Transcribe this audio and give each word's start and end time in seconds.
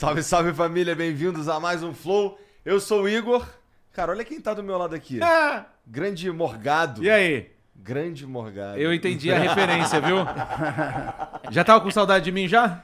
Salve, 0.00 0.22
salve 0.22 0.54
família, 0.54 0.94
bem-vindos 0.96 1.46
a 1.46 1.60
mais 1.60 1.82
um 1.82 1.92
Flow. 1.92 2.40
Eu 2.64 2.80
sou 2.80 3.02
o 3.02 3.08
Igor. 3.10 3.46
Cara, 3.92 4.12
olha 4.12 4.24
quem 4.24 4.40
tá 4.40 4.54
do 4.54 4.62
meu 4.62 4.78
lado 4.78 4.94
aqui. 4.94 5.22
Ah, 5.22 5.66
Grande 5.86 6.32
Morgado. 6.32 7.04
e 7.04 7.10
aí? 7.10 7.50
Grande 7.76 8.26
Morgado. 8.26 8.78
Eu 8.78 8.94
entendi 8.94 9.30
a 9.30 9.38
referência, 9.38 10.00
viu? 10.00 10.16
Já 11.52 11.62
tava 11.62 11.82
com 11.82 11.90
saudade 11.90 12.24
de 12.24 12.32
mim 12.32 12.48
já? 12.48 12.82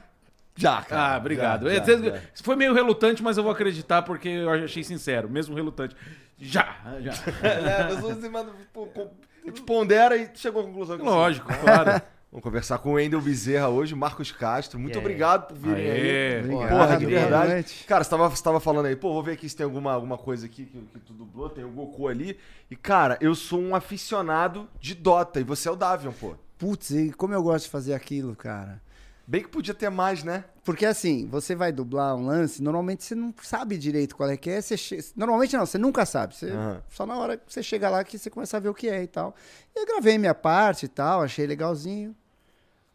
Já, 0.55 0.79
cara. 0.83 1.15
Ah, 1.15 1.17
obrigado. 1.17 1.67
Já, 1.67 1.81
É, 1.81 1.83
já, 1.83 1.97
já. 1.97 2.21
Foi 2.43 2.55
meio 2.55 2.75
relutante, 2.75 3.23
mas 3.23 3.35
eu 3.35 3.41
vou 3.41 3.51
acreditar 3.51 4.03
porque 4.03 4.29
eu 4.29 4.51
achei 4.51 4.83
sincero, 4.83 5.27
mesmo 5.27 5.55
relutante. 5.55 5.95
Já, 6.37 6.75
já. 7.01 7.13
É, 7.41 7.83
mas 7.95 7.99
você 7.99 8.29
manda, 8.29 8.51
pô, 8.71 8.85
com- 8.85 9.09
a 9.43 9.47
gente 9.47 9.63
pondera 9.63 10.15
e 10.15 10.29
chegou 10.35 10.61
à 10.61 10.65
conclusão 10.65 10.99
que. 10.99 11.03
Lógico, 11.03 11.47
claro. 11.61 11.99
Vamos 12.29 12.43
conversar 12.43 12.77
com 12.79 12.89
o 12.89 12.93
Wendel 12.93 13.21
Bezerra 13.21 13.69
hoje, 13.69 13.95
Marcos 13.95 14.31
Castro. 14.33 14.77
Muito 14.77 14.97
aí? 14.97 14.99
obrigado 14.99 15.47
por 15.47 15.57
virem 15.57 15.89
Aê. 15.89 16.35
aí. 16.35 16.39
Obrigado, 16.43 16.69
Porra, 16.69 16.97
de 16.97 17.05
verdade. 17.05 17.85
Cara, 17.87 18.03
você 18.03 18.09
tava, 18.09 18.29
você 18.29 18.43
tava 18.43 18.59
falando 18.59 18.85
aí, 18.87 18.95
pô, 18.97 19.13
vou 19.13 19.23
ver 19.23 19.31
aqui 19.33 19.47
se 19.47 19.55
tem 19.55 19.63
alguma, 19.63 19.93
alguma 19.93 20.17
coisa 20.17 20.45
aqui 20.45 20.65
que, 20.65 20.77
que 20.77 20.99
tu 20.99 21.13
dublou, 21.13 21.49
tem 21.49 21.63
o 21.63 21.69
Goku 21.69 22.07
ali. 22.07 22.37
E, 22.69 22.75
cara, 22.75 23.17
eu 23.21 23.33
sou 23.33 23.61
um 23.61 23.73
aficionado 23.73 24.67
de 24.79 24.93
Dota 24.93 25.39
e 25.39 25.43
você 25.43 25.69
é 25.69 25.71
o 25.71 25.75
Davion, 25.77 26.11
pô. 26.11 26.35
Putz, 26.57 26.91
e 26.91 27.11
como 27.13 27.33
eu 27.33 27.41
gosto 27.41 27.65
de 27.65 27.71
fazer 27.71 27.93
aquilo, 27.93 28.35
cara. 28.35 28.81
Bem 29.25 29.41
que 29.43 29.49
podia 29.49 29.73
ter 29.73 29.89
mais, 29.89 30.23
né? 30.23 30.45
Porque 30.63 30.85
assim, 30.85 31.27
você 31.27 31.53
vai 31.53 31.71
dublar 31.71 32.15
um 32.15 32.25
lance, 32.27 32.61
normalmente 32.63 33.03
você 33.03 33.13
não 33.13 33.33
sabe 33.41 33.77
direito 33.77 34.15
qual 34.15 34.29
é 34.29 34.37
que 34.37 34.49
é. 34.49 34.61
Você 34.61 34.77
che- 34.77 34.99
Normalmente 35.17 35.55
não, 35.55 35.65
você 35.65 35.77
nunca 35.77 36.05
sabe. 36.05 36.33
Você... 36.35 36.49
Aham. 36.49 36.81
Só 36.89 37.05
na 37.05 37.15
hora 37.17 37.35
que 37.37 37.43
você 37.53 37.61
chega 37.61 37.89
lá 37.89 38.03
que 38.05 38.17
você 38.17 38.29
começa 38.29 38.55
a 38.55 38.59
ver 38.59 38.69
o 38.69 38.73
que 38.73 38.87
é 38.87 39.03
e 39.03 39.07
tal. 39.07 39.35
E 39.75 39.79
eu 39.79 39.85
gravei 39.85 40.17
minha 40.17 40.33
parte 40.33 40.85
e 40.85 40.87
tal, 40.89 41.21
achei 41.21 41.45
legalzinho. 41.45 42.15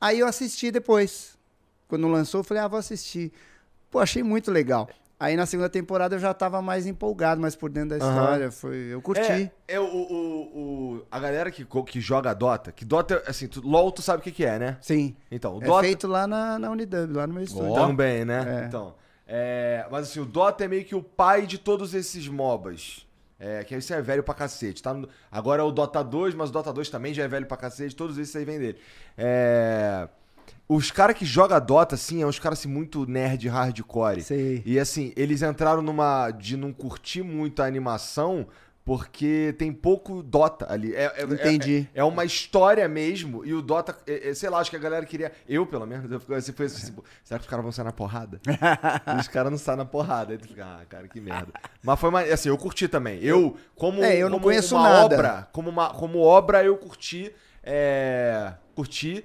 Aí 0.02 0.18
eu 0.18 0.26
assisti 0.26 0.72
depois. 0.72 1.38
Quando 1.86 2.08
lançou, 2.08 2.40
eu 2.40 2.44
falei, 2.44 2.60
ah, 2.62 2.66
vou 2.66 2.78
assistir. 2.78 3.32
Pô, 3.88 4.00
achei 4.00 4.22
muito 4.22 4.50
legal. 4.50 4.88
Aí 5.20 5.36
na 5.36 5.46
segunda 5.46 5.68
temporada 5.68 6.16
eu 6.16 6.18
já 6.18 6.34
tava 6.34 6.60
mais 6.60 6.84
empolgado, 6.84 7.40
mais 7.40 7.54
por 7.54 7.70
dentro 7.70 7.90
da 7.90 7.98
história. 7.98 8.50
Foi... 8.50 8.74
Eu 8.90 9.00
curti. 9.00 9.20
É, 9.20 9.50
é 9.68 9.78
o, 9.78 9.84
o, 9.84 10.96
o- 10.96 11.06
a 11.08 11.20
galera 11.20 11.48
que, 11.52 11.64
que 11.86 12.00
joga 12.00 12.34
Dota, 12.34 12.72
que 12.72 12.84
Dota, 12.84 13.22
assim, 13.28 13.46
tu, 13.46 13.60
LOL 13.64 13.92
tu 13.92 14.02
sabe 14.02 14.18
o 14.18 14.22
que, 14.24 14.32
que 14.32 14.44
é, 14.44 14.58
né? 14.58 14.78
Sim. 14.80 15.14
Então, 15.30 15.54
o 15.58 15.62
É 15.62 15.66
Dota 15.66 15.82
feito 15.82 16.08
lá 16.08 16.26
na, 16.26 16.58
na 16.58 16.68
Unidub, 16.72 17.12
lá 17.14 17.24
no 17.28 17.34
meu 17.34 17.44
estúdio. 17.44 17.72
também, 17.74 18.24
né? 18.24 18.62
É. 18.62 18.66
Então, 18.66 18.94
é, 19.28 19.86
mas 19.92 20.08
assim, 20.08 20.18
o 20.18 20.24
Dota 20.24 20.64
é 20.64 20.68
meio 20.68 20.84
que 20.84 20.96
o 20.96 21.02
pai 21.02 21.46
de 21.46 21.56
todos 21.58 21.94
esses 21.94 22.26
MOBAs. 22.26 23.06
É, 23.44 23.64
que 23.64 23.74
isso 23.74 23.92
é 23.92 24.00
velho 24.00 24.22
pra 24.22 24.34
cacete, 24.34 24.80
tá? 24.80 24.94
No- 24.94 25.08
Agora 25.30 25.62
é 25.62 25.64
o 25.64 25.72
Dota 25.72 26.00
2, 26.04 26.32
mas 26.32 26.50
o 26.50 26.52
Dota 26.52 26.72
2 26.72 26.88
também 26.88 27.12
já 27.12 27.24
é 27.24 27.28
velho 27.28 27.44
pra 27.44 27.56
cacete, 27.56 27.96
todos 27.96 28.16
esses 28.16 28.34
aí 28.36 28.44
vêm 28.44 28.58
dele. 28.60 28.78
É... 29.18 30.08
Os 30.68 30.92
caras 30.92 31.16
que 31.18 31.24
jogam 31.24 31.60
Dota, 31.60 31.96
assim, 31.96 32.22
é 32.22 32.26
uns 32.26 32.38
caras 32.38 32.60
assim, 32.60 32.68
muito 32.68 33.04
nerd 33.04 33.48
hardcore. 33.48 34.22
Sei. 34.22 34.62
E 34.64 34.78
assim, 34.78 35.12
eles 35.16 35.42
entraram 35.42 35.82
numa. 35.82 36.30
de 36.30 36.56
não 36.56 36.72
curtir 36.72 37.22
muito 37.22 37.60
a 37.62 37.66
animação, 37.66 38.46
porque 38.84 39.54
tem 39.58 39.72
pouco 39.72 40.22
Dota 40.22 40.66
ali. 40.72 40.94
É, 40.94 41.12
é- 41.16 41.22
Entendi. 41.22 41.88
É, 41.94 42.00
é 42.00 42.04
uma 42.04 42.24
história 42.24 42.88
mesmo, 42.88 43.44
e 43.44 43.54
o 43.54 43.62
Dota, 43.62 43.96
é- 44.06 44.30
é, 44.30 44.34
sei 44.34 44.50
lá, 44.50 44.58
acho 44.58 44.70
que 44.70 44.76
a 44.76 44.78
galera 44.80 45.06
queria. 45.06 45.30
Eu, 45.48 45.64
pelo 45.66 45.86
menos, 45.86 46.10
eu 46.10 46.18
fico 46.20 46.34
assim, 46.34 46.52
pô, 46.92 47.04
será 47.22 47.38
que 47.38 47.44
os 47.44 47.50
caras 47.50 47.62
vão 47.62 47.70
sair 47.72 47.84
na 47.84 47.92
porrada? 47.92 48.40
Os 49.20 49.28
caras 49.28 49.50
não 49.52 49.58
saem 49.58 49.78
na 49.78 49.84
porrada. 49.84 50.32
Aí 50.32 50.38
tu 50.38 50.48
fica, 50.48 50.64
ah, 50.64 50.84
cara, 50.88 51.06
que 51.06 51.20
merda. 51.20 51.52
Mas 51.82 52.00
foi 52.00 52.10
mais. 52.10 52.30
Assim, 52.32 52.48
eu 52.48 52.58
curti 52.58 52.88
também. 52.88 53.18
Eu, 53.22 53.56
como. 53.76 54.02
É, 54.02 54.16
eu 54.16 54.28
não 54.28 54.38
como 54.38 54.44
conheço 54.44 54.74
uma 54.74 54.88
nada. 54.88 55.14
obra, 55.14 55.48
como, 55.52 55.70
uma, 55.70 55.90
como 55.94 56.18
obra, 56.20 56.64
eu 56.64 56.76
curti. 56.76 57.32
É, 57.62 58.52
curti. 58.74 59.24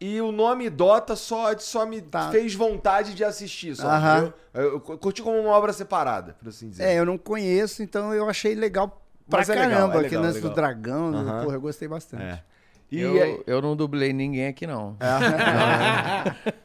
E 0.00 0.20
o 0.20 0.30
nome 0.30 0.68
Dota 0.68 1.16
só, 1.16 1.56
só 1.58 1.86
me 1.86 2.02
Tá. 2.02 2.30
fez 2.30 2.54
vontade 2.54 3.14
de 3.14 3.24
assistir. 3.24 3.74
Só, 3.74 3.88
Aham. 3.88 4.12
entendeu? 4.16 4.34
eu, 4.54 4.62
eu 4.74 4.80
curti 4.80 5.22
como 5.22 5.38
uma 5.40 5.50
obra 5.52 5.72
separada, 5.72 6.34
por 6.38 6.48
assim 6.48 6.68
dizer. 6.68 6.84
É, 6.84 6.98
eu 6.98 7.04
não 7.06 7.16
conheço, 7.16 7.82
então 7.82 8.12
eu 8.12 8.28
achei 8.28 8.54
legal 8.54 8.88
pra 9.28 9.38
Mas 9.40 9.48
é 9.48 9.54
legal, 9.54 9.70
caramba. 9.70 9.94
é 9.94 9.96
aquele 9.98 10.08
legal, 10.10 10.22
lance 10.24 10.34
legal. 10.36 10.50
do 10.50 10.54
dragão, 10.54 11.10
do- 11.12 11.18
Aham. 11.18 11.42
porra, 11.44 11.56
eu 11.56 11.60
gostei 11.60 11.88
bastante. 11.88 12.22
É. 12.22 12.42
E 12.92 13.00
Eu, 13.00 13.20
aí- 13.22 13.42
eu 13.48 13.60
não 13.62 13.74
dublei 13.74 14.12
ninguém 14.12 14.46
aqui, 14.46 14.64
não. 14.68 14.96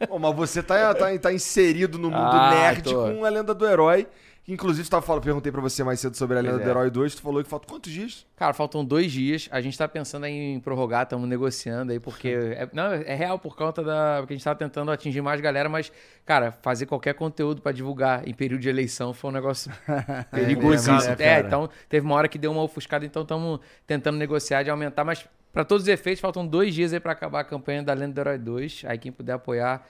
Pô, 0.08 0.20
mas 0.20 0.36
você 0.36 0.62
tá, 0.62 0.94
tá, 0.94 1.18
tá 1.18 1.34
inserido 1.34 1.98
no 1.98 2.10
mundo 2.12 2.22
Ah, 2.36 2.50
nerd 2.54 2.84
tô. 2.84 3.04
com 3.12 3.26
a 3.26 3.30
lenda 3.30 3.54
do 3.54 3.66
herói. 3.66 4.08
Inclusive, 4.48 4.90
tava 4.90 5.06
falando, 5.06 5.24
perguntei 5.24 5.52
pra 5.52 5.62
você 5.62 5.84
mais 5.84 6.00
cedo 6.00 6.18
sobre 6.18 6.36
a 6.38 6.42
lenda 6.42 6.56
Pois 6.56 6.64
do 6.66 6.68
é. 6.68 6.72
herói 6.72 6.90
2. 6.90 7.16
Tu 7.16 7.22
falou 7.22 7.44
que 7.44 7.50
falta 7.50 7.68
quantos 7.68 7.92
dias? 7.92 8.26
Cara, 8.36 8.54
faltam 8.54 8.84
dois 8.84 9.12
dias. 9.12 9.48
A 9.52 9.62
gente 9.62 9.78
tá 9.78 9.88
pensando 9.88 10.26
em 10.26 10.60
prorrogar, 10.60 11.04
estamos 11.04 11.30
negociando 11.30 11.92
aí, 11.92 12.00
porque. 12.00 12.30
É, 12.58 12.68
não, 12.74 12.92
é 12.92 13.14
real 13.16 13.38
por 13.38 13.56
conta 13.56 13.84
da. 13.84 14.18
Porque 14.20 14.34
a 14.34 14.36
gente 14.38 14.44
tá 14.44 14.56
tentando 14.56 14.92
atingir 14.92 15.22
mais 15.22 15.40
galera, 15.40 15.70
mas, 15.70 15.92
cara, 16.26 16.52
fazer 16.52 16.86
qualquer 16.88 17.14
conteúdo 17.14 17.62
pra 17.62 17.72
divulgar 17.72 18.28
em 18.28 18.34
período 18.34 18.62
de 18.62 18.68
eleição 18.70 19.14
foi 19.14 19.30
um 19.30 19.34
negócio 19.34 19.72
perigosíssimo. 20.32 20.98
né, 21.00 21.12
É, 21.20 21.36
cara? 21.36 21.48
então 21.48 21.70
teve 21.88 22.06
uma 22.06 22.16
hora 22.16 22.28
que 22.28 22.38
deu 22.40 22.52
uma 22.52 22.64
ofuscada, 22.64 23.06
então 23.06 23.22
estamos 23.22 23.60
tentando 23.86 24.18
negociar 24.18 24.64
de 24.64 24.70
aumentar, 24.70 25.04
mas 25.04 25.26
pra 25.54 25.64
todos 25.64 25.84
os 25.84 25.88
efeitos, 25.90 26.20
faltam 26.20 26.46
dois 26.46 26.74
dias 26.74 26.94
aí 26.94 27.00
pra 27.00 27.12
acabar 27.12 27.42
a 27.42 27.44
campanha 27.44 27.84
da 27.84 27.94
Lenda 27.94 28.14
do 28.14 28.20
Herói 28.22 28.38
2. 28.38 28.84
Aí 28.88 28.98
quem 28.98 29.12
puder 29.12 29.34
apoiar 29.34 29.86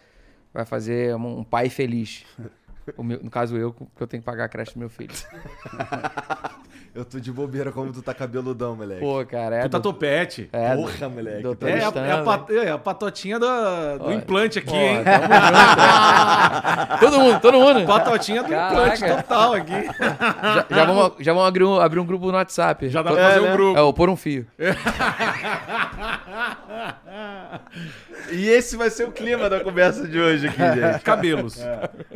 vai 0.53 0.65
fazer 0.65 1.15
um 1.15 1.43
pai 1.43 1.69
feliz. 1.69 2.25
O 2.97 3.03
meu- 3.03 3.19
no 3.23 3.29
caso, 3.29 3.55
eu, 3.57 3.71
porque 3.73 4.03
eu 4.03 4.07
tenho 4.07 4.21
que 4.21 4.25
pagar 4.25 4.45
a 4.45 4.49
creche 4.49 4.73
do 4.73 4.79
meu 4.79 4.89
filho. 4.89 5.13
Eu 6.93 7.05
tô 7.05 7.21
de 7.21 7.31
bobeira 7.31 7.71
como 7.71 7.93
tu 7.93 8.01
tá 8.01 8.13
cabeludão, 8.13 8.75
moleque. 8.75 8.99
Pô, 8.99 9.25
cara, 9.25 9.55
é. 9.55 9.61
Tu 9.61 9.69
tá 9.69 9.77
do- 9.77 9.81
topete. 9.83 10.49
É, 10.51 10.75
Porra, 10.75 11.07
moleque. 11.07 11.41
doutor 11.41 11.69
É, 11.69 11.85
a, 11.85 11.87
Stan, 11.87 12.01
é 12.05 12.11
a 12.11 12.17
né? 12.17 12.23
pat- 12.25 12.49
é 12.51 12.69
a 12.69 12.77
patotinha 12.77 13.39
do, 13.39 13.45
do 13.45 14.07
Olha, 14.07 14.15
implante 14.15 14.59
aqui, 14.59 14.71
Pô, 14.71 14.75
hein? 14.75 14.97
junto. 14.97 15.07
todo 16.99 17.17
mundo, 17.19 17.39
todo 17.39 17.57
mundo. 17.59 17.85
Patotinha 17.87 18.43
do 18.43 18.49
Caraca. 18.49 18.95
implante 18.97 19.15
total 19.23 19.53
aqui. 19.53 19.71
Já, 19.71 20.65
já 20.69 20.83
vamos, 20.85 21.13
já 21.19 21.31
vamos 21.31 21.47
abrir, 21.47 21.63
um, 21.63 21.79
abrir 21.79 21.99
um 22.01 22.05
grupo 22.05 22.25
no 22.29 22.33
WhatsApp. 22.33 22.89
Já 22.89 23.01
dá 23.01 23.13
pra 23.13 23.23
fazer 23.23 23.39
né? 23.41 23.49
um 23.49 23.53
grupo. 23.53 23.79
É, 23.79 23.81
o 23.83 23.93
Por 23.93 24.09
um 24.09 24.17
Fio. 24.17 24.45
E 28.31 28.47
esse 28.49 28.75
vai 28.77 28.89
ser 28.89 29.07
o 29.07 29.11
clima 29.11 29.49
da 29.49 29.59
conversa 29.61 30.07
de 30.07 30.19
hoje 30.19 30.47
aqui, 30.47 30.57
gente. 30.79 31.03
Cabelos. 31.03 31.57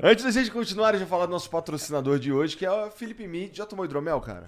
Antes 0.01 0.23
da 0.23 0.31
gente 0.31 0.51
continuar, 0.51 0.93
eu 0.93 0.99
já 1.01 1.05
falar 1.05 1.25
do 1.25 1.31
nosso 1.31 1.49
patrocinador 1.49 2.17
de 2.19 2.31
hoje, 2.31 2.55
que 2.55 2.65
é 2.65 2.71
o 2.71 2.89
Felipe 2.89 3.27
Mead. 3.27 3.55
Já 3.57 3.65
tomou 3.65 3.85
hidromel, 3.85 4.19
cara? 4.21 4.47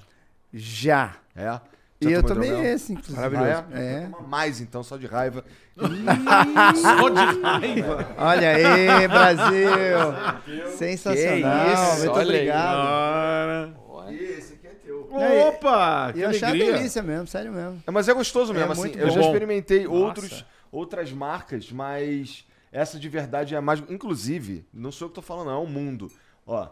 Já. 0.54 1.16
É. 1.36 1.60
E 2.00 2.12
eu 2.12 2.22
tomei 2.24 2.50
hidromel? 2.50 2.74
esse, 2.74 2.94
inclusive. 2.94 3.16
Maravilhoso. 3.18 3.64
É. 3.74 4.02
Toma 4.12 4.28
mais 4.28 4.62
então, 4.62 4.84
só 4.84 4.98
de 4.98 5.08
raiva. 5.08 5.44
Só 5.78 7.10
de 7.10 7.42
raiva. 7.42 8.08
Olha 8.18 8.50
aí, 8.56 9.08
Brasil! 9.08 10.72
Sensacional, 10.76 11.66
Que 11.66 11.74
isso, 11.74 11.98
muito 12.00 12.12
olha 12.12 12.20
aí. 12.20 12.24
obrigado. 12.50 12.76
Cara. 12.76 13.74
Esse 14.12 14.54
aqui 14.54 14.68
é 14.68 14.72
teu. 14.84 15.08
Opa! 15.48 16.10
E 16.10 16.14
Que 16.14 16.20
eu 16.22 16.30
achei 16.30 16.42
uma 16.42 16.50
alegria. 16.50 16.74
delícia 16.74 17.04
mesmo, 17.04 17.28
sério 17.28 17.52
mesmo. 17.52 17.84
É, 17.86 17.92
mas 17.92 18.08
é 18.08 18.14
gostoso 18.14 18.54
mesmo, 18.54 18.70
É 18.70 18.74
assim. 18.74 18.92
Eu 18.96 19.08
bom. 19.08 19.14
já 19.14 19.22
experimentei 19.22 19.84
Nossa. 19.86 19.96
outros, 19.98 20.46
outras 20.72 21.12
marcas, 21.12 21.72
mas 21.72 22.46
essa 22.72 23.00
de 23.00 23.08
verdade 23.10 23.56
é 23.56 23.58
a 23.58 23.62
mais. 23.62 23.80
Inclusive, 23.90 24.66
não 24.74 24.92
sou 24.92 25.06
eu 25.06 25.10
que 25.10 25.16
tô 25.16 25.22
falando, 25.22 25.48
não, 25.48 25.54
é 25.62 25.64
o 25.64 25.68
mundo. 25.68 26.12
Ó. 26.46 26.68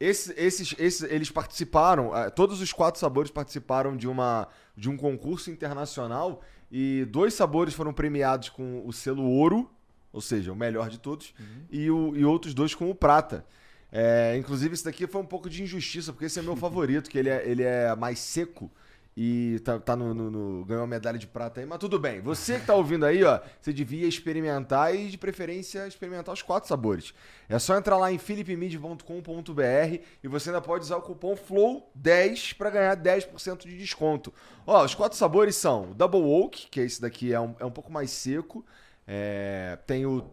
Esse- 0.00 0.34
esses, 0.36 0.74
esses, 0.78 1.02
eles 1.10 1.30
participaram, 1.30 2.16
eh, 2.16 2.28
todos 2.30 2.60
os 2.60 2.72
quatro 2.72 3.00
sabores 3.00 3.30
participaram 3.30 3.96
de, 3.96 4.08
uma, 4.08 4.48
de 4.76 4.90
um 4.90 4.96
concurso 4.96 5.48
internacional 5.48 6.42
e 6.72 7.04
dois 7.08 7.34
sabores 7.34 7.72
foram 7.72 7.92
premiados 7.92 8.48
com 8.48 8.82
o 8.84 8.92
selo 8.92 9.22
ouro, 9.22 9.70
ou 10.12 10.20
seja, 10.20 10.52
o 10.52 10.56
melhor 10.56 10.88
de 10.90 10.98
todos, 10.98 11.32
e, 11.70 11.88
o, 11.90 12.16
e 12.16 12.24
outros 12.24 12.52
dois 12.52 12.74
com 12.74 12.90
o 12.90 12.94
prata. 12.94 13.46
É, 13.92 14.36
inclusive, 14.38 14.74
esse 14.74 14.84
daqui 14.84 15.06
foi 15.06 15.20
um 15.20 15.26
pouco 15.26 15.48
de 15.48 15.62
injustiça, 15.62 16.12
porque 16.12 16.24
esse 16.24 16.38
é 16.38 16.42
meu 16.42 16.56
favorito, 16.66 17.08
que 17.08 17.16
ele 17.18 17.28
é, 17.28 17.48
ele 17.48 17.62
é 17.62 17.94
mais 17.94 18.18
seco 18.18 18.70
e 19.16 19.60
tá, 19.64 19.78
tá 19.78 19.94
no, 19.94 20.14
no- 20.14 20.30
no- 20.30 20.64
ganhou 20.64 20.86
medalha 20.86 21.18
de 21.18 21.26
prata 21.26 21.60
aí. 21.60 21.66
Mas 21.66 21.78
tudo 21.78 21.98
bem, 21.98 22.20
você 22.20 22.58
que 22.58 22.66
tá 22.66 22.74
ouvindo 22.74 23.04
aí, 23.04 23.22
ó, 23.24 23.40
você 23.60 23.72
devia 23.72 24.06
experimentar 24.08 24.94
e, 24.94 25.08
de 25.08 25.18
preferência, 25.18 25.86
experimentar 25.86 26.32
os 26.32 26.40
quatro 26.42 26.68
sabores. 26.68 27.12
É 27.48 27.58
só 27.58 27.76
entrar 27.76 27.96
lá 27.98 28.10
em 28.10 28.18
philipmid.com.br 28.18 29.98
e 30.22 30.28
você 30.28 30.50
ainda 30.50 30.60
pode 30.60 30.84
usar 30.84 30.96
o 30.96 31.02
cupom 31.02 31.34
FLOW10 31.36 32.56
para 32.56 32.70
ganhar 32.70 32.96
10% 32.96 33.66
de 33.66 33.76
desconto. 33.76 34.32
Ó, 34.66 34.84
os 34.84 34.94
quatro 34.94 35.16
sabores 35.18 35.56
são 35.56 35.90
o 35.90 35.94
Double 35.94 36.22
Oak, 36.22 36.68
que 36.68 36.80
esse 36.80 37.00
daqui 37.00 37.32
é 37.32 37.40
um, 37.40 37.54
é 37.58 37.64
um 37.64 37.70
pouco 37.70 37.92
mais 37.92 38.10
seco. 38.10 38.64
É, 39.06 39.78
tem 39.86 40.06
o. 40.06 40.24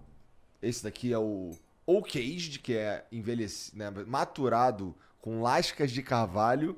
Esse 0.62 0.84
daqui 0.84 1.12
é 1.12 1.18
o 1.18 1.52
Oak 1.86 2.18
Aged, 2.20 2.60
que 2.60 2.76
é 2.76 3.06
envelhecido, 3.12 3.78
né, 3.78 3.92
maturado 4.06 4.96
com 5.20 5.42
lascas 5.42 5.92
de 5.92 6.02
carvalho. 6.04 6.78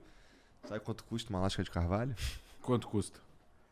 Sabe 0.67 0.79
quanto 0.81 1.03
custa 1.03 1.29
uma 1.29 1.39
lasca 1.39 1.63
de 1.63 1.71
carvalho? 1.71 2.15
Quanto 2.61 2.87
custa? 2.87 3.19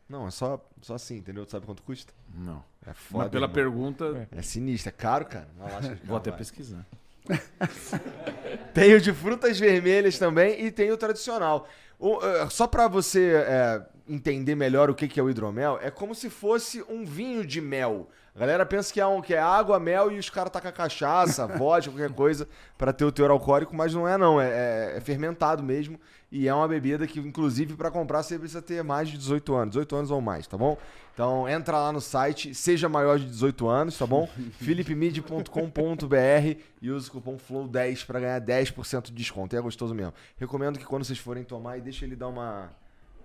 Não, 0.08 0.26
é 0.26 0.30
só, 0.30 0.62
só 0.82 0.94
assim, 0.94 1.18
entendeu? 1.18 1.46
Tu 1.46 1.52
sabe 1.52 1.64
quanto 1.66 1.82
custa? 1.82 2.12
Não. 2.34 2.64
É 2.86 2.92
foda. 2.92 3.24
Mas 3.24 3.30
pela 3.32 3.44
irmão. 3.46 3.54
pergunta, 3.54 4.28
É 4.32 4.42
sinistro, 4.42 4.88
é 4.88 4.92
caro, 4.92 5.24
cara. 5.26 5.48
Uma 5.56 5.66
lasca 5.70 5.94
de 5.94 6.04
vou 6.04 6.16
até 6.16 6.30
carvalho. 6.30 6.36
pesquisar. 6.38 6.86
Tem 8.74 8.94
o 8.94 9.00
de 9.00 9.12
frutas 9.12 9.58
vermelhas 9.58 10.18
também 10.18 10.64
e 10.64 10.70
tem 10.72 10.90
o 10.90 10.96
tradicional. 10.96 11.68
O, 11.98 12.18
eh, 12.24 12.48
só 12.50 12.66
pra 12.66 12.88
você 12.88 13.34
eh, 13.46 13.82
entender 14.08 14.54
melhor 14.54 14.90
o 14.90 14.94
que, 14.94 15.06
que 15.06 15.20
é 15.20 15.22
o 15.22 15.28
hidromel, 15.30 15.78
é 15.82 15.90
como 15.90 16.14
se 16.14 16.30
fosse 16.30 16.82
um 16.88 17.04
vinho 17.04 17.44
de 17.46 17.60
mel. 17.60 18.08
A 18.34 18.38
galera 18.38 18.64
pensa 18.64 18.92
que 18.92 19.00
é, 19.00 19.06
um, 19.06 19.20
que 19.20 19.34
é 19.34 19.40
água, 19.40 19.78
mel 19.80 20.10
e 20.12 20.18
os 20.18 20.30
caras 20.30 20.52
tacam 20.52 20.70
cachaça, 20.72 21.46
vodka, 21.58 21.90
qualquer 21.90 22.12
coisa 22.14 22.48
pra 22.78 22.92
ter 22.92 23.04
o 23.04 23.12
teor 23.12 23.30
alcoólico, 23.30 23.74
mas 23.74 23.92
não 23.92 24.06
é 24.06 24.16
não, 24.16 24.40
é, 24.40 24.48
é- 24.48 24.94
é 24.96 25.00
fermentado 25.00 25.62
mesmo 25.62 25.98
e 26.32 26.46
é 26.46 26.54
uma 26.54 26.68
bebida 26.68 27.06
que 27.08 27.18
inclusive 27.18 27.74
pra 27.74 27.90
comprar 27.90 28.22
você 28.22 28.38
precisa 28.38 28.62
ter 28.62 28.84
mais 28.84 29.08
de 29.08 29.18
18 29.18 29.52
anos, 29.54 29.70
18 29.72 29.96
anos 29.96 30.10
ou 30.12 30.20
mais, 30.20 30.46
tá 30.46 30.56
bom? 30.56 30.78
Então 31.12 31.48
entra 31.48 31.76
lá 31.76 31.92
no 31.92 32.00
site, 32.00 32.54
seja 32.54 32.88
maior 32.88 33.18
de 33.18 33.26
18 33.26 33.68
anos, 33.68 33.98
tá 33.98 34.06
bom? 34.06 34.28
philipmid.com.br 34.60 36.60
e 36.80 36.90
use 36.90 37.08
o 37.08 37.12
cupom 37.12 37.36
FLOW10 37.36 38.06
pra 38.06 38.20
ganhar 38.20 38.40
10% 38.40 39.06
de 39.06 39.12
desconto. 39.12 39.56
É 39.56 39.60
gostoso 39.60 39.94
mesmo. 39.94 40.14
Recomendo 40.38 40.78
que 40.78 40.84
quando 40.84 41.04
vocês 41.04 41.18
forem 41.18 41.44
tomar, 41.44 41.78
e 41.78 41.80
deixa 41.80 42.04
ele 42.04 42.16
dar 42.16 42.28
uma 42.28 42.70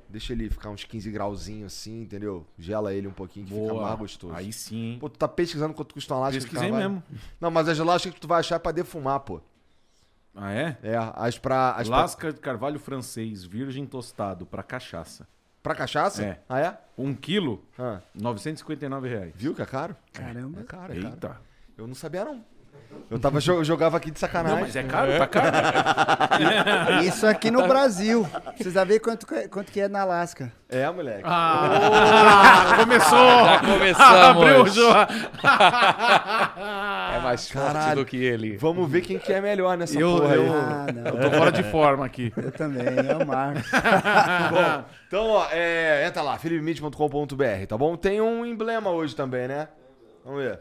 deixa 0.10 0.34
ele 0.34 0.50
ficar 0.50 0.70
uns 0.70 0.84
15 0.84 1.10
grauzinhos 1.12 1.74
assim, 1.74 2.02
entendeu? 2.02 2.46
Gela 2.58 2.94
ele 2.94 3.08
um 3.08 3.12
pouquinho 3.12 3.46
que 3.46 3.54
fica 3.54 3.68
Boa. 3.68 3.84
mais 3.88 4.00
gostoso. 4.00 4.34
Aí 4.34 4.52
sim, 4.54 4.94
hein? 4.94 4.98
Pô, 5.00 5.10
tu 5.10 5.18
tá 5.20 5.28
pesquisando 5.28 5.74
quanto 5.74 5.94
custa 5.94 6.14
uma 6.14 6.22
lasca 6.22 6.40
de 6.40 6.46
Pesquisei 6.46 6.70
carvalho? 6.70 6.90
mesmo. 6.92 7.04
Não, 7.40 7.52
mas 7.52 7.68
as 7.70 7.78
lascas 7.80 8.14
que 8.14 8.20
tu 8.20 8.28
vai 8.28 8.40
achar 8.40 8.56
é 8.56 8.60
pra 8.60 8.72
defumar, 8.72 9.20
pô. 9.22 9.42
Ah, 10.36 10.52
é? 10.52 10.78
É, 10.84 10.96
as 11.16 11.38
pra. 11.38 11.72
As 11.72 11.88
pra, 11.88 11.98
Lasca 11.98 12.34
de 12.34 12.40
carvalho 12.42 12.78
francês, 12.80 13.44
virgem 13.46 13.86
tostado, 13.86 14.46
pra 14.46 14.62
cachaça. 14.64 15.26
pra 15.64 15.74
cachaça? 15.74 16.24
É. 16.24 16.40
Ah, 16.50 16.60
é? 16.60 16.78
Um 16.98 17.14
quilo, 17.16 17.64
Ah, 17.80 18.02
959 18.14 19.08
reais. 19.10 19.34
viu 19.36 19.56
que 19.56 19.62
é 19.62 19.66
caro? 19.66 19.96
Caramba. 20.14 20.60
É 20.60 20.64
caro, 20.64 20.94
é 20.94 21.02
caro. 21.02 21.14
Eita. 21.14 21.42
Eu 21.78 21.88
não 21.88 21.96
sabia, 21.96 22.24
não. 22.26 22.44
Eu 23.08 23.20
tava, 23.20 23.38
eu 23.38 23.64
jogava 23.64 23.98
aqui 23.98 24.10
de 24.10 24.20
sacanagem. 24.20 24.58
Não, 24.58 24.66
mas 24.66 24.76
é 24.76 24.82
caro, 24.82 25.12
tá 25.20 25.28
caro. 25.28 25.48
Isso 27.06 27.28
aqui 27.28 27.52
no 27.52 27.68
Brasil. 27.68 28.28
Precisa 28.56 28.84
ver 28.84 29.00
quanto, 29.00 29.28
que- 29.28 29.48
quanto 29.48 29.72
que 29.72 29.80
é 29.80 29.88
na 29.88 30.02
Alasca. 30.02 30.52
É, 30.68 30.90
moleque. 30.90 31.22
Ah, 31.24 32.74
começou! 32.80 33.28
Já 33.46 33.60
começamos. 33.60 34.22
Abriu 34.44 34.64
o 34.64 34.68
jogo. 34.68 34.96
É 37.16 37.20
mais 37.20 37.48
forte 37.50 37.74
Caralho. 37.74 37.96
do 37.98 38.06
que 38.06 38.18
ele. 38.18 38.58
Vamos 38.58 38.90
ver 38.90 39.02
quem 39.02 39.20
que 39.20 39.32
é 39.32 39.40
melhor 39.40 39.78
nessa 39.78 40.00
Eu- 40.00 40.20
porra 40.20 40.36
eu- 40.36 40.52
Ah. 40.54 40.86
Eu 41.06 41.20
tô 41.20 41.38
fora 41.38 41.52
de 41.52 41.64
forma 41.64 42.06
aqui. 42.06 42.34
Eu 42.36 42.52
também, 42.52 42.86
é 42.88 43.16
o 43.16 43.26
Marcos. 43.28 43.70
Bom, 44.52 44.84
então, 45.08 45.28
ó, 45.30 45.48
é, 45.52 46.06
entra 46.08 46.22
lá, 46.24 46.38
philipmid.com.br, 46.40 47.66
tá 47.68 47.78
bom? 47.78 47.96
Tem 47.96 48.20
um 48.20 48.44
emblema 48.46 48.90
hoje 48.90 49.16
também, 49.16 49.48
né? 49.48 49.68
Vamos 50.24 50.42
ver. 50.44 50.60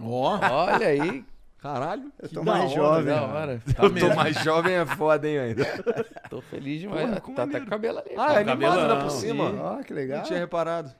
Ó, 0.00 0.38
Olha 0.42 0.86
aí. 0.88 1.24
Caralho. 1.58 2.12
Eu 2.20 2.28
tô 2.28 2.44
mais 2.44 2.64
hora, 2.64 2.74
jovem. 2.74 3.14
Da 3.14 3.22
hora. 3.22 3.62
eu 3.66 3.94
tô 3.94 4.14
mais 4.14 4.36
jovem 4.36 4.74
é 4.74 4.86
foda, 4.86 5.28
hein, 5.28 5.38
ainda. 5.38 5.64
Tô 6.30 6.40
feliz 6.40 6.80
demais. 6.80 7.18
Porra, 7.18 7.34
tá 7.34 7.42
até 7.42 7.58
maneiro. 7.58 7.60
com 7.60 7.66
o 7.66 7.70
cabelo 7.70 7.98
ali. 7.98 8.10
Ah, 8.16 8.34
é 8.34 8.38
animado 8.38 8.80
ainda 8.80 8.96
por 9.00 9.10
cima. 9.10 9.52
Ó, 9.62 9.82
que 9.82 9.92
legal. 9.92 10.18
Não 10.18 10.24
tinha 10.24 10.38
reparado. 10.38 10.92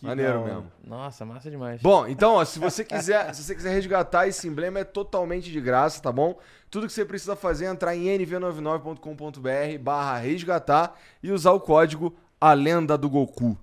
Maneiro 0.00 0.32
da 0.34 0.38
hora. 0.38 0.54
mesmo. 0.54 0.72
Nossa, 0.84 1.24
massa 1.24 1.50
demais. 1.50 1.82
Bom, 1.82 2.06
então, 2.06 2.34
ó, 2.34 2.44
se 2.44 2.58
você 2.58 2.84
quiser, 2.84 3.34
se 3.34 3.42
você 3.42 3.54
quiser 3.54 3.72
resgatar 3.72 4.28
esse 4.28 4.46
emblema 4.46 4.78
é 4.80 4.84
totalmente 4.84 5.50
de 5.50 5.60
graça, 5.60 6.00
tá 6.00 6.12
bom? 6.12 6.38
Tudo 6.70 6.86
que 6.86 6.92
você 6.92 7.04
precisa 7.04 7.34
fazer 7.34 7.64
é 7.64 7.68
entrar 7.68 7.96
em 7.96 8.04
nv99.com.br 8.04 9.78
barra 9.80 10.18
resgatar 10.18 10.94
e 11.22 11.32
usar 11.32 11.52
o 11.52 11.60
código 11.60 12.14
A 12.40 12.52
Lenda 12.52 12.96
do 12.96 13.10
Goku, 13.10 13.58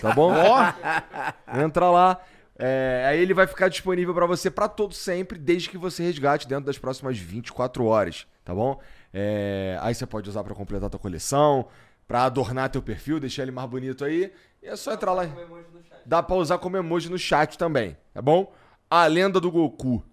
tá 0.00 0.12
bom? 0.14 0.32
Entra 1.52 1.90
lá. 1.90 2.20
É, 2.62 3.06
aí 3.06 3.18
ele 3.18 3.32
vai 3.32 3.46
ficar 3.46 3.68
disponível 3.68 4.12
pra 4.12 4.26
você 4.26 4.50
pra 4.50 4.68
todo 4.68 4.92
sempre, 4.92 5.38
desde 5.38 5.70
que 5.70 5.78
você 5.78 6.02
resgate 6.02 6.46
dentro 6.46 6.66
das 6.66 6.76
próximas 6.76 7.16
24 7.16 7.86
horas, 7.86 8.26
tá 8.44 8.54
bom? 8.54 8.78
É, 9.14 9.78
aí 9.80 9.94
você 9.94 10.04
pode 10.04 10.28
usar 10.28 10.44
pra 10.44 10.54
completar 10.54 10.90
tua 10.90 11.00
coleção, 11.00 11.66
pra 12.06 12.24
adornar 12.24 12.68
teu 12.68 12.82
perfil, 12.82 13.18
deixar 13.18 13.44
ele 13.44 13.50
mais 13.50 13.68
bonito 13.68 14.04
aí. 14.04 14.30
E 14.62 14.66
é 14.66 14.76
só 14.76 14.92
entrar 14.92 15.14
lá. 15.14 15.22
Dá 16.04 16.22
pra 16.22 16.36
usar 16.36 16.58
como 16.58 16.76
emoji 16.76 17.08
no 17.08 17.18
chat 17.18 17.56
também, 17.56 17.96
tá 18.12 18.20
bom? 18.20 18.52
A 18.90 19.06
lenda 19.06 19.40
do 19.40 19.50
Goku. 19.50 20.04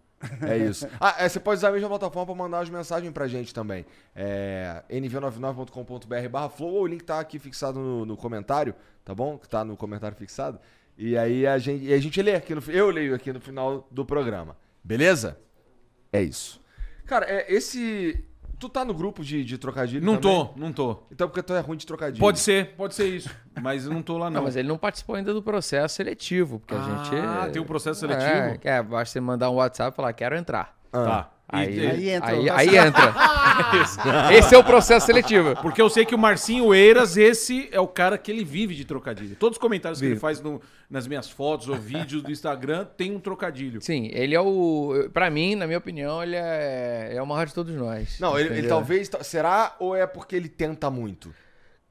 É 0.42 0.58
isso. 0.58 0.88
Ah, 1.02 1.16
é, 1.20 1.28
você 1.28 1.42
pode 1.42 1.58
usar 1.58 1.68
a 1.68 1.72
mesma 1.72 1.90
plataforma 1.90 2.26
pra 2.28 2.36
mandar 2.36 2.60
as 2.60 2.70
mensagens 2.70 3.12
pra 3.12 3.28
gente 3.28 3.54
também. 3.54 3.86
É 4.16 4.84
nv99.com.br 4.90 6.30
barra 6.32 6.50
flow, 6.50 6.74
ou 6.76 6.84
o 6.84 6.88
link 6.88 7.04
tá 7.04 7.20
aqui 7.20 7.38
fixado 7.38 7.78
no, 7.78 8.06
no 8.06 8.16
comentário, 8.16 8.74
tá 9.04 9.14
bom? 9.14 9.38
Que 9.38 9.50
tá 9.50 9.66
no 9.66 9.76
comentário 9.76 10.16
fixado. 10.16 10.60
E 10.98 11.18
aí 11.18 11.46
a 11.46 11.58
gente, 11.58 11.84
e 11.86 11.94
a 11.94 12.00
gente 12.00 12.22
lê 12.22 12.34
aqui 12.36 12.56
no 12.56 12.62
Eu 12.70 12.90
leio 12.90 13.14
aqui 13.14 13.32
no 13.32 13.40
final 13.40 13.88
do 13.92 14.04
programa. 14.06 14.58
Beleza? 14.84 15.38
É 16.12 16.22
isso. 16.22 16.62
Cara, 17.06 17.26
é, 17.30 17.54
esse. 17.54 18.24
Tu 18.60 18.68
tá 18.68 18.84
no 18.84 18.92
grupo 18.94 19.24
de, 19.24 19.44
de 19.46 19.56
trocadilho? 19.60 20.04
não 20.04 20.18
também? 20.18 20.46
tô, 20.46 20.60
não 20.60 20.74
tô. 20.74 21.04
Então 21.12 21.28
porque 21.28 21.44
tu 21.44 21.54
é 21.54 21.60
ruim 21.60 21.78
de 21.78 21.86
trocadilho. 21.86 22.20
Pode 22.20 22.40
ser, 22.40 22.70
pode 22.76 22.96
ser 22.96 23.06
isso. 23.08 23.30
Mas 23.62 23.86
eu 23.86 23.94
não 23.94 24.02
tô 24.02 24.18
lá, 24.18 24.26
Não, 24.32 24.38
não. 24.38 24.44
mas 24.46 24.56
ele 24.56 24.68
não 24.68 24.78
participou 24.80 25.16
ainda 25.16 25.32
do 25.32 25.44
processo 25.44 25.96
seletivo, 25.96 26.60
porque 26.60 26.74
a 26.74 26.80
gente. 26.80 27.16
Ah, 27.16 27.50
tem 27.54 27.62
um 27.62 27.66
processo 27.66 28.04
É, 28.06 28.10
seletivo? 28.10 28.60
é, 28.68 28.82
basta 28.82 29.14
você 29.14 29.20
mandar 29.20 29.52
um 29.52 29.56
WhatsApp 29.56 29.94
e 29.94 29.96
falar, 29.96 30.12
quero 30.14 30.36
entrar. 30.36 30.76
Tá. 30.92 31.32
E- 31.32 31.56
Aí, 31.56 31.80
e- 31.80 31.88
Aí 31.88 32.10
entra 32.10 32.30
aí, 32.30 32.50
o- 32.50 32.54
aí 32.54 32.78
entra. 32.78 33.14
Esse 34.34 34.54
é 34.54 34.58
o 34.58 34.64
processo 34.66 35.06
seletivo. 35.06 35.56
Porque 35.62 35.82
eu 35.82 35.90
sei 35.90 36.06
que 36.06 36.14
o 36.14 36.18
Marcinho 36.18 36.74
Eiras, 36.76 37.16
esse 37.16 37.70
é 37.72 37.80
o 37.80 37.88
cara 37.88 38.18
que 38.18 38.30
ele 38.30 38.44
vive 38.44 38.76
de 38.76 38.84
trocadilho. 38.84 39.34
Todos 39.38 39.56
os 39.58 39.62
comentários 39.62 40.00
que 40.00 40.06
ele 40.06 40.16
Vive. 40.16 40.20
faz 40.22 40.42
no- 40.42 40.62
nas 40.90 41.08
minhas 41.08 41.30
fotos 41.30 41.70
ou 41.70 41.76
vídeos 41.76 42.22
do 42.22 42.32
Instagram 42.32 42.86
tem 42.98 43.16
um 43.16 43.20
trocadilho. 43.20 43.82
Sim, 43.82 44.10
ele 44.12 44.36
é 44.36 44.42
o. 44.42 45.10
Pra 45.14 45.30
mim, 45.30 45.56
na 45.56 45.66
minha 45.66 45.78
opinião, 45.78 46.22
ele 46.22 46.36
é, 46.36 47.12
é 47.16 47.22
o 47.22 47.26
maior 47.26 47.46
de 47.48 47.54
todos 47.54 47.74
nós. 47.74 48.20
Não, 48.20 48.38
ele, 48.38 48.54
ele 48.58 48.68
talvez. 48.68 49.10
Será 49.22 49.74
ou 49.80 49.96
é 49.96 50.06
porque 50.06 50.36
ele 50.36 50.50
tenta 50.50 50.90
muito? 50.90 51.34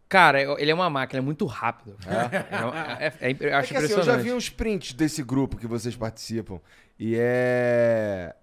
Cara, 0.08 0.40
ele 0.60 0.70
é 0.70 0.74
uma 0.74 0.90
máquina, 0.90 1.18
é 1.18 1.22
muito 1.22 1.46
rápido. 1.46 1.96
É, 2.06 3.06
é, 3.06 3.12
é- 3.20 3.30
é- 3.32 3.36
eu 3.40 3.48
É 3.48 3.52
acho 3.54 3.68
que 3.70 3.76
assim, 3.78 3.86
eu 3.86 3.90
impressionante. 3.92 4.04
já 4.06 4.16
vi 4.18 4.32
uns 4.32 4.50
prints 4.50 4.92
desse 4.92 5.22
grupo 5.22 5.56
que 5.56 5.66
vocês 5.66 5.96
participam. 5.96 6.60
E 6.98 7.16
é. 7.18 8.34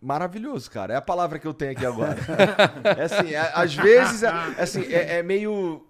Maravilhoso, 0.00 0.70
cara. 0.70 0.94
É 0.94 0.96
a 0.96 1.02
palavra 1.02 1.38
que 1.38 1.46
eu 1.46 1.54
tenho 1.54 1.72
aqui 1.72 1.84
agora. 1.84 2.16
é 2.96 3.02
assim, 3.02 3.34
é- 3.34 3.52
às 3.54 3.74
vezes, 3.74 4.22
é, 4.22 4.28
é 4.58 4.62
assim, 4.62 4.92
é, 4.92 5.18
é 5.18 5.22
meio. 5.22 5.86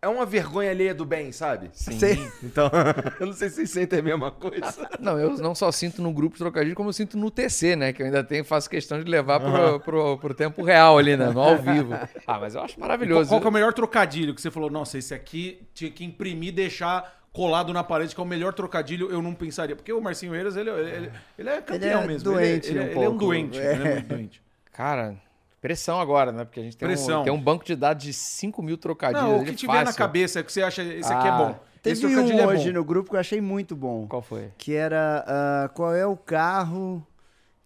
é 0.00 0.08
uma 0.08 0.24
vergonha 0.24 0.70
alheia 0.70 0.94
do 0.94 1.04
bem, 1.04 1.30
sabe? 1.30 1.70
Sim. 1.74 1.98
Sei. 1.98 2.30
Então, 2.42 2.70
eu 3.20 3.26
não 3.26 3.32
sei 3.34 3.50
se 3.50 3.56
vocês 3.56 3.70
sentem 3.70 3.98
a 3.98 4.02
mesma 4.02 4.30
coisa. 4.30 4.88
Não, 4.98 5.18
eu 5.18 5.36
não 5.38 5.54
só 5.54 5.70
sinto 5.70 6.02
no 6.02 6.12
grupo 6.12 6.34
de 6.34 6.38
trocadilho, 6.40 6.74
como 6.74 6.88
eu 6.88 6.92
sinto 6.92 7.16
no 7.18 7.30
TC, 7.30 7.76
né? 7.76 7.92
Que 7.92 8.02
eu 8.02 8.06
ainda 8.06 8.24
tenho, 8.24 8.44
faço 8.44 8.68
questão 8.68 9.02
de 9.02 9.10
levar 9.10 9.40
pro, 9.40 9.80
pro, 9.80 10.18
pro 10.18 10.34
tempo 10.34 10.62
real 10.62 10.98
ali, 10.98 11.16
né? 11.16 11.30
No 11.30 11.40
ao 11.40 11.56
vivo. 11.58 11.94
Ah, 12.26 12.38
mas 12.38 12.54
eu 12.54 12.62
acho 12.62 12.78
maravilhoso. 12.80 13.28
qual 13.28 13.40
que 13.40 13.46
é 13.46 13.50
o 13.50 13.52
melhor 13.52 13.72
trocadilho 13.72 14.34
que 14.34 14.40
você 14.40 14.50
falou? 14.50 14.70
Nossa, 14.70 14.98
esse 14.98 15.14
aqui 15.14 15.66
tinha 15.74 15.90
que 15.90 16.04
imprimir 16.04 16.48
e 16.48 16.52
deixar 16.52 17.19
colado 17.32 17.72
na 17.72 17.82
parede, 17.84 18.14
que 18.14 18.20
é 18.20 18.24
o 18.24 18.26
melhor 18.26 18.52
trocadilho, 18.52 19.10
eu 19.10 19.22
não 19.22 19.34
pensaria. 19.34 19.76
Porque 19.76 19.92
o 19.92 20.00
Marcinho 20.00 20.34
Eiras, 20.34 20.56
ele, 20.56 20.70
ele, 20.70 21.12
ele 21.38 21.48
é 21.48 21.60
campeão 21.62 22.02
é 22.02 22.06
mesmo. 22.06 22.24
doente 22.32 22.68
ele, 22.70 22.78
um 22.78 22.82
ele, 22.82 22.90
ele 22.90 22.98
é 22.98 23.00
um 23.00 23.04
pouco. 23.10 23.18
doente. 23.18 23.58
É. 23.58 23.72
Ele 23.74 23.82
é 23.88 23.92
muito 23.94 24.06
doente. 24.08 24.42
Cara, 24.72 25.16
pressão 25.60 26.00
agora, 26.00 26.32
né? 26.32 26.44
Porque 26.44 26.60
a 26.60 26.62
gente 26.62 26.76
tem, 26.76 26.88
Pressão. 26.88 27.20
Um, 27.20 27.24
tem 27.24 27.32
um 27.32 27.40
banco 27.40 27.64
de 27.64 27.76
dados 27.76 28.02
de 28.04 28.12
5 28.12 28.62
mil 28.62 28.76
trocadilhos. 28.78 29.22
Não, 29.24 29.40
o 29.40 29.44
que 29.44 29.54
tiver 29.54 29.72
na 29.74 29.86
fácil. 29.86 29.98
cabeça, 29.98 30.42
que 30.42 30.52
você 30.52 30.62
acha, 30.62 30.82
esse 30.82 31.12
aqui 31.12 31.26
é 31.26 31.30
Ah, 31.30 31.36
bom. 31.38 31.50
esse 31.84 32.00
Teve 32.00 32.00
trocadilho 32.14 32.38
um 32.38 32.40
é 32.40 32.46
hoje 32.54 32.68
bom. 32.72 32.78
no 32.78 32.84
grupo 32.84 33.10
que 33.10 33.16
eu 33.16 33.20
achei 33.20 33.40
muito 33.40 33.76
bom. 33.76 34.06
Qual 34.08 34.22
foi? 34.22 34.50
Que 34.58 34.74
era 34.74 35.24
ah, 35.26 35.68
qual 35.74 35.94
é 35.94 36.06
o 36.06 36.16
carro 36.16 37.06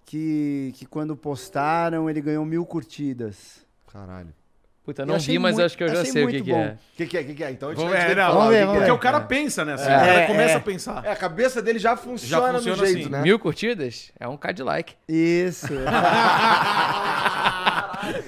que, 0.05 0.73
que 0.77 0.85
quando 0.87 1.17
postaram 1.17 2.09
ele 2.11 2.21
ganhou 2.21 2.45
mil 2.45 2.67
curtidas. 2.67 3.65
Caralho. 3.93 4.35
Puta, 4.85 5.01
eu 5.03 5.07
não 5.07 5.19
vi, 5.19 5.39
mas 5.39 5.55
muito- 5.55 5.65
acho 5.65 5.77
que 5.79 5.85
eu 5.85 5.89
já 5.89 6.05
sei 6.05 6.25
o 6.25 6.29
que, 6.29 6.33
muito 6.35 6.45
que 6.45 6.51
bom. 6.53 6.61
é. 6.61 6.73
O 6.73 6.79
que, 6.99 7.07
que 7.07 7.17
é? 7.17 7.21
O 7.23 7.25
que, 7.25 7.35
que 7.35 7.45
é? 7.45 7.51
Então 7.51 7.69
a 7.71 7.73
gente 7.73 7.81
Vamos 7.83 7.97
vai 7.99 8.07
ver, 8.07 8.17
não, 8.17 8.33
vamos 8.35 8.47
o 8.47 8.51
ver, 8.51 8.67
Porque 8.67 8.91
é. 8.91 8.93
o 8.93 8.99
cara 8.99 9.21
pensa, 9.21 9.65
né? 9.65 9.73
Assim, 9.75 9.91
É, 9.91 9.97
o 9.97 10.01
cara 10.01 10.13
é, 10.21 10.27
começa 10.27 10.53
é. 10.53 10.57
a 10.57 10.61
pensar. 10.61 11.03
É, 11.07 11.11
a 11.11 11.17
cabeça 11.17 11.63
dele 11.63 11.79
já 11.79 11.97
funciona, 11.97 12.53
funciona 12.53 12.77
do 12.77 12.85
jeito, 12.87 13.01
assim. 13.01 13.09
né? 13.11 13.23
Mil 13.23 13.39
curtidas? 13.39 14.13
É 14.21 14.29
um 14.29 14.37
Cadillac. 14.37 14.93
Isso. 15.09 15.69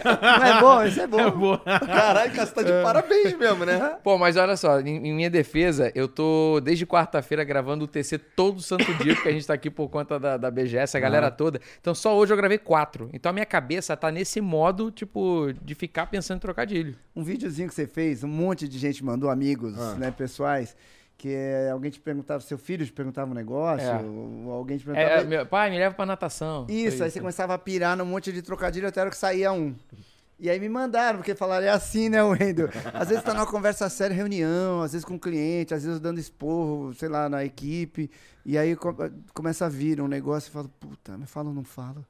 Não 0.06 0.44
é 0.44 0.60
bom, 0.60 0.84
isso 0.84 1.00
é 1.00 1.06
bom. 1.06 1.58
Caralho, 1.64 2.32
cara, 2.32 2.46
você 2.46 2.52
tá 2.54 2.62
de 2.62 2.72
parabéns 2.82 3.36
mesmo, 3.36 3.64
né? 3.64 3.96
Pô, 4.02 4.16
mas 4.18 4.36
olha 4.36 4.56
só, 4.56 4.80
em, 4.80 5.08
em 5.08 5.12
minha 5.14 5.30
defesa, 5.30 5.90
eu 5.94 6.06
tô 6.08 6.60
desde 6.62 6.86
quarta-feira 6.86 7.42
gravando 7.44 7.84
o 7.84 7.88
TC 7.88 8.18
todo 8.18 8.60
santo 8.60 8.92
dia, 8.94 9.14
porque 9.14 9.28
a 9.28 9.32
gente 9.32 9.46
tá 9.46 9.54
aqui 9.54 9.70
por 9.70 9.88
conta 9.88 10.18
da, 10.18 10.36
da 10.36 10.50
BGS, 10.50 10.96
a 10.96 11.00
galera 11.00 11.30
toda. 11.30 11.60
Então 11.80 11.94
só 11.94 12.16
hoje 12.16 12.32
eu 12.32 12.36
gravei 12.36 12.58
quatro. 12.58 13.08
Então 13.12 13.30
a 13.30 13.32
minha 13.32 13.46
cabeça 13.46 13.96
tá 13.96 14.10
nesse 14.10 14.40
modo, 14.40 14.90
tipo, 14.90 15.52
de 15.62 15.74
ficar 15.74 16.06
pensando 16.06 16.36
em 16.38 16.40
trocadilho. 16.40 16.96
Um 17.14 17.22
videozinho 17.22 17.68
que 17.68 17.74
você 17.74 17.86
fez, 17.86 18.22
um 18.22 18.28
monte 18.28 18.68
de 18.68 18.78
gente 18.78 19.04
mandou, 19.04 19.30
amigos, 19.30 19.78
Ah. 19.78 19.94
né, 19.94 20.10
pessoais, 20.10 20.76
que 21.18 21.30
é, 21.32 21.70
alguém 21.70 21.90
te 21.90 21.98
perguntava, 22.00 22.40
seu 22.40 22.58
filho 22.58 22.84
te 22.84 22.92
perguntava 22.92 23.30
um 23.30 23.34
negócio, 23.34 23.86
É. 23.86 24.00
ou 24.02 24.52
alguém 24.52 24.76
te 24.78 24.82
É, 24.82 24.92
perguntava... 24.94 25.20
é, 25.22 25.24
meu, 25.24 25.46
pai, 25.46 25.70
me 25.70 25.78
leva 25.78 25.94
pra 25.94 26.04
natação. 26.06 26.66
Foi 26.66 26.74
Isso, 26.74 27.02
aí 27.02 27.10
você 27.10 27.18
começava 27.20 27.54
a 27.54 27.58
pirar 27.58 27.96
num 27.96 28.04
monte 28.04 28.32
de 28.32 28.42
trocadilho 28.42 28.86
até 28.86 29.00
a 29.00 29.04
hora 29.04 29.10
que 29.10 29.16
saía 29.16 29.50
um. 29.52 29.74
E 30.38 30.50
aí 30.50 30.60
me 30.60 30.68
mandaram, 30.68 31.16
porque 31.20 31.34
falaram, 31.34 31.64
é 31.66 31.70
assim, 31.70 32.10
né, 32.10 32.22
Wendel? 32.22 32.68
Às 32.92 33.08
vezes 33.08 33.24
tá 33.24 33.32
numa 33.32 33.46
conversa 33.46 33.88
séria, 33.88 34.14
reunião, 34.14 34.82
às 34.82 34.92
vezes 34.92 35.02
com 35.02 35.14
o 35.14 35.18
cliente, 35.18 35.72
às 35.72 35.82
vezes 35.82 35.98
dando 35.98 36.20
esporro, 36.20 36.92
sei 36.92 37.08
lá, 37.08 37.26
na 37.26 37.42
equipe. 37.42 38.10
E 38.44 38.58
aí 38.58 38.76
co- 38.76 38.94
começa 39.32 39.64
a 39.64 39.68
vir 39.70 39.98
um 39.98 40.06
negócio 40.06 40.50
e 40.50 40.52
fala, 40.52 40.68
puta, 40.78 41.16
mas 41.18 41.30
fala 41.30 41.48
ou 41.48 41.54
não 41.54 41.64
fala? 41.64 42.04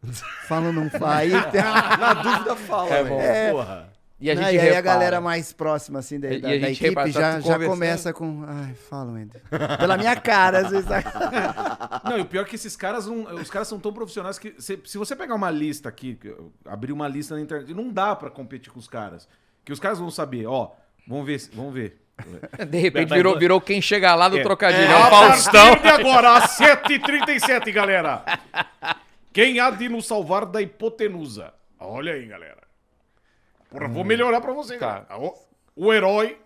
Fala 0.48 0.66
ou 0.66 0.72
não 0.72 0.90
fala? 0.90 1.14
Aí, 1.18 1.30
tem- 1.52 1.62
Na 1.62 2.14
dúvida, 2.14 2.56
fala, 2.56 2.90
É 2.92 3.04
bom. 3.04 3.20
É. 3.20 3.50
Porra. 3.52 3.92
E 4.18 4.30
a 4.30 4.34
gente 4.34 4.44
e 4.44 4.48
aí 4.48 4.58
a 4.58 4.62
repara. 4.62 4.80
galera 4.82 5.20
mais 5.20 5.52
próxima, 5.52 5.98
assim, 5.98 6.18
da, 6.18 6.28
E- 6.28 6.38
e 6.38 6.40
da- 6.40 6.48
a 6.48 6.50
da 6.52 6.56
gente 6.58 6.70
equipe 6.72 6.88
repara, 6.88 7.12
tá 7.12 7.20
já, 7.20 7.30
já 7.32 7.36
conversando. 7.52 7.68
começa 7.68 8.12
com, 8.14 8.44
ai, 8.48 8.74
fala, 8.88 9.12
Wendel. 9.12 9.40
Pela 9.78 9.98
minha 9.98 10.16
cara, 10.16 10.60
às 10.60 10.70
vezes. 10.70 10.88
Não, 12.04 12.16
e 12.18 12.20
o 12.22 12.24
pior 12.24 12.42
é 12.42 12.44
que 12.44 12.54
esses 12.54 12.74
caras 12.76 13.06
não. 13.06 13.24
Os 13.34 13.50
caras 13.50 13.68
são 13.68 13.78
tão 13.78 13.92
profissionais 13.92 14.38
que. 14.38 14.54
Se, 14.58 14.80
se 14.86 14.96
você 14.96 15.14
pegar 15.14 15.34
uma 15.34 15.50
lista 15.50 15.88
aqui, 15.88 16.14
que 16.14 16.28
eu 16.28 16.50
abrir 16.64 16.92
uma 16.92 17.06
lista 17.08 17.34
na 17.34 17.40
internet, 17.42 17.74
não 17.74 17.90
dá 17.92 18.14
pra 18.16 18.30
competir 18.30 18.72
com 18.72 18.78
os 18.78 18.88
caras. 18.88 19.28
Que 19.64 19.72
os 19.72 19.80
caras 19.80 19.98
vão 19.98 20.10
saber, 20.10 20.46
ó. 20.46 20.70
Vamos 21.06 21.26
ver, 21.26 21.38
se- 21.40 21.50
vamos 21.54 21.74
ver. 21.74 22.00
De 22.70 22.78
repente 22.78 23.08
Vai- 23.10 23.18
virou, 23.18 23.32
vai- 23.34 23.40
virou 23.40 23.60
quem 23.60 23.82
chega 23.82 24.14
lá 24.14 24.28
do 24.30 24.38
É. 24.38 24.42
trocadilho. 24.42 24.82
É, 24.84 24.90
É, 24.92 24.94
o 24.94 24.98
a 25.02 25.10
Faustão. 25.10 25.76
partir 25.76 25.82
de 25.82 25.88
agora, 25.88 26.36
às 26.38 26.56
7h37, 26.56 27.70
galera. 27.72 28.24
Quem 29.32 29.60
há 29.60 29.68
de 29.70 29.86
nos 29.90 30.06
salvar 30.06 30.46
da 30.46 30.62
hipotenusa? 30.62 31.52
Olha 31.78 32.14
aí, 32.14 32.24
galera. 32.26 32.65
Porra, 33.70 33.88
vou 33.88 34.04
melhorar 34.04 34.40
pra 34.40 34.52
vocês. 34.52 34.78
Tá. 34.80 35.00
galera. 35.08 35.18
O, 35.18 35.34
o 35.74 35.92
herói. 35.92 36.38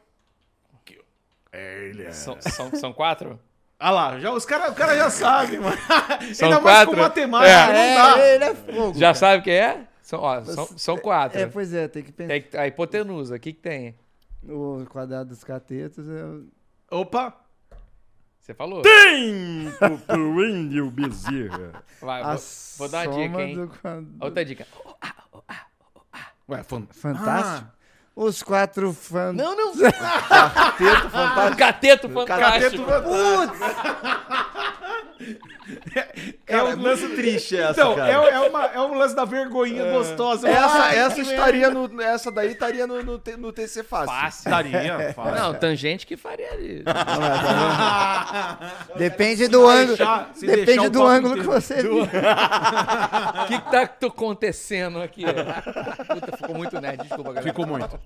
É, 1.53 1.89
ele 1.89 2.05
é. 2.05 2.13
São, 2.13 2.37
são, 2.41 2.71
são 2.77 2.93
quatro? 2.93 3.39
Ah 3.79 3.91
lá, 3.91 4.19
já, 4.21 4.31
os 4.33 4.45
caras 4.45 4.73
cara 4.77 4.95
já 4.97 5.11
sabem, 5.11 5.59
mano. 5.59 5.77
São 6.35 6.49
Ainda 6.49 6.61
mais 6.61 6.77
quatro? 6.85 6.95
com 6.95 7.01
matemática, 7.01 7.51
É. 7.51 7.67
não 7.99 8.15
dá. 8.15 8.21
É, 8.21 8.35
ele 8.35 8.45
é 8.45 8.55
fogo. 8.55 8.99
Já 8.99 9.15
sabe 9.15 9.43
quem 9.43 9.55
é? 9.55 9.87
São, 10.03 10.21
ó, 10.21 10.41
são, 10.43 10.67
são 10.77 10.99
quatro. 10.99 11.41
É, 11.41 11.47
pois 11.47 11.73
é, 11.73 11.89
tem 11.89 12.03
que 12.03 12.13
pensar. 12.13 12.29
Tem 12.29 12.43
que- 12.43 12.57
a 12.57 12.67
hipotenusa, 12.67 13.37
o 13.37 13.41
que 13.41 13.53
que 13.55 13.61
tem? 13.61 13.97
O 14.47 14.85
quadrado 14.91 15.31
dos 15.31 15.43
catetos 15.43 16.05
é... 16.09 16.95
Opa. 16.95 17.35
Você 18.39 18.53
falou? 18.55 18.83
Tempo 18.83 19.99
pro 20.07 20.37
Wendel 20.37 20.91
Bezerra. 20.91 21.83
Vai, 22.01 22.23
vou, 22.23 22.37
vou 22.79 22.89
dar 22.89 23.09
uma 23.09 23.17
dica, 23.29 23.43
hein? 23.43 23.55
do 23.57 24.25
Outra 24.25 24.45
dica. 24.45 24.67
Ué, 26.51 26.63
fan... 26.65 26.87
Fantástico. 26.91 27.69
Os 28.17 28.43
quatro 28.43 28.93
fan... 28.93 29.33
Não, 29.33 29.57
não. 29.57 29.73
Teto 29.79 31.11
fantástico. 31.11 31.57
Cateto 31.57 32.09
Cateto 32.27 32.85
fantástico. 32.85 32.85
É 36.47 36.63
um 36.63 36.83
lance 36.83 37.09
triste 37.11 37.57
essa, 37.57 37.81
Então, 37.81 37.95
cara. 37.95 38.11
é, 38.11 38.15
é, 38.35 38.41
uma, 38.41 38.65
é 38.67 38.81
um 38.81 38.95
lance 38.95 39.15
da 39.15 39.25
vergonhinha 39.25 39.91
gostosa. 39.93 40.49
Essa, 40.49 40.79
Ai, 40.83 40.99
essa 40.99 41.21
estaria 41.21 41.71
no. 41.71 42.01
Essa 42.03 42.31
daí 42.31 42.53
estaria 42.53 42.87
no, 42.87 43.03
no, 43.03 43.19
T- 43.19 43.37
no 43.37 43.53
TC 43.53 43.83
fácil. 43.85 44.15
Fácil. 44.15 44.49
Estaria, 44.49 45.13
fácil. 45.15 45.35
Não, 45.43 45.55
tangente 45.55 46.07
que 46.07 46.17
faria 46.17 46.51
ali. 46.53 46.83
Depende 48.97 49.49
do 49.49 49.67
ângulo. 49.69 49.97
Depende 50.41 50.89
do 50.89 51.07
ângulo 51.07 51.35
que 51.37 51.43
você 51.47 51.83
vê. 51.83 51.89
O 51.89 52.07
que, 53.47 53.61
que 53.61 53.71
tá 53.71 53.83
acontecendo 54.07 55.01
aqui? 55.03 55.25
Puta, 55.25 56.37
ficou 56.37 56.55
muito 56.57 56.81
nerd, 56.81 57.03
desculpa, 57.03 57.33
galera. 57.33 57.43
Ficou 57.43 57.67
muito. 57.67 58.01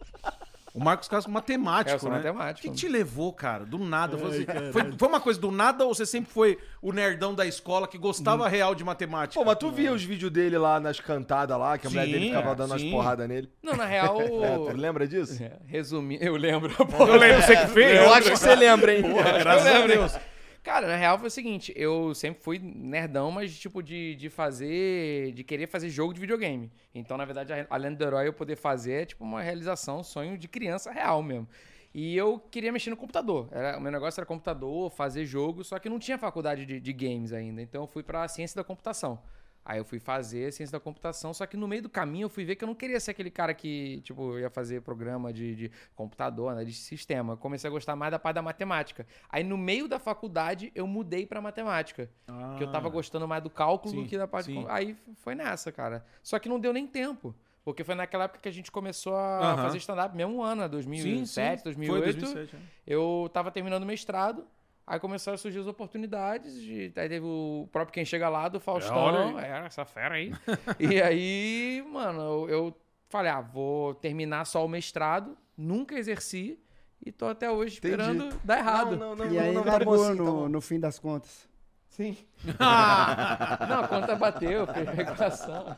O 0.74 0.82
Marcos 0.82 1.06
Castro 1.06 1.32
matemático, 1.32 1.92
É, 1.92 1.94
eu 1.94 2.00
sou 2.00 2.10
né? 2.10 2.16
matemático. 2.16 2.66
O 2.66 2.70
que 2.72 2.76
te 2.76 2.88
levou, 2.88 3.32
cara? 3.32 3.64
Do 3.64 3.78
nada. 3.78 4.18
Foi, 4.18 4.28
assim, 4.30 4.72
foi, 4.72 4.92
foi 4.98 5.08
uma 5.08 5.20
coisa 5.20 5.38
do 5.40 5.52
nada 5.52 5.84
ou 5.84 5.94
você 5.94 6.04
sempre 6.04 6.32
foi 6.32 6.58
o 6.82 6.92
nerdão 6.92 7.32
da 7.32 7.46
escola 7.46 7.86
que 7.86 7.96
gostava 7.96 8.48
real 8.48 8.74
de 8.74 8.82
matemática? 8.82 9.38
Pô, 9.38 9.46
mas 9.46 9.56
tu 9.56 9.70
via 9.70 9.92
os 9.92 10.02
vídeos 10.02 10.32
dele 10.32 10.58
lá 10.58 10.80
nas 10.80 10.98
cantadas 10.98 11.56
lá, 11.56 11.78
que 11.78 11.86
a 11.86 11.90
mulher 11.90 12.06
Sim, 12.06 12.10
dele 12.12 12.26
ficava 12.26 12.50
é, 12.50 12.54
dando 12.56 12.70
umas 12.72 12.80
sim. 12.80 12.90
porradas 12.90 13.28
nele. 13.28 13.48
Não, 13.62 13.76
na 13.76 13.86
real. 13.86 14.18
É, 14.44 14.56
tu 14.56 14.76
lembra 14.76 15.06
disso? 15.06 15.40
É, 15.40 15.52
Resumir, 15.66 16.18
eu 16.20 16.34
lembro. 16.36 16.74
Eu 16.98 17.16
lembro, 17.16 17.42
você 17.42 17.56
que 17.56 17.66
fez? 17.68 18.00
Eu 18.00 18.12
acho 18.12 18.30
que 18.30 18.36
você 18.36 18.54
lembra, 18.56 18.94
hein? 18.94 19.02
Graças 19.40 19.66
a 19.66 19.86
Deus. 19.86 20.18
Cara, 20.64 20.87
na 20.87 20.97
real 20.97 21.18
foi 21.18 21.28
o 21.28 21.30
seguinte, 21.30 21.75
eu 21.76 22.14
sempre 22.14 22.42
fui 22.42 22.59
nerdão, 22.59 23.30
mas 23.30 23.54
tipo 23.54 23.83
de, 23.83 24.14
de 24.14 24.30
fazer, 24.30 25.33
de 25.33 25.44
querer 25.44 25.66
fazer 25.66 25.90
jogo 25.90 26.14
de 26.14 26.18
videogame. 26.18 26.73
Então, 26.94 27.18
na 27.18 27.26
verdade, 27.26 27.52
além 27.68 27.92
do 27.92 28.02
herói 28.02 28.28
eu 28.28 28.33
poder 28.33 28.56
fazer 28.56 29.02
é 29.02 29.04
tipo 29.04 29.23
uma 29.23 29.42
realização, 29.42 29.99
um 29.99 30.02
sonho 30.02 30.38
de 30.38 30.49
criança 30.49 30.90
real 30.90 31.23
mesmo. 31.23 31.47
E 31.92 32.16
eu 32.16 32.40
queria 32.50 32.73
mexer 32.73 32.88
no 32.88 32.97
computador. 32.97 33.47
Era, 33.52 33.76
o 33.76 33.80
meu 33.80 33.92
negócio 33.92 34.18
era 34.18 34.26
computador, 34.26 34.90
fazer 34.90 35.26
jogo, 35.26 35.62
só 35.62 35.78
que 35.78 35.90
não 35.90 35.99
tinha 35.99 36.16
faculdade 36.16 36.64
de, 36.64 36.80
de 36.80 36.92
games 36.94 37.35
ainda. 37.35 37.61
Então 37.61 37.83
eu 37.83 37.87
fui 37.87 38.02
pra 38.02 38.26
ciência 38.26 38.56
da 38.56 38.64
computação. 38.64 39.21
Aí 39.64 39.78
eu 39.78 39.85
fui 39.85 39.99
fazer 39.99 40.52
ciência 40.52 40.78
da 40.78 40.80
computação, 40.80 41.33
só 41.33 41.47
que 41.47 41.56
no 41.56 41.66
meio 41.66 41.83
do 41.83 41.88
caminho 41.88 42.26
eu 42.26 42.28
fui 42.28 42.44
ver 42.44 42.54
que 42.56 42.64
eu 42.64 42.66
não 42.66 42.75
queria 42.75 43.00
ser 43.00 43.12
aquele 43.12 43.30
cara 43.30 43.54
que, 43.54 44.00
tipo, 44.02 44.38
ia 44.38 44.50
fazer 44.50 44.83
programa 44.83 45.33
de, 45.33 45.54
de 45.54 45.71
computador, 45.94 46.54
né, 46.54 46.64
de 46.64 46.73
sistema. 46.73 47.33
Eu 47.33 47.37
comecei 47.38 47.68
a 47.68 47.71
gostar 47.71 47.97
mais 47.97 48.11
da 48.11 48.18
parte 48.18 48.35
da 48.35 48.42
matemática. 48.42 49.06
Aí 49.30 49.42
no 49.42 49.56
meio 49.56 49.88
da 49.88 49.99
faculdade 49.99 50.71
eu 50.75 50.87
mudei 50.87 51.25
pra 51.26 51.40
matemática. 51.40 52.11
Porque 52.26 52.64
eu 52.64 52.71
tava 52.71 52.88
gostando 52.90 53.26
mais 53.26 53.42
do 53.42 53.49
cálculo 53.49 53.94
Sim, 53.94 54.02
do 54.02 54.09
que 54.09 54.18
da 54.18 54.28
parte. 54.28 54.47
sim. 54.47 54.66
Aí 54.68 54.97
foi 55.16 55.35
nessa, 55.35 55.73
cara. 55.73 56.04
Só 56.23 56.38
que 56.38 56.49
não 56.49 56.61
deu 56.61 56.73
nem 56.73 56.87
tempo. 56.87 57.35
Porque 57.64 57.83
foi 57.83 57.94
naquela 57.94 58.25
época 58.25 58.40
que 58.40 58.49
a 58.49 58.52
gente 58.52 58.71
começou 58.71 59.16
a 59.16 59.56
fazer 59.56 59.78
stand-up, 59.78 60.14
mesmo 60.14 60.42
ano, 60.42 60.61
né, 60.62 60.68
2007, 60.68 61.62
Foi 61.62 61.73
2008. 61.73 62.21
2007, 62.21 62.56
é. 62.56 62.59
Eu 62.87 63.30
tava 63.33 63.50
terminando 63.50 63.85
o 63.85 63.87
mestrado, 63.87 64.47
aí 64.86 65.00
começaram 65.00 65.34
a 65.34 65.38
surgir 65.38 65.58
as 65.60 65.66
oportunidades. 65.66 66.60
De, 66.60 66.92
aí 66.96 67.08
teve 67.08 67.24
o 67.24 67.68
próprio 67.72 67.92
Quem 67.94 68.04
Chega 68.04 68.28
Lá, 68.28 68.48
do 68.48 68.60
Faustão. 68.60 68.96
olha 68.96 69.46
É, 69.46 69.66
essa 69.66 69.84
fera 69.84 70.14
aí. 70.16 70.32
e 70.78 71.00
aí, 71.00 71.84
mano, 71.90 72.20
eu, 72.20 72.48
eu 72.48 72.76
falei, 73.08 73.30
ah, 73.30 73.40
vou 73.40 73.94
terminar 73.94 74.44
só 74.44 74.64
o 74.64 74.68
mestrado, 74.68 75.36
nunca 75.56 75.94
exerci. 75.94 76.58
E 77.04 77.12
tô 77.12 77.26
até 77.26 77.50
hoje 77.50 77.78
Entendi. 77.78 77.94
esperando 77.94 78.40
dar 78.42 78.58
errado. 78.58 78.96
Não, 78.96 79.14
não, 79.14 79.26
não, 79.26 79.32
E 79.32 79.38
aí 79.38 79.52
não, 79.52 79.62
tá 79.62 79.72
largou 79.72 79.96
bom 79.96 80.02
assim, 80.04 80.14
no, 80.14 80.24
tá 80.24 80.30
bom. 80.30 80.48
no 80.48 80.60
fim 80.60 80.80
das 80.80 80.98
contas. 80.98 81.48
Sim. 81.90 82.16
Não, 83.68 83.84
a 83.84 83.88
conta 83.88 84.16
bateu, 84.16 84.66
fez 84.66 84.88
regulação. 84.88 85.76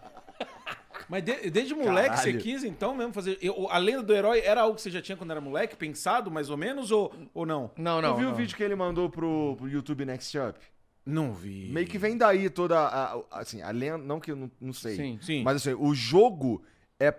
Mas 1.09 1.23
de- 1.25 1.51
desde 1.51 1.75
moleque 1.75 2.17
você 2.17 2.25
Caralho. 2.33 2.41
quis 2.41 2.65
então 2.65 2.95
mesmo 2.95 3.13
fazer. 3.13 3.39
eu- 3.41 3.69
a 3.71 3.79
lenda 3.79 4.03
do 4.03 4.13
herói 4.15 4.41
era 4.41 4.63
algo 4.63 4.75
que 4.75 4.83
você 4.83 4.91
já 4.91 5.01
tinha 5.01 5.17
quando 5.17 5.31
era 5.31 5.41
moleque, 5.41 5.77
pensado 5.77 6.31
mais 6.31 6.51
ou 6.51 6.57
menos, 6.57 6.91
ou, 6.91 7.13
ou 7.33 7.47
não? 7.47 7.71
Não, 7.77 8.01
Tu 8.01 8.03
não. 8.03 8.17
viu 8.17 8.27
não. 8.27 8.33
o 8.33 8.37
vídeo 8.37 8.57
que 8.57 8.63
ele 8.63 8.75
mandou 8.75 9.09
pro, 9.09 9.55
pro 9.57 9.69
YouTube 9.69 10.05
Next 10.05 10.37
Up? 10.39 10.59
Não 11.05 11.33
vi. 11.33 11.69
Meio 11.73 11.87
que 11.87 11.99
vem 11.99 12.17
daí 12.17 12.51
toda 12.51 12.79
a, 12.81 13.15
a- 13.15 13.23
assim, 13.31 13.63
a 13.63 13.71
lenda, 13.71 13.99
não 13.99 14.19
que 14.19 14.33
eu 14.33 14.37
não, 14.37 14.51
não 14.61 14.73
sei. 14.73 14.97
Sim. 14.97 15.19
Sim. 15.23 15.43
Mas 15.45 15.57
assim, 15.57 15.75
o 15.79 15.95
jogo 15.95 16.63
é 16.99 17.15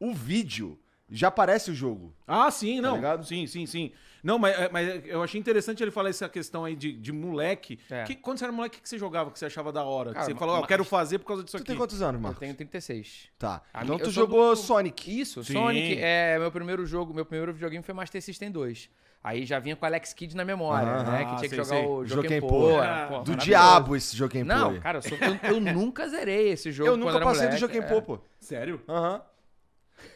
o 0.00 0.12
vídeo 0.12 0.76
já 1.08 1.28
aparece 1.28 1.70
o 1.70 1.74
jogo. 1.74 2.12
Ah, 2.26 2.50
sim, 2.50 2.80
não. 2.80 2.96
ligado? 2.96 3.24
sim, 3.24 3.46
sim, 3.46 3.66
sim. 3.66 3.92
Não, 4.22 4.38
mas, 4.38 4.58
é, 4.58 4.68
mas 4.70 5.06
eu 5.06 5.22
achei 5.22 5.40
interessante 5.40 5.82
ele 5.82 5.90
falar 5.90 6.10
essa 6.10 6.28
questão 6.28 6.64
aí 6.64 6.76
de, 6.76 6.92
de 6.92 7.12
moleque. 7.12 7.78
É. 7.90 8.04
Que, 8.04 8.14
quando 8.14 8.38
você 8.38 8.44
era 8.44 8.52
moleque, 8.52 8.78
o 8.78 8.82
que 8.82 8.88
você 8.88 8.98
jogava 8.98 9.30
que 9.30 9.38
você 9.38 9.46
achava 9.46 9.72
da 9.72 9.82
hora? 9.84 10.10
Que 10.10 10.14
Cara, 10.16 10.26
você 10.26 10.34
falou, 10.34 10.56
ah, 10.56 10.60
eu 10.60 10.66
quero 10.66 10.84
fazer 10.84 11.18
por 11.18 11.26
causa 11.26 11.42
disso 11.44 11.56
Tu 11.56 11.60
aqui. 11.60 11.66
tem 11.68 11.76
quantos 11.76 12.02
anos, 12.02 12.16
Eu 12.16 12.22
Marcos? 12.22 12.40
tenho 12.40 12.54
36. 12.54 13.28
Tá. 13.38 13.62
A 13.72 13.82
então 13.84 13.98
tu 13.98 14.04
eu 14.06 14.10
jogou 14.10 14.50
do- 14.50 14.56
Sonic. 14.56 15.20
Isso, 15.20 15.42
Sim. 15.44 15.54
Sonic 15.54 15.98
é 16.00 16.38
meu 16.38 16.50
primeiro 16.52 16.84
jogo, 16.86 17.12
meu 17.14 17.24
primeiro 17.24 17.52
videogame 17.52 17.82
foi 17.84 17.94
Master 17.94 18.20
System 18.22 18.50
2. 18.50 18.90
Aí 19.22 19.44
já 19.44 19.58
vinha 19.58 19.76
com 19.76 19.84
Alex 19.84 20.14
Kidd 20.14 20.34
na 20.34 20.46
memória, 20.46 21.02
né? 21.02 21.18
Que 21.18 21.24
Ah, 21.32 21.36
tinha 21.36 21.40
que 21.40 21.48
sei, 21.50 21.58
jogar 21.58 21.64
sei. 21.76 21.84
o 21.86 22.04
Joaquim 22.06 22.40
Pô. 22.40 22.48
Pô. 22.48 22.78
Ah, 22.80 23.06
pô, 23.06 23.18
Do 23.18 23.36
diabo 23.36 23.94
esse 23.94 24.16
Joaquim 24.16 24.40
Pô. 24.40 24.46
Não, 24.46 24.80
cara, 24.80 24.96
eu, 24.96 25.02
sou- 25.02 25.18
eu- 25.18 25.54
eu 25.56 25.60
nunca 25.60 26.08
zerei 26.08 26.48
esse 26.52 26.72
jogo 26.72 26.88
eu 26.88 26.92
quando 26.94 27.00
nunca 27.04 27.16
era 27.16 27.24
passei 27.26 27.40
do 27.48 27.52
moleque, 27.52 27.60
Joaquim 27.60 27.78
é. 27.78 27.82
Pô, 27.82 28.00
pô. 28.00 28.18
Sério? 28.38 28.80
Aham. 28.88 29.20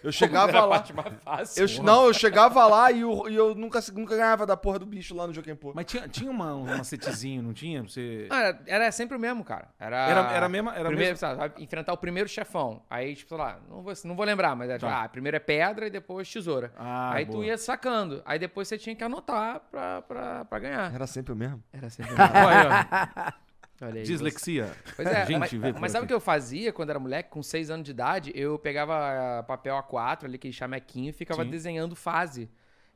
Eu 0.03 0.09
Era 0.09 0.13
chegava 0.13 0.59
a 0.59 0.65
lá. 0.67 0.69
parte 0.77 0.93
mais 0.93 1.13
fácil. 1.23 1.67
Eu, 1.67 1.83
não, 1.83 2.07
eu 2.07 2.15
chegava 2.15 2.67
lá 2.67 2.91
e 2.93 3.01
eu, 3.01 3.29
e 3.29 3.35
eu 3.35 3.55
nunca, 3.55 3.81
nunca 3.93 4.17
ganhava 4.17 4.45
da 4.47 4.57
porra 4.57 4.79
do 4.79 4.87
bicho 4.87 5.15
lá 5.15 5.27
no 5.27 5.33
Joaquim 5.33 5.55
Pô. 5.55 5.73
Mas 5.75 5.87
tinha, 5.87 6.07
tinha 6.09 6.31
uma, 6.31 6.55
um 6.55 6.65
macetezinho, 6.65 7.43
não 7.43 7.53
tinha? 7.53 7.83
Você... 7.83 8.27
Ah, 8.31 8.41
era, 8.41 8.61
era 8.67 8.93
sempre 8.93 9.17
o 9.17 9.21
mesmo, 9.21 9.43
cara. 9.45 9.69
Era, 9.79 9.97
Era- 10.09 10.33
era 10.33 10.47
a 10.47 10.49
mesma- 10.49 10.73
era 10.73 10.81
a 10.83 10.87
primeiro, 10.87 11.13
mesma- 11.13 11.37
sabe, 11.37 11.63
enfrentar 11.63 11.93
o 11.93 11.97
primeiro 11.97 12.29
chefão. 12.29 12.83
Aí, 12.91 13.15
tipo, 13.15 13.29
sei 13.31 13.39
lá, 13.39 13.59
não 13.69 13.83
vou, 13.83 13.93
não 14.05 14.17
vou 14.17 14.25
lembrar, 14.27 14.55
mas 14.55 14.69
era, 14.69 14.79
tipo, 14.79 14.91
Tá. 14.91 15.05
ah, 15.05 15.09
primeiro 15.09 15.37
é 15.37 15.41
pedra 15.41 15.87
e 15.87 15.91
depois 15.91 16.31
tesoura. 16.31 16.73
Ah, 16.77 17.13
aí 17.15 17.25
boa. 17.25 17.39
tu 17.39 17.45
ia 17.45 17.57
sacando. 17.57 18.23
Aí 18.25 18.39
depois 18.39 18.69
você 18.69 18.77
tinha 18.77 18.95
que 18.95 19.03
anotar 19.05 19.61
pra, 19.71 20.03
pra, 20.03 20.45
pra 20.45 20.59
ganhar. 20.59 20.95
Era 20.95 21.07
sempre 21.07 21.33
o 21.33 21.37
mesmo. 21.37 21.63
Era 21.73 21.89
sempre 21.91 22.13
o 22.13 22.17
mesmo. 22.19 22.35
Olha, 22.35 23.35
Olha 23.81 24.01
aí, 24.01 24.03
dislexia. 24.03 24.71
Pois 24.97 25.09
é, 25.09 25.27
Gente, 25.27 25.59
mas, 25.59 25.81
mas 25.81 25.93
sabe 25.93 26.05
o 26.05 26.09
que 26.09 26.15
eu 26.15 26.21
fazia 26.21 26.73
quando 26.73 26.91
era 26.91 26.99
moleque? 26.99 27.31
Com 27.31 27.43
6 27.43 27.71
anos 27.71 27.85
de 27.85 27.91
idade, 27.91 28.33
eu 28.35 28.59
pegava 28.59 28.95
ah, 29.39 29.43
papel 29.43 29.75
A4 29.77 30.25
ali, 30.25 30.37
aquele 30.37 30.53
chamequinho, 30.53 31.11
e 31.11 31.13
ficava 31.13 31.45
Sim. 31.45 31.51
desenhando 31.51 31.97
fase. 31.97 32.49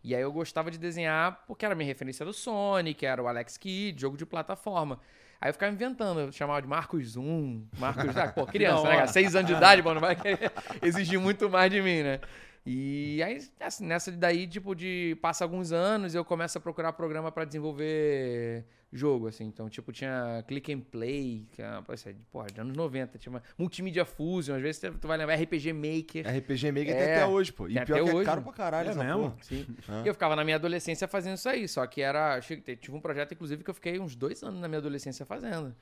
E 0.02 0.14
aí 0.14 0.22
eu 0.22 0.32
gostava 0.32 0.70
de 0.70 0.78
desenhar 0.78 1.44
porque 1.46 1.64
era 1.64 1.74
minha 1.74 1.86
referência 1.86 2.24
do 2.24 2.32
Sonic, 2.32 3.04
era 3.04 3.22
o 3.22 3.26
Alex 3.26 3.56
Kidd, 3.56 4.00
jogo 4.00 4.16
de 4.16 4.24
plataforma. 4.24 5.00
Aí 5.40 5.50
eu 5.50 5.52
ficava 5.52 5.72
inventando, 5.72 6.20
eu 6.20 6.32
chamava 6.32 6.60
de 6.60 6.68
Marcos 6.68 7.10
Zoom, 7.10 7.62
Marcos... 7.78 8.16
Ah, 8.16 8.28
pô, 8.28 8.46
criança, 8.46 8.84
né, 8.84 8.96
cara? 8.96 9.06
6 9.06 9.36
anos 9.36 9.50
de 9.50 9.56
idade, 9.56 9.82
mano, 9.82 10.00
vai 10.00 10.16
querer 10.16 10.50
exigir 10.82 11.18
muito 11.18 11.48
mais 11.48 11.70
de 11.70 11.80
mim, 11.80 12.02
né? 12.02 12.20
E 12.66 13.22
aí, 13.22 13.38
assim, 13.60 13.86
nessa 13.86 14.12
daí, 14.12 14.46
tipo, 14.46 14.74
de 14.74 15.16
passa 15.22 15.44
alguns 15.44 15.72
anos, 15.72 16.14
eu 16.14 16.24
começo 16.24 16.58
a 16.58 16.60
procurar 16.60 16.92
programa 16.92 17.32
pra 17.32 17.44
desenvolver 17.44 18.64
jogo, 18.92 19.28
assim. 19.28 19.44
Então, 19.44 19.68
tipo, 19.68 19.92
tinha 19.92 20.44
Click 20.46 20.72
and 20.72 20.80
Play, 20.80 21.46
que 21.52 21.62
é, 21.62 21.66
é 21.66 22.12
de, 22.12 22.24
porra, 22.30 22.46
de 22.46 22.60
anos 22.60 22.76
90. 22.76 23.18
Tinha 23.18 23.30
uma 23.30 23.42
Multimedia 23.56 24.04
Fusion, 24.04 24.56
às 24.56 24.62
vezes 24.62 24.80
tu 25.00 25.06
vai 25.08 25.16
lembrar 25.18 25.36
RPG 25.36 25.72
Maker. 25.72 26.26
RPG 26.26 26.72
Maker 26.72 26.94
tem 26.94 26.94
É, 26.94 27.14
até 27.16 27.26
hoje, 27.26 27.52
pô. 27.52 27.68
E 27.68 27.74
tem 27.74 27.84
pior 27.84 27.96
até 27.96 28.04
que 28.04 28.10
é 28.10 28.14
hoje. 28.14 28.26
caro 28.26 28.42
pra 28.42 28.52
caralho 28.52 28.90
É 28.90 28.94
mesmo? 28.94 29.36
Sim. 29.40 29.66
Ah. 29.88 30.02
E 30.04 30.08
eu 30.08 30.14
ficava 30.14 30.34
na 30.34 30.44
minha 30.44 30.56
adolescência 30.56 31.06
fazendo 31.06 31.36
isso 31.36 31.48
aí. 31.48 31.68
Só 31.68 31.86
que 31.86 32.00
era. 32.00 32.40
Tive 32.40 32.92
um 32.92 33.00
projeto, 33.00 33.32
inclusive, 33.32 33.62
que 33.62 33.70
eu 33.70 33.74
fiquei 33.74 33.98
uns 33.98 34.16
dois 34.16 34.42
anos 34.42 34.60
na 34.60 34.68
minha 34.68 34.78
adolescência 34.78 35.24
fazendo. 35.24 35.74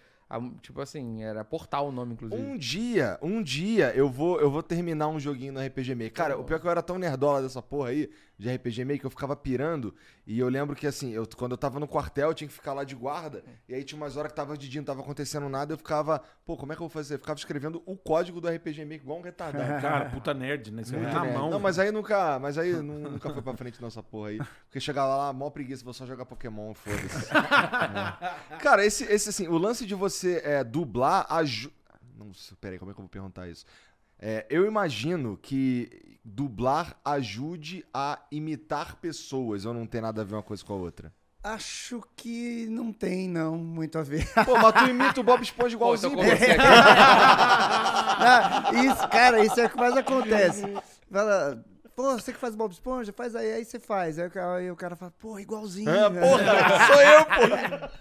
Tipo 0.60 0.80
assim, 0.80 1.22
era 1.22 1.44
Portal 1.44 1.88
o 1.88 1.92
nome, 1.92 2.14
inclusive. 2.14 2.42
Um 2.42 2.56
dia, 2.58 3.18
um 3.22 3.42
dia 3.42 3.92
eu 3.94 4.08
vou, 4.10 4.40
eu 4.40 4.50
vou 4.50 4.62
terminar 4.62 5.08
um 5.08 5.20
joguinho 5.20 5.52
no 5.52 5.60
RPG 5.60 5.94
Maker. 5.94 6.12
Cara, 6.12 6.38
o 6.38 6.42
pior 6.42 6.56
é 6.56 6.60
que 6.60 6.66
eu 6.66 6.70
era 6.70 6.82
tão 6.82 6.98
nerdola 6.98 7.40
dessa 7.42 7.62
porra 7.62 7.90
aí, 7.90 8.10
de 8.38 8.54
RPG 8.54 8.84
Maker, 8.84 9.00
que 9.00 9.06
eu 9.06 9.10
ficava 9.10 9.34
pirando. 9.34 9.94
E 10.26 10.38
eu 10.38 10.48
lembro 10.48 10.76
que 10.76 10.86
assim, 10.86 11.10
eu, 11.12 11.26
quando 11.36 11.52
eu 11.52 11.56
tava 11.58 11.80
no 11.80 11.88
quartel, 11.88 12.28
eu 12.28 12.34
tinha 12.34 12.46
que 12.48 12.52
ficar 12.54 12.72
lá 12.74 12.84
de 12.84 12.94
guarda. 12.94 13.42
E 13.68 13.74
aí 13.74 13.82
tinha 13.82 13.96
umas 13.96 14.16
horas 14.16 14.30
que 14.30 14.36
tava 14.36 14.56
de 14.58 14.68
dia, 14.68 14.80
não 14.80 14.84
tava 14.86 15.00
acontecendo 15.00 15.48
nada. 15.48 15.72
Eu 15.72 15.78
ficava, 15.78 16.22
pô, 16.44 16.56
como 16.56 16.72
é 16.72 16.76
que 16.76 16.82
eu 16.82 16.88
vou 16.88 16.90
fazer? 16.90 17.14
Eu 17.14 17.18
ficava 17.18 17.38
escrevendo 17.38 17.82
o 17.86 17.96
código 17.96 18.40
do 18.40 18.48
RPG 18.48 18.84
Maker 18.84 19.00
igual 19.02 19.18
um 19.18 19.22
retardado. 19.22 19.80
Cara, 19.80 20.10
puta 20.10 20.34
nerd, 20.34 20.70
né? 20.70 20.84
Você 20.84 20.96
Muito 20.96 21.14
na 21.14 21.22
nerd. 21.22 21.34
mão. 21.34 21.50
Não, 21.50 21.58
mas 21.58 21.78
aí 21.78 21.90
nunca, 21.90 22.38
mas 22.38 22.58
aí 22.58 22.72
nu- 22.74 23.10
nunca 23.10 23.32
foi 23.32 23.40
pra 23.42 23.56
frente 23.56 23.80
nossa 23.80 24.02
porra 24.02 24.28
aí. 24.30 24.38
Porque 24.66 24.80
chegava 24.80 25.16
lá, 25.16 25.32
mó 25.32 25.48
preguiça, 25.48 25.82
vou 25.84 25.94
só 25.94 26.04
jogar 26.04 26.26
Pokémon, 26.26 26.74
foda-se. 26.74 27.30
É. 28.52 28.56
Cara, 28.58 28.84
esse, 28.84 29.04
esse 29.04 29.28
assim, 29.30 29.48
o 29.48 29.56
lance 29.56 29.86
de 29.86 29.94
você 29.94 30.40
é, 30.44 30.62
dublar 30.64 31.26
ajuda. 31.30 31.74
Não 32.18 32.32
sei, 32.34 32.56
peraí, 32.60 32.78
como 32.78 32.90
é 32.90 32.94
que 32.94 33.00
eu 33.00 33.04
vou 33.04 33.10
perguntar 33.10 33.48
isso? 33.48 33.64
É, 34.18 34.46
eu 34.48 34.66
imagino 34.66 35.36
que 35.36 36.15
dublar 36.26 36.96
ajude 37.04 37.84
a 37.94 38.18
imitar 38.32 38.96
pessoas, 38.96 39.64
ou 39.64 39.72
não 39.72 39.86
tem 39.86 40.00
nada 40.00 40.22
a 40.22 40.24
ver 40.24 40.34
uma 40.34 40.42
coisa 40.42 40.64
com 40.64 40.72
a 40.72 40.76
outra. 40.76 41.14
Acho 41.42 42.02
que 42.16 42.66
não 42.68 42.92
tem, 42.92 43.28
não, 43.28 43.56
muito 43.56 43.96
a 43.96 44.02
ver. 44.02 44.26
Pô, 44.44 44.58
mas 44.58 44.72
tu 44.72 44.90
imita 44.90 45.20
o 45.20 45.22
Bob 45.22 45.40
Esponja 45.42 45.78
tô 45.78 45.84
igualzinho. 45.84 46.16
com 46.16 46.22
pô. 46.22 46.28
Não, 48.18 48.84
isso, 48.84 49.08
cara, 49.08 49.44
isso 49.44 49.60
é 49.60 49.66
o 49.66 49.70
que 49.70 49.76
mais 49.76 49.96
acontece. 49.96 50.62
Fala, 51.08 51.64
pô, 51.94 52.18
você 52.18 52.32
que 52.32 52.38
faz 52.38 52.56
Bob 52.56 52.72
Esponja, 52.72 53.12
faz 53.12 53.36
aí, 53.36 53.52
aí 53.52 53.64
você 53.64 53.78
faz. 53.78 54.18
Aí 54.18 54.26
o 54.26 54.30
cara, 54.30 54.56
aí 54.56 54.70
o 54.72 54.76
cara 54.76 54.96
fala, 54.96 55.12
pô, 55.20 55.38
igualzinho. 55.38 55.88
Ah, 55.88 56.10
porra, 56.10 56.86
sou 56.86 57.00
eu, 57.00 57.24
pô. 57.24 57.42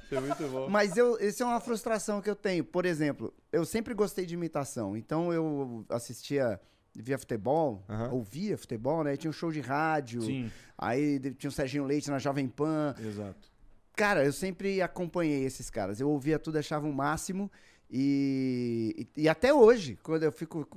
Isso 0.03 0.15
é 0.15 0.19
muito 0.19 0.43
bom. 0.51 0.67
Mas 0.67 0.97
eu, 0.97 1.15
esse 1.19 1.43
é 1.43 1.45
uma 1.45 1.59
frustração 1.59 2.21
que 2.21 2.29
eu 2.29 2.35
tenho. 2.35 2.63
Por 2.63 2.83
exemplo, 2.83 3.31
eu 3.51 3.63
sempre 3.63 3.93
gostei 3.93 4.25
de 4.25 4.33
imitação. 4.33 4.97
Então 4.97 5.31
eu 5.31 5.85
assistia, 5.89 6.59
via 6.95 7.17
futebol, 7.17 7.83
Aham. 7.89 8.09
ouvia 8.11 8.57
futebol, 8.57 9.03
né? 9.03 9.17
Tinha 9.17 9.29
um 9.29 9.33
show 9.33 9.51
de 9.51 9.59
rádio. 9.59 10.21
Sim, 10.21 10.51
Aí 10.77 11.19
tinha 11.33 11.49
o 11.49 11.51
Serginho 11.53 11.83
Leite 11.85 12.09
na 12.09 12.19
Jovem 12.19 12.47
Pan. 12.47 12.95
exato. 12.99 13.49
Cara, 13.95 14.25
eu 14.25 14.33
sempre 14.33 14.81
acompanhei 14.81 15.43
esses 15.45 15.69
caras. 15.69 15.99
Eu 16.01 16.09
ouvia 16.09 16.37
tudo, 16.37 16.57
achava 16.57 16.85
o 16.87 16.93
máximo. 16.93 17.49
E, 17.89 19.07
e, 19.15 19.21
e 19.23 19.29
até 19.29 19.53
hoje, 19.53 19.97
quando 20.03 20.23
eu 20.23 20.31
fico. 20.31 20.67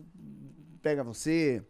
Pega 0.80 1.02
você, 1.02 1.62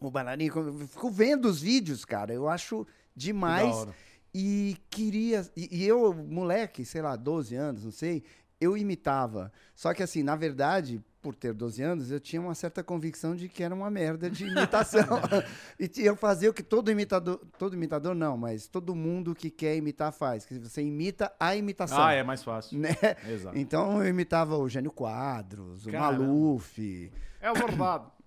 o 0.00 0.10
bananinho, 0.10 0.52
eu 0.56 0.78
fico 0.88 1.10
vendo 1.10 1.44
os 1.46 1.60
vídeos, 1.60 2.04
cara. 2.04 2.32
Eu 2.32 2.48
acho 2.48 2.84
Que 2.86 2.90
demais. 3.16 3.74
hora. 3.74 3.94
E 4.34 4.76
queria. 4.88 5.46
E, 5.56 5.78
e 5.82 5.86
eu, 5.86 6.14
moleque, 6.14 6.84
sei 6.84 7.02
lá, 7.02 7.16
12 7.16 7.54
anos, 7.54 7.84
não 7.84 7.90
sei, 7.92 8.22
eu 8.60 8.76
imitava. 8.76 9.52
Só 9.74 9.92
que, 9.92 10.02
assim, 10.02 10.22
na 10.22 10.36
verdade, 10.36 11.02
por 11.20 11.34
ter 11.34 11.52
12 11.52 11.82
anos, 11.82 12.10
eu 12.10 12.20
tinha 12.20 12.40
uma 12.40 12.54
certa 12.54 12.82
convicção 12.82 13.34
de 13.34 13.48
que 13.48 13.62
era 13.62 13.74
uma 13.74 13.90
merda 13.90 14.30
de 14.30 14.44
imitação. 14.46 15.20
e 15.78 15.90
eu 16.04 16.16
fazia 16.16 16.48
o 16.48 16.54
que 16.54 16.62
todo 16.62 16.90
imitador. 16.90 17.40
Todo 17.58 17.74
imitador 17.74 18.14
não, 18.14 18.36
mas 18.36 18.66
todo 18.68 18.94
mundo 18.94 19.34
que 19.34 19.50
quer 19.50 19.76
imitar 19.76 20.12
faz. 20.12 20.44
Que 20.44 20.58
você 20.58 20.82
imita 20.82 21.32
a 21.38 21.56
imitação. 21.56 22.02
Ah, 22.02 22.12
é 22.12 22.22
mais 22.22 22.42
fácil. 22.42 22.78
Né? 22.78 22.96
Exato. 23.28 23.58
Então 23.58 24.02
eu 24.02 24.08
imitava 24.08 24.56
o 24.56 24.68
Gênio 24.68 24.92
Quadros, 24.92 25.86
o 25.86 25.90
Caramba. 25.90 26.24
Maluf. 26.24 27.12
É 27.40 27.52
verdade. 27.52 28.04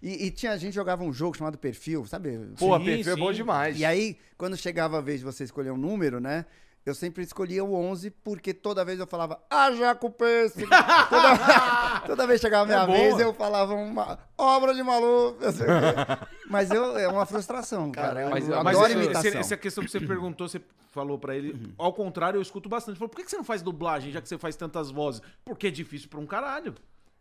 E, 0.00 0.26
e 0.26 0.30
tinha, 0.30 0.52
a 0.52 0.56
gente 0.56 0.74
jogava 0.74 1.02
um 1.02 1.12
jogo 1.12 1.36
chamado 1.36 1.58
Perfil, 1.58 2.06
sabe? 2.06 2.38
Pô, 2.56 2.78
Sim, 2.78 2.84
perfil 2.84 3.12
é 3.12 3.16
bom 3.16 3.30
sim. 3.30 3.38
demais. 3.38 3.80
E 3.80 3.84
aí, 3.84 4.16
quando 4.36 4.56
chegava 4.56 4.98
a 4.98 5.00
vez 5.00 5.18
de 5.18 5.24
você 5.24 5.42
escolher 5.42 5.72
um 5.72 5.76
número, 5.76 6.20
né? 6.20 6.46
Eu 6.88 6.94
sempre 6.94 7.22
escolhia 7.22 7.62
o 7.62 7.74
11, 7.74 8.10
porque 8.10 8.54
toda 8.54 8.84
vez 8.84 8.98
eu 8.98 9.06
falava, 9.06 9.38
ah, 9.50 9.70
Jaco 9.72 10.10
Pêssego. 10.10 10.68
toda, 11.10 12.00
toda 12.06 12.26
vez 12.26 12.40
chegava 12.40 12.62
a 12.64 12.66
minha 12.86 12.96
É 12.98 13.00
vez, 13.00 13.20
eu 13.20 13.34
falava 13.34 13.74
uma 13.74 14.18
obra 14.38 14.74
de 14.74 14.82
maluco. 14.82 15.38
Mas 16.48 16.70
eu, 16.70 16.96
é 16.96 17.06
uma 17.08 17.26
frustração, 17.26 17.90
cara. 17.92 18.22
Eu, 18.22 18.30
mas- 18.30 18.48
eu 18.48 18.64
mas 18.64 18.76
adoro 18.76 18.92
isso- 18.92 19.02
imitação. 19.02 19.28
essa, 19.28 19.38
essa 19.38 19.56
questão 19.56 19.84
que 19.84 19.90
você 19.90 20.00
perguntou, 20.00 20.48
você 20.48 20.60
falou 20.90 21.18
pra 21.18 21.36
ele. 21.36 21.74
Ao 21.76 21.92
contrário, 21.92 22.38
eu 22.38 22.42
escuto 22.42 22.68
bastante. 22.68 22.98
Falou, 22.98 23.10
por 23.10 23.16
que 23.16 23.24
que 23.24 23.30
você 23.30 23.36
não 23.36 23.44
faz 23.44 23.60
dublagem, 23.60 24.10
já 24.10 24.20
que 24.22 24.28
você 24.28 24.38
faz 24.38 24.56
tantas 24.56 24.90
vozes? 24.90 25.20
Porque 25.44 25.66
é 25.66 25.70
difícil 25.70 26.08
pra 26.08 26.18
um 26.18 26.26
caralho. 26.26 26.74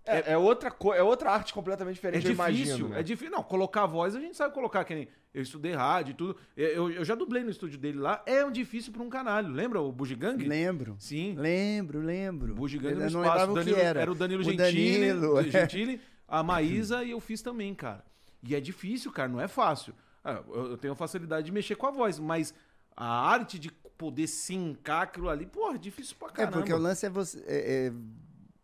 É, 0.08 0.34
é 0.34 0.38
outra, 0.38 0.72
co- 0.72 0.94
é 0.94 1.02
outra 1.04 1.32
arte 1.32 1.54
completamente 1.54 1.94
É 1.94 1.96
diferente, 1.96 2.26
eu 2.26 2.32
difícil, 2.32 2.66
imagino. 2.66 2.90
né? 2.90 3.00
é 3.00 3.04
difícil. 3.04 3.32
Não, 3.32 3.44
colocar 3.44 3.84
a 3.84 3.86
voz 3.86 4.16
a 4.16 4.20
gente 4.20 4.36
sabe 4.38 4.54
colocar, 4.54 4.84
que 4.84 4.96
nem 4.96 5.08
eu 5.34 5.42
estudei 5.42 5.74
rádio 5.74 6.12
e 6.12 6.14
tudo. 6.16 6.38
Eu, 6.56 6.92
eu- 6.92 7.06
já 7.06 7.14
dublei 7.16 7.44
no 7.44 7.50
estúdio 7.50 7.78
dele 7.78 8.00
lá. 8.00 8.22
É 8.26 8.44
um 8.46 8.52
difícil 8.52 8.92
pra 8.94 9.04
um 9.04 9.10
caralho. 9.10 9.50
Lembra 9.50 9.82
o 9.82 9.92
Bugigang? 9.92 10.38
Lembro. 10.46 10.96
Sim. 11.00 11.36
Lembro, 11.38 12.00
lembro. 12.00 12.54
O 12.54 12.56
Bugigang 12.56 12.94
no 12.96 13.00
não 13.02 13.24
espaço. 13.24 13.54
Danilo- 13.54 13.76
que 13.76 13.82
era. 13.82 14.02
Era 14.02 14.12
o 14.12 14.16
Danilo 14.16 14.42
O 14.42 14.44
Gentili, 14.44 15.08
Danilo, 15.14 15.34
o 15.34 15.40
é. 15.40 15.44
Gentili, 15.52 16.02
a 16.28 16.42
Maísa 16.44 17.04
e 17.04 17.12
eu 17.12 17.20
fiz 17.20 17.42
também, 17.42 17.74
cara. 17.76 18.04
E 18.44 18.56
é 18.56 18.60
difícil, 18.60 19.12
cara, 19.12 19.28
não 19.28 19.42
é 19.42 19.48
fácil. 19.48 19.94
Ah, 20.24 20.42
eu 20.54 20.78
tenho 20.78 20.94
facilidade 20.96 21.46
de 21.46 21.52
mexer 21.52 21.76
com 21.76 21.88
a 21.88 21.92
voz, 21.92 22.20
mas 22.20 22.54
a 22.96 23.06
arte 23.30 23.58
de 23.60 23.72
poder 23.98 24.28
sincar 24.28 25.04
aquilo 25.04 25.28
ali, 25.30 25.46
porra, 25.46 25.76
é 25.76 25.78
difícil 25.78 26.16
pra 26.20 26.28
É, 26.28 26.32
caramba. 26.32 26.58
porque 26.58 26.72
o 26.74 26.78
lance 26.78 27.06
é 27.06 27.10
você. 27.10 27.40
é- 27.48 27.88
é- 27.88 27.94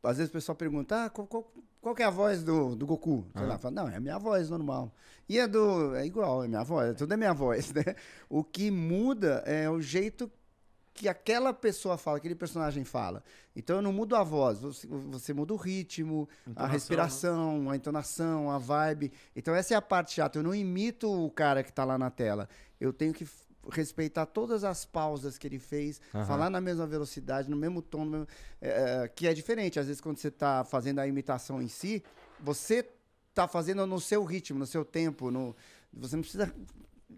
às 0.04 0.18
vezes 0.18 0.30
o 0.30 0.34
pessoal 0.34 0.56
pergunta, 0.56 1.06
ah, 1.06 1.10
qual, 1.10 1.26
qual, 1.26 1.52
qual 1.82 1.96
que 1.96 2.04
é 2.04 2.06
a 2.06 2.10
voz 2.10 2.44
do, 2.44 2.76
do 2.76 2.86
Goku? 2.86 3.26
Sei 3.36 3.46
lá, 3.46 3.58
fala, 3.58 3.76
não, 3.76 3.89
é 3.89 3.96
a 3.96 4.00
minha 4.00 4.20
voz 4.20 4.50
normal. 4.50 4.94
E 5.28 5.39
a 5.39 5.48
do. 5.48 5.96
É 5.96 6.06
igual, 6.06 6.44
é 6.44 6.48
minha 6.48 6.63
voz, 6.63 6.96
tudo 6.98 7.13
é 7.13 7.18
minha 7.18 7.34
voz, 7.34 7.72
né? 7.74 7.96
O 8.30 8.44
que 8.44 8.70
muda 8.70 9.44
é 9.46 9.70
o 9.70 9.82
jeito 9.82 10.30
que 10.94 11.08
aquela 11.10 11.54
pessoa 11.54 11.98
fala, 11.98 12.18
aquele 12.18 12.36
personagem 12.36 12.84
fala. 12.84 13.24
Então 13.56 13.78
eu 13.78 13.82
não 13.82 13.92
mudo 13.92 14.16
a 14.16 14.24
voz, 14.24 14.60
você, 14.60 14.88
você 14.88 15.34
muda 15.34 15.54
o 15.54 15.58
ritmo, 15.58 16.30
a 16.46 16.50
Entonação, 16.50 16.72
respiração, 16.72 17.70
a 17.70 17.76
entonação, 17.76 18.52
a 18.52 18.58
vibe. 18.58 19.12
Então 19.36 19.56
essa 19.56 19.74
é 19.74 19.78
a 19.78 19.82
parte 19.82 20.13
chata. 20.13 20.38
Eu 20.38 20.44
não 20.44 20.54
imito 20.54 21.10
o 21.10 21.32
cara 21.32 21.63
que 21.63 21.74
tá 21.74 21.84
lá 21.84 21.98
na 21.98 22.12
tela. 22.12 22.48
Eu 22.80 22.94
tenho 22.94 23.13
que 23.13 23.26
respeitar 23.71 24.26
todas 24.26 24.63
as 24.63 24.86
pausas 24.86 25.38
que 25.38 25.47
ele 25.47 25.60
fez, 25.60 26.02
Aham. 26.13 26.26
falar 26.26 26.49
na 26.49 26.60
mesma 26.60 26.86
velocidade, 26.86 27.49
no 27.49 27.56
mesmo 27.56 27.82
tom, 27.82 28.06
no 28.06 28.12
mesmo- 28.12 28.28
é, 28.62 29.04
é, 29.04 29.08
que 29.08 29.28
é 29.28 29.34
diferente. 29.34 29.80
Às 29.80 29.88
vezes 29.88 30.02
quando 30.02 30.17
você 30.17 30.30
tá 30.32 30.63
fazendo 30.63 30.99
a 30.99 31.08
imitação 31.08 31.62
em 31.62 31.67
si, 31.67 32.04
você 32.39 32.88
tá 33.34 33.47
fazendo 33.47 33.86
no 33.88 33.99
seu 33.99 34.23
ritmo, 34.23 34.60
no 34.60 34.65
seu 34.67 34.84
tempo, 34.86 35.32
no 35.32 35.56
Você 35.95 36.15
não 36.15 36.23
precisa 36.23 36.52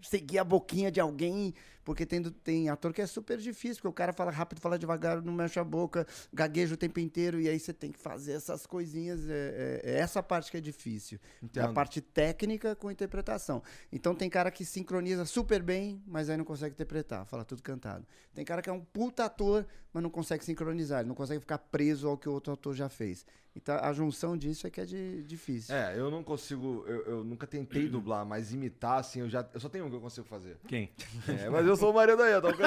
seguir 0.02 0.38
a 0.38 0.44
boquinha 0.44 0.90
de 0.90 1.00
alguém, 1.00 1.54
porque 1.86 2.04
tem, 2.04 2.20
tem 2.20 2.68
ator 2.68 2.92
que 2.92 3.00
é 3.00 3.06
super 3.06 3.38
difícil, 3.38 3.76
porque 3.76 3.86
o 3.88 3.92
cara 3.92 4.12
fala 4.12 4.32
rápido, 4.32 4.60
fala 4.60 4.76
devagar, 4.76 5.22
não 5.22 5.32
mexe 5.32 5.56
a 5.60 5.62
boca, 5.62 6.04
gagueja 6.32 6.74
o 6.74 6.76
tempo 6.76 6.98
inteiro, 6.98 7.40
e 7.40 7.48
aí 7.48 7.60
você 7.60 7.72
tem 7.72 7.92
que 7.92 7.98
fazer 8.00 8.32
essas 8.32 8.66
coisinhas. 8.66 9.20
É, 9.28 9.80
é- 9.84 9.90
é 9.92 9.98
essa 9.98 10.20
parte 10.20 10.50
que 10.50 10.56
é 10.56 10.60
difícil. 10.60 11.20
É 11.22 11.44
a 11.44 11.46
Entendo. 11.46 11.74
parte 11.74 12.00
técnica 12.00 12.74
com 12.74 12.90
interpretação. 12.90 13.62
Então 13.92 14.16
tem 14.16 14.28
cara 14.28 14.50
que 14.50 14.64
sincroniza 14.64 15.24
super 15.24 15.62
bem, 15.62 16.02
mas 16.08 16.28
aí 16.28 16.36
não 16.36 16.44
consegue 16.44 16.72
interpretar, 16.74 17.24
fala 17.24 17.44
tudo 17.44 17.62
cantado. 17.62 18.04
Tem 18.34 18.44
cara 18.44 18.60
que 18.60 18.68
é 18.68 18.72
um 18.72 18.80
puta 18.80 19.24
ator, 19.24 19.64
mas 19.92 20.02
não 20.02 20.10
consegue 20.10 20.44
sincronizar, 20.44 21.00
ele 21.00 21.08
não 21.08 21.14
consegue 21.14 21.38
ficar 21.40 21.58
preso 21.58 22.08
ao 22.08 22.18
que 22.18 22.28
o 22.28 22.32
outro 22.32 22.52
ator 22.52 22.74
já 22.74 22.88
fez. 22.88 23.24
Então 23.54 23.74
a 23.80 23.90
junção 23.94 24.36
disso 24.36 24.66
é 24.66 24.70
que 24.70 24.80
é 24.82 24.84
de, 24.84 25.22
difícil. 25.22 25.74
É, 25.74 25.98
eu 25.98 26.10
não 26.10 26.22
consigo, 26.22 26.84
eu, 26.86 27.00
eu 27.06 27.24
nunca 27.24 27.46
tentei 27.46 27.88
dublar, 27.88 28.26
mas 28.26 28.52
imitar, 28.52 28.98
assim, 29.00 29.20
eu 29.20 29.30
já. 29.30 29.48
Eu 29.54 29.60
só 29.60 29.68
tenho 29.70 29.86
um 29.86 29.88
que 29.90 29.96
eu 29.96 30.00
consigo 30.00 30.26
fazer. 30.26 30.58
Quem? 30.68 30.90
É, 31.26 31.48
mas 31.48 31.66
eu 31.66 31.75
sou 31.76 31.90
o 31.90 31.94
marido 31.94 32.22
aí, 32.22 32.40
tá 32.40 32.48
ok? 32.48 32.66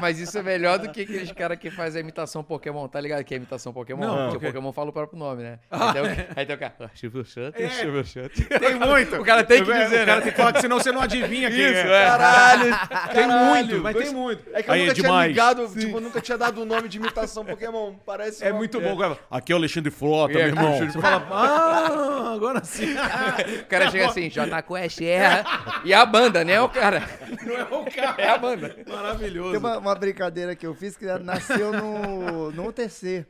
Mas 0.00 0.18
isso 0.20 0.38
é 0.38 0.42
melhor 0.44 0.78
do 0.78 0.88
que 0.90 1.00
aqueles 1.00 1.32
caras 1.32 1.58
que 1.58 1.72
fazem 1.72 1.98
a 1.98 2.02
imitação 2.02 2.44
Pokémon, 2.44 2.86
tá 2.86 3.00
ligado? 3.00 3.24
Que 3.24 3.34
é 3.34 3.36
imitação 3.36 3.72
Pokémon. 3.72 4.06
Não, 4.06 4.14
Porque 4.30 4.36
ok. 4.36 4.48
o 4.48 4.52
Pokémon 4.52 4.72
fala 4.72 4.90
o 4.90 4.92
próprio 4.92 5.18
nome, 5.18 5.42
né? 5.42 5.58
Aí 5.68 5.92
tem 5.92 6.02
o, 6.02 6.06
aí 6.36 6.46
tem 6.46 6.54
o 6.54 6.58
cara. 6.58 6.74
Ah, 6.80 6.88
Silvio 6.94 7.24
Santos, 7.24 7.60
É. 7.60 7.68
Tem 8.58 8.74
muito. 8.76 9.16
O 9.16 9.24
cara 9.24 9.42
tem 9.42 9.64
que 9.64 9.72
dizer, 9.72 10.02
O 10.02 10.06
cara 10.06 10.16
né? 10.18 10.20
tem 10.22 10.30
que 10.32 10.36
falar 10.36 10.52
que 10.52 10.60
senão 10.60 10.78
você 10.78 10.92
não 10.92 11.00
adivinha 11.00 11.50
quem 11.50 11.58
Isso, 11.58 11.78
é. 11.88 12.02
é. 12.04 12.06
Caralho! 12.06 12.78
Tem 13.12 13.26
muito, 13.26 13.82
mas 13.82 13.96
tem 13.96 14.12
muito. 14.14 14.44
É 14.52 14.62
que 14.62 14.70
eu 14.70 14.74
Aí, 14.74 14.80
nunca 14.80 14.92
é 14.92 14.94
tinha 14.94 15.04
demais. 15.08 15.28
ligado, 15.28 15.68
tipo, 15.68 15.96
eu 15.96 16.00
nunca 16.00 16.20
tinha 16.20 16.38
dado 16.38 16.62
o 16.62 16.64
nome 16.64 16.88
de 16.88 16.98
imitação 16.98 17.44
Pokémon. 17.44 17.94
Parece 18.06 18.44
É 18.44 18.50
uma- 18.50 18.58
muito 18.58 18.80
bom, 18.80 18.96
cara. 18.96 19.18
Aqui 19.30 19.52
é 19.52 19.54
o 19.54 19.58
Alexandre 19.58 19.90
Frota, 19.90 20.32
É, 20.34 20.36
meu 20.36 20.46
irmão. 20.48 20.66
Alexandre 20.68 20.92
Você 20.92 21.00
fala, 21.00 21.26
ah, 21.30 22.32
agora 22.34 22.62
sim. 22.64 22.94
O 23.62 23.64
cara 23.66 23.90
chega 23.90 24.06
assim, 24.06 24.28
J 24.30 24.62
Quest, 24.62 25.00
é. 25.02 25.44
E 25.84 25.92
a 25.92 26.04
banda, 26.06 26.44
né, 26.44 26.60
o 26.60 26.68
cara? 26.68 26.87
Não 27.46 27.54
é 27.56 27.64
o 27.64 27.84
cara. 27.90 28.22
É 28.22 28.28
a 28.28 28.38
banda. 28.38 28.76
Maravilhoso. 28.86 29.50
Tem 29.50 29.58
uma, 29.58 29.78
uma 29.78 29.94
brincadeira 29.94 30.54
que 30.56 30.66
eu 30.66 30.74
fiz 30.74 30.96
que 30.96 31.06
nasceu 31.18 31.72
no, 31.72 32.50
no 32.52 32.66
UTC. 32.68 33.26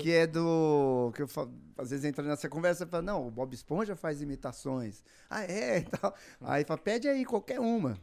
Que 0.00 0.12
é 0.12 0.26
do. 0.26 1.12
Que 1.14 1.22
eu 1.22 1.28
falo, 1.28 1.52
às 1.78 1.90
vezes 1.90 2.04
entra 2.04 2.22
nessa 2.24 2.48
conversa 2.48 2.84
e 2.84 2.86
fala, 2.86 3.02
não, 3.02 3.26
o 3.26 3.30
Bob 3.30 3.52
Esponja 3.54 3.96
faz 3.96 4.20
imitações. 4.20 5.02
Ah, 5.30 5.44
é? 5.44 5.78
E 5.86 5.98
tal. 5.98 6.14
Aí 6.42 6.64
fala, 6.64 6.78
pede 6.78 7.08
aí 7.08 7.24
qualquer 7.24 7.60
uma. 7.60 7.98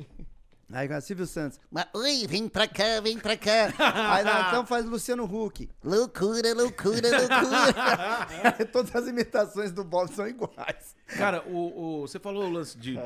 Aí 0.73 0.87
Silvio 1.01 1.27
Santos. 1.27 1.59
Mas, 1.69 1.85
oi, 1.93 2.25
vem 2.27 2.47
pra 2.47 2.65
cá, 2.65 3.01
vem 3.03 3.19
pra 3.19 3.35
cá. 3.35 3.73
Aí 4.15 4.23
não, 4.23 4.47
então 4.47 4.65
faz 4.65 4.85
Luciano 4.85 5.25
Huck. 5.25 5.69
Loucura, 5.83 6.53
loucura, 6.53 7.09
loucura. 7.11 8.65
Todas 8.71 8.95
as 8.95 9.05
imitações 9.05 9.73
do 9.73 9.83
Bob 9.83 10.09
são 10.13 10.25
iguais. 10.25 10.95
Cara, 11.17 11.43
o, 11.45 11.99
o- 11.99 12.07
você 12.07 12.19
falou 12.19 12.45
o 12.45 12.49
lance 12.49 12.77
de 12.77 12.97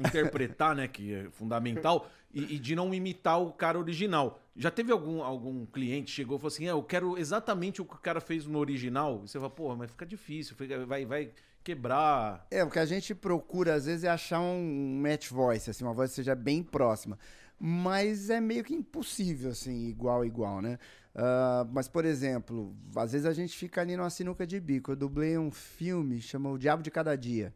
interpretar, 0.00 0.74
né? 0.74 0.88
Que 0.88 1.14
é 1.14 1.30
fundamental, 1.30 2.08
e, 2.32 2.54
e 2.54 2.58
de 2.58 2.74
não 2.76 2.92
imitar 2.94 3.40
o 3.40 3.52
cara 3.52 3.78
original. 3.78 4.40
Já 4.56 4.70
teve 4.70 4.92
algum, 4.92 5.22
algum 5.22 5.64
cliente 5.66 6.10
chegou 6.10 6.36
e 6.36 6.40
falou 6.40 6.48
assim: 6.52 6.66
é, 6.66 6.70
eu 6.70 6.82
quero 6.82 7.16
exatamente 7.18 7.80
o 7.80 7.84
que 7.84 7.94
o 7.94 7.98
cara 7.98 8.20
fez 8.20 8.46
no 8.46 8.58
original. 8.58 9.22
E 9.24 9.28
você 9.28 9.38
fala, 9.38 9.50
porra, 9.50 9.76
mas 9.76 9.90
fica 9.90 10.06
difícil, 10.06 10.54
fica- 10.56 10.84
vai, 10.86 11.04
vai 11.04 11.30
quebrar. 11.62 12.46
É, 12.50 12.64
o 12.64 12.70
que 12.70 12.78
a 12.78 12.86
gente 12.86 13.14
procura 13.14 13.74
às 13.74 13.86
vezes 13.86 14.04
é 14.04 14.08
achar 14.08 14.40
um 14.40 15.00
match 15.02 15.28
voice, 15.30 15.70
assim, 15.70 15.84
uma 15.84 15.92
voz 15.94 16.10
que 16.10 16.16
seja 16.16 16.34
bem 16.34 16.62
próxima. 16.62 17.18
Mas 17.58 18.30
é 18.30 18.40
meio 18.40 18.64
que 18.64 18.74
impossível, 18.74 19.50
assim, 19.50 19.88
igual, 19.88 20.24
igual, 20.24 20.62
né? 20.62 20.78
Ah, 21.14 21.66
mas, 21.70 21.88
por 21.88 22.04
exemplo, 22.04 22.74
às 22.96 23.12
vezes 23.12 23.26
a 23.26 23.32
gente 23.32 23.56
fica 23.56 23.80
ali 23.80 23.96
numa 23.96 24.08
sinuca 24.10 24.46
de 24.46 24.58
bico. 24.58 24.92
Eu 24.92 24.96
dublei 24.96 25.36
um 25.36 25.50
filme 25.50 26.20
chamado 26.20 26.54
O 26.54 26.58
Diabo 26.58 26.82
de 26.82 26.90
Cada 26.90 27.16
Dia, 27.16 27.52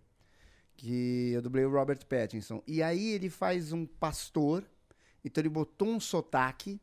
que 0.77 1.33
eu 1.33 1.43
dublei 1.43 1.65
o 1.65 1.71
Robert 1.71 2.05
Pattinson. 2.07 2.63
E 2.67 2.83
aí 2.83 3.13
ele 3.13 3.31
faz 3.31 3.73
um 3.73 3.87
pastor, 3.87 4.65
então 5.25 5.41
ele 5.41 5.49
botou 5.49 5.89
um 5.89 6.01
sotaque 6.01 6.81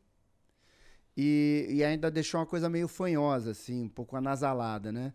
e, 1.16 1.66
e 1.70 1.84
ainda 1.84 2.10
deixou 2.10 2.40
uma 2.40 2.46
coisa 2.46 2.68
meio 2.68 2.88
fanhosa, 2.88 3.50
assim, 3.50 3.84
um 3.84 3.88
pouco 3.88 4.16
anasalada, 4.16 4.90
né? 4.90 5.12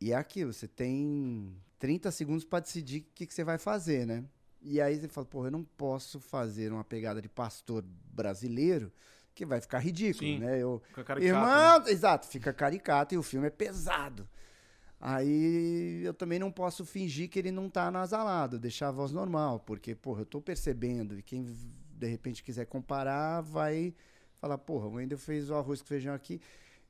E 0.00 0.12
é 0.12 0.16
aquilo, 0.16 0.52
você 0.52 0.66
tem 0.66 1.56
30 1.78 2.10
segundos 2.10 2.44
para 2.44 2.60
decidir 2.60 3.00
o 3.00 3.06
que, 3.14 3.26
que 3.26 3.32
você 3.34 3.44
vai 3.44 3.58
fazer, 3.58 4.06
né? 4.06 4.24
E 4.60 4.80
aí 4.80 4.96
você 4.96 5.08
fala, 5.08 5.26
porra, 5.26 5.48
eu 5.48 5.52
não 5.52 5.64
posso 5.64 6.20
fazer 6.20 6.72
uma 6.72 6.84
pegada 6.84 7.20
de 7.22 7.28
pastor 7.28 7.84
brasileiro 8.12 8.92
que 9.34 9.46
vai 9.46 9.60
ficar 9.60 9.78
ridículo, 9.78 10.26
Sim, 10.26 10.38
né? 10.38 10.60
Eu, 10.60 10.82
Fica 10.88 11.04
caricato, 11.04 11.36
Irmão, 11.36 11.80
né? 11.80 11.90
exato, 11.90 12.26
fica 12.26 12.52
caricato 12.52 13.14
e 13.14 13.18
o 13.18 13.22
filme 13.22 13.46
é 13.46 13.50
pesado. 13.50 14.28
Aí 15.04 16.00
eu 16.04 16.14
também 16.14 16.38
não 16.38 16.52
posso 16.52 16.84
fingir 16.84 17.28
que 17.28 17.36
ele 17.36 17.50
não 17.50 17.68
tá 17.68 17.90
nasalado, 17.90 18.56
deixar 18.56 18.86
a 18.86 18.92
voz 18.92 19.10
normal, 19.10 19.58
porque, 19.58 19.96
porra, 19.96 20.20
eu 20.20 20.26
tô 20.26 20.40
percebendo 20.40 21.18
e 21.18 21.22
quem 21.22 21.44
de 21.44 22.06
repente 22.06 22.40
quiser 22.40 22.66
comparar 22.66 23.40
vai 23.40 23.92
falar, 24.40 24.58
porra, 24.58 24.86
o 24.86 24.92
Wendel 24.92 25.18
fez 25.18 25.50
o 25.50 25.56
arroz 25.56 25.82
com 25.82 25.88
feijão 25.88 26.14
aqui. 26.14 26.40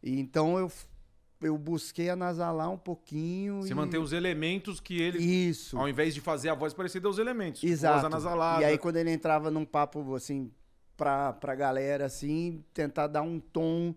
E 0.03 0.21
então 0.21 0.59
eu, 0.59 0.71
eu 1.41 1.57
busquei 1.57 2.11
anasalar 2.11 2.71
um 2.71 2.77
pouquinho. 2.77 3.63
Você 3.63 3.73
e... 3.73 3.75
mantém 3.75 3.99
os 3.99 4.13
elementos 4.13 4.79
que 4.79 5.01
ele. 5.01 5.19
Isso. 5.19 5.79
Ao 5.79 5.89
invés 5.89 6.15
de 6.15 6.21
fazer 6.21 6.51
a 6.51 6.55
voz 6.55 6.75
parecida 6.75 7.09
aos 7.09 7.17
elementos. 7.17 7.61
tipo, 7.61 7.73
Exato. 7.73 7.95
Voz 7.95 8.05
anasalada. 8.05 8.61
E 8.61 8.65
aí, 8.67 8.77
quando 8.77 8.97
ele 8.97 9.11
entrava 9.11 9.51
num 9.51 9.65
papo, 9.65 10.15
assim, 10.15 10.51
pra, 10.99 11.33
pra 11.33 11.55
galera, 11.55 12.05
assim, 12.05 12.63
tentar 12.75 13.07
dar 13.07 13.23
um 13.23 13.41
tom 13.41 13.95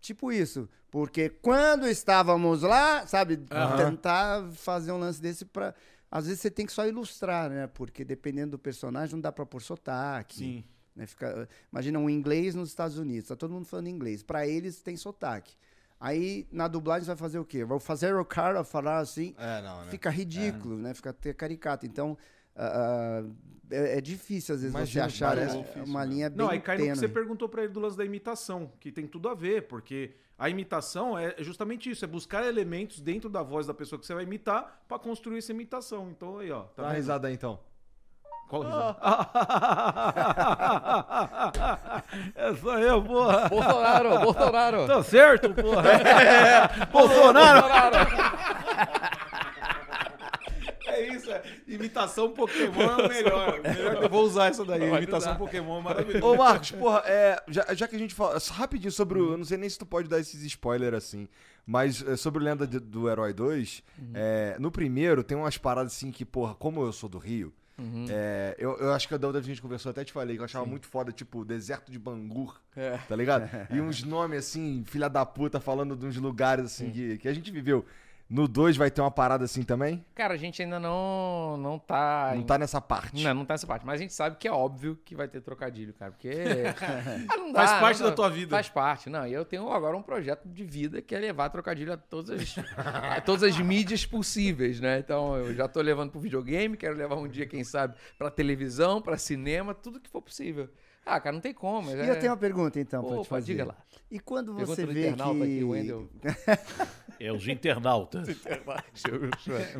tipo 0.00 0.32
isso. 0.32 0.68
Porque 0.90 1.28
quando 1.28 1.86
estávamos 1.86 2.62
lá, 2.62 3.06
sabe, 3.06 3.44
Aham. 3.50 3.76
tentar 3.76 4.50
fazer 4.52 4.92
um 4.92 4.98
lance 4.98 5.20
desse 5.20 5.44
pra... 5.44 5.74
Às 6.10 6.26
vezes 6.26 6.40
você 6.40 6.50
tem 6.50 6.66
que 6.66 6.72
só 6.72 6.86
ilustrar, 6.86 7.48
né? 7.48 7.68
Porque 7.68 8.04
dependendo 8.04 8.52
do 8.52 8.58
personagem, 8.58 9.14
não 9.14 9.20
dá 9.20 9.30
pra 9.30 9.46
pôr 9.46 9.62
sotaque. 9.62 10.38
Sim. 10.38 10.64
né? 10.96 11.06
Fica, 11.06 11.48
imagina 11.72 11.98
um 11.98 12.10
inglês 12.10 12.54
nos 12.54 12.68
Estados 12.68 12.98
Unidos, 12.98 13.28
tá 13.28 13.36
todo 13.36 13.52
mundo 13.52 13.66
falando 13.66 13.86
inglês. 13.88 14.22
Pra 14.22 14.46
eles 14.46 14.82
tem 14.82 14.96
sotaque. 14.96 15.54
Aí, 16.00 16.48
na 16.50 16.66
dublagem, 16.66 17.04
você 17.04 17.08
vai 17.10 17.16
fazer 17.16 17.38
o 17.38 17.44
quê? 17.44 17.62
Vou 17.64 17.78
fazer 17.78 18.14
o 18.14 18.24
cara 18.24 18.64
falar 18.64 18.98
assim... 18.98 19.34
É, 19.38 19.60
não, 19.60 19.84
né? 19.84 19.90
Fica 19.90 20.08
ridículo, 20.08 20.78
né? 20.78 20.94
Fica 20.94 21.12
caricato. 21.34 21.84
Então, 21.84 22.16
ah, 22.62 23.22
é, 23.70 23.98
é 23.98 24.00
difícil, 24.00 24.54
às 24.54 24.62
vezes, 24.62 24.74
Imagino, 24.74 25.04
você 25.04 25.24
achar 25.24 25.38
é, 25.38 25.46
difícil 25.46 25.84
uma 25.84 26.00
mesmo. 26.00 26.14
linha 26.14 26.30
bem 26.30 26.38
Não, 26.38 26.50
aí 26.50 26.60
cai 26.60 26.76
no 26.76 26.80
que 26.82 26.88
tênue. 26.88 26.98
você 27.00 27.08
perguntou 27.08 27.48
pra 27.48 27.62
ele 27.64 27.72
do 27.72 27.80
lance 27.80 27.96
da 27.96 28.04
imitação, 28.04 28.72
que 28.80 28.90
tem 28.90 29.06
tudo 29.06 29.28
a 29.28 29.34
ver, 29.34 29.68
porque 29.68 30.12
a 30.38 30.48
imitação 30.50 31.18
é 31.18 31.34
é 31.38 31.42
justamente 31.44 31.90
isso, 31.90 32.04
é 32.04 32.08
buscar 32.08 32.44
elementos 32.46 33.00
dentro 33.00 33.28
da 33.30 33.42
voz 33.42 33.66
da 33.66 33.74
pessoa 33.74 33.98
que 33.98 34.06
você 34.06 34.14
vai 34.14 34.24
imitar 34.24 34.82
pra 34.88 34.98
construir 34.98 35.38
essa 35.38 35.52
imitação. 35.52 36.08
Então 36.10 36.38
aí, 36.38 36.50
ó. 36.50 36.62
Tá 36.62 36.82
Dá 36.82 36.88
uma 36.88 36.94
risada 36.94 37.28
aí, 37.28 37.34
então. 37.34 37.58
Qual 38.48 38.62
risada? 38.62 38.96
é 42.34 42.54
só 42.56 42.78
eu, 42.78 43.02
porra. 43.02 43.48
Bolsonaro, 43.48 44.18
Bolsonaro. 44.20 44.86
Tá 44.88 45.02
certo, 45.04 45.54
porra. 45.54 45.82
Bolsonaro. 46.90 47.58
É 47.58 47.62
Imitação 51.74 52.30
Pokémon 52.32 52.82
é 52.82 52.96
o 53.06 53.08
melhor. 53.08 53.60
melhor. 53.62 54.02
Eu 54.02 54.08
vou 54.08 54.24
usar 54.24 54.48
essa 54.48 54.64
daí. 54.64 54.82
Imitação 54.82 55.30
usar. 55.32 55.38
Pokémon 55.38 55.78
é 55.78 55.82
maravilhoso. 55.82 56.26
Ô, 56.26 56.36
Marcos, 56.36 56.70
porra, 56.72 57.02
é, 57.06 57.42
já, 57.48 57.66
já 57.74 57.86
que 57.88 57.96
a 57.96 57.98
gente 57.98 58.14
fala. 58.14 58.38
Só 58.40 58.54
rapidinho 58.54 58.92
sobre 58.92 59.18
o. 59.20 59.32
Eu 59.32 59.38
não 59.38 59.44
sei 59.44 59.56
nem 59.58 59.68
se 59.68 59.78
tu 59.78 59.86
pode 59.86 60.08
dar 60.08 60.18
esses 60.18 60.42
spoilers 60.42 60.94
assim. 60.96 61.28
Mas 61.66 62.02
é, 62.06 62.16
sobre 62.16 62.40
o 62.42 62.44
Lenda 62.44 62.66
de- 62.66 62.80
do 62.80 63.08
Herói 63.08 63.32
2, 63.32 63.82
é, 64.14 64.56
no 64.58 64.70
primeiro 64.72 65.22
tem 65.22 65.36
umas 65.36 65.56
paradas 65.56 65.92
assim 65.92 66.10
que, 66.10 66.24
porra, 66.24 66.54
como 66.54 66.82
eu 66.82 66.92
sou 66.92 67.08
do 67.08 67.18
Rio. 67.18 67.52
é, 68.10 68.56
eu, 68.58 68.76
eu 68.78 68.92
acho 68.92 69.06
que 69.08 69.16
da 69.16 69.26
outra 69.26 69.40
vez 69.40 69.46
que 69.46 69.52
a 69.52 69.54
gente 69.54 69.62
conversou, 69.62 69.90
até 69.90 70.04
te 70.04 70.12
falei 70.12 70.36
que 70.36 70.40
eu 70.40 70.44
achava 70.44 70.66
muito 70.66 70.86
foda, 70.86 71.12
tipo, 71.12 71.44
deserto 71.44 71.90
de 71.90 71.98
Bangur, 71.98 72.60
É. 72.76 72.98
tá 73.08 73.14
ligado? 73.16 73.48
E 73.70 73.80
uns 73.80 74.02
nomes 74.02 74.38
assim, 74.40 74.82
filha 74.86 75.08
da 75.08 75.24
puta, 75.24 75.60
falando 75.60 75.96
de 75.96 76.04
uns 76.06 76.16
lugares 76.16 76.64
assim 76.66 76.90
que, 76.90 77.18
que 77.18 77.28
a 77.28 77.32
gente 77.32 77.50
viveu. 77.50 77.84
No 78.30 78.46
2 78.46 78.76
vai 78.76 78.92
ter 78.92 79.00
uma 79.00 79.10
parada 79.10 79.44
assim 79.44 79.64
também? 79.64 80.04
Cara, 80.14 80.34
a 80.34 80.36
gente 80.36 80.62
ainda 80.62 80.78
não, 80.78 81.56
não 81.56 81.80
tá. 81.80 82.30
Não 82.32 82.40
em- 82.42 82.46
tá 82.46 82.56
nessa 82.56 82.80
parte. 82.80 83.24
Não, 83.24 83.34
não 83.34 83.44
tá 83.44 83.54
nessa 83.54 83.66
parte. 83.66 83.84
Mas 83.84 83.96
a 83.96 84.02
gente 84.02 84.12
sabe 84.12 84.36
que 84.36 84.46
é 84.46 84.52
óbvio 84.52 84.96
que 85.04 85.16
vai 85.16 85.26
ter 85.26 85.40
trocadilho, 85.40 85.92
cara. 85.94 86.12
Porque. 86.12 86.30
Ah, 87.28 87.36
não 87.36 87.52
Faz 87.52 87.70
dá, 87.72 87.80
parte 87.80 87.98
não 87.98 88.04
da 88.04 88.10
dá. 88.10 88.16
tua 88.16 88.30
vida. 88.30 88.54
Faz 88.54 88.68
parte. 88.68 89.10
Não, 89.10 89.26
e 89.26 89.32
eu 89.32 89.44
tenho 89.44 89.68
agora 89.72 89.96
um 89.96 90.02
projeto 90.02 90.46
de 90.48 90.62
vida 90.64 91.02
que 91.02 91.12
é 91.12 91.18
levar 91.18 91.48
trocadilho 91.50 91.92
a 91.92 91.96
todas 91.96 92.30
as, 92.30 92.54
a 93.16 93.20
todas 93.20 93.42
as 93.42 93.58
mídias 93.58 94.06
possíveis, 94.06 94.78
né? 94.80 95.00
Então 95.00 95.36
eu 95.36 95.52
já 95.52 95.66
tô 95.66 95.80
levando 95.80 96.10
pro 96.12 96.20
videogame, 96.20 96.76
quero 96.76 96.96
levar 96.96 97.16
um 97.16 97.26
dia, 97.26 97.46
quem 97.46 97.64
sabe, 97.64 97.96
pra 98.16 98.30
televisão, 98.30 99.02
pra 99.02 99.18
cinema, 99.18 99.74
tudo 99.74 99.98
que 99.98 100.08
for 100.08 100.22
possível. 100.22 100.68
Ah, 101.12 101.20
cara, 101.20 101.32
não 101.34 101.40
tem 101.40 101.52
como. 101.52 101.90
E 101.90 101.94
é- 101.94 102.10
eu 102.10 102.18
tenho 102.18 102.30
uma 102.32 102.36
pergunta, 102.38 102.78
então, 102.80 103.02
pra 103.04 103.18
te 103.22 103.28
fazer. 103.28 103.46
diga 103.46 103.64
lá. 103.64 103.76
E 104.10 104.18
quando 104.20 104.54
Pergunta 104.54 104.76
você 104.76 104.86
vê 104.86 105.08
internauta 105.08 105.44
que... 105.46 105.54
aqui, 105.54 105.64
o 105.64 105.68
Wendel. 105.70 106.08
É 107.22 107.30
os 107.30 107.46
internautas. 107.46 108.26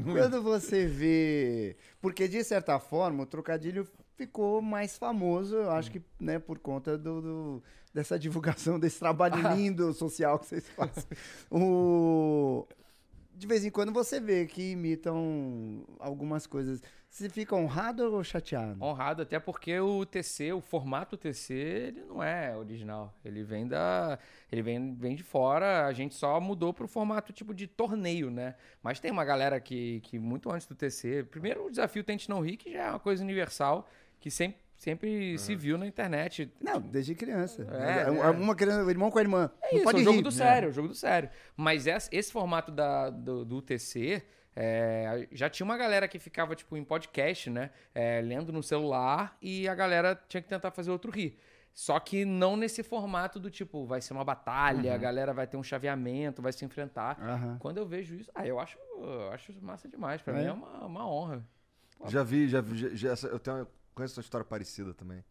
Quando 0.04 0.42
você 0.42 0.86
vê... 0.86 1.74
Porque, 2.00 2.28
de 2.28 2.44
certa 2.44 2.78
forma, 2.78 3.22
o 3.22 3.26
trocadilho 3.26 3.88
ficou 4.14 4.60
mais 4.60 4.98
famoso, 4.98 5.56
eu 5.56 5.70
acho 5.70 5.90
que, 5.90 6.02
né, 6.20 6.38
por 6.38 6.58
conta 6.58 6.98
do, 6.98 7.22
do- 7.22 7.62
dessa 7.94 8.18
divulgação, 8.18 8.78
desse 8.78 8.98
trabalho 8.98 9.36
lindo 9.56 9.90
social 9.94 10.38
que 10.38 10.46
vocês 10.48 10.68
fazem. 10.68 11.04
O... 11.50 12.66
de 13.40 13.46
vez 13.46 13.64
em 13.64 13.70
quando 13.70 13.90
você 13.90 14.20
vê 14.20 14.46
que 14.46 14.72
imitam 14.72 15.82
algumas 15.98 16.46
coisas. 16.46 16.82
Você 17.08 17.28
fica 17.30 17.56
honrado 17.56 18.12
ou 18.12 18.22
chateado? 18.22 18.76
Honrado, 18.84 19.22
até 19.22 19.40
porque 19.40 19.80
o 19.80 20.04
TC, 20.04 20.52
o 20.52 20.60
formato 20.60 21.16
TC, 21.16 21.54
ele 21.54 22.04
não 22.04 22.22
é 22.22 22.54
original. 22.54 23.18
Ele 23.24 23.42
vem 23.42 23.66
da. 23.66 24.18
Ele 24.52 24.60
vem, 24.60 24.94
vem 24.94 25.16
de 25.16 25.22
fora, 25.22 25.86
a 25.86 25.92
gente 25.94 26.14
só 26.14 26.38
mudou 26.38 26.74
pro 26.74 26.86
formato 26.86 27.32
tipo 27.32 27.54
de 27.54 27.66
torneio, 27.66 28.30
né? 28.30 28.56
Mas 28.82 29.00
tem 29.00 29.10
uma 29.10 29.24
galera 29.24 29.58
que, 29.58 30.00
que 30.00 30.18
muito 30.18 30.52
antes 30.52 30.66
do 30.66 30.74
TC. 30.74 31.24
Primeiro 31.24 31.64
o 31.64 31.70
desafio 31.70 32.04
Tente 32.04 32.28
Não 32.28 32.40
Rir, 32.40 32.58
que 32.58 32.70
já 32.72 32.82
é 32.82 32.90
uma 32.90 33.00
coisa 33.00 33.24
universal, 33.24 33.88
que 34.20 34.30
sempre, 34.30 34.60
sempre 34.80 35.38
se 35.38 35.54
viu 35.54 35.76
na 35.76 35.86
internet. 35.86 36.50
Não, 36.60 36.80
desde 36.80 37.14
criança. 37.14 37.66
É, 37.70 38.00
É, 38.00 38.02
é. 38.06 38.30
Uma 38.30 38.54
criança, 38.56 38.82
o 38.82 38.90
irmão 38.90 39.10
com 39.10 39.18
a 39.18 39.22
irmã. 39.22 39.50
É 39.62 39.74
isso, 39.76 39.84
pode 39.84 39.98
é 39.98 40.00
o 40.00 40.04
jogo 40.04 40.16
rir. 40.16 40.22
do 40.22 40.32
sério, 40.32 40.66
é 40.66 40.70
o 40.70 40.72
jogo 40.72 40.88
do 40.88 40.94
sério. 40.94 41.28
Mas 41.56 41.86
esse, 41.86 42.08
esse 42.10 42.32
formato 42.32 42.72
da, 42.72 43.10
do, 43.10 43.44
do 43.44 43.58
UTC, 43.58 44.22
é, 44.56 45.28
já 45.30 45.48
tinha 45.50 45.64
uma 45.64 45.76
galera 45.76 46.08
que 46.08 46.18
ficava, 46.18 46.56
tipo, 46.56 46.76
em 46.76 46.82
podcast, 46.82 47.50
né? 47.50 47.70
É, 47.94 48.20
lendo 48.22 48.52
no 48.52 48.62
celular 48.62 49.36
e 49.40 49.68
a 49.68 49.74
galera 49.74 50.18
tinha 50.28 50.42
que 50.42 50.48
tentar 50.48 50.70
fazer 50.70 50.90
outro 50.90 51.12
rir. 51.12 51.36
Só 51.72 52.00
que 52.00 52.24
não 52.24 52.56
nesse 52.56 52.82
formato 52.82 53.38
do 53.38 53.48
tipo, 53.50 53.84
vai 53.86 54.00
ser 54.00 54.12
uma 54.12 54.24
batalha, 54.24 54.92
a 54.94 54.98
galera 54.98 55.32
vai 55.32 55.46
ter 55.46 55.56
um 55.56 55.62
chaveamento, 55.62 56.42
vai 56.42 56.52
se 56.52 56.64
enfrentar. 56.64 57.16
Aham. 57.20 57.58
Quando 57.60 57.76
eu 57.78 57.86
vejo 57.86 58.14
isso, 58.16 58.30
ah, 58.34 58.44
eu 58.46 58.58
acho, 58.58 58.76
eu 58.98 59.30
acho 59.30 59.52
massa 59.62 59.86
demais. 59.88 60.20
Pra 60.20 60.34
É? 60.36 60.40
mim 60.42 60.46
é 60.48 60.52
uma, 60.52 60.84
uma 60.86 61.08
honra. 61.08 61.44
Já 62.06 62.22
vi, 62.24 62.48
já 62.48 62.60
vi. 62.60 62.96
já- 62.96 63.14
eu 63.28 63.38
tenho, 63.38 63.66
conheço 64.00 64.18
uma 64.18 64.22
história 64.22 64.44
parecida 64.44 64.94
também. 64.94 65.22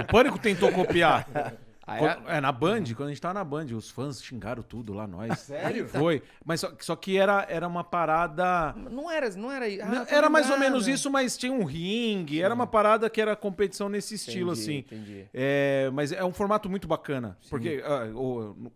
O 0.00 0.04
Pânico 0.12 0.38
tentou 0.38 0.70
copiar. 0.72 1.26
É? 1.88 2.38
é, 2.38 2.40
na 2.40 2.50
Band, 2.50 2.82
quando 2.96 3.10
a 3.10 3.12
gente 3.12 3.20
tava 3.20 3.34
na 3.34 3.44
Band, 3.44 3.66
os 3.66 3.88
fãs 3.88 4.20
xingaram 4.20 4.60
tudo 4.60 4.92
lá, 4.92 5.06
nós. 5.06 5.38
Sério? 5.38 5.86
Foi. 5.86 6.20
Mas 6.44 6.58
só, 6.58 6.72
só 6.80 6.96
que 6.96 7.16
era, 7.16 7.46
era 7.48 7.68
uma 7.68 7.84
parada. 7.84 8.72
Não 8.90 9.08
era, 9.08 9.30
não 9.36 9.52
era. 9.52 9.66
ah, 9.84 9.88
Não, 9.88 10.06
era 10.08 10.28
mais 10.28 10.50
ou 10.50 10.58
menos 10.58 10.88
isso, 10.88 11.08
mas 11.08 11.36
tinha 11.36 11.52
um 11.52 11.62
ringue. 11.62 12.42
Era 12.42 12.52
uma 12.52 12.66
parada 12.66 13.08
que 13.08 13.20
era 13.20 13.36
competição 13.36 13.88
nesse 13.88 14.16
estilo, 14.16 14.50
Entendi, 14.50 14.62
assim. 14.62 14.78
Entendi. 14.78 15.26
É, 15.32 15.88
mas 15.92 16.10
é 16.10 16.24
um 16.24 16.32
formato 16.32 16.68
muito 16.68 16.88
bacana. 16.88 17.38
Porque 17.48 17.80
ah, 17.84 18.00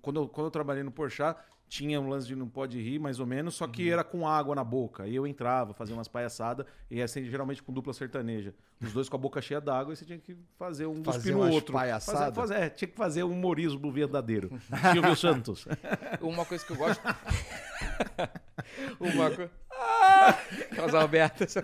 quando, 0.01 0.21
eu, 0.21 0.29
quando 0.29 0.47
eu 0.47 0.51
trabalhei 0.53 0.85
no 0.85 0.93
Porchat, 0.93 1.37
tinha 1.70 2.00
um 2.00 2.09
lance 2.09 2.26
de 2.26 2.35
não 2.35 2.48
pode 2.48 2.78
rir, 2.83 2.98
mais 2.98 3.20
ou 3.20 3.26
menos, 3.26 3.54
só 3.54 3.64
Uhum. 3.64 3.70
que 3.70 3.88
era 3.88 4.02
com 4.02 4.26
água 4.26 4.56
na 4.56 4.64
boca. 4.64 5.06
E 5.06 5.14
eu 5.14 5.24
entrava, 5.24 5.72
fazia 5.72 5.94
umas 5.94 6.09
palhaçadas, 6.09 6.66
e 6.90 7.00
assim, 7.00 7.24
geralmente 7.24 7.62
com 7.62 7.72
dupla 7.72 7.92
sertaneja. 7.94 8.52
Os 8.83 8.92
dois 8.92 9.09
com 9.09 9.16
a 9.16 9.20
boca 9.20 9.40
cheia 9.40 9.61
d'água, 9.61 9.92
e 9.92 9.96
você 9.96 10.04
tinha 10.04 10.18
que 10.18 10.37
fazer 10.59 10.87
um 10.87 10.96
Fazer 11.04 11.18
cuspir 11.18 11.37
no 11.37 11.48
outro. 11.48 11.72
palhaçadas? 11.72 12.35
Fazer, 12.35 12.54
fazer- 12.54 12.66
é, 12.66 12.68
tinha 12.70 12.88
que 12.88 12.96
fazer 12.96 13.22
um 13.22 13.30
humorismo 13.30 13.90
verdadeiro. 13.92 14.50
Silvio 14.92 15.14
Santos. 15.14 15.64
Uma 16.20 16.44
coisa 16.44 16.64
que 16.66 16.72
eu 16.72 16.76
gosto. 16.76 17.00
Uma 18.98 19.30
coisa. 19.30 19.50
Ah! 19.72 20.37
Aquelas 20.72 20.94
Albertas. 20.94 21.54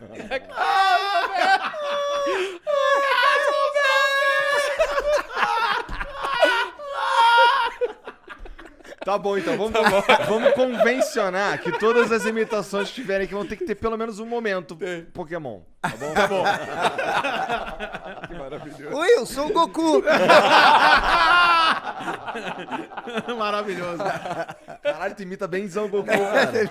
Tá 9.07 9.17
bom, 9.17 9.39
então. 9.39 9.57
Vamos, 9.57 9.73
vamos 10.29 10.53
convencionar 10.55 11.63
que 11.63 11.71
todas 11.79 12.11
as 12.11 12.27
imitações 12.27 12.89
que 12.89 12.97
tiverem 12.97 13.25
aqui 13.25 13.35
vão 13.35 13.47
ter 13.47 13.55
que 13.55 13.65
ter 13.65 13.77
pelo 13.77 13.97
menos 13.97 14.19
um 14.19 14.27
momento 14.27 14.77
Pokémon. 15.15 15.61
Tá 15.91 15.97
bom? 15.97 16.15
Tá 16.15 16.27
bom. 16.27 16.43
Oi, 18.97 19.09
eu 19.17 19.27
sou 19.27 19.49
o 19.49 19.53
Goku. 19.53 20.03
Maravilhoso. 23.39 24.03
Caralho, 24.83 25.15
tu 25.15 25.23
imita 25.23 25.47
benzão 25.47 25.89
Goku, 25.89 26.07
cara. 26.07 26.69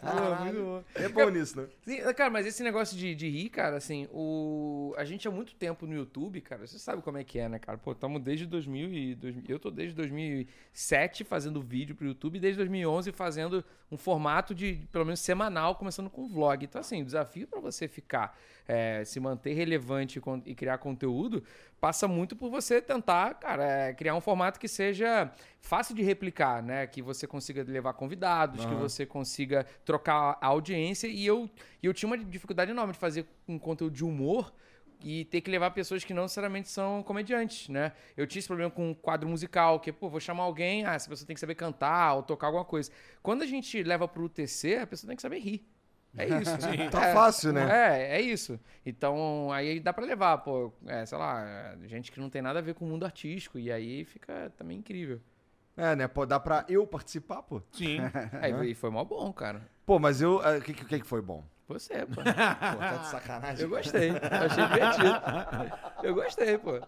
Caralho. 0.00 0.84
É 0.94 1.08
bom 1.08 1.30
nisso, 1.30 1.60
né? 1.60 1.66
Sim, 1.82 2.00
cara, 2.14 2.30
mas 2.30 2.46
esse 2.46 2.62
negócio 2.62 2.96
de, 2.96 3.14
de 3.14 3.28
rir, 3.28 3.48
cara, 3.48 3.76
assim, 3.76 4.06
o... 4.12 4.94
a 4.96 5.04
gente 5.04 5.26
há 5.26 5.30
muito 5.30 5.54
tempo 5.54 5.86
no 5.86 5.94
YouTube, 5.94 6.40
cara, 6.40 6.66
você 6.66 6.78
sabe 6.78 7.02
como 7.02 7.18
é 7.18 7.24
que 7.24 7.38
é, 7.38 7.48
né, 7.48 7.58
cara? 7.58 7.78
Pô, 7.78 7.92
estamos 7.92 8.20
desde 8.22 8.46
2000 8.46 8.92
e... 8.92 9.14
2000 9.14 9.44
Eu 9.48 9.58
tô 9.58 9.70
desde 9.70 9.94
2007 9.94 11.24
fazendo 11.24 11.62
vídeo 11.62 11.94
pro 11.94 12.06
YouTube 12.06 12.36
e 12.36 12.40
desde 12.40 12.58
2011 12.58 13.12
fazendo 13.12 13.64
um 13.90 13.96
formato 13.96 14.54
de, 14.54 14.86
pelo 14.92 15.04
menos, 15.04 15.20
semanal, 15.20 15.74
começando 15.74 16.08
com 16.08 16.28
vlog. 16.28 16.64
Então, 16.64 16.80
assim, 16.80 17.02
o 17.02 17.04
desafio 17.04 17.46
pra 17.46 17.60
você 17.60 17.88
ficar, 17.88 18.38
é, 18.66 19.04
se 19.04 19.18
manter 19.18 19.52
relevante 19.54 20.20
e 20.46 20.54
criar 20.54 20.78
conteúdo, 20.78 21.42
passa 21.80 22.06
muito 22.06 22.36
por 22.36 22.50
você 22.50 22.80
tentar, 22.80 23.34
cara, 23.34 23.64
é, 23.64 23.92
criar 23.94 24.14
um 24.14 24.20
formato 24.20 24.60
que 24.60 24.68
seja 24.68 25.32
fácil 25.60 25.94
de 25.94 26.02
replicar, 26.02 26.62
né? 26.62 26.86
Que 26.86 27.02
você 27.02 27.26
consiga 27.26 27.62
levar 27.62 27.94
convidados, 27.94 28.64
que 28.64 28.74
você 28.74 29.06
consiga 29.06 29.66
trocar 29.84 30.38
a 30.40 30.46
audiência. 30.46 31.06
E 31.06 31.26
eu, 31.26 31.50
eu 31.82 31.92
tinha 31.94 32.06
uma 32.08 32.18
dificuldade 32.18 32.70
enorme 32.70 32.92
de 32.92 32.98
fazer 32.98 33.26
um 33.48 33.58
conteúdo 33.58 33.94
de 33.94 34.04
humor 34.04 34.52
e 35.02 35.24
ter 35.24 35.40
que 35.40 35.50
levar 35.50 35.70
pessoas 35.70 36.04
que 36.04 36.12
não 36.12 36.24
necessariamente 36.24 36.68
são 36.68 37.02
comediantes, 37.02 37.68
né? 37.68 37.92
Eu 38.16 38.26
tinha 38.26 38.38
esse 38.38 38.48
problema 38.48 38.70
com 38.70 38.90
um 38.90 38.94
quadro 38.94 39.28
musical, 39.28 39.80
que, 39.80 39.92
pô, 39.92 40.08
vou 40.08 40.20
chamar 40.20 40.44
alguém, 40.44 40.84
ah, 40.84 40.94
essa 40.94 41.08
pessoa 41.08 41.26
tem 41.26 41.34
que 41.34 41.40
saber 41.40 41.54
cantar 41.54 42.14
ou 42.14 42.22
tocar 42.22 42.48
alguma 42.48 42.64
coisa. 42.64 42.90
Quando 43.22 43.42
a 43.42 43.46
gente 43.46 43.82
leva 43.82 44.06
pro 44.06 44.24
UTC, 44.24 44.76
a 44.76 44.86
pessoa 44.86 45.08
tem 45.08 45.16
que 45.16 45.22
saber 45.22 45.38
rir. 45.38 45.66
É 46.16 46.26
isso. 46.26 46.56
Tá 46.90 47.06
É, 47.06 47.14
fácil, 47.14 47.52
né? 47.52 47.68
É, 47.70 48.16
é 48.16 48.20
isso. 48.20 48.58
Então, 48.84 49.52
aí 49.52 49.78
dá 49.78 49.92
pra 49.92 50.04
levar, 50.04 50.38
pô, 50.38 50.72
é, 50.86 51.06
sei 51.06 51.16
lá, 51.16 51.44
é, 51.44 51.76
gente 51.88 52.10
que 52.10 52.18
não 52.20 52.28
tem 52.28 52.42
nada 52.42 52.58
a 52.58 52.62
ver 52.62 52.74
com 52.74 52.84
o 52.84 52.88
mundo 52.88 53.04
artístico, 53.04 53.58
e 53.58 53.70
aí 53.70 54.04
fica 54.04 54.52
também 54.56 54.78
incrível. 54.78 55.20
É, 55.76 55.94
né? 55.94 56.08
Pô, 56.08 56.26
dá 56.26 56.38
pra 56.40 56.64
eu 56.68 56.86
participar, 56.86 57.42
pô. 57.42 57.62
Sim. 57.72 57.98
Aí 58.40 58.74
foi 58.74 58.90
mó 58.90 59.04
bom, 59.04 59.32
cara. 59.32 59.62
Pô, 59.86 59.98
mas 59.98 60.20
eu. 60.20 60.36
O 60.36 60.60
que, 60.62 60.74
que, 60.74 61.00
que 61.00 61.06
foi 61.06 61.22
bom? 61.22 61.44
Você, 61.68 62.04
pô. 62.04 62.16
Pô, 62.20 62.22
tá 62.24 62.96
de 63.00 63.06
sacanagem. 63.06 63.62
Eu 63.62 63.68
gostei. 63.70 64.10
Achei 64.10 64.66
divertido. 64.66 66.02
Eu 66.02 66.14
gostei, 66.14 66.58
pô. 66.58 66.80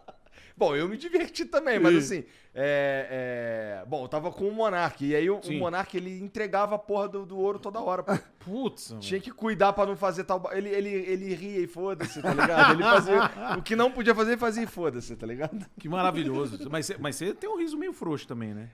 Bom, 0.57 0.77
eu 0.77 0.89
me 0.89 0.97
diverti 0.97 1.45
também, 1.45 1.79
mas 1.79 1.97
assim, 1.97 2.25
é, 2.55 3.81
é, 3.83 3.87
Bom, 3.87 4.05
eu 4.05 4.09
tava 4.09 4.31
com 4.31 4.49
o 4.49 4.53
Monark, 4.53 5.05
e 5.05 5.15
aí 5.15 5.29
o, 5.29 5.39
o. 5.39 5.53
Monark, 5.55 5.97
ele 5.97 6.21
entregava 6.21 6.75
a 6.75 6.79
porra 6.79 7.09
do, 7.09 7.27
do 7.27 7.39
ouro 7.39 7.59
toda 7.59 7.81
hora, 7.81 8.03
pô. 8.03 8.13
Putz, 8.41 8.91
mano. 8.91 9.01
Tinha 9.01 9.21
que 9.21 9.31
cuidar 9.31 9.73
pra 9.73 9.87
não 9.87 9.97
fazer 9.97 10.25
tal... 10.25 10.43
Ele, 10.53 10.69
ele, 10.69 10.89
ele 10.89 11.35
ria 11.35 11.61
e 11.61 11.67
foda-se, 11.67 12.21
tá 12.21 12.35
ligado? 12.35 12.75
Ele 12.75 12.83
fazia... 12.83 13.59
o 13.59 13.63
que 13.63 13.77
não 13.77 13.91
podia 13.91 14.15
fazer, 14.15 14.33
ele 14.33 14.41
fazia 14.41 14.65
e 14.65 14.67
foda-se, 14.67 15.17
tá 15.17 15.27
ligado? 15.27 15.65
que 15.79 15.89
maravilhoso. 15.89 16.69
Mas, 16.71 16.91
mas 16.99 17.17
você 17.17 17.33
tem 17.33 17.49
um 17.49 17.59
riso 17.59 17.77
meio 17.77 17.93
frouxo 17.93 18.27
também, 18.27 18.53
né? 18.53 18.69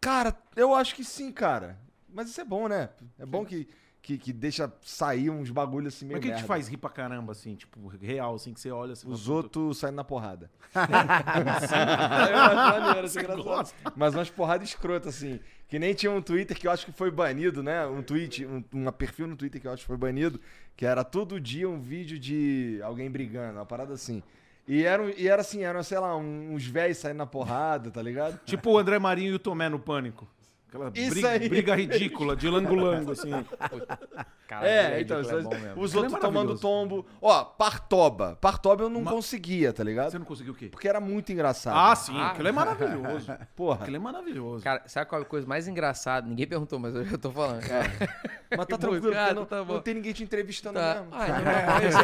Cara, 0.00 0.36
eu 0.54 0.74
acho 0.74 0.94
que 0.94 1.04
sim, 1.04 1.32
cara. 1.32 1.78
Mas 2.08 2.28
isso 2.30 2.40
é 2.40 2.44
bom, 2.44 2.68
né? 2.68 2.90
É 3.18 3.26
bom 3.26 3.44
que, 3.44 3.68
que, 4.00 4.16
que 4.16 4.32
deixa 4.32 4.72
sair 4.80 5.28
uns 5.28 5.50
bagulhos 5.50 5.94
assim 5.94 6.06
meio 6.06 6.16
Mas 6.16 6.20
o 6.20 6.22
que, 6.22 6.28
que 6.28 6.34
te 6.34 6.40
merda. 6.42 6.48
faz 6.48 6.68
rir 6.68 6.76
pra 6.76 6.88
caramba, 6.90 7.32
assim, 7.32 7.54
tipo, 7.54 7.88
real, 8.00 8.34
assim, 8.34 8.54
que 8.54 8.60
você 8.60 8.70
olha 8.70 8.92
assim. 8.92 9.08
Os 9.10 9.28
outros 9.28 9.78
saindo 9.78 9.96
na 9.96 10.04
porrada. 10.04 10.50
Eu 10.74 12.38
acho 12.38 12.80
maneiro, 12.80 13.08
Você 13.08 13.20
engraçado. 13.20 13.44
gosta? 13.44 13.92
Mas 13.96 14.14
umas 14.14 14.30
porradas 14.30 14.68
escrotas, 14.68 15.16
assim. 15.16 15.40
Que 15.68 15.78
nem 15.78 15.92
tinha 15.92 16.10
um 16.10 16.22
Twitter 16.22 16.58
que 16.58 16.66
eu 16.66 16.70
acho 16.70 16.86
que 16.86 16.92
foi 16.92 17.10
banido, 17.10 17.62
né? 17.62 17.86
Um 17.86 18.02
tweet, 18.02 18.46
um, 18.46 18.64
um 18.72 18.90
perfil 18.90 19.26
no 19.26 19.36
Twitter 19.36 19.60
que 19.60 19.66
eu 19.68 19.72
acho 19.72 19.82
que 19.82 19.86
foi 19.86 19.98
banido, 19.98 20.40
que 20.74 20.86
era 20.86 21.04
todo 21.04 21.38
dia 21.38 21.68
um 21.68 21.78
vídeo 21.78 22.18
de 22.18 22.80
alguém 22.82 23.10
brigando, 23.10 23.58
uma 23.58 23.66
parada 23.66 23.92
assim. 23.92 24.22
E 24.66 24.84
era, 24.84 25.02
e 25.18 25.28
era 25.28 25.42
assim, 25.42 25.64
eram, 25.64 25.82
sei 25.82 25.98
lá, 25.98 26.16
uns 26.16 26.64
velhos 26.66 26.96
saindo 26.98 27.18
na 27.18 27.26
porrada, 27.26 27.90
tá 27.90 28.00
ligado? 28.00 28.38
Tipo 28.46 28.72
o 28.72 28.78
André 28.78 28.98
Marinho 28.98 29.32
e 29.32 29.34
o 29.34 29.38
Tomé 29.38 29.68
no 29.68 29.78
Pânico. 29.78 30.26
Aquela 30.68 30.90
briga, 30.90 31.38
briga 31.48 31.74
ridícula, 31.74 32.36
de 32.36 32.46
lango-lango, 32.48 33.12
assim. 33.12 33.30
Cara, 34.46 34.66
É, 34.68 34.96
é, 34.96 35.00
então, 35.00 35.18
é 35.18 35.22
bom 35.42 35.50
mesmo. 35.50 35.80
os 35.82 35.94
é 35.94 35.96
outros 35.96 36.14
tomando 36.20 36.34
maravilhoso. 36.34 36.60
tombo. 36.62 37.06
Ó, 37.22 37.44
Partoba. 37.44 38.36
Partoba 38.40 38.84
eu 38.84 38.90
não 38.90 39.00
Ma- 39.02 39.10
conseguia, 39.10 39.72
tá 39.72 39.82
ligado? 39.82 40.10
Você 40.10 40.18
não 40.18 40.26
conseguiu 40.26 40.52
o 40.52 40.56
quê? 40.56 40.68
Porque 40.68 40.86
era 40.88 41.00
muito 41.00 41.32
engraçado. 41.32 41.74
Ah, 41.76 41.94
sim, 41.96 42.12
Ah. 42.18 42.28
aquilo 42.28 42.48
é 42.48 42.52
maravilhoso. 42.52 43.32
Porra. 43.56 43.80
Aquilo 43.82 43.96
é 43.96 43.98
maravilhoso. 43.98 44.62
Cara, 44.64 44.82
sabe 44.86 45.08
qual 45.08 45.20
é 45.20 45.24
a 45.24 45.26
coisa 45.26 45.46
mais 45.46 45.66
engraçada? 45.68 46.26
Ninguém 46.28 46.46
perguntou, 46.46 46.78
mas 46.78 46.94
eu 46.94 47.04
já 47.04 47.16
tô 47.18 47.30
falando. 47.30 47.60
Mas 47.62 48.66
tá 48.66 48.78
tranquilo, 48.78 48.92
música? 49.04 49.08
porque 49.08 49.16
Ah, 49.16 49.34
não, 49.34 49.44
tá 49.46 49.64
bom. 49.64 49.74
não 49.74 49.80
tem 49.82 49.94
ninguém 49.94 50.12
te 50.12 50.22
entrevistando 50.22 50.78
Tá. 50.78 50.94
mesmo. 50.94 51.08
Ah, 51.12 51.28
então 51.28 51.44
não 51.44 51.50
é 51.50 51.80
mesmo. 51.80 52.00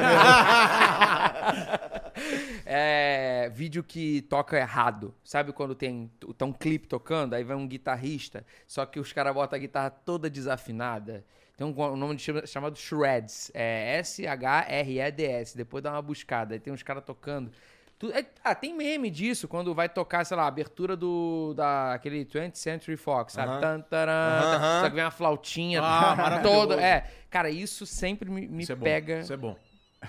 É, 2.66 3.50
vídeo 3.52 3.84
que 3.84 4.22
toca 4.22 4.56
errado. 4.56 5.14
Sabe 5.22 5.52
quando 5.52 5.74
tem 5.74 6.10
tá 6.38 6.46
um 6.46 6.52
clipe 6.52 6.86
tocando, 6.88 7.34
aí 7.34 7.44
vai 7.44 7.54
um 7.56 7.68
guitarrista, 7.68 8.44
só 8.66 8.86
que 8.86 8.98
os 8.98 9.12
caras 9.12 9.34
botam 9.34 9.56
a 9.56 9.60
guitarra 9.60 9.90
toda 9.90 10.30
desafinada. 10.30 11.24
Tem 11.56 11.66
um, 11.66 11.78
um 11.78 11.96
nome 11.96 12.16
de 12.16 12.22
chama- 12.22 12.46
chamado 12.46 12.76
Shreds. 12.76 13.50
É 13.54 13.98
S-H-R-E-D-S. 13.98 15.56
Depois 15.56 15.82
dá 15.84 15.92
uma 15.92 16.02
buscada. 16.02 16.54
Aí 16.54 16.60
tem 16.60 16.72
uns 16.72 16.82
caras 16.82 17.04
tocando. 17.04 17.50
Tu- 17.96 18.10
é- 18.10 18.26
ah, 18.42 18.54
tem 18.56 18.74
meme 18.74 19.08
disso, 19.08 19.46
quando 19.46 19.72
vai 19.72 19.88
tocar, 19.88 20.24
sei 20.26 20.36
lá, 20.36 20.44
a 20.44 20.46
abertura 20.48 20.96
do 20.96 21.54
da, 21.54 21.94
aquele 21.94 22.24
20th 22.24 22.56
Century 22.56 22.96
Fox, 22.96 23.34
sabe? 23.34 23.60
Tan, 23.60 23.80
taran, 23.82 24.40
tan, 24.40 24.80
Só 24.82 24.88
que 24.90 24.94
vem 24.96 25.04
uma 25.04 25.10
flautinha 25.12 25.80
Ah, 25.80 26.40
toda. 26.42 26.80
É, 26.82 27.06
cara, 27.30 27.50
isso 27.50 27.86
sempre 27.86 28.28
me, 28.28 28.48
me 28.48 28.64
Isso 28.64 28.72
é 28.72 28.74
bom. 28.74 28.84
pega 28.84 29.20
Isso 29.20 29.32
é 29.32 29.36
bom. 29.36 29.56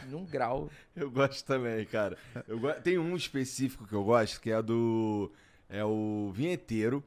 Num 0.09 0.25
grau. 0.25 0.69
Eu 0.95 1.09
gosto 1.11 1.45
também, 1.45 1.85
cara. 1.85 2.17
Eu 2.47 2.59
go- 2.59 2.73
Tem 2.73 2.97
um 2.97 3.15
específico 3.15 3.85
que 3.87 3.93
eu 3.93 4.03
gosto, 4.03 4.39
que 4.41 4.51
é 4.51 4.61
do. 4.61 5.31
É 5.69 5.83
o 5.83 6.31
vinheteiro. 6.33 7.03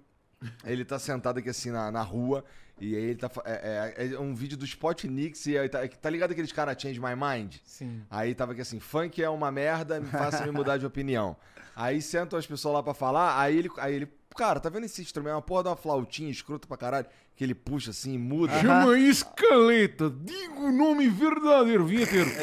Ele 0.64 0.84
tá 0.84 0.98
sentado 0.98 1.38
aqui 1.38 1.48
assim 1.48 1.70
na, 1.70 1.90
na 1.90 2.02
rua. 2.02 2.44
E 2.80 2.94
aí 2.94 3.02
ele 3.02 3.16
tá. 3.18 3.28
fa- 3.28 3.42
É, 3.44 3.94
é- 3.96 4.12
é 4.14 4.20
um 4.20 4.34
vídeo 4.34 4.56
do 4.56 4.64
Spotnix. 4.64 5.46
E 5.46 5.58
aí 5.58 5.68
tá, 5.68 5.86
tá 5.88 6.10
ligado 6.10 6.30
aqueles 6.32 6.52
caras 6.52 6.80
Change 6.80 7.00
My 7.00 7.14
Mind? 7.16 7.56
Sim. 7.64 8.02
Aí 8.10 8.34
tava 8.34 8.52
aqui 8.52 8.60
assim, 8.60 8.78
funk 8.78 9.22
é 9.22 9.28
uma 9.28 9.50
merda, 9.50 10.00
me 10.00 10.06
faça 10.08 10.44
me 10.46 10.52
mudar 10.52 10.76
de 10.76 10.86
opinião. 10.86 11.36
Aí 11.74 12.00
sentam 12.02 12.38
as 12.38 12.46
pessoas 12.46 12.74
lá 12.74 12.82
pra 12.82 12.94
falar, 12.94 13.40
aí 13.40 13.56
ele, 13.56 13.70
aí 13.78 13.94
ele, 13.94 14.08
cara, 14.38 14.60
tá 14.60 14.68
vendo 14.68 14.84
esse 14.84 15.02
instrumento? 15.02 15.32
É 15.32 15.34
uma 15.34 15.42
porra 15.42 15.64
de 15.64 15.68
uma 15.70 15.76
flautinha 15.76 16.30
escrota 16.30 16.68
pra 16.68 16.76
caralho, 16.76 17.08
que 17.34 17.42
ele 17.42 17.56
puxa 17.56 17.90
assim 17.90 18.14
e 18.14 18.18
muda. 18.18 18.60
Chama 18.60 18.96
escaleta. 18.96 20.08
Diga 20.08 20.60
o 20.60 20.70
nome 20.70 21.08
verdadeiro, 21.08 21.84
vinheteiro. 21.84 22.30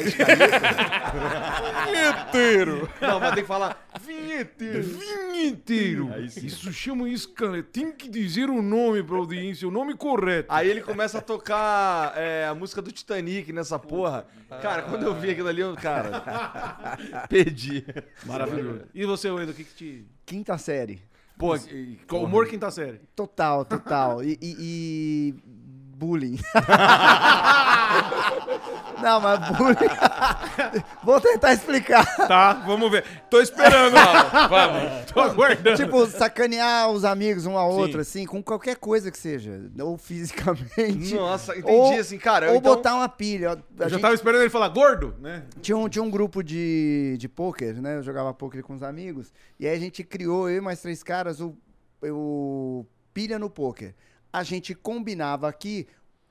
vinheteiro. 1.86 2.86
Não, 3.00 3.18
mas 3.18 3.34
tem 3.34 3.42
que 3.42 3.48
falar 3.48 3.88
vinheteiro. 3.98 4.82
Vinheteiro. 4.82 6.10
Isso 6.22 6.70
chama 6.70 7.08
escaleta. 7.08 7.70
Tem 7.72 7.90
que 7.90 8.10
dizer 8.10 8.50
o 8.50 8.60
nome 8.60 9.02
pra 9.02 9.16
audiência, 9.16 9.66
o 9.66 9.70
nome 9.70 9.96
correto. 9.96 10.52
Aí 10.52 10.68
ele 10.68 10.82
começa 10.82 11.16
a 11.16 11.22
tocar 11.22 12.12
é, 12.14 12.46
a 12.46 12.54
música 12.54 12.82
do 12.82 12.92
Titanic 12.92 13.54
nessa 13.54 13.78
porra. 13.78 14.26
Cara, 14.60 14.82
quando 14.82 15.04
eu 15.04 15.14
vi 15.14 15.30
aquilo 15.30 15.48
ali, 15.48 15.62
eu, 15.62 15.74
cara, 15.76 16.22
perdi. 17.26 17.86
Maravilhoso. 18.26 18.82
E 18.94 19.06
você, 19.06 19.30
Wendel, 19.30 19.54
o 19.54 19.56
que 19.56 19.64
que 19.64 19.74
te... 19.74 20.06
Quinta 20.26 20.58
série. 20.58 21.00
Pô, 21.38 21.54
e- 21.56 21.98
Qual 22.08 22.24
humor 22.24 22.46
quinta 22.46 22.70
série? 22.70 23.00
Total, 23.14 23.64
total. 23.64 24.22
E, 24.24 24.38
e- 24.40 24.56
e 24.58 25.34
bullying. 25.96 26.38
Não, 29.06 29.20
mas 29.20 29.38
bullying. 29.56 29.76
Vou 31.04 31.20
tentar 31.20 31.52
explicar. 31.52 32.04
Tá, 32.26 32.54
vamos 32.54 32.90
ver. 32.90 33.04
Tô 33.30 33.40
esperando. 33.40 33.94
Vamos. 34.48 35.12
Tô 35.12 35.20
aguardando. 35.20 35.76
Tipo, 35.76 36.04
sacanear 36.06 36.90
os 36.90 37.04
amigos 37.04 37.46
um 37.46 37.56
ao 37.56 37.70
outro, 37.70 38.00
assim, 38.00 38.26
com 38.26 38.42
qualquer 38.42 38.74
coisa 38.76 39.08
que 39.12 39.16
seja. 39.16 39.70
Ou 39.80 39.96
fisicamente. 39.96 41.14
Nossa, 41.14 41.56
entendi 41.56 41.70
ou, 41.72 42.00
assim, 42.00 42.18
cara. 42.18 42.50
Ou 42.50 42.56
então- 42.56 42.74
botar 42.74 42.96
uma 42.96 43.08
pilha. 43.08 43.50
A 43.52 43.52
Eu 43.52 43.58
já 43.78 43.88
gente 43.90 44.00
tava 44.00 44.14
esperando 44.14 44.40
ele 44.40 44.50
falar 44.50 44.68
gordo, 44.70 45.14
né? 45.20 45.44
tinha, 45.62 45.76
um, 45.76 45.88
tinha 45.88 46.02
um 46.02 46.10
grupo 46.10 46.42
de, 46.42 47.14
de 47.16 47.28
pôquer, 47.28 47.74
né? 47.80 47.98
Eu 47.98 48.02
jogava 48.02 48.34
pôquer 48.34 48.64
com 48.64 48.74
os 48.74 48.82
amigos. 48.82 49.32
E 49.60 49.68
aí 49.68 49.76
a 49.76 49.78
gente 49.78 50.02
criou, 50.02 50.50
eu 50.50 50.56
e 50.56 50.60
mais 50.60 50.80
três 50.82 51.04
caras, 51.04 51.40
o, 51.40 51.56
o 52.02 52.84
pilha 53.14 53.38
no 53.38 53.48
pôquer. 53.48 53.94
A 54.32 54.42
gente 54.42 54.74
combinava 54.74 55.48
aqui 55.48 55.86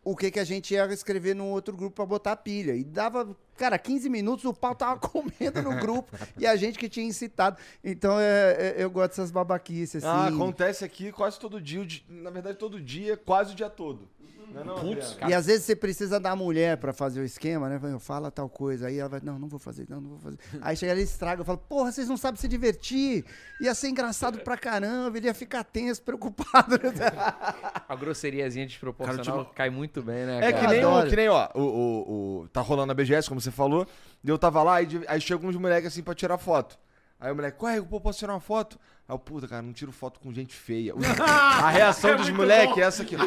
o 0.06 0.16
que, 0.16 0.30
que 0.30 0.40
a 0.40 0.44
gente 0.44 0.72
ia 0.76 0.86
escrever 0.94 1.36
no 1.36 1.48
outro 1.48 1.76
grupo 1.76 1.96
pra 1.96 2.06
botar 2.06 2.36
pilha. 2.36 2.76
E 2.76 2.84
dava, 2.84 3.36
cara, 3.58 3.78
15 3.80 4.08
minutos 4.08 4.46
o 4.46 4.54
pau 4.54 4.76
tava 4.76 5.00
comendo 5.02 5.64
no 5.64 5.76
grupo 5.80 6.16
e 6.38 6.46
a 6.46 6.56
gente 6.56 6.78
que 6.78 6.88
tinha 6.88 7.06
incitado. 7.06 7.58
Então 7.84 8.20
é, 8.20 8.52
é- 8.52 8.76
eu 8.78 8.90
gosto 8.92 9.10
dessas 9.10 9.32
babaquices, 9.32 10.06
assim. 10.06 10.08
Ah, 10.08 10.28
acontece 10.28 10.86
aqui 10.86 11.12
quase 11.12 11.40
todo 11.40 11.60
dia, 11.60 11.86
na 12.08 12.30
verdade 12.30 12.58
todo 12.60 12.80
dia, 12.80 13.18
quase 13.18 13.54
o 13.54 13.56
dia 13.56 13.70
todo. 13.70 14.08
Não 14.54 14.64
não, 14.64 14.76
Putz? 14.76 15.18
E 15.28 15.34
às 15.34 15.46
vezes 15.46 15.66
você 15.66 15.76
precisa 15.76 16.20
da 16.20 16.36
mulher 16.36 16.78
pra 16.78 16.94
fazer 16.94 17.20
o 17.22 17.24
esquema, 17.24 17.68
né? 17.70 17.80
Eu 17.84 18.00
fala 18.00 18.30
tal 18.32 18.48
coisa. 18.50 18.88
Aí 18.88 18.98
ela 19.00 19.10
vai, 19.10 19.20
não, 19.24 19.38
não 19.40 19.48
vou 19.48 19.60
fazer, 19.60 19.86
não, 19.90 20.00
não 20.02 20.10
vou 20.12 20.20
fazer. 20.20 20.38
Aí 20.62 20.76
chega 20.78 20.92
ali 20.92 21.02
e 21.02 21.04
estraga. 21.04 21.42
Eu 21.42 21.46
falo, 21.46 21.58
porra, 21.58 21.92
vocês 21.92 22.08
não 22.08 22.18
sabem 22.18 22.40
se 22.40 22.48
divertir. 22.48 23.26
Ia 23.62 23.74
ser 23.76 23.90
engraçado 23.90 24.40
pra 24.40 24.58
caramba, 24.58 25.18
ele 25.18 25.28
ia 25.28 25.34
ficar 25.34 25.64
tenso, 25.64 26.02
preocupado. 26.04 26.80
A 27.88 27.96
grosseriazinha 27.96 28.66
desproporcional 28.66 29.24
Cara, 29.26 29.40
tipo- 29.44 29.54
cai 29.56 29.70
muito 29.70 30.02
bem, 30.02 30.26
né? 30.26 30.38
É 30.38 30.52
cara? 30.52 30.68
que 30.68 30.74
nem, 30.74 30.86
o, 30.86 31.08
que 31.08 31.16
nem, 31.16 31.30
ó, 31.30 31.50
o, 31.54 31.62
o, 31.62 32.42
o- 32.44 32.48
Tá 32.50 32.62
rolando 32.62 32.92
a 32.92 32.96
BGS, 32.96 33.28
como 33.28 33.40
você 33.42 33.52
falou. 33.52 33.88
E 34.24 34.30
eu 34.30 34.38
tava 34.38 34.62
lá, 34.64 34.82
e 34.82 34.86
de- 34.86 35.06
aí 35.08 35.20
chegam 35.22 35.50
uns 35.50 35.56
moleques 35.56 35.88
assim 35.92 36.02
pra 36.04 36.14
tirar 36.16 36.38
foto. 36.38 36.78
Aí 37.20 37.32
o 37.32 37.36
moleque, 37.36 37.64
ué, 37.64 37.82
pô, 37.82 38.00
posso 38.02 38.20
tirar 38.20 38.34
uma 38.34 38.40
foto? 38.42 38.78
Aí 39.08 39.14
eu, 39.14 39.20
puta, 39.20 39.48
cara, 39.48 39.62
não 39.62 39.72
tiro 39.72 39.92
foto 39.92 40.20
com 40.20 40.34
gente 40.34 40.56
feia. 40.56 40.94
A 41.22 41.70
reação 41.70 42.12
É 42.12 42.16
dos 42.16 42.30
moleques 42.32 42.78
é 42.78 42.82
essa 42.82 43.04
aqui. 43.04 43.16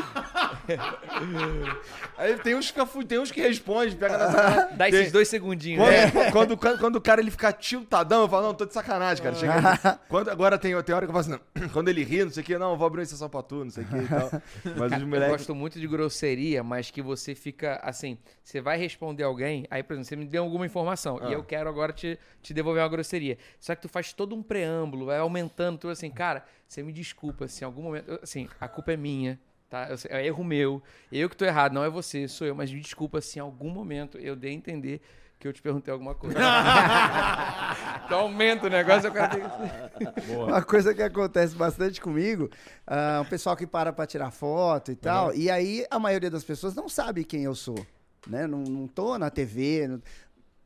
Aí 2.17 2.37
tem 2.39 2.55
uns 2.55 2.71
que, 2.71 3.05
tem 3.07 3.19
uns 3.19 3.31
que 3.31 3.41
respondem, 3.41 3.95
pega 3.97 4.19
nessa 4.19 4.33
cara. 4.43 4.71
Dá 4.77 4.89
esses 4.89 5.13
dois 5.13 5.29
segundinhos, 5.29 5.83
Quando, 5.85 5.93
né? 6.15 6.31
quando, 6.33 6.57
quando, 6.57 6.79
quando 6.81 6.97
o 6.97 7.01
cara 7.01 7.21
ele 7.21 7.31
fica 7.31 7.53
tiltadão, 7.53 8.23
eu 8.23 8.29
falo, 8.29 8.47
não, 8.49 8.55
tô 8.55 8.65
de 8.67 8.75
sacanagem, 8.75 9.23
cara. 9.23 9.35
Chega. 9.37 10.01
Quando, 10.09 10.29
agora 10.31 10.59
tem, 10.59 10.81
tem 10.83 10.95
hora 10.95 11.07
que 11.07 11.11
eu 11.15 11.15
falo 11.23 11.37
assim, 11.37 11.41
não, 11.55 11.69
quando 11.71 11.89
ele 11.89 12.03
ri, 12.03 12.25
não 12.25 12.31
sei 12.31 12.43
o 12.43 12.47
que, 12.47 12.59
não, 12.59 12.73
eu 12.73 12.77
vou 12.77 12.87
abrir 12.87 13.01
uma 13.01 13.05
exceção 13.05 13.29
pra 13.29 13.43
tu, 13.43 13.65
não 13.65 13.71
sei 13.71 13.85
o 13.85 13.87
que 13.87 13.97
e 13.97 14.09
tal. 14.09 14.31
Mas 14.77 14.93
os 14.93 15.01
Eu 15.01 15.07
moleques. 15.07 15.29
gosto 15.29 15.55
muito 15.55 15.79
de 15.81 15.87
grosseria, 15.87 16.63
mas 16.63 16.91
que 16.91 17.01
você 17.01 17.35
fica 17.35 17.81
assim, 17.83 18.19
você 18.43 18.61
vai 18.61 18.77
responder 18.79 19.23
alguém, 19.23 19.67
aí, 19.71 19.83
por 19.83 19.93
exemplo, 19.95 20.09
você 20.09 20.17
me 20.17 20.25
deu 20.25 20.43
alguma 20.43 20.67
informação 20.67 21.21
Ah. 21.23 21.31
e 21.31 21.33
eu 21.35 21.43
quero 21.45 21.69
agora 21.69 21.93
te, 21.93 22.19
te 22.43 22.53
devolver 22.53 22.83
uma 22.83 22.89
grosseria. 22.89 23.39
Só 23.61 23.75
que 23.75 23.83
tu 23.83 23.89
faz 23.89 24.13
todo 24.13 24.35
um 24.35 24.43
preâmbulo, 24.43 25.07
vai 25.07 25.19
aumentando, 25.19 25.68
tu 25.77 25.89
assim, 25.89 26.11
cara, 26.11 26.45
você 26.67 26.83
me 26.83 26.93
desculpa, 26.93 27.47
se 27.49 27.63
em 27.63 27.67
algum 27.67 27.83
momento, 27.83 28.19
assim, 28.23 28.49
a 28.61 28.69
culpa 28.69 28.93
é 28.93 28.97
minha. 28.97 29.39
Tá? 29.69 29.89
É 30.09 30.27
erro 30.27 30.43
meu. 30.43 30.83
Eu 31.13 31.29
que 31.29 31.37
tô 31.37 31.45
errado, 31.45 31.75
não 31.75 31.85
é 31.85 31.91
você, 31.91 32.27
sou 32.27 32.47
eu. 32.47 32.55
Mas 32.55 32.73
me 32.73 32.81
desculpa 32.81 33.21
se 33.21 33.39
em 33.39 33.43
algum 33.43 33.69
momento 33.69 34.17
eu 34.17 34.35
dei 34.35 34.53
a 34.53 34.55
entender 34.55 35.03
que 35.39 35.47
eu 35.47 35.53
te 35.53 35.63
perguntei 35.63 35.93
alguma 35.93 36.15
coisa. 36.15 36.39
então 38.05 38.21
aumenta 38.21 38.67
o 38.67 38.71
negócio, 38.71 39.09
eu 39.09 39.13
quero 39.13 39.31
ter... 39.31 40.33
Uma 40.33 40.63
coisa 40.63 40.93
que 40.95 41.03
acontece 41.03 41.55
bastante 41.55 42.01
comigo, 42.01 42.51
ah, 42.87 43.21
um 43.25 43.29
pessoal 43.29 43.57
que 43.57 43.67
para 43.67 43.93
pra 43.93 44.07
tirar 44.07 44.31
foto 44.31 44.91
e 44.91 44.97
tal, 44.97 45.33
e 45.35 45.51
aí 45.51 45.87
a 45.91 45.99
maioria 45.99 46.31
das 46.31 46.43
pessoas 46.43 46.75
não 46.75 46.89
sabe 46.89 47.25
quem 47.25 47.45
eu 47.45 47.55
sou, 47.55 47.87
né? 48.27 48.47
Não, 48.47 48.59
não 48.65 48.89
tô 48.89 49.17
na 49.17 49.31
TV, 49.31 49.87
não- 49.87 50.03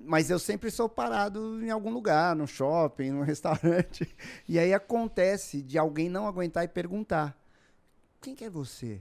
mas 0.04 0.30
eu 0.30 0.38
sempre 0.38 0.70
sou 0.70 0.88
parado 0.88 1.62
em 1.64 1.70
algum 1.70 1.90
lugar, 1.90 2.34
no 2.36 2.46
shopping, 2.46 3.10
no 3.10 3.22
restaurante, 3.24 4.08
e 4.48 4.58
aí 4.58 4.72
acontece 4.74 5.62
de 5.62 5.78
alguém 5.78 6.08
não 6.08 6.26
aguentar 6.26 6.64
e 6.64 6.68
perguntar, 6.68 7.36
quem 8.20 8.34
que 8.34 8.44
é 8.44 8.50
você? 8.50 9.00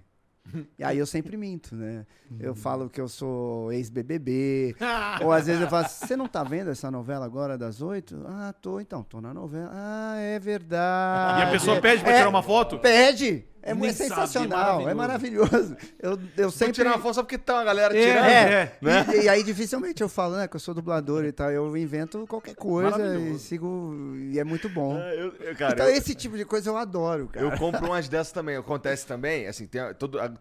E 0.78 0.84
aí 0.84 0.98
eu 0.98 1.06
sempre 1.06 1.38
minto, 1.38 1.76
né? 1.76 2.04
Eu 2.40 2.56
falo 2.56 2.90
que 2.90 3.00
eu 3.00 3.08
sou 3.08 3.72
ex-BBB, 3.72 4.76
ou 5.24 5.32
às 5.32 5.46
vezes 5.46 5.62
eu 5.62 5.70
falo, 5.70 5.88
você 5.88 6.16
não 6.16 6.28
tá 6.28 6.44
vendo 6.44 6.72
essa 6.72 6.90
novela 6.90 7.24
agora 7.26 7.58
das 7.60 7.80
oito? 7.80 8.24
Ah, 8.28 8.52
tô, 8.60 8.80
então, 8.80 9.04
tô 9.04 9.22
na 9.22 9.34
novela. 9.36 9.70
Ah, 9.72 10.16
é 10.18 10.40
verdade. 10.40 11.42
E 11.42 11.44
a 11.44 11.52
pessoa 11.52 11.80
pede 11.80 12.02
pra 12.02 12.12
É, 12.14 12.18
tirar 12.18 12.30
uma 12.30 12.42
foto? 12.42 12.80
Pede! 12.80 13.46
É 13.64 13.74
Nem 13.74 13.78
muito 13.80 13.96
sabe, 13.96 14.10
sensacional, 14.10 14.90
é 14.90 14.94
maravilhoso. 14.94 15.78
Eu, 16.00 16.12
eu 16.36 16.50
Sempre 16.50 16.52
sempre... 16.52 16.74
tirar 16.74 16.98
uma 16.98 17.14
só 17.14 17.22
porque 17.22 17.38
tá 17.38 17.56
uma 17.56 17.64
galera 17.64 17.96
É, 17.96 18.02
tirando. 18.08 18.26
é. 18.26 18.78
né? 18.82 19.06
E, 19.18 19.26
e 19.26 19.30
aí 19.30 19.44
dificilmente 19.44 20.02
eu 20.02 20.10
falo, 20.10 20.36
né, 20.38 20.48
que 20.48 20.56
eu 20.56 20.60
sou 20.60 20.74
dublador 20.74 21.24
e 21.26 21.32
tal. 21.32 21.52
Eu 21.52 21.78
invento 21.78 22.26
qualquer 22.28 22.56
coisa 22.56 22.98
e 22.98 23.02
Maravilhoso. 23.02 23.40
sigo... 23.40 24.16
E 24.32 24.40
é 24.40 24.44
muito 24.44 24.68
bom. 24.68 24.98
É, 24.98 25.14
eu- 25.14 25.34
eu- 25.40 25.56
cara, 25.56 25.74
então 25.74 25.88
esse 25.90 26.16
tipo 26.16 26.36
de 26.36 26.44
coisa 26.46 26.70
eu 26.70 26.78
adoro, 26.78 27.28
cara. 27.28 27.46
Eu 27.46 27.52
compro 27.58 27.86
umas 27.86 28.08
dessas 28.10 28.34
também. 28.34 28.56
Acontece 28.58 29.06
também, 29.06 29.46
assim, 29.48 29.68
tem 29.68 29.82
todo. 29.94 30.20
a- 30.20 30.32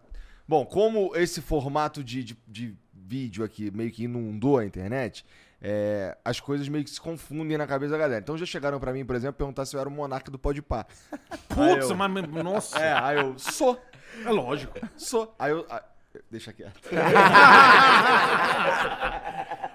Bom, 0.47 0.65
como 0.65 1.15
esse 1.15 1.39
formato 1.41 2.03
de, 2.03 2.23
de, 2.23 2.37
de 2.47 2.75
vídeo 2.93 3.43
aqui 3.43 3.69
meio 3.71 3.91
que 3.91 4.03
inundou 4.05 4.57
a 4.57 4.65
internet, 4.65 5.23
é, 5.61 6.17
as 6.25 6.39
coisas 6.39 6.67
meio 6.67 6.83
que 6.83 6.89
se 6.89 6.99
confundem 6.99 7.57
na 7.57 7.67
cabeça 7.67 7.91
da 7.91 7.97
galera. 7.97 8.21
Então 8.21 8.37
já 8.37 8.45
chegaram 8.45 8.79
pra 8.79 8.91
mim, 8.91 9.05
por 9.05 9.15
exemplo, 9.15 9.35
perguntar 9.37 9.65
se 9.65 9.75
eu 9.75 9.79
era 9.79 9.87
o 9.87 9.91
monarca 9.91 10.31
do 10.31 10.39
Podpah. 10.39 10.85
Putz, 11.49 11.89
eu- 11.89 11.95
mas, 11.95 12.11
nossa. 12.43 12.79
É, 12.79 12.93
aí 12.93 13.17
eu 13.19 13.37
sou, 13.37 13.79
É 14.25 14.29
lógico. 14.29 14.73
sou. 14.97 15.33
Aí 15.37 15.51
eu. 15.51 15.65
ah, 15.69 15.83
deixa 16.29 16.51
quieto. 16.51 16.89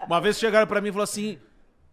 Uma 0.07 0.21
vez 0.21 0.39
chegaram 0.39 0.67
pra 0.67 0.81
mim 0.81 0.89
e 0.89 0.93
falaram 0.93 1.05
assim: 1.05 1.39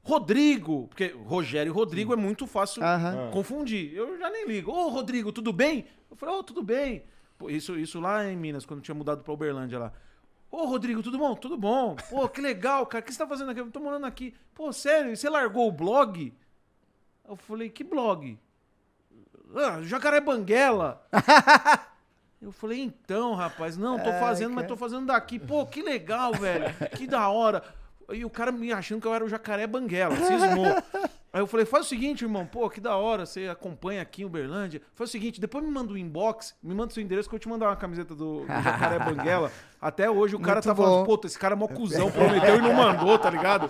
Rodrigo, 0.04 0.88
porque 0.88 1.16
Rogério 1.26 1.72
e 1.72 1.74
Rodrigo 1.74 2.14
é 2.14 2.16
muito 2.16 2.46
fácil 2.46 2.84
Aham. 2.84 3.30
confundir. 3.32 3.94
Eu 3.94 4.18
já 4.18 4.30
nem 4.30 4.48
ligo. 4.48 4.72
Ô, 4.72 4.90
Rodrigo, 4.90 5.32
tudo 5.32 5.52
bem? 5.54 5.86
Eu 6.10 6.16
falei, 6.18 6.36
ô, 6.36 6.44
tudo 6.44 6.62
bem. 6.62 7.04
Pô, 7.38 7.50
isso, 7.50 7.78
isso 7.78 8.00
lá 8.00 8.26
em 8.30 8.36
Minas, 8.38 8.66
quando 8.66 8.82
tinha 8.82 8.94
mudado 8.94 9.24
pra 9.24 9.34
Uberlândia 9.34 9.80
lá. 9.80 9.94
Ô, 10.54 10.66
Rodrigo, 10.66 11.02
tudo 11.02 11.18
bom? 11.18 11.34
Tudo 11.34 11.58
bom. 11.58 11.96
Pô, 12.12 12.30
que 12.30 12.40
legal, 12.40 12.86
cara. 12.86 13.02
O 13.02 13.06
que 13.08 13.12
você 13.12 13.18
tá 13.18 13.26
fazendo 13.26 13.50
aqui? 13.50 13.60
Eu 13.60 13.72
tô 13.72 13.80
morando 13.80 14.06
aqui. 14.06 14.36
Pô, 14.54 14.72
sério, 14.72 15.18
você 15.18 15.28
largou 15.28 15.68
o 15.68 15.72
blog? 15.72 16.32
Eu 17.28 17.36
falei, 17.36 17.72
que 17.72 17.84
blog? 17.84 18.38
Ah, 19.56 19.82
Jacaré 19.82 20.22
Banguela. 20.22 21.04
Eu 22.40 22.52
falei, 22.52 22.82
então, 22.82 23.34
rapaz, 23.34 23.78
não, 23.78 23.98
tô 23.98 24.10
Ai, 24.10 24.20
fazendo, 24.20 24.54
mas 24.54 24.68
tô 24.68 24.76
fazendo 24.76 25.06
daqui. 25.06 25.40
Pô, 25.40 25.66
que 25.66 25.82
legal, 25.82 26.34
velho. 26.34 26.66
Que 26.98 27.08
da 27.08 27.30
hora. 27.30 27.64
E 28.12 28.26
o 28.26 28.30
cara 28.30 28.52
me 28.52 28.72
achando 28.72 29.00
que 29.02 29.08
eu 29.08 29.14
era 29.14 29.24
o 29.24 29.30
jacaré 29.30 29.66
banguela, 29.66 30.14
cismou. 30.18 30.68
Aí 31.34 31.42
eu 31.42 31.48
falei, 31.48 31.66
faz 31.66 31.88
o 31.88 31.90
seguinte, 31.90 32.24
irmão, 32.24 32.46
pô, 32.46 32.70
que 32.70 32.80
da 32.80 32.96
hora, 32.96 33.26
você 33.26 33.48
acompanha 33.48 34.04
aqui 34.04 34.22
em 34.22 34.26
Uberlândia. 34.26 34.84
Faz 34.94 35.10
o 35.10 35.12
seguinte, 35.12 35.42
depois 35.42 35.66
me 35.66 35.72
manda 35.72 35.92
um 35.92 35.98
inbox, 35.98 36.54
me 36.62 36.76
manda 36.76 36.94
seu 36.94 37.02
endereço 37.02 37.28
que 37.28 37.34
eu 37.34 37.40
te 37.40 37.50
mandar 37.50 37.70
uma 37.70 37.76
camiseta 37.76 38.14
do, 38.14 38.42
do 38.42 38.48
jacaré 38.48 39.00
banguela. 39.04 39.52
Até 39.82 40.08
hoje 40.08 40.36
o 40.36 40.40
cara 40.40 40.58
Muito 40.58 40.66
tá 40.66 40.76
bom. 40.76 40.84
falando, 40.84 41.06
puta, 41.08 41.26
esse 41.26 41.40
cara 41.40 41.56
é 41.56 41.58
mó 41.58 41.68
cuzão, 41.68 42.12
prometeu 42.12 42.58
e 42.58 42.62
não 42.62 42.74
mandou, 42.76 43.18
tá 43.18 43.32
ligado? 43.32 43.68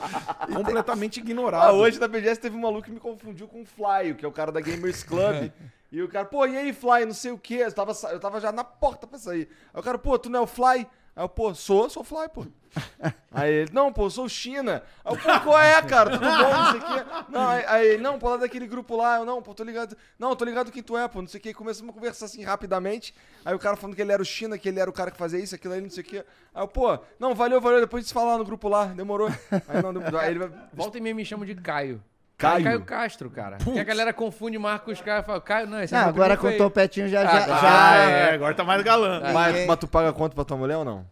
Completamente 0.53 1.21
ignorado. 1.21 1.69
Ah, 1.69 1.71
hoje 1.71 2.01
na 2.01 2.07
BGS 2.09 2.41
teve 2.41 2.57
um 2.57 2.59
maluco 2.59 2.83
que 2.83 2.91
me 2.91 2.99
confundiu 2.99 3.47
com 3.47 3.61
o 3.61 3.65
Fly, 3.65 4.13
que 4.13 4.25
é 4.25 4.27
o 4.27 4.31
cara 4.33 4.51
da 4.51 4.59
Gamers 4.59 5.01
Club. 5.01 5.49
e 5.89 6.01
o 6.01 6.09
cara, 6.09 6.25
pô, 6.25 6.45
e 6.45 6.57
aí, 6.57 6.73
Fly, 6.73 7.05
não 7.05 7.13
sei 7.13 7.31
o 7.31 7.38
quê. 7.38 7.61
Eu 7.63 7.71
tava, 7.71 7.93
eu 8.11 8.19
tava 8.19 8.41
já 8.41 8.51
na 8.51 8.65
porta 8.65 9.07
pra 9.07 9.17
sair. 9.17 9.47
Aí 9.73 9.79
o 9.79 9.83
cara, 9.83 9.97
pô, 9.97 10.19
tu 10.19 10.29
não 10.29 10.39
é 10.39 10.43
o 10.43 10.47
Fly? 10.47 10.85
Aí 11.16 11.24
eu, 11.24 11.30
pô, 11.30 11.53
sou, 11.53 11.89
sou 11.89 12.03
Fly, 12.03 12.28
pô. 12.34 12.45
Aí 13.32 13.53
ele, 13.53 13.72
não, 13.72 13.93
pô, 13.93 14.09
sou 14.09 14.28
China. 14.28 14.82
Aí 15.05 15.14
eu, 15.14 15.18
pô, 15.18 15.39
qual 15.41 15.59
é, 15.59 15.82
cara? 15.84 16.11
Tudo 16.11 16.26
bom, 16.26 16.49
não 16.49 16.72
sei 16.72 16.80
o 16.80 16.84
quê. 16.84 17.26
Não, 17.30 17.47
aí, 17.47 17.66
aí, 17.68 17.97
não, 17.97 18.18
pô, 18.18 18.30
lá 18.30 18.38
daquele 18.38 18.66
grupo 18.66 18.95
lá, 18.95 19.18
eu 19.18 19.26
não, 19.26 19.41
pô, 19.41 19.53
tô 19.53 19.64
ligado. 19.64 19.95
Não, 20.18 20.36
tô 20.36 20.43
ligado 20.43 20.72
quem 20.72 20.82
tu 20.82 20.97
é, 20.97 21.07
pô, 21.07 21.22
não 21.22 21.28
sei 21.28 21.39
o 21.39 21.43
que. 21.43 21.53
Começamos 21.53 21.91
a 21.91 21.93
conversar 21.93 22.26
assim 22.26 22.43
rapidamente. 22.43 23.14
Aí 23.45 23.53
o 23.53 23.59
cara 23.59 23.76
falando 23.76 23.95
que 23.95 24.01
ele 24.01 24.11
era 24.11 24.22
o 24.22 24.26
China, 24.26 24.57
que 24.57 24.68
ele 24.68 24.80
era 24.80 24.89
o 24.89 24.93
cara 24.93 25.11
que 25.11 25.18
fazia 25.18 25.39
isso, 25.39 25.53
aquilo 25.53 25.74
aí, 25.74 25.82
não 25.82 25.89
sei 25.89 26.01
o 26.03 26.05
que. 26.05 26.18
Aí 26.18 26.64
eu, 26.64 26.68
pô, 26.68 26.97
não, 27.20 27.36
valeu, 27.36 27.61
valeu, 27.61 27.82
depois 27.82 28.01
gente 28.01 28.07
se 28.07 28.14
fala 28.14 28.32
lá 28.32 28.38
no 28.39 28.45
grupo 28.45 28.68
lá, 28.68 28.86
demorou. 28.86 29.30
Aí 29.68 29.82
não, 29.84 29.93
demorou. 29.93 30.20
Aí 30.20 30.32
ele. 30.32 30.51
Volta 30.74 30.97
e 30.97 31.01
meia 31.01 31.14
me 31.14 31.24
chamo 31.24 31.45
de 31.45 31.53
Caio. 31.55 32.03
Caio? 32.49 32.63
Caio 32.63 32.81
Castro, 32.81 33.29
cara. 33.29 33.57
Porque 33.63 33.79
a 33.79 33.83
galera 33.83 34.13
confunde 34.13 34.57
Marcos 34.57 35.01
Caio 35.01 35.21
e 35.21 35.23
fala, 35.23 35.41
Caio, 35.41 35.67
não, 35.67 35.81
esse 35.81 35.93
é 35.93 35.97
Não, 35.97 36.03
meu 36.05 36.13
agora 36.13 36.37
com 36.37 36.47
o 36.47 36.57
topetinho 36.57 37.07
já. 37.09 37.21
Ah, 37.21 37.25
já, 37.25 37.39
tá. 37.45 37.57
já- 37.59 37.91
Ah, 37.91 37.95
é, 37.97 38.33
agora 38.33 38.53
tá 38.53 38.63
mais 38.63 38.81
galã. 38.83 39.19
Mas, 39.33 39.47
Ninguém- 39.47 39.67
mas 39.67 39.77
tu 39.77 39.87
paga 39.87 40.11
conta 40.13 40.35
pra 40.35 40.43
tua 40.45 40.57
mulher 40.57 40.77
ou 40.77 40.85
não? 40.85 41.05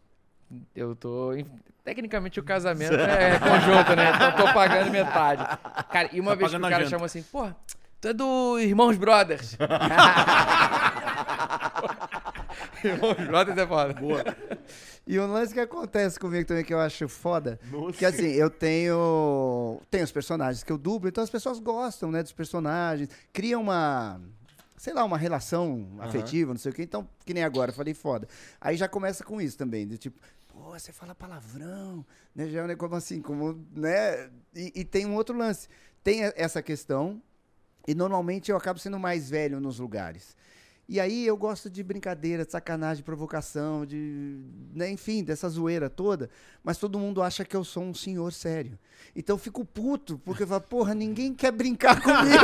Eu 0.75 0.95
tô. 0.95 1.31
Tecnicamente 1.83 2.39
o 2.39 2.43
casamento 2.43 2.93
é 2.93 3.39
conjunto, 3.39 3.95
né? 3.95 4.11
Então 4.15 4.27
eu 4.29 4.35
tô 4.35 4.53
pagando 4.53 4.91
metade. 4.91 5.43
Cara, 5.91 6.09
e 6.11 6.19
uma 6.19 6.31
Tá 6.31 6.37
vez 6.37 6.51
que 6.51 6.57
o 6.57 6.61
cara 6.61 6.75
janta. 6.77 6.89
chama 6.89 7.05
assim, 7.07 7.23
pô, 7.23 7.47
tu 7.99 8.07
é 8.09 8.13
do 8.13 8.59
Irmãos 8.59 8.97
Brothers. 8.97 9.57
Irmãos 12.83 13.15
Brothers 13.27 13.57
é 13.57 13.67
foda. 13.67 13.93
Boa. 13.93 14.23
E 15.05 15.19
um 15.19 15.31
lance 15.31 15.53
que 15.53 15.59
acontece 15.59 16.19
comigo 16.19 16.45
também 16.47 16.63
que 16.63 16.73
eu 16.73 16.79
acho 16.79 17.07
foda, 17.07 17.59
que 17.97 18.05
assim, 18.05 18.27
eu 18.27 18.49
tenho 18.49 19.81
tenho 19.89 20.03
os 20.03 20.11
personagens 20.11 20.63
que 20.63 20.71
eu 20.71 20.77
dublo, 20.77 21.09
então 21.09 21.23
as 21.23 21.29
pessoas 21.29 21.59
gostam, 21.59 22.11
né, 22.11 22.21
dos 22.21 22.31
personagens, 22.31 23.09
criam 23.33 23.61
uma 23.61 24.21
sei 24.77 24.93
lá, 24.93 25.03
uma 25.03 25.17
relação 25.17 25.87
afetiva, 25.99 26.53
não 26.53 26.59
sei 26.59 26.71
o 26.71 26.73
quê. 26.73 26.81
Então, 26.81 27.07
que 27.23 27.35
nem 27.35 27.43
agora, 27.43 27.69
eu 27.69 27.75
falei 27.75 27.93
foda. 27.93 28.27
Aí 28.59 28.75
já 28.75 28.87
começa 28.87 29.23
com 29.23 29.39
isso 29.39 29.55
também, 29.55 29.87
de 29.87 29.95
tipo, 29.95 30.19
pô, 30.47 30.71
você 30.71 30.91
fala 30.91 31.13
palavrão, 31.13 32.03
né? 32.33 32.49
Já 32.49 32.61
é 32.61 32.63
um 32.63 32.67
negócio 32.67 32.95
assim, 32.95 33.21
como, 33.21 33.63
né? 33.75 34.27
E, 34.55 34.71
e 34.77 34.83
tem 34.83 35.05
um 35.05 35.13
outro 35.13 35.37
lance. 35.37 35.67
Tem 36.03 36.23
essa 36.35 36.63
questão, 36.63 37.21
e 37.87 37.93
normalmente 37.93 38.49
eu 38.49 38.57
acabo 38.57 38.79
sendo 38.79 38.97
mais 38.97 39.29
velho 39.29 39.59
nos 39.59 39.77
lugares. 39.77 40.35
E 40.91 40.99
aí 40.99 41.25
eu 41.25 41.37
gosto 41.37 41.69
de 41.69 41.81
brincadeira, 41.81 42.43
de 42.43 42.51
sacanagem, 42.51 42.97
de 42.97 43.03
provocação, 43.03 43.85
de. 43.85 44.41
Né, 44.75 44.91
enfim, 44.91 45.23
dessa 45.23 45.47
zoeira 45.47 45.89
toda. 45.89 46.29
Mas 46.61 46.77
todo 46.77 46.99
mundo 46.99 47.23
acha 47.23 47.45
que 47.45 47.55
eu 47.55 47.63
sou 47.63 47.81
um 47.81 47.93
senhor 47.93 48.33
sério. 48.33 48.77
Então 49.15 49.35
eu 49.35 49.37
fico 49.37 49.63
puto, 49.63 50.19
porque 50.19 50.43
eu 50.43 50.47
falo, 50.47 50.59
porra, 50.59 50.93
ninguém 50.93 51.33
quer 51.33 51.53
brincar 51.53 51.95
comigo. 52.03 52.43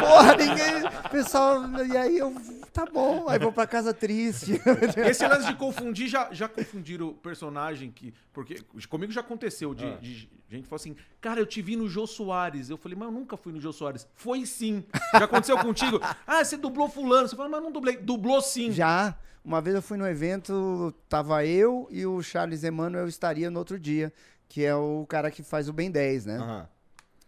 porra, 0.00 0.36
ninguém. 0.36 0.90
Pessoal, 1.12 1.62
e 1.86 1.96
aí 1.96 2.18
eu. 2.18 2.34
Tá 2.72 2.84
bom, 2.86 3.28
aí 3.28 3.38
vou 3.38 3.52
pra 3.52 3.68
casa 3.68 3.94
triste. 3.94 4.60
Esse 5.08 5.24
lance 5.28 5.46
de 5.46 5.54
confundir, 5.54 6.08
já, 6.08 6.28
já 6.32 6.48
confundiram 6.48 7.10
o 7.10 7.14
personagem 7.14 7.92
que. 7.92 8.12
Porque 8.32 8.60
comigo 8.88 9.12
já 9.12 9.20
aconteceu 9.20 9.74
de, 9.74 9.96
de 10.00 10.28
gente 10.56 10.68
falar 10.68 10.76
assim, 10.76 10.96
cara, 11.20 11.40
eu 11.40 11.46
te 11.46 11.62
vi 11.62 11.76
no 11.76 11.88
Jô 11.88 12.06
Soares. 12.06 12.70
Eu 12.70 12.76
falei, 12.76 12.96
mas 12.98 13.06
eu 13.08 13.12
nunca 13.12 13.36
fui 13.36 13.52
no 13.52 13.60
Jô 13.60 13.72
Soares. 13.72 14.06
Foi 14.14 14.44
sim. 14.44 14.84
Já 15.12 15.24
aconteceu 15.24 15.56
contigo? 15.62 16.00
Ah, 16.26 16.44
você 16.44 16.56
dublou 16.56 16.88
fulano. 16.88 17.28
Você 17.28 17.36
fala, 17.36 17.48
mas 17.48 17.62
não 17.62 17.70
dublei. 17.70 17.96
Dublou 17.96 18.40
sim. 18.40 18.70
Já, 18.72 19.16
uma 19.44 19.60
vez 19.60 19.76
eu 19.76 19.82
fui 19.82 19.96
no 19.96 20.06
evento, 20.06 20.94
tava 21.08 21.44
eu 21.46 21.88
e 21.90 22.04
o 22.04 22.22
Charles 22.22 22.64
Emmanuel 22.64 23.08
estaria 23.08 23.50
no 23.50 23.58
outro 23.58 23.78
dia, 23.78 24.12
que 24.48 24.64
é 24.64 24.74
o 24.74 25.06
cara 25.08 25.30
que 25.30 25.42
faz 25.42 25.68
o 25.68 25.72
Ben 25.72 25.90
10, 25.90 26.26
né? 26.26 26.36
Aham. 26.36 26.68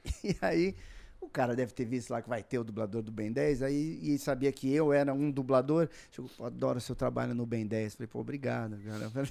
E 0.25 0.37
aí, 0.43 0.75
o 1.23 1.29
cara 1.29 1.55
deve 1.57 1.73
ter 1.73 1.85
visto 1.85 2.11
lá 2.11 2.21
que 2.21 2.29
vai 2.29 2.43
ter 2.43 2.59
o 2.59 2.65
dublador 2.65 3.01
do 3.03 3.11
Ben 3.13 3.33
10, 3.33 3.63
aí 3.63 3.99
e 4.03 4.19
sabia 4.19 4.53
que 4.53 4.73
eu 4.73 4.93
era 4.93 5.15
um 5.15 5.31
dublador. 5.31 5.89
Chegou, 6.11 6.31
adoro 6.47 6.81
seu 6.81 6.95
trabalho 6.95 7.35
no 7.35 7.47
Ben 7.47 7.67
10. 7.67 7.95
Falei, 7.95 8.07
pô, 8.09 8.21
obrigado, 8.21 8.77
cara. 8.85 9.09
Falei, 9.11 9.31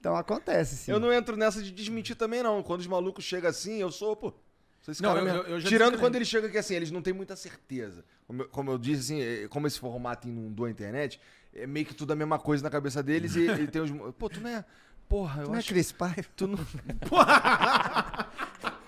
Então 0.00 0.16
acontece, 0.16 0.76
sim. 0.76 0.90
Eu 0.92 0.98
não 1.00 1.12
entro 1.12 1.36
nessa 1.36 1.62
de 1.62 1.70
desmentir 1.70 2.16
também, 2.16 2.42
não. 2.42 2.62
Quando 2.62 2.80
os 2.80 2.86
malucos 2.86 3.24
chegam 3.24 3.50
assim, 3.50 3.78
eu 3.80 3.90
sou, 3.90 4.14
pô. 4.16 4.32
Sou 4.80 4.92
esse 4.92 5.02
Não, 5.02 5.08
cara 5.14 5.20
eu- 5.20 5.24
mesmo. 5.24 5.38
eu- 5.40 5.46
eu 5.54 5.60
já 5.60 5.68
Tirando 5.68 5.98
quando 5.98 6.14
eles 6.16 6.28
chegam 6.28 6.48
aqui 6.48 6.58
assim, 6.58 6.74
eles 6.74 6.90
não 6.92 7.02
têm 7.02 7.12
muita 7.12 7.34
certeza. 7.34 8.04
Como 8.26 8.42
eu, 8.42 8.48
como 8.48 8.70
eu 8.70 8.78
disse, 8.78 9.00
assim, 9.14 9.20
eh, 9.20 9.48
como 9.48 9.66
esse 9.66 9.80
formato 9.80 10.28
inundou 10.28 10.66
a 10.66 10.70
internet, 10.70 11.20
é 11.52 11.66
meio 11.66 11.84
que 11.84 11.92
tudo 11.94 12.12
a 12.12 12.16
mesma 12.16 12.38
coisa 12.38 12.62
na 12.62 12.70
cabeça 12.70 13.02
deles 13.02 13.34
e, 13.34 13.46
e 13.50 13.66
tem 13.66 13.82
os. 13.82 13.90
Pô, 14.16 14.28
tu 14.30 14.40
não 14.40 14.48
é. 14.50 14.64
Porra, 15.08 15.40
eu 15.42 15.44
Tu 15.46 15.48
não 15.48 15.54
é 15.56 15.58
acho 15.58 15.68
Cris 15.68 15.90
Paiva? 15.92 16.24
Tu 16.36 16.46
não. 16.46 16.58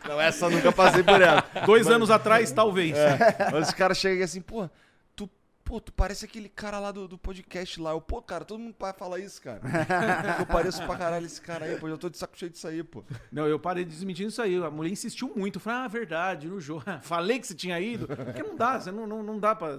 não, 0.08 0.20
essa 0.20 0.46
eu 0.46 0.50
nunca 0.50 0.72
passei 0.72 1.02
por 1.02 1.20
ela. 1.20 1.44
Dois 1.66 1.86
anos 1.86 2.10
atrás, 2.10 2.50
talvez. 2.50 2.96
Mas 3.52 3.68
os 3.68 3.74
caras 3.74 3.98
chegam 3.98 4.24
assim, 4.24 4.40
pô, 4.40 4.68
tu, 5.14 5.28
pô, 5.64 5.80
tu 5.80 5.92
parece 5.92 6.24
aquele 6.24 6.48
cara 6.48 6.78
lá 6.78 6.90
do, 6.90 7.06
do 7.06 7.18
podcast 7.18 7.80
lá. 7.80 7.90
Eu, 7.90 8.00
pô, 8.00 8.22
cara, 8.22 8.44
todo 8.44 8.58
mundo 8.58 8.74
vai 8.78 8.92
falar 8.92 9.18
isso, 9.18 9.40
cara. 9.42 9.60
eu 10.38 10.46
pareço 10.46 10.82
pra 10.84 10.96
caralho 10.96 11.26
esse 11.26 11.40
cara 11.40 11.66
aí, 11.66 11.76
pô. 11.76 11.88
Eu 11.88 11.98
tô 11.98 12.08
de 12.08 12.16
saco 12.16 12.38
cheio 12.38 12.50
disso 12.50 12.66
aí, 12.66 12.82
pô. 12.82 13.04
Não, 13.30 13.46
eu 13.46 13.58
parei 13.58 13.84
desmentindo 13.84 14.30
isso 14.30 14.40
aí. 14.40 14.56
A 14.56 14.70
mulher 14.70 14.90
insistiu 14.90 15.30
muito. 15.36 15.60
Falei, 15.60 15.80
ah, 15.80 15.88
verdade, 15.88 16.48
no 16.48 16.60
jogo. 16.60 16.84
Falei 17.02 17.38
que 17.38 17.46
você 17.46 17.54
tinha 17.54 17.78
ido. 17.78 18.06
Porque 18.06 18.42
não 18.42 18.56
dá, 18.56 18.80
você 18.80 18.90
não, 18.90 19.06
não, 19.06 19.22
não 19.22 19.38
dá 19.38 19.54
pra 19.54 19.78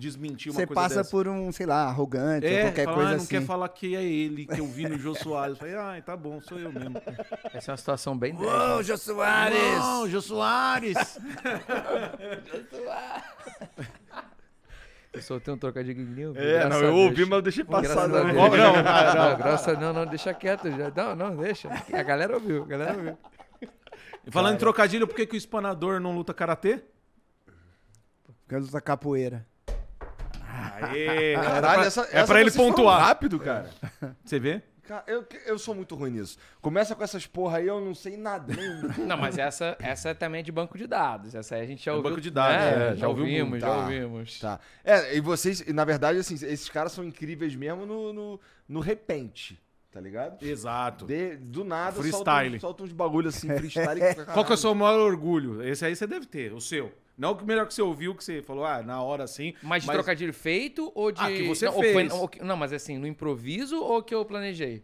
desmentir 0.00 0.50
uma 0.50 0.58
Você 0.58 0.66
coisa 0.66 0.80
passa 0.80 0.96
dessa. 0.96 1.10
por 1.10 1.28
um, 1.28 1.52
sei 1.52 1.66
lá, 1.66 1.84
arrogante 1.84 2.46
ou 2.46 2.52
É, 2.52 2.62
qualquer 2.62 2.84
fala, 2.84 2.96
coisa 2.96 3.08
ah, 3.10 3.12
não 3.12 3.18
assim. 3.22 3.28
quer 3.28 3.42
falar 3.42 3.68
que 3.68 3.94
é 3.94 4.02
ele, 4.02 4.46
que 4.46 4.60
eu 4.60 4.66
vi 4.66 4.88
no 4.88 4.98
Jô 4.98 5.14
Soares. 5.14 5.58
Falei, 5.58 5.74
ah, 5.74 6.02
tá 6.04 6.16
bom, 6.16 6.40
sou 6.40 6.58
eu 6.58 6.72
mesmo. 6.72 7.00
Essa 7.54 7.70
é 7.70 7.72
uma 7.72 7.76
situação 7.76 8.16
bem 8.16 8.34
Ô, 8.34 8.40
né? 8.78 8.82
Jô 8.82 8.96
Soares! 8.96 9.78
Não, 9.78 10.08
Jô 10.08 10.20
Soares! 10.20 10.96
Eu 15.12 15.20
soltei 15.22 15.52
um 15.52 15.58
trocadilho. 15.58 16.36
É, 16.36 16.68
não, 16.68 16.80
eu 16.80 16.94
ouvi, 16.94 17.24
mas 17.24 17.32
eu 17.38 17.42
deixei 17.42 17.64
passar. 17.64 18.06
Não, 18.06 18.28
não, 18.28 18.32
não. 18.32 19.80
Não, 19.80 19.92
não, 19.92 20.06
deixa 20.06 20.32
quieto 20.32 20.70
já. 20.70 20.88
Não, 20.94 21.16
não, 21.16 21.36
deixa. 21.36 21.68
A 21.92 22.02
galera 22.04 22.34
ouviu, 22.34 22.62
a 22.62 22.66
galera 22.66 22.96
ouviu. 22.96 23.18
E 24.24 24.30
Falando 24.30 24.54
em 24.54 24.58
trocadilho, 24.58 25.08
por 25.08 25.16
que, 25.16 25.26
que 25.26 25.34
o 25.34 25.36
espanador 25.36 25.98
não 25.98 26.14
luta 26.14 26.32
karatê? 26.32 26.84
Porque 28.42 28.54
eu 28.54 28.60
luto 28.60 28.80
capoeira. 28.82 29.44
Aê, 30.86 31.34
Caralho, 31.34 31.82
essa, 31.82 32.08
é 32.12 32.24
pra 32.24 32.40
ele 32.40 32.50
vocês 32.50 32.56
foram 32.56 32.74
pontuar. 32.74 33.00
rápido, 33.00 33.38
cara. 33.38 33.70
Você 34.24 34.38
vê? 34.38 34.62
Cara, 34.82 35.04
eu, 35.06 35.24
eu 35.46 35.56
sou 35.56 35.72
muito 35.72 35.94
ruim 35.94 36.10
nisso. 36.10 36.36
Começa 36.60 36.96
com 36.96 37.04
essas 37.04 37.24
porra 37.24 37.58
aí, 37.58 37.66
eu 37.68 37.80
não 37.80 37.94
sei 37.94 38.16
nada. 38.16 38.52
Não, 38.98 39.16
mas 39.16 39.38
essa, 39.38 39.76
essa 39.78 40.08
é 40.08 40.14
também 40.14 40.42
de 40.42 40.50
banco 40.50 40.76
de 40.76 40.84
dados. 40.88 41.32
Essa 41.32 41.54
aí 41.54 41.62
a 41.62 41.66
gente 41.66 41.84
já 41.84 41.92
ouviu. 41.94 42.10
banco 42.10 42.20
de 42.20 42.28
dados, 42.28 42.56
né? 42.56 42.72
é, 42.72 42.88
já 42.90 42.94
já 42.96 43.08
ouvimos, 43.08 43.48
muito. 43.50 43.60
já 43.62 43.68
Tá. 43.68 43.76
ouvimos. 43.76 44.40
Tá. 44.40 44.60
É, 44.82 45.16
e 45.16 45.20
vocês, 45.20 45.64
na 45.72 45.84
verdade, 45.84 46.18
assim, 46.18 46.34
esses 46.34 46.68
caras 46.68 46.90
são 46.90 47.04
incríveis 47.04 47.54
mesmo 47.54 47.86
no, 47.86 48.12
no, 48.12 48.40
no 48.68 48.80
repente, 48.80 49.60
tá 49.92 50.00
ligado? 50.00 50.42
Exato. 50.44 51.04
De- 51.06 51.36
do 51.36 51.64
nada, 51.64 51.92
Freestyle. 52.00 52.50
soltam 52.60 52.60
solta 52.60 52.82
uns 52.84 52.92
bagulho 52.92 53.28
assim, 53.28 53.48
freestyle. 53.56 54.00
Qual 54.32 54.44
que 54.44 54.52
é 54.52 54.54
o 54.54 54.58
seu 54.58 54.74
maior 54.74 55.00
orgulho? 55.00 55.62
Esse 55.62 55.84
aí 55.84 55.94
você 55.96 56.06
deve 56.06 56.26
ter, 56.26 56.52
o 56.52 56.60
seu. 56.60 56.92
Não 57.18 57.32
o 57.32 57.44
melhor 57.44 57.66
que 57.66 57.74
você 57.74 57.82
ouviu, 57.82 58.14
que 58.14 58.24
você 58.24 58.40
falou, 58.40 58.64
ah, 58.64 58.82
na 58.82 59.02
hora 59.02 59.24
assim. 59.24 59.52
Mas 59.62 59.82
de 59.84 59.90
trocadilho 59.90 60.32
feito 60.32 60.90
ou 60.94 61.12
de. 61.12 61.20
Ah, 61.20 61.26
que 61.30 61.46
você 61.46 61.66
não, 61.66 61.78
fez. 61.80 62.12
ou 62.12 62.30
não, 62.42 62.56
mas 62.56 62.72
assim, 62.72 62.96
no 62.96 63.06
improviso 63.06 63.78
ou 63.78 64.02
que 64.02 64.14
eu 64.14 64.24
planejei? 64.24 64.82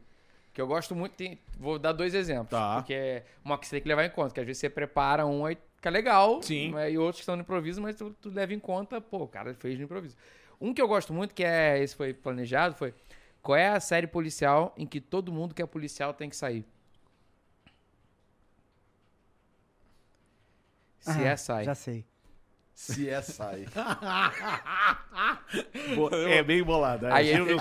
Que 0.53 0.61
eu 0.61 0.67
gosto 0.67 0.95
muito. 0.95 1.13
tem- 1.13 1.39
vou 1.59 1.79
dar 1.79 1.93
dois 1.93 2.15
exemplos. 2.15 2.51
Tá. 2.51 2.77
Porque 2.77 2.93
é 2.93 3.25
uma 3.45 3.57
que 3.59 3.67
você 3.67 3.77
tem 3.77 3.83
que 3.83 3.89
levar 3.89 4.05
em 4.05 4.11
conta. 4.11 4.35
Que 4.35 4.41
às 4.41 4.47
vezes 4.47 4.61
você 4.61 4.69
prepara 4.69 5.25
um 5.27 5.47
aí 5.47 5.57
fica 5.77 5.89
legal. 5.91 6.43
Sim. 6.43 6.73
né, 6.73 6.91
E 6.91 6.99
outros 6.99 7.17
que 7.17 7.23
estão 7.23 7.37
no 7.37 7.43
improviso, 7.43 7.81
mas 7.81 7.97
tu, 7.97 8.15
tu 8.21 8.29
leva 8.31 8.53
em 8.53 8.59
conta, 8.59 9.01
pô, 9.01 9.19
o 9.23 9.29
cara 9.29 9.55
fez 9.55 9.79
no 9.79 9.85
improviso. 9.85 10.17
Um 10.61 10.75
que 10.75 10.81
eu 10.83 10.89
gosto 10.89 11.13
muito, 11.15 11.35
que 11.35 11.45
é. 11.45 11.83
Esse 11.83 11.95
foi 11.97 12.13
planejado, 12.13 12.75
foi. 12.75 12.93
Qual 13.47 13.57
é 13.57 13.69
a 13.69 13.79
série 13.79 14.09
policial 14.09 14.75
em 14.77 14.85
que 14.85 15.01
todo 15.01 15.31
mundo 15.31 15.55
que 15.55 15.63
é 15.63 15.67
policial 15.67 16.13
tem 16.13 16.29
que 16.29 16.35
sair? 16.35 16.65
Se 20.99 21.11
Ah, 21.13 21.23
é, 21.23 21.37
sai. 21.37 21.65
Já 21.65 21.75
sei. 21.77 22.05
Se 22.77 23.09
é 23.09 23.23
sai. 23.23 23.65
É 26.29 26.43
bem 26.43 26.63
bolado. 26.63 27.07
Aí 27.07 27.13
Aí 27.13 27.31
é- 27.31 27.37
é. 27.37 27.57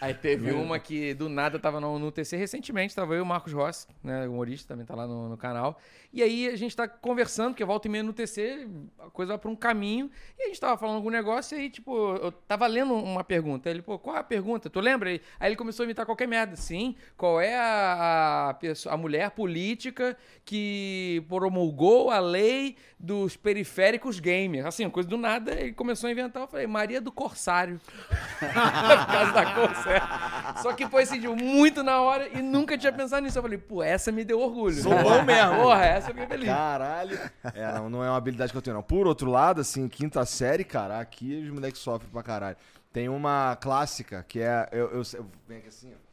Aí 0.00 0.14
teve 0.14 0.50
uma 0.52 0.78
que 0.78 1.12
do 1.14 1.28
nada 1.28 1.58
tava 1.58 1.80
no, 1.80 1.98
no 1.98 2.10
TC 2.10 2.36
recentemente, 2.36 2.94
tava 2.94 3.14
eu 3.14 3.18
e 3.18 3.20
o 3.20 3.26
Marcos 3.26 3.52
Rossi, 3.52 3.86
né, 4.02 4.26
humorista, 4.26 4.68
também 4.68 4.86
tá 4.86 4.94
lá 4.94 5.06
no, 5.06 5.28
no 5.28 5.36
canal. 5.36 5.78
E 6.12 6.22
aí 6.22 6.48
a 6.48 6.56
gente 6.56 6.74
tá 6.74 6.88
conversando, 6.88 7.50
porque 7.50 7.64
volta 7.64 7.86
e 7.86 7.90
meia 7.90 8.02
no 8.02 8.12
TC, 8.14 8.66
a 8.98 9.10
coisa 9.10 9.32
vai 9.32 9.38
pra 9.38 9.50
um 9.50 9.56
caminho, 9.56 10.10
e 10.38 10.44
a 10.44 10.46
gente 10.46 10.58
tava 10.58 10.78
falando 10.78 10.96
algum 10.96 11.10
negócio, 11.10 11.56
e 11.56 11.62
aí, 11.62 11.70
tipo, 11.70 11.94
eu 12.16 12.32
tava 12.32 12.66
lendo 12.66 12.94
uma 12.94 13.22
pergunta. 13.22 13.68
Ele, 13.68 13.82
pô, 13.82 13.98
qual 13.98 14.16
é 14.16 14.20
a 14.20 14.24
pergunta? 14.24 14.70
Tu 14.70 14.80
lembra? 14.80 15.10
Aí 15.10 15.20
ele 15.48 15.56
começou 15.56 15.82
a 15.82 15.86
imitar 15.86 16.06
qualquer 16.06 16.26
merda. 16.26 16.56
Sim, 16.56 16.96
qual 17.16 17.40
é 17.40 17.54
a, 17.56 18.48
a, 18.50 18.54
pessoa, 18.54 18.94
a 18.94 18.96
mulher 18.96 19.30
política 19.32 20.16
que 20.44 21.22
promulgou 21.28 22.10
a 22.10 22.18
lei 22.18 22.76
dos 22.98 23.36
periféricos 23.36 24.18
Assim, 24.66 24.84
uma 24.84 24.90
coisa 24.90 25.08
do 25.08 25.16
nada, 25.16 25.52
ele 25.52 25.72
começou 25.72 26.08
a 26.08 26.10
inventar. 26.10 26.42
Eu 26.42 26.48
falei, 26.48 26.66
Maria 26.66 27.00
do 27.00 27.10
Corsário. 27.10 27.80
Por 28.38 29.06
causa 29.06 29.32
da 29.32 29.54
cor, 29.54 29.74
certo? 29.76 30.62
Só 30.62 30.72
que 30.72 30.86
foi 30.88 31.02
assim, 31.02 31.20
muito 31.28 31.82
na 31.82 32.00
hora 32.00 32.28
e 32.28 32.42
nunca 32.42 32.76
tinha 32.76 32.92
pensado 32.92 33.22
nisso. 33.22 33.38
Eu 33.38 33.42
falei, 33.42 33.58
pô, 33.58 33.82
essa 33.82 34.12
me 34.12 34.24
deu 34.24 34.40
orgulho. 34.40 34.82
Sou 34.82 34.96
bom 35.02 35.22
mesmo. 35.22 35.56
Porra, 35.56 35.84
essa 35.84 36.10
eu 36.10 36.14
fiquei 36.14 36.28
feliz. 36.28 36.48
Caralho. 36.48 37.18
É, 37.54 37.72
não, 37.74 37.90
não 37.90 38.04
é 38.04 38.08
uma 38.10 38.16
habilidade 38.16 38.52
que 38.52 38.58
eu 38.58 38.62
tenho, 38.62 38.76
não. 38.76 38.82
Por 38.82 39.06
outro 39.06 39.30
lado, 39.30 39.60
assim, 39.60 39.88
quinta 39.88 40.24
série, 40.24 40.64
cara, 40.64 41.00
aqui 41.00 41.42
os 41.42 41.50
moleques 41.50 41.80
sofrem 41.80 42.10
pra 42.10 42.22
caralho. 42.22 42.56
Tem 42.92 43.08
uma 43.08 43.56
clássica 43.56 44.24
que 44.26 44.40
é. 44.40 44.68
Eu, 44.72 44.90
eu, 44.90 45.02
eu 45.14 45.26
venho 45.46 45.60
aqui 45.60 45.68
assim, 45.68 45.92
ó. 45.92 46.08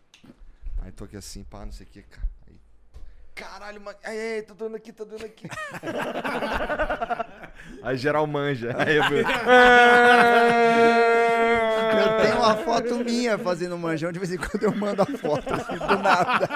Aí 0.84 0.91
tô 0.91 1.05
aqui 1.05 1.17
assim, 1.17 1.43
pá, 1.43 1.65
não 1.65 1.71
sei 1.71 1.86
o 1.86 1.89
que, 1.89 2.01
cara. 2.03 2.34
Aí, 3.36 3.36
caralho, 3.36 3.81
mas. 3.81 3.97
Ai, 4.03 4.36
ai, 4.36 4.41
tô 4.43 4.53
doendo 4.53 4.77
aqui, 4.77 4.93
tô 4.93 5.03
doendo 5.03 5.25
aqui. 5.25 5.47
Aí 7.83 7.97
geral 7.97 8.25
manja. 8.25 8.73
Aí 8.77 8.95
eu... 8.95 9.03
Eu 11.95 12.17
tenho 12.21 12.36
uma 12.38 12.55
foto 12.57 12.97
minha 12.97 13.38
fazendo 13.38 13.77
manjão, 13.77 14.11
de 14.11 14.19
vez 14.19 14.33
em 14.33 14.38
quando 14.38 14.63
eu 14.63 14.75
mando 14.75 15.01
a 15.01 15.05
foto, 15.05 15.53
assim, 15.53 15.77
do 15.77 15.97
nada. 15.97 16.49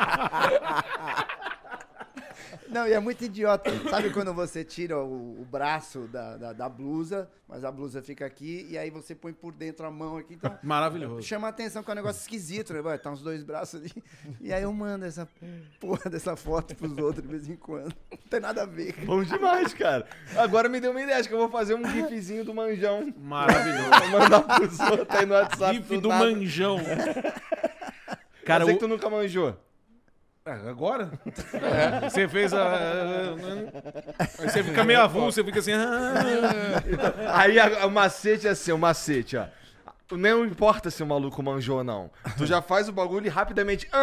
Não, 2.70 2.88
e 2.88 2.94
é 2.94 3.00
muito 3.00 3.24
idiota. 3.24 3.72
Sabe 3.90 4.12
quando 4.12 4.34
você 4.34 4.64
tira 4.64 4.98
o, 4.98 5.42
o 5.42 5.46
braço 5.46 6.02
da, 6.12 6.38
da, 6.38 6.54
da 6.54 6.70
blusa, 6.70 7.28
mas 7.48 7.64
a 7.64 7.72
blusa 7.72 8.02
fica 8.02 8.26
aqui, 8.26 8.68
e 8.70 8.78
aí 8.78 8.90
você 8.92 9.16
põe 9.16 9.34
por 9.34 9.52
dentro 9.54 9.86
a 9.88 9.92
mão 9.92 10.18
aqui. 10.18 10.36
Então, 10.36 10.56
Maravilhoso. 10.62 11.24
chama 11.24 11.48
a 11.48 11.50
atenção 11.50 11.82
que 11.82 11.90
é 11.90 11.94
um 11.94 11.96
negócio 11.96 12.22
esquisito, 12.22 12.72
né? 12.74 12.82
Vai, 12.82 13.00
Tá 13.00 13.10
uns 13.10 13.22
dois 13.22 13.44
braços 13.44 13.82
ali. 13.82 13.92
E 14.40 14.54
aí 14.54 14.62
eu 14.64 14.72
mando 14.72 15.04
essa 15.06 15.28
porra 15.80 16.10
dessa 16.12 16.36
foto 16.36 16.76
pros 16.76 16.96
outros 16.98 17.24
de 17.26 17.28
vez 17.32 17.50
em 17.50 17.56
quando. 17.56 17.94
Não 18.12 18.18
tem 18.30 18.40
nada 18.40 18.62
a 18.62 18.66
ver. 18.66 18.94
cara. 18.94 19.06
Bom 19.08 19.24
demais, 19.24 19.74
cara. 19.74 20.06
Agora 20.38 20.70
me 20.70 20.80
deu 20.80 20.92
uma 20.92 21.02
ideia, 21.02 21.18
acho 21.20 21.28
que 21.28 21.34
eu 21.34 21.40
vou 21.40 21.50
fazer 21.50 21.74
um 21.74 21.84
gifzinho 21.90 22.46
do 22.46 22.54
manjão. 22.54 23.12
Maravilhoso. 23.18 23.90
Vou 24.12 24.20
mandar 24.20 24.42
pros 24.42 24.80
outros 24.80 25.10
aí 25.18 25.26
no 25.26 25.34
WhatsApp. 25.34 25.74
GIF 25.76 25.98
do 25.98 26.10
nada. 26.10 26.26
manjão. 26.26 26.78
Cara, 28.46 28.64
Cara, 28.64 28.66
Sei 28.66 28.74
o- 28.74 28.78
que 28.78 28.84
tu 28.84 28.88
nunca 28.88 29.10
manjou. 29.10 29.56
É, 30.50 30.70
agora? 30.70 31.12
Você 32.10 32.28
fez 32.28 32.54
a. 32.54 32.74
Aí 34.40 34.50
você 34.50 34.64
fica 34.64 34.84
meio 34.84 35.02
avulso, 35.02 35.34
você 35.36 35.44
fica 35.44 35.60
assim. 35.60 35.74
"Ah". 35.74 36.14
Aí 37.36 37.60
a- 37.60 37.86
o 37.86 37.92
macete 37.92 38.48
é 38.48 38.52
assim, 38.52 38.72
o 38.72 38.78
macete, 38.78 39.38
ó. 39.38 39.46
Não 40.12 40.44
importa 40.44 40.90
se 40.90 41.04
o 41.04 41.06
maluco 41.06 41.44
manjou 41.44 41.78
ou 41.78 41.84
não. 41.84 42.10
Tu 42.36 42.48
já 42.48 42.64
faz 42.64 42.90
o 42.90 42.92
bagulho 42.92 43.28
e 43.28 43.30
rapidamente. 43.30 43.88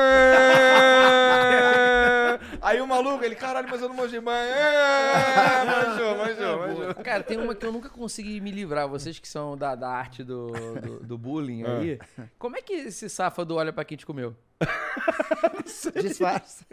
Aí 2.61 2.81
o 2.81 2.87
maluco, 2.87 3.25
ele, 3.25 3.35
caralho, 3.35 3.69
mas 3.71 3.81
eu 3.81 3.89
não 3.89 3.97
manjei 3.97 4.21
mais. 4.21 4.51
"Ah". 4.53 5.65
Manjou, 5.67 6.17
manjou, 6.17 6.59
manjou. 6.59 6.95
Cara, 7.03 7.23
tem 7.23 7.39
uma 7.39 7.55
que 7.55 7.65
eu 7.67 7.73
nunca 7.73 7.89
consegui 7.89 8.41
me 8.41 8.51
livrar. 8.51 8.89
Vocês 8.89 9.19
que 9.19 9.29
são 9.29 9.57
da, 9.57 9.75
da 9.75 9.89
arte 9.89 10.23
do, 10.25 10.49
do, 10.81 11.01
do 11.01 11.19
bullying 11.19 11.65
aí. 11.65 11.99
Como 12.39 12.57
é 12.57 12.63
que 12.63 12.73
esse 12.73 13.09
safado 13.09 13.55
olha 13.57 13.73
pra 13.73 13.85
quem 13.85 13.97
te 13.97 14.07
comeu? 14.07 14.35
Disfarça. 16.01 16.65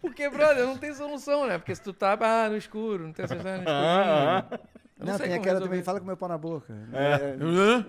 Porque, 0.00 0.28
brother, 0.28 0.66
não 0.66 0.76
tem 0.76 0.94
solução, 0.94 1.46
né? 1.46 1.58
Porque 1.58 1.74
se 1.74 1.82
tu 1.82 1.92
tá 1.92 2.16
ah, 2.20 2.48
no 2.48 2.56
escuro, 2.56 3.04
não 3.04 3.12
tem 3.12 3.26
solução 3.26 3.52
no 3.56 3.62
escuro. 3.62 4.60
Eu 5.00 5.06
Não, 5.06 5.16
sei 5.16 5.28
tem 5.28 5.36
aquela 5.38 5.60
também, 5.60 5.82
fala 5.82 5.98
com 5.98 6.04
meu 6.06 6.16
pau 6.16 6.28
na 6.28 6.36
boca. 6.36 6.74
Hã? 6.92 7.86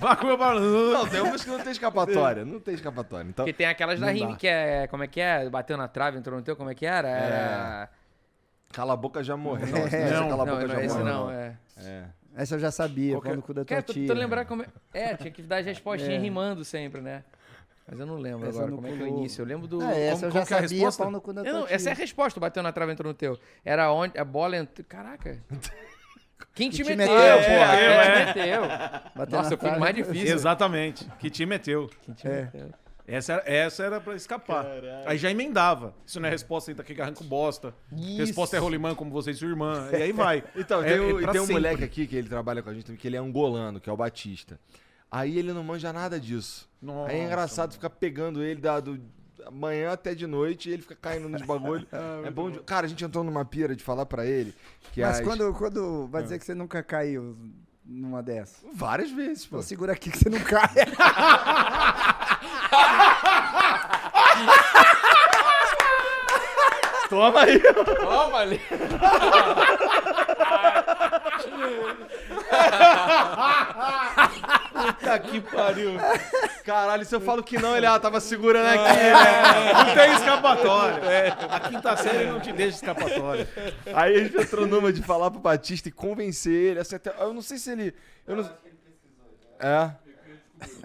Vai 0.00 0.16
comer 0.16 0.36
pra- 0.36 0.54
Não, 0.58 1.06
tem 1.08 1.20
umas 1.20 1.44
que 1.44 1.50
não 1.50 1.60
tem 1.60 1.72
escapatória. 1.72 2.44
Não 2.44 2.58
tem 2.60 2.74
escapatória. 2.74 3.28
Então, 3.28 3.44
Porque 3.44 3.56
tem 3.56 3.66
aquelas 3.66 4.00
da 4.00 4.06
Não 4.06 4.12
rime 4.12 4.36
que 4.36 4.48
é. 4.48 4.86
Como 4.88 5.04
é 5.04 5.06
que 5.06 5.20
é? 5.20 5.48
Bateu 5.48 5.76
na 5.76 5.88
trave, 5.88 6.18
entrou 6.18 6.36
no 6.36 6.42
teu, 6.42 6.56
como 6.56 6.70
é 6.70 6.74
que 6.74 6.84
era? 6.86 7.08
Era. 7.08 7.88
cala 8.72 8.94
a 8.94 8.96
boca 8.96 9.22
já 9.22 9.36
morreu. 9.36 9.66
Não, 9.68 9.78
essa 9.86 10.20
Não, 10.20 10.28
cala 10.28 10.42
a 10.42 10.46
Não, 10.46 10.54
boca 10.54 10.66
não, 10.66 10.74
já 10.82 10.88
morreu. 10.88 11.04
não, 11.04 11.30
é. 11.30 11.56
É. 11.78 12.02
Essa 12.34 12.54
eu 12.54 12.58
já 12.58 12.70
sabia, 12.70 13.12
Qual 13.14 13.20
que 13.22 13.28
é? 13.28 13.30
pau 13.30 13.36
no 13.36 13.42
cu 13.42 13.52
da 13.54 13.60
tua 13.60 13.66
Cara, 13.66 13.82
tô 13.82 13.92
tia. 13.92 14.02
tentando 14.02 14.18
lembrar 14.18 14.44
como 14.46 14.62
é. 14.62 14.66
É, 14.94 15.16
tinha 15.16 15.30
que 15.30 15.42
dar 15.42 15.58
as 15.58 15.66
respostinhas 15.66 16.14
É. 16.14 16.18
rimando 16.18 16.64
sempre, 16.64 17.00
né? 17.02 17.22
Mas 17.88 17.98
eu 18.00 18.06
não 18.06 18.16
lembro 18.16 18.48
Essa 18.48 18.58
agora 18.60 18.72
como 18.76 18.86
é 18.86 18.92
que 18.92 19.00
é 19.00 19.04
o 19.04 19.08
início. 19.08 19.42
Eu 19.42 19.46
lembro 19.46 19.66
do. 19.66 19.80
Ah, 19.82 19.92
essa 19.92 20.14
como- 20.14 20.26
eu 20.26 20.30
já 20.30 20.32
como 20.32 20.46
que 20.46 20.54
é 20.54 20.56
a 20.56 20.60
sabia, 20.62 20.76
resposta? 20.78 21.02
pau 21.02 21.12
no 21.12 21.20
cu 21.20 21.32
não, 21.32 21.66
essa 21.68 21.88
é 21.90 21.92
a 21.92 21.96
resposta, 21.96 22.38
bateu 22.40 22.62
na 22.62 22.72
trave, 22.72 22.92
entrou 22.92 23.08
no 23.12 23.14
teu. 23.14 23.38
Era 23.64 23.92
onde 23.92 24.16
a 24.18 24.24
bola 24.24 24.56
entrou. 24.56 24.86
Caraca. 24.88 25.42
Quem 26.54 26.68
te 26.70 26.76
te 26.78 26.84
meteu, 26.84 26.96
meteu, 27.14 27.38
porra? 27.38 27.76
é, 27.76 28.24
Quem 28.24 28.32
te 28.32 28.38
meteu? 28.38 28.62
Bateu 29.16 29.38
Nossa, 29.38 29.54
eu 29.54 29.58
fui 29.58 29.70
mais 29.72 29.94
difícil. 29.94 30.34
Exatamente. 30.34 31.06
Que 31.18 31.30
te 31.30 31.46
meteu. 31.46 31.88
Quem 32.02 32.14
te 32.14 32.26
É. 32.28 32.42
meteu? 32.42 32.70
Essa 33.04 33.32
era, 33.32 33.42
essa 33.50 33.82
era 33.84 34.00
pra 34.00 34.14
escapar. 34.14 34.64
Aí 35.06 35.18
já 35.18 35.30
emendava. 35.30 35.92
Isso 36.06 36.20
não 36.20 36.28
é 36.28 36.30
resposta, 36.30 36.70
entra 36.70 36.82
aqui 36.84 36.94
que 36.94 37.02
arranca 37.02 37.22
o 37.22 37.26
bosta. 37.26 37.74
Resposta 38.16 38.56
é 38.56 38.60
rolimã, 38.60 38.94
como 38.94 39.10
você 39.10 39.32
e 39.32 39.34
sua 39.34 39.48
irmã. 39.48 39.88
E 39.92 39.96
aí 39.96 40.12
vai. 40.12 40.44
Então, 40.54 40.82
É- 40.82 40.86
tem, 40.86 40.94
é 40.94 40.98
tem 41.32 41.40
um 41.40 41.46
sempre. 41.46 41.52
moleque 41.54 41.84
aqui 41.84 42.06
que 42.06 42.14
ele 42.16 42.28
trabalha 42.28 42.62
com 42.62 42.70
a 42.70 42.74
gente 42.74 42.84
também, 42.84 43.00
que 43.00 43.08
ele 43.08 43.16
é 43.16 43.18
angolano, 43.18 43.80
que 43.80 43.90
é 43.90 43.92
o 43.92 43.96
Batista. 43.96 44.58
Aí 45.12 45.38
ele 45.38 45.52
não 45.52 45.62
manja 45.62 45.92
nada 45.92 46.18
disso. 46.18 46.66
Nossa, 46.80 47.12
Aí 47.12 47.20
é 47.20 47.24
engraçado 47.26 47.74
ficar 47.74 47.90
pegando 47.90 48.42
ele 48.42 48.62
da, 48.62 48.80
do 48.80 48.98
manhã 49.52 49.92
até 49.92 50.14
de 50.14 50.26
noite 50.26 50.70
e 50.70 50.72
ele 50.72 50.80
fica 50.80 50.96
caindo 50.96 51.28
nos 51.28 51.42
bagulho. 51.42 51.86
é 52.24 52.30
bom. 52.30 52.50
de- 52.50 52.60
Cara, 52.60 52.86
a 52.86 52.88
gente 52.88 53.04
entrou 53.04 53.22
numa 53.22 53.44
pira 53.44 53.76
de 53.76 53.84
falar 53.84 54.06
pra 54.06 54.24
ele 54.24 54.54
que 54.92 55.02
Mas 55.02 55.18
as- 55.20 55.26
quando, 55.26 55.52
quando 55.52 56.06
vai 56.08 56.22
dizer 56.22 56.38
que 56.38 56.46
você 56.46 56.54
nunca 56.54 56.82
caiu 56.82 57.36
numa 57.84 58.22
dessas? 58.22 58.64
várias 58.72 59.10
vezes, 59.10 59.44
pô. 59.44 59.56
Então 59.56 59.68
segura 59.68 59.92
aqui 59.92 60.10
que 60.10 60.16
você 60.18 60.30
não 60.30 60.40
cai. 60.40 60.70
Toma 67.08 67.42
aí. 67.42 67.60
Toma 68.00 68.38
ali. 68.38 68.60
Puta 74.86 75.18
que 75.18 75.40
pariu. 75.40 75.92
Caralho, 76.64 77.04
se 77.04 77.14
eu 77.14 77.20
falo 77.20 77.42
que 77.42 77.58
não, 77.58 77.76
ele 77.76 77.86
ah, 77.86 77.98
tava 77.98 78.20
segurando 78.20 78.66
aqui, 78.66 79.00
É, 79.00 79.12
né? 79.12 79.72
não 79.72 79.94
tem 79.94 80.12
escapatória. 80.14 81.36
A 81.50 81.60
quinta 81.60 81.96
série 81.96 82.26
não 82.26 82.40
te 82.40 82.52
deixa 82.52 82.76
escapatória. 82.76 83.48
Aí 83.94 84.16
a 84.16 84.24
gente 84.24 84.36
entrou 84.36 84.66
numa 84.66 84.92
de 84.92 85.02
falar 85.02 85.30
pro 85.30 85.40
Batista 85.40 85.88
e 85.88 85.92
convencer 85.92 86.52
ele. 86.52 86.80
Assim, 86.80 86.96
até, 86.96 87.14
eu 87.20 87.32
não 87.32 87.42
sei 87.42 87.58
se 87.58 87.70
ele. 87.70 87.94
Eu 88.26 88.36
não... 88.36 88.50
É. 89.60 89.94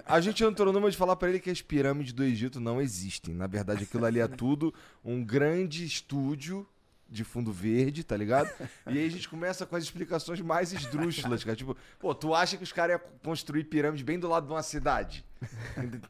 A 0.05 0.19
gente 0.19 0.43
entrou 0.43 0.73
numa 0.73 0.89
de 0.89 0.97
falar 0.97 1.15
pra 1.15 1.29
ele 1.29 1.39
que 1.39 1.49
as 1.49 1.61
pirâmides 1.61 2.13
do 2.13 2.23
Egito 2.23 2.59
não 2.59 2.81
existem. 2.81 3.33
Na 3.33 3.47
verdade, 3.47 3.83
aquilo 3.83 4.05
ali 4.05 4.19
é 4.19 4.27
tudo 4.27 4.73
um 5.03 5.23
grande 5.23 5.85
estúdio 5.85 6.67
de 7.09 7.23
fundo 7.23 7.51
verde, 7.51 8.03
tá 8.03 8.17
ligado? 8.17 8.49
E 8.85 8.97
aí 8.99 9.05
a 9.05 9.09
gente 9.09 9.29
começa 9.29 9.65
com 9.65 9.75
as 9.75 9.83
explicações 9.83 10.41
mais 10.41 10.73
esdrúxulas, 10.73 11.43
cara. 11.43 11.55
Tipo, 11.55 11.75
pô, 11.99 12.13
tu 12.13 12.35
acha 12.35 12.57
que 12.57 12.63
os 12.63 12.71
caras 12.73 12.99
iam 12.99 13.09
construir 13.23 13.63
pirâmide 13.63 14.03
bem 14.03 14.19
do 14.19 14.27
lado 14.27 14.45
de 14.47 14.51
uma 14.53 14.61
cidade? 14.63 15.25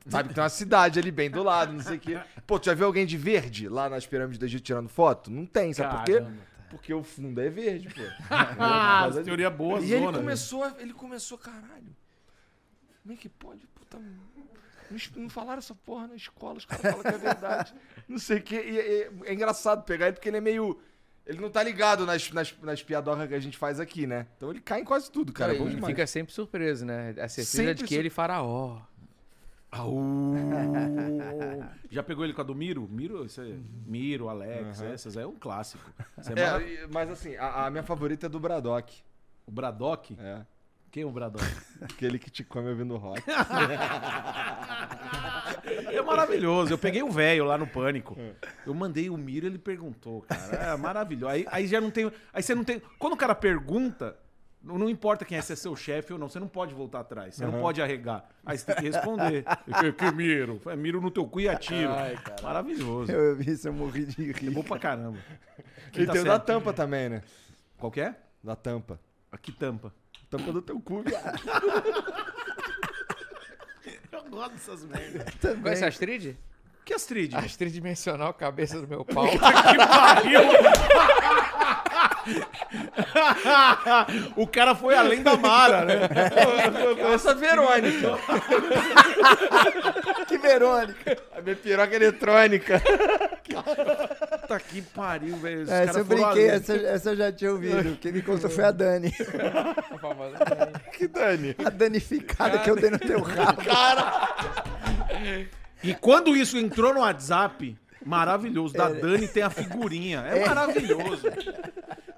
Sabe 0.08 0.30
que 0.30 0.36
tem 0.36 0.44
uma 0.44 0.50
cidade 0.50 0.98
ali 1.00 1.12
bem 1.12 1.30
do 1.30 1.44
lado, 1.44 1.74
não 1.74 1.82
sei 1.82 1.98
o 1.98 2.00
quê. 2.00 2.20
Pô, 2.48 2.58
tu 2.60 2.66
já 2.66 2.74
viu 2.74 2.86
alguém 2.88 3.06
de 3.06 3.18
verde 3.18 3.68
lá 3.70 3.90
nas 3.90 4.06
pirâmides 4.08 4.40
do 4.40 4.46
Egito 4.46 4.64
tirando 4.64 4.90
foto? 4.90 5.30
Não 5.30 5.46
tem, 5.46 5.74
sabe 5.74 5.96
por 5.96 6.04
quê? 6.06 6.14
Caramba. 6.20 6.58
Porque 6.70 6.94
o 6.94 7.02
fundo 7.04 7.40
é 7.40 7.50
verde, 7.50 7.88
pô. 7.90 8.02
Ah, 8.30 9.10
Mas- 9.14 9.24
teoria 9.24 9.50
boa, 9.50 9.80
e 9.80 9.94
ele 9.94 10.04
zona. 10.06 10.18
começou, 10.18 10.64
a- 10.64 10.76
ele 10.80 10.94
começou, 10.94 11.38
caralho. 11.38 11.96
Como 13.04 13.14
é 13.14 13.16
que 13.18 13.30
pode? 13.30 13.66
Puta, 13.68 14.00
não, 15.16 15.30
falaram 15.30 15.60
essa 15.60 15.76
porra 15.76 16.08
na 16.08 16.16
escola, 16.16 16.58
os 16.58 16.66
caras 16.66 16.82
falam 16.92 17.02
que 17.02 17.08
é 17.08 17.18
verdade. 17.18 17.74
não 18.08 18.18
sei 18.20 18.38
o 18.40 18.42
quê. 18.42 18.56
E, 18.66 18.80
é- 18.80 19.12
é 19.30 19.34
engraçado 19.34 19.84
pegar 19.84 20.08
ele 20.08 20.14
porque 20.16 20.28
ele 20.30 20.38
é 20.38 20.42
meio. 20.42 20.80
Ele 21.28 21.42
não 21.42 21.50
tá 21.50 21.62
ligado 21.62 22.06
nas, 22.06 22.32
nas, 22.32 22.56
nas 22.62 22.82
piadocas 22.82 23.28
que 23.28 23.34
a 23.36 23.40
gente 23.40 23.58
faz 23.58 23.80
aqui, 23.82 24.08
né? 24.08 24.26
Então 24.38 24.50
ele 24.50 24.62
cai 24.62 24.80
em 24.82 24.86
quase 24.86 25.12
tudo, 25.12 25.34
cara. 25.34 25.54
É 25.54 25.58
bom 25.60 25.68
demais. 25.68 25.86
fica 25.88 26.08
sempre 26.08 26.34
surpreso, 26.34 26.86
né? 26.86 27.10
A 27.20 27.28
certeza 27.28 27.58
Sempre 27.58 27.74
de 27.76 27.84
que 27.84 27.90
sur- 27.96 28.00
ele 28.00 28.10
faraó. 28.10 28.80
Já 31.92 32.02
pegou 32.02 32.24
ele 32.24 32.34
com 32.34 32.40
a 32.42 32.44
do 32.44 32.56
Miro? 32.56 32.88
Miro, 32.90 33.26
isso 33.26 33.42
aí. 33.42 33.62
Miro, 33.86 34.30
Alex, 34.30 34.82
essas 34.82 35.18
aí 35.18 35.24
é 35.24 35.28
um 35.28 35.36
clássico. 35.36 35.84
É 36.18 36.22
É, 36.40 36.52
mara- 36.52 36.64
mas 36.90 37.10
assim, 37.12 37.36
a, 37.36 37.66
a 37.66 37.70
minha 37.70 37.84
favorita 37.84 38.28
é 38.28 38.30
do 38.30 38.40
Braddock. 38.40 38.96
O 39.46 39.52
Braddock? 39.52 40.16
É. 40.20 40.42
Quem 40.90 41.04
é 41.04 41.06
o 41.06 41.12
Braddock? 41.12 41.46
Aquele 41.84 42.18
que 42.18 42.30
te 42.32 42.46
come 42.46 42.70
ouvindo 42.70 42.96
rock. 42.96 43.22
É 45.92 46.02
maravilhoso. 46.02 46.72
Eu 46.72 46.78
peguei 46.78 47.04
o 47.04 47.12
velho 47.12 47.46
lá 47.46 47.58
no 47.58 47.68
Pânico. 47.68 48.18
Eu 48.66 48.74
mandei 48.74 49.10
o 49.10 49.18
Miro, 49.18 49.46
ele 49.46 49.58
perguntou, 49.58 50.22
cara. 50.22 50.74
É 50.74 50.78
maravilhoso. 50.78 51.32
Aí, 51.32 51.46
aí 51.50 51.68
já 51.68 51.82
não 51.82 51.92
tem. 51.92 52.12
Aí 52.34 52.42
você 52.44 52.56
não 52.56 52.64
tem. 52.64 52.82
Quando 53.00 53.14
o 53.14 53.18
cara 53.18 53.36
pergunta, 53.36 54.18
não, 54.64 54.78
não 54.78 54.90
importa 54.90 55.24
quem 55.24 55.38
é, 55.38 55.42
se 55.42 55.54
é 55.54 55.56
seu 55.56 55.76
chefe 55.76 56.12
ou 56.12 56.20
não, 56.20 56.28
você 56.30 56.40
não 56.40 56.48
pode 56.48 56.74
voltar 56.74 57.00
atrás. 57.00 57.36
Você 57.36 57.46
não 57.46 57.60
pode 57.60 57.82
arregar. 57.82 58.30
Aí 58.46 58.58
você 58.58 58.66
tem 58.66 58.76
que 58.76 58.82
responder. 58.84 59.46
que, 59.66 59.92
que 59.94 60.12
Miro? 60.12 60.62
É 60.66 60.76
Miro 60.76 61.00
no 61.02 61.10
teu 61.12 61.26
cu 61.26 61.40
e 61.40 61.50
atiro. 61.50 61.92
Maravilhoso. 62.44 63.12
Eu 63.12 63.36
vi 63.36 63.52
isso, 63.52 63.68
eu 63.68 63.74
morri 63.74 64.06
de 64.06 64.30
É 64.30 64.34
rir. 64.34 64.50
bom 64.50 64.64
pra 64.64 64.80
caramba. 64.80 65.18
E 65.90 65.92
Quinta 65.92 66.12
tem 66.12 66.22
o 66.22 66.26
da 66.26 66.40
tampa 66.40 66.74
também, 66.74 67.10
né? 67.10 67.22
Qual 67.78 67.92
que 67.92 68.02
é? 68.02 68.16
Da 68.44 68.56
tampa. 68.56 69.00
Aqui 69.32 69.52
tampa. 69.52 69.94
Tampa 70.30 70.52
do 70.52 70.62
teu 70.62 70.80
cu, 70.80 71.02
viado. 71.02 71.40
Eu 74.28 74.32
gosto 74.32 74.54
dessas 74.54 74.84
merdas. 74.84 75.34
Conhece 75.64 75.86
a 75.86 75.88
Astrid? 75.88 76.36
Que 76.84 76.94
Astrid? 76.94 77.34
Astrid 77.34 77.74
dimensional, 77.74 78.34
cabeça 78.34 78.80
do 78.82 78.88
meu 78.88 79.06
pau. 79.06 79.26
Que 79.32 79.38
pariu! 79.40 80.42
o 84.36 84.46
cara 84.48 84.76
foi 84.76 84.96
além 84.96 85.24
da 85.24 85.38
Mara, 85.38 85.86
né? 85.86 85.94
Essa 87.14 87.34
Verônica. 87.34 88.18
Que 90.28 90.38
Verônica! 90.38 91.18
A 91.36 91.42
minha 91.42 91.56
piroca 91.56 91.96
eletrônica. 91.96 92.82
Puta 94.42 94.60
que 94.60 94.82
pariu, 94.82 95.38
velho. 95.38 95.64
Os 95.64 95.70
Essa 95.70 96.00
eu 96.00 96.06
brinquei, 96.06 96.50
essa, 96.50 96.76
essa 96.76 97.10
eu 97.12 97.16
já 97.16 97.32
tinha 97.32 97.52
ouvido. 97.52 97.98
Quem 97.98 98.12
me 98.12 98.22
contou 98.22 98.50
foi 98.50 98.66
a 98.66 98.72
Dani. 98.72 99.12
Que 100.92 101.08
Dani. 101.08 101.56
A 101.64 101.70
danificada 101.70 102.60
que 102.60 102.70
eu 102.70 102.76
dei 102.76 102.90
no 102.90 103.00
teu 103.00 103.22
rabo. 103.22 103.62
E 105.82 105.94
quando 105.96 106.36
isso 106.36 106.58
entrou 106.58 106.94
no 106.94 107.00
WhatsApp, 107.00 107.78
Maravilhoso. 108.08 108.74
Da 108.74 108.90
Dani 108.90 109.28
tem 109.28 109.44
a 109.44 109.50
figurinha. 109.50 110.22
É, 110.22 110.48
maravilhoso. 110.48 111.28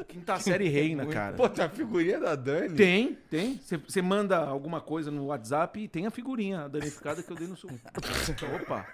Quinta 0.09 0.39
série 0.39 0.67
reina, 0.67 1.05
cara. 1.07 1.35
Pô, 1.37 1.47
tem 1.47 1.63
a 1.63 1.69
figurinha 1.69 2.19
da 2.19 2.35
Dani? 2.35 2.75
Tem, 2.75 3.17
tem. 3.29 3.61
Você 3.87 4.01
manda 4.01 4.37
alguma 4.37 4.81
coisa 4.81 5.11
no 5.11 5.27
WhatsApp 5.27 5.79
e 5.79 5.87
tem 5.87 6.07
a 6.07 6.11
figurinha, 6.11 6.67
danificada 6.67 7.21
que 7.21 7.31
eu 7.31 7.35
dei 7.37 7.47
no 7.47 7.55
seu. 7.55 7.69
Opa! 8.61 8.87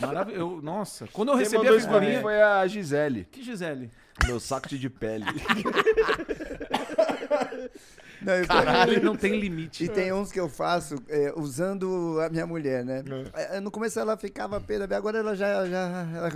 Maravilhoso. 0.00 0.62
Nossa, 0.62 1.08
quando 1.12 1.30
eu 1.30 1.34
Quem 1.34 1.42
recebi 1.44 1.68
a 1.68 1.80
figurinha. 1.80 2.20
foi 2.22 2.40
a 2.40 2.64
Gisele. 2.68 3.26
Que 3.30 3.42
Gisele? 3.42 3.90
Meu 4.26 4.38
saco 4.38 4.68
de 4.68 4.88
pele. 4.88 5.24
Não, 8.22 8.44
Caralho, 8.46 9.00
não 9.02 9.16
tem 9.16 9.38
limite. 9.38 9.84
E 9.84 9.88
tem 9.88 10.12
uns 10.12 10.30
que 10.30 10.38
eu 10.38 10.48
faço 10.48 10.96
é, 11.08 11.32
usando 11.36 12.18
a 12.20 12.28
minha 12.28 12.46
mulher, 12.46 12.84
né? 12.84 13.02
É. 13.34 13.56
É, 13.56 13.60
No 13.60 13.70
começo 13.70 13.98
ela 13.98 14.16
ficava 14.16 14.60
pé 14.60 14.86
da 14.86 14.96
agora 14.96 15.18
ela 15.18 15.34
já. 15.34 15.66
já 15.66 16.06
ela- 16.14 16.30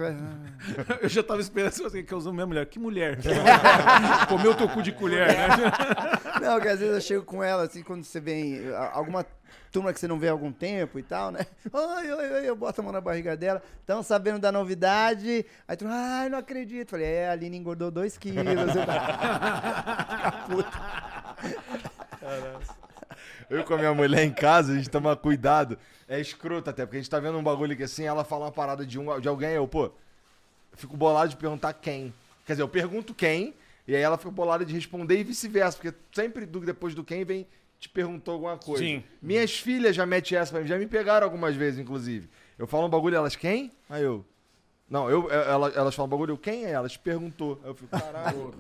Eu 1.03 1.09
já 1.09 1.23
tava 1.23 1.41
esperando 1.41 1.87
assim, 1.87 2.03
que 2.05 2.13
eu 2.13 2.19
uso 2.19 2.33
minha 2.33 2.47
mulher. 2.47 2.67
Que 2.67 2.79
mulher? 2.79 3.19
Comeu 4.29 4.55
teu 4.55 4.69
cu 4.69 4.83
de 4.83 4.93
colher, 4.93 5.27
né? 5.29 5.49
Não, 6.41 6.61
que 6.61 6.69
às 6.69 6.79
vezes 6.81 6.95
eu 6.95 7.01
chego 7.01 7.25
com 7.25 7.43
ela, 7.43 7.65
assim, 7.65 7.83
quando 7.83 8.05
você 8.05 8.21
vem. 8.21 8.69
a- 8.75 8.91
Alguma 8.95 9.25
turma 9.71 9.93
que 9.93 9.99
você 10.01 10.07
não 10.07 10.19
vê 10.21 10.29
há 10.29 10.33
algum 10.33 10.53
tempo 10.53 10.99
e 11.01 11.03
tal, 11.03 11.31
né? 11.33 11.45
Oi, 11.73 12.13
oi, 12.13 12.33
oi, 12.35 12.49
eu 12.49 12.55
boto 12.57 12.81
a 12.81 12.85
mão 12.85 12.93
na 12.93 13.01
barriga 13.01 13.37
dela. 13.37 13.61
Estão 13.81 14.03
sabendo 14.05 14.39
da 14.39 14.53
novidade. 14.53 15.45
Aí 15.67 15.77
tu, 15.77 15.85
ai, 15.89 16.29
não 16.29 16.39
acredito. 16.39 16.91
Falei, 16.91 17.07
é, 17.07 17.29
a 17.29 17.33
Aline 17.33 17.57
engordou 17.57 17.91
2 17.91 18.17
quilos. 18.17 18.45
Eu 18.47 18.85
tava- 18.85 20.15
Eu 23.51 23.65
com 23.65 23.75
a 23.75 23.79
minha 23.79 23.95
mulher 23.95 24.25
em 24.25 24.33
casa, 24.33 24.73
a 24.73 24.77
gente 24.77 24.89
toma 24.91 25.15
cuidado. 25.17 25.79
É 26.09 26.21
escroto 26.21 26.69
até, 26.71 26.85
porque 26.85 26.97
a 26.99 27.01
gente 27.01 27.11
tá 27.11 27.19
vendo 27.21 27.39
um 27.39 27.43
bagulho 27.43 27.77
que 27.77 27.83
assim, 27.83 28.05
ela 28.05 28.25
fala 28.25 28.47
uma 28.47 28.53
parada 28.53 28.85
de, 28.85 28.99
um, 28.99 29.19
de 29.21 29.29
alguém, 29.29 29.51
eu, 29.53 29.67
pô, 29.67 29.91
fico 30.75 30.97
bolado 30.97 31.31
de 31.31 31.37
perguntar 31.37 31.73
quem. 31.75 32.13
Quer 32.47 32.53
dizer, 32.55 32.63
eu 32.63 32.69
pergunto 32.69 33.15
quem, 33.15 33.55
e 33.89 33.95
aí 33.95 34.03
ela 34.03 34.19
fica 34.19 34.31
bolada 34.31 34.65
de 34.65 34.75
responder 34.75 35.19
e 35.19 35.25
vice-versa, 35.25 35.79
porque 35.81 35.97
sempre 36.13 36.45
do- 36.45 36.61
depois 36.61 36.95
do 36.95 37.03
quem 37.03 37.25
vem 37.25 37.47
te 37.81 37.89
perguntou 37.89 38.35
alguma 38.35 38.57
coisa. 38.59 38.85
Sim. 38.85 39.03
Minhas 39.21 39.59
filhas 39.59 39.97
já 39.97 40.05
metem 40.07 40.37
essa 40.39 40.53
pra 40.53 40.61
mim, 40.61 40.67
já 40.67 40.79
me 40.79 40.87
pegaram 40.87 41.25
algumas 41.27 41.55
vezes, 41.55 41.79
inclusive. 41.81 42.29
Eu 42.59 42.67
falo 42.67 42.87
um 42.87 42.91
bagulho, 42.91 43.17
elas, 43.17 43.35
quem? 43.37 43.73
Aí 43.89 44.03
eu. 44.03 44.25
Não, 44.89 45.09
eu, 45.11 45.31
ela- 45.31 45.71
elas 45.75 45.95
falam 45.95 46.07
um 46.07 46.11
bagulho, 46.11 46.33
eu, 46.33 46.39
quem 46.39 46.67
é? 46.67 46.71
Elas 46.73 46.97
perguntou. 46.97 47.59
Aí 47.63 47.71
eu 47.71 47.75
fico, 47.75 47.89
caralho. 47.89 48.55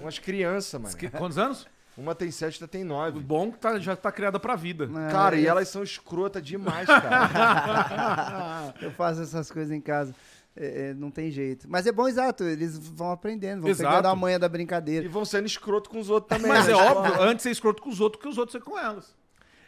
Umas 0.00 0.18
crianças, 0.18 0.80
mano. 0.80 0.96
Quantos 1.18 1.38
anos? 1.38 1.66
Uma 1.98 2.14
tem 2.14 2.30
sete, 2.30 2.54
outra 2.54 2.68
tem 2.68 2.84
nove. 2.84 3.18
Bom 3.18 3.50
que 3.50 3.58
tá- 3.58 3.78
já 3.80 3.96
tá 3.96 4.12
criada 4.12 4.38
pra 4.38 4.54
vida. 4.54 4.88
Cara, 5.10 5.36
É, 5.36 5.40
e 5.40 5.46
elas 5.46 5.68
são 5.68 5.82
escrota 5.82 6.40
demais, 6.40 6.86
cara. 6.86 8.74
Eu 8.80 8.92
faço 8.92 9.22
essas 9.22 9.50
coisas 9.50 9.72
em 9.74 9.80
casa. 9.80 10.14
É, 10.56 10.90
é, 10.90 10.94
não 10.94 11.10
tem 11.10 11.30
jeito. 11.30 11.66
Mas 11.68 11.86
é 11.86 11.92
bom, 11.92 12.06
exato. 12.08 12.44
Eles 12.44 12.78
vão 12.78 13.10
aprendendo, 13.10 13.62
vão 13.62 13.70
Exato. 13.70 13.90
pegando 13.90 14.06
a 14.08 14.14
manha 14.16 14.38
da 14.38 14.46
e 14.46 14.48
brincadeira. 14.48 15.08
vão 15.08 15.24
sendo 15.24 15.46
escroto 15.46 15.88
com 15.90 15.98
os 15.98 16.08
outros 16.10 16.28
também. 16.36 16.50
Mas 16.52 16.66
né? 16.66 16.72
é 16.72 16.76
Tipo, 16.76 16.88
óbvio, 16.98 17.22
antes 17.22 17.42
ser 17.42 17.50
escroto 17.50 17.82
com 17.82 17.88
os 17.90 18.00
outros 18.00 18.22
que 18.22 18.28
os 18.28 18.38
outros 18.38 18.52
ser 18.52 18.68
com 18.68 18.78
elas. 18.78 19.14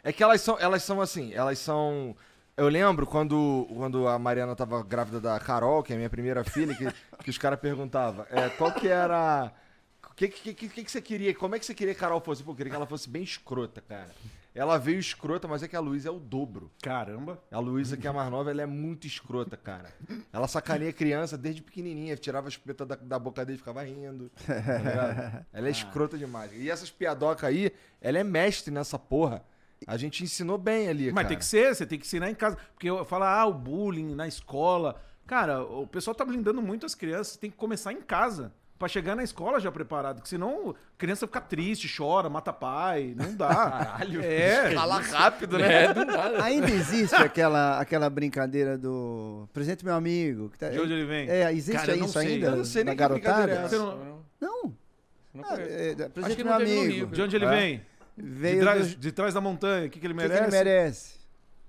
É 0.03 0.11
que 0.11 0.23
elas 0.23 0.41
são, 0.41 0.57
elas 0.59 0.83
são 0.83 0.99
assim, 1.01 1.31
elas 1.33 1.59
são. 1.59 2.15
Eu 2.57 2.67
lembro 2.67 3.05
quando, 3.07 3.67
quando 3.75 4.07
a 4.07 4.19
Mariana 4.19 4.55
tava 4.55 4.83
grávida 4.83 5.19
da 5.21 5.39
Carol, 5.39 5.81
que 5.83 5.93
é 5.93 5.95
a 5.95 5.97
minha 5.97 6.09
primeira 6.09 6.43
filha, 6.43 6.75
que, 6.75 6.87
que 7.23 7.29
os 7.29 7.37
caras 7.37 7.59
perguntavam 7.59 8.25
é, 8.29 8.49
qual 8.49 8.71
que 8.73 8.87
era. 8.87 9.51
O 10.11 10.15
que, 10.15 10.27
que, 10.27 10.53
que, 10.53 10.69
que, 10.69 10.91
você 10.91 11.01
queria? 11.01 11.33
Como 11.33 11.55
é 11.55 11.59
que 11.59 11.65
você 11.65 11.73
queria 11.73 11.93
que 11.93 11.99
a 11.99 12.01
Carol 12.01 12.21
fosse? 12.21 12.43
Pô, 12.43 12.51
eu 12.51 12.55
queria 12.55 12.69
que 12.69 12.75
ela 12.75 12.85
fosse 12.85 13.09
bem 13.09 13.23
escrota, 13.23 13.81
cara. 13.81 14.11
Ela 14.53 14.77
veio 14.77 14.99
escrota, 14.99 15.47
mas 15.47 15.63
é 15.63 15.67
que 15.67 15.75
a 15.77 15.79
Luísa 15.79 16.09
é 16.09 16.11
o 16.11 16.19
dobro. 16.19 16.69
Caramba. 16.83 17.41
A 17.49 17.59
Luísa, 17.59 17.95
que 17.95 18.05
é 18.05 18.09
a 18.09 18.13
mais 18.13 18.29
nova, 18.29 18.51
ela 18.51 18.61
é 18.61 18.65
muito 18.65 19.07
escrota, 19.07 19.55
cara. 19.55 19.89
Ela 20.33 20.47
sacaneia 20.47 20.91
criança 20.91 21.37
desde 21.37 21.61
pequenininha, 21.61 22.17
tirava 22.17 22.47
a 22.47 22.49
espeta 22.49 22.85
da, 22.85 22.95
da 22.95 23.17
boca 23.17 23.45
dele 23.45 23.55
e 23.55 23.59
ficava 23.59 23.81
rindo. 23.83 24.29
tá 24.45 25.45
ela 25.53 25.67
é 25.67 25.71
escrota 25.71 26.17
demais. 26.17 26.51
E 26.53 26.69
essas 26.69 26.91
piadocas 26.91 27.45
aí, 27.45 27.71
ela 28.01 28.19
é 28.19 28.23
mestre 28.23 28.73
nessa 28.73 28.99
porra. 28.99 29.41
A 29.87 29.95
gente 29.95 30.23
ensinou 30.23 30.57
bem 30.57 30.89
ali, 30.89 31.05
Mas 31.05 31.23
cara. 31.23 31.27
tem 31.29 31.37
que 31.37 31.45
ser, 31.45 31.73
você 31.73 31.85
tem 31.85 31.97
que 31.97 32.05
ensinar 32.05 32.29
em 32.29 32.35
casa. 32.35 32.57
Porque 32.73 32.89
eu 32.89 33.05
falo, 33.05 33.23
ah, 33.23 33.45
o 33.45 33.53
bullying 33.53 34.13
na 34.13 34.27
escola. 34.27 35.01
Cara, 35.25 35.63
o 35.63 35.87
pessoal 35.87 36.13
tá 36.13 36.25
blindando 36.25 36.61
muito 36.61 36.85
as 36.85 36.93
crianças. 36.93 37.37
Tem 37.37 37.49
que 37.49 37.55
começar 37.55 37.93
em 37.93 38.01
casa. 38.01 38.53
Pra 38.81 38.87
chegar 38.87 39.15
na 39.15 39.23
escola 39.23 39.59
já 39.59 39.71
preparado. 39.71 40.15
Porque 40.15 40.29
senão 40.29 40.71
a 40.71 40.97
criança 40.97 41.27
fica 41.27 41.39
triste, 41.39 41.87
chora, 41.95 42.27
mata 42.29 42.51
pai. 42.51 43.13
Não 43.15 43.31
dá. 43.35 43.47
Caralho. 43.53 44.23
É. 44.23 44.71
Fala 44.73 44.99
rápido, 44.99 45.59
né? 45.59 45.83
É, 45.83 45.93
do 45.93 46.03
nada. 46.03 46.43
Ainda 46.43 46.71
existe 46.71 47.13
aquela, 47.15 47.79
aquela 47.79 48.09
brincadeira 48.09 48.79
do 48.79 49.47
presente 49.53 49.85
meu 49.85 49.93
amigo. 49.93 50.49
Que 50.49 50.57
tá, 50.57 50.69
De 50.69 50.79
onde 50.79 50.93
ele 50.93 51.05
vem? 51.05 51.29
É, 51.29 51.53
existe 51.53 51.79
Cara, 51.79 51.95
isso 51.95 52.07
sei. 52.19 52.33
ainda? 52.33 52.47
Eu 52.47 52.55
não 52.57 52.65
sei 52.65 52.83
na 52.83 52.89
nem 52.95 52.97
que 52.97 53.07
brincadeira 53.07 53.51
é 53.51 53.55
garotada? 53.55 53.65
essa. 53.67 53.77
Você 53.77 53.77
não- 53.77 54.21
Não. 54.41 54.73
Não 55.35 55.43
Ah, 55.45 55.55
é, 55.59 55.91
Acho 55.91 56.09
presente 56.09 56.35
que 56.37 56.43
meu 56.43 56.51
não 56.53 56.59
teve 56.59 56.73
no 56.75 56.81
amigo. 56.81 56.93
Rio. 56.95 57.07
De 57.07 57.21
onde 57.21 57.35
ele 57.35 57.45
É? 57.45 57.49
vem? 57.51 57.81
De 58.17 58.29
Veio 58.29 58.61
trás, 58.61 58.95
do... 58.95 58.99
de 58.99 59.11
trás 59.11 59.33
da 59.35 59.41
montanha. 59.41 59.85
O 59.85 59.89
que, 59.91 59.99
que 59.99 60.07
ele 60.07 60.13
O 60.13 60.17
que, 60.17 60.23
que 60.23 60.27
merece? 60.29 60.55
ele 60.57 60.63
merece? 60.63 61.20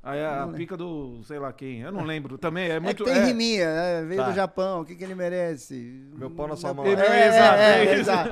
Aí 0.05 0.21
a 0.25 0.31
Não 0.33 0.41
lembro. 0.47 0.57
pica 0.57 0.77
do 0.77 1.21
sei 1.25 1.39
lá 1.39 1.53
quem. 1.53 1.81
Eu 1.81 1.93
não 1.93 2.03
lembro. 2.05 2.37
Também 2.37 2.65
é 2.69 2.73
É 2.75 2.81
muito. 2.81 3.05
que 3.05 3.11
tem 3.11 3.21
é- 3.23 3.25
riminha, 3.25 3.73
né? 3.73 4.03
Veio 4.05 4.21
Tá. 4.21 4.31
do 4.31 4.35
Japão, 4.35 4.81
o 4.81 4.85
que, 4.85 4.97
que 4.97 5.05
ele 5.05 5.15
merece? 5.15 5.75
Meu 6.17 6.29
pau 6.31 6.49
na 6.49 6.57
sua 6.57 6.75
mão. 6.75 6.85
É, 6.85 6.91
É, 6.91 6.93
é, 6.95 7.29
exato, 7.29 7.59
é, 7.63 7.85
é 7.85 7.87
é, 7.87 7.95
exato. 7.99 8.31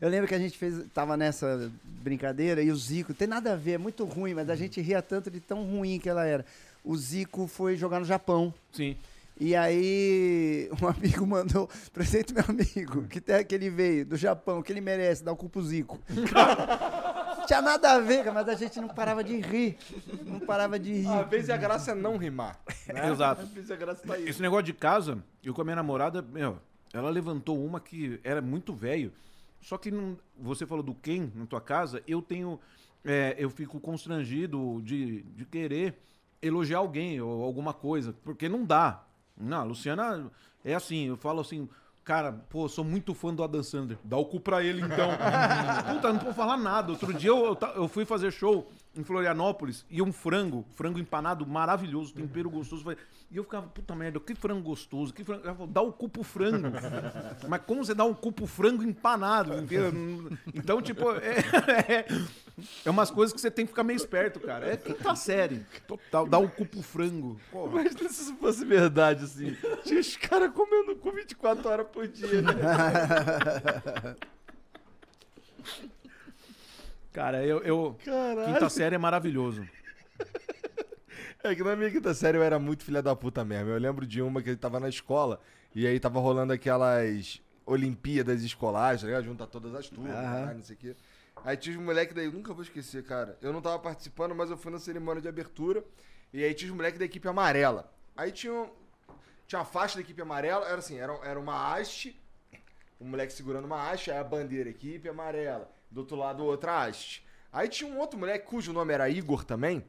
Eu 0.00 0.08
lembro 0.08 0.26
que 0.28 0.34
a 0.34 0.38
gente 0.38 0.56
fez, 0.56 0.74
tava 0.94 1.16
nessa 1.16 1.70
brincadeira 1.84 2.62
e 2.62 2.70
o 2.70 2.76
Zico, 2.76 3.12
tem 3.12 3.26
nada 3.28 3.52
a 3.52 3.56
ver, 3.56 3.72
é 3.72 3.78
muito 3.78 4.04
ruim, 4.04 4.32
mas 4.32 4.48
a 4.48 4.54
gente 4.56 4.80
ria 4.80 5.02
tanto 5.02 5.30
de 5.30 5.40
tão 5.40 5.64
ruim 5.64 5.98
que 5.98 6.08
ela 6.08 6.24
era. 6.24 6.44
O 6.84 6.96
Zico 6.96 7.46
foi 7.46 7.76
jogar 7.76 7.98
no 7.98 8.06
Japão. 8.06 8.54
Sim. 8.72 8.96
E 9.40 9.54
aí, 9.54 10.68
um 10.82 10.86
amigo 10.88 11.26
mandou 11.26 11.68
presente 11.92 12.32
meu 12.34 12.44
amigo, 12.48 13.02
que 13.08 13.20
terra 13.20 13.44
que 13.44 13.54
ele 13.54 13.70
veio, 13.70 14.04
do 14.06 14.16
Japão, 14.16 14.62
que 14.62 14.72
ele 14.72 14.80
merece, 14.80 15.22
dá 15.22 15.30
o 15.32 15.36
cu 15.36 15.48
pro 15.48 15.62
Zico. 15.62 15.98
Tinha 17.48 17.62
nada 17.62 17.92
a 17.92 17.98
ver, 17.98 18.30
mas 18.30 18.46
a 18.46 18.54
gente 18.54 18.78
não 18.78 18.88
parava 18.88 19.24
de 19.24 19.40
rir. 19.40 19.78
Não 20.26 20.38
parava 20.38 20.78
de 20.78 20.92
rir. 20.92 21.08
Às 21.08 21.28
vezes 21.30 21.48
a 21.48 21.56
graça 21.56 21.92
é 21.92 21.94
não 21.94 22.18
rimar. 22.18 22.60
Né? 22.86 23.10
Exato. 23.10 23.40
Às 23.40 23.48
vezes 23.48 23.70
a 23.70 23.76
graça 23.76 24.06
tá 24.06 24.14
aí. 24.14 24.28
Esse 24.28 24.42
negócio 24.42 24.64
de 24.64 24.74
casa, 24.74 25.18
eu 25.42 25.54
com 25.54 25.62
a 25.62 25.64
minha 25.64 25.76
namorada, 25.76 26.20
meu, 26.20 26.58
ela 26.92 27.08
levantou 27.08 27.64
uma 27.64 27.80
que 27.80 28.20
era 28.22 28.42
muito 28.42 28.74
velho. 28.74 29.10
Só 29.62 29.78
que 29.78 29.90
não, 29.90 30.18
você 30.38 30.66
falou 30.66 30.82
do 30.82 30.94
quem 30.94 31.32
na 31.34 31.46
tua 31.46 31.60
casa, 31.60 32.02
eu 32.06 32.20
tenho. 32.20 32.60
é, 33.02 33.34
eu 33.38 33.48
fico 33.48 33.80
constrangido 33.80 34.82
de, 34.84 35.22
de 35.22 35.46
querer 35.46 35.98
elogiar 36.42 36.78
alguém 36.78 37.18
ou 37.18 37.42
alguma 37.42 37.72
coisa, 37.72 38.14
porque 38.24 38.46
não 38.46 38.62
dá. 38.62 39.04
Não, 39.34 39.60
a 39.60 39.64
Luciana 39.64 40.30
é 40.62 40.74
assim, 40.74 41.06
eu 41.06 41.16
falo 41.16 41.40
assim. 41.40 41.66
Cara, 42.08 42.32
pô, 42.48 42.66
sou 42.70 42.82
muito 42.82 43.12
fã 43.12 43.34
do 43.34 43.44
Adam 43.44 43.62
Sandler. 43.62 43.98
Dá 44.02 44.16
o 44.16 44.24
cu 44.24 44.40
pra 44.40 44.64
ele, 44.64 44.80
então. 44.80 45.10
Puta, 45.92 46.10
não 46.10 46.20
vou 46.20 46.32
falar 46.32 46.56
nada. 46.56 46.92
Outro 46.92 47.12
dia 47.12 47.28
eu, 47.28 47.44
eu 47.44 47.58
eu 47.76 47.86
fui 47.86 48.06
fazer 48.06 48.30
show 48.32 48.66
em 48.98 49.04
Florianópolis 49.04 49.86
e 49.88 50.02
um 50.02 50.12
frango, 50.12 50.64
frango 50.74 50.98
empanado 50.98 51.46
maravilhoso, 51.46 52.12
tempero 52.12 52.50
gostoso. 52.50 52.84
E 53.30 53.36
eu 53.36 53.44
ficava, 53.44 53.68
puta 53.68 53.94
merda, 53.94 54.18
que 54.18 54.34
frango 54.34 54.62
gostoso, 54.62 55.14
que 55.14 55.22
frango. 55.22 55.44
Ela 55.44 55.54
falou, 55.54 55.68
dá 55.68 55.80
o 55.80 55.92
cu 55.92 56.08
pro 56.08 56.24
frango. 56.24 56.68
Mas 57.48 57.62
como 57.64 57.84
você 57.84 57.94
dá 57.94 58.04
um 58.04 58.12
cu 58.12 58.32
pro 58.32 58.46
frango 58.46 58.82
empanado? 58.82 59.52
Então, 60.52 60.82
tipo, 60.82 61.12
é, 61.12 61.38
é, 62.02 62.06
é 62.84 62.90
umas 62.90 63.10
coisas 63.10 63.32
que 63.32 63.40
você 63.40 63.50
tem 63.50 63.64
que 63.64 63.70
ficar 63.70 63.84
meio 63.84 63.96
esperto, 63.96 64.40
cara. 64.40 64.66
É 64.66 64.76
quinta 64.76 65.14
série. 65.14 65.64
Total, 65.86 66.26
dá 66.26 66.38
o 66.38 66.48
cu 66.48 66.66
pro 66.66 66.82
frango. 66.82 67.40
Porra. 67.52 67.82
Imagina 67.82 68.08
se 68.08 68.22
isso 68.22 68.34
fosse 68.36 68.64
verdade, 68.64 69.24
assim. 69.24 69.56
Tinha 69.84 70.00
os 70.00 70.16
caras 70.16 70.50
comendo 70.52 70.96
cu 70.96 71.12
24 71.12 71.68
horas 71.68 71.86
por 71.86 72.08
dia, 72.08 72.42
né? 72.42 72.52
Cara, 77.18 77.44
eu. 77.44 77.58
eu 77.64 77.96
Caralho. 78.04 78.52
quinta 78.54 78.68
série 78.68 78.94
é 78.94 78.98
maravilhoso. 78.98 79.66
É 81.42 81.54
que 81.54 81.62
na 81.62 81.76
minha 81.76 81.88
quinta 81.90 82.12
série 82.14 82.36
eu 82.36 82.42
era 82.42 82.58
muito 82.58 82.82
filha 82.84 83.00
da 83.00 83.14
puta 83.14 83.44
mesmo. 83.44 83.70
Eu 83.70 83.78
lembro 83.78 84.04
de 84.04 84.20
uma 84.20 84.42
que 84.42 84.50
ele 84.50 84.56
tava 84.56 84.80
na 84.80 84.88
escola 84.88 85.40
e 85.72 85.86
aí 85.86 85.98
tava 86.00 86.18
rolando 86.18 86.52
aquelas 86.52 87.40
Olimpíadas 87.64 88.42
escolares, 88.42 89.00
tá 89.02 89.06
ligado? 89.06 89.24
Junta 89.24 89.46
todas 89.46 89.72
as 89.74 89.88
turmas, 89.88 90.12
não 90.56 90.62
sei 90.62 90.74
o 90.74 90.78
quê. 90.78 90.96
Aí 91.44 91.56
tinha 91.56 91.78
os 91.78 91.82
moleques 91.82 92.12
daí, 92.14 92.26
eu 92.26 92.32
nunca 92.32 92.52
vou 92.52 92.64
esquecer, 92.64 93.04
cara. 93.04 93.38
Eu 93.40 93.52
não 93.52 93.60
tava 93.62 93.78
participando, 93.78 94.34
mas 94.34 94.50
eu 94.50 94.56
fui 94.56 94.72
na 94.72 94.80
cerimônia 94.80 95.22
de 95.22 95.28
abertura. 95.28 95.84
E 96.32 96.42
aí 96.42 96.52
tinha 96.54 96.70
os 96.70 96.76
moleques 96.76 96.98
da 96.98 97.04
equipe 97.04 97.28
amarela. 97.28 97.88
Aí 98.16 98.32
tinha, 98.32 98.52
um- 98.52 98.70
tinha 99.46 99.60
uma 99.60 99.64
faixa 99.64 99.94
da 99.94 100.00
equipe 100.00 100.20
amarela, 100.20 100.66
era 100.66 100.78
assim, 100.78 100.98
era, 100.98 101.12
era 101.22 101.38
uma 101.38 101.72
haste, 101.72 102.20
um 103.00 103.06
moleque 103.06 103.32
segurando 103.32 103.64
uma 103.64 103.88
haste, 103.88 104.10
aí 104.10 104.18
a 104.18 104.24
bandeira, 104.24 104.68
equipe 104.68 105.08
amarela. 105.08 105.70
Do 105.90 106.00
outro 106.00 106.16
lado, 106.16 106.44
outra 106.44 106.82
haste. 106.82 107.26
Aí 107.52 107.68
tinha 107.68 107.90
um 107.90 107.98
outro 107.98 108.18
moleque 108.18 108.46
cujo 108.46 108.72
nome 108.72 108.92
era 108.92 109.08
Igor 109.08 109.44
também, 109.44 109.84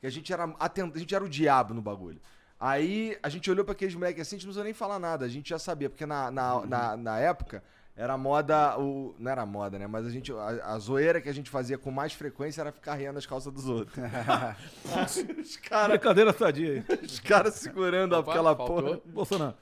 que 0.00 0.06
a 0.06 0.10
gente 0.10 0.32
era 0.32 0.44
atent... 0.58 0.94
a 0.94 0.98
gente 0.98 1.14
era 1.14 1.24
o 1.24 1.28
diabo 1.28 1.74
no 1.74 1.80
bagulho. 1.82 2.20
Aí 2.58 3.16
a 3.22 3.28
gente 3.28 3.50
olhou 3.50 3.64
pra 3.64 3.72
aqueles 3.72 3.94
moleques 3.94 4.20
assim, 4.22 4.36
a 4.36 4.38
gente 4.38 4.46
não 4.46 4.50
precisou 4.50 4.64
nem 4.64 4.74
falar 4.74 4.98
nada, 4.98 5.24
a 5.24 5.28
gente 5.28 5.48
já 5.50 5.58
sabia, 5.58 5.88
porque 5.88 6.04
na, 6.04 6.30
na, 6.30 6.66
na, 6.66 6.96
na 6.96 7.18
época 7.18 7.62
Era 7.96 8.16
moda, 8.16 8.78
o, 8.78 9.14
não 9.18 9.30
era 9.30 9.44
moda, 9.44 9.78
né? 9.78 9.86
Mas 9.86 10.06
a 10.06 10.10
gente, 10.10 10.32
a, 10.32 10.74
a 10.74 10.78
zoeira 10.78 11.20
que 11.20 11.28
a 11.28 11.34
gente 11.34 11.50
fazia 11.50 11.76
com 11.76 11.90
mais 11.90 12.12
frequência 12.14 12.62
era 12.62 12.72
ficar 12.72 12.94
riando 12.94 13.18
as 13.18 13.26
calças 13.26 13.52
dos 13.52 13.68
outros. 13.68 13.94
os 15.38 15.56
caras 15.56 15.98
Brincadeira 15.98 16.32
sadia 16.32 16.84
aí. 16.88 16.98
os 17.02 17.20
cara 17.20 17.50
segurando 17.50 18.16
Opa, 18.16 18.30
aquela 18.30 18.56
faltou. 18.56 18.82
porra. 18.82 19.00
Bolsonaro. 19.04 19.54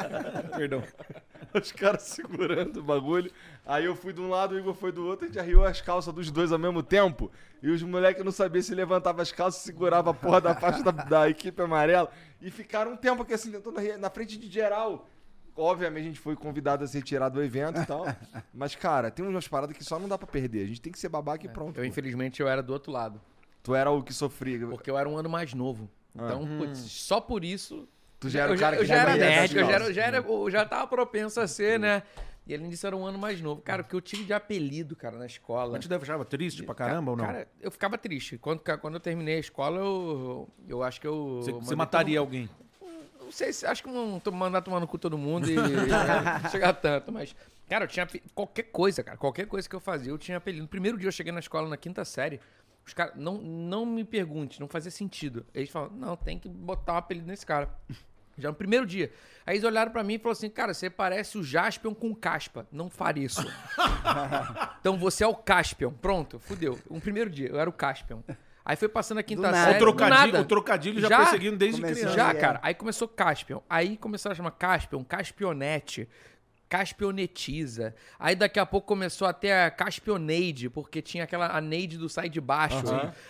Perdão. 0.56 0.82
Os 1.52 1.70
caras 1.70 2.02
segurando 2.04 2.80
o 2.80 2.82
bagulho. 2.82 3.30
Aí 3.66 3.84
eu 3.84 3.94
fui 3.94 4.12
de 4.12 4.20
um 4.20 4.28
lado, 4.30 4.54
o 4.54 4.58
Igor 4.58 4.74
foi 4.74 4.90
do 4.90 5.06
outro, 5.06 5.24
a 5.24 5.28
gente 5.28 5.34
já 5.36 5.42
riu 5.42 5.62
as 5.64 5.80
calças 5.80 6.14
dos 6.14 6.30
dois 6.30 6.50
ao 6.50 6.58
mesmo 6.58 6.82
tempo. 6.82 7.30
E 7.62 7.68
os 7.70 7.82
moleques 7.82 8.24
não 8.24 8.32
sabiam 8.32 8.62
se 8.62 8.74
levantava 8.74 9.20
as 9.20 9.30
calças, 9.30 9.62
segurava 9.62 10.10
a 10.10 10.14
porra 10.14 10.40
da 10.40 10.54
faixa 10.54 10.82
da, 10.82 10.90
da 10.90 11.28
equipe 11.28 11.60
amarela. 11.60 12.10
E 12.40 12.50
ficaram 12.50 12.92
um 12.92 12.96
tempo 12.96 13.22
aqui 13.22 13.34
assim, 13.34 13.52
tentando 13.52 13.78
rir, 13.78 13.98
na 13.98 14.08
frente 14.08 14.38
de 14.38 14.50
geral. 14.50 15.08
Obviamente 15.56 16.04
a 16.04 16.06
gente 16.08 16.20
foi 16.20 16.34
convidado 16.34 16.84
a 16.84 16.86
se 16.86 16.96
retirar 16.96 17.28
do 17.28 17.42
evento 17.42 17.80
e 17.80 17.86
tal. 17.86 18.04
Mas, 18.54 18.74
cara, 18.74 19.10
tem 19.10 19.26
umas 19.26 19.46
paradas 19.46 19.76
que 19.76 19.84
só 19.84 19.98
não 19.98 20.08
dá 20.08 20.16
pra 20.16 20.26
perder. 20.26 20.64
A 20.64 20.66
gente 20.66 20.80
tem 20.80 20.92
que 20.92 20.98
ser 20.98 21.08
babaca 21.08 21.44
e 21.44 21.48
pronto. 21.48 21.76
Eu, 21.78 21.82
pô. 21.82 21.88
infelizmente, 21.88 22.40
eu 22.40 22.48
era 22.48 22.62
do 22.62 22.72
outro 22.72 22.90
lado. 22.90 23.20
Tu 23.62 23.74
era 23.74 23.90
o 23.90 24.02
que 24.02 24.12
sofria. 24.12 24.66
Porque 24.66 24.90
eu 24.90 24.98
era 24.98 25.08
um 25.08 25.16
ano 25.16 25.28
mais 25.28 25.54
novo. 25.54 25.88
Então, 26.14 26.46
putz, 26.58 26.78
só 26.78 27.20
por 27.20 27.44
isso. 27.44 27.88
Tu 28.18 28.28
já 28.28 28.44
era 28.44 28.52
o 28.52 28.58
cara 28.58 28.76
já, 28.76 28.76
que 28.76 28.82
eu 28.82 28.86
já 28.86 28.94
era 29.02 29.16
nerd, 29.16 29.56
eu 29.56 29.60
já, 29.60 29.66
era, 29.68 29.78
calças. 29.78 29.94
já, 29.96 30.02
era, 30.02 30.16
eu 30.18 30.50
já 30.50 30.64
tava 30.64 30.86
propenso 30.86 31.40
a 31.40 31.46
ser, 31.48 31.78
né? 31.78 32.02
E 32.46 32.54
além 32.54 32.68
disso, 32.68 32.86
era 32.86 32.96
um 32.96 33.04
ano 33.04 33.18
mais 33.18 33.40
novo. 33.40 33.62
Cara, 33.62 33.82
o 33.82 33.84
que 33.84 33.94
eu 33.94 34.00
tive 34.00 34.24
de 34.24 34.32
apelido, 34.32 34.96
cara, 34.96 35.16
na 35.16 35.26
escola. 35.26 35.72
A 35.72 35.80
gente 35.80 35.88
deve 35.88 36.02
achar 36.02 36.24
triste 36.24 36.62
pra 36.64 36.74
caramba 36.74 37.12
ou 37.12 37.16
não? 37.16 37.24
Cara, 37.24 37.48
eu 37.60 37.70
ficava 37.70 37.96
triste. 37.96 38.36
Quando, 38.38 38.60
quando 38.80 38.94
eu 38.94 39.00
terminei 39.00 39.36
a 39.36 39.40
escola, 39.40 39.78
eu, 39.78 40.48
eu 40.68 40.82
acho 40.82 41.00
que 41.00 41.06
eu. 41.06 41.40
Você, 41.42 41.52
você 41.52 41.76
mataria 41.76 42.18
todo- 42.18 42.24
alguém. 42.26 42.50
Não 43.32 43.36
sei 43.38 43.50
se. 43.50 43.64
Acho 43.64 43.82
que 43.82 43.90
não 43.90 44.20
tô 44.20 44.30
mandar 44.30 44.60
tomar 44.60 44.78
no 44.78 44.86
cu 44.86 44.98
todo 44.98 45.16
mundo 45.16 45.50
e. 45.50 45.56
chegar 46.52 46.74
tanto, 46.74 47.10
mas. 47.10 47.34
Cara, 47.66 47.84
eu 47.84 47.88
tinha. 47.88 48.06
Qualquer 48.34 48.64
coisa, 48.64 49.02
cara. 49.02 49.16
Qualquer 49.16 49.46
coisa 49.46 49.66
que 49.66 49.74
eu 49.74 49.80
fazia, 49.80 50.12
eu 50.12 50.18
tinha 50.18 50.36
apelido. 50.36 50.64
No 50.64 50.68
primeiro 50.68 50.98
dia 50.98 51.08
eu 51.08 51.12
cheguei 51.12 51.32
na 51.32 51.40
escola, 51.40 51.66
na 51.66 51.78
quinta 51.78 52.04
série. 52.04 52.38
Os 52.86 52.92
caras. 52.92 53.14
Não, 53.16 53.38
não 53.38 53.86
me 53.86 54.04
pergunte, 54.04 54.60
não 54.60 54.68
fazia 54.68 54.90
sentido. 54.90 55.46
Eles 55.54 55.70
falaram, 55.70 55.94
não, 55.94 56.14
tem 56.14 56.38
que 56.38 56.46
botar 56.46 56.92
um 56.92 56.96
apelido 56.98 57.26
nesse 57.26 57.46
cara. 57.46 57.74
Já 58.36 58.50
no 58.50 58.54
primeiro 58.54 58.84
dia. 58.84 59.10
Aí 59.46 59.54
eles 59.54 59.64
olharam 59.64 59.90
pra 59.90 60.04
mim 60.04 60.14
e 60.14 60.18
falaram 60.18 60.32
assim: 60.32 60.50
Cara, 60.50 60.74
você 60.74 60.90
parece 60.90 61.38
o 61.38 61.42
Jaspion 61.42 61.94
com 61.94 62.14
caspa. 62.14 62.66
Não 62.70 62.90
fareço. 62.90 63.46
então 64.78 64.98
você 64.98 65.24
é 65.24 65.26
o 65.26 65.34
Caspion. 65.34 65.90
Pronto, 65.90 66.38
fudeu. 66.38 66.78
Um 66.90 67.00
primeiro 67.00 67.30
dia, 67.30 67.48
eu 67.48 67.58
era 67.58 67.70
o 67.70 67.72
Caspion. 67.72 68.20
Aí 68.64 68.76
foi 68.76 68.88
passando 68.88 69.18
a 69.18 69.22
quinta 69.22 69.52
série. 69.52 69.76
o, 69.76 69.78
trocadilho, 69.78 70.40
o 70.40 70.44
trocadilho 70.44 71.00
já, 71.00 71.08
Já? 71.08 71.18
perseguindo 71.18 71.56
desde 71.56 71.80
Começou 71.80 72.02
criança. 72.08 72.16
Já, 72.16 72.34
cara. 72.34 72.60
Aí 72.62 72.74
começou 72.74 73.08
Caspion. 73.08 73.60
Aí 73.68 73.96
começaram 73.96 74.32
a 74.32 74.36
chamar 74.36 74.52
Caspion, 74.52 75.02
Caspionete, 75.04 76.08
Caspionetiza. 76.68 77.94
Aí 78.18 78.34
daqui 78.34 78.58
a 78.58 78.66
pouco 78.66 78.86
começou 78.86 79.26
até 79.26 79.64
a 79.64 79.70
Caspioneide, 79.70 80.70
porque 80.70 81.02
tinha 81.02 81.24
aquela 81.24 81.56
a 81.56 81.60
Neide 81.60 81.98
do 81.98 82.08
Sai 82.08 82.28
de 82.28 82.40
Baixo. 82.40 82.82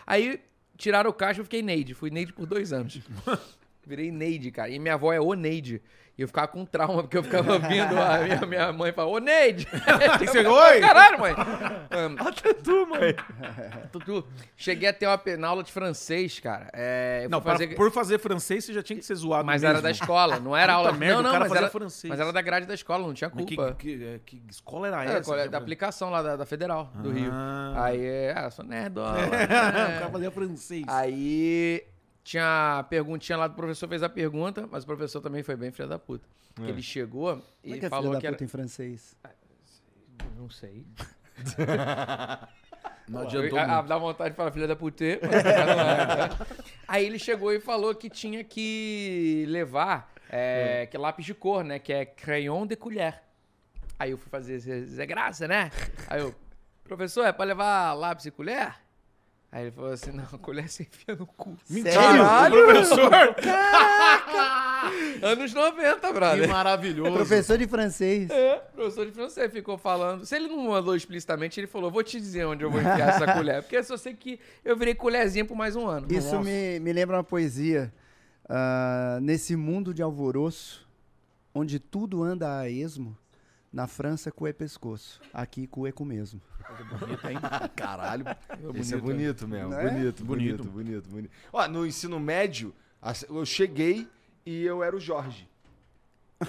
Aí 0.06 0.40
tiraram 0.76 1.10
o 1.10 1.12
Caspio, 1.12 1.40
eu 1.40 1.44
fiquei 1.44 1.62
Neide. 1.62 1.94
Fui 1.94 2.10
Neide 2.10 2.32
por 2.32 2.46
dois 2.46 2.72
anos. 2.72 3.00
Virei 3.86 4.12
Neide, 4.12 4.50
cara. 4.50 4.70
E 4.70 4.78
minha 4.78 4.94
avó 4.94 5.12
é 5.12 5.20
o 5.20 5.34
Neide. 5.34 5.82
E 6.16 6.20
eu 6.22 6.28
ficava 6.28 6.46
com 6.46 6.62
trauma, 6.66 7.02
porque 7.02 7.16
eu 7.16 7.22
ficava 7.22 7.54
ouvindo 7.54 7.98
a 7.98 8.18
minha, 8.18 8.40
minha 8.46 8.72
mãe 8.72 8.92
falar, 8.92 9.08
ô 9.08 9.18
Neide! 9.18 9.66
Você- 10.20 10.46
Oi! 10.46 10.80
Caralho, 10.80 11.18
mãe! 11.18 11.34
Até 12.20 12.52
tu, 12.52 12.86
mãe. 12.86 13.14
Tutu, 13.90 14.22
cheguei 14.54 14.90
a 14.90 14.92
ter 14.92 15.06
uma 15.06 15.48
aula 15.48 15.62
de 15.62 15.72
francês, 15.72 16.38
cara. 16.38 16.68
É, 16.74 17.26
Não, 17.30 17.40
fazer... 17.40 17.68
para- 17.68 17.76
por 17.76 17.90
fazer 17.90 18.18
francês 18.18 18.64
você 18.64 18.74
já 18.74 18.82
tinha 18.82 18.98
que 18.98 19.04
ser 19.04 19.14
zoado 19.14 19.44
Mas 19.46 19.62
mesmo. 19.62 19.72
era 19.74 19.82
da 19.82 19.90
escola, 19.90 20.38
não 20.38 20.54
era 20.54 20.74
aula. 20.74 20.92
merda, 20.92 21.22
não, 21.22 21.30
o 21.30 21.32
não, 21.32 21.40
mas 21.40 21.52
era, 21.52 21.70
francês. 21.70 22.10
mas 22.10 22.20
era 22.20 22.30
da 22.32 22.42
grade 22.42 22.66
da 22.66 22.74
escola, 22.74 23.06
não 23.06 23.14
tinha 23.14 23.30
culpa. 23.30 23.74
que, 23.78 24.20
que, 24.26 24.36
que 24.36 24.42
escola 24.50 24.88
era 24.88 25.04
É, 25.04 25.18
essa? 25.18 25.34
é? 25.36 25.48
da 25.48 25.56
aplicação 25.58 26.10
lá 26.10 26.20
da, 26.22 26.36
da 26.36 26.44
Federal, 26.44 26.90
do 26.94 27.10
Rio. 27.10 27.30
Ah. 27.32 27.72
Aí, 27.86 28.04
é, 28.04 28.34
ah, 28.36 28.50
sou 28.50 28.64
nerdola. 28.66 29.16
o 29.18 29.30
né? 29.30 29.46
cara 29.46 30.10
fazia 30.10 30.30
francês. 30.30 30.84
Aí 30.88 31.82
tinha 32.24 32.78
a 32.78 32.82
perguntinha 32.84 33.36
lá 33.38 33.46
do 33.48 33.54
professor, 33.54 33.88
fez 33.88 34.02
a 34.02 34.08
pergunta, 34.08 34.66
mas 34.70 34.84
o 34.84 34.86
professor 34.86 35.20
também 35.20 35.42
foi 35.42 35.56
bem 35.56 35.70
filho 35.70 35.88
da 35.88 35.98
puta. 35.98 36.26
Porque 36.54 36.70
ele 36.70 36.82
chegou 36.82 37.30
Como 37.36 37.44
e 37.64 37.72
é 37.74 37.78
que 37.78 37.86
é 37.86 37.88
falou 37.88 38.10
filho 38.10 38.16
que 38.18 38.22
da 38.22 38.28
era... 38.28 38.36
puta 38.36 38.44
em 38.44 38.48
francês? 38.48 39.16
Não 40.36 40.48
sei. 40.50 40.84
Não 43.08 43.22
Eu- 43.22 43.26
adiantou 43.26 43.58
a- 43.58 43.62
a- 43.62 43.74
muito. 43.76 43.88
dá 43.88 43.98
vontade 43.98 44.30
de 44.30 44.36
falar 44.36 44.52
filha 44.52 44.66
da 44.68 44.76
puta. 44.76 45.04
mas 45.22 45.44
não 45.44 45.50
é, 45.50 46.06
né? 46.06 46.46
Aí 46.86 47.04
ele 47.06 47.18
chegou 47.18 47.52
e 47.52 47.60
falou 47.60 47.94
que 47.94 48.08
tinha 48.08 48.44
que 48.44 49.44
levar 49.48 50.12
é, 50.30 50.86
que 50.86 50.96
é 50.96 51.00
lápis 51.00 51.26
de 51.26 51.34
cor, 51.34 51.64
né? 51.64 51.78
Que 51.78 51.92
é 51.92 52.04
crayon 52.06 52.66
de 52.66 52.76
colher. 52.76 53.20
Aí 53.98 54.10
eu 54.12 54.18
fui 54.18 54.30
fazer 54.30 54.58
Zé 54.58 55.04
Graça, 55.06 55.46
né? 55.48 55.70
Aí 56.08 56.20
eu, 56.20 56.34
professor, 56.84 57.24
é 57.26 57.32
pra 57.32 57.44
levar 57.44 57.92
lápis 57.94 58.26
e 58.26 58.30
colher? 58.30 58.74
Aí 59.52 59.64
ele 59.64 59.70
falou 59.70 59.92
assim, 59.92 60.10
não, 60.12 60.24
colher 60.38 60.66
você 60.66 60.84
enfia 60.84 61.14
no 61.14 61.26
cu. 61.26 61.54
Sério? 61.66 62.64
Professor! 62.64 63.10
Anos 65.22 65.52
90, 65.52 66.12
brother. 66.12 66.40
Que 66.40 66.46
maravilhoso. 66.46 67.12
Professor 67.12 67.58
de 67.58 67.66
francês. 67.66 68.30
É, 68.30 68.56
professor 68.74 69.04
de 69.04 69.12
francês 69.12 69.52
ficou 69.52 69.76
falando. 69.76 70.24
Se 70.24 70.34
ele 70.34 70.48
não 70.48 70.68
mandou 70.68 70.96
explicitamente, 70.96 71.60
ele 71.60 71.66
falou: 71.66 71.90
vou 71.90 72.02
te 72.02 72.18
dizer 72.18 72.46
onde 72.46 72.64
eu 72.64 72.70
vou 72.70 72.80
enfiar 72.80 73.10
essa 73.10 73.26
colher. 73.34 73.62
Porque 73.62 73.76
eu 73.76 73.84
só 73.84 73.98
sei 73.98 74.14
que 74.14 74.40
eu 74.64 74.74
virei 74.74 74.94
colherzinha 74.94 75.44
por 75.44 75.54
mais 75.54 75.76
um 75.76 75.86
ano. 75.86 76.06
Isso 76.10 76.40
me, 76.40 76.80
me 76.80 76.92
lembra 76.92 77.18
uma 77.18 77.24
poesia. 77.24 77.92
Ah, 78.48 79.18
nesse 79.20 79.54
mundo 79.54 79.92
de 79.92 80.02
alvoroço, 80.02 80.88
onde 81.54 81.78
tudo 81.78 82.22
anda 82.22 82.58
a 82.58 82.70
esmo, 82.70 83.14
na 83.72 83.86
França 83.86 84.30
cu 84.30 84.46
é 84.46 84.52
pescoço, 84.52 85.20
aqui 85.32 85.66
cu 85.66 85.86
é 85.86 85.92
cu 85.92 86.04
mesmo. 86.04 86.40
Caralho. 87.74 88.24
Esse 88.74 88.94
é 88.94 88.98
bonito 88.98 89.48
mesmo. 89.48 89.70
Não 89.70 89.78
é? 89.78 89.90
Bonito, 89.90 90.24
bonito, 90.24 90.64
bonito, 90.64 91.08
bonito. 91.08 91.32
Ó, 91.52 91.66
no 91.68 91.86
ensino 91.86 92.20
médio, 92.20 92.74
eu 93.28 93.44
cheguei 93.46 94.06
e 94.44 94.62
eu 94.62 94.82
era 94.82 94.94
o 94.94 95.00
Jorge. 95.00 95.48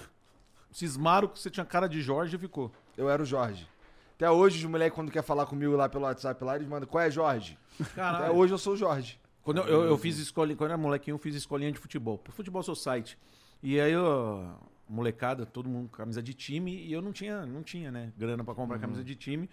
Cismaram 0.71 1.27
que 1.27 1.39
você 1.39 1.49
tinha 1.49 1.65
cara 1.65 1.87
de 1.87 2.01
Jorge 2.01 2.35
e 2.35 2.39
ficou. 2.39 2.71
Eu 2.97 3.09
era 3.09 3.21
o 3.21 3.25
Jorge. 3.25 3.67
Até 4.15 4.29
hoje, 4.29 4.57
os 4.57 4.65
moleques, 4.65 4.95
quando 4.95 5.11
quer 5.11 5.23
falar 5.23 5.45
comigo 5.45 5.75
lá 5.75 5.89
pelo 5.89 6.03
WhatsApp, 6.03 6.43
lá, 6.43 6.55
eles 6.55 6.67
mandam, 6.67 6.87
qual 6.87 7.03
é 7.03 7.09
Jorge? 7.09 7.57
Até 7.79 7.93
Caralho. 7.95 8.35
hoje 8.35 8.53
eu 8.53 8.57
sou 8.57 8.73
o 8.73 8.77
Jorge. 8.77 9.19
Quando 9.43 9.61
eu, 9.61 9.67
eu, 9.67 9.83
eu 9.83 9.97
fiz 9.97 10.17
escolinha, 10.19 10.55
quando 10.55 10.69
eu 10.69 10.73
era 10.73 10.81
molequinho, 10.81 11.15
eu 11.15 11.19
fiz 11.19 11.35
escolinha 11.35 11.71
de 11.71 11.79
futebol. 11.79 12.17
Pro 12.17 12.31
Futebol 12.31 12.61
Society. 12.63 13.17
E 13.61 13.79
aí, 13.79 13.91
eu, 13.91 14.55
molecada, 14.87 15.45
todo 15.45 15.69
mundo 15.69 15.89
com 15.89 15.97
camisa 15.97 16.21
de 16.21 16.33
time, 16.33 16.75
e 16.75 16.91
eu 16.93 17.01
não 17.01 17.11
tinha, 17.11 17.45
não 17.45 17.63
tinha, 17.63 17.91
né, 17.91 18.11
grana 18.17 18.43
pra 18.43 18.53
comprar 18.53 18.79
camisa 18.79 19.03
de 19.03 19.15
time. 19.15 19.49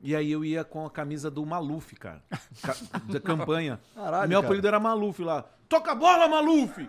E 0.00 0.14
aí 0.14 0.30
eu 0.30 0.44
ia 0.44 0.64
com 0.64 0.84
a 0.84 0.90
camisa 0.90 1.30
do 1.30 1.44
Maluf, 1.46 1.94
cara. 1.96 2.22
Ca- 2.62 2.76
da 3.10 3.20
campanha. 3.20 3.80
Caralho, 3.94 4.28
Meu 4.28 4.38
cara. 4.40 4.46
apelido 4.48 4.68
era 4.68 4.80
Maluf 4.80 5.22
lá. 5.22 5.44
Toca 5.68 5.92
a 5.92 5.94
bola, 5.94 6.28
Maluf! 6.28 6.86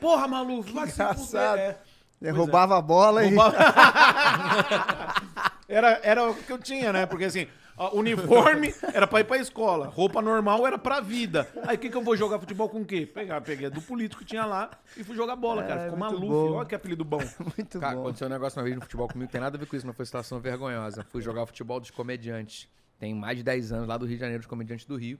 Porra, 0.00 0.28
Maluf, 0.28 0.70
vai 0.72 0.84
engraçado. 0.88 1.58
É. 1.58 1.80
Ele 2.20 2.32
roubava 2.36 2.76
a 2.76 2.82
bola 2.82 3.24
e. 3.24 3.30
Era, 5.68 6.00
era 6.02 6.30
o 6.30 6.34
que 6.34 6.50
eu 6.50 6.58
tinha, 6.58 6.92
né? 6.92 7.06
Porque 7.06 7.24
assim, 7.26 7.46
uniforme 7.94 8.74
era 8.92 9.06
pra 9.06 9.20
ir 9.20 9.24
pra 9.24 9.36
escola, 9.38 9.86
roupa 9.88 10.20
normal 10.22 10.66
era 10.66 10.78
pra 10.78 11.00
vida. 11.00 11.48
Aí 11.66 11.76
o 11.76 11.78
que, 11.78 11.88
que 11.90 11.96
eu 11.96 12.02
vou 12.02 12.16
jogar 12.16 12.38
futebol 12.38 12.68
com 12.68 12.80
o 12.80 12.84
quê? 12.84 13.06
Pegar, 13.06 13.40
peguei 13.40 13.66
a 13.66 13.70
do 13.70 13.80
político 13.80 14.20
que 14.22 14.26
tinha 14.28 14.44
lá 14.44 14.70
e 14.96 15.04
fui 15.04 15.14
jogar 15.16 15.36
bola, 15.36 15.62
cara. 15.62 15.82
É, 15.82 15.84
Ficou 15.84 15.98
muito 15.98 16.12
maluco. 16.14 16.26
bom. 16.48 16.52
Olha 16.54 16.66
que 16.66 16.74
apelido 16.74 17.04
bom. 17.04 17.18
Muito 17.56 17.78
Cara, 17.80 17.94
bom. 17.96 18.02
aconteceu 18.02 18.26
um 18.26 18.30
negócio 18.30 18.58
uma 18.58 18.64
vez 18.64 18.74
no 18.76 18.82
futebol 18.82 19.08
comigo, 19.08 19.30
tem 19.30 19.40
nada 19.40 19.56
a 19.56 19.60
ver 19.60 19.66
com 19.66 19.76
isso, 19.76 19.86
não 19.86 19.92
foi 19.94 20.04
situação 20.06 20.38
vergonhosa. 20.40 21.04
Fui 21.10 21.22
jogar 21.22 21.46
futebol 21.46 21.78
dos 21.80 21.90
comediantes. 21.90 22.68
Tem 22.98 23.14
mais 23.14 23.36
de 23.36 23.42
10 23.44 23.72
anos 23.72 23.88
lá 23.88 23.96
do 23.96 24.06
Rio 24.06 24.16
de 24.16 24.20
Janeiro, 24.20 24.40
os 24.40 24.46
comediantes 24.46 24.84
do 24.86 24.96
Rio. 24.96 25.18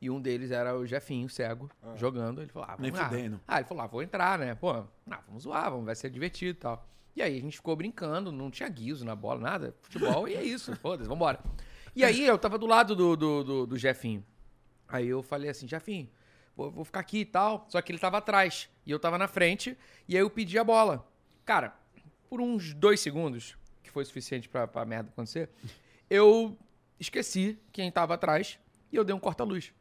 E 0.00 0.10
um 0.10 0.20
deles 0.20 0.50
era 0.50 0.76
o 0.76 0.84
Jefinho, 0.84 1.28
cego, 1.30 1.70
jogando. 1.96 2.42
Ele 2.42 2.50
falou, 2.50 2.68
ah, 2.70 2.76
Nem 2.78 2.90
vamos 2.90 3.00
lá. 3.06 3.08
fudendo. 3.08 3.40
Ah, 3.48 3.56
ele 3.58 3.64
falou, 3.66 3.82
ah, 3.82 3.86
vou 3.86 4.02
entrar, 4.02 4.38
né? 4.38 4.54
Pô, 4.54 4.70
ah, 4.70 4.84
vamos 5.26 5.44
zoar, 5.44 5.70
vamos, 5.70 5.86
vai 5.86 5.94
ser 5.94 6.10
divertido 6.10 6.50
e 6.50 6.54
tal. 6.54 6.86
E 7.16 7.22
aí 7.22 7.38
a 7.38 7.40
gente 7.40 7.56
ficou 7.56 7.74
brincando, 7.76 8.30
não 8.30 8.50
tinha 8.50 8.68
guiso 8.68 9.04
na 9.04 9.14
bola, 9.14 9.40
nada. 9.40 9.74
Futebol, 9.80 10.28
e 10.28 10.34
é 10.34 10.42
isso, 10.42 10.74
foda-se, 10.76 11.08
vambora. 11.08 11.38
E 11.94 12.04
aí 12.04 12.26
eu 12.26 12.36
tava 12.38 12.58
do 12.58 12.66
lado 12.66 12.96
do, 12.96 13.16
do, 13.16 13.44
do, 13.44 13.66
do 13.66 13.78
Jefinho. 13.78 14.24
Aí 14.88 15.08
eu 15.08 15.22
falei 15.22 15.48
assim, 15.48 15.66
Jefinho, 15.66 16.08
vou, 16.56 16.70
vou 16.70 16.84
ficar 16.84 17.00
aqui 17.00 17.20
e 17.20 17.24
tal. 17.24 17.66
Só 17.68 17.80
que 17.80 17.92
ele 17.92 17.98
tava 17.98 18.18
atrás 18.18 18.68
e 18.84 18.90
eu 18.90 18.98
tava 18.98 19.16
na 19.16 19.28
frente. 19.28 19.76
E 20.08 20.16
aí 20.16 20.22
eu 20.22 20.30
pedi 20.30 20.58
a 20.58 20.64
bola. 20.64 21.06
Cara, 21.44 21.74
por 22.28 22.40
uns 22.40 22.74
dois 22.74 23.00
segundos, 23.00 23.56
que 23.82 23.90
foi 23.90 24.04
suficiente 24.04 24.48
pra, 24.48 24.66
pra 24.66 24.84
merda 24.84 25.10
acontecer, 25.10 25.48
eu 26.10 26.56
esqueci 26.98 27.58
quem 27.72 27.90
tava 27.90 28.14
atrás 28.14 28.58
e 28.90 28.96
eu 28.96 29.04
dei 29.04 29.14
um 29.14 29.20
corta-luz. 29.20 29.72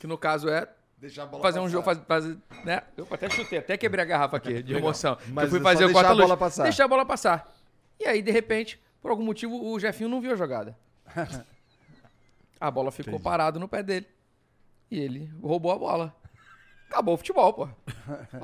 Que 0.00 0.06
no 0.06 0.16
caso 0.16 0.48
é 0.48 0.68
Deixar 0.98 1.24
a 1.24 1.26
bola 1.26 1.42
fazer 1.42 1.58
um 1.58 1.64
passar. 1.64 1.72
jogo, 1.72 1.84
fazer, 1.84 2.04
fazer, 2.06 2.38
né? 2.64 2.82
Eu 2.96 3.06
até 3.10 3.28
chutei, 3.28 3.58
até 3.58 3.76
quebrei 3.76 4.02
a 4.02 4.06
garrafa 4.06 4.38
aqui 4.38 4.62
de 4.62 4.74
emoção. 4.74 5.18
Mas 5.28 5.44
eu 5.44 5.50
fui 5.50 5.58
só 5.58 5.64
fazer 5.64 5.84
o 5.84 5.86
deixar 5.88 6.00
a 6.00 6.02
corta-luz. 6.02 6.26
bola 6.26 6.36
passar. 6.38 6.62
Deixar 6.62 6.84
a 6.84 6.88
bola 6.88 7.04
passar. 7.04 7.54
E 8.00 8.06
aí, 8.06 8.22
de 8.22 8.30
repente, 8.30 8.80
por 9.00 9.10
algum 9.10 9.22
motivo, 9.22 9.62
o 9.62 9.78
Jefinho 9.78 10.08
não 10.08 10.20
viu 10.22 10.32
a 10.32 10.36
jogada. 10.36 10.76
A 12.60 12.70
bola 12.70 12.90
ficou 12.90 13.18
parada 13.20 13.58
no 13.58 13.68
pé 13.68 13.82
dele. 13.82 14.06
E 14.90 14.98
ele 15.00 15.30
roubou 15.42 15.72
a 15.72 15.78
bola. 15.78 16.16
Acabou 16.88 17.14
o 17.14 17.16
futebol, 17.18 17.52
pô. 17.52 17.68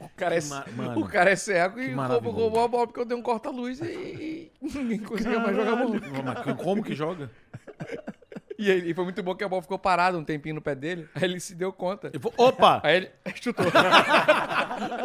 O 0.00 0.08
cara, 0.16 0.34
é, 0.34 0.40
mano, 0.48 1.00
o 1.02 1.08
cara 1.08 1.30
é 1.30 1.36
cego 1.36 1.78
e 1.78 1.92
roubou, 2.14 2.32
roubou 2.32 2.64
a 2.64 2.68
bola 2.68 2.86
porque 2.86 3.00
eu 3.00 3.04
dei 3.04 3.16
um 3.16 3.20
corta-luz 3.22 3.80
e, 3.82 3.84
e 3.84 4.50
ninguém 4.78 4.98
conseguia 5.00 5.38
mais 5.38 5.54
jogar 5.54 5.72
a 5.74 5.76
bola. 5.76 6.00
Mas 6.24 6.56
como 6.62 6.82
que 6.82 6.94
joga? 6.94 7.30
E, 8.58 8.70
aí, 8.70 8.90
e 8.90 8.94
foi 8.94 9.04
muito 9.04 9.22
bom 9.22 9.34
que 9.34 9.42
a 9.42 9.48
bola 9.48 9.62
ficou 9.62 9.78
parada 9.78 10.18
um 10.18 10.24
tempinho 10.24 10.56
no 10.56 10.60
pé 10.60 10.74
dele. 10.74 11.08
Aí 11.14 11.24
ele 11.24 11.40
se 11.40 11.54
deu 11.54 11.72
conta. 11.72 12.12
Vou- 12.20 12.34
Opa! 12.36 12.78
Aí 12.84 12.96
ele 12.96 13.10
chutou. 13.36 13.64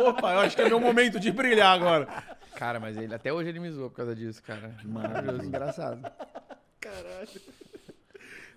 Opa, 0.10 0.34
eu 0.34 0.40
acho 0.40 0.58
que 0.58 0.62
é 0.62 0.68
meu 0.68 0.78
momento 0.78 1.18
de 1.22 1.32
brilhar 1.32 1.74
agora. 1.74 2.06
Cara, 2.56 2.80
mas 2.80 2.98
ele 2.98 3.14
até 3.14 3.32
hoje 3.32 3.50
ele 3.50 3.60
me 3.60 3.70
zoou 3.72 3.90
por 3.90 3.98
causa 3.98 4.16
disso, 4.16 4.42
cara. 4.42 4.76
Maravilhoso. 4.84 5.44
Engraçado. 5.44 6.02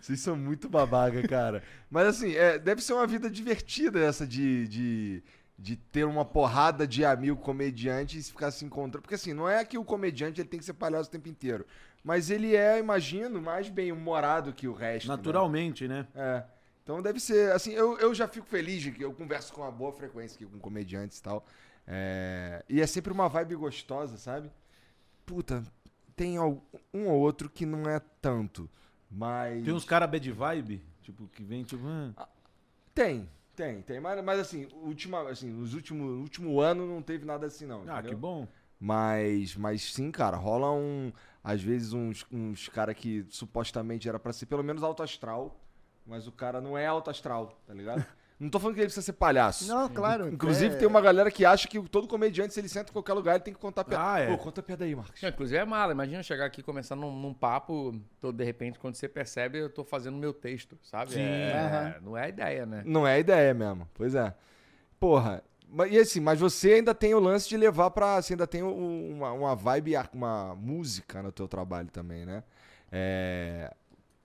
Vocês 0.00 0.20
são 0.20 0.36
muito 0.36 0.68
babaca, 0.68 1.26
cara. 1.26 1.62
Mas 1.90 2.06
assim, 2.06 2.34
é, 2.34 2.58
deve 2.58 2.80
ser 2.80 2.92
uma 2.92 3.06
vida 3.06 3.28
divertida 3.28 4.00
essa 4.00 4.26
de, 4.26 4.68
de, 4.68 5.22
de 5.58 5.76
ter 5.76 6.04
uma 6.04 6.24
porrada 6.24 6.86
de 6.86 7.04
amigo 7.04 7.36
comediante 7.36 8.18
e 8.18 8.22
ficar 8.22 8.50
se 8.50 8.64
encontrando. 8.64 9.02
Porque 9.02 9.16
assim, 9.16 9.34
não 9.34 9.48
é 9.48 9.64
que 9.64 9.76
o 9.76 9.84
comediante 9.84 10.40
ele 10.40 10.48
tem 10.48 10.60
que 10.60 10.66
ser 10.66 10.74
palhaço 10.74 11.08
o 11.08 11.12
tempo 11.12 11.28
inteiro. 11.28 11.66
Mas 12.04 12.30
ele 12.30 12.54
é, 12.54 12.78
imagino, 12.78 13.40
mais 13.42 13.68
bem-humorado 13.68 14.52
que 14.52 14.68
o 14.68 14.72
resto. 14.72 15.08
né? 15.08 15.16
Naturalmente, 15.16 15.88
né? 15.88 16.06
É. 16.14 16.44
Então 16.82 17.02
deve 17.02 17.20
ser, 17.20 17.52
assim, 17.52 17.72
eu, 17.72 17.98
eu 17.98 18.14
já 18.14 18.26
fico 18.26 18.46
feliz 18.46 18.80
de 18.80 18.92
que 18.92 19.04
eu 19.04 19.12
converso 19.12 19.52
com 19.52 19.60
uma 19.60 19.70
boa 19.70 19.92
frequência 19.92 20.36
aqui 20.36 20.46
com 20.46 20.58
comediantes 20.58 21.18
e 21.18 21.22
tal. 21.22 21.44
É, 21.90 22.62
e 22.68 22.82
é 22.82 22.86
sempre 22.86 23.10
uma 23.10 23.28
vibe 23.28 23.56
gostosa, 23.56 24.18
sabe? 24.18 24.50
Puta, 25.24 25.62
tem 26.14 26.38
um 26.38 26.60
ou 26.92 27.18
outro 27.18 27.48
que 27.48 27.64
não 27.64 27.88
é 27.88 27.98
tanto, 28.20 28.68
mas... 29.10 29.64
Tem 29.64 29.72
uns 29.72 29.86
caras 29.86 30.10
bad 30.10 30.30
vibe, 30.30 30.82
tipo, 31.00 31.26
que 31.28 31.42
vem, 31.42 31.64
tipo. 31.64 31.82
ah, 32.14 32.28
Tem, 32.94 33.26
tem, 33.56 33.80
tem. 33.80 34.00
Mas, 34.00 34.22
mas 34.22 34.38
assim, 34.38 34.68
última, 34.82 35.28
assim, 35.30 35.48
nos 35.50 35.72
últimos, 35.72 36.20
último 36.20 36.60
ano 36.60 36.86
não 36.86 37.00
teve 37.00 37.24
nada 37.24 37.46
assim, 37.46 37.64
não. 37.64 37.80
Ah, 37.80 37.94
entendeu? 37.94 38.10
que 38.10 38.14
bom. 38.14 38.46
Mas, 38.78 39.56
mas 39.56 39.82
sim, 39.82 40.10
cara, 40.10 40.36
rola 40.36 40.70
um. 40.70 41.10
Às 41.42 41.62
vezes 41.62 41.92
uns, 41.94 42.26
uns 42.30 42.68
cara 42.68 42.92
que 42.92 43.24
supostamente 43.30 44.08
era 44.08 44.18
pra 44.18 44.32
ser 44.32 44.46
pelo 44.46 44.62
menos 44.62 44.82
alto 44.82 45.02
astral, 45.02 45.58
mas 46.06 46.26
o 46.26 46.32
cara 46.32 46.60
não 46.60 46.76
é 46.76 46.86
alto 46.86 47.10
astral, 47.10 47.58
tá 47.66 47.72
ligado? 47.72 48.04
Não 48.40 48.48
tô 48.48 48.60
falando 48.60 48.74
que 48.76 48.80
ele 48.80 48.86
precisa 48.86 49.04
ser 49.04 49.14
palhaço. 49.14 49.66
Não, 49.66 49.88
claro. 49.88 50.28
Inclusive, 50.28 50.74
é- 50.76 50.78
tem 50.78 50.86
uma 50.86 51.00
galera 51.00 51.28
que 51.30 51.44
acha 51.44 51.66
que 51.66 51.80
todo 51.88 52.06
comediante, 52.06 52.54
se 52.54 52.60
ele 52.60 52.68
senta 52.68 52.90
em 52.90 52.92
qualquer 52.92 53.12
lugar, 53.14 53.34
ele 53.34 53.42
tem 53.44 53.52
que 53.52 53.58
contar 53.58 53.82
piada. 53.84 54.04
Ah, 54.12 54.20
é. 54.20 54.30
Ô, 54.32 54.38
conta 54.38 54.62
piada 54.62 54.84
aí, 54.84 54.94
Marcos. 54.94 55.20
Não, 55.20 55.28
inclusive 55.28 55.58
é 55.58 55.64
mala. 55.64 55.92
Imagina 55.92 56.22
chegar 56.22 56.44
aqui 56.44 56.60
e 56.60 56.62
começar 56.62 56.94
num, 56.94 57.10
num 57.10 57.34
papo, 57.34 58.00
todo 58.20 58.36
de 58.36 58.44
repente, 58.44 58.78
quando 58.78 58.94
você 58.94 59.08
percebe, 59.08 59.58
eu 59.58 59.68
tô 59.68 59.82
fazendo 59.82 60.16
meu 60.16 60.32
texto, 60.32 60.78
sabe? 60.84 61.12
Sim. 61.14 61.20
É, 61.20 61.98
Não 62.00 62.16
é 62.16 62.24
a 62.24 62.28
ideia, 62.28 62.64
né? 62.64 62.82
Não 62.86 63.04
é 63.06 63.14
a 63.14 63.18
ideia 63.18 63.52
mesmo. 63.52 63.88
Pois 63.92 64.14
é. 64.14 64.32
Porra. 65.00 65.42
Mas, 65.70 65.92
e 65.92 65.98
assim, 65.98 66.20
mas 66.20 66.38
você 66.40 66.74
ainda 66.74 66.94
tem 66.94 67.14
o 67.14 67.18
lance 67.20 67.48
de 67.48 67.56
levar 67.56 67.90
pra. 67.90 68.22
Você 68.22 68.34
ainda 68.34 68.46
tem 68.46 68.62
um- 68.62 69.16
uma, 69.16 69.32
uma 69.32 69.54
vibe, 69.56 69.94
uma 70.14 70.54
música 70.54 71.22
no 71.22 71.30
teu 71.32 71.46
trabalho 71.48 71.88
também, 71.90 72.24
né? 72.24 72.42
É. 72.90 73.72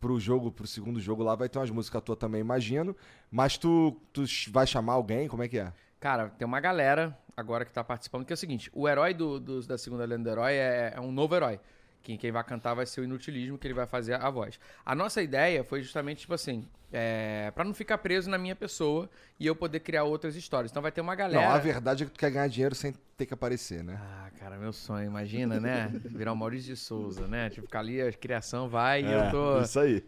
Pro 0.04 0.20
jogo, 0.20 0.51
pro 0.51 0.68
segundo 0.68 0.99
jogo 0.99 1.24
lá, 1.24 1.34
vai 1.34 1.47
ter 1.47 1.60
umas 1.60 1.70
músicas 1.72 2.01
tuas 2.01 2.18
também, 2.20 2.41
imagino. 2.41 2.93
Mas 3.32 3.58
tu, 3.58 3.97
tu 4.12 4.26
vai 4.51 4.68
chamar 4.68 4.93
alguém? 4.93 5.30
Como 5.30 5.41
é 5.43 5.47
que 5.47 5.58
é? 5.58 5.72
Cara, 5.97 6.28
tem 6.28 6.45
uma 6.45 6.60
galera 6.60 7.18
agora 7.38 7.64
que 7.64 7.72
tá 7.72 7.82
participando, 7.86 8.26
que 8.26 8.34
é 8.34 8.36
o 8.36 8.38
seguinte: 8.38 8.70
o 8.74 8.86
herói 8.89 9.14
do, 9.14 9.39
dos- 9.39 9.66
da 9.66 9.78
segunda 9.78 10.04
lenda 10.04 10.24
do 10.24 10.30
herói 10.30 10.56
é, 10.56 10.91
é 10.93 10.99
um 10.99 11.10
novo 11.10 11.34
herói. 11.34 11.58
Quem, 12.04 12.18
quem 12.18 12.32
vai 12.32 12.43
cantar 12.43 12.74
vai 12.74 12.86
ser 12.86 13.01
o 13.01 13.04
inutilismo, 13.06 13.58
que 13.58 13.66
ele 13.66 13.74
vai 13.74 13.88
fazer 13.88 14.16
a 14.16 14.30
voz. 14.30 14.60
A 14.86 14.93
nossa 14.93 15.22
ideia 15.22 15.64
foi 15.64 15.82
justamente, 15.82 16.20
tipo 16.22 16.34
assim, 16.34 16.68
é, 16.91 17.51
para 17.56 17.64
não 17.64 17.74
ficar 17.74 17.97
preso 17.97 18.30
na 18.30 18.38
minha 18.38 18.56
pessoa 18.56 19.10
e 19.39 19.47
eu 19.47 19.56
poder 19.56 19.80
criar 19.80 20.04
outras 20.04 20.36
histórias. 20.36 20.70
Então 20.72 20.82
vai 20.82 20.91
ter 20.91 21.01
uma 21.01 21.16
galera. 21.16 21.41
Não, 21.41 21.49
a 21.49 21.58
verdade 21.58 22.04
é 22.04 22.06
que 22.06 22.12
tu 22.12 22.20
quer 22.20 22.30
ganhar 22.32 22.47
dinheiro 22.47 22.76
sem 22.76 22.93
ter 23.18 23.26
que 23.26 23.34
aparecer, 23.34 23.84
né? 23.84 23.99
Ah, 24.01 24.30
cara, 24.39 24.58
meu 24.58 24.74
sonho, 24.74 25.06
imagina, 25.06 25.60
né? 25.60 25.95
Virar 26.14 26.34
o 26.34 26.36
Maurício 26.36 26.74
de 26.74 26.80
Souza, 26.80 27.28
né? 27.28 27.49
Tipo, 27.49 27.66
ficar 27.66 27.80
ali, 27.80 28.01
a 28.01 28.12
criação 28.12 28.68
vai 28.70 29.04
e 29.04 29.12
É, 29.12 29.16
eu 29.16 29.24
tô. 29.32 29.62
Isso 29.62 29.80
aí. 29.80 30.04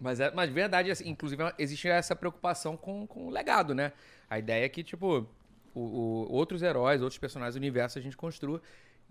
Mas, 0.00 0.20
é, 0.20 0.30
mas 0.32 0.50
verdade, 0.50 0.90
assim, 0.90 1.08
inclusive, 1.08 1.42
existe 1.58 1.88
essa 1.88 2.16
preocupação 2.16 2.76
com, 2.76 3.06
com 3.06 3.26
o 3.28 3.30
legado, 3.30 3.74
né? 3.74 3.92
A 4.28 4.38
ideia 4.38 4.64
é 4.64 4.68
que, 4.68 4.82
tipo, 4.82 5.26
o, 5.74 5.80
o- 5.80 6.32
outros 6.32 6.62
heróis, 6.62 7.00
outros 7.02 7.18
personagens 7.18 7.54
do 7.54 7.58
universo 7.58 7.98
a 7.98 8.02
gente 8.02 8.16
construa 8.16 8.60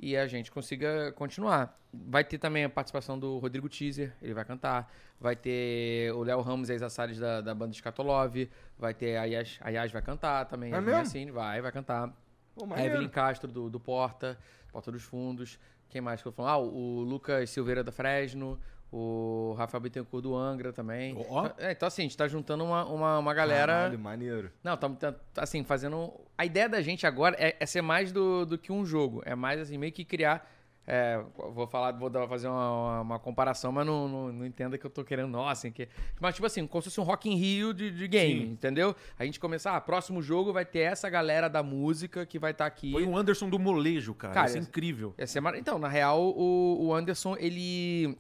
e 0.02 0.18
a 0.18 0.26
gente 0.26 0.52
consiga 0.52 1.12
continuar. 1.12 1.80
Vai 1.93 2.24
ter 2.24 2.39
também 2.39 2.64
a 2.64 2.70
participação 2.70 3.20
do 3.20 3.38
Rodrigo 3.38 3.70
Teaser, 3.70 4.12
ele 4.20 4.34
vai 4.34 4.43
cantar. 4.43 4.91
Vai 5.20 5.36
ter 5.36 6.12
o 6.14 6.24
Léo 6.24 6.41
Ramos, 6.41 6.72
ex-assares 6.72 7.20
da, 7.20 7.39
da 7.41 7.54
banda 7.54 7.74
Scatolov. 7.74 8.36
Vai 8.80 8.95
ter 8.95 9.18
a 9.18 9.26
Yas, 9.26 9.60
a 9.62 9.70
Yas 9.70 9.91
vai 9.91 10.02
cantar 10.02 10.45
também. 10.45 10.74
É 10.74 10.82
mesmo? 10.82 10.97
Yassin 10.97 11.30
vai, 11.30 11.62
vai 11.62 11.72
cantar. 11.72 12.12
Pô, 12.56 12.68
A. 12.74 12.84
Evelyn 12.84 13.10
Castro, 13.10 13.52
do, 13.52 13.70
do 13.70 13.80
Porta, 13.80 14.39
Porta 14.72 14.91
dos 14.91 15.04
Fundos. 15.04 15.60
Quem 15.88 16.02
mais 16.02 16.22
que 16.22 16.28
eu 16.28 16.32
falo? 16.32 16.49
Ah, 16.49 16.58
o 16.58 17.02
Lucas 17.02 17.52
Silveira 17.52 17.84
da 17.84 17.91
Fresno. 17.91 18.60
O 18.92 19.56
Rafael 19.58 19.80
Bittencourt 19.82 20.22
do 20.22 20.36
Angra 20.36 20.74
também. 20.74 21.16
Ó. 21.30 21.50
É, 21.58 21.72
então, 21.72 21.88
assim, 21.88 22.02
a 22.02 22.06
gente 22.06 22.18
tá 22.18 22.28
juntando 22.28 22.66
uma, 22.66 22.84
uma, 22.86 23.20
uma 23.20 23.34
galera. 23.34 23.72
Caralho, 23.74 23.98
maneiro. 24.00 24.52
Não, 24.62 24.74
estamos 24.74 24.98
assim, 25.38 25.64
fazendo. 25.64 26.12
A 26.38 26.46
ideia 26.46 26.68
da 26.68 26.82
gente 26.82 27.08
agora 27.08 27.36
é, 27.39 27.56
é 27.58 27.66
ser 27.66 27.82
mais 27.82 28.12
do, 28.12 28.46
do 28.46 28.58
que 28.58 28.72
um 28.72 28.86
jogo. 28.86 29.22
É 29.26 29.34
mais 29.34 29.62
assim, 29.62 29.78
meio 29.78 29.94
que 29.94 30.04
criar. 30.04 30.46
é, 30.86 31.24
vou 31.54 31.68
falar, 31.68 31.94
vou 31.94 32.10
dar- 32.10 32.28
fazer 32.28 32.50
uma, 32.50 33.00
uma, 33.02 33.20
comparação, 33.20 33.72
mas 33.72 33.86
não, 33.86 34.10
não, 34.10 34.34
não 34.34 34.46
entenda 34.46 34.78
que 34.78 34.86
eu 34.86 34.89
tô 34.89 35.06
querendo, 35.06 35.30
nossa, 35.30 35.52
assim, 35.68 35.72
que, 35.72 35.88
mas 36.20 36.34
tipo 36.34 36.46
assim, 36.48 36.66
como 36.68 36.82
se 36.82 36.89
fosse 36.89 37.00
um 37.00 37.04
Rock 37.04 37.30
in 37.30 37.36
Rio 37.36 37.72
de, 37.74 37.92
de 37.92 38.08
game, 38.08 38.42
Sim. 38.42 38.52
entendeu? 38.52 38.94
A 39.18 39.24
gente 39.24 39.39
começar, 39.39 39.76
ah, 39.78 39.80
próximo 39.80 40.22
jogo 40.24 40.52
vai 40.52 40.66
ter 40.66 40.80
essa 40.80 41.08
galera 41.10 41.48
da 41.48 41.62
música 41.64 42.26
que 42.26 42.39
vai 42.39 42.52
estar 42.52 42.66
aqui. 42.66 42.92
Foi 42.92 43.06
um 43.06 43.16
Anderson 43.16 43.48
do 43.48 43.60
molejo, 43.60 44.14
cara. 44.16 44.34
Cara, 44.34 44.48
Isso 44.48 44.58
é 44.58 44.60
incrível. 44.60 45.14
Mar- 45.42 45.56
Então, 45.56 45.78
na 45.80 45.88
real, 45.88 46.20
o, 46.20 46.88
o 46.88 46.94
Anderson, 46.94 47.36
ele, 47.39 48.18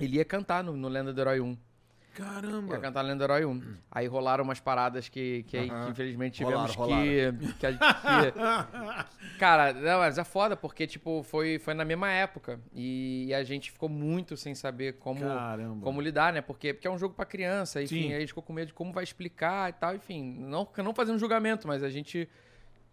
ele 0.00 0.16
ia 0.16 0.24
cantar 0.24 0.62
no, 0.64 0.76
no 0.76 0.88
Lenda 0.88 1.12
do 1.12 1.20
Herói 1.20 1.40
1. 1.40 1.50
Ia 1.50 2.24
Caramba. 2.26 2.78
cantar 2.78 3.02
Lenda 3.02 3.18
do 3.18 3.24
Herói 3.32 3.44
1. 3.44 3.62
Aí 3.90 4.06
rolaram 4.06 4.42
umas 4.44 4.58
paradas 4.60 5.08
que, 5.08 5.44
que, 5.44 5.56
aí, 5.56 5.70
que 5.70 5.90
infelizmente 5.90 6.42
Rolaram, 6.42 6.66
tivemos 6.68 7.52
que, 7.52 7.54
que, 7.58 7.66
a- 7.66 7.72
que- 9.32 9.38
Cara, 9.38 9.72
não, 9.72 10.00
mas 10.00 10.18
é 10.18 10.24
foda, 10.24 10.56
porque, 10.56 10.86
tipo, 10.86 11.22
foi, 11.22 11.58
foi 11.58 11.72
na 11.72 11.84
mesma 11.84 12.10
época. 12.10 12.60
E, 12.74 13.32
a 13.32 13.42
gente 13.42 13.70
ficou 13.70 13.88
muito 13.88 14.36
sem 14.36 14.54
saber 14.54 14.94
como, 14.94 15.20
Caramba. 15.20 15.82
como 15.84 16.00
lidar, 16.00 16.32
né? 16.32 16.40
Porque, 16.42 16.74
porque 16.74 16.86
é 16.86 16.90
um 16.90 16.98
jogo 16.98 17.14
pra 17.14 17.24
criança, 17.24 17.80
enfim, 17.82 18.02
Sim. 18.02 18.08
aí 18.10 18.16
a 18.16 18.20
gente 18.20 18.28
ficou 18.30 18.42
com 18.42 18.52
medo 18.52 18.68
de 18.68 18.74
como 18.74 18.92
vai 18.92 19.04
explicar 19.04 19.70
e 19.70 19.72
tal, 19.74 19.94
enfim. 19.94 20.36
Não, 20.40 20.68
não 20.78 20.92
fazendo 20.94 21.18
julgamento, 21.18 21.66
mas 21.66 21.82
a 21.82 21.88
gente 21.88 22.28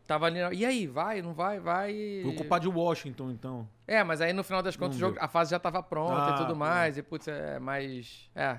tava 0.08 0.26
ali. 0.28 0.40
E 0.56 0.66
aí, 0.66 0.88
vai, 0.88 1.22
não 1.22 1.34
vai, 1.34 1.60
vai. 1.60 2.22
Foi 2.24 2.34
culpa 2.36 2.60
de 2.60 2.68
Washington, 2.68 3.30
então. 3.32 3.68
É, 3.86 4.04
mas 4.04 4.22
aí 4.22 4.34
no 4.34 4.44
final 4.44 4.64
das 4.64 4.76
contas 4.76 4.98
jogo, 4.98 5.18
a 5.20 5.28
fase 5.28 5.52
já 5.52 5.60
tava 5.60 5.84
pronta 5.84 6.28
Ah, 6.28 6.32
e 6.32 6.38
tudo 6.38 6.54
pô. 6.54 6.56
mais. 6.56 6.98
E 6.98 7.04
putz, 7.04 7.28
é 7.28 7.60
mais. 7.60 8.30
É. 8.36 8.58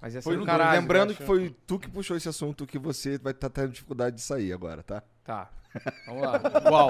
Mas 0.00 0.14
ia 0.14 0.20
ser 0.20 0.24
Foi 0.24 0.34
do 0.34 0.40
no- 0.40 0.46
caralho. 0.46 0.78
Lembrando 0.80 1.14
que 1.14 1.22
foi 1.24 1.54
tu 1.66 1.78
que 1.78 1.88
puxou 1.88 2.16
esse 2.16 2.28
assunto 2.28 2.66
que 2.66 2.78
você 2.78 3.16
vai 3.18 3.32
estar 3.32 3.48
tendo 3.50 3.70
dificuldade 3.72 4.16
de 4.16 4.22
sair 4.22 4.52
agora, 4.52 4.82
tá? 4.82 5.02
Tá. 5.24 5.48
Vamos 6.06 6.22
lá. 6.22 6.38
Qual? 6.60 6.88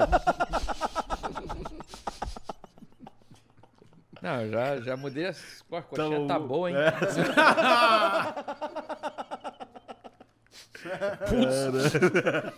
Não, 4.21 4.49
já, 4.49 4.77
já 4.81 4.97
mudei 4.97 5.27
as. 5.27 5.63
Pô, 5.69 5.77
a 5.77 5.81
coxinha 5.81 6.17
bom. 6.19 6.27
tá 6.27 6.39
boa, 6.39 6.69
hein? 6.71 6.75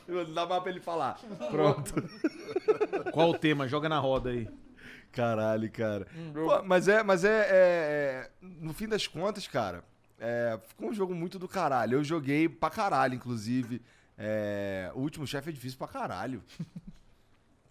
Não 0.07 0.33
dá 0.33 0.45
mais 0.45 0.61
pra 0.61 0.71
ele 0.71 0.79
falar. 0.79 1.19
Qual 3.11 3.29
o 3.31 3.37
tema? 3.37 3.67
Joga 3.67 3.87
na 3.89 3.99
roda 3.99 4.29
aí. 4.29 4.47
Caralho, 5.11 5.71
cara. 5.71 6.07
Pô, 6.33 6.63
mas 6.63 6.87
é, 6.87 7.01
mas 7.03 7.23
é, 7.23 7.29
é- 7.29 7.49
é- 7.51 8.29
No 8.41 8.73
fim 8.73 8.87
das 8.87 9.07
contas, 9.07 9.47
cara, 9.47 9.83
é, 10.19 10.59
ficou 10.67 10.89
um 10.89 10.93
jogo 10.93 11.15
muito 11.15 11.39
do 11.39 11.47
caralho. 11.47 11.95
Eu 11.97 12.03
joguei 12.03 12.47
pra 12.47 12.69
caralho, 12.69 13.15
inclusive. 13.15 13.81
É, 14.17 14.91
o 14.93 14.99
último 14.99 15.25
chefe 15.25 15.49
é 15.49 15.53
difícil 15.53 15.77
pra 15.77 15.87
caralho. 15.87 16.43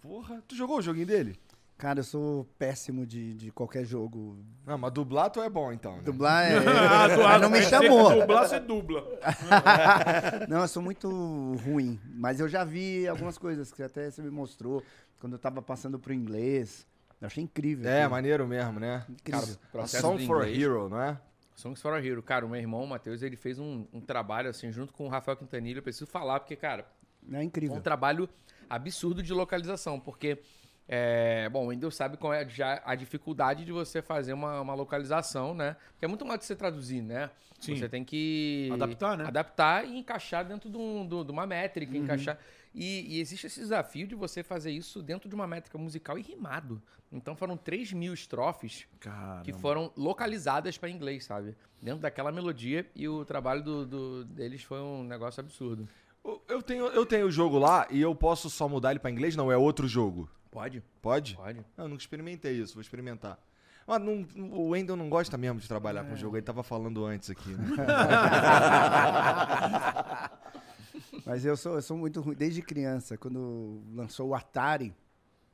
Porra, 0.00 0.42
tu 0.48 0.56
jogou 0.56 0.78
o 0.78 0.82
joguinho 0.82 1.06
dele? 1.06 1.38
Cara, 1.78 2.00
eu 2.00 2.04
sou 2.04 2.44
péssimo 2.58 3.06
de, 3.06 3.34
de 3.34 3.52
qualquer 3.52 3.84
jogo. 3.84 4.36
Não, 4.66 4.76
mas 4.76 4.92
dublar 4.92 5.30
tu 5.30 5.40
é 5.40 5.48
bom, 5.48 5.72
então. 5.72 5.96
Né? 5.96 6.02
Dublar 6.02 6.44
é. 6.44 6.56
Ah, 7.24 7.38
não 7.38 7.48
me 7.48 7.62
chamou. 7.62 8.18
Dublar, 8.18 8.48
você 8.48 8.58
dubla. 8.58 9.06
Não, 10.48 10.62
eu 10.62 10.68
sou 10.68 10.82
muito 10.82 11.08
ruim. 11.64 12.00
Mas 12.14 12.40
eu 12.40 12.48
já 12.48 12.64
vi 12.64 13.06
algumas 13.06 13.38
coisas 13.38 13.72
que 13.72 13.80
até 13.82 14.10
você 14.10 14.20
me 14.20 14.30
mostrou 14.30 14.82
quando 15.20 15.34
eu 15.34 15.38
tava 15.38 15.62
passando 15.62 16.00
pro 16.00 16.12
inglês. 16.12 16.84
Eu 17.20 17.26
achei 17.28 17.44
incrível. 17.44 17.88
É, 17.88 18.08
maneiro 18.08 18.46
mesmo, 18.46 18.80
né? 18.80 19.04
Incrível. 19.08 19.56
Cara, 19.72 19.86
Song 19.86 20.26
for 20.26 20.42
a. 20.42 20.50
Hero, 20.50 20.88
não 20.88 21.00
é? 21.00 21.16
Songs 21.54 21.80
for 21.82 21.92
a 21.92 22.04
Hero. 22.04 22.22
Cara, 22.22 22.46
o 22.46 22.48
meu 22.48 22.60
irmão, 22.60 22.84
o 22.84 22.86
Matheus, 22.88 23.22
ele 23.22 23.36
fez 23.36 23.58
um, 23.58 23.84
um 23.92 24.00
trabalho, 24.00 24.48
assim, 24.48 24.70
junto 24.70 24.92
com 24.92 25.06
o 25.06 25.08
Rafael 25.08 25.36
Quintanilha. 25.36 25.78
Eu 25.78 25.82
preciso 25.82 26.06
falar, 26.06 26.38
porque, 26.40 26.54
cara, 26.54 26.86
É 27.32 27.36
é 27.38 27.42
incrível. 27.42 27.76
um 27.76 27.80
trabalho 27.80 28.28
absurdo 28.70 29.22
de 29.22 29.32
localização. 29.32 29.98
Porque, 29.98 30.38
é, 30.88 31.48
bom, 31.50 31.66
o 31.66 31.70
Windows 31.70 31.94
sabe 31.94 32.16
qual 32.16 32.32
é 32.32 32.48
já 32.48 32.80
a 32.84 32.94
dificuldade 32.94 33.64
de 33.64 33.72
você 33.72 34.00
fazer 34.00 34.32
uma, 34.32 34.60
uma 34.60 34.74
localização, 34.74 35.54
né? 35.54 35.76
Porque 35.92 36.04
é 36.04 36.08
muito 36.08 36.24
mais 36.24 36.40
que 36.40 36.46
você 36.46 36.56
traduzir, 36.56 37.02
né? 37.02 37.30
Sim. 37.60 37.76
Você 37.76 37.88
tem 37.88 38.02
que... 38.04 38.70
Adaptar, 38.72 39.18
né? 39.18 39.24
Adaptar 39.26 39.84
e 39.86 39.98
encaixar 39.98 40.44
dentro 40.46 40.70
de, 40.70 40.76
um- 40.78 41.06
de 41.06 41.30
uma 41.30 41.46
métrica, 41.46 41.96
encaixar... 41.96 42.38
E, 42.74 43.16
e 43.16 43.20
existe 43.20 43.46
esse 43.46 43.58
desafio 43.60 44.06
de 44.06 44.14
você 44.14 44.42
fazer 44.42 44.70
isso 44.70 45.02
dentro 45.02 45.28
de 45.28 45.34
uma 45.34 45.46
métrica 45.46 45.76
musical 45.78 46.18
e 46.18 46.22
rimado. 46.22 46.80
Então 47.10 47.34
foram 47.34 47.56
3 47.56 47.92
mil 47.94 48.12
estrofes 48.14 48.86
Cara. 49.00 49.40
que 49.42 49.52
foram 49.52 49.90
localizadas 49.96 50.76
para 50.78 50.88
inglês, 50.90 51.24
sabe? 51.24 51.56
Dentro 51.82 52.00
daquela 52.00 52.30
melodia 52.30 52.86
e 52.94 53.08
o 53.08 53.24
trabalho 53.24 53.62
do, 53.62 53.86
do- 53.86 54.24
deles 54.26 54.62
foi 54.62 54.80
um 54.80 55.02
negócio 55.02 55.40
absurdo. 55.40 55.88
Eu 56.46 56.62
tenho, 56.62 56.84
eu 56.88 57.06
tenho 57.06 57.26
o 57.26 57.30
jogo 57.30 57.58
lá 57.58 57.86
e 57.90 58.00
eu 58.00 58.14
posso 58.14 58.50
só 58.50 58.68
mudar 58.68 58.90
ele 58.90 59.00
pra 59.00 59.10
inglês? 59.10 59.34
Não, 59.34 59.50
é 59.50 59.56
outro 59.56 59.88
jogo. 59.88 60.28
Pode? 60.58 60.82
Pode? 61.00 61.36
Pode. 61.36 61.64
Não, 61.76 61.84
eu 61.84 61.88
nunca 61.88 62.02
experimentei 62.02 62.52
isso, 62.54 62.74
vou 62.74 62.80
experimentar. 62.80 63.38
Mas 63.86 64.02
não- 64.02 64.26
o 64.52 64.70
Wendel 64.70 64.96
não 64.96 65.08
gosta 65.08 65.38
mesmo 65.38 65.60
de 65.60 65.68
trabalhar 65.68 66.02
com 66.04 66.14
o 66.14 66.16
jogo, 66.16 66.36
ele 66.36 66.42
tava 66.44 66.64
falando 66.64 67.04
antes 67.04 67.30
aqui, 67.30 67.54
né? 67.54 67.64
Mas 71.24 71.44
eu 71.44 71.56
sou, 71.56 71.74
eu 71.76 71.82
sou 71.82 71.96
muito 71.96 72.20
ruim. 72.20 72.34
Desde 72.34 72.60
criança, 72.60 73.16
quando 73.16 73.82
lançou 73.94 74.30
o 74.30 74.34
Atari, 74.34 74.92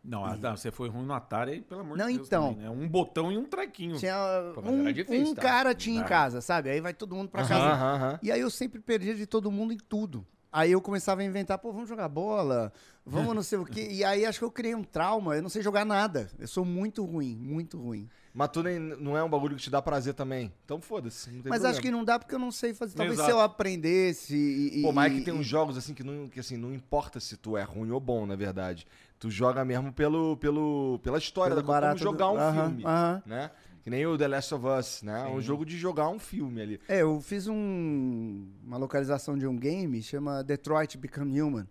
Não, 0.03 0.25
ah, 0.25 0.37
não, 0.37 0.57
você 0.57 0.71
foi 0.71 0.89
ruim 0.89 1.05
no 1.05 1.13
Atari, 1.13 1.61
pelo 1.61 1.83
amor 1.83 1.99
Não, 1.99 2.07
de 2.09 2.15
Deus. 2.17 2.29
então. 2.29 2.49
também, 2.55 2.65
né? 2.65 2.71
Um 2.71 2.89
botão 2.89 3.31
e 3.31 3.37
um 3.37 3.45
trequinho. 3.45 3.99
tinha 3.99 4.17
um, 4.65 4.91
difícil, 4.93 5.33
um 5.33 5.35
tá? 5.35 5.43
cara 5.43 5.75
tinha 5.75 5.99
em 6.01 6.03
É. 6.03 6.09
casa, 6.09 6.41
sabe? 6.41 6.71
Aí 6.71 6.81
vai 6.81 6.95
todo 6.95 7.15
mundo 7.15 7.29
pra 7.29 7.43
Aham, 7.43 7.49
casa. 7.51 7.73
aham, 7.75 7.95
aham. 7.97 8.19
E 8.23 8.33
aí 8.33 8.41
eu 8.41 8.51
sempre 8.51 8.81
perdia 8.81 9.15
de 9.15 9.27
todo 9.27 9.51
mundo 9.51 9.71
em 9.73 9.77
tudo. 9.79 10.27
Aí 10.53 10.71
eu 10.71 10.81
começava 10.81 11.21
a 11.21 11.25
inventar, 11.25 11.59
pô, 11.59 11.73
vamos 11.73 11.89
jogar 11.89 12.09
bola, 12.09 12.73
vamos 13.07 13.35
não 13.35 13.43
sei 13.43 13.59
o 13.59 13.65
quê. 13.65 13.89
E 13.91 14.05
aí 14.05 14.25
acho 14.27 14.39
que 14.39 14.45
eu 14.45 14.51
criei 14.51 14.75
um 14.75 14.83
trauma, 14.85 15.37
eu 15.37 15.43
não 15.43 15.49
sei 15.49 15.63
jogar 15.63 15.85
nada. 15.85 16.31
Eu 16.39 16.47
sou 16.49 16.65
muito 16.65 17.05
ruim, 17.05 17.37
muito 17.37 17.79
ruim. 17.81 18.09
Mas 18.37 18.49
tu 18.49 18.65
nem, 18.65 18.81
não 18.81 19.17
é 19.17 19.23
um 19.23 19.29
bagulho 19.31 19.55
que 19.57 19.63
te 19.63 19.71
dá 19.71 19.81
prazer 19.81 20.13
também. 20.15 20.53
Então 20.65 20.81
foda-se. 20.81 21.31
Mas 21.31 21.43
problema. 21.43 21.69
acho 21.69 21.81
que 21.81 21.91
não 21.91 22.05
dá 22.05 22.19
porque 22.19 22.35
eu 22.35 22.39
não 22.39 22.51
sei 22.51 22.75
fazer. 22.75 22.97
Talvez 22.97 23.15
Exato. 23.19 23.31
se 23.31 23.37
eu 23.37 23.41
aprendesse 23.41 24.35
e. 24.35 24.81
e- 24.81 24.83
Pô, 24.83 24.91
mas 24.93 25.13
é 25.13 25.17
que 25.17 25.25
tem 25.25 25.35
e- 25.35 25.39
uns 25.39 25.47
jogos 25.47 25.77
assim 25.79 25.95
que 25.95 26.03
não, 26.03 26.29
que, 26.29 26.41
assim, 26.41 26.57
não 26.57 26.75
importa 26.75 27.21
se 27.21 27.37
tu 27.37 27.57
é 27.57 27.63
ruim 27.63 27.91
ou 27.91 28.01
bom, 28.01 28.27
na 28.27 28.35
verdade. 28.35 28.87
Tu 29.21 29.31
joga 29.31 29.65
mesmo 29.65 29.93
pelo, 29.93 30.37
pelo, 30.39 30.99
pela 31.03 31.19
história, 31.19 31.55
Pelo 31.55 31.67
da 31.67 31.81
como 31.81 31.97
jogar 31.99 32.27
do- 32.27 32.33
um 32.35 32.53
filme. 32.69 32.85
aham. 32.85 33.23
Né? 33.25 33.51
Que 33.85 33.91
nem 33.91 34.05
o 34.07 34.19
The 34.19 34.27
Last 34.29 34.55
of 34.55 34.67
Us, 34.67 35.03
né? 35.03 35.27
É 35.29 35.31
um 35.31 35.41
jogo 35.41 35.65
de 35.65 35.77
jogar 35.79 36.09
um 36.09 36.19
filme 36.19 36.61
ali. 36.61 36.81
É, 36.89 37.03
eu 37.03 37.21
fiz 37.21 37.47
um- 37.47 38.49
uma 38.65 38.77
localização 38.79 39.37
de 39.39 39.47
um 39.47 39.57
game, 39.57 40.03
chama 40.03 40.43
Detroit 40.43 40.97
Become 40.99 41.41
Human. 41.41 41.67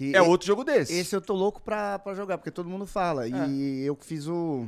Que 0.00 0.16
É 0.16 0.22
outro 0.22 0.46
jogo 0.46 0.64
desse. 0.64 0.94
Esse 0.94 1.14
eu 1.14 1.20
tô 1.20 1.34
louco 1.34 1.60
pra, 1.60 1.98
pra 1.98 2.14
jogar, 2.14 2.38
porque 2.38 2.50
todo 2.50 2.66
mundo 2.70 2.86
fala. 2.86 3.26
É. 3.26 3.46
E 3.50 3.82
eu 3.82 3.94
fiz 4.00 4.26
o, 4.26 4.66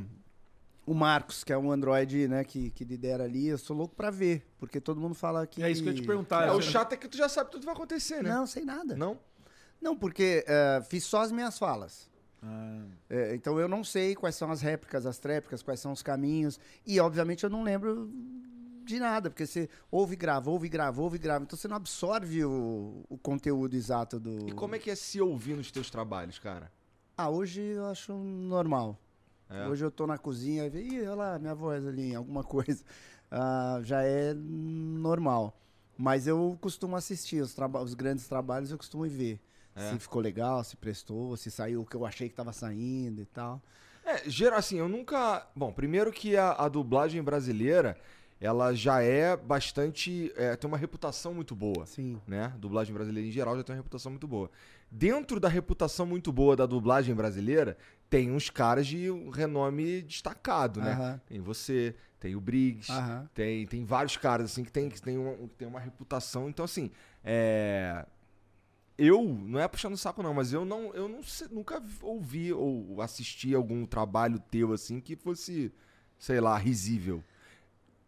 o 0.85 0.93
Marcos, 0.93 1.43
que 1.43 1.51
é 1.51 1.57
um 1.57 1.71
Android, 1.71 2.27
né, 2.27 2.43
que, 2.43 2.69
que 2.69 2.83
lidera 2.83 3.23
ali. 3.23 3.47
Eu 3.47 3.57
sou 3.57 3.75
louco 3.75 3.95
pra 3.95 4.11
ver, 4.11 4.45
porque 4.59 4.79
todo 4.79 5.01
mundo 5.01 5.15
fala 5.15 5.47
que... 5.47 5.63
É 5.63 5.71
isso 5.71 5.81
que 5.81 5.89
eu 5.89 5.93
ia 5.93 5.99
te 5.99 6.05
perguntar. 6.05 6.47
É, 6.47 6.51
o 6.51 6.61
chato 6.61 6.93
é 6.93 6.97
que 6.97 7.07
tu 7.07 7.17
já 7.17 7.27
sabe 7.27 7.49
tudo 7.49 7.61
que 7.61 7.65
vai 7.65 7.73
acontecer, 7.73 8.21
né? 8.21 8.29
Não, 8.29 8.45
sei 8.45 8.63
nada. 8.63 8.95
Não, 8.95 9.17
Não? 9.81 9.97
porque 9.97 10.45
é, 10.47 10.83
fiz 10.87 11.03
só 11.03 11.21
as 11.23 11.31
minhas 11.31 11.57
falas. 11.57 12.07
Ah, 12.43 12.83
É, 13.09 13.33
então 13.33 13.59
eu 13.59 13.67
não 13.67 13.83
sei 13.83 14.13
quais 14.13 14.35
são 14.35 14.51
as 14.51 14.61
réplicas, 14.61 15.07
as 15.07 15.17
tréplicas, 15.17 15.63
quais 15.63 15.79
são 15.79 15.91
os 15.91 16.03
caminhos. 16.03 16.59
E, 16.85 16.99
obviamente, 16.99 17.43
eu 17.43 17.49
não 17.49 17.63
lembro 17.63 18.11
de 18.83 18.99
nada, 18.99 19.29
porque 19.29 19.45
você 19.45 19.69
ouve 19.89 20.13
e 20.13 20.15
grava, 20.15 20.49
ouve 20.49 20.67
e 20.67 20.69
grava, 20.69 21.01
ouve 21.01 21.15
e 21.17 21.19
grava. 21.19 21.43
Então 21.43 21.57
você 21.57 21.67
não 21.67 21.75
absorve 21.75 22.43
o, 22.45 23.05
o 23.09 23.17
conteúdo 23.17 23.75
exato 23.75 24.19
do... 24.19 24.49
E 24.49 24.51
como 24.51 24.75
é 24.75 24.79
que 24.79 24.89
é 24.89 24.95
se 24.95 25.21
ouvir 25.21 25.55
nos 25.55 25.71
teus 25.71 25.89
trabalhos, 25.89 26.39
cara? 26.39 26.71
Ah, 27.17 27.29
hoje 27.29 27.61
eu 27.61 27.85
acho 27.85 28.13
normal. 28.13 28.99
É. 29.49 29.67
Hoje 29.67 29.85
eu 29.85 29.91
tô 29.91 30.07
na 30.07 30.17
cozinha 30.17 30.65
e 30.65 30.95
ih, 30.95 31.01
olha 31.01 31.13
lá, 31.13 31.39
minha 31.39 31.53
voz 31.53 31.85
ali, 31.85 32.13
alguma 32.15 32.43
coisa. 32.43 32.83
Ah, 33.29 33.79
já 33.83 34.03
é 34.03 34.33
normal. 34.33 35.57
Mas 35.97 36.27
eu 36.27 36.57
costumo 36.59 36.95
assistir 36.95 37.41
os, 37.41 37.55
os 37.81 37.93
grandes 37.93 38.27
trabalhos, 38.27 38.71
eu 38.71 38.77
costumo 38.77 39.07
ver. 39.07 39.39
É. 39.75 39.91
Se 39.91 39.99
ficou 39.99 40.21
legal, 40.21 40.63
se 40.63 40.75
prestou, 40.75 41.35
se 41.37 41.49
saiu 41.49 41.81
o 41.81 41.85
que 41.85 41.95
eu 41.95 42.05
achei 42.05 42.29
que 42.29 42.35
tava 42.35 42.53
saindo 42.53 43.21
e 43.21 43.25
tal. 43.25 43.61
É, 44.05 44.29
geral, 44.29 44.59
assim, 44.59 44.77
eu 44.77 44.89
nunca. 44.89 45.47
Bom, 45.55 45.71
primeiro 45.71 46.11
que 46.11 46.35
a, 46.35 46.51
a 46.51 46.67
dublagem 46.67 47.23
brasileira, 47.23 47.97
ela 48.43 48.73
já 48.73 49.01
é 49.01 49.37
bastante. 49.37 50.31
é, 50.35 50.55
tem 50.57 50.67
uma 50.67 50.77
reputação 50.77 51.33
muito 51.33 51.55
boa. 51.55 51.85
Sim. 51.85 52.19
Né? 52.27 52.53
Dublagem 52.57 52.93
brasileira 52.93 53.27
em 53.27 53.31
geral 53.31 53.55
já 53.55 53.63
tem 53.63 53.73
uma 53.73 53.79
reputação 53.79 54.11
muito 54.11 54.27
boa. 54.27 54.51
Dentro 54.91 55.39
da 55.39 55.47
reputação 55.47 56.05
muito 56.05 56.31
boa 56.31 56.53
da 56.53 56.65
dublagem 56.65 57.15
brasileira, 57.15 57.77
tem 58.09 58.29
uns 58.29 58.49
caras 58.49 58.85
de 58.85 59.09
um 59.09 59.29
renome 59.29 60.01
destacado, 60.01 60.81
né? 60.81 60.91
Aham. 60.91 61.21
Tem 61.25 61.39
você, 61.39 61.95
tem 62.19 62.35
o 62.35 62.41
Briggs, 62.41 62.91
Aham. 62.91 63.29
tem, 63.33 63.65
tem 63.65 63.85
vários 63.85 64.17
caras 64.17 64.51
assim 64.51 64.65
que 64.65 64.71
tem, 64.71 64.89
que 64.89 65.01
tem, 65.01 65.17
uma, 65.17 65.35
tem 65.57 65.67
uma 65.67 65.79
reputação. 65.79 66.49
Então, 66.49 66.65
assim, 66.65 66.91
é. 67.23 68.05
Eu, 68.97 69.23
não 69.23 69.59
é 69.59 69.67
puxando 69.67 69.93
o 69.93 69.97
saco, 69.97 70.21
não, 70.21 70.33
mas 70.33 70.53
eu 70.53 70.65
não, 70.65 70.93
eu 70.93 71.07
não 71.07 71.21
nunca 71.49 71.81
ouvi 72.01 72.53
ou 72.53 73.01
assisti 73.01 73.55
algum 73.55 73.85
trabalho 73.85 74.37
teu 74.51 74.71
assim 74.73 74.99
que 74.99 75.15
fosse, 75.15 75.71
sei 76.19 76.39
lá, 76.39 76.57
risível. 76.57 77.23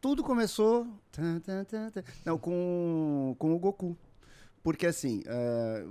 Tudo 0.06 0.24
começou 0.24 0.86
tan, 1.12 1.40
tan, 1.40 1.64
tan, 1.64 1.90
tan, 1.90 2.04
não, 2.24 2.38
com, 2.38 3.36
com 3.40 3.56
o 3.56 3.58
Goku. 3.58 3.98
Porque 4.62 4.86
assim, 4.86 5.24
eh, 5.26 5.84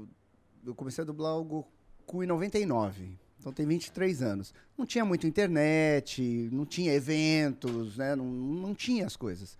eu 0.65 0.73
comecei 0.73 1.03
a 1.03 1.05
dublar 1.05 1.37
o 1.37 1.43
Goku 1.43 2.23
em 2.23 2.27
99. 2.29 3.19
Então 3.41 3.53
tem 3.53 3.67
23 3.67 4.23
anos. 4.23 4.55
Não 4.79 4.87
tinha 4.87 5.05
muito 5.05 5.27
internet, 5.27 6.49
não 6.53 6.65
tinha 6.65 6.93
eventos, 6.93 7.97
né? 7.97 8.15
Não, 8.15 8.25
não 8.25 8.73
tinha 8.73 9.05
as 9.05 9.17
coisas. 9.17 9.59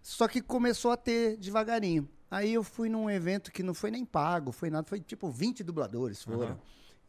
Só 0.00 0.28
que 0.28 0.40
começou 0.40 0.92
a 0.92 0.96
ter 0.96 1.36
devagarinho. 1.36 2.08
Aí 2.30 2.54
eu 2.54 2.62
fui 2.62 2.88
num 2.88 3.10
evento 3.10 3.50
que 3.50 3.60
não 3.60 3.74
foi 3.74 3.90
nem 3.90 4.04
pago, 4.04 4.52
foi 4.52 4.70
nada, 4.70 4.86
foi 4.86 5.00
tipo 5.00 5.28
20 5.28 5.64
dubladores 5.64 6.22
foram. 6.22 6.50
Aham. 6.50 6.58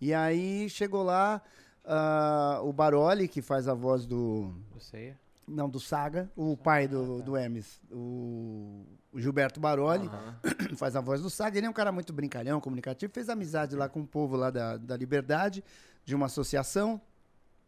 E 0.02 0.16
aí 0.16 0.68
chegou 0.68 1.04
lá 1.04 1.44
ah, 1.86 2.60
o 2.64 2.74
Baroli, 2.74 3.28
que 3.28 3.40
faz 3.40 3.68
a 3.68 3.76
voz 3.76 4.08
do, 4.08 4.52
Eu 4.74 4.80
sei. 4.80 5.16
Não, 5.52 5.70
do 5.70 5.80
Saga, 5.80 6.32
o 6.36 6.56
pai 6.56 6.88
do, 6.88 7.22
do 7.22 7.36
Hermes, 7.36 7.80
o, 7.92 8.86
o 9.12 9.20
Gilberto 9.20 9.60
Baroli, 9.60 10.10
faz 10.78 10.96
a 10.96 11.02
voz 11.02 11.22
do 11.22 11.30
Saga. 11.30 11.58
Ele 11.58 11.68
é 11.68 11.70
um 11.70 11.74
cara 11.74 11.92
muito 11.92 12.14
brincalhão, 12.14 12.60
comunicativo, 12.60 13.12
fez 13.14 13.30
amizade 13.30 13.76
lá 13.76 13.88
com 13.90 14.02
o 14.02 14.08
povo 14.08 14.36
lá 14.36 14.50
da, 14.50 14.78
da 14.78 14.98
Liberdade, 14.98 15.64
de 16.06 16.16
uma 16.16 16.26
associação. 16.28 17.02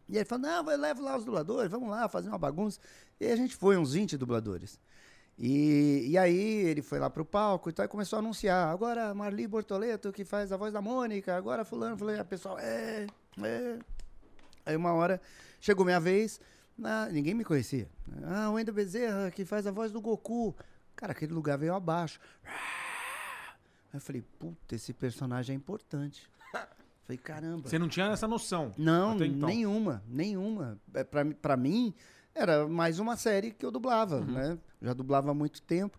E 0.10 0.18
ele 0.18 0.26
falou: 0.26 0.48
não, 0.48 0.72
eu 0.72 0.78
levo 0.78 1.02
lá 1.02 1.18
os 1.18 1.26
dubladores, 1.26 1.72
vamos 1.72 1.90
lá 1.90 2.08
fazer 2.08 2.30
uma 2.30 2.38
bagunça. 2.38 2.80
E 3.20 3.28
a 3.28 3.36
gente 3.36 3.56
foi, 3.56 3.78
uns 3.78 3.94
20 3.94 4.18
dubladores. 4.18 4.80
E, 5.38 6.10
e 6.10 6.18
aí 6.18 6.38
ele 6.38 6.82
foi 6.82 7.00
lá 7.00 7.10
pro 7.10 7.26
palco 7.26 7.70
e 7.70 7.74
tal, 7.74 7.86
e 7.86 7.90
começou 7.90 8.18
a 8.18 8.20
anunciar. 8.20 8.68
Agora 8.70 9.14
Marli 9.14 9.48
Bortoleto, 9.48 10.12
que 10.12 10.24
faz 10.24 10.52
a 10.52 10.58
voz 10.58 10.72
da 10.72 10.82
Mônica, 10.82 11.36
agora 11.36 11.66
fulano, 11.66 11.98
falei, 11.98 12.20
a 12.20 12.26
pessoal, 12.26 12.60
é, 12.60 13.08
é. 13.42 13.80
Aí 14.66 14.76
uma 14.76 14.94
hora 14.94 15.20
chegou 15.60 15.86
minha 15.86 16.00
vez, 16.00 16.40
ah, 16.84 17.10
ninguém 17.12 17.34
me 17.34 17.44
conhecia. 17.44 17.90
Ah, 18.24 18.50
o 18.50 18.54
Wendel 18.54 18.74
Bezerra, 18.74 19.30
que 19.32 19.44
faz 19.46 19.68
a 19.68 19.72
voz 19.72 19.92
do 19.92 20.02
Goku. 20.02 20.56
Cara, 20.96 21.12
aquele 21.12 21.34
lugar 21.34 21.58
veio 21.58 21.74
abaixo. 21.74 22.20
Aí 22.46 23.98
eu 23.98 24.02
falei, 24.02 24.24
puta, 24.40 24.76
esse 24.76 24.94
personagem 24.94 25.54
é 25.54 25.58
importante. 25.58 26.28
Falei, 27.06 27.18
caramba. 27.18 27.68
Você 27.70 27.78
não 27.78 27.90
tinha 27.90 28.06
essa 28.08 28.28
noção. 28.28 28.72
Não, 28.78 29.16
então. 29.24 29.48
nenhuma, 29.48 30.02
nenhuma. 30.08 30.80
É, 30.94 31.04
pra, 31.04 31.26
pra 31.26 31.58
mim, 31.58 31.94
era 32.34 32.66
mais 32.68 32.98
uma 32.98 33.18
série 33.18 33.52
que 33.52 33.66
eu 33.66 33.72
dublava, 33.72 34.18
Uhum. 34.18 34.32
né? 34.32 34.58
Já 34.82 34.94
dublava 34.94 35.32
há 35.32 35.34
muito 35.34 35.62
tempo. 35.62 35.98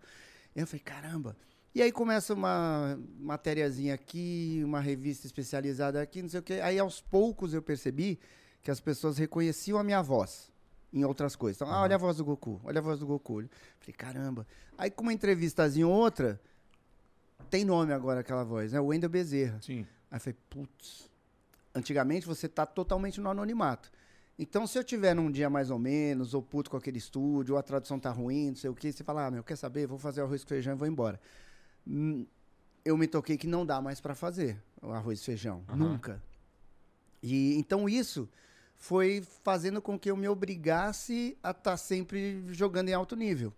Eu 0.57 0.67
falei, 0.67 0.81
caramba. 0.81 1.37
E 1.75 1.83
aí 1.83 1.93
começa 1.93 2.33
uma 2.33 2.99
matériazinha 3.19 3.93
aqui, 3.95 4.63
uma 4.65 4.81
revista 4.81 5.27
especializada 5.27 6.01
aqui, 6.01 6.23
não 6.23 6.29
sei 6.29 6.41
o 6.41 6.43
quê. 6.43 6.55
Aí 6.63 6.79
aos 6.79 7.01
poucos 7.01 7.53
eu 7.53 7.61
percebi 7.61 8.19
que 8.63 8.71
as 8.71 8.81
pessoas 8.81 9.19
reconheciam 9.19 9.79
a 9.79 9.85
minha 9.85 10.01
voz 10.01 10.51
em 10.95 11.05
outras 11.05 11.35
coisas. 11.35 11.61
Então, 11.61 11.71
ah, 11.75 11.83
olha 11.83 11.97
a 11.97 11.99
voz 11.99 12.17
do 12.17 12.25
Goku, 12.25 12.61
olha 12.65 12.79
a 12.79 12.83
voz 12.83 12.99
do 13.01 13.07
Goku. 13.07 13.45
Falei, 13.81 13.93
caramba. 13.97 14.47
Aí 14.79 14.91
com 14.91 15.03
uma 15.03 15.13
entrevistazinha 15.13 15.87
ou 15.89 15.93
outra, 15.93 16.41
tem 17.51 17.65
nome 17.65 17.93
agora 17.93 18.21
aquela 18.21 18.45
voz, 18.45 18.73
né? 18.73 18.81
O 18.81 18.87
Wendel 18.87 19.11
Bezerra. 19.11 19.61
Sim. 19.61 19.85
Aí 20.11 20.17
eu 20.17 20.21
falei, 20.21 20.39
putz. 20.49 21.11
Antigamente 21.75 22.25
você 22.27 22.49
tá 22.49 22.65
totalmente 22.65 23.21
no 23.21 23.29
anonimato. 23.29 23.91
Então, 24.39 24.67
se 24.67 24.79
eu 24.79 24.85
tiver 24.85 25.15
num 25.15 25.31
dia 25.31 25.51
mais 25.51 25.71
ou 25.71 25.79
menos, 25.79 26.35
ou 26.35 26.43
puto 26.43 26.71
com 26.71 26.77
aquele 26.77 26.99
estúdio, 26.99 27.55
ou 27.55 27.59
a 27.59 27.63
tradução 27.63 27.99
tá 27.99 28.11
ruim, 28.11 28.49
não 28.49 28.57
sei 28.57 28.71
o 28.71 28.75
que, 28.75 28.91
você 28.93 29.03
fala, 29.05 29.27
ah, 29.27 29.31
meu, 29.31 29.43
quer 29.45 29.57
saber? 29.57 29.87
Vou 29.87 29.99
fazer 29.99 30.23
arroz 30.23 30.43
com 30.43 30.49
feijão 30.49 30.75
e 30.75 30.77
vou 30.77 30.89
embora. 30.89 31.21
Hum, 31.87 32.25
Eu 32.85 32.97
me 32.97 33.07
toquei 33.09 33.37
que 33.37 33.47
não 33.47 33.65
dá 33.67 33.81
mais 33.81 34.01
pra 34.01 34.15
fazer 34.15 34.61
o 34.83 34.91
arroz 34.93 35.21
e 35.21 35.25
feijão. 35.25 35.65
Nunca. 35.75 36.23
E 37.23 37.57
então 37.57 37.89
isso 37.89 38.29
foi 38.85 39.25
fazendo 39.43 39.81
com 39.81 39.99
que 39.99 40.11
eu 40.11 40.17
me 40.17 40.29
obrigasse 40.29 41.39
a 41.43 41.53
estar 41.53 41.75
sempre 41.79 42.45
jogando 42.49 42.91
em 42.91 42.93
alto 42.93 43.17
nível. 43.17 43.51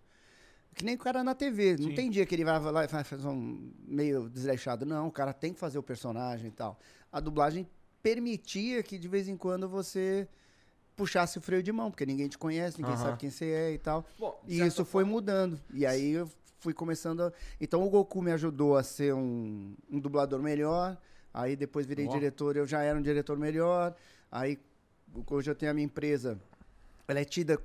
Que 0.73 0.85
nem 0.85 0.95
o 0.95 0.97
cara 0.97 1.21
na 1.21 1.35
TV. 1.35 1.75
Não 1.77 1.89
Sim. 1.89 1.95
tem 1.95 2.09
dia 2.09 2.25
que 2.25 2.33
ele 2.33 2.45
vai 2.45 2.57
lá 2.59 2.85
e 2.85 2.87
fazer 2.87 3.27
um 3.27 3.73
meio 3.85 4.29
desleixado. 4.29 4.85
Não, 4.85 5.07
o 5.07 5.11
cara 5.11 5.33
tem 5.33 5.53
que 5.53 5.59
fazer 5.59 5.77
o 5.77 5.83
personagem 5.83 6.47
e 6.47 6.51
tal. 6.51 6.79
A 7.11 7.19
dublagem 7.19 7.67
permitia 8.01 8.81
que 8.81 8.97
de 8.97 9.05
vez 9.09 9.27
em 9.27 9.35
quando 9.35 9.67
você 9.67 10.29
puxasse 10.95 11.37
o 11.37 11.41
freio 11.41 11.61
de 11.61 11.73
mão, 11.73 11.91
porque 11.91 12.05
ninguém 12.05 12.29
te 12.29 12.37
conhece, 12.37 12.81
ninguém 12.81 12.95
sabe 12.95 13.17
quem 13.17 13.29
você 13.29 13.45
é 13.47 13.73
e 13.73 13.77
tal. 13.77 14.05
Bom, 14.17 14.39
E 14.47 14.61
isso 14.61 14.85
foi 14.85 15.03
mudando. 15.03 15.59
E 15.73 15.85
aí 15.85 16.11
eu 16.11 16.31
fui 16.59 16.73
começando 16.73 17.23
a... 17.23 17.33
Então 17.59 17.83
o 17.83 17.89
Goku 17.89 18.21
me 18.21 18.31
ajudou 18.31 18.77
a 18.77 18.83
ser 18.83 19.13
um, 19.13 19.75
um 19.91 19.99
dublador 19.99 20.41
melhor, 20.41 20.97
Aí 21.33 21.55
depois 21.55 21.85
virei 21.85 22.07
Ó. 22.07 22.11
diretor, 22.11 22.57
eu 22.57 22.65
já 22.65 22.81
era 22.81 22.97
um 22.97 23.01
diretor 23.01 23.37
melhor. 23.37 23.95
Aí 24.31 24.57
hoje 25.29 25.51
eu 25.51 25.55
tenho 25.55 25.71
a 25.71 25.73
minha 25.73 25.85
empresa, 25.85 26.39
ela 27.07 27.19
é 27.19 27.25
tida, 27.25 27.59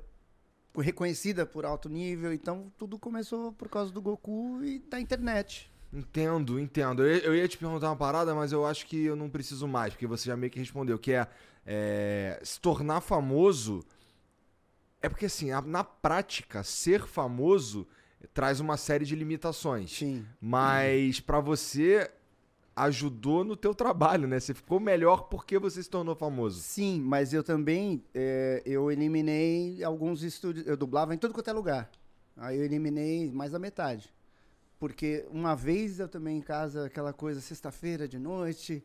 reconhecida 0.76 1.45
por 1.45 1.64
alto 1.64 1.88
nível. 1.88 2.32
Então 2.32 2.72
tudo 2.78 2.99
começou 2.99 3.53
por 3.53 3.68
causa 3.68 3.93
do 3.93 4.01
Goku 4.01 4.62
e 4.64 4.78
da 4.78 5.01
internet. 5.01 5.70
Entendo, 5.93 6.59
entendo. 6.59 7.07
Eu, 7.07 7.18
eu 7.18 7.34
ia 7.34 7.47
te 7.47 7.59
perguntar 7.59 7.90
uma 7.90 7.97
parada, 7.97 8.34
mas 8.34 8.51
eu 8.51 8.64
acho 8.64 8.86
que 8.86 9.05
eu 9.05 9.14
não 9.14 9.28
preciso 9.28 9.68
mais, 9.68 9.93
porque 9.93 10.07
você 10.07 10.26
já 10.26 10.36
meio 10.36 10.51
que 10.51 10.59
respondeu, 10.59 10.99
que 10.99 11.12
é, 11.12 11.26
é, 11.66 12.40
se 12.43 12.59
tornar 12.59 13.01
famoso. 13.01 13.84
É 15.03 15.09
porque 15.09 15.26
assim, 15.26 15.51
na 15.66 15.84
prática, 15.84 16.62
ser 16.62 17.07
famoso 17.07 17.86
traz 18.32 18.61
uma 18.61 18.76
série 18.76 19.05
de 19.05 19.14
limitações. 19.14 19.90
Sim. 19.99 20.24
Mas 20.40 21.20
pra 21.20 21.40
você 21.40 22.11
ajudou 22.74 23.44
no 23.44 23.56
teu 23.56 23.74
trabalho, 23.74 24.26
né? 24.26 24.40
Você 24.40 24.54
ficou 24.54 24.80
melhor 24.80 25.24
porque 25.28 25.58
você 25.58 25.82
se 25.82 25.90
tornou 25.90 26.14
famoso. 26.14 26.60
Sim, 26.60 27.00
mas 27.00 27.32
eu 27.32 27.42
também 27.42 28.02
é, 28.14 28.62
eu 28.64 28.90
eliminei 28.90 29.82
alguns 29.84 30.22
estúdios. 30.22 30.66
Eu 30.66 30.76
dublava 30.76 31.14
em 31.14 31.18
tudo 31.18 31.34
quanto 31.34 31.50
é 31.50 31.52
lugar. 31.52 31.90
Aí 32.36 32.58
eu 32.58 32.64
eliminei 32.64 33.30
mais 33.30 33.52
da 33.52 33.58
metade. 33.58 34.12
Porque 34.78 35.24
uma 35.30 35.54
vez 35.54 36.00
eu 36.00 36.08
também 36.08 36.38
em 36.38 36.40
casa, 36.40 36.86
aquela 36.86 37.12
coisa, 37.12 37.40
sexta-feira 37.40 38.08
de 38.08 38.18
noite. 38.18 38.82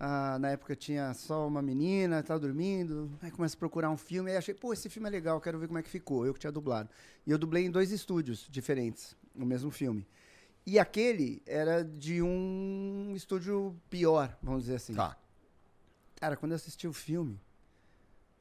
ah, 0.00 0.38
na 0.38 0.50
época 0.50 0.74
tinha 0.76 1.12
só 1.14 1.46
uma 1.46 1.60
menina, 1.60 2.22
tava 2.22 2.40
dormindo. 2.40 3.10
Aí 3.20 3.30
começa 3.30 3.56
a 3.56 3.58
procurar 3.58 3.90
um 3.90 3.96
filme. 3.96 4.30
Aí 4.30 4.36
achei, 4.36 4.54
pô, 4.54 4.72
esse 4.72 4.88
filme 4.88 5.08
é 5.08 5.12
legal, 5.12 5.40
quero 5.40 5.58
ver 5.58 5.66
como 5.66 5.78
é 5.78 5.82
que 5.82 5.90
ficou. 5.90 6.26
Eu 6.26 6.32
que 6.32 6.40
tinha 6.40 6.52
dublado. 6.52 6.88
E 7.26 7.30
eu 7.30 7.38
dublei 7.38 7.64
em 7.66 7.70
dois 7.70 7.92
estúdios 7.92 8.48
diferentes, 8.50 9.16
no 9.34 9.44
mesmo 9.44 9.70
filme. 9.70 10.06
E 10.68 10.78
aquele 10.78 11.42
era 11.46 11.82
de 11.82 12.20
um 12.20 13.14
estúdio 13.16 13.74
pior, 13.88 14.36
vamos 14.42 14.64
dizer 14.64 14.74
assim. 14.74 14.92
Tá. 14.92 15.16
Cara, 16.16 16.36
quando 16.36 16.52
eu 16.52 16.56
assisti 16.56 16.86
o 16.86 16.92
filme, 16.92 17.40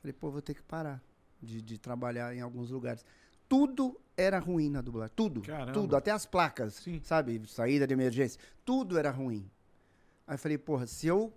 falei, 0.01 0.11
pô, 0.11 0.29
vou 0.29 0.41
ter 0.41 0.53
que 0.53 0.61
parar 0.61 1.01
de, 1.41 1.61
de 1.61 1.77
trabalhar 1.77 2.35
em 2.35 2.41
alguns 2.41 2.69
lugares. 2.69 3.05
Tudo 3.47 3.97
era 4.17 4.39
ruim 4.39 4.69
na 4.69 4.81
dublagem. 4.81 5.13
Tudo. 5.15 5.41
Caramba. 5.41 5.71
Tudo. 5.71 5.95
Até 5.95 6.11
as 6.11 6.25
placas. 6.25 6.73
Sim. 6.73 6.99
Sabe? 7.01 7.41
Saída 7.47 7.87
de 7.87 7.93
emergência. 7.93 8.41
Tudo 8.65 8.97
era 8.97 9.09
ruim. 9.09 9.49
Aí 10.27 10.33
eu 10.33 10.37
falei, 10.37 10.57
porra, 10.57 10.85
se 10.85 11.07
eu 11.07 11.31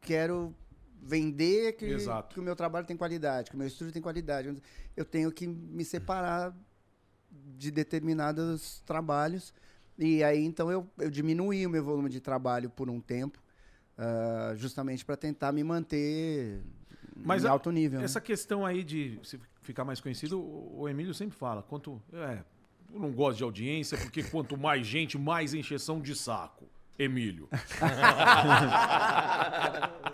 quero 0.00 0.52
vender 1.00 1.74
que, 1.76 1.84
Exato. 1.84 2.34
que 2.34 2.40
o 2.40 2.42
meu 2.42 2.56
trabalho 2.56 2.84
tem 2.84 2.96
qualidade, 2.96 3.48
que 3.48 3.54
o 3.54 3.58
meu 3.58 3.68
estúdio 3.68 3.92
tem 3.92 4.02
qualidade, 4.02 4.60
eu 4.96 5.04
tenho 5.04 5.30
que 5.30 5.46
me 5.46 5.84
separar 5.84 6.52
de 7.30 7.70
determinados 7.70 8.82
trabalhos. 8.84 9.54
E 9.98 10.22
aí, 10.22 10.44
então, 10.44 10.70
eu, 10.70 10.86
eu 10.98 11.10
diminuí 11.10 11.66
o 11.66 11.70
meu 11.70 11.82
volume 11.82 12.08
de 12.10 12.20
trabalho 12.20 12.68
por 12.68 12.90
um 12.90 13.00
tempo, 13.00 13.38
ah, 13.96 14.52
justamente 14.56 15.04
para 15.04 15.16
tentar 15.16 15.52
me 15.52 15.64
manter 15.64 16.60
Mas 17.16 17.44
em 17.44 17.46
a- 17.48 17.50
alto 17.50 17.70
nível. 17.70 17.98
né? 18.00 18.04
Essa 18.04 18.20
questão 18.20 18.64
aí 18.66 18.84
de 18.84 19.18
se 19.22 19.40
ficar 19.62 19.84
mais 19.84 20.00
conhecido, 20.00 20.38
o 20.38 20.80
o 20.82 20.88
Emílio 20.88 21.14
sempre 21.14 21.36
fala. 21.36 21.62
Quanto. 21.62 22.00
É, 22.12 22.38
eu 22.92 23.00
não 23.00 23.10
gosto 23.10 23.38
de 23.38 23.44
audiência, 23.44 23.96
porque 23.98 24.22
quanto 24.22 24.56
mais 24.56 24.86
gente, 24.86 25.16
mais 25.18 25.54
encheção 25.54 26.00
de 26.00 26.14
saco. 26.14 26.66
Emílio. 26.98 27.48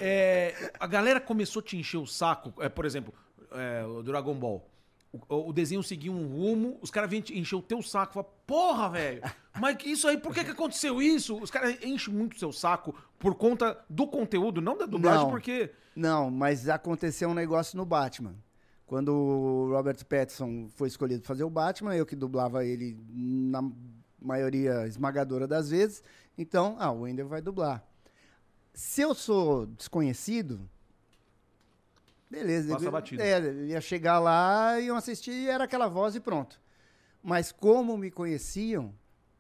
É, 0.05 0.73
a 0.81 0.87
galera 0.87 1.21
começou 1.21 1.61
a 1.61 1.63
te 1.63 1.77
encher 1.77 1.99
o 1.99 2.07
saco. 2.07 2.53
É, 2.61 2.69
por 2.69 2.85
exemplo, 2.85 3.15
é, 3.53 3.85
o 3.85 4.03
Dragon 4.03 4.35
Ball. 4.35 4.69
O, 5.13 5.51
o 5.51 5.53
desenho 5.53 5.83
seguia 5.83 6.11
um 6.11 6.27
rumo, 6.27 6.79
os 6.81 6.91
caras 6.91 7.11
vêm 7.11 7.23
encher 7.33 7.57
o 7.57 7.63
teu 7.63 7.83
saco. 7.83 8.15
Fala, 8.15 8.27
porra, 8.47 8.89
velho, 8.89 9.23
mas 9.61 9.77
que 9.77 9.91
isso 9.91 10.09
aí, 10.09 10.17
por 10.17 10.33
que, 10.33 10.43
que 10.43 10.51
aconteceu 10.53 11.03
isso? 11.03 11.37
Os 11.39 11.51
caras 11.51 11.77
enchem 11.85 12.15
muito 12.15 12.35
o 12.35 12.39
seu 12.39 12.53
saco 12.53 12.95
por 13.19 13.35
conta 13.35 13.79
do 13.91 14.07
conteúdo, 14.07 14.61
não 14.63 14.77
da 14.77 14.87
dublagem, 14.87 15.25
Não. 15.25 15.31
porque. 15.31 15.71
Não, 15.95 16.31
mas 16.31 16.69
aconteceu 16.69 17.29
um 17.29 17.35
negócio 17.35 17.77
no 17.77 17.85
Batman. 17.85 18.35
Quando 18.87 19.13
o 19.15 19.71
Robert 19.71 20.05
Pattinson 20.07 20.69
foi 20.75 20.89
escolhido 20.89 21.25
fazer 21.25 21.45
o 21.45 21.51
Batman, 21.51 21.95
eu 21.95 22.07
que 22.07 22.17
dublava 22.17 22.65
ele 22.65 22.99
na 23.11 23.63
maioria 24.21 24.87
esmagadora 24.87 25.47
das 25.47 25.71
vezes, 25.71 26.03
então, 26.37 26.77
ah, 26.79 26.91
o 26.91 27.03
Wendell 27.03 27.29
vai 27.29 27.43
dublar. 27.43 27.83
Se 28.73 29.03
eu 29.03 29.15
sou 29.15 29.67
desconhecido, 29.67 30.69
beleza. 32.33 32.73
Passa 32.73 32.91
batido. 32.91 33.23
É, 33.23 33.41
ia 33.67 33.81
chegar 33.81 34.19
lá, 34.19 34.81
iam 34.81 34.97
assistir 34.97 35.33
e 35.33 35.49
era 35.49 35.65
aquela 35.65 35.87
voz 35.87 36.15
e 36.15 36.21
pronto. 36.21 36.61
Mas 37.23 37.53
como 37.53 37.97
me 37.97 38.11
conheciam, 38.11 38.95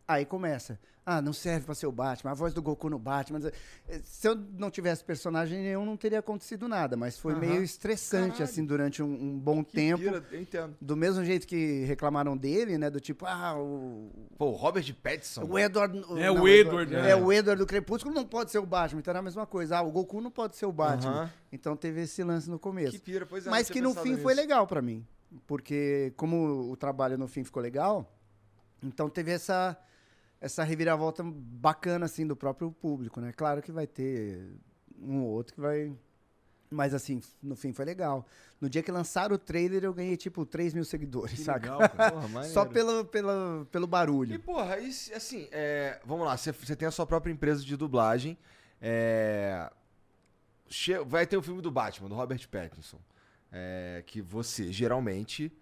aí 0.06 0.24
começa. 0.24 0.78
Ah, 1.04 1.20
não 1.20 1.32
serve 1.32 1.66
pra 1.66 1.74
ser 1.74 1.86
o 1.88 1.90
Batman, 1.92 2.30
a 2.30 2.34
voz 2.34 2.54
do 2.54 2.62
Goku 2.62 2.88
no 2.88 2.96
Batman. 2.96 3.40
Eh, 3.88 4.00
Se 4.04 4.28
eu 4.28 4.36
não 4.36 4.70
tivesse 4.70 5.02
personagem 5.02 5.60
nenhum, 5.60 5.84
não 5.84 5.96
teria 5.96 6.20
acontecido 6.20 6.68
nada. 6.68 6.96
Mas 6.96 7.18
foi 7.18 7.32
Aham. 7.32 7.40
meio 7.40 7.62
estressante, 7.64 8.28
Caralho. 8.34 8.44
assim, 8.44 8.64
durante 8.64 9.02
um, 9.02 9.12
um 9.12 9.36
bom 9.36 9.64
Que 9.64 9.72
tempo. 9.72 9.98
pira, 9.98 10.24
eu 10.30 10.40
entendo. 10.40 10.76
Do 10.80 10.96
mesmo 10.96 11.24
jeito 11.24 11.44
que 11.44 11.82
reclamaram 11.86 12.36
dele, 12.36 12.78
né? 12.78 12.88
Do 12.88 13.00
tipo, 13.00 13.26
ah, 13.26 13.58
o. 13.58 14.10
Pô, 14.38 14.50
o 14.50 14.52
Robert 14.52 14.94
Pattinson. 15.02 15.44
O 15.44 15.58
Edward. 15.58 15.98
É, 16.20 16.30
o 16.30 16.34
não, 16.36 16.46
Edward, 16.48 16.94
É, 16.94 17.02
né? 17.02 17.16
o 17.16 17.32
Edward 17.32 17.58
do 17.60 17.66
Crepúsculo 17.66 18.14
não 18.14 18.24
pode 18.24 18.52
ser 18.52 18.58
o 18.58 18.66
Batman. 18.66 19.00
Então 19.00 19.10
era 19.10 19.18
a 19.18 19.22
mesma 19.22 19.44
coisa. 19.44 19.78
Ah, 19.78 19.82
o 19.82 19.90
Goku 19.90 20.20
não 20.20 20.30
pode 20.30 20.54
ser 20.56 20.66
o 20.66 20.72
Batman. 20.72 21.10
Aham. 21.22 21.30
Então 21.50 21.76
teve 21.76 22.02
esse 22.02 22.22
lance 22.22 22.48
no 22.48 22.60
começo. 22.60 22.92
Que 22.92 22.98
pira, 23.00 23.26
pois 23.26 23.44
é. 23.44 23.50
Mas 23.50 23.68
que 23.68 23.80
no 23.80 23.92
fim 23.92 24.16
foi 24.18 24.34
nisso. 24.34 24.40
legal 24.40 24.68
pra 24.68 24.80
mim. 24.80 25.04
Porque 25.48 26.12
como 26.16 26.70
o 26.70 26.76
trabalho 26.76 27.18
no 27.18 27.26
fim 27.26 27.42
ficou 27.42 27.60
legal, 27.60 28.08
então 28.82 29.08
teve 29.10 29.32
essa 29.32 29.76
essa 30.42 30.62
reviravolta 30.64 31.22
bacana 31.24 32.04
assim 32.06 32.26
do 32.26 32.34
próprio 32.36 32.70
público, 32.72 33.20
né? 33.20 33.32
Claro 33.32 33.62
que 33.62 33.70
vai 33.72 33.86
ter 33.86 34.50
um 35.00 35.20
ou 35.22 35.28
outro 35.30 35.54
que 35.54 35.60
vai 35.60 35.94
mas 36.74 36.94
assim, 36.94 37.20
no 37.42 37.54
fim 37.54 37.70
foi 37.74 37.84
legal. 37.84 38.26
No 38.58 38.68
dia 38.70 38.82
que 38.82 38.90
lançaram 38.90 39.34
o 39.34 39.38
trailer, 39.38 39.84
eu 39.84 39.92
ganhei 39.92 40.16
tipo 40.16 40.46
3 40.46 40.72
mil 40.72 40.86
seguidores, 40.86 41.34
Que 41.34 41.44
saca? 41.44 41.60
legal, 41.70 41.78
cara. 41.90 42.10
Porra. 42.12 42.44
Só 42.48 42.64
pelo, 42.64 43.04
pelo, 43.04 43.66
pelo 43.70 43.84
E, 43.84 43.88
barulho. 43.88 44.40
porra, 44.40 44.78
e 44.78 44.90
se- 44.90 45.12
assim, 45.12 45.48
é, 45.52 46.00
vamos 46.02 46.24
lá, 46.26 46.34
você, 46.34 46.50
tem 46.74 46.88
a 46.88 46.90
sua 46.90 47.04
própria 47.06 47.30
empresa 47.30 47.62
de 47.62 47.76
dublagem. 47.76 48.38
é, 48.80 49.70
che- 50.66 50.98
vai 51.04 51.26
ter 51.26 51.36
o 51.36 51.42
filme 51.42 51.60
do 51.60 51.70
Batman, 51.70 52.08
do 52.08 52.14
Robert 52.14 52.48
Pattinson. 52.48 52.98
é, 53.52 54.02
que 54.06 54.22
você, 54.22 54.72
geralmente, 54.72 55.52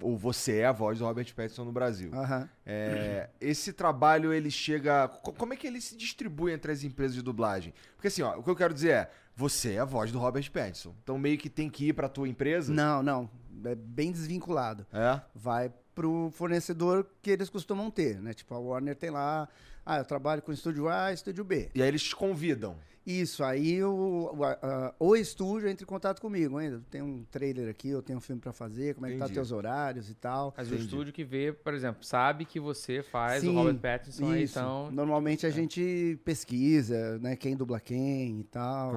ou 0.00 0.16
você 0.16 0.58
é 0.58 0.66
a 0.66 0.72
voz 0.72 0.98
do 0.98 1.04
Robert 1.04 1.32
Pattinson 1.34 1.64
no 1.64 1.72
Brasil. 1.72 2.10
Aham. 2.14 2.48
É, 2.66 3.28
esse 3.40 3.72
trabalho, 3.72 4.32
ele 4.32 4.50
chega... 4.50 5.08
co- 5.08 5.32
Como 5.32 5.52
é 5.52 5.56
que 5.56 5.66
ele 5.66 5.80
se 5.80 5.96
distribui 5.96 6.52
entre 6.52 6.72
as 6.72 6.82
empresas 6.84 7.14
de 7.14 7.22
dublagem? 7.22 7.72
Porque 7.96 8.08
assim, 8.08 8.22
ó, 8.22 8.36
o 8.38 8.42
que 8.42 8.50
eu 8.50 8.56
quero 8.56 8.72
dizer 8.74 8.90
é, 8.90 9.10
você 9.36 9.74
é 9.74 9.78
a 9.80 9.84
voz 9.84 10.10
do 10.12 10.18
Robert 10.18 10.50
Pattinson. 10.50 10.94
Então 11.02 11.18
meio 11.18 11.38
que 11.38 11.48
tem 11.50 11.68
que 11.70 11.88
ir 11.88 11.92
pra 11.92 12.08
tua 12.08 12.28
empresa. 12.28 12.72
Não, 12.72 13.02
não. 13.02 13.30
É 13.64 13.74
bem 13.74 14.10
desvinculado. 14.12 14.86
É? 14.92 15.20
vai 15.34 15.70
pro 15.94 16.30
fornecedor 16.32 17.06
que 17.20 17.30
eles 17.30 17.50
costumam 17.50 17.90
ter, 17.90 18.20
né? 18.22 18.32
Tipo, 18.32 18.54
a 18.54 18.58
Warner 18.58 18.96
tem 18.96 19.10
lá, 19.10 19.46
ah, 19.84 19.98
eu 19.98 20.04
trabalho 20.04 20.40
com 20.40 20.50
estúdio 20.52 20.88
A, 20.88 21.12
estúdio 21.12 21.44
B. 21.44 21.68
E 21.74 21.82
aí 21.82 21.88
eles 21.88 22.02
te 22.02 22.16
convidam. 22.16 22.76
Isso, 23.06 23.42
aí 23.42 23.82
o, 23.82 24.30
o, 24.36 24.44
a- 24.44 24.94
o 24.98 25.16
estúdio 25.16 25.68
entra 25.68 25.84
em 25.84 25.86
contato 25.86 26.20
comigo 26.20 26.58
ainda. 26.58 26.82
Tem 26.90 27.00
um 27.00 27.24
trailer 27.30 27.68
aqui, 27.70 27.88
eu 27.88 28.02
tenho 28.02 28.18
um 28.18 28.20
filme 28.20 28.40
pra 28.40 28.52
fazer, 28.52 28.94
como 28.94 29.06
é 29.06 29.10
que 29.12 29.16
tá 29.16 29.24
Entendi. 29.24 29.34
teus 29.34 29.52
horários 29.52 30.10
e 30.10 30.14
tal. 30.14 30.52
Mas 30.56 30.68
o 30.68 30.74
Entendi. 30.74 30.84
estúdio 30.84 31.12
que 31.12 31.24
vê, 31.24 31.50
por 31.52 31.72
exemplo, 31.72 32.04
sabe 32.04 32.44
que 32.44 32.60
você 32.60 33.02
faz 33.02 33.40
Sim, 33.40 33.48
o 33.48 33.54
Robert 33.54 33.78
Pattinson, 33.78 34.30
aí, 34.30 34.42
Isso. 34.44 34.58
então. 34.58 34.90
Normalmente 34.92 35.46
a 35.46 35.50
gente 35.50 36.20
pesquisa, 36.24 37.18
né, 37.18 37.36
quem 37.36 37.56
dubla 37.56 37.80
quem 37.80 38.40
e 38.40 38.44
tal, 38.44 38.92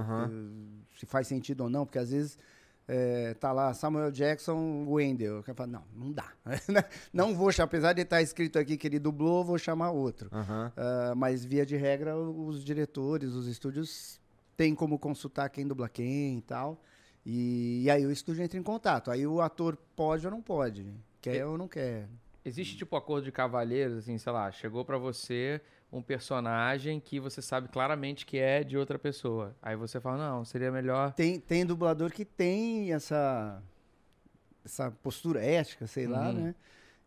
se 0.98 1.06
faz 1.06 1.26
sentido 1.28 1.62
ou 1.62 1.70
não, 1.70 1.86
porque 1.86 1.98
às 2.00 2.12
vezes 2.12 2.38
eh, 2.88 3.34
tá 3.40 3.52
lá 3.52 3.74
Samuel 3.74 4.12
Jackson, 4.12 4.86
Wendell. 4.88 5.44
Eu 5.48 5.56
falo, 5.56 5.72
não, 5.72 5.84
não 5.96 6.12
dá. 6.12 6.32
não 7.14 7.36
vou, 7.36 7.52
chamar, 7.52 7.66
apesar 7.66 7.94
de 7.94 8.02
estar 8.02 8.22
escrito 8.22 8.60
aqui 8.60 8.78
que 8.78 8.88
ele 8.88 9.00
dublou, 9.00 9.44
vou 9.44 9.58
chamar 9.58 9.92
outro. 9.92 10.30
Ah, 10.76 11.14
mas 11.16 11.46
via 11.46 11.66
de 11.66 11.76
regra, 11.76 12.18
os 12.18 12.64
diretores, 12.64 13.34
os 13.34 13.48
estúdios 13.48 14.20
têm 14.58 14.76
como 14.76 15.00
consultar 15.00 15.50
quem 15.50 15.68
dubla 15.68 15.90
quem 15.90 16.38
e 16.38 16.42
tal. 16.42 16.82
E, 17.26 17.84
e 17.84 17.90
aí 17.90 18.06
o 18.06 18.12
estúdio 18.12 18.44
entra 18.44 18.60
em 18.60 18.64
contato. 18.64 19.10
Aí 19.10 19.26
o 19.26 19.42
ator 19.42 19.78
pode 19.96 20.26
ou 20.26 20.32
não 20.32 20.42
pode. 20.42 20.94
Quer 21.22 21.46
ou 21.46 21.58
não 21.58 21.68
quer. 21.68 22.08
Existe 22.44 22.76
tipo 22.76 22.98
acordo 22.98 23.24
de 23.24 23.32
cavalheiros, 23.32 24.00
assim, 24.00 24.18
sei 24.18 24.32
lá, 24.32 24.52
chegou 24.52 24.84
pra 24.84 24.98
você 24.98 25.62
um 25.96 26.02
personagem 26.02 27.00
que 27.00 27.20
você 27.20 27.40
sabe 27.42 27.68
claramente 27.68 28.26
que 28.26 28.38
é 28.40 28.64
de 28.64 28.76
outra 28.78 28.98
pessoa. 28.98 29.56
Aí 29.62 29.76
você 29.76 30.00
fala, 30.02 30.18
não, 30.18 30.44
seria 30.44 30.72
melhor. 30.72 31.14
Tem, 31.14 31.40
tem 31.40 31.64
dublador 31.66 32.12
que 32.12 32.26
tem 32.26 32.92
essa, 32.92 33.62
essa 34.66 34.90
postura 35.04 35.44
ética, 35.46 35.86
sei 35.86 36.08
lá, 36.08 36.30
Uhum. 36.30 36.34
né? 36.34 36.56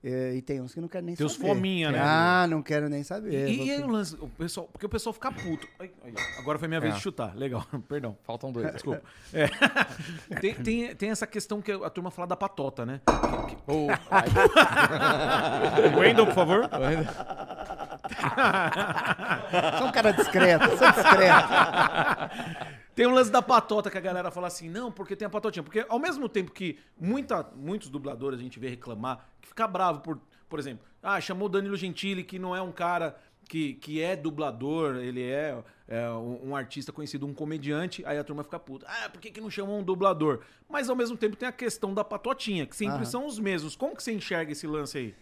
É, 0.04 0.34
e 0.34 0.42
tem 0.42 0.60
uns 0.60 0.72
que 0.72 0.80
não 0.80 0.86
querem 0.86 1.06
nem 1.06 1.16
Tem 1.16 1.26
os 1.26 1.32
saber. 1.32 1.48
fominha, 1.48 1.90
né? 1.90 1.98
Ah, 2.00 2.46
não 2.48 2.62
quero 2.62 2.88
nem 2.88 3.02
saber. 3.02 3.48
E, 3.48 3.64
e 3.64 3.70
aí 3.72 3.82
o 3.82 3.88
lance, 3.88 4.14
o 4.20 4.28
pessoal, 4.28 4.68
porque 4.70 4.86
o 4.86 4.88
pessoal 4.88 5.12
fica 5.12 5.32
puto. 5.32 5.66
Ai, 5.80 5.90
ai, 6.04 6.12
agora 6.38 6.60
foi 6.60 6.68
minha 6.68 6.78
vez 6.80 6.94
É. 6.94 6.96
de 6.96 7.02
chutar. 7.02 7.34
Legal, 7.34 7.66
perdão. 7.88 8.16
Faltam 8.22 8.52
dois. 8.52 8.72
Desculpa. 8.72 9.02
É. 9.32 9.48
Tem, 10.40 10.54
tem, 10.54 10.94
tem 10.94 11.10
essa 11.10 11.26
questão 11.26 11.60
que 11.60 11.72
a 11.72 11.90
turma 11.90 12.12
fala 12.12 12.28
da 12.28 12.36
patota, 12.36 12.86
né? 12.86 13.00
Ou- 13.66 13.88
Wendel, 15.98 16.26
por 16.26 16.34
favor. 16.34 16.70
Sou 19.78 19.86
um 19.88 19.92
cara 19.92 20.12
discreto, 20.12 20.76
sou 20.76 20.92
discreto. 20.92 21.48
Tem 22.94 23.06
um 23.06 23.12
lance 23.12 23.30
da 23.30 23.42
patota 23.42 23.90
que 23.90 23.98
a 23.98 24.00
galera 24.00 24.30
fala 24.30 24.46
assim, 24.46 24.70
não, 24.70 24.90
porque 24.90 25.14
tem 25.14 25.26
a 25.26 25.30
patotinha. 25.30 25.62
Porque 25.62 25.84
ao 25.86 25.98
mesmo 25.98 26.28
tempo 26.28 26.50
que 26.50 26.78
muita, 26.98 27.46
muitos 27.54 27.90
dubladores 27.90 28.40
a 28.40 28.42
gente 28.42 28.58
vê 28.58 28.70
reclamar, 28.70 29.28
que 29.40 29.48
fica 29.48 29.68
bravo 29.68 30.00
por, 30.00 30.18
por 30.48 30.58
exemplo, 30.58 30.84
ah, 31.02 31.20
chamou 31.20 31.46
o 31.46 31.50
Danilo 31.50 31.76
Gentili, 31.76 32.24
que 32.24 32.38
não 32.38 32.56
é 32.56 32.62
um 32.62 32.72
cara 32.72 33.16
que, 33.48 33.74
que 33.74 34.00
é 34.00 34.16
dublador, 34.16 34.96
ele 34.96 35.22
é, 35.22 35.62
é, 35.86 36.10
um, 36.10 36.50
um 36.50 36.56
artista 36.56 36.92
conhecido, 36.92 37.26
um 37.26 37.34
comediante, 37.34 38.02
aí 38.06 38.18
a 38.18 38.24
turma 38.24 38.42
fica 38.42 38.58
puta. 38.58 38.86
Ah, 38.88 39.08
por 39.08 39.20
que, 39.20 39.30
que 39.30 39.40
não 39.40 39.50
chamou 39.50 39.78
um 39.78 39.82
dublador? 39.82 40.40
Mas 40.68 40.88
ao 40.90 40.96
mesmo 40.96 41.16
tempo 41.16 41.36
tem 41.36 41.48
a 41.48 41.52
questão 41.52 41.94
da 41.94 42.02
patotinha, 42.02 42.66
que 42.66 42.74
sempre 42.74 42.96
Aham. 42.96 43.04
são 43.04 43.26
os 43.26 43.38
mesmos. 43.38 43.76
Como 43.76 43.94
que 43.94 44.02
você 44.02 44.12
enxerga 44.12 44.52
esse 44.52 44.66
lance 44.66 44.98
aí? 44.98 45.14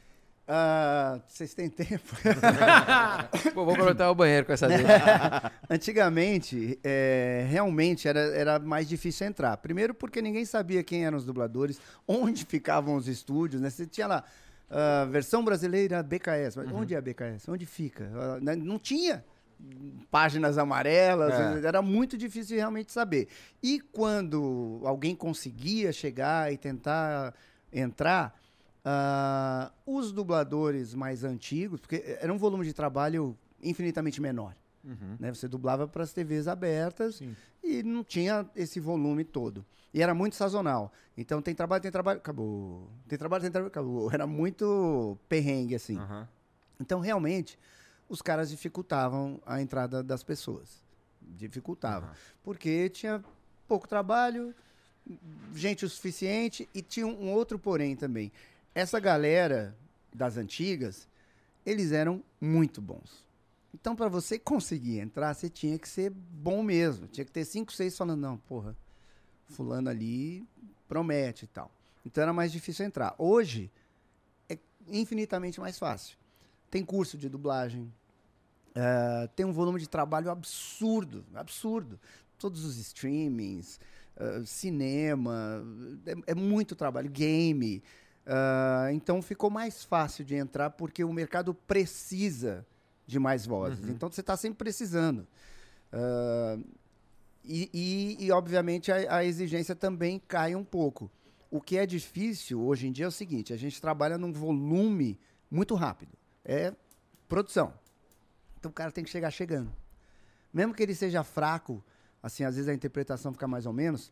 Ah, 0.47 1.21
vocês 1.27 1.55
têm 1.55 1.71
tempo? 1.71 2.15
Pô, 3.55 3.65
vou 3.65 3.73
aproveitar 3.73 4.11
o 4.11 4.15
banheiro 4.15 4.45
com 4.45 4.53
essa 4.53 4.69
dele. 4.69 4.85
Antigamente, 5.71 6.79
é, 6.85 7.47
realmente 7.49 8.07
era, 8.07 8.21
era 8.21 8.59
mais 8.59 8.87
difícil 8.89 9.27
entrar. 9.27 9.57
Primeiro 9.57 9.95
porque 9.95 10.21
ninguém 10.21 10.45
sabia 10.45 10.83
quem 10.83 11.07
eram 11.07 11.17
os 11.17 11.25
dubladores, 11.25 11.81
onde 12.07 12.45
ficavam 12.45 12.95
os 12.95 13.09
estúdios, 13.09 13.63
né? 13.63 13.71
Você 13.71 13.87
tinha 13.87 14.07
lá, 14.07 14.25
ah, 14.71 15.07
versão 15.11 15.43
brasileira 15.43 16.03
BKS. 16.03 16.57
Mas 16.57 16.71
onde 16.73 16.95
é 16.95 16.99
a 16.99 17.01
BKS? 17.01 17.49
Onde 17.49 17.65
fica? 17.65 18.05
Né? 18.41 18.55
não 18.55 18.79
tinha 18.79 19.25
páginas 20.11 20.59
amarelas, 20.59 21.33
É. 21.33 21.67
era 21.67 21.81
muito 21.81 22.19
difícil 22.19 22.57
realmente 22.57 22.93
saber. 22.93 23.29
E 23.63 23.81
quando 23.81 24.83
alguém 24.85 25.15
conseguia 25.15 25.93
chegar 25.93 26.53
e 26.53 26.59
tentar 26.59 27.33
entrar, 27.73 28.35
ah, 28.85 29.73
os 29.87 30.13
dubladores 30.13 30.95
mais 30.95 31.25
antigos, 31.25 31.81
porque 31.81 32.17
era 32.21 32.33
um 32.33 32.39
volume 32.39 32.65
de 32.65 32.73
trabalho 32.73 33.37
infinitamente 33.63 34.21
menor. 34.21 34.55
Né? 35.19 35.33
Você 35.33 35.49
dublava 35.49 35.89
para 35.89 36.03
as 36.03 36.13
TVs 36.13 36.47
abertas 36.47 37.17
Sim. 37.17 37.35
e 37.63 37.83
não 37.83 38.05
tinha 38.05 38.49
esse 38.55 38.79
volume 38.79 39.25
todo. 39.25 39.65
E 39.93 40.03
era 40.03 40.13
muito 40.13 40.37
sazonal. 40.37 40.93
Então 41.17 41.41
tem 41.41 41.55
trabalho, 41.55 41.83
tem 41.83 41.91
trabalho, 41.91 42.19
acabou. 42.19 42.91
Tem 43.09 43.19
trabalho, 43.19 43.43
tem 43.43 43.51
trabalho, 43.51 43.69
acabou. 43.69 44.11
Era 44.13 44.27
muito 44.27 45.17
perrengue, 45.29 45.75
assim. 45.75 45.97
Aham. 45.97 46.29
Então, 46.81 46.99
realmente, 46.99 47.57
os 48.09 48.21
caras 48.21 48.51
dificultavam 48.51 49.41
a 49.47 49.63
entrada 49.63 50.03
das 50.03 50.25
pessoas. 50.25 50.83
Dificultavam. 51.23 52.11
Porque 52.43 52.91
tinha 52.91 53.25
pouco 53.69 53.87
trabalho, 53.87 54.53
gente 55.55 55.85
o 55.85 55.89
suficiente 55.89 56.69
e 56.75 56.83
tinha 56.83 57.07
um 57.07 57.31
outro 57.33 57.59
porém 57.59 57.95
também. 57.95 58.33
Essa 58.75 58.99
galera 58.99 59.77
das 60.13 60.37
antigas, 60.37 61.09
eles 61.65 61.93
eram 61.93 62.23
muito 62.41 62.81
bons. 62.81 63.25
Então, 63.73 63.97
para 63.97 64.09
você 64.09 64.39
conseguir 64.39 65.01
entrar, 65.01 65.35
você 65.35 65.49
tinha 65.49 65.79
que 65.79 65.89
ser 65.89 66.11
bom 66.11 66.63
mesmo. 66.63 67.07
Tinha 67.07 67.25
que 67.25 67.33
ter 67.33 67.45
cinco, 67.45 67.73
seis 67.73 67.97
falando, 67.97 68.21
não, 68.21 68.37
porra, 68.37 68.77
fulano 69.49 69.89
ali 69.89 70.47
promete 70.89 71.45
e 71.45 71.49
tal. 71.49 71.71
Então 72.05 72.23
era 72.23 72.33
mais 72.33 72.53
difícil 72.53 72.85
entrar. 72.85 73.15
Hoje 73.19 73.71
é 74.49 74.59
infinitamente 74.89 75.61
mais 75.61 75.79
fácil. 75.79 76.17
Tem 76.71 76.85
curso 76.85 77.17
de 77.17 77.29
dublagem, 77.29 77.93
eh, 78.75 79.29
tem 79.35 79.47
um 79.47 79.53
volume 79.53 79.81
de 79.81 79.89
trabalho 79.89 80.31
absurdo, 80.31 81.25
absurdo. 81.35 81.99
Todos 82.39 82.65
os 82.65 82.77
streamings, 82.77 83.81
eh, 84.17 84.43
cinema, 84.45 85.65
é, 86.07 86.33
é 86.33 86.35
muito 86.35 86.75
trabalho, 86.75 87.11
game. 87.11 87.83
Ah, 88.27 88.89
então 88.93 89.21
ficou 89.21 89.51
mais 89.51 89.85
fácil 89.85 90.25
de 90.25 90.35
entrar 90.35 90.71
porque 90.71 91.05
o 91.05 91.13
mercado 91.13 91.53
precisa 91.55 92.67
de 93.07 93.19
mais 93.19 93.45
vozes. 93.47 93.87
Então 93.89 94.11
você 94.11 94.21
está 94.23 94.37
sempre 94.37 94.59
precisando. 94.59 95.27
Ah, 95.93 96.59
e, 97.45 97.69
e- 97.75 98.25
e, 98.27 98.33
obviamente, 98.33 98.91
a, 98.91 99.17
a 99.19 99.25
exigência 99.25 99.75
também 99.77 100.19
cai 100.19 100.55
um 100.55 100.65
pouco. 100.65 101.11
O 101.51 101.61
que 101.61 101.77
é 101.77 101.85
difícil 101.87 102.61
hoje 102.63 102.87
em 102.87 102.93
dia 102.93 103.05
é 103.05 103.09
o 103.09 103.13
seguinte: 103.13 103.53
a 103.53 103.57
gente 103.57 103.81
trabalha 103.81 104.17
num 104.17 104.33
volume 104.33 105.19
muito 105.51 105.75
rápido. 105.75 106.13
É 106.45 106.73
produção. 107.29 107.73
Então 108.59 108.71
o 108.71 108.75
cara 108.75 108.91
tem 108.91 109.05
que 109.05 109.11
chegar 109.11 109.31
chegando. 109.31 109.71
Mesmo 110.53 110.73
que 110.73 110.83
ele 110.83 110.95
seja 110.95 111.23
fraco, 111.23 111.85
assim, 112.23 112.45
às 112.45 112.55
vezes 112.57 112.69
a 112.69 112.75
interpretação 112.75 113.33
fica 113.33 113.47
mais 113.47 113.67
ou 113.67 113.73
menos, 113.73 114.11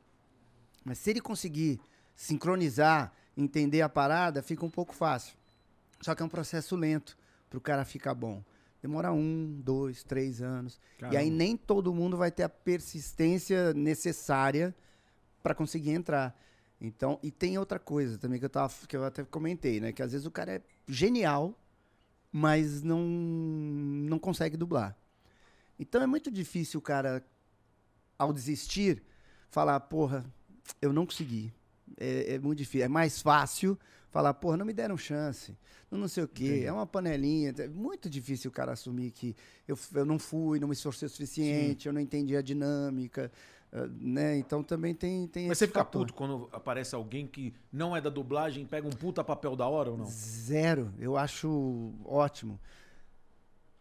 mas 0.84 0.98
se 0.98 1.09
ele 1.10 1.20
conseguir 1.20 1.80
sincronizar, 2.14 3.12
entender 3.36 3.82
a 3.82 3.88
parada, 3.88 4.42
fica 4.42 4.64
um 4.64 4.70
pouco 4.70 4.94
fácil. 4.94 5.34
Só 6.00 6.14
que 6.14 6.22
é 6.22 6.26
um 6.26 6.28
processo 6.28 6.76
lento 6.76 7.16
para 7.48 7.59
o 7.59 7.60
cara 7.60 7.84
ficar 7.84 8.14
bom. 8.14 8.42
Demora 8.82 9.12
um, 9.12 9.60
dois, 9.62 10.02
três 10.02 10.42
anos. 10.42 10.80
E 11.00 11.04
aí 11.04 11.12
Caramba. 11.12 11.30
nem 11.30 11.56
todo 11.56 11.94
mundo 11.94 12.16
vai 12.16 12.32
ter 12.32 12.42
a 12.42 12.48
persistência 12.48 13.72
necessária 13.72 14.74
para 15.42 15.54
conseguir 15.54 15.90
entrar. 15.90 16.36
Então, 16.80 17.20
e 17.22 17.30
tem 17.30 17.56
outra 17.56 17.78
coisa 17.78 18.18
também 18.18 18.40
que 18.40 18.44
eu, 18.44 18.50
tava, 18.50 18.74
que 18.88 18.96
eu 18.96 19.04
até 19.04 19.22
comentei, 19.22 19.78
né? 19.80 19.92
Que 19.92 20.02
às 20.02 20.10
vezes 20.10 20.26
o 20.26 20.32
cara 20.32 20.54
é 20.54 20.62
genial, 20.88 21.56
mas 22.32 22.82
não, 22.82 23.00
não 23.00 24.18
consegue 24.18 24.56
dublar. 24.56 24.96
Então 25.78 26.02
é 26.02 26.06
muito 26.06 26.28
difícil 26.28 26.80
o 26.80 26.82
cara, 26.82 27.24
ao 28.18 28.32
desistir, 28.32 29.00
falar, 29.48 29.78
porra, 29.78 30.24
eu 30.80 30.92
não 30.92 31.06
consegui. 31.06 31.52
É, 31.98 32.35
é 32.35 32.39
muito 32.39 32.59
difícil. 32.59 32.85
É 32.85 32.89
mais 32.89 33.20
fácil 33.20 33.78
falar, 34.10 34.35
porra, 34.35 34.59
não 34.59 34.66
me 34.66 34.73
deram 34.73 34.97
chance. 34.97 35.56
Não, 35.90 35.98
não 35.98 36.09
sei 36.09 36.24
o 36.24 36.28
quê. 36.28 36.62
É 36.66 36.73
uma 36.73 36.86
panelinha. 36.86 37.55
É 37.59 37.69
muito 37.69 38.09
difícil 38.09 38.51
o 38.51 38.52
cara 38.52 38.73
assumir 38.73 39.10
que 39.10 39.35
eu, 39.66 39.78
eu 39.94 40.05
não 40.05 40.19
fui, 40.19 40.59
não 40.59 40.69
me 40.69 40.74
esforcei 40.74 41.06
o 41.06 41.10
suficiente, 41.10 41.86
eu 41.86 41.93
não 41.93 42.01
entendi 42.01 42.36
a 42.36 42.43
dinâmica. 42.43 43.31
ah, 43.73 43.86
né? 44.01 44.36
Então 44.36 44.62
também 44.62 44.94
tem, 44.94 45.27
tem 45.27 45.48
Mas 45.48 45.59
você 45.59 45.66
fica 45.66 45.81
fator. 45.81 46.02
puto 46.02 46.14
quando 46.14 46.48
aparece 46.52 46.94
alguém 46.94 47.27
que 47.27 47.55
não 47.73 47.97
é 47.97 48.01
da 48.01 48.10
dublagem, 48.10 48.66
pega 48.66 48.86
um 48.86 48.90
puta 48.90 49.24
papel 49.24 49.56
da 49.56 49.66
hora 49.66 49.90
ou 49.90 49.97
não? 49.97 50.06
Zero. 50.06 50.93
Eu 50.98 51.16
acho 51.16 51.93
ótimo. 52.05 52.60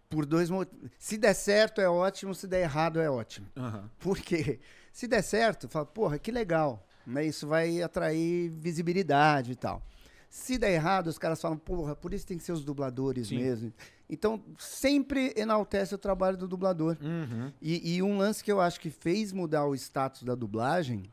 Por 0.10 0.26
dois 0.26 0.50
motivos. 0.50 0.92
Se 1.00 1.18
der 1.18 1.34
certo 1.34 1.80
é 1.80 1.90
ótimo, 1.90 2.36
se 2.36 2.46
der 2.46 2.62
errado 2.62 3.00
é 3.00 3.10
ótimo. 3.10 3.48
Aham. 3.56 3.90
Por 4.00 4.18
quê? 4.20 4.60
Se 4.92 5.08
der 5.08 5.22
certo, 5.22 5.70
fala, 5.70 5.86
porra, 5.86 6.20
que 6.20 6.32
legal. 6.32 6.86
Né? 7.06 7.26
Isso 7.26 7.48
vai 7.48 7.82
atrair 7.82 8.50
visibilidade 8.50 9.52
e 9.52 9.56
tal. 9.56 9.82
Se 10.30 10.58
der 10.58 10.72
errado, 10.72 11.08
os 11.08 11.18
caras 11.18 11.42
falam, 11.42 11.58
porra, 11.58 11.96
por 11.96 12.14
isso 12.14 12.26
tem 12.26 12.38
que 12.38 12.44
ser 12.44 12.54
os 12.54 12.64
dubladores 12.64 13.28
Sim. 13.28 13.38
mesmo. 13.38 13.74
Então, 14.10 14.42
sempre 14.58 15.34
enaltece 15.36 15.94
o 15.94 15.98
trabalho 15.98 16.38
do 16.38 16.48
dublador. 16.48 16.98
Uhum. 17.02 17.52
E, 17.62 17.96
e 17.96 18.02
um 18.02 18.18
lance 18.18 18.44
que 18.44 18.52
eu 18.52 18.62
acho 18.62 18.80
que 18.80 18.90
fez 18.90 19.34
mudar 19.34 19.66
o 19.66 19.76
status 19.76 20.24
da 20.24 20.36
dublagem, 20.36 21.04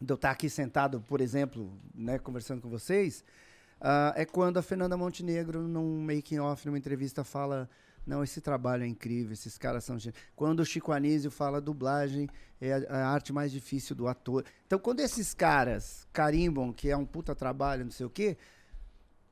de 0.00 0.12
eu 0.12 0.16
estar 0.16 0.30
aqui 0.30 0.48
sentado, 0.48 1.00
por 1.00 1.20
exemplo, 1.20 1.72
né, 1.94 2.18
conversando 2.18 2.60
com 2.60 2.68
vocês, 2.68 3.24
ah, 3.80 4.12
é 4.16 4.24
quando 4.24 4.58
a 4.58 4.62
Fernanda 4.62 4.96
Montenegro, 4.96 5.62
num 5.62 6.00
making 6.00 6.38
off, 6.38 6.66
numa 6.66 6.78
entrevista, 6.78 7.22
fala: 7.22 7.68
Não, 8.08 8.24
esse 8.24 8.40
trabalho 8.40 8.84
é 8.84 8.86
incrível, 8.86 9.34
esses 9.34 9.58
caras 9.58 9.84
são. 9.84 9.98
gen-". 9.98 10.14
Quando 10.34 10.60
o 10.60 10.64
Chico 10.64 10.92
Anísio 10.92 11.30
fala 11.30 11.60
dublagem 11.60 12.26
é 12.58 12.72
a, 12.72 12.78
a 12.88 13.08
arte 13.10 13.34
mais 13.34 13.52
difícil 13.52 13.94
do 13.94 14.08
ator. 14.08 14.46
Então, 14.66 14.78
quando 14.78 15.00
esses 15.00 15.34
caras 15.34 16.08
carimbam 16.10 16.72
que 16.72 16.88
é 16.90 16.96
um 16.96 17.04
puta 17.04 17.34
trabalho, 17.34 17.84
não 17.84 17.90
sei 17.90 18.06
o 18.06 18.10
quê, 18.10 18.38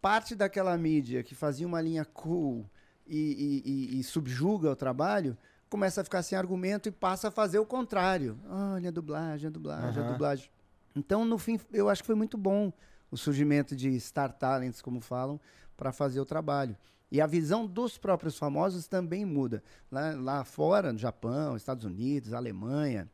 parte 0.01 0.35
daquela 0.35 0.77
mídia 0.77 1.23
que 1.23 1.35
fazia 1.35 1.66
uma 1.66 1.81
linha 1.81 2.05
cool 2.05 2.69
e, 3.07 3.62
e- 3.65 3.97
e- 3.97 4.01
e 4.01 4.05
subjuga 4.05 4.70
o 4.70 4.77
trabalho, 4.77 5.39
começa 5.70 6.03
a 6.03 6.05
ficar 6.05 6.23
sem 6.23 6.36
argumento 6.36 6.86
e 6.89 6.93
passa 6.93 7.28
a 7.28 7.31
fazer 7.31 7.59
o 7.59 7.65
contrário. 7.65 8.39
Olha, 8.47 8.90
a 8.90 8.93
dublagem, 8.93 9.47
a 9.48 9.51
dublagem, 9.51 9.89
a 10.03 10.05
Aham. 10.05 10.12
dublagem. 10.12 10.51
Então, 10.94 11.24
no 11.24 11.39
fim, 11.39 11.59
eu 11.73 11.89
acho 11.89 12.03
que 12.03 12.07
foi 12.07 12.15
muito 12.15 12.36
bom 12.36 12.70
o 13.11 13.16
surgimento 13.16 13.74
de 13.74 13.98
Star 13.98 14.32
Talents, 14.32 14.82
como 14.82 15.01
falam, 15.01 15.40
para 15.77 15.93
fazer 15.93 16.20
o 16.20 16.27
trabalho. 16.27 16.77
E 17.16 17.20
a 17.22 17.26
visão 17.26 17.66
dos 17.66 17.97
próprios 17.97 18.36
famosos 18.36 18.86
também 18.86 19.24
muda. 19.24 19.62
Lá, 19.90 20.14
lá 20.14 20.44
fora, 20.44 20.93
no 20.93 20.98
Japão, 20.98 21.56
Estados 21.56 21.86
Unidos, 21.86 22.34
Alemanha, 22.34 23.09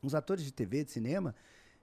os 0.00 0.14
atores 0.14 0.44
de 0.44 0.52
TV, 0.52 0.84
de 0.84 0.92
cinema, 0.92 1.34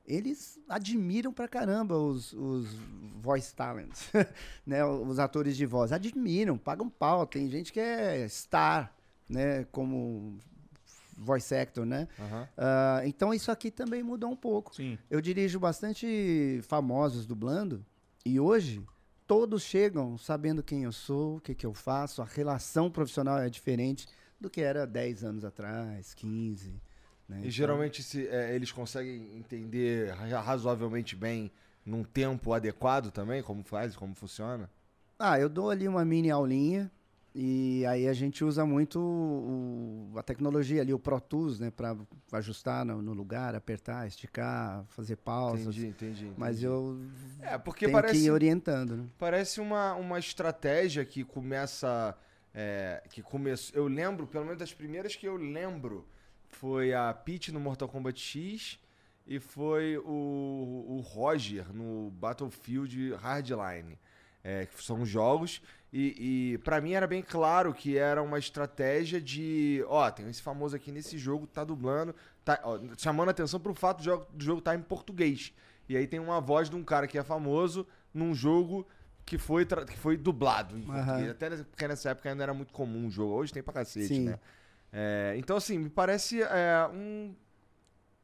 eles 0.05 0.57
admiram 0.69 1.33
pra 1.33 1.49
caramba 1.49 1.97
os, 1.97 2.31
os 2.31 2.73
voice 3.21 3.53
talents, 3.53 4.09
né? 4.65 4.85
Os 4.85 5.19
atores 5.19 5.57
de 5.57 5.65
voz. 5.65 5.91
Admiram, 5.91 6.57
pagam 6.57 6.89
pau. 6.89 7.27
Tem 7.27 7.49
gente 7.49 7.73
que 7.73 7.79
é 7.81 8.25
star, 8.29 8.95
né? 9.27 9.65
Como 9.65 10.37
voice 11.17 11.53
actor, 11.53 11.85
né? 11.85 12.07
Aham. 12.17 12.47
Ah, 12.57 13.01
então 13.03 13.33
isso 13.33 13.51
aqui 13.51 13.69
também 13.69 14.01
mudou 14.01 14.31
um 14.31 14.35
pouco. 14.37 14.73
Sim. 14.73 14.97
Eu 15.11 15.19
dirijo 15.19 15.59
bastante 15.59 16.61
famosos 16.63 17.25
dublando 17.25 17.85
e 18.25 18.39
hoje 18.39 18.81
todos 19.29 19.61
chegam 19.61 20.17
sabendo 20.17 20.63
quem 20.63 20.85
eu 20.85 20.91
sou, 20.91 21.37
o 21.37 21.39
que, 21.39 21.53
que 21.53 21.63
eu 21.63 21.71
faço, 21.71 22.19
a 22.19 22.25
relação 22.25 22.89
profissional 22.89 23.37
é 23.37 23.47
diferente 23.47 24.07
do 24.41 24.49
que 24.49 24.59
era 24.59 24.87
10 24.87 25.23
anos 25.23 25.45
atrás, 25.45 26.15
15. 26.15 26.71
Né? 27.27 27.35
E 27.35 27.39
Então- 27.41 27.51
geralmente 27.51 28.01
se, 28.01 28.27
é, 28.27 28.55
eles 28.55 28.71
conseguem 28.71 29.37
entender 29.37 30.11
ra- 30.15 30.39
razoavelmente 30.41 31.15
bem 31.15 31.51
num 31.85 32.03
tempo 32.03 32.53
adequado 32.53 33.11
também, 33.11 33.43
como 33.43 33.63
faz, 33.63 33.95
como 33.95 34.15
funciona. 34.15 34.67
Ah, 35.19 35.39
eu 35.39 35.47
dou 35.47 35.69
ali 35.69 35.87
uma 35.87 36.03
mini 36.03 36.31
aulinha, 36.31 36.91
E 37.33 37.85
aí 37.85 38.07
a 38.07 38.13
gente 38.13 38.43
usa 38.43 38.65
muito 38.65 38.99
o- 38.99 40.11
a 40.17 40.23
tecnologia 40.23 40.81
ali, 40.81 40.93
o 40.93 40.99
Pro 40.99 41.21
Tools, 41.21 41.59
né? 41.59 41.69
Pra 41.71 41.95
ajustar 42.33 42.83
no, 42.83 43.01
no 43.01 43.13
lugar, 43.13 43.53
apertar, 43.55 44.07
esticar, 44.07 44.83
fazer 44.87 45.15
pausas. 45.17 45.77
Entendi, 45.77 45.87
entendi. 45.87 46.31
Mas 46.37 46.57
entendi. 46.57 46.65
eu 46.65 46.99
É, 47.41 47.57
porque 47.57 47.85
tenho 47.85 47.95
que 47.97 48.01
parece, 48.01 48.25
ir 48.25 48.31
orientando, 48.31 48.97
né? 48.97 49.05
parece 49.17 49.61
uma, 49.61 49.93
uma 49.95 50.17
estratégia 50.19 51.05
que 51.05 51.23
começa. 51.23 52.17
é, 52.53 53.03
que 53.11 53.21
começou. 53.21 53.75
Eu 53.79 53.87
lembro, 53.87 54.25
pelo 54.25 54.43
menos 54.45 54.57
das 54.59 54.73
primeiras 54.73 55.15
que 55.15 55.27
eu 55.27 55.35
lembro, 55.37 56.07
foi 56.47 56.93
a 56.95 57.13
Peach 57.13 57.51
no 57.51 57.59
Mortal 57.59 57.87
Kombat 57.87 58.19
X 58.19 58.79
e 59.27 59.39
foi 59.39 59.99
o, 59.99 60.85
o 60.89 60.99
Roger 61.05 61.71
no 61.71 62.09
Battlefield 62.09 63.13
Hardline. 63.13 63.99
É, 64.43 64.65
que 64.65 64.83
são 64.83 65.05
jogos. 65.05 65.61
E, 65.91 66.53
e 66.53 66.57
para 66.59 66.79
mim 66.79 66.93
era 66.93 67.07
bem 67.07 67.21
claro 67.21 67.73
que 67.73 67.97
era 67.97 68.21
uma 68.21 68.37
estratégia 68.39 69.19
de. 69.19 69.83
Ó, 69.87 70.09
tem 70.11 70.29
esse 70.29 70.41
famoso 70.41 70.75
aqui 70.75 70.91
nesse 70.91 71.17
jogo, 71.17 71.47
tá 71.47 71.63
dublando, 71.63 72.15
tá 72.45 72.59
ó, 72.63 72.79
chamando 72.97 73.29
atenção 73.29 73.59
pro 73.59 73.73
fato 73.73 73.97
do 73.97 74.03
jogo, 74.03 74.27
do 74.31 74.43
jogo 74.43 74.61
tá 74.61 74.75
em 74.75 74.81
português. 74.81 75.51
E 75.89 75.97
aí 75.97 76.05
tem 76.07 76.19
uma 76.19 76.39
voz 76.39 76.69
de 76.69 76.75
um 76.75 76.83
cara 76.83 77.07
que 77.07 77.17
é 77.17 77.23
famoso 77.23 77.87
num 78.13 78.33
jogo 78.35 78.87
que 79.25 79.37
foi, 79.37 79.65
que 79.65 79.97
foi 79.97 80.15
dublado 80.15 80.75
português. 80.79 81.29
Até 81.31 81.49
porque 81.63 81.87
nessa 81.87 82.11
época 82.11 82.29
ainda 82.29 82.43
era 82.43 82.53
muito 82.53 82.71
comum 82.71 83.07
o 83.07 83.09
jogo. 83.11 83.33
Hoje 83.33 83.51
tem 83.51 83.63
pra 83.63 83.73
cacete, 83.73 84.07
Sim. 84.07 84.25
né? 84.25 84.39
É, 84.93 85.33
então, 85.37 85.57
assim, 85.57 85.77
me 85.79 85.89
parece 85.89 86.41
é, 86.41 86.87
um- 86.93 87.35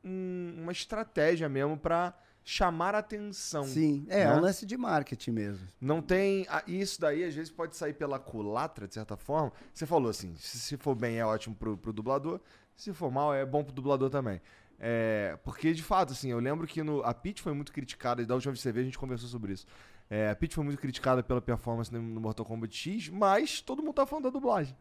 um- 0.03 0.55
uma 0.63 0.71
estratégia 0.71 1.49
mesmo 1.49 1.77
pra 1.77 2.13
chamar 2.45 2.93
atenção. 2.93 3.63
Sim, 3.63 4.05
é, 4.07 4.21
é 4.21 4.25
né? 4.25 4.35
um 4.35 4.39
lance 4.39 4.65
de 4.65 4.77
marketing 4.77 5.31
mesmo. 5.31 5.67
Não 5.81 5.99
tem. 5.99 6.45
Isso 6.67 7.01
daí, 7.01 7.23
às 7.23 7.33
vezes, 7.33 7.51
pode 7.51 7.75
sair 7.75 7.93
pela 7.93 8.19
culatra, 8.19 8.87
de 8.87 8.93
certa 8.93 9.17
forma. 9.17 9.51
Você 9.73 9.85
falou 9.87 10.11
assim: 10.11 10.35
se, 10.37 10.77
for 10.77 10.93
bem, 10.93 11.17
é 11.17 11.25
ótimo 11.25 11.55
pro, 11.55 11.75
pro 11.75 11.91
dublador. 11.91 12.39
Se 12.77 12.93
for 12.93 13.11
mal, 13.11 13.33
é 13.33 13.45
bom 13.45 13.63
pro 13.63 13.73
dublador 13.73 14.09
também. 14.09 14.39
É, 14.77 15.37
porque, 15.43 15.73
de 15.73 15.81
fato, 15.81 16.13
assim, 16.13 16.29
eu 16.29 16.39
lembro 16.39 16.67
que 16.67 16.83
no, 16.83 17.01
a 17.03 17.13
Peach 17.13 17.41
foi 17.41 17.53
muito 17.53 17.71
criticada, 17.71 18.21
e 18.21 18.25
da 18.25 18.35
última 18.35 18.51
vez 18.51 18.59
que 18.59 18.63
você 18.63 18.71
veio, 18.71 18.83
a 18.83 18.85
gente 18.85 18.97
conversou 18.97 19.27
sobre 19.27 19.53
isso. 19.53 19.65
É, 20.09 20.29
a 20.29 20.35
Peach 20.35 20.53
foi 20.53 20.63
muito 20.63 20.79
criticada 20.79 21.23
pela 21.23 21.41
performance 21.41 21.91
no 21.91 22.21
Mortal 22.21 22.45
Kombat 22.45 22.75
X, 22.77 23.09
mas 23.09 23.61
todo 23.61 23.81
mundo 23.81 23.95
tá 23.95 24.05
falando 24.05 24.25
da 24.25 24.29
dublagem. 24.29 24.75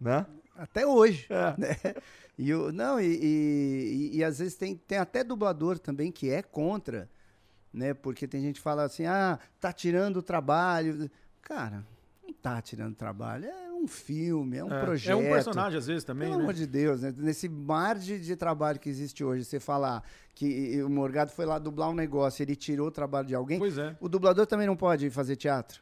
Né? 0.00 0.24
Até 0.56 0.86
hoje. 0.86 1.26
É. 1.30 1.54
né? 1.58 1.76
E 2.38 2.52
o, 2.54 2.72
não, 2.72 2.98
e, 3.00 3.04
e, 3.06 4.10
e- 4.12 4.16
e 4.18 4.24
às 4.24 4.38
vezes 4.38 4.54
tem, 4.54 4.74
tem 4.76 4.98
até 4.98 5.22
dublador 5.22 5.78
também 5.78 6.10
que 6.10 6.30
é 6.30 6.42
contra, 6.42 7.08
né? 7.72 7.92
Porque 7.94 8.26
tem 8.26 8.40
gente 8.42 8.56
que 8.56 8.60
fala 8.60 8.84
assim, 8.84 9.04
ah, 9.06 9.38
tá 9.60 9.72
tirando 9.72 10.16
o 10.18 10.22
trabalho. 10.22 11.10
Cara, 11.42 11.84
não 12.22 12.32
tá 12.32 12.60
tirando 12.62 12.94
trabalho. 12.94 13.46
É 13.46 13.70
um 13.72 13.86
filme, 13.86 14.56
é 14.56 14.64
um 14.64 14.68
projeto. 14.68 15.12
É 15.12 15.16
um 15.16 15.28
personagem, 15.30 15.78
às 15.78 15.86
vezes, 15.86 16.04
também, 16.04 16.28
Pelo 16.28 16.38
né? 16.38 16.42
amor 16.44 16.54
de 16.54 16.66
Deus, 16.66 17.02
né? 17.02 17.12
Nesse 17.16 17.48
mar 17.48 17.96
de, 17.98 18.18
de 18.20 18.36
trabalho 18.36 18.78
que 18.78 18.88
existe 18.88 19.22
hoje, 19.24 19.44
você 19.44 19.58
falar 19.60 20.02
que 20.34 20.80
o 20.82 20.88
Morgado 20.88 21.30
foi 21.32 21.44
lá 21.44 21.58
dublar 21.58 21.90
um 21.90 21.94
negócio, 21.94 22.42
ele 22.42 22.56
tirou 22.56 22.88
o 22.88 22.92
trabalho 22.92 23.26
de 23.26 23.34
alguém. 23.34 23.58
Pois 23.58 23.76
é. 23.76 23.94
O 24.00 24.08
dublador 24.08 24.46
também 24.46 24.66
não 24.66 24.76
pode 24.76 25.10
fazer 25.10 25.36
teatro. 25.36 25.80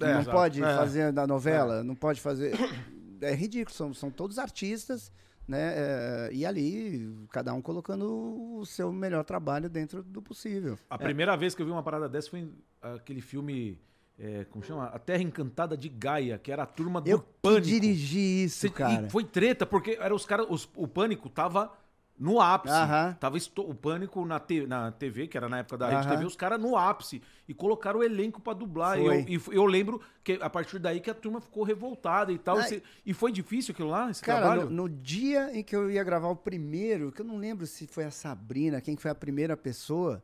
É, 0.00 0.12
não 0.12 0.20
exato. 0.20 0.36
pode 0.36 0.62
É. 0.62 0.76
fazer 0.76 1.12
da 1.12 1.26
novela, 1.26 1.82
não 1.82 1.94
pode 1.96 2.20
fazer. 2.20 2.52
É 3.20 3.34
ridículo, 3.34 3.74
são, 3.74 3.92
são 3.94 4.10
todos 4.10 4.38
artistas, 4.38 5.10
né? 5.46 5.74
é, 5.76 6.30
e 6.32 6.44
ali, 6.46 7.14
cada 7.30 7.52
um 7.54 7.60
colocando 7.62 8.58
o 8.58 8.64
seu 8.66 8.92
melhor 8.92 9.24
trabalho 9.24 9.68
dentro 9.68 10.02
do 10.02 10.20
possível. 10.22 10.78
A 10.90 10.98
primeira 10.98 11.36
vez 11.36 11.54
que 11.54 11.62
eu 11.62 11.66
vi 11.66 11.72
uma 11.72 11.82
parada 11.82 12.08
dessa 12.08 12.30
foi 12.30 12.48
aquele 12.82 13.20
filme. 13.20 13.80
é, 14.18 14.44
como 14.50 14.64
chama? 14.64 14.86
A 14.86 14.98
Terra 14.98 15.22
Encantada 15.22 15.76
de 15.76 15.88
Gaia, 15.88 16.38
que 16.38 16.50
era 16.52 16.62
a 16.64 16.66
turma 16.66 17.00
do 17.00 17.08
Eu 17.08 17.20
Pânico. 17.40 17.66
dirigi 17.66 18.44
isso, 18.44 18.60
Cê- 18.60 18.70
cara. 18.70 19.08
Foi 19.10 19.24
treta, 19.24 19.64
porque 19.66 19.96
era 20.00 20.14
os 20.14 20.24
caras. 20.26 20.46
O 20.76 20.86
Pânico 20.88 21.28
tava 21.28 21.72
no 22.18 22.40
ápice. 22.40 22.74
Aham. 22.74 23.16
Tava 23.20 23.36
esto- 23.36 23.62
o 23.62 23.74
Pânico 23.74 24.24
na, 24.26 24.40
te- 24.40 24.66
na 24.66 24.90
TV, 24.90 25.28
que 25.28 25.36
era 25.36 25.48
na 25.48 25.58
época 25.58 25.78
da 25.78 25.86
Rede 25.88 26.00
Aham. 26.06 26.10
TV, 26.16 26.24
os 26.26 26.34
caras 26.36 26.60
no 26.60 26.76
ápice. 26.76 27.22
E 27.46 27.54
colocaram 27.54 28.00
o 28.00 28.02
elenco 28.04 28.40
pra 28.40 28.52
dublar. 28.52 28.98
E 28.98 29.02
Foi. 29.04 29.16
eu, 29.20 29.28
e 29.28 29.34
f- 29.36 29.54
eu 29.54 29.64
lembro 29.64 30.00
que 30.24 30.32
a 30.42 30.50
partir 30.50 30.78
daí 30.78 31.00
que 31.00 31.08
a 31.10 31.14
turma 31.14 31.40
ficou 31.40 31.62
revoltada 31.62 32.32
e 32.32 32.38
tal. 32.38 32.56
Ai. 32.58 32.64
E 32.64 32.68
cê- 32.68 32.82
E 33.06 33.14
foi 33.14 33.30
difícil 33.32 33.72
aquilo 33.72 33.88
lá, 33.88 34.10
esse 34.10 34.22
Cara, 34.22 34.40
trabalho? 34.40 34.64
no, 34.70 34.82
no 34.82 34.88
dia 34.88 35.56
em 35.56 35.62
que 35.62 35.74
eu 35.76 35.90
ia 35.90 36.02
gravar 36.02 36.28
o 36.28 36.36
primeiro, 36.36 37.12
que 37.12 37.22
eu 37.22 37.26
não 37.26 37.36
lembro 37.36 37.66
se 37.66 37.86
foi 37.86 38.04
a 38.04 38.10
Sabrina, 38.10 38.80
quem 38.80 38.96
foi 38.96 39.10
a 39.10 39.14
primeira 39.14 39.56
pessoa, 39.56 40.22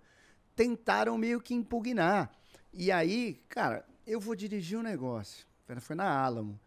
tentaram 0.55 1.17
meio 1.19 1.41
que 1.41 1.55
impugnar. 1.55 2.31
E 2.73 2.91
aí, 2.91 3.41
cara, 3.49 3.85
eu 4.07 4.21
vou 4.21 4.35
dirigir 4.35 4.79
um 4.79 4.83
negócio. 4.83 5.47
Foi 5.81 5.97
na 5.97 6.05
Alamo. 6.09 6.59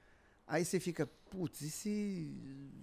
Aí 0.47 0.63
você 0.65 0.79
fica, 0.79 1.09
putz, 1.29 1.61
e 1.61 1.69
se 1.69 2.31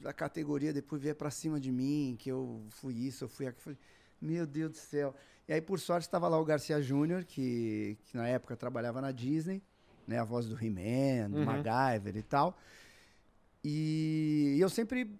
a 0.04 0.12
categoria 0.12 0.72
depois 0.72 1.00
vier 1.00 1.14
pra 1.14 1.30
cima 1.30 1.58
de 1.58 1.70
mim, 1.72 2.16
que 2.18 2.30
eu 2.30 2.62
fui 2.70 2.94
isso, 2.94 3.24
eu 3.24 3.28
fui 3.28 3.46
aquilo? 3.46 3.76
Meu 4.20 4.46
Deus 4.46 4.70
do 4.72 4.76
céu. 4.76 5.14
E 5.46 5.52
aí, 5.52 5.60
por 5.60 5.78
sorte, 5.78 6.04
estava 6.04 6.28
lá 6.28 6.38
o 6.40 6.44
Garcia 6.44 6.80
Júnior, 6.80 7.24
que, 7.24 7.98
que 8.04 8.16
na 8.16 8.26
época 8.26 8.56
trabalhava 8.56 9.00
na 9.00 9.12
Disney, 9.12 9.62
né? 10.06 10.18
A 10.18 10.24
voz 10.24 10.46
do 10.46 10.56
He-Man, 10.56 11.30
do 11.30 11.38
Uhum. 11.38 11.44
MacGyver 11.44 12.16
e 12.16 12.22
tal. 12.22 12.56
E 13.62 14.56
eu 14.58 14.68
sempre 14.68 15.10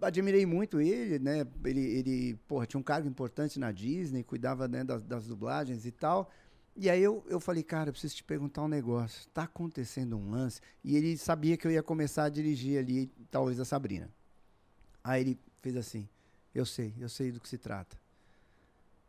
admirei 0.00 0.44
muito 0.44 0.80
ele, 0.80 1.18
né? 1.18 1.46
Ele, 1.64 1.80
ele 1.80 2.34
porra, 2.48 2.66
tinha 2.66 2.80
um 2.80 2.82
cargo 2.82 3.08
importante 3.08 3.58
na 3.58 3.70
Disney, 3.70 4.22
cuidava 4.22 4.66
né, 4.66 4.82
das, 4.82 5.02
das 5.02 5.26
dublagens 5.26 5.86
e 5.86 5.90
tal. 5.90 6.30
E 6.74 6.88
aí 6.88 7.02
eu, 7.02 7.24
eu 7.28 7.38
falei, 7.38 7.62
cara, 7.62 7.90
eu 7.90 7.92
preciso 7.92 8.16
te 8.16 8.24
perguntar 8.24 8.62
um 8.62 8.68
negócio. 8.68 9.28
Tá 9.30 9.42
acontecendo 9.42 10.16
um 10.16 10.30
lance? 10.30 10.60
E 10.82 10.96
ele 10.96 11.16
sabia 11.18 11.56
que 11.56 11.66
eu 11.66 11.70
ia 11.70 11.82
começar 11.82 12.24
a 12.24 12.28
dirigir 12.28 12.78
ali, 12.78 13.06
talvez 13.30 13.60
a 13.60 13.64
Sabrina. 13.64 14.10
Aí 15.04 15.20
ele 15.20 15.38
fez 15.60 15.76
assim: 15.76 16.08
Eu 16.54 16.64
sei, 16.64 16.94
eu 16.98 17.08
sei 17.08 17.30
do 17.30 17.40
que 17.40 17.48
se 17.48 17.58
trata. 17.58 18.00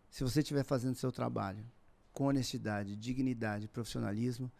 Se 0.09 0.23
você 0.23 0.41
estiver 0.41 0.63
fazendo 0.63 0.95
seu 0.95 1.11
trabalho 1.11 1.65
com 2.11 2.25
honestidade, 2.25 2.95
dignidade, 2.95 3.67
profissionalismo, 3.67 4.51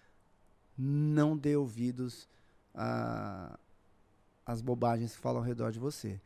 não 0.77 1.37
dê 1.37 1.55
ouvidos 1.55 2.27
as 4.45 4.61
bobagens 4.61 5.13
que 5.15 5.21
falam 5.21 5.41
ao 5.41 5.47
redor 5.47 5.71
de 5.71 5.79
você. 5.79 6.19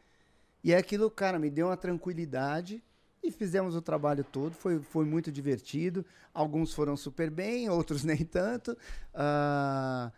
E 0.64 0.74
é 0.74 0.78
aquilo, 0.78 1.12
cara, 1.12 1.38
me 1.38 1.50
deu 1.50 1.68
uma 1.68 1.78
tranquilidade 1.78 2.82
e 3.28 3.32
fizemos 3.32 3.76
o 3.76 3.82
trabalho 3.82 4.24
todo. 4.24 4.54
Foi, 4.54 4.80
foi 4.80 5.06
muito 5.06 5.32
divertido. 5.32 6.06
Alguns 6.34 6.74
foram 6.74 6.96
super 6.96 7.30
bem, 7.30 7.70
outros 7.70 8.04
nem 8.04 8.26
tanto. 8.26 8.78
Ah, 9.14 10.12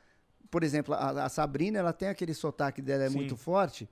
por 0.50 0.64
exemplo, 0.64 0.94
a, 0.94 1.26
a 1.26 1.30
Sabrina, 1.30 1.80
ela 1.80 1.94
tem 1.94 2.10
aquele 2.10 2.34
sotaque 2.34 2.82
dela 2.82 3.04
é 3.04 3.10
Sim. 3.10 3.18
muito 3.18 3.36
forte. 3.36 3.90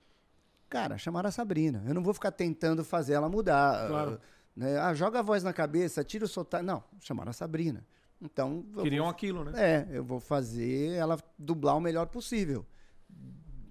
Cara, 0.68 0.98
chamaram 0.98 1.28
a 1.28 1.32
Sabrina. 1.32 1.82
Eu 1.86 1.94
não 1.94 2.02
vou 2.02 2.12
ficar 2.12 2.30
tentando 2.30 2.84
fazer 2.84 3.14
ela 3.14 3.28
mudar. 3.28 3.88
Claro. 3.88 4.20
né? 4.54 4.78
Ah, 4.78 4.92
joga 4.94 5.20
a 5.20 5.22
voz 5.22 5.42
na 5.42 5.52
cabeça, 5.52 6.04
tira 6.04 6.24
o 6.24 6.28
sotaque. 6.28 6.64
Não, 6.64 6.84
chamaram 7.00 7.30
a 7.30 7.32
Sabrina. 7.32 7.86
Então, 8.20 8.64
Queriam 8.82 9.04
vou 9.04 9.10
aquilo, 9.10 9.44
né? 9.44 9.52
é, 9.56 9.88
eu 9.90 10.04
vou 10.04 10.18
fazer 10.18 10.92
ela 10.94 11.18
dublar 11.38 11.76
o 11.76 11.80
melhor 11.80 12.08
possível. 12.08 12.66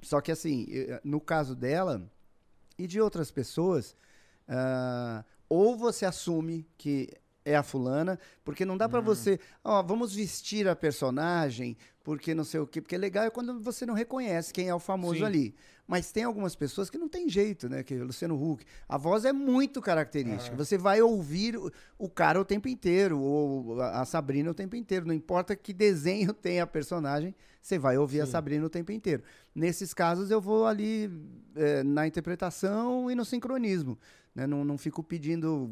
Só 0.02 0.22
que 0.22 0.32
assim, 0.32 0.66
eh, 0.70 1.02
no 1.04 1.20
caso 1.20 1.54
dela 1.54 2.10
e 2.78 2.88
de 2.88 3.02
outras 3.02 3.30
pessoas, 3.30 3.96
ah, 4.48 5.26
ou 5.50 5.76
você 5.76 6.06
assume 6.06 6.68
que 6.78 7.10
é 7.48 7.56
a 7.56 7.64
fulana, 7.64 8.20
porque 8.44 8.66
não 8.66 8.78
dá 8.78 8.90
pra 8.90 9.00
você, 9.00 9.40
ó, 9.64 9.82
vamos 9.82 10.14
vestir 10.14 10.68
a 10.68 10.76
personagem, 10.76 11.78
porque 12.04 12.36
não 12.36 12.44
sei 12.44 12.60
o 12.60 12.68
quê, 12.68 12.82
porque 12.82 12.98
legal 12.98 13.24
é 13.24 13.30
quando 13.30 13.62
você 13.62 13.86
não 13.86 13.94
reconhece 13.94 14.52
quem 14.52 14.68
é 14.68 14.76
o 14.76 14.80
famoso 14.80 15.20
Sim. 15.20 15.26
ali. 15.26 15.56
Mas 15.88 16.12
tem 16.12 16.24
algumas 16.24 16.54
pessoas 16.54 16.90
que 16.90 16.98
não 16.98 17.08
tem 17.08 17.30
jeito, 17.30 17.70
né? 17.70 17.82
Que 17.82 17.94
é 17.94 17.98
o 17.98 18.06
Luciano 18.08 18.36
Huck. 18.36 18.66
A 18.90 18.98
voz 18.98 19.24
é 19.24 19.32
muito 19.32 19.82
característica. 19.82 20.54
Você 20.58 20.78
vai 20.78 21.02
ouvir 21.02 21.56
o, 21.56 21.72
o 21.98 22.10
cara 22.10 22.42
o 22.42 22.44
tempo 22.44 22.68
inteiro, 22.68 23.18
ou 23.22 23.82
a 23.82 24.02
a 24.02 24.06
Sabrina 24.06 24.52
o 24.52 24.54
tempo 24.54 24.76
inteiro. 24.76 25.08
Não 25.08 25.14
importa 25.14 25.56
que 25.56 25.72
desenho 25.72 26.34
tem 26.36 26.60
a 26.60 26.68
personagem, 26.68 27.34
você 27.62 27.80
vai 27.80 27.98
ouvir 27.98 28.20
a 28.20 28.26
Sabrina 28.26 28.66
o 28.66 28.70
tempo 28.70 28.92
inteiro. 28.92 29.24
Nesses 29.56 29.94
casos, 29.94 30.30
eu 30.30 30.42
vou 30.42 30.68
ali 30.68 31.10
eh, 31.56 31.84
na 31.84 32.06
interpretação 32.06 33.10
e 33.10 33.16
no 33.16 33.24
sincronismo. 33.24 33.98
Né? 34.38 34.46
Não, 34.46 34.64
não 34.64 34.78
fico 34.78 35.02
pedindo 35.04 35.70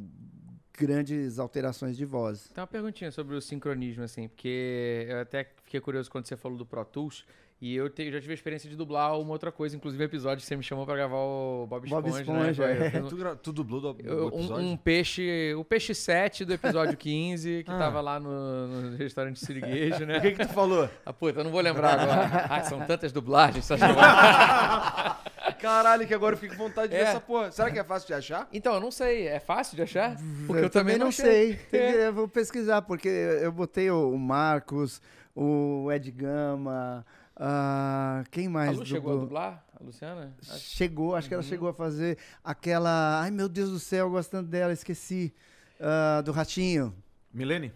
grandes 0.78 1.38
alterações 1.38 1.96
de 1.96 2.04
voz. 2.04 2.50
Tem 2.54 2.62
uma 2.62 2.68
perguntinha 2.68 3.12
sobre 3.12 3.36
o 3.36 3.42
sincronismo, 3.42 4.04
assim, 4.04 4.28
porque 4.28 5.06
eu 5.08 5.20
até 5.22 5.48
fiquei 5.64 5.80
curioso 5.80 6.10
quando 6.10 6.26
você 6.26 6.36
falou 6.36 6.58
do 6.58 6.66
Pro 6.66 6.84
Tools. 6.84 7.24
E 7.62 7.74
eu 7.74 7.90
te- 7.90 8.12
já 8.12 8.20
tive 8.20 8.34
a 8.34 8.36
experiência 8.36 8.70
de 8.70 8.76
dublar 8.76 9.18
uma 9.18 9.32
outra 9.32 9.50
coisa, 9.50 9.78
inclusive 9.78 10.04
o 10.04 10.06
episódio 10.06 10.42
que 10.42 10.46
você 10.48 10.58
me 10.58 10.64
chamou 10.64 10.86
pra 10.86 10.94
gravar 10.96 11.16
o 11.16 11.66
Bob 11.70 11.88
Bob 11.88 12.06
Esponja. 12.10 12.22
Esponja, 12.52 12.68
né? 12.68 12.92
é. 12.94 12.98
Eu 13.00 13.06
um- 13.06 13.08
Tu, 13.10 13.36
tu 13.38 13.54
dublou 13.54 13.80
do, 13.80 13.94
do 13.94 14.02
eu- 14.04 14.28
episódio? 14.28 14.66
um, 14.66 14.72
um 14.72 14.78
peixe, 14.78 15.54
o 15.56 15.64
peixe 15.64 15.96
7 15.96 16.44
do 16.44 16.52
episódio 16.54 16.98
15, 16.98 17.64
que 17.64 17.72
Ah. 17.72 17.78
tava 17.80 18.02
lá 18.02 18.20
no, 18.20 18.68
no 18.92 18.98
restaurante 18.98 19.40
Siriguejo, 19.40 20.06
né? 20.06 20.18
O 20.20 20.22
que, 20.22 20.32
que 20.34 20.46
tu 20.46 20.54
falou? 20.54 20.90
Ah, 21.06 21.14
puta, 21.14 21.40
eu 21.40 21.44
não 21.46 21.52
vou 21.52 21.62
lembrar 21.62 21.98
agora. 22.00 22.46
Ah, 22.50 22.64
são 22.64 22.82
tantas 22.86 23.14
dublagens, 23.14 23.66
dublagens. 23.70 25.16
Caralho, 25.60 26.06
que 26.07 26.14
agora 26.14 26.36
eu 26.36 26.40
fico 26.40 26.56
com 26.56 26.64
vontade 26.68 26.90
de 26.91 26.98
ver 26.98 27.03
É. 27.03 27.07
essa 27.07 27.19
porra. 27.22 27.52
Será 27.52 27.72
que 27.72 27.80
é 27.80 27.84
fácil 27.84 28.07
de 28.07 28.14
achar? 28.14 28.48
Então, 28.53 28.73
eu 28.76 28.80
não 28.80 28.91
sei, 28.91 29.27
é 29.27 29.40
fácil 29.40 29.76
de 29.76 29.82
achar? 29.84 30.15
Porque 30.48 30.65
eu, 30.65 30.69
também 30.69 30.98
não 30.98 31.11
sei. 31.11 31.56
Tem 31.72 31.80
É. 31.80 32.07
eu 32.07 32.14
vou 32.14 32.27
pesquisar, 32.27 32.82
porque 32.84 33.07
eu 33.07 33.52
botei 33.52 33.90
o 33.91 34.11
o 34.11 34.19
Marcos, 34.19 35.02
o 35.36 35.91
Ed 35.91 36.10
Gama, 36.11 37.06
Ah, 37.38 38.23
quem 38.32 38.48
A 38.48 38.49
mais? 38.49 38.77
Lu 38.77 38.86
chegou 38.86 39.10
a 39.10 39.14
dublou? 39.15 39.19
dublar? 39.27 39.65
A 39.77 39.84
Luciana? 39.84 40.34
Acho- 40.41 40.57
Chegou, 40.60 41.15
acho 41.18 41.27
que 41.27 41.34
ela 41.34 41.44
Uhum. 41.44 41.49
chegou 41.49 41.68
a 41.68 41.73
fazer 41.73 42.18
aquela. 42.41 43.19
Ai 43.22 43.30
meu 43.30 43.49
Deus 43.49 43.69
do 43.72 43.77
céu, 43.77 44.10
gostando 44.10 44.48
dela, 44.48 44.72
esqueci. 44.72 45.34
Ah, 45.77 46.22
do 46.22 46.32
Ratinho. 46.32 46.95
Milene? 47.34 47.73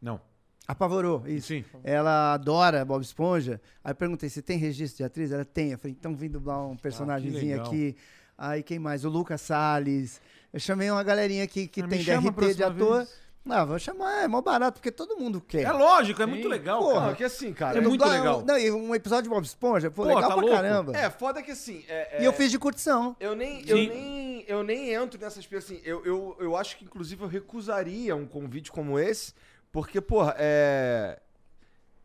Não. 0.00 0.18
Apavorou, 0.66 1.22
isso. 1.26 1.48
Sim. 1.48 1.64
Ela 1.82 2.34
adora 2.34 2.84
Bob 2.84 3.02
Esponja. 3.02 3.60
Aí 3.82 3.92
eu 3.92 3.96
perguntei 3.96 4.28
se 4.28 4.40
tem 4.40 4.56
registro 4.58 4.98
de 4.98 5.04
atriz. 5.04 5.30
Ela 5.30 5.44
tem. 5.44 5.72
Eu 5.72 5.78
falei, 5.78 5.94
então 5.98 6.14
vim 6.16 6.28
dublar 6.30 6.66
um 6.66 6.76
personagemzinho 6.76 7.50
legal. 7.58 7.66
aqui. 7.66 7.96
Aí 8.36 8.62
quem 8.62 8.78
mais? 8.78 9.04
O 9.04 9.08
Lucas 9.10 9.40
Salles. 9.42 10.20
Eu 10.52 10.58
chamei 10.60 10.90
uma 10.90 11.02
galerinha 11.02 11.44
aqui 11.44 11.66
que 11.66 11.82
Ah, 11.82 11.88
tem 11.88 12.02
DRT 12.02 12.54
de 12.54 12.64
ator. 12.64 12.96
vez. 12.98 13.24
Não, 13.44 13.66
vou 13.66 13.78
chamar, 13.78 14.22
é 14.24 14.26
mó 14.28 14.40
barato, 14.40 14.78
porque 14.80 14.90
todo 14.90 15.18
mundo 15.18 15.38
quer. 15.38 15.64
É 15.64 15.70
lógico, 15.70 16.22
é 16.22 16.24
Sim. 16.24 16.30
muito 16.30 16.48
legal, 16.48 16.80
Porra. 16.80 16.94
cara. 16.94 17.06
Não, 17.08 17.14
que 17.14 17.24
assim, 17.24 17.52
cara. 17.52 17.76
É 17.76 17.80
muito 17.82 18.02
legal. 18.02 18.42
Não, 18.42 18.58
e 18.58 18.70
um 18.70 18.94
episódio 18.94 19.24
de 19.24 19.28
Bob 19.28 19.44
Esponja, 19.44 19.90
pô, 19.90 20.04
legal 20.04 20.22
tá 20.22 20.26
pra 20.28 20.36
louco? 20.36 20.50
caramba. 20.50 20.96
É, 20.96 21.10
foda 21.10 21.42
que 21.42 21.50
assim. 21.50 21.84
é- 21.86 22.22
E 22.22 22.24
é- 22.24 22.26
eu 22.26 22.32
fiz 22.32 22.50
de 22.50 22.58
curtição. 22.58 23.14
Eu 23.20 23.36
nem, 23.36 23.62
eu 23.68 23.76
nem, 23.76 24.44
eu 24.48 24.62
nem 24.64 24.94
entro 24.94 25.20
nessas 25.20 25.44
coisas 25.46 25.70
assim. 25.70 25.78
Eu, 25.84 26.02
eu, 26.06 26.34
eu 26.40 26.56
acho 26.56 26.78
que, 26.78 26.84
inclusive, 26.86 27.20
eu 27.22 27.28
recusaria 27.28 28.16
um 28.16 28.24
convite 28.26 28.72
como 28.72 28.98
esse, 28.98 29.34
porque, 29.74 30.00
porra, 30.00 30.36
é. 30.38 31.18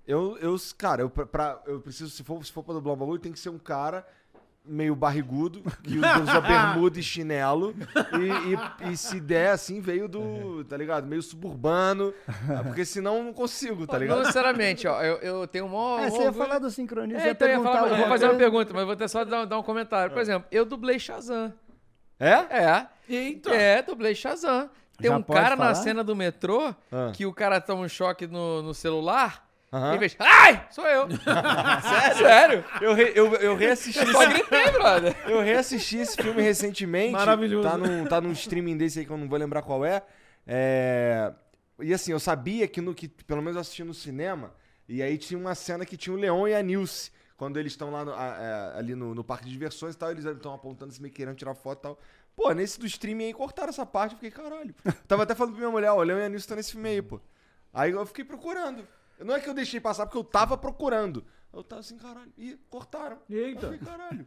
Eu, 0.07 0.35
eu 0.39 0.55
cara, 0.75 1.03
eu, 1.03 1.09
pra- 1.11 1.61
eu 1.67 1.79
preciso, 1.79 2.09
se 2.09 2.23
for, 2.23 2.43
se 2.43 2.51
for 2.51 2.63
pra 2.63 2.73
dublar 2.73 2.95
um 2.95 2.97
bagulho, 2.97 3.19
tem 3.19 3.31
que 3.31 3.37
ser 3.39 3.49
um 3.49 3.59
cara 3.59 4.03
meio 4.65 4.95
barrigudo, 4.95 5.61
que 5.83 5.99
usa 5.99 6.41
bermuda 6.41 6.99
e 6.99 7.03
chinelo, 7.03 7.75
e, 8.19 8.87
e, 8.87 8.91
e 8.91 8.97
se 8.97 9.19
der, 9.19 9.51
assim, 9.51 9.79
veio 9.81 10.07
do, 10.07 10.63
tá 10.65 10.75
ligado? 10.75 11.05
Meio 11.05 11.21
suburbano, 11.21 12.11
porque 12.63 12.83
senão 12.85 13.17
eu 13.17 13.23
não 13.23 13.33
consigo, 13.33 13.85
tá 13.85 13.93
Não 13.93 13.99
ligado? 13.99 14.19
necessariamente, 14.21 14.87
ó. 14.87 14.99
Eu, 15.03 15.17
eu 15.17 15.47
tenho 15.47 15.65
um 15.65 15.69
maior. 15.69 16.01
É, 16.01 16.09
você 16.09 16.23
ia 16.23 16.33
falar 16.33 16.57
do 16.57 16.71
sincronismo, 16.71 17.21
É, 17.21 17.29
então 17.29 17.47
eu, 17.47 17.51
ia 17.53 17.57
perguntar 17.59 17.79
falar, 17.79 17.91
eu 17.91 17.97
vou 17.97 18.07
fazer 18.07 18.25
uma 18.25 18.35
pergunta, 18.35 18.73
mas 18.73 18.85
vou 18.85 18.95
ter 18.95 19.07
só 19.07 19.23
dar, 19.23 19.45
dar 19.45 19.59
um 19.59 19.63
comentário. 19.63 20.11
Por 20.11 20.21
exemplo, 20.21 20.47
eu 20.51 20.65
dublei 20.65 20.97
Shazam. 20.97 21.53
É? 22.19 22.33
É. 22.33 22.87
Eita! 23.07 23.53
É, 23.53 23.81
dublei 23.83 24.15
Shazam. 24.15 24.71
Tem 25.01 25.09
Já 25.11 25.17
um 25.17 25.23
cara 25.23 25.55
na 25.55 25.57
falar? 25.57 25.75
cena 25.75 26.03
do 26.03 26.15
metrô 26.15 26.73
Ah. 26.91 27.11
que 27.13 27.25
o 27.25 27.33
cara 27.33 27.59
toma 27.61 27.83
um 27.83 27.89
choque 27.89 28.27
no, 28.27 28.61
no 28.61 28.73
celular. 28.73 29.47
Aham. 29.71 29.95
Em 29.95 29.99
vez 29.99 30.15
Ai! 30.19 30.65
Sou 30.71 30.83
eu! 30.87 31.07
Sério? 31.83 32.17
Sério? 32.17 32.65
Eu, 32.81 32.93
re- 32.95 33.11
eu, 33.15 33.33
eu 33.35 33.55
reassisti 33.55 34.03
Só 34.11 34.25
gritei, 34.27 34.71
brother. 34.71 35.15
Eu 35.29 35.41
reassisti 35.41 35.97
esse 35.97 36.17
filme 36.21 36.41
recentemente. 36.41 37.11
Maravilhoso. 37.13 37.69
Tá 37.69 37.77
num, 37.77 38.05
tá 38.05 38.19
num 38.21 38.31
streaming 38.31 38.77
desse 38.77 38.99
aí 38.99 39.05
que 39.05 39.11
eu 39.11 39.17
não 39.17 39.29
vou 39.29 39.37
lembrar 39.37 39.61
qual 39.61 39.85
é. 39.85 40.01
É, 40.47 41.31
E 41.79 41.93
assim, 41.93 42.11
eu 42.11 42.19
sabia 42.19 42.67
que, 42.67 42.81
no, 42.81 42.93
que 42.95 43.07
pelo 43.07 43.41
menos 43.41 43.55
eu 43.55 43.61
assisti 43.61 43.83
no 43.83 43.93
cinema, 43.93 44.51
e 44.87 45.01
aí 45.03 45.17
tinha 45.17 45.39
uma 45.39 45.53
cena 45.53 45.85
que 45.85 45.95
tinha 45.95 46.13
o 46.15 46.17
Leon 46.17 46.47
e 46.47 46.55
a 46.55 46.61
Nilce. 46.63 47.11
Quando 47.37 47.57
eles 47.57 47.71
estão 47.71 47.89
lá 47.91 48.03
no- 48.03 48.13
a- 48.13 48.73
é, 48.75 48.79
ali 48.79 48.95
no, 48.95 49.13
no 49.15 49.23
parque 49.23 49.45
de 49.45 49.51
diversões 49.51 49.93
e 49.95 49.97
tal, 49.97 50.09
eles 50.11 50.25
estão 50.25 50.53
apontando 50.53 50.91
assim, 50.91 51.01
meio 51.01 51.13
querendo 51.13 51.35
tirar 51.37 51.53
foto 51.55 51.79
e 51.79 51.81
tal. 51.83 51.99
Pô, 52.39 52.53
nesse 52.53 52.79
do 52.79 52.85
streaming 52.85 53.25
aí 53.25 53.33
cortaram 53.33 53.67
essa 53.67 53.85
parte, 53.85 54.13
eu 54.13 54.17
fiquei, 54.17 54.31
caralho. 54.31 54.73
Tava 55.05 55.23
até 55.23 55.35
falando 55.35 55.51
pra 55.55 55.59
minha 55.59 55.71
mulher, 55.71 55.91
ó, 55.91 55.97
o 55.97 56.03
e 56.05 56.29
Nilce 56.29 56.37
estão 56.37 56.55
nesse 56.55 56.71
filme 56.71 56.87
aí, 56.87 57.01
pô. 57.01 57.19
Aí 57.73 57.91
eu 57.91 58.05
fiquei 58.05 58.23
procurando. 58.23 58.87
Não 59.19 59.35
é 59.35 59.41
que 59.41 59.49
eu 59.49 59.53
deixei 59.53 59.81
passar, 59.81 60.05
porque 60.05 60.17
eu 60.17 60.23
tava 60.23 60.57
procurando. 60.57 61.25
Eu 61.51 61.61
tava 61.61 61.81
assim, 61.81 61.97
caralho. 61.97 62.31
Ih, 62.37 62.57
cortaram. 62.69 63.17
Eu 63.29 63.45
Eita! 63.45 63.69
fiquei, 63.69 63.85
caralho. 63.85 64.25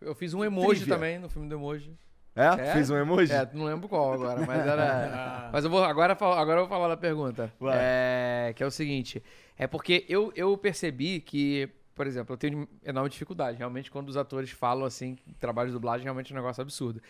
Eu 0.00 0.12
fiz 0.16 0.34
um 0.34 0.42
emoji 0.44 0.80
Trivia. 0.80 0.94
também 0.96 1.20
no 1.20 1.28
filme 1.28 1.48
do 1.48 1.54
emoji. 1.54 1.96
É? 2.34 2.46
É? 2.46 2.72
Fez 2.72 2.90
um 2.90 2.96
emoji? 2.96 3.32
É, 3.32 3.48
não 3.52 3.64
lembro 3.64 3.88
qual 3.88 4.12
agora, 4.14 4.44
mas 4.44 4.66
era. 4.66 5.48
mas 5.54 5.64
eu 5.64 5.70
vou 5.70 5.84
agora, 5.84 6.16
fal- 6.16 6.32
agora 6.32 6.58
eu 6.60 6.66
vou 6.66 6.68
falar 6.68 6.88
da 6.88 6.96
pergunta. 6.96 7.52
Vai. 7.60 7.76
É, 7.80 8.52
que 8.56 8.62
é 8.62 8.66
o 8.66 8.72
seguinte: 8.72 9.22
é 9.56 9.68
porque 9.68 10.04
eu, 10.08 10.32
eu 10.34 10.58
percebi 10.58 11.20
que, 11.20 11.68
por 11.94 12.08
exemplo, 12.08 12.34
eu 12.34 12.36
tenho 12.36 12.68
enorme 12.84 13.08
dificuldade. 13.08 13.56
Realmente, 13.56 13.88
quando 13.88 14.08
os 14.08 14.16
atores 14.16 14.50
falam 14.50 14.84
assim, 14.84 15.16
trabalho 15.38 15.68
de 15.68 15.74
dublagem, 15.74 16.02
realmente 16.02 16.32
é 16.32 16.34
um 16.34 16.38
negócio 16.40 16.60
absurdo. 16.60 17.00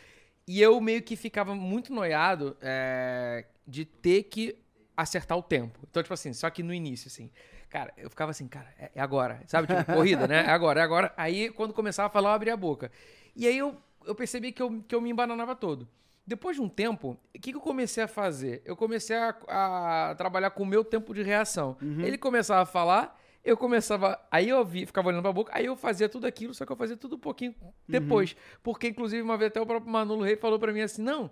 E 0.46 0.62
eu 0.62 0.80
meio 0.80 1.02
que 1.02 1.16
ficava 1.16 1.54
muito 1.54 1.92
noiado 1.92 2.56
é, 2.60 3.44
de 3.66 3.84
ter 3.84 4.24
que 4.24 4.56
acertar 4.96 5.36
o 5.36 5.42
tempo. 5.42 5.78
Então, 5.90 6.02
tipo 6.02 6.14
assim, 6.14 6.32
só 6.32 6.48
que 6.48 6.62
no 6.62 6.72
início, 6.72 7.08
assim. 7.08 7.30
Cara, 7.68 7.92
eu 7.96 8.08
ficava 8.08 8.30
assim, 8.30 8.46
cara, 8.46 8.72
é 8.78 8.90
é 8.94 9.00
agora. 9.00 9.42
Sabe, 9.46 9.66
tipo, 9.66 9.84
corrida, 9.92 10.26
né? 10.26 10.44
É 10.46 10.50
agora, 10.50 10.80
é 10.80 10.82
agora. 10.82 11.12
Aí, 11.16 11.50
quando 11.50 11.74
começava 11.74 12.06
a 12.06 12.10
falar, 12.10 12.30
eu 12.30 12.34
abria 12.34 12.54
a 12.54 12.56
boca. 12.56 12.90
E 13.34 13.46
aí 13.46 13.58
eu, 13.58 13.76
eu 14.06 14.14
percebi 14.14 14.52
que 14.52 14.62
eu, 14.62 14.82
que 14.86 14.94
eu 14.94 15.00
me 15.00 15.10
embananava 15.10 15.54
todo. 15.54 15.88
Depois 16.26 16.56
de 16.56 16.62
um 16.62 16.68
tempo, 16.68 17.18
o 17.34 17.38
que, 17.38 17.50
que 17.52 17.56
eu 17.56 17.60
comecei 17.60 18.02
a 18.02 18.08
fazer? 18.08 18.62
Eu 18.64 18.76
comecei 18.76 19.16
a, 19.16 19.36
a 19.48 20.14
trabalhar 20.16 20.50
com 20.50 20.62
o 20.62 20.66
meu 20.66 20.84
tempo 20.84 21.12
de 21.12 21.22
reação. 21.22 21.76
Ele 21.80 22.16
começava 22.18 22.62
a 22.62 22.66
falar, 22.66 23.20
eu 23.46 23.56
começava. 23.56 24.18
Aí 24.30 24.48
eu 24.48 24.64
vi, 24.64 24.84
ficava 24.84 25.08
olhando 25.08 25.22
pra 25.22 25.32
boca, 25.32 25.52
aí 25.54 25.64
eu 25.66 25.76
fazia 25.76 26.08
tudo 26.08 26.26
aquilo, 26.26 26.52
só 26.52 26.66
que 26.66 26.72
eu 26.72 26.76
fazia 26.76 26.96
tudo 26.96 27.16
um 27.16 27.18
pouquinho 27.18 27.54
depois. 27.88 28.36
Porque, 28.62 28.88
inclusive, 28.88 29.22
uma 29.22 29.38
vez 29.38 29.48
até 29.50 29.60
o 29.60 29.66
próprio 29.66 29.90
Manolo 29.90 30.22
Rei 30.22 30.36
falou 30.36 30.58
pra 30.58 30.72
mim 30.72 30.80
assim: 30.80 31.00
não, 31.02 31.30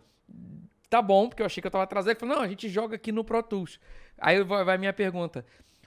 tá 0.89 1.03
bom, 1.03 1.29
porque 1.29 1.43
eu 1.43 1.47
achei 1.47 1.61
que 1.61 1.67
eu 1.67 1.71
tava 1.71 1.85
atrasado. 1.85 2.11
Ele 2.13 2.19
falou: 2.21 2.37
não, 2.37 2.43
a 2.43 2.49
gente 2.49 2.69
joga 2.69 2.97
aqui 2.97 3.11
no 3.13 3.25
Pro 3.25 3.43
Tools. 3.43 3.79
Aí 4.17 4.43
vai 4.45 4.75
a 4.75 4.79
minha 4.79 4.93
pergunta. 4.93 5.45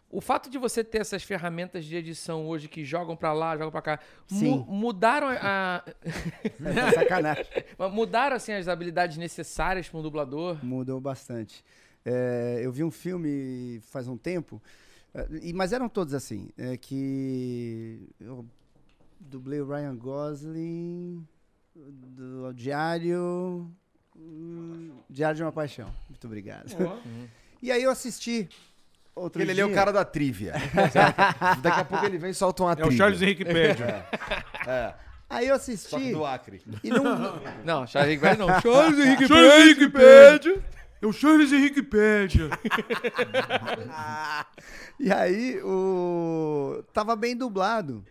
O 0.09 0.21
fato 0.21 0.49
de 0.49 0.57
você 0.57 0.85
ter 0.85 0.99
essas 1.01 1.21
ferramentas 1.21 1.83
de 1.83 1.93
edição 1.97 2.47
hoje 2.47 2.69
que 2.69 2.85
jogam 2.85 3.13
pra 3.13 3.33
lá, 3.33 3.57
jogam 3.57 3.71
pra 3.71 3.81
cá, 3.81 3.99
mu- 4.31 4.65
mudaram 4.65 5.27
a, 5.29 5.83
É 6.63 6.91
sacanagem. 6.93 7.45
mudaram 7.91 8.37
assim 8.37 8.53
as 8.53 8.69
habilidades 8.69 9.17
necessárias 9.17 9.89
para 9.89 9.99
um 9.99 10.01
dublador? 10.01 10.63
Mudou 10.63 11.01
bastante. 11.01 11.61
É, 12.05 12.59
eu 12.63 12.71
vi 12.71 12.85
um 12.85 12.91
filme 12.91 13.81
faz 13.91 14.07
um 14.07 14.15
tempo, 14.15 14.61
e- 15.41 15.53
mas 15.53 15.73
eram 15.73 15.87
todos 15.89 16.13
assim, 16.13 16.49
é, 16.57 16.77
que 16.77 18.07
eu 18.19 18.45
dublei 19.19 19.59
o 19.61 19.67
Ryan 19.67 19.95
Gosling, 19.95 21.25
do 21.75 22.53
Diário, 22.53 23.69
hum, 24.15 24.91
Diário 25.09 25.37
de 25.37 25.43
uma 25.43 25.51
Paixão. 25.51 25.89
Muito 26.09 26.25
obrigado. 26.25 26.67
E 27.59 27.71
aí 27.71 27.81
eu 27.81 27.89
assisti 27.89 28.47
outro 29.15 29.41
Ele 29.41 29.51
dia. 29.51 29.63
ali 29.63 29.71
é 29.71 29.73
o 29.73 29.75
cara 29.75 29.91
da 29.91 30.05
trivia. 30.05 30.53
Daqui 31.59 31.79
a 31.81 31.83
pouco 31.85 32.05
ele 32.05 32.19
vem 32.19 32.29
e 32.29 32.33
solta 32.35 32.61
uma 32.61 32.73
É 32.73 32.75
trivia. 32.75 32.93
o 32.93 32.97
Charles 32.97 33.19
Henrique 33.19 33.43
Pédio. 33.43 33.83
Aí 35.27 35.47
eu 35.47 35.57
Só 35.59 35.65
que 35.65 35.71
assisti 35.73 36.11
do 36.11 36.23
Acre. 36.23 36.61
e 36.83 36.89
não, 36.91 37.03
Não, 37.65 37.87
Charles 37.87 38.11
Henrique 38.11 38.21
Pédio 38.21 38.45
não. 38.47 38.61
Charles 38.61 38.99
Henrique 38.99 39.27
Charles 39.27 40.76
Pédio. 40.99 41.09
É 41.09 41.13
Charles 41.13 41.51
Henrique 41.51 41.83
Pédio. 41.83 42.49
E 44.99 45.11
aí, 45.11 45.61
o... 45.61 46.83
tava 46.91 47.15
bem 47.15 47.37
dublado 47.37 48.03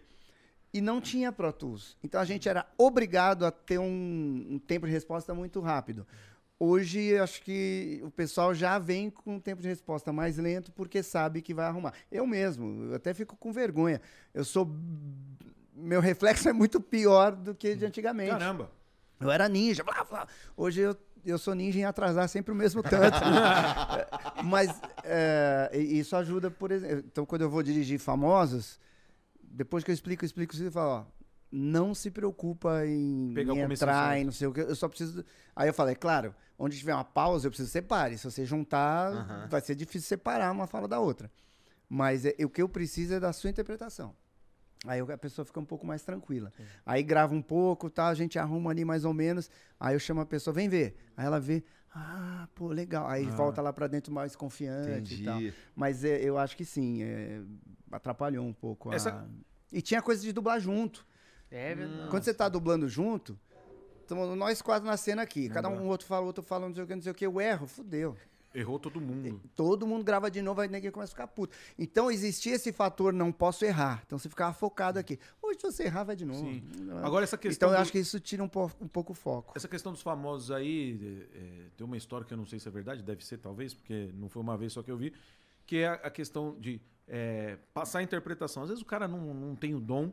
e 0.72 0.80
não 0.80 1.00
tinha 1.00 1.32
Pro 1.32 1.52
Tools. 1.52 1.96
Então 2.02 2.20
a 2.20 2.24
gente 2.24 2.48
era 2.48 2.64
obrigado 2.78 3.44
a 3.44 3.50
ter 3.50 3.78
um, 3.78 4.46
um 4.50 4.58
tempo 4.58 4.86
de 4.86 4.92
resposta 4.92 5.34
muito 5.34 5.60
rápido. 5.60 6.06
Hoje, 6.58 7.00
eu 7.00 7.24
acho 7.24 7.42
que 7.42 8.00
o 8.04 8.10
pessoal 8.10 8.54
já 8.54 8.78
vem 8.78 9.10
com 9.10 9.34
um 9.34 9.40
tempo 9.40 9.60
de 9.60 9.68
resposta 9.68 10.12
mais 10.12 10.38
lento 10.38 10.70
porque 10.72 11.02
sabe 11.02 11.42
que 11.42 11.52
vai 11.52 11.66
arrumar. 11.66 11.92
Eu 12.10 12.26
mesmo, 12.26 12.84
eu 12.84 12.94
até 12.94 13.12
fico 13.12 13.36
com 13.36 13.52
vergonha. 13.52 14.00
Eu 14.32 14.44
sou. 14.44 14.70
Meu 15.74 16.00
reflexo 16.00 16.48
é 16.48 16.52
muito 16.52 16.80
pior 16.80 17.32
do 17.32 17.54
que 17.54 17.74
de 17.74 17.84
antigamente. 17.84 18.30
Caramba. 18.30 18.70
Eu 19.20 19.30
era 19.30 19.48
ninja, 19.48 19.82
blá, 19.82 20.04
blá. 20.04 20.28
Hoje 20.56 20.80
eu, 20.80 20.96
eu 21.30 21.38
sou 21.38 21.54
ninja 21.54 21.78
em 21.78 21.84
atrasar 21.84 22.28
sempre 22.28 22.52
o 22.52 22.54
mesmo 22.54 22.82
tanto. 22.82 23.16
Mas 24.44 24.68
é, 25.04 25.70
e- 25.74 25.98
isso 25.98 26.16
ajuda, 26.16 26.50
por 26.50 26.70
exemplo. 26.70 27.04
Então, 27.06 27.24
quando 27.26 27.42
eu 27.42 27.50
vou 27.50 27.62
dirigir 27.62 27.98
famosos, 27.98 28.78
depois 29.42 29.82
que 29.84 29.90
eu 29.90 29.94
explico, 29.94 30.24
eu 30.24 30.26
explico, 30.26 30.56
eu 30.56 30.70
falo, 30.72 30.90
ó, 30.90 31.04
não 31.50 31.94
se 31.94 32.10
preocupa 32.10 32.84
em, 32.86 33.32
Pegar 33.34 33.54
em 33.54 33.60
entrar 33.60 34.08
certo. 34.10 34.20
e 34.20 34.24
não 34.24 34.32
sei 34.32 34.46
o 34.48 34.52
que. 34.52 34.60
Eu 34.60 34.74
só 34.76 34.88
preciso. 34.88 35.24
Aí 35.54 35.68
eu 35.68 35.74
falei, 35.74 35.94
claro, 35.94 36.34
onde 36.58 36.76
tiver 36.78 36.94
uma 36.94 37.04
pausa, 37.04 37.46
eu 37.46 37.50
preciso 37.50 37.70
separe. 37.70 38.18
Se 38.18 38.24
você 38.30 38.44
juntar, 38.44 39.12
Aham. 39.12 39.46
vai 39.48 39.60
ser 39.60 39.74
difícil 39.74 40.08
separar 40.08 40.50
uma 40.52 40.66
fala 40.66 40.86
da 40.88 40.98
outra. 41.00 41.30
Mas 41.88 42.24
é- 42.26 42.34
o 42.44 42.48
que 42.50 42.60
eu 42.60 42.68
preciso 42.68 43.14
é 43.14 43.20
da 43.20 43.32
sua 43.32 43.48
interpretação. 43.50 44.14
Aí 44.86 45.00
a 45.00 45.18
pessoa 45.18 45.44
fica 45.44 45.58
um 45.60 45.64
pouco 45.64 45.86
mais 45.86 46.02
tranquila. 46.02 46.52
Aí 46.84 47.02
grava 47.02 47.34
um 47.34 47.42
pouco, 47.42 47.90
tá? 47.90 48.08
A 48.08 48.14
gente 48.14 48.38
arruma 48.38 48.70
ali 48.70 48.84
mais 48.84 49.04
ou 49.04 49.12
menos. 49.12 49.50
Aí 49.78 49.94
eu 49.94 49.98
chamo 49.98 50.20
a 50.20 50.26
pessoa, 50.26 50.54
vem 50.54 50.68
ver. 50.68 50.96
Aí 51.16 51.26
ela 51.26 51.40
vê, 51.40 51.62
ah, 51.94 52.48
pô, 52.54 52.68
legal. 52.68 53.06
Aí 53.08 53.24
volta 53.36 53.60
lá 53.62 53.72
pra 53.72 53.86
dentro 53.86 54.12
mais 54.12 54.36
confiante 54.36 55.14
e 55.14 55.24
tal. 55.24 55.38
Entendi. 55.38 55.54
Mas 55.74 56.04
é, 56.04 56.20
eu 56.22 56.38
acho 56.38 56.56
que 56.56 56.64
sim, 56.64 57.02
é, 57.02 57.40
atrapalhou 57.90 58.44
um 58.46 58.52
pouco. 58.52 58.90
a- 58.90 58.94
Essa- 58.94 59.28
E 59.72 59.82
tinha 59.82 60.00
coisa 60.00 60.22
de 60.22 60.32
dublar 60.32 60.60
junto. 60.60 61.04
É 61.50 61.74
verdade. 61.74 62.08
Quando 62.10 62.22
você 62.22 62.32
tá 62.34 62.48
dublando 62.48 62.88
junto, 62.88 63.38
tamo 64.06 64.34
nós 64.36 64.62
quatro 64.62 64.86
na 64.86 64.96
cena 64.96 65.22
aqui. 65.22 65.48
Cada 65.48 65.68
um, 65.68 65.88
outro 65.88 66.06
fala, 66.06 66.24
outro 66.26 66.42
fala, 66.42 66.66
não 66.68 66.74
sei 66.74 66.84
o 66.84 66.86
que, 66.86 66.94
não 66.94 67.02
sei 67.02 67.12
o 67.12 67.14
que. 67.14 67.26
Eu 67.26 67.40
erro, 67.40 67.66
fudeu. 67.66 68.16
Errou 68.58 68.78
todo 68.78 69.00
mundo. 69.00 69.40
Todo 69.54 69.86
mundo 69.86 70.02
grava 70.02 70.30
de 70.30 70.40
novo, 70.40 70.60
aí 70.62 70.68
ninguém 70.68 70.90
começa 70.90 71.12
a 71.12 71.14
ficar 71.14 71.26
puto. 71.26 71.54
Então 71.78 72.10
existia 72.10 72.54
esse 72.54 72.72
fator, 72.72 73.12
não 73.12 73.30
posso 73.30 73.64
errar. 73.64 74.02
Então 74.06 74.18
você 74.18 74.28
ficava 74.30 74.54
focado 74.54 74.98
aqui. 74.98 75.18
Hoje, 75.42 75.58
se 75.60 75.66
você 75.70 75.82
errar, 75.84 76.04
vai 76.04 76.16
de 76.16 76.24
novo. 76.24 76.40
Sim. 76.40 76.62
É? 77.02 77.04
Agora, 77.06 77.24
essa 77.24 77.36
questão. 77.36 77.68
Então 77.68 77.74
eu 77.76 77.78
do- 77.78 77.82
acho 77.82 77.92
que 77.92 77.98
isso 77.98 78.18
tira 78.18 78.42
um, 78.42 78.48
po- 78.48 78.70
um 78.80 78.88
pouco 78.88 79.12
o 79.12 79.14
foco. 79.14 79.52
Essa 79.54 79.68
questão 79.68 79.92
dos 79.92 80.00
famosos 80.00 80.50
aí, 80.50 81.28
é, 81.34 81.68
tem 81.76 81.84
uma 81.86 81.96
história 81.98 82.26
que 82.26 82.32
eu 82.32 82.38
não 82.38 82.46
sei 82.46 82.58
se 82.58 82.66
é 82.66 82.70
verdade, 82.70 83.02
deve 83.02 83.24
ser 83.24 83.36
talvez, 83.38 83.74
porque 83.74 84.10
não 84.14 84.28
foi 84.28 84.40
uma 84.42 84.56
vez 84.56 84.72
só 84.72 84.82
que 84.82 84.90
eu 84.90 84.96
vi, 84.96 85.12
que 85.66 85.76
é 85.76 85.88
a- 85.88 85.94
a 85.94 86.10
questão 86.10 86.56
de 86.58 86.80
é, 87.08 87.56
passar 87.72 88.00
a 88.00 88.02
interpretação. 88.02 88.62
Às 88.64 88.70
vezes 88.70 88.82
o 88.82 88.86
cara 88.86 89.06
não, 89.06 89.32
não 89.32 89.54
tem 89.54 89.74
o 89.74 89.80
dom. 89.80 90.10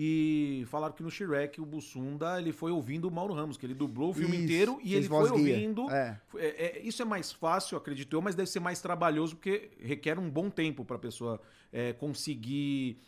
E 0.00 0.64
falaram 0.68 0.94
que 0.94 1.02
no 1.02 1.10
Shrek 1.10 1.60
o 1.60 1.66
Bussunda 1.66 2.40
ele 2.40 2.52
foi 2.52 2.70
ouvindo 2.70 3.08
o 3.08 3.10
Mauro 3.10 3.34
Ramos, 3.34 3.56
que 3.56 3.66
ele 3.66 3.74
dublou 3.74 4.10
o 4.10 4.14
filme 4.14 4.36
Isso, 4.36 4.44
inteiro 4.44 4.78
e 4.80 4.94
ele 4.94 5.08
foi 5.08 5.24
guia. 5.32 5.32
ouvindo. 5.32 5.90
É. 5.90 6.16
É, 6.36 6.46
é, 6.46 6.80
isso 6.84 7.02
é 7.02 7.04
mais 7.04 7.32
fácil, 7.32 7.76
acredito 7.76 8.14
eu, 8.14 8.22
mas 8.22 8.36
deve 8.36 8.48
ser 8.48 8.60
mais 8.60 8.80
trabalhoso 8.80 9.34
porque 9.34 9.72
requer 9.80 10.16
um 10.16 10.30
bom 10.30 10.50
tempo 10.50 10.84
pra 10.84 11.00
pessoa 11.00 11.40
é, 11.72 11.92
conseguir. 11.94 13.00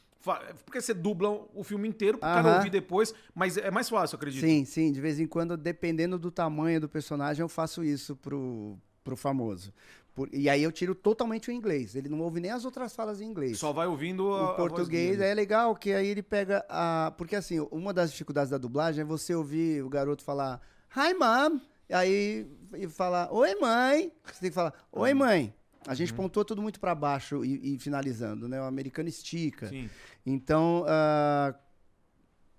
Porque 0.64 0.80
você 0.80 0.92
dubla 0.92 1.30
o 1.54 1.62
filme 1.62 1.86
inteiro 1.86 2.18
pro 2.18 2.28
cara 2.28 2.48
Aham. 2.48 2.56
ouvir 2.56 2.70
depois, 2.70 3.14
mas 3.32 3.56
é 3.56 3.70
mais 3.70 3.88
fácil, 3.88 4.16
acredito. 4.16 4.40
Sim, 4.44 4.64
sim. 4.64 4.90
De 4.90 5.00
vez 5.00 5.20
em 5.20 5.28
quando, 5.28 5.56
dependendo 5.56 6.18
do 6.18 6.28
tamanho 6.32 6.80
do 6.80 6.88
personagem, 6.88 7.40
eu 7.40 7.48
faço 7.48 7.84
isso 7.84 8.16
pro, 8.16 8.76
pro 9.04 9.16
famoso. 9.16 9.72
Por- 10.14 10.28
e 10.32 10.48
aí 10.48 10.62
eu 10.62 10.72
tiro 10.72 10.94
totalmente 10.94 11.48
o 11.50 11.52
inglês. 11.52 11.94
Ele 11.94 12.08
não 12.08 12.20
ouve 12.20 12.40
nem 12.40 12.50
as 12.50 12.64
outras 12.64 12.94
falas 12.94 13.20
em 13.20 13.26
inglês. 13.26 13.58
Só 13.58 13.72
vai 13.72 13.86
ouvindo 13.86 14.32
a, 14.32 14.40
a 14.40 14.52
o 14.52 14.56
português 14.56 15.18
dele. 15.18 15.30
é 15.30 15.34
legal, 15.34 15.74
que 15.76 15.92
aí 15.92 16.08
ele 16.08 16.22
pega 16.22 16.64
a. 16.68 17.12
Porque 17.16 17.36
assim, 17.36 17.60
uma 17.70 17.92
das 17.92 18.10
dificuldades 18.10 18.50
da 18.50 18.58
dublagem 18.58 19.02
é 19.02 19.04
você 19.04 19.34
ouvir 19.34 19.82
o 19.82 19.88
garoto 19.88 20.22
falar 20.24 20.60
Hi, 20.96 21.14
mom! 21.14 21.60
E 21.88 21.94
aí 21.94 22.46
e 22.74 22.88
falar 22.88 23.32
Oi, 23.32 23.54
mãe! 23.60 24.12
Você 24.24 24.40
tem 24.40 24.50
que 24.50 24.54
falar 24.54 24.74
Oi, 24.92 25.14
mãe! 25.14 25.54
A 25.86 25.94
gente 25.94 26.12
pontua 26.12 26.44
tudo 26.44 26.60
muito 26.60 26.78
pra 26.78 26.94
baixo 26.94 27.42
e, 27.44 27.74
e 27.74 27.78
finalizando, 27.78 28.46
né? 28.46 28.60
O 28.60 28.64
americano 28.64 29.08
estica. 29.08 29.68
Sim. 29.68 29.88
Então, 30.26 30.84
ah, 30.86 31.54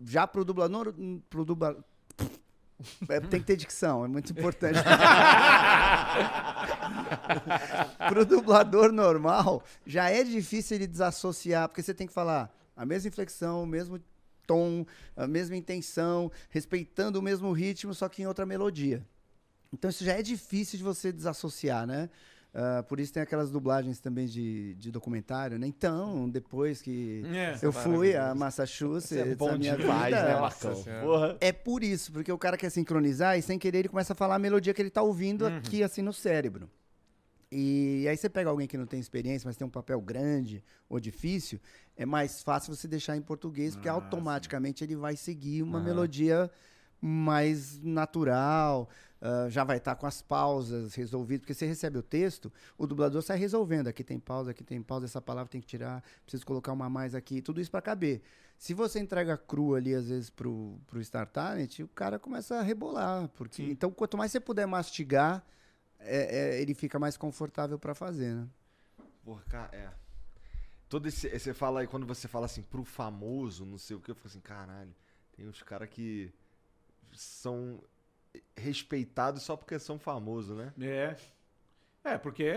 já 0.04 0.26
pro 0.26 0.44
dublador. 0.44 0.94
Pro 1.30 1.46
dubla... 1.46 1.78
É, 3.10 3.20
tem 3.20 3.40
que 3.40 3.46
ter 3.46 3.56
dicção, 3.56 4.06
é 4.06 4.08
muito 4.08 4.32
importante. 4.32 4.80
pro 8.10 8.26
dublador 8.26 8.92
normal, 8.92 9.64
já 9.86 10.10
é 10.10 10.24
difícil 10.24 10.78
ele 10.78 10.88
desassociar, 10.88 11.70
porque 11.70 11.82
você 11.82 11.94
tem 11.94 12.08
que 12.08 12.14
falar 12.14 12.54
a 12.76 12.86
mesma 12.86 13.10
inflexão, 13.10 13.64
o 13.64 13.68
mesmo 13.68 14.00
tom, 14.46 14.86
a 15.16 15.28
mesma 15.28 15.56
intenção, 15.56 16.32
respeitando 16.50 17.20
o 17.20 17.22
mesmo 17.22 17.52
ritmo, 17.52 17.94
só 17.94 18.10
que 18.10 18.22
em 18.22 18.28
outra 18.28 18.46
melodia. 18.46 19.06
Então 19.74 19.90
isso 19.90 20.04
já 20.04 20.14
é 20.14 20.22
difícil 20.22 20.78
de 20.78 20.84
você 20.84 21.12
desassociar, 21.12 21.88
né? 21.88 22.10
Ah, 22.54 22.84
por 22.84 23.00
isso 23.00 23.14
tem 23.14 23.24
aquelas 23.24 23.50
dublagens 23.50 24.00
também 24.02 24.28
de, 24.28 24.76
de 24.76 24.92
documentário, 24.92 25.58
né? 25.58 25.66
Então, 25.68 26.30
depois 26.30 26.82
que 26.82 27.24
É. 27.34 27.58
eu 27.62 27.72
fui 27.72 28.14
a 28.16 28.36
Massachusetts, 28.36 29.14
é 29.14 29.36
bom 29.36 29.52
a 29.52 29.58
minha 29.58 29.78
demais, 29.78 30.14
vida, 30.14 30.26
né, 30.28 30.40
Nossa 30.40 30.68
Marcão? 30.74 30.84
Porra. 31.02 31.38
é 31.40 31.52
por 31.54 31.82
isso, 31.82 32.12
porque 32.12 32.30
o 32.32 32.38
cara 32.38 32.58
quer 32.58 32.70
sincronizar 32.70 33.38
e 33.38 33.42
sem 33.42 33.58
querer 33.58 33.80
ele 33.80 33.88
começa 33.90 34.12
a 34.12 34.16
falar 34.16 34.36
a 34.36 34.40
melodia 34.40 34.74
que 34.74 34.82
ele 34.82 34.90
tá 34.90 35.02
ouvindo 35.02 35.46
aqui, 35.46 35.82
assim, 35.82 36.02
no 36.02 36.12
cérebro. 36.12 36.70
E 37.50 38.06
aí 38.10 38.16
você 38.18 38.30
pega 38.30 38.50
alguém 38.50 38.68
que 38.68 38.78
não 38.78 38.86
tem 38.86 39.00
experiência, 39.00 39.48
mas 39.48 39.56
tem 39.58 39.66
um 39.68 39.70
papel 39.70 40.00
grande 40.02 40.62
ou 40.90 41.00
difícil, 41.00 41.60
é 41.98 42.06
mais 42.06 42.42
fácil 42.42 42.74
você 42.76 42.88
deixar 42.88 43.16
em 43.16 43.22
português, 43.22 43.76
porque 43.76 43.90
automaticamente 43.90 44.84
ele 44.84 44.96
vai 44.96 45.16
seguir 45.16 45.62
uma 45.62 45.80
melodia 45.80 46.50
mais 47.02 47.80
natural, 47.82 48.90
ah, 49.22 49.48
já 49.50 49.64
vai 49.64 49.78
estar 49.78 49.96
com 49.96 50.08
as 50.08 50.22
pausas 50.22 50.96
resolvidas, 50.96 51.42
porque 51.42 51.54
você 51.54 51.68
recebe 51.68 51.98
o 52.00 52.02
texto, 52.02 52.52
o 52.76 52.88
dublador 52.88 53.22
sai 53.22 53.38
resolvendo, 53.38 53.88
aqui 53.88 54.04
tem 54.04 54.20
pausa, 54.20 54.50
aqui 54.50 54.64
tem 54.64 54.82
pausa, 54.82 55.06
essa 55.06 55.22
palavra 55.22 55.50
tem 55.50 55.62
que 55.62 55.68
tirar, 55.68 56.04
preciso 56.24 56.46
colocar 56.46 56.72
uma 56.72 56.90
mais 56.90 57.14
aqui, 57.14 57.42
tudo 57.42 57.62
isso 57.62 57.70
para 57.70 57.82
caber. 57.82 58.22
Se 58.58 58.74
você 58.74 59.00
entrega 59.00 59.38
cru 59.38 59.76
ali, 59.76 59.94
às 59.94 60.08
vezes, 60.08 60.30
pro, 60.30 60.80
pro 60.88 61.04
Star 61.04 61.28
Talent, 61.28 61.80
o 61.80 61.88
cara 61.88 62.20
começa 62.20 62.58
a 62.58 62.62
rebolar. 62.62 63.28
Porque, 63.30 63.64
então, 63.64 63.90
quanto 63.90 64.18
mais 64.18 64.32
você 64.32 64.40
puder 64.40 64.68
mastigar, 64.68 65.44
é- 66.00 66.58
é, 66.58 66.62
ele 66.62 66.76
fica 66.76 67.00
mais 67.00 67.18
confortável 67.18 67.80
para 67.80 67.96
fazer, 67.96 68.36
né? 68.36 68.48
Porra, 69.24 69.44
é. 69.72 69.90
Todo 70.88 71.08
esse. 71.08 71.28
Você 71.30 71.56
fala 71.56 71.80
aí, 71.80 71.88
quando 71.88 72.06
você 72.06 72.28
fala 72.28 72.46
assim, 72.46 72.62
pro 72.62 72.84
famoso, 72.84 73.66
não 73.66 73.80
sei 73.80 73.96
o 73.96 74.00
que, 74.00 74.12
eu 74.12 74.16
fico 74.16 74.28
assim, 74.28 74.42
caralho, 74.42 74.94
tem 75.36 75.48
uns 75.48 75.64
caras 75.64 75.90
que 75.90 76.32
são 77.14 77.82
respeitados 78.56 79.44
só 79.44 79.56
porque 79.56 79.78
são 79.80 79.98
famosos, 80.00 80.56
né? 80.58 80.74
É. 80.80 81.16
É, 82.04 82.18
porque 82.18 82.44
é, 82.44 82.56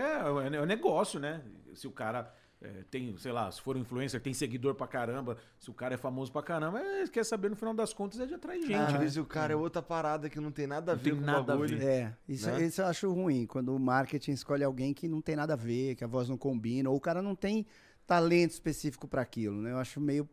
é 0.51 0.55
é 0.55 0.65
negócio, 0.65 1.19
né? 1.19 1.41
Se 1.75 1.87
o 1.87 1.91
cara 1.91 2.33
é, 2.61 2.83
tem, 2.89 3.15
sei 3.17 3.31
lá, 3.31 3.51
se 3.51 3.61
for 3.61 3.75
um 3.77 3.81
influencer, 3.81 4.19
tem 4.19 4.33
seguidor 4.33 4.73
pra 4.73 4.87
caramba, 4.87 5.37
se 5.59 5.69
o 5.69 5.73
cara 5.73 5.93
é 5.93 5.97
famoso 5.97 6.31
pra 6.31 6.41
caramba, 6.41 6.79
é, 6.79 7.07
quer 7.07 7.23
saber 7.23 7.49
no 7.49 7.55
final 7.55 7.73
das 7.73 7.93
contas 7.93 8.19
é 8.19 8.25
de 8.25 8.33
atrair 8.33 8.61
gente, 8.61 8.73
Às 8.75 8.93
né? 8.93 8.99
vezes 8.99 9.17
o 9.17 9.25
cara 9.25 9.53
é 9.53 9.55
outra 9.55 9.83
parada 9.83 10.29
que 10.29 10.39
não 10.39 10.51
tem 10.51 10.65
nada 10.65 10.93
a 10.93 10.95
Não 10.95 11.03
ver 11.03 11.09
tem 11.11 11.19
com 11.19 11.23
o 11.23 11.25
nada 11.25 11.39
a 11.53 11.55
bagulho. 11.55 11.77
ver. 11.77 11.85
É, 11.85 12.13
isso, 12.27 12.49
Né? 12.49 12.63
isso 12.65 12.81
eu 12.81 12.85
acho 12.87 13.11
ruim, 13.13 13.45
quando 13.45 13.75
o 13.75 13.79
marketing 13.79 14.31
escolhe 14.31 14.63
alguém 14.63 14.93
que 14.93 15.07
não 15.07 15.21
tem 15.21 15.35
nada 15.35 15.53
a 15.53 15.57
ver, 15.57 15.95
que 15.95 16.03
a 16.03 16.07
voz 16.07 16.27
não 16.27 16.37
combina, 16.37 16.89
ou 16.89 16.95
o 16.95 17.01
cara 17.01 17.21
não 17.21 17.35
tem 17.35 17.67
talento 18.07 18.51
específico 18.51 19.07
para 19.07 19.21
aquilo, 19.21 19.61
né? 19.61 19.71
Eu 19.71 19.77
acho 19.77 19.99
meio 20.01 20.27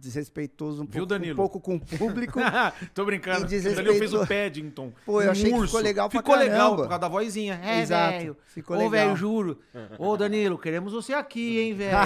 desrespeitoso 0.00 0.82
um, 0.82 0.86
Viu, 0.86 1.06
pouco, 1.06 1.24
um 1.24 1.34
pouco 1.34 1.60
com 1.60 1.74
o 1.76 1.80
público. 1.80 2.40
Tô 2.94 3.04
brincando. 3.04 3.52
E 3.52 3.58
O 3.58 3.74
Danilo 3.74 3.94
fez 3.96 4.14
o 4.14 4.26
Paddington. 4.26 4.92
Pô, 5.04 5.20
eu 5.22 5.28
um 5.28 5.30
achei 5.32 5.50
que 5.50 5.56
urso. 5.56 5.66
ficou 5.66 5.80
legal 5.80 6.08
pra 6.08 6.20
Ficou 6.20 6.34
legal 6.36 6.58
caramba. 6.58 6.76
por 6.82 6.88
causa 6.88 7.00
da 7.00 7.08
vozinha. 7.08 7.60
É, 7.62 7.80
Exato, 7.80 8.18
velho. 8.18 8.36
ficou 8.46 8.76
Ô, 8.76 8.78
legal. 8.80 8.90
velho, 8.90 9.16
juro. 9.16 9.58
Ô, 9.98 10.16
Danilo, 10.16 10.58
queremos 10.58 10.92
você 10.92 11.12
aqui, 11.14 11.58
hein, 11.60 11.74
velho. 11.74 11.96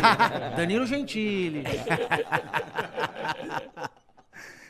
Danilo 0.56 0.86
Gentili. 0.86 1.62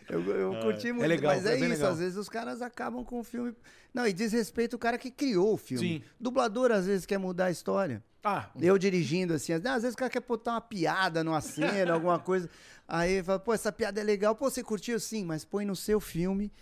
Eu, 0.09 0.23
eu 0.25 0.61
curti 0.61 0.93
muito, 0.93 1.09
legal, 1.09 1.35
mas 1.35 1.45
é 1.47 1.57
isso. 1.57 1.69
legal. 1.69 1.91
Às 1.91 1.99
vezes 1.99 2.17
os 2.17 2.29
caras 2.29 2.63
acabam 2.63 3.05
com 3.05 3.19
o 3.19 3.25
filme. 3.25 3.53
Não, 3.93 4.07
e 4.07 4.13
desrespeita 4.13 4.77
o 4.77 4.79
cara 4.79 4.97
que 4.99 5.11
criou 5.11 5.55
o 5.55 5.57
filme. 5.57 5.85
Sim. 5.99 6.03
Dublador 6.21 6.71
às 6.71 6.87
vezes 6.87 7.05
quer 7.05 7.19
mudar 7.19 7.47
a 7.47 7.51
história. 7.51 8.03
Ah, 8.23 8.49
Eu 8.61 8.77
dirigindo 8.79 9.35
assim, 9.35 9.53
às 9.53 9.63
vezes 9.83 9.95
o 9.95 9.97
cara 9.97 10.11
quer 10.11 10.21
botar 10.21 10.53
uma 10.53 10.61
piada 10.61 11.23
numa 11.25 11.41
cena, 11.41 11.93
alguma 11.93 12.19
coisa. 12.19 12.49
Aí 12.89 13.21
fala, 13.23 13.41
pô, 13.41 13.53
essa 13.53 13.73
piada 13.73 14.01
é 14.01 14.05
legal. 14.05 14.35
Pô, 14.37 14.49
você 14.49 14.63
curtiu? 14.63 15.01
Sim, 15.01 15.25
mas 15.25 15.45
põe 15.45 15.65
no 15.65 15.75
seu 15.75 15.99
filme. 15.99 16.53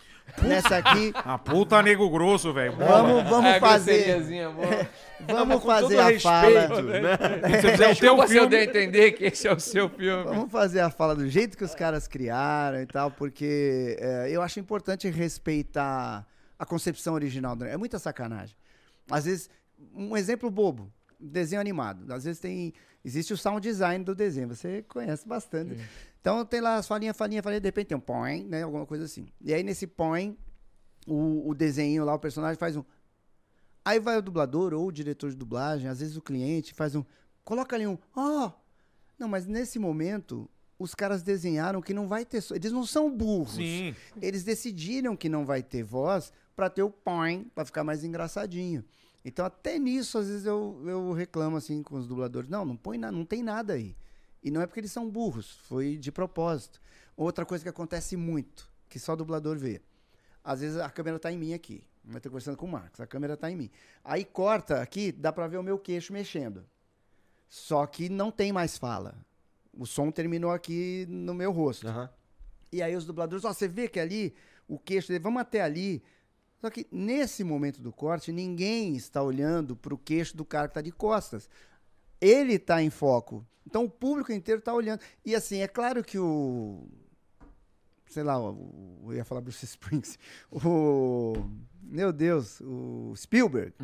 Nessa 0.42 0.78
aqui. 0.78 1.12
a 1.14 1.36
puta 1.38 1.82
nego 1.82 2.08
grosso, 2.08 2.50
velho. 2.50 2.74
Vamos, 2.76 3.28
vamos 3.28 3.50
É, 3.50 3.60
fazer. 3.60 4.22
boa. 4.50 4.88
Vamos 5.26 5.62
fazer 5.62 5.98
a 5.98 6.04
respeito, 6.08 6.22
fala. 6.22 6.82
né? 6.82 7.16
Se 7.60 7.62
você 7.62 7.70
fizer 7.72 7.90
o 7.92 7.96
teu 7.96 8.16
eu 8.16 8.28
filme... 8.28 8.56
entender 8.56 9.12
que 9.12 9.24
esse 9.24 9.46
é 9.46 9.52
o 9.52 9.60
seu 9.60 9.88
filme. 9.90 10.24
Vamos 10.24 10.50
fazer 10.50 10.80
a 10.80 10.88
fala 10.88 11.14
do 11.14 11.28
jeito 11.28 11.58
que 11.58 11.64
os 11.64 11.74
caras 11.74 12.08
criaram 12.08 12.80
e 12.80 12.86
tal, 12.86 13.10
porque 13.10 13.96
é, 14.00 14.30
eu 14.30 14.40
acho 14.40 14.58
importante 14.58 15.08
respeitar 15.10 16.26
a 16.58 16.64
concepção 16.64 17.12
original. 17.12 17.54
do- 17.54 17.66
É 17.66 17.76
muita 17.76 17.98
sacanagem. 17.98 18.56
Às 19.10 19.26
vezes, 19.26 19.50
um 19.94 20.16
exemplo 20.16 20.50
bobo, 20.50 20.90
desenho 21.20 21.60
animado. 21.60 22.10
Às 22.12 22.24
vezes 22.24 22.40
tem. 22.40 22.72
Existe 23.04 23.34
o 23.34 23.36
sound 23.36 23.60
design 23.60 24.02
do 24.02 24.14
desenho, 24.14 24.48
você 24.48 24.82
conhece 24.88 25.28
bastante. 25.28 25.78
Então 26.24 26.42
tem 26.42 26.62
lá 26.62 26.76
as 26.76 26.88
falinhas, 26.88 27.14
falinha, 27.14 27.42
falinha, 27.42 27.60
de 27.60 27.68
repente 27.68 27.88
tem 27.88 27.98
um 27.98 28.00
põe, 28.00 28.44
né? 28.44 28.62
Alguma 28.62 28.86
coisa 28.86 29.04
assim. 29.04 29.28
E 29.42 29.52
aí 29.52 29.62
nesse 29.62 29.86
põe, 29.86 30.34
o, 31.06 31.50
o 31.50 31.54
desenho 31.54 32.02
lá, 32.02 32.14
o 32.14 32.18
personagem 32.18 32.58
faz 32.58 32.74
um. 32.76 32.82
Aí 33.84 34.00
vai 34.00 34.16
o 34.16 34.22
dublador 34.22 34.72
ou 34.72 34.86
o 34.86 34.90
diretor 34.90 35.28
de 35.28 35.36
dublagem, 35.36 35.86
às 35.86 36.00
vezes 36.00 36.16
o 36.16 36.22
cliente 36.22 36.72
faz 36.72 36.94
um. 36.94 37.04
Coloca 37.44 37.76
ali 37.76 37.86
um. 37.86 37.98
Ó! 38.16 38.50
não, 39.18 39.28
mas 39.28 39.44
nesse 39.44 39.78
momento, 39.78 40.48
os 40.78 40.94
caras 40.94 41.22
desenharam 41.22 41.82
que 41.82 41.92
não 41.92 42.08
vai 42.08 42.24
ter. 42.24 42.42
Eles 42.52 42.72
não 42.72 42.86
são 42.86 43.14
burros. 43.14 43.56
Sim. 43.56 43.94
Eles 44.22 44.44
decidiram 44.44 45.14
que 45.14 45.28
não 45.28 45.44
vai 45.44 45.62
ter 45.62 45.82
voz 45.82 46.32
pra 46.56 46.70
ter 46.70 46.82
o 46.82 46.88
põe, 46.88 47.44
pra 47.54 47.66
ficar 47.66 47.84
mais 47.84 48.02
engraçadinho. 48.02 48.82
Então, 49.22 49.44
até 49.44 49.78
nisso, 49.78 50.16
às 50.16 50.28
vezes 50.28 50.46
eu, 50.46 50.82
eu 50.86 51.12
reclamo 51.12 51.58
assim 51.58 51.82
com 51.82 51.96
os 51.96 52.06
dubladores. 52.06 52.48
Não, 52.48 52.64
não 52.64 52.78
põe 52.78 52.96
nada, 52.96 53.14
não 53.14 53.26
tem 53.26 53.42
nada 53.42 53.74
aí. 53.74 53.94
E 54.44 54.50
não 54.50 54.60
é 54.60 54.66
porque 54.66 54.80
eles 54.80 54.92
são 54.92 55.10
burros, 55.10 55.52
foi 55.62 55.96
de 55.96 56.12
propósito. 56.12 56.78
Outra 57.16 57.46
coisa 57.46 57.64
que 57.64 57.70
acontece 57.70 58.14
muito, 58.14 58.70
que 58.90 58.98
só 58.98 59.14
o 59.14 59.16
dublador 59.16 59.56
vê. 59.56 59.80
Às 60.44 60.60
vezes 60.60 60.76
a 60.76 60.90
câmera 60.90 61.18
tá 61.18 61.32
em 61.32 61.38
mim 61.38 61.54
aqui. 61.54 61.82
Eu 62.06 62.20
tô 62.20 62.28
conversando 62.28 62.58
com 62.58 62.66
o 62.66 62.70
Marcos, 62.70 63.00
a 63.00 63.06
câmera 63.06 63.38
tá 63.38 63.50
em 63.50 63.56
mim. 63.56 63.70
Aí 64.04 64.22
corta 64.22 64.82
aqui, 64.82 65.10
dá 65.10 65.32
pra 65.32 65.48
ver 65.48 65.56
o 65.56 65.62
meu 65.62 65.78
queixo 65.78 66.12
mexendo. 66.12 66.66
Só 67.48 67.86
que 67.86 68.10
não 68.10 68.30
tem 68.30 68.52
mais 68.52 68.76
fala. 68.76 69.16
O 69.72 69.86
som 69.86 70.10
terminou 70.10 70.50
aqui 70.50 71.06
no 71.08 71.32
meu 71.32 71.50
rosto. 71.50 71.88
Aham. 71.88 72.10
E 72.70 72.82
aí 72.82 72.94
os 72.94 73.06
dubladores, 73.06 73.44
ó, 73.46 73.52
você 73.54 73.66
vê 73.66 73.88
que 73.88 73.98
ali 73.98 74.34
o 74.68 74.78
queixo 74.78 75.08
dele, 75.08 75.20
vamos 75.20 75.40
até 75.40 75.62
ali. 75.62 76.02
Só 76.60 76.68
que 76.68 76.86
nesse 76.92 77.42
momento 77.42 77.80
do 77.80 77.92
corte, 77.92 78.30
ninguém 78.30 78.94
está 78.94 79.22
olhando 79.22 79.74
pro 79.74 79.96
queixo 79.96 80.36
do 80.36 80.44
cara 80.44 80.68
que 80.68 80.74
tá 80.74 80.82
de 80.82 80.92
costas. 80.92 81.48
Ele 82.24 82.58
tá 82.58 82.82
em 82.82 82.90
foco. 82.90 83.46
Então 83.66 83.84
o 83.84 83.90
público 83.90 84.32
inteiro 84.32 84.60
tá 84.60 84.72
olhando. 84.72 85.00
E 85.24 85.34
assim, 85.34 85.58
é 85.58 85.68
claro 85.68 86.02
que 86.02 86.18
o. 86.18 86.86
Sei 88.06 88.22
lá, 88.22 88.38
o, 88.40 89.02
eu 89.08 89.14
ia 89.14 89.24
falar 89.24 89.40
Bruce 89.40 89.64
Springs. 89.66 90.18
O. 90.50 91.34
Meu 91.82 92.12
Deus, 92.12 92.60
o 92.62 93.12
Spielberg. 93.14 93.74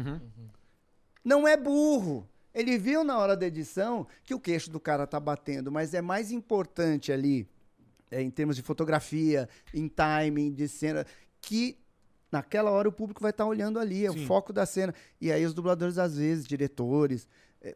Não 1.23 1.47
é 1.47 1.57
burro. 1.57 2.27
Ele 2.55 2.79
viu 2.79 3.05
na 3.05 3.19
hora 3.19 3.37
da 3.37 3.47
edição 3.47 4.07
que 4.25 4.35
o 4.35 4.41
queixo 4.41 4.71
do 4.71 4.81
cara 4.81 5.07
tá 5.07 5.21
batendo, 5.21 5.71
mas 5.71 5.93
é 5.93 6.01
mais 6.01 6.33
importante 6.33 7.13
ali 7.13 7.47
é, 8.11 8.21
em 8.21 8.31
termos 8.31 8.57
de 8.57 8.63
fotografia, 8.63 9.49
em 9.73 9.87
timing, 9.87 10.51
de 10.53 10.67
cena, 10.67 11.07
que 11.41 11.79
naquela 12.33 12.71
hora 12.71 12.89
o 12.89 12.93
público 12.93 13.21
vai 13.21 13.31
estar 13.31 13.47
olhando 13.47 13.79
ali, 13.79 14.07
é 14.07 14.11
Sim. 14.11 14.25
o 14.25 14.27
foco 14.27 14.53
da 14.53 14.67
cena. 14.67 14.95
E 15.21 15.31
aí 15.31 15.45
os 15.45 15.55
dubladores, 15.55 15.99
às 15.99 16.17
vezes, 16.17 16.47
diretores, 16.47 17.29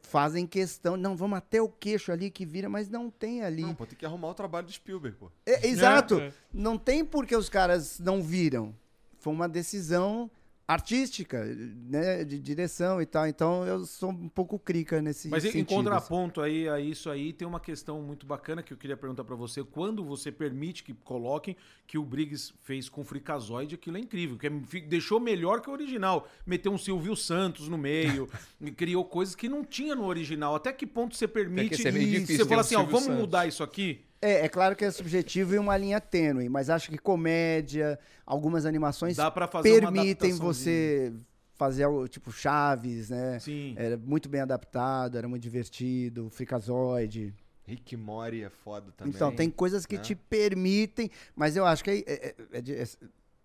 fazem 0.03 0.47
questão, 0.47 0.97
não, 0.97 1.17
vamos 1.17 1.37
até 1.39 1.61
o 1.61 1.69
queixo 1.69 2.11
ali 2.11 2.31
que 2.31 2.47
vira, 2.47 2.69
mas 2.69 2.89
não 2.89 3.11
tem 3.11 3.43
ali. 3.43 3.63
Não, 3.63 3.75
pô, 3.75 3.85
tem 3.85 3.99
que 3.99 4.07
arrumar 4.07 4.29
o 4.29 4.35
trabalho 4.35 4.67
do 4.67 4.73
Spielberg, 4.73 5.17
pô. 5.17 5.31
É, 5.45 5.67
exato. 5.67 6.21
É. 6.21 6.33
Não 6.53 6.79
tem 6.79 7.05
por 7.05 7.27
que 7.27 7.37
os 7.37 7.49
caras 7.49 7.99
não 7.99 8.23
viram. 8.23 8.75
Foi 9.19 9.33
uma 9.33 9.49
decisão 9.49 10.31
artística, 10.67 11.45
né, 11.45 12.25
de 12.25 12.39
direção 12.39 13.01
e 13.01 13.07
tal. 13.07 13.27
Então 13.27 13.67
eu 13.67 13.85
sou 13.85 14.11
um 14.11 14.29
pouco 14.29 14.59
crica 14.59 15.01
nesse 15.03 15.29
Mas 15.29 15.45
em- 15.45 15.49
sentido. 15.51 15.61
em 15.61 15.65
contraponto 15.77 16.41
aí 16.41 16.69
a 16.69 16.81
isso 16.81 17.11
aí, 17.11 17.33
tem 17.33 17.47
uma 17.47 17.61
questão 17.61 18.01
muito 18.03 18.27
bacana 18.27 18.63
que 18.63 18.73
eu 18.73 18.77
queria 18.77 18.97
perguntar 18.97 19.25
pra 19.25 19.37
você. 19.37 19.63
Quando 19.63 20.03
você 20.05 20.33
permite 20.33 20.83
que 20.83 20.95
coloquem 20.95 21.57
que 21.87 21.99
o 21.99 22.03
Briggs 22.05 22.53
fez 22.63 22.89
com 22.89 23.03
o 23.03 23.05
Fricazoide, 23.05 23.75
aquilo 23.75 23.97
é 23.97 24.01
incrível. 24.01 24.39
Que 24.39 24.47
é- 24.47 24.81
deixou 24.89 25.21
melhor 25.21 25.61
que 25.61 25.69
o 25.69 25.73
original. 25.73 26.29
Meteu 26.47 26.73
um 26.73 26.79
Silvio 26.79 27.15
Santos 27.15 27.69
no 27.69 27.77
meio, 27.77 28.29
e 28.61 28.71
criou 28.71 29.05
coisas 29.05 29.35
que 29.35 29.49
não 29.49 29.63
tinha 29.65 29.95
no 29.95 30.05
original. 30.05 30.55
Até 30.55 30.73
que 30.73 30.87
ponto 30.87 31.15
você 31.15 31.29
permite... 31.29 31.75
isso 31.75 31.89
é 31.89 31.93
meio 31.93 32.07
difícil 32.09 32.37
você 32.39 32.45
fala 32.49 32.57
um 32.57 32.61
assim, 32.61 32.75
ó, 32.77 32.83
vamos 32.85 33.03
Santos. 33.05 33.21
mudar 33.21 33.47
isso 33.47 33.63
aqui? 33.63 34.01
É, 34.25 34.47
é 34.47 34.49
claro 34.49 34.75
que 34.75 34.85
é 34.85 34.91
subjetivo 34.91 35.55
e 35.55 35.59
uma 35.59 35.77
linha 35.77 36.01
tênue, 36.01 36.49
mas 36.49 36.71
acho 36.71 36.91
que 36.91 36.97
comédia, 36.97 37.99
algumas 38.25 38.65
animações 38.65 39.17
Dá 39.17 39.31
pra 39.31 39.47
fazer 39.47 39.81
permitem 39.83 40.33
você 40.33 41.13
fazer 41.55 41.85
algo 41.85 42.09
tipo 42.09 42.33
Chaves, 42.33 43.11
né? 43.11 43.39
Sim. 43.39 43.75
Era 43.77 43.99
muito 43.99 44.29
bem 44.29 44.41
adaptado, 44.41 45.19
era 45.19 45.29
muito 45.29 45.43
divertido, 45.43 46.31
Fricazoide. 46.31 47.35
Rick 47.67 47.97
Mori 47.99 48.43
é 48.43 48.49
foda 48.49 48.93
também. 48.93 49.13
Então, 49.15 49.31
tem 49.31 49.51
coisas 49.51 49.85
que 49.85 49.97
né? 49.97 50.03
te 50.03 50.15
permitem, 50.15 51.11
mas 51.37 51.55
eu 51.55 51.67
acho 51.67 51.85
que 51.85 51.91
é, 51.91 52.03
é, 52.07 52.35
é, 52.53 52.61
de- 52.63 52.75
é- 52.77 52.87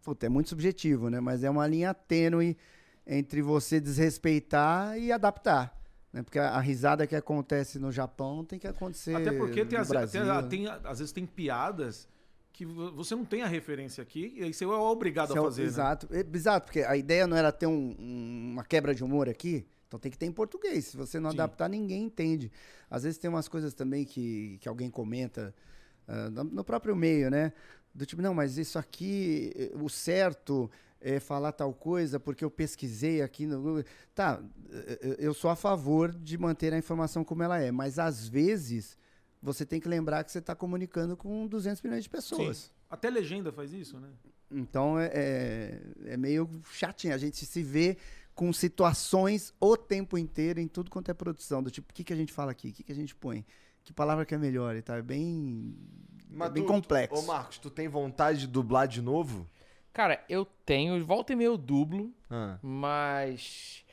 puta, 0.01 0.26
é 0.26 0.30
muito 0.30 0.47
subjetivo, 0.49 1.10
né? 1.10 1.19
Mas 1.19 1.43
é 1.43 1.49
uma 1.49 1.68
linha 1.68 1.93
tênue 1.93 2.56
entre 3.06 3.41
você 3.41 3.80
desrespeitar 3.81 4.97
e 4.97 5.11
adaptar. 5.11 5.77
Né? 6.11 6.23
Porque 6.23 6.40
a, 6.40 6.49
a 6.52 6.60
risada 6.60 7.06
que 7.06 7.15
acontece 7.15 7.77
no 7.80 7.91
Japão 7.91 8.44
tem 8.44 8.57
que 8.60 8.68
acontecer 8.68 9.15
Até 9.15 9.31
porque 9.31 9.65
tem, 9.65 9.77
no 9.77 9.81
as, 9.84 9.88
Brasil. 9.90 10.22
tem- 10.49 10.65
tem- 10.65 10.68
às 10.84 10.99
vezes 10.99 11.11
tem 11.11 11.26
piadas 11.26 12.07
que 12.52 12.65
vo- 12.65 12.91
você 12.91 13.15
não 13.15 13.23
tem 13.26 13.41
a 13.44 13.48
referência 13.48 14.02
aqui 14.02 14.34
e 14.38 14.44
aí 14.44 14.53
você 14.53 14.64
é 14.64 14.68
obrigado 14.68 15.30
Isso 15.30 15.38
a 15.38 15.41
é 15.41 15.44
fazer, 15.44 15.61
né? 15.61 15.68
Exato. 15.68 16.07
É, 16.11 16.26
exato, 16.34 16.65
porque 16.65 16.81
a 16.81 16.98
ideia 16.98 17.27
não 17.27 17.38
era 17.38 17.52
ter 17.52 17.68
um- 17.68 17.95
um- 17.99 18.49
uma 18.53 18.64
quebra 18.64 18.94
de 18.94 19.03
humor 19.03 19.30
aqui, 19.30 19.65
então 19.88 19.99
tem 19.99 20.11
que 20.11 20.18
ter 20.18 20.26
em 20.26 20.31
português. 20.31 20.86
Se 20.86 20.98
você 20.98 21.19
não 21.19 21.30
Sim. 21.31 21.38
adaptar, 21.38 21.69
ninguém 21.69 22.03
entende. 22.03 22.52
Às 22.90 23.03
vezes 23.03 23.18
tem 23.18 23.30
umas 23.30 23.48
coisas 23.48 23.73
também 23.73 24.03
que, 24.03 24.57
que 24.61 24.68
alguém 24.68 24.90
comenta 24.90 25.53
no, 26.31 26.44
no 26.44 26.64
próprio 26.64 26.95
meio, 26.95 27.30
né? 27.30 27.53
Do 27.94 28.03
tipo, 28.06 28.19
não, 28.22 28.34
mas 28.34 28.57
isso 28.57 28.80
aqui, 28.80 29.52
eh, 29.56 29.72
o 29.76 29.88
certo 29.90 30.69
é 31.01 31.19
falar 31.19 31.51
tal 31.51 31.73
coisa 31.73 32.19
porque 32.19 32.43
eu 32.43 32.51
pesquisei 32.51 33.21
aqui 33.21 33.45
no 33.45 33.61
Google. 33.61 33.84
Tá, 34.13 34.41
eu 35.17 35.34
sou 35.34 35.49
a 35.49 35.55
favor 35.55 36.11
de 36.13 36.38
manter 36.38 36.73
a 36.73 36.77
informação 36.77 37.23
como 37.23 37.43
ela 37.43 37.59
é, 37.59 37.71
mas 37.71 37.97
às 37.99 38.27
vezes 38.27 38.97
você 39.41 39.65
tem 39.65 39.80
que 39.80 39.88
lembrar 39.88 40.23
que 40.23 40.31
você 40.31 40.39
está 40.39 40.53
comunicando 40.55 41.15
com 41.15 41.47
200 41.47 41.81
milhões 41.81 42.03
de 42.03 42.09
pessoas. 42.09 42.57
Sim. 42.57 42.71
Até 42.89 43.09
legenda 43.09 43.51
faz 43.51 43.71
isso, 43.71 43.99
né? 43.99 44.09
Então 44.51 44.99
é, 44.99 45.11
é, 45.13 45.81
é 46.13 46.17
meio 46.17 46.49
chatinho. 46.71 47.13
A 47.13 47.17
gente 47.17 47.45
se 47.45 47.61
vê 47.63 47.97
com 48.34 48.51
situações 48.51 49.53
o 49.59 49.77
tempo 49.77 50.17
inteiro 50.17 50.59
em 50.59 50.67
tudo 50.67 50.89
quanto 50.89 51.11
é 51.11 51.13
produção. 51.13 51.61
Do 51.61 51.69
tipo, 51.69 51.91
o 51.91 51.93
que, 51.93 52.03
que 52.03 52.13
a 52.13 52.15
gente 52.15 52.34
fala 52.34 52.51
aqui? 52.51 52.69
O 52.69 52.73
que, 52.73 52.84
que 52.84 52.91
a 52.91 52.95
gente 52.95 53.15
põe? 53.15 53.45
Que 53.84 53.93
palavra 53.93 54.26
que 54.26 54.34
é 54.34 54.38
melhor 54.38 54.76
e 54.76 54.81
tal. 54.81 54.97
É 54.97 55.01
bem, 55.01 55.76
é 56.39 56.49
bem 56.49 56.63
tu- 56.63 56.67
complexo. 56.67 57.15
Ô, 57.15 57.21
Marcos, 57.23 57.57
tu 57.59 57.69
tem 57.69 57.88
vontade 57.88 58.39
de 58.39 58.47
dublar 58.47 58.88
de 58.88 59.01
novo? 59.01 59.47
Cara, 59.94 60.24
eu 60.30 60.45
tenho, 60.66 61.03
volta 61.06 61.34
e 61.34 61.36
meia 61.36 61.48
eu 61.48 61.57
dublo, 61.57 62.14
Ah. 62.30 62.57
mas. 62.61 63.84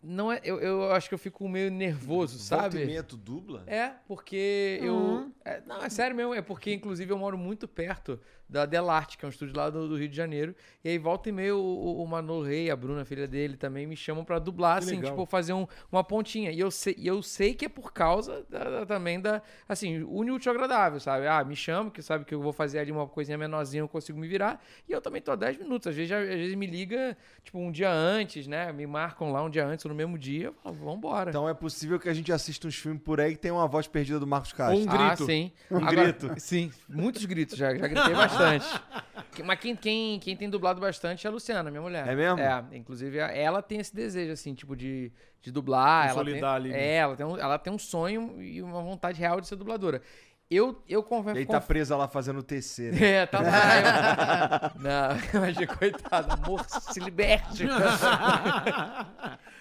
Não 0.00 0.30
é. 0.30 0.40
Eu, 0.44 0.60
eu 0.60 0.92
acho 0.92 1.08
que 1.08 1.14
eu 1.14 1.18
fico 1.18 1.48
meio 1.48 1.70
nervoso, 1.72 2.34
Volta 2.38 2.44
sabe? 2.70 2.82
e 2.82 2.86
meia 2.86 3.02
tu 3.02 3.16
dubla? 3.16 3.64
É, 3.66 3.94
porque 4.06 4.78
eu. 4.80 5.32
é, 5.44 5.60
não, 5.66 5.82
é 5.82 5.88
sério 5.90 6.14
mesmo, 6.14 6.32
é 6.34 6.40
porque, 6.40 6.72
inclusive, 6.72 7.10
eu 7.12 7.18
moro 7.18 7.36
muito 7.36 7.66
perto 7.66 8.20
da 8.48 8.64
Delarte, 8.64 9.18
que 9.18 9.24
é 9.24 9.28
um 9.28 9.30
estúdio 9.30 9.56
lá 9.56 9.68
do, 9.68 9.88
do 9.88 9.96
Rio 9.96 10.08
de 10.08 10.16
Janeiro. 10.16 10.54
E 10.82 10.88
aí, 10.88 10.98
volta 10.98 11.28
e 11.28 11.32
meia, 11.32 11.54
o, 11.54 11.58
o, 11.60 12.02
o 12.02 12.06
Manolo 12.06 12.42
Rey, 12.44 12.70
a 12.70 12.76
Bruna, 12.76 13.04
filha 13.04 13.26
dele, 13.28 13.56
também 13.56 13.86
me 13.86 13.94
chamam 13.96 14.24
pra 14.24 14.38
dublar, 14.38 14.78
Que 14.78 14.84
assim, 14.84 14.96
legal. 14.96 15.10
tipo, 15.12 15.26
fazer 15.26 15.52
um- 15.52 15.66
uma 15.92 16.02
pontinha. 16.02 16.50
E 16.50 16.58
eu 16.58 16.70
sei, 16.70 16.94
e 16.96 17.06
eu 17.06 17.22
sei 17.22 17.52
que 17.54 17.66
é 17.66 17.68
por 17.68 17.92
causa 17.92 18.46
da- 18.48 18.64
da- 18.64 18.86
também 18.86 19.20
da. 19.20 19.42
Assim, 19.68 20.02
une 20.02 20.30
o 20.30 20.38
agradável, 20.48 20.98
sabe? 20.98 21.26
Ah, 21.26 21.44
me 21.44 21.54
chama, 21.54 21.90
que 21.90 22.00
sabe 22.02 22.24
que 22.24 22.34
eu 22.34 22.40
vou 22.40 22.52
fazer 22.52 22.78
ali 22.78 22.90
uma 22.90 23.06
coisinha 23.06 23.36
menorzinha, 23.36 23.82
eu 23.82 23.88
consigo 23.88 24.18
me 24.18 24.26
virar. 24.26 24.62
E 24.88 24.92
eu 24.92 25.00
também 25.00 25.20
tô 25.20 25.30
há 25.32 25.36
10 25.36 25.58
minutos. 25.58 25.86
Às 25.88 25.94
vezes, 25.94 26.10
às 26.12 26.24
vezes 26.26 26.54
me 26.54 26.66
liga, 26.66 27.16
tipo, 27.44 27.58
um 27.58 27.70
dia 27.70 27.90
antes, 27.92 28.46
né? 28.46 28.72
Me 28.72 28.86
marcam 28.86 29.30
lá 29.30 29.42
um 29.42 29.50
dia 29.50 29.66
antes 29.66 29.84
ou 29.84 29.90
no 29.90 29.94
mesmo 29.94 30.16
dia. 30.18 30.46
Eu 30.46 30.54
falo, 30.62 30.76
vambora. 30.76 31.30
Então 31.30 31.46
é 31.48 31.52
possível 31.52 31.98
que 32.00 32.08
a 32.08 32.14
gente 32.14 32.32
assista 32.32 32.66
uns 32.66 32.76
filmes 32.76 33.02
por 33.02 33.20
aí 33.20 33.32
que 33.32 33.38
tem 33.38 33.50
uma 33.50 33.66
voz 33.66 33.86
perdida 33.86 34.18
do 34.18 34.26
Marcos 34.26 34.52
Castro. 34.52 34.78
Ou 34.78 34.86
um 34.86 34.90
Ah, 34.90 35.08
grito. 35.08 35.26
sim. 35.26 35.52
Um 35.70 35.76
Agora- 35.76 36.02
grito. 36.12 36.34
Sim, 36.38 36.70
muitos 36.88 37.24
gritos, 37.26 37.58
já, 37.58 37.74
já 37.74 37.86
gritei 37.86 38.14
bastante. 38.14 38.37
Que- 39.34 39.42
Mas 39.42 39.60
quem, 39.60 39.76
quem, 39.76 40.18
quem 40.18 40.36
tem 40.36 40.50
dublado 40.50 40.80
bastante 40.80 41.26
é 41.26 41.30
a 41.30 41.32
Luciana, 41.32 41.70
minha 41.70 41.80
mulher. 41.82 42.06
É 42.08 42.14
mesmo? 42.14 42.40
É, 42.40 42.64
inclusive 42.72 43.18
ela 43.18 43.62
tem 43.62 43.78
esse 43.78 43.94
desejo, 43.94 44.32
assim, 44.32 44.52
tipo, 44.54 44.74
de, 44.74 45.12
de 45.40 45.52
dublar. 45.52 46.08
Ela 46.08 46.24
tem, 46.24 46.42
ali, 46.42 46.70
né? 46.70 46.80
É, 46.80 46.96
ela 46.96 47.14
tem, 47.16 47.24
um, 47.26 47.36
ela 47.36 47.58
tem 47.58 47.72
um 47.72 47.78
sonho 47.78 48.42
e 48.42 48.60
uma 48.62 48.82
vontade 48.82 49.20
real 49.20 49.40
de 49.40 49.46
ser 49.46 49.54
dubladora. 49.56 50.02
Eu, 50.50 50.82
eu 50.88 51.00
E 51.00 51.02
confesso. 51.02 51.36
aí 51.38 51.44
tá 51.46 51.60
presa 51.60 51.94
lá 51.96 52.08
fazendo 52.08 52.42
TC, 52.42 52.90
né? 52.90 52.98
É, 53.22 53.26
tá 53.26 53.38
lá. 53.40 54.72
eu- 54.74 54.80
Não, 54.82 55.40
mas 55.40 55.76
coitada, 55.78 56.32
amor, 56.34 56.64
se 56.68 56.98
liberte. 56.98 57.64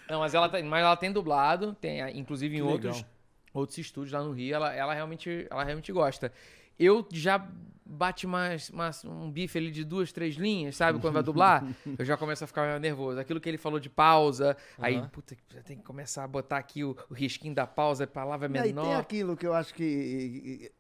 Não, 0.10 0.20
mas 0.20 0.34
ela, 0.34 0.48
tá- 0.50 0.62
mas 0.64 0.82
ela 0.84 0.96
tem 0.96 1.12
dublado, 1.12 1.74
tem, 1.74 2.00
inclusive 2.18 2.56
em 2.56 2.62
Que 2.62 2.64
outros, 2.68 2.96
legal. 2.98 3.10
outros 3.54 3.78
estúdios 3.78 4.14
lá 4.14 4.24
no 4.24 4.32
Rio, 4.32 4.56
ela, 4.56 4.74
ela, 4.74 4.94
realmente, 4.94 5.46
ela 5.50 5.64
realmente 5.64 5.92
gosta. 5.92 6.32
Eu 6.80 7.08
já 7.12 7.48
bate 7.88 8.28
mais, 8.28 8.70
mais 8.70 9.04
um 9.06 9.32
bife 9.32 9.58
ali 9.58 9.72
de 9.72 9.84
duas, 9.84 10.12
três 10.12 10.36
linhas, 10.36 10.76
sabe? 10.76 11.00
Quando 11.00 11.14
vai 11.14 11.24
dublar, 11.24 11.66
eu 11.98 12.06
já 12.06 12.18
começo 12.18 12.44
a 12.44 12.48
ficar 12.48 12.80
nervoso. 12.80 13.20
Aquilo 13.20 13.40
que 13.40 13.48
ele 13.48 13.58
falou 13.58 13.80
de 13.80 13.90
pausa, 13.90 14.58
aí, 14.78 15.02
puta, 15.10 15.36
já 15.54 15.62
tem 15.62 15.78
que 15.78 15.84
começar 15.84 16.24
a 16.24 16.28
botar 16.28 16.58
aqui 16.58 16.84
o, 16.84 16.96
o 17.10 17.14
risquinho 17.14 17.56
da 17.56 17.66
pausa, 17.66 18.04
a 18.04 18.08
palavra 18.08 18.48
é 18.48 18.52
E 18.52 18.58
aí 18.58 18.74
tem 18.74 18.84
menor. 18.84 19.00
aquilo 19.00 19.38
que 19.38 19.48
eu 19.48 19.54
acho 19.54 19.74
que 19.74 20.72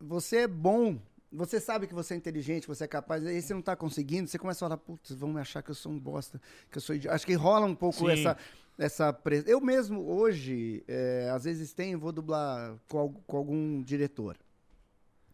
você 0.00 0.38
é 0.38 0.48
bom, 0.48 0.98
você 1.32 1.60
sabe 1.60 1.86
que 1.86 1.94
você 1.94 2.14
é 2.14 2.16
inteligente, 2.16 2.62
que 2.62 2.68
você 2.68 2.84
é 2.84 2.88
capaz, 2.88 3.24
aí 3.24 3.40
você 3.40 3.54
não 3.54 3.62
tá 3.62 3.76
conseguindo, 3.76 4.28
você 4.28 4.38
começa 4.38 4.64
a 4.64 4.68
falar, 4.68 4.78
putz, 4.78 5.12
vão 5.12 5.32
me 5.32 5.40
achar 5.40 5.62
que 5.62 5.70
eu 5.70 5.74
sou 5.74 5.92
um 5.92 5.98
bosta, 5.98 6.40
que 6.70 6.78
eu 6.78 6.82
sou 6.82 6.96
idiota. 6.96 7.14
Acho 7.14 7.26
que 7.26 7.34
rola 7.34 7.66
um 7.66 7.74
pouco 7.74 7.98
Sim. 7.98 8.10
essa 8.10 8.36
essa 8.78 9.12
pres... 9.12 9.44
Eu 9.48 9.60
mesmo 9.60 10.08
hoje, 10.08 10.84
é, 10.86 11.28
às 11.34 11.42
vezes 11.42 11.72
tenho, 11.72 11.98
vou 11.98 12.12
dublar 12.12 12.76
com, 12.88 13.12
com 13.26 13.36
algum 13.36 13.82
diretor 13.82 14.36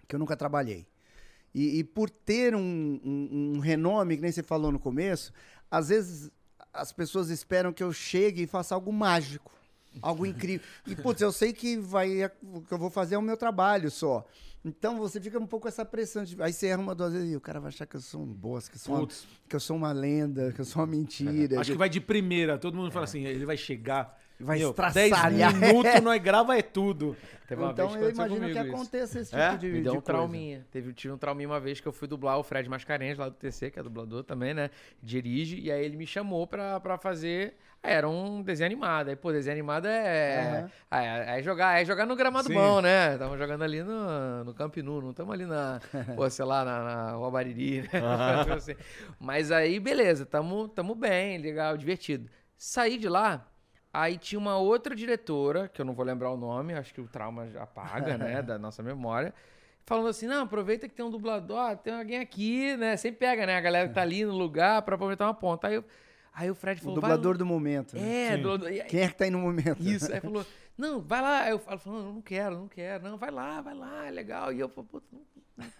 que 0.07 0.15
eu 0.15 0.19
nunca 0.19 0.37
trabalhei. 0.37 0.87
E, 1.55 1.79
e 1.79 1.85
por 1.85 2.11
ter 2.11 2.55
um, 2.55 2.61
um- 3.05 3.53
um 3.57 3.59
renome, 3.61 4.17
que 4.17 4.23
nem 4.23 4.33
você 4.33 4.43
falou 4.43 4.73
no 4.73 4.79
começo, 4.79 5.33
às 5.71 5.89
vezes 5.89 6.31
as 6.73 6.93
pessoas 6.93 7.31
esperam 7.31 7.73
que 7.73 7.83
eu 7.83 7.93
chegue 7.93 8.43
e 8.43 8.47
faça 8.47 8.75
algo 8.75 8.93
mágico. 8.93 9.53
Algo 10.03 10.27
incrível. 10.27 10.67
E, 10.87 10.97
putz, 10.97 11.21
eu 11.23 11.31
sei 11.31 11.53
que 11.53 11.77
vai, 11.77 12.25
o 12.43 12.61
que 12.63 12.73
eu 12.73 12.79
vou 12.79 12.91
fazer 12.91 13.15
é 13.15 13.19
o 13.19 13.23
meu 13.23 13.37
trabalho 13.37 13.91
só. 13.91 14.27
Então 14.65 14.99
você 14.99 15.21
fica 15.21 15.39
um 15.39 15.47
pouco 15.47 15.65
com 15.65 15.69
essa 15.69 15.85
pressão. 15.85 16.25
De, 16.25 16.43
aí 16.43 16.53
você 16.53 16.67
erra 16.69 16.81
uma 16.83 16.95
duas 16.95 17.13
vezes 17.13 17.31
e 17.31 17.37
o 17.37 17.41
cara 17.41 17.61
vai 17.61 17.69
achar 17.69 17.87
que 17.87 17.97
eu 17.97 18.01
sou 18.01 18.23
um 18.23 18.33
bosta, 18.33 18.71
que 18.71 18.77
eu 18.77 18.81
sou, 18.81 18.95
uma, 18.97 19.07
que 19.49 19.55
eu 19.57 19.61
sou 19.61 19.77
uma 19.77 19.93
lenda, 19.93 20.53
que 20.53 20.61
eu 20.61 20.65
sou 20.65 20.81
uma 20.81 20.87
mentira. 20.91 21.61
Acho 21.61 21.73
que 21.73 21.79
vai 21.79 21.89
de 21.91 22.01
primeira. 22.01 22.59
Todo 22.59 22.75
mundo 22.77 22.91
fala 22.91 23.05
assim, 23.05 23.25
ele 23.25 23.45
vai 23.47 23.57
chegar. 23.59 24.19
Vai 24.41 24.59
meu, 24.59 24.71
estraçalhar. 24.71 25.31
10 25.31 25.55
minutos, 25.55 26.01
nós 26.03 26.21
grava 26.23 26.59
é 26.59 26.63
tudo. 26.63 27.17
Teve 27.47 27.63
uma 27.63 27.71
Então 27.73 27.89
vez 27.89 27.99
que 27.99 28.05
eu 28.05 28.11
imagino 28.11 28.47
que 28.47 28.51
isso. 28.53 28.61
aconteça 28.75 29.21
esse 29.21 29.31
tipo 29.31 29.43
É? 29.43 29.57
de, 29.57 29.67
Me 29.69 29.73
deu 29.75 29.83
de 29.83 29.89
um 29.89 29.93
coisa. 29.93 30.03
trauminha. 30.03 30.67
Teve, 30.73 30.93
tive 30.93 31.13
um 31.15 31.19
trauminha 31.19 31.49
uma 31.49 31.61
vez 31.61 31.81
que 31.81 31.87
eu 31.87 31.93
fui 31.93 32.09
dublar 32.09 32.39
o 32.39 32.43
Fred 32.43 32.69
Mascarenhas 32.69 33.17
lá 33.19 33.29
do 33.29 33.35
TC, 33.37 33.71
que 33.71 33.79
é 33.79 33.83
dublador 33.83 34.25
também, 34.25 34.53
né? 34.55 34.71
Dirige, 35.03 35.61
e 35.61 35.71
aí 35.71 35.85
ele 35.85 35.97
me 35.97 36.07
chamou 36.07 36.47
pra, 36.47 36.81
pra 36.81 36.99
fazer. 36.99 37.55
Era 37.83 38.09
um 38.09 38.43
desenho 38.43 38.67
animado. 38.67 39.09
Aí, 39.11 39.17
pô, 39.17 39.31
desenho 39.31 39.53
animado 39.55 39.87
é. 39.87 40.41
Aham. 40.59 40.71
Aí, 40.91 41.39
é 41.39 41.43
jogar, 41.43 41.81
é 41.81 41.85
jogar 41.85 42.07
no 42.07 42.17
gramado 42.17 42.49
Sim. 42.49 42.55
bom, 42.55 42.81
né? 42.81 43.17
Tamo 43.19 43.37
jogando 43.37 43.63
ali 43.63 43.83
no, 43.83 44.43
no 44.45 44.55
Camp 44.55 44.77
Nou, 44.79 45.03
não 45.03 45.11
estamos 45.11 45.33
ali 45.35 45.45
na. 45.45 45.81
pô, 46.17 46.29
sei 46.31 46.45
lá, 46.47 46.65
na, 46.65 46.83
na 46.83 47.11
Rua 47.13 47.31
Bariri, 47.31 47.83
né? 47.83 47.89
Assim. 48.57 48.75
Mas 49.21 49.53
aí, 49.53 49.79
beleza, 49.79 50.25
tamo, 50.25 50.67
tamo 50.67 50.95
bem, 50.95 51.37
legal, 51.39 51.77
divertido. 51.77 52.29
Saí 52.57 52.97
de 52.97 53.09
lá. 53.09 53.47
Aí 53.95 54.19
tinha 54.19 54.39
uma 54.41 54.57
outra 54.59 54.93
diretora, 54.95 55.69
que 55.69 55.81
eu 55.81 55.85
não 55.85 55.95
vou 55.95 56.05
lembrar 56.05 56.31
o 56.33 56.37
nome, 56.37 56.75
acho 56.75 56.93
que 56.93 57.01
o 57.01 57.07
trauma 57.07 57.49
já 57.49 57.63
apaga, 57.63 58.19
né, 58.19 58.43
da 58.43 58.59
nossa 58.59 58.83
memória, 58.83 59.33
falando 59.87 60.09
assim, 60.09 60.27
não, 60.27 60.43
aproveita 60.43 60.89
que 60.89 60.95
tem 60.95 61.05
um 61.05 61.11
dublador, 61.11 61.57
ó, 61.57 61.77
tem 61.77 61.95
alguém 61.95 62.19
aqui, 62.19 62.77
né, 62.77 62.97
sempre 62.97 63.21
pega, 63.21 63.47
né, 63.47 63.57
a 63.57 63.61
galera 63.61 63.87
que 63.89 63.95
tá 63.95 64.03
ali 64.03 64.25
no 64.25 64.33
lugar 64.37 64.83
pra 64.83 64.97
aproveitar 64.97 65.27
uma 65.27 65.35
ponta. 65.35 65.69
Aí, 65.69 65.75
eu, 65.77 65.85
aí 66.35 66.51
o 66.51 66.55
Fred 66.57 66.81
O 66.81 66.83
falou, 66.83 66.95
dublador 66.97 67.33
vai... 67.35 67.39
do 67.39 67.47
momento. 67.47 67.95
né? 67.97 68.33
É, 68.33 68.37
dublador... 68.37 68.69
e 68.73 68.81
aí- 68.81 68.89
Quem 68.89 69.01
é 69.03 69.09
que 69.09 69.15
tá 69.15 69.25
aí 69.25 69.31
no 69.31 69.39
momento? 69.39 69.81
isso, 69.81 70.13
aí 70.13 70.19
falou, 70.21 70.45
não, 70.77 71.01
vai 71.01 71.23
lá. 71.23 71.43
Aí 71.43 71.51
eu 71.53 71.59
falo, 71.61 71.81
não, 71.87 72.15
não 72.15 72.21
quero, 72.21 72.57
não 72.59 72.67
quero. 72.67 73.05
Não, 73.05 73.17
vai 73.17 73.31
lá, 73.31 73.61
vai 73.61 73.75
lá, 73.75 74.07
é 74.09 74.11
legal. 74.11 74.53
E 74.53 74.59
eu 74.59 74.69
falei, 74.69 74.89
"Puta, 74.91 75.07
não- 75.13 75.21
não." 75.57 75.65
Eu 75.67 75.71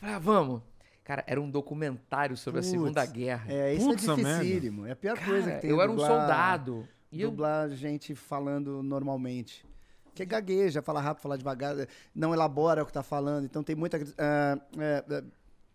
falei, 0.00 0.14
ah, 0.16 0.18
vamos. 0.18 0.62
Cara, 1.04 1.22
era 1.28 1.40
um 1.40 1.48
documentário 1.48 2.36
sobre 2.36 2.58
Putz, 2.60 2.66
a 2.68 2.70
Segunda 2.72 3.06
Guerra. 3.06 3.44
É, 3.48 3.72
isso 3.74 3.86
Putz, 3.86 4.08
é 4.08 4.10
a 4.10 4.16
merda. 4.16 4.38
dificílimo. 4.42 4.84
É 4.86 4.90
a 4.90 4.96
pior 4.96 5.14
Cara, 5.16 5.30
coisa 5.30 5.52
que 5.52 5.60
tem. 5.60 5.70
eu 5.70 5.80
era 5.80 5.88
um 5.92 5.96
soldado. 6.00 6.88
E 7.12 7.22
eu- 7.22 7.30
dublar 7.30 7.70
gente 7.70 8.14
falando 8.14 8.82
normalmente. 8.82 9.64
Que 10.14 10.24
gagueja, 10.24 10.80
fala 10.80 11.00
rápido, 11.00 11.22
fala 11.22 11.36
devagar, 11.36 11.74
não 12.14 12.32
elabora 12.32 12.82
o 12.82 12.86
que 12.86 12.92
tá 12.92 13.02
falando. 13.02 13.44
Então 13.44 13.62
tem 13.62 13.76
muita. 13.76 13.98
é, 13.98 14.58
é, 14.78 15.24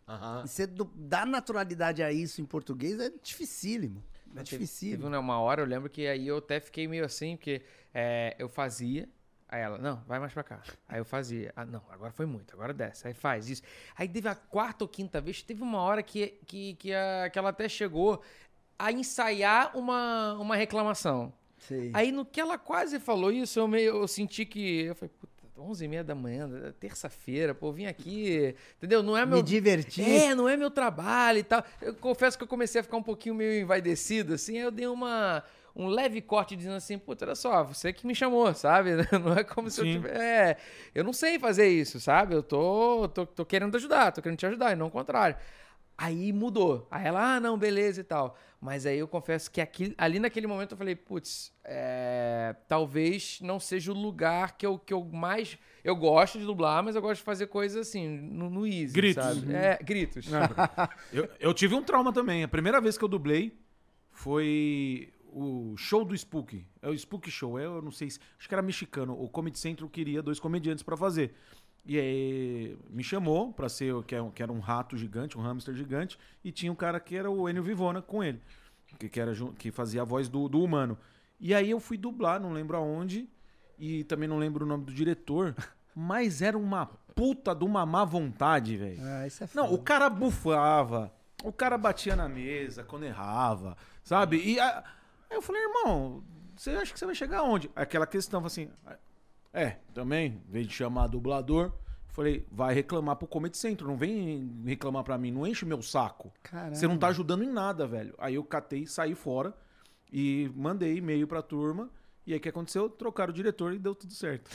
Aham. 0.08 0.46
você 0.46 0.68
dar 0.96 1.26
naturalidade 1.28 2.02
a 2.04 2.12
isso 2.12 2.42
em 2.42 2.46
português 2.46 3.00
é 3.00 3.12
dificílimo. 3.22 4.04
É 4.32 4.44
Teve, 4.44 4.44
dificílimo. 4.64 5.04
teve 5.04 5.16
uma 5.18 5.40
hora, 5.40 5.62
eu 5.62 5.66
lembro 5.66 5.90
que 5.90 6.08
aí 6.08 6.28
eu 6.28 6.38
até 6.38 6.60
fiquei 6.60 6.88
meio 6.88 7.06
assim, 7.06 7.36
porque 7.36 7.62
é, 7.94 8.34
eu 8.40 8.48
fazia, 8.50 9.08
aí 9.48 9.62
ela, 9.62 9.78
não, 9.78 9.98
vai 10.08 10.20
mais 10.20 10.34
pra 10.34 10.42
cá. 10.44 10.62
Aí 10.88 11.00
eu 11.00 11.06
fazia, 11.06 11.52
ah, 11.56 11.66
não, 11.66 11.84
agora 11.90 12.12
foi 12.14 12.26
muito, 12.26 12.54
agora 12.54 12.74
desce, 12.74 13.06
aí 13.08 13.14
faz 13.14 13.50
isso. 13.50 13.62
Aí 13.96 14.08
teve 14.08 14.28
a 14.30 14.36
quarta 14.36 14.84
ou 14.86 14.88
quinta 14.88 15.20
vez, 15.22 15.44
teve 15.44 15.62
uma 15.62 15.80
hora 15.82 16.02
que, 16.02 16.28
que, 16.48 16.76
que, 16.76 16.94
a- 16.94 17.30
que 17.30 17.38
ela 17.38 17.50
até 17.50 17.68
chegou 17.70 18.22
a 18.82 18.92
ensaiar 18.92 19.78
uma, 19.78 20.34
uma 20.34 20.56
reclamação. 20.56 21.32
Sei. 21.60 21.92
Aí 21.94 22.12
no 22.12 22.26
que 22.26 22.42
ela 22.42 22.58
quase 22.58 23.00
falou 23.00 23.32
isso, 23.32 23.60
eu 23.60 23.68
meio 23.68 24.02
eu 24.02 24.08
senti 24.08 24.46
que. 24.46 24.86
Eu 24.86 24.96
falei, 24.96 25.12
puta, 25.20 25.32
11 25.60 25.86
e 25.86 25.88
meia 25.88 26.04
da 26.04 26.16
manhã, 26.16 26.50
terça-feira, 26.80 27.54
pô, 27.54 27.72
vim 27.72 27.86
aqui, 27.86 28.56
entendeu? 28.78 29.04
Não 29.04 29.16
é 29.16 29.24
meu. 29.26 29.38
Me 29.38 29.44
divertir. 29.44 30.04
É, 30.04 30.34
não 30.34 30.50
é 30.50 30.58
meu 30.58 30.72
trabalho 30.72 31.38
e 31.38 31.44
tal. 31.44 31.64
Eu 31.80 31.94
confesso 31.94 32.36
que 32.36 32.44
eu 32.44 32.48
comecei 32.48 32.82
a 32.82 32.84
ficar 32.84 32.98
um 32.98 33.04
pouquinho 33.04 33.36
meio 33.36 33.62
envaidecido, 33.62 34.34
assim, 34.34 34.58
aí 34.58 34.64
eu 34.64 34.72
dei 34.72 34.88
uma. 34.88 35.44
Um 35.74 35.88
leve 35.88 36.20
corte 36.20 36.54
dizendo 36.54 36.76
assim, 36.76 36.98
puta, 36.98 37.24
olha 37.24 37.34
só, 37.34 37.64
você 37.64 37.94
que 37.94 38.06
me 38.06 38.14
chamou, 38.14 38.54
sabe? 38.54 38.90
Não 39.24 39.34
é 39.38 39.44
como 39.44 39.70
se 39.70 39.80
eu 39.80 39.86
Sim. 39.86 39.94
tivesse. 39.94 40.20
É, 40.20 40.58
eu 40.94 41.02
não 41.02 41.14
sei 41.14 41.40
fazer 41.40 41.70
isso, 41.70 41.98
sabe? 41.98 42.36
Eu 42.36 42.44
tô, 42.44 43.08
tô, 43.08 43.26
tô 43.26 43.46
querendo 43.46 43.74
ajudar, 43.78 44.12
tô 44.12 44.22
querendo 44.22 44.38
te 44.38 44.46
ajudar, 44.46 44.74
e 44.74 44.76
não 44.76 44.88
o 44.88 44.92
contrário. 44.92 45.38
Aí 46.04 46.34
mudou. 46.34 46.88
Aí 46.90 47.06
ela, 47.06 47.36
ah, 47.36 47.40
não, 47.40 47.56
beleza 47.60 48.02
e 48.02 48.04
tal. 48.04 48.36
Mas 48.60 48.88
aí 48.88 48.98
eu 48.98 49.08
confesso 49.08 49.52
que 49.52 49.62
aqui, 49.62 49.94
ali 49.96 50.18
naquele 50.18 50.48
momento 50.48 50.72
eu 50.72 50.78
falei, 50.78 50.96
putz, 50.96 51.54
é, 51.64 52.56
talvez 52.68 53.38
não 53.40 53.60
seja 53.60 53.92
o 53.92 53.96
lugar 53.96 54.58
que 54.58 54.66
eu, 54.66 54.80
que 54.80 54.92
eu 54.92 55.04
mais. 55.04 55.60
Eu 55.84 55.96
gosto 55.96 56.40
de 56.40 56.46
dublar, 56.46 56.84
mas 56.84 56.96
eu 56.96 57.04
gosto 57.04 57.20
de 57.20 57.24
fazer 57.24 57.46
coisas 57.48 57.88
assim, 57.88 58.08
no, 58.08 58.50
no 58.50 58.66
easy. 58.66 58.94
Gritos. 58.94 59.24
Sabe? 59.24 59.54
É, 59.54 59.78
gritos. 59.84 60.26
Eu, 61.14 61.30
eu 61.40 61.54
tive 61.54 61.76
um 61.76 61.84
trauma 61.84 62.12
também. 62.12 62.44
A 62.44 62.48
primeira 62.48 62.82
vez 62.82 62.98
que 62.98 63.04
eu 63.04 63.08
dublei 63.10 63.56
foi 64.10 65.14
o 65.32 65.76
show 65.78 66.04
do 66.04 66.16
Spook. 66.16 66.66
É 66.82 66.90
o 66.90 66.94
Spook 66.94 67.30
Show. 67.30 67.60
é, 67.60 67.66
Eu 67.66 67.82
não 67.82 67.92
sei 67.92 68.10
se. 68.10 68.20
Acho 68.40 68.48
que 68.48 68.56
era 68.56 68.62
mexicano. 68.62 69.14
O 69.22 69.30
Comedy 69.30 69.60
Central 69.60 69.88
queria 69.90 70.22
dois 70.22 70.40
comediantes 70.40 70.84
pra 70.84 70.98
fazer. 70.98 71.34
E 71.86 72.00
aí 72.00 72.78
me 72.90 73.04
chamou 73.04 73.52
pra 73.52 73.68
ser 73.68 73.94
o- 73.94 74.04
que 74.04 74.14
era 74.16 74.52
um- 74.52 74.60
rato 74.60 74.96
gigante, 74.96 75.38
um 75.38 75.42
hamster 75.42 75.74
gigante. 75.76 76.18
E 76.44 76.52
tinha 76.52 76.72
um 76.72 76.76
cara 76.76 77.00
que 77.00 77.16
era 77.16 77.30
o 77.30 77.50
Enio 77.50 77.64
Vivona 77.64 78.02
com 78.02 78.24
ele. 78.24 78.40
Que, 79.00 79.10
que, 79.10 79.20
era, 79.20 79.32
que 79.58 79.72
fazia 79.72 80.02
a 80.02 80.06
voz 80.06 80.28
do, 80.30 80.48
do 80.50 80.62
humano. 80.64 80.98
E 81.40 81.54
aí 81.56 81.72
eu 81.72 81.80
fui 81.80 81.98
dublar, 81.98 82.40
não 82.40 82.52
lembro 82.54 82.78
aonde. 82.78 83.28
E 83.80 84.04
também 84.04 84.30
não 84.30 84.38
lembro 84.38 84.64
o 84.66 84.68
nome 84.68 84.86
do 84.86 84.94
diretor. 84.94 85.56
Mas 85.96 86.42
era 86.42 86.58
uma 86.58 86.86
puta 87.16 87.54
de 87.56 87.66
uma 87.66 87.86
má 87.86 88.06
vontade, 88.06 88.78
velho. 88.78 89.00
Ah, 89.02 89.26
isso 89.28 89.44
é 89.44 89.50
Não, 89.54 89.64
foda. 89.66 89.76
o 89.76 89.84
cara 89.84 90.10
bufava, 90.10 91.12
o 91.44 91.52
cara 91.52 91.78
batia 91.78 92.16
na 92.16 92.30
mesa 92.30 92.84
quando 92.84 93.04
errava, 93.04 93.76
sabe? 94.04 94.38
E 94.38 94.60
a- 94.60 94.80
aí 95.30 95.36
eu 95.36 95.42
falei, 95.42 95.62
irmão, 95.64 96.24
você 96.56 96.70
acha 96.72 96.94
que 96.94 97.00
você 97.00 97.06
vai 97.06 97.16
chegar 97.16 97.40
aonde? 97.40 97.70
Aquela 97.76 98.08
questão, 98.08 98.46
assim, 98.46 98.70
é, 99.54 99.78
também, 99.94 100.42
em 100.48 100.52
vez 100.52 100.68
de 100.68 100.74
chamar 100.74 101.08
dublador, 101.08 101.72
falei, 102.10 102.46
vai 102.52 102.74
reclamar 102.74 103.16
pro 103.16 103.28
Comedy 103.28 103.58
Centro, 103.58 103.88
não 103.88 103.98
vem 103.98 104.62
reclamar 104.66 105.04
pra 105.04 105.18
mim, 105.18 105.32
não 105.32 105.46
enche 105.48 105.66
meu 105.66 105.82
saco. 105.82 106.32
Caramba. 106.44 106.76
Você 106.76 106.88
não 106.88 106.98
tá 106.98 107.08
ajudando 107.08 107.44
em 107.44 107.50
nada, 107.52 107.86
velho. 107.88 108.14
Aí 108.18 108.36
eu 108.36 108.44
catei, 108.44 108.86
saí 108.86 109.16
fora 109.16 109.54
e 110.12 110.52
mandei 110.56 110.98
e-mail 110.98 111.28
pra 111.28 111.42
turma. 111.42 111.90
E 112.26 112.34
aí 112.34 112.38
o 112.40 112.42
que 112.42 112.50
aconteceu? 112.50 112.90
Trocaram 112.90 113.32
o 113.32 113.36
diretor 113.36 113.74
e 113.74 113.80
deu 113.80 113.96
tudo 113.96 114.14
certo. 114.14 114.50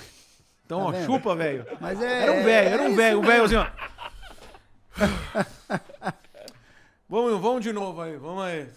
Então, 0.65 0.81
Tá 0.81 0.85
ó, 0.87 0.91
vendo? 0.93 1.07
chupa, 1.07 1.35
velho. 1.37 1.65
Mas 1.81 2.01
é. 2.01 2.23
Era 2.23 2.33
um 2.33 2.43
velho, 2.45 2.69
era 2.69 2.83
é 2.83 2.85
um 2.85 2.89
isso 2.89 2.97
velho, 2.97 3.19
um 3.19 3.23
velho 3.23 3.45
assim, 3.45 3.55
ó. 3.57 3.67
vamos, 7.09 7.41
vamos 7.41 7.63
de 7.63 7.73
novo 7.73 8.01
aí, 8.01 8.17
vamos 8.17 8.43
aí. 8.45 8.69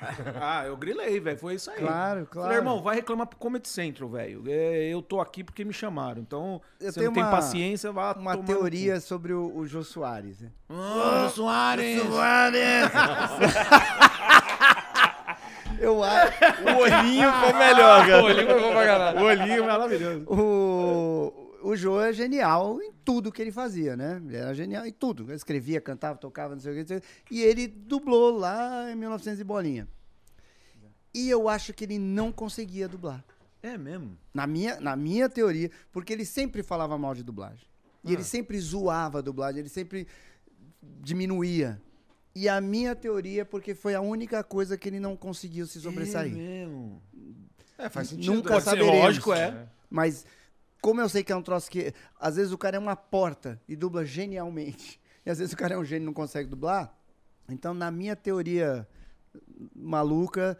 Ah, 0.40 0.64
eu 0.66 0.76
grilei, 0.76 1.18
velho, 1.20 1.38
foi 1.38 1.54
isso 1.54 1.70
aí. 1.70 1.78
Claro, 1.78 2.26
claro. 2.30 2.48
Falei, 2.48 2.58
irmão, 2.58 2.82
vai 2.82 2.96
reclamar 2.96 3.26
pro 3.26 3.38
Comedy 3.38 3.68
Central, 3.68 4.08
velho. 4.08 4.42
É, 4.46 4.88
eu 4.92 5.02
tô 5.02 5.20
aqui 5.20 5.42
porque 5.42 5.64
me 5.64 5.72
chamaram. 5.72 6.20
Então, 6.22 6.60
Eu 6.80 6.92
você 6.92 7.00
tenho 7.00 7.10
não 7.10 7.14
tem 7.14 7.22
uma- 7.24 7.30
paciência, 7.30 7.90
vá 7.92 8.12
Uma 8.12 8.36
teoria 8.38 9.00
sobre 9.00 9.32
o, 9.32 9.52
o 9.56 9.66
Jô 9.66 9.82
Soares. 9.82 10.40
né? 10.40 10.50
cu. 10.68 10.74
Ah, 10.74 11.28
Soares! 11.34 12.02
Eu 15.80 16.02
acho. 16.02 16.32
O 16.74 16.78
olhinho 16.80 17.32
foi 17.34 17.52
melhor, 17.52 18.06
cara. 18.06 19.20
O 19.20 19.24
olhinho 19.24 19.64
maravilhoso. 19.66 20.24
O, 20.26 21.47
o 21.62 21.74
Jô 21.76 22.00
é 22.00 22.12
genial 22.12 22.80
em 22.82 22.92
tudo 23.04 23.32
que 23.32 23.40
ele 23.42 23.50
fazia, 23.52 23.96
né? 23.96 24.20
Ele 24.24 24.36
era 24.36 24.54
genial 24.54 24.86
em 24.86 24.92
tudo. 24.92 25.24
Ele 25.24 25.34
escrevia, 25.34 25.80
cantava, 25.80 26.18
tocava, 26.18 26.54
não 26.54 26.60
sei 26.60 26.72
o 26.72 26.74
que. 26.74 26.80
não 26.80 26.86
sei 26.88 26.96
o 26.98 27.00
que. 27.24 27.34
E 27.34 27.42
ele 27.42 27.66
dublou 27.66 28.36
lá 28.36 28.90
em 28.90 28.94
1900 28.96 29.40
e 29.40 29.44
bolinha. 29.44 29.88
E 31.14 31.28
eu 31.28 31.48
acho 31.48 31.72
que 31.72 31.84
ele 31.84 31.98
não 31.98 32.30
conseguia 32.30 32.86
dublar. 32.88 33.24
É 33.62 33.76
mesmo? 33.76 34.16
Na 34.32 34.46
minha, 34.46 34.78
na 34.80 34.94
minha 34.94 35.28
teoria, 35.28 35.70
porque 35.90 36.12
ele 36.12 36.24
sempre 36.24 36.62
falava 36.62 36.96
mal 36.96 37.14
de 37.14 37.22
dublagem. 37.24 37.66
E 38.04 38.10
Ah. 38.10 38.12
ele 38.12 38.22
sempre 38.24 38.58
zoava 38.60 39.18
a 39.18 39.20
dublagem, 39.22 39.60
ele 39.60 39.68
sempre 39.68 40.06
diminuía. 40.82 41.80
E 42.34 42.48
a 42.48 42.60
minha 42.60 42.94
teoria 42.94 43.42
é 43.42 43.44
porque 43.44 43.74
foi 43.74 43.94
a 43.94 44.00
única 44.00 44.44
coisa 44.44 44.76
que 44.78 44.88
ele 44.88 45.00
não 45.00 45.16
conseguiu 45.16 45.66
se 45.66 45.80
sobressair. 45.80 46.32
É 46.32 46.36
mesmo. 46.36 47.02
É, 47.76 47.88
faz 47.88 48.08
sentido. 48.08 48.32
Nunca 48.34 48.52
Pode 48.54 48.64
saberemos. 48.64 48.96
lógico, 48.96 49.32
é. 49.32 49.66
Mas 49.90 50.24
como 50.80 51.00
eu 51.00 51.08
sei 51.08 51.24
que 51.24 51.32
é 51.32 51.36
um 51.36 51.42
troço 51.42 51.70
que. 51.70 51.92
Às 52.18 52.36
vezes 52.36 52.52
o 52.52 52.58
cara 52.58 52.76
é 52.76 52.78
uma 52.78 52.96
porta 52.96 53.60
e 53.68 53.76
dubla 53.76 54.04
genialmente. 54.04 55.00
E 55.26 55.30
às 55.30 55.38
vezes 55.40 55.52
o 55.52 55.58
cara 55.58 55.74
é 55.74 55.76
um 55.76 55.84
gênio 55.84 56.04
e 56.04 56.06
não 56.06 56.14
consegue 56.14 56.48
dublar. 56.48 56.90
Então, 57.50 57.74
na 57.74 57.90
minha 57.90 58.16
teoria 58.16 58.88
maluca, 59.74 60.58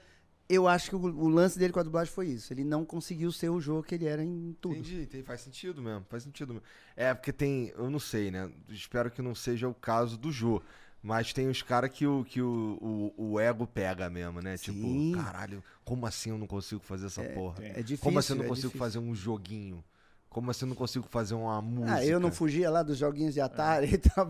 eu 0.48 0.68
acho 0.68 0.90
que 0.90 0.96
o, 0.96 0.98
o 0.98 1.28
lance 1.28 1.58
dele 1.58 1.72
com 1.72 1.80
a 1.80 1.82
dublagem 1.82 2.12
foi 2.12 2.28
isso. 2.28 2.52
Ele 2.52 2.64
não 2.64 2.84
conseguiu 2.84 3.32
ser 3.32 3.48
o 3.48 3.60
jogo 3.60 3.82
que 3.82 3.94
ele 3.94 4.06
era 4.06 4.22
em 4.22 4.54
tudo. 4.60 4.74
Entendi, 4.74 5.02
entendi, 5.02 5.22
faz 5.22 5.40
sentido 5.40 5.80
mesmo, 5.80 6.04
faz 6.08 6.22
sentido 6.22 6.54
mesmo. 6.54 6.66
É, 6.96 7.14
porque 7.14 7.32
tem, 7.32 7.72
eu 7.76 7.88
não 7.88 7.98
sei, 7.98 8.30
né? 8.30 8.50
Espero 8.68 9.10
que 9.10 9.22
não 9.22 9.34
seja 9.34 9.68
o 9.68 9.74
caso 9.74 10.18
do 10.18 10.30
Jô. 10.30 10.62
Mas 11.02 11.32
tem 11.32 11.48
os 11.48 11.62
caras 11.62 11.90
que, 11.90 12.06
o, 12.06 12.24
que 12.24 12.42
o, 12.42 13.14
o, 13.16 13.32
o 13.32 13.40
ego 13.40 13.66
pega 13.66 14.10
mesmo, 14.10 14.40
né? 14.40 14.56
Sim. 14.56 15.12
Tipo, 15.12 15.22
caralho, 15.22 15.62
como 15.84 16.04
assim 16.06 16.30
eu 16.30 16.38
não 16.38 16.46
consigo 16.46 16.80
fazer 16.82 17.06
essa 17.06 17.22
porra? 17.22 17.62
É 17.64 17.82
difícil. 17.82 17.98
como 18.04 18.18
assim 18.18 18.32
eu 18.32 18.38
não 18.38 18.44
é 18.44 18.48
consigo 18.48 18.68
difícil. 18.68 18.78
fazer 18.78 18.98
um 18.98 19.14
joguinho? 19.14 19.84
Como 20.30 20.50
assim 20.50 20.66
eu 20.66 20.68
não 20.68 20.76
consigo 20.76 21.06
fazer 21.08 21.34
uma 21.34 21.60
música? 21.62 21.94
Ah, 21.96 22.04
eu 22.04 22.20
não 22.20 22.30
fugia 22.30 22.70
lá 22.70 22.82
dos 22.82 22.98
joguinhos 22.98 23.32
de 23.34 23.40
Atari 23.40 23.94
e 23.94 23.98
tal. 23.98 24.26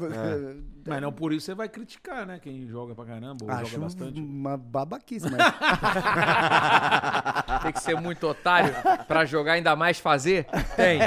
Mas 0.87 1.03
não 1.03 1.12
por 1.12 1.33
isso 1.33 1.47
você 1.47 1.55
vai 1.55 1.69
criticar, 1.69 2.25
né? 2.25 2.39
Quem 2.39 2.66
joga 2.69 2.95
pra 2.95 3.05
caramba 3.05 3.45
ou 3.45 3.51
Acho 3.51 3.73
joga 3.73 3.83
bastante. 3.85 4.20
uma 4.20 4.57
babaquice, 4.57 5.27
mas 5.29 5.39
Tem 7.62 7.73
que 7.73 7.83
ser 7.83 8.01
muito 8.01 8.27
otário 8.29 8.73
pra 9.09 9.25
jogar, 9.25 9.55
ainda 9.55 9.75
mais 9.75 9.99
fazer? 9.99 10.47
Tem. 10.77 11.01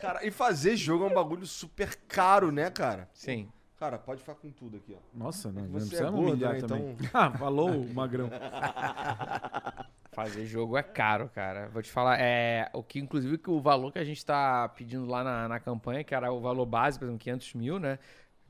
Cara, 0.00 0.24
e 0.24 0.30
fazer 0.30 0.76
jogo 0.76 1.04
é 1.04 1.08
um 1.08 1.14
bagulho 1.14 1.46
super 1.46 1.96
caro, 2.06 2.52
né, 2.52 2.70
cara? 2.70 3.08
Sim. 3.12 3.48
Cara, 3.80 3.98
pode 3.98 4.20
ficar 4.20 4.34
com 4.36 4.48
tudo 4.50 4.76
aqui, 4.76 4.94
ó. 4.94 4.98
Nossa, 5.12 5.50
não, 5.50 5.62
não 5.62 5.72
Você 5.80 5.86
precisa 5.88 6.08
é 6.08 6.10
me 6.10 6.16
gordo, 6.16 6.30
humilhar 6.32 6.52
né? 6.54 6.60
também. 6.60 6.90
Então- 7.00 7.10
Ah, 7.12 7.30
falou, 7.32 7.84
magrão. 7.92 8.30
Fazer 10.14 10.46
jogo 10.46 10.76
é 10.76 10.82
caro, 10.82 11.28
cara. 11.34 11.68
Vou 11.68 11.82
te 11.82 11.90
falar, 11.90 12.20
é 12.20 12.70
o 12.72 12.82
que, 12.82 13.00
inclusive, 13.00 13.36
que 13.38 13.50
o 13.50 13.60
valor 13.60 13.92
que 13.92 13.98
a 13.98 14.04
gente 14.04 14.24
tá 14.24 14.68
pedindo 14.68 15.06
lá 15.06 15.24
na, 15.24 15.48
na 15.48 15.60
campanha, 15.60 16.04
que 16.04 16.14
era 16.14 16.32
o 16.32 16.40
valor 16.40 16.64
base, 16.66 16.98
por 16.98 17.06
exemplo, 17.06 17.20
500 17.20 17.54
mil, 17.54 17.78
né? 17.78 17.98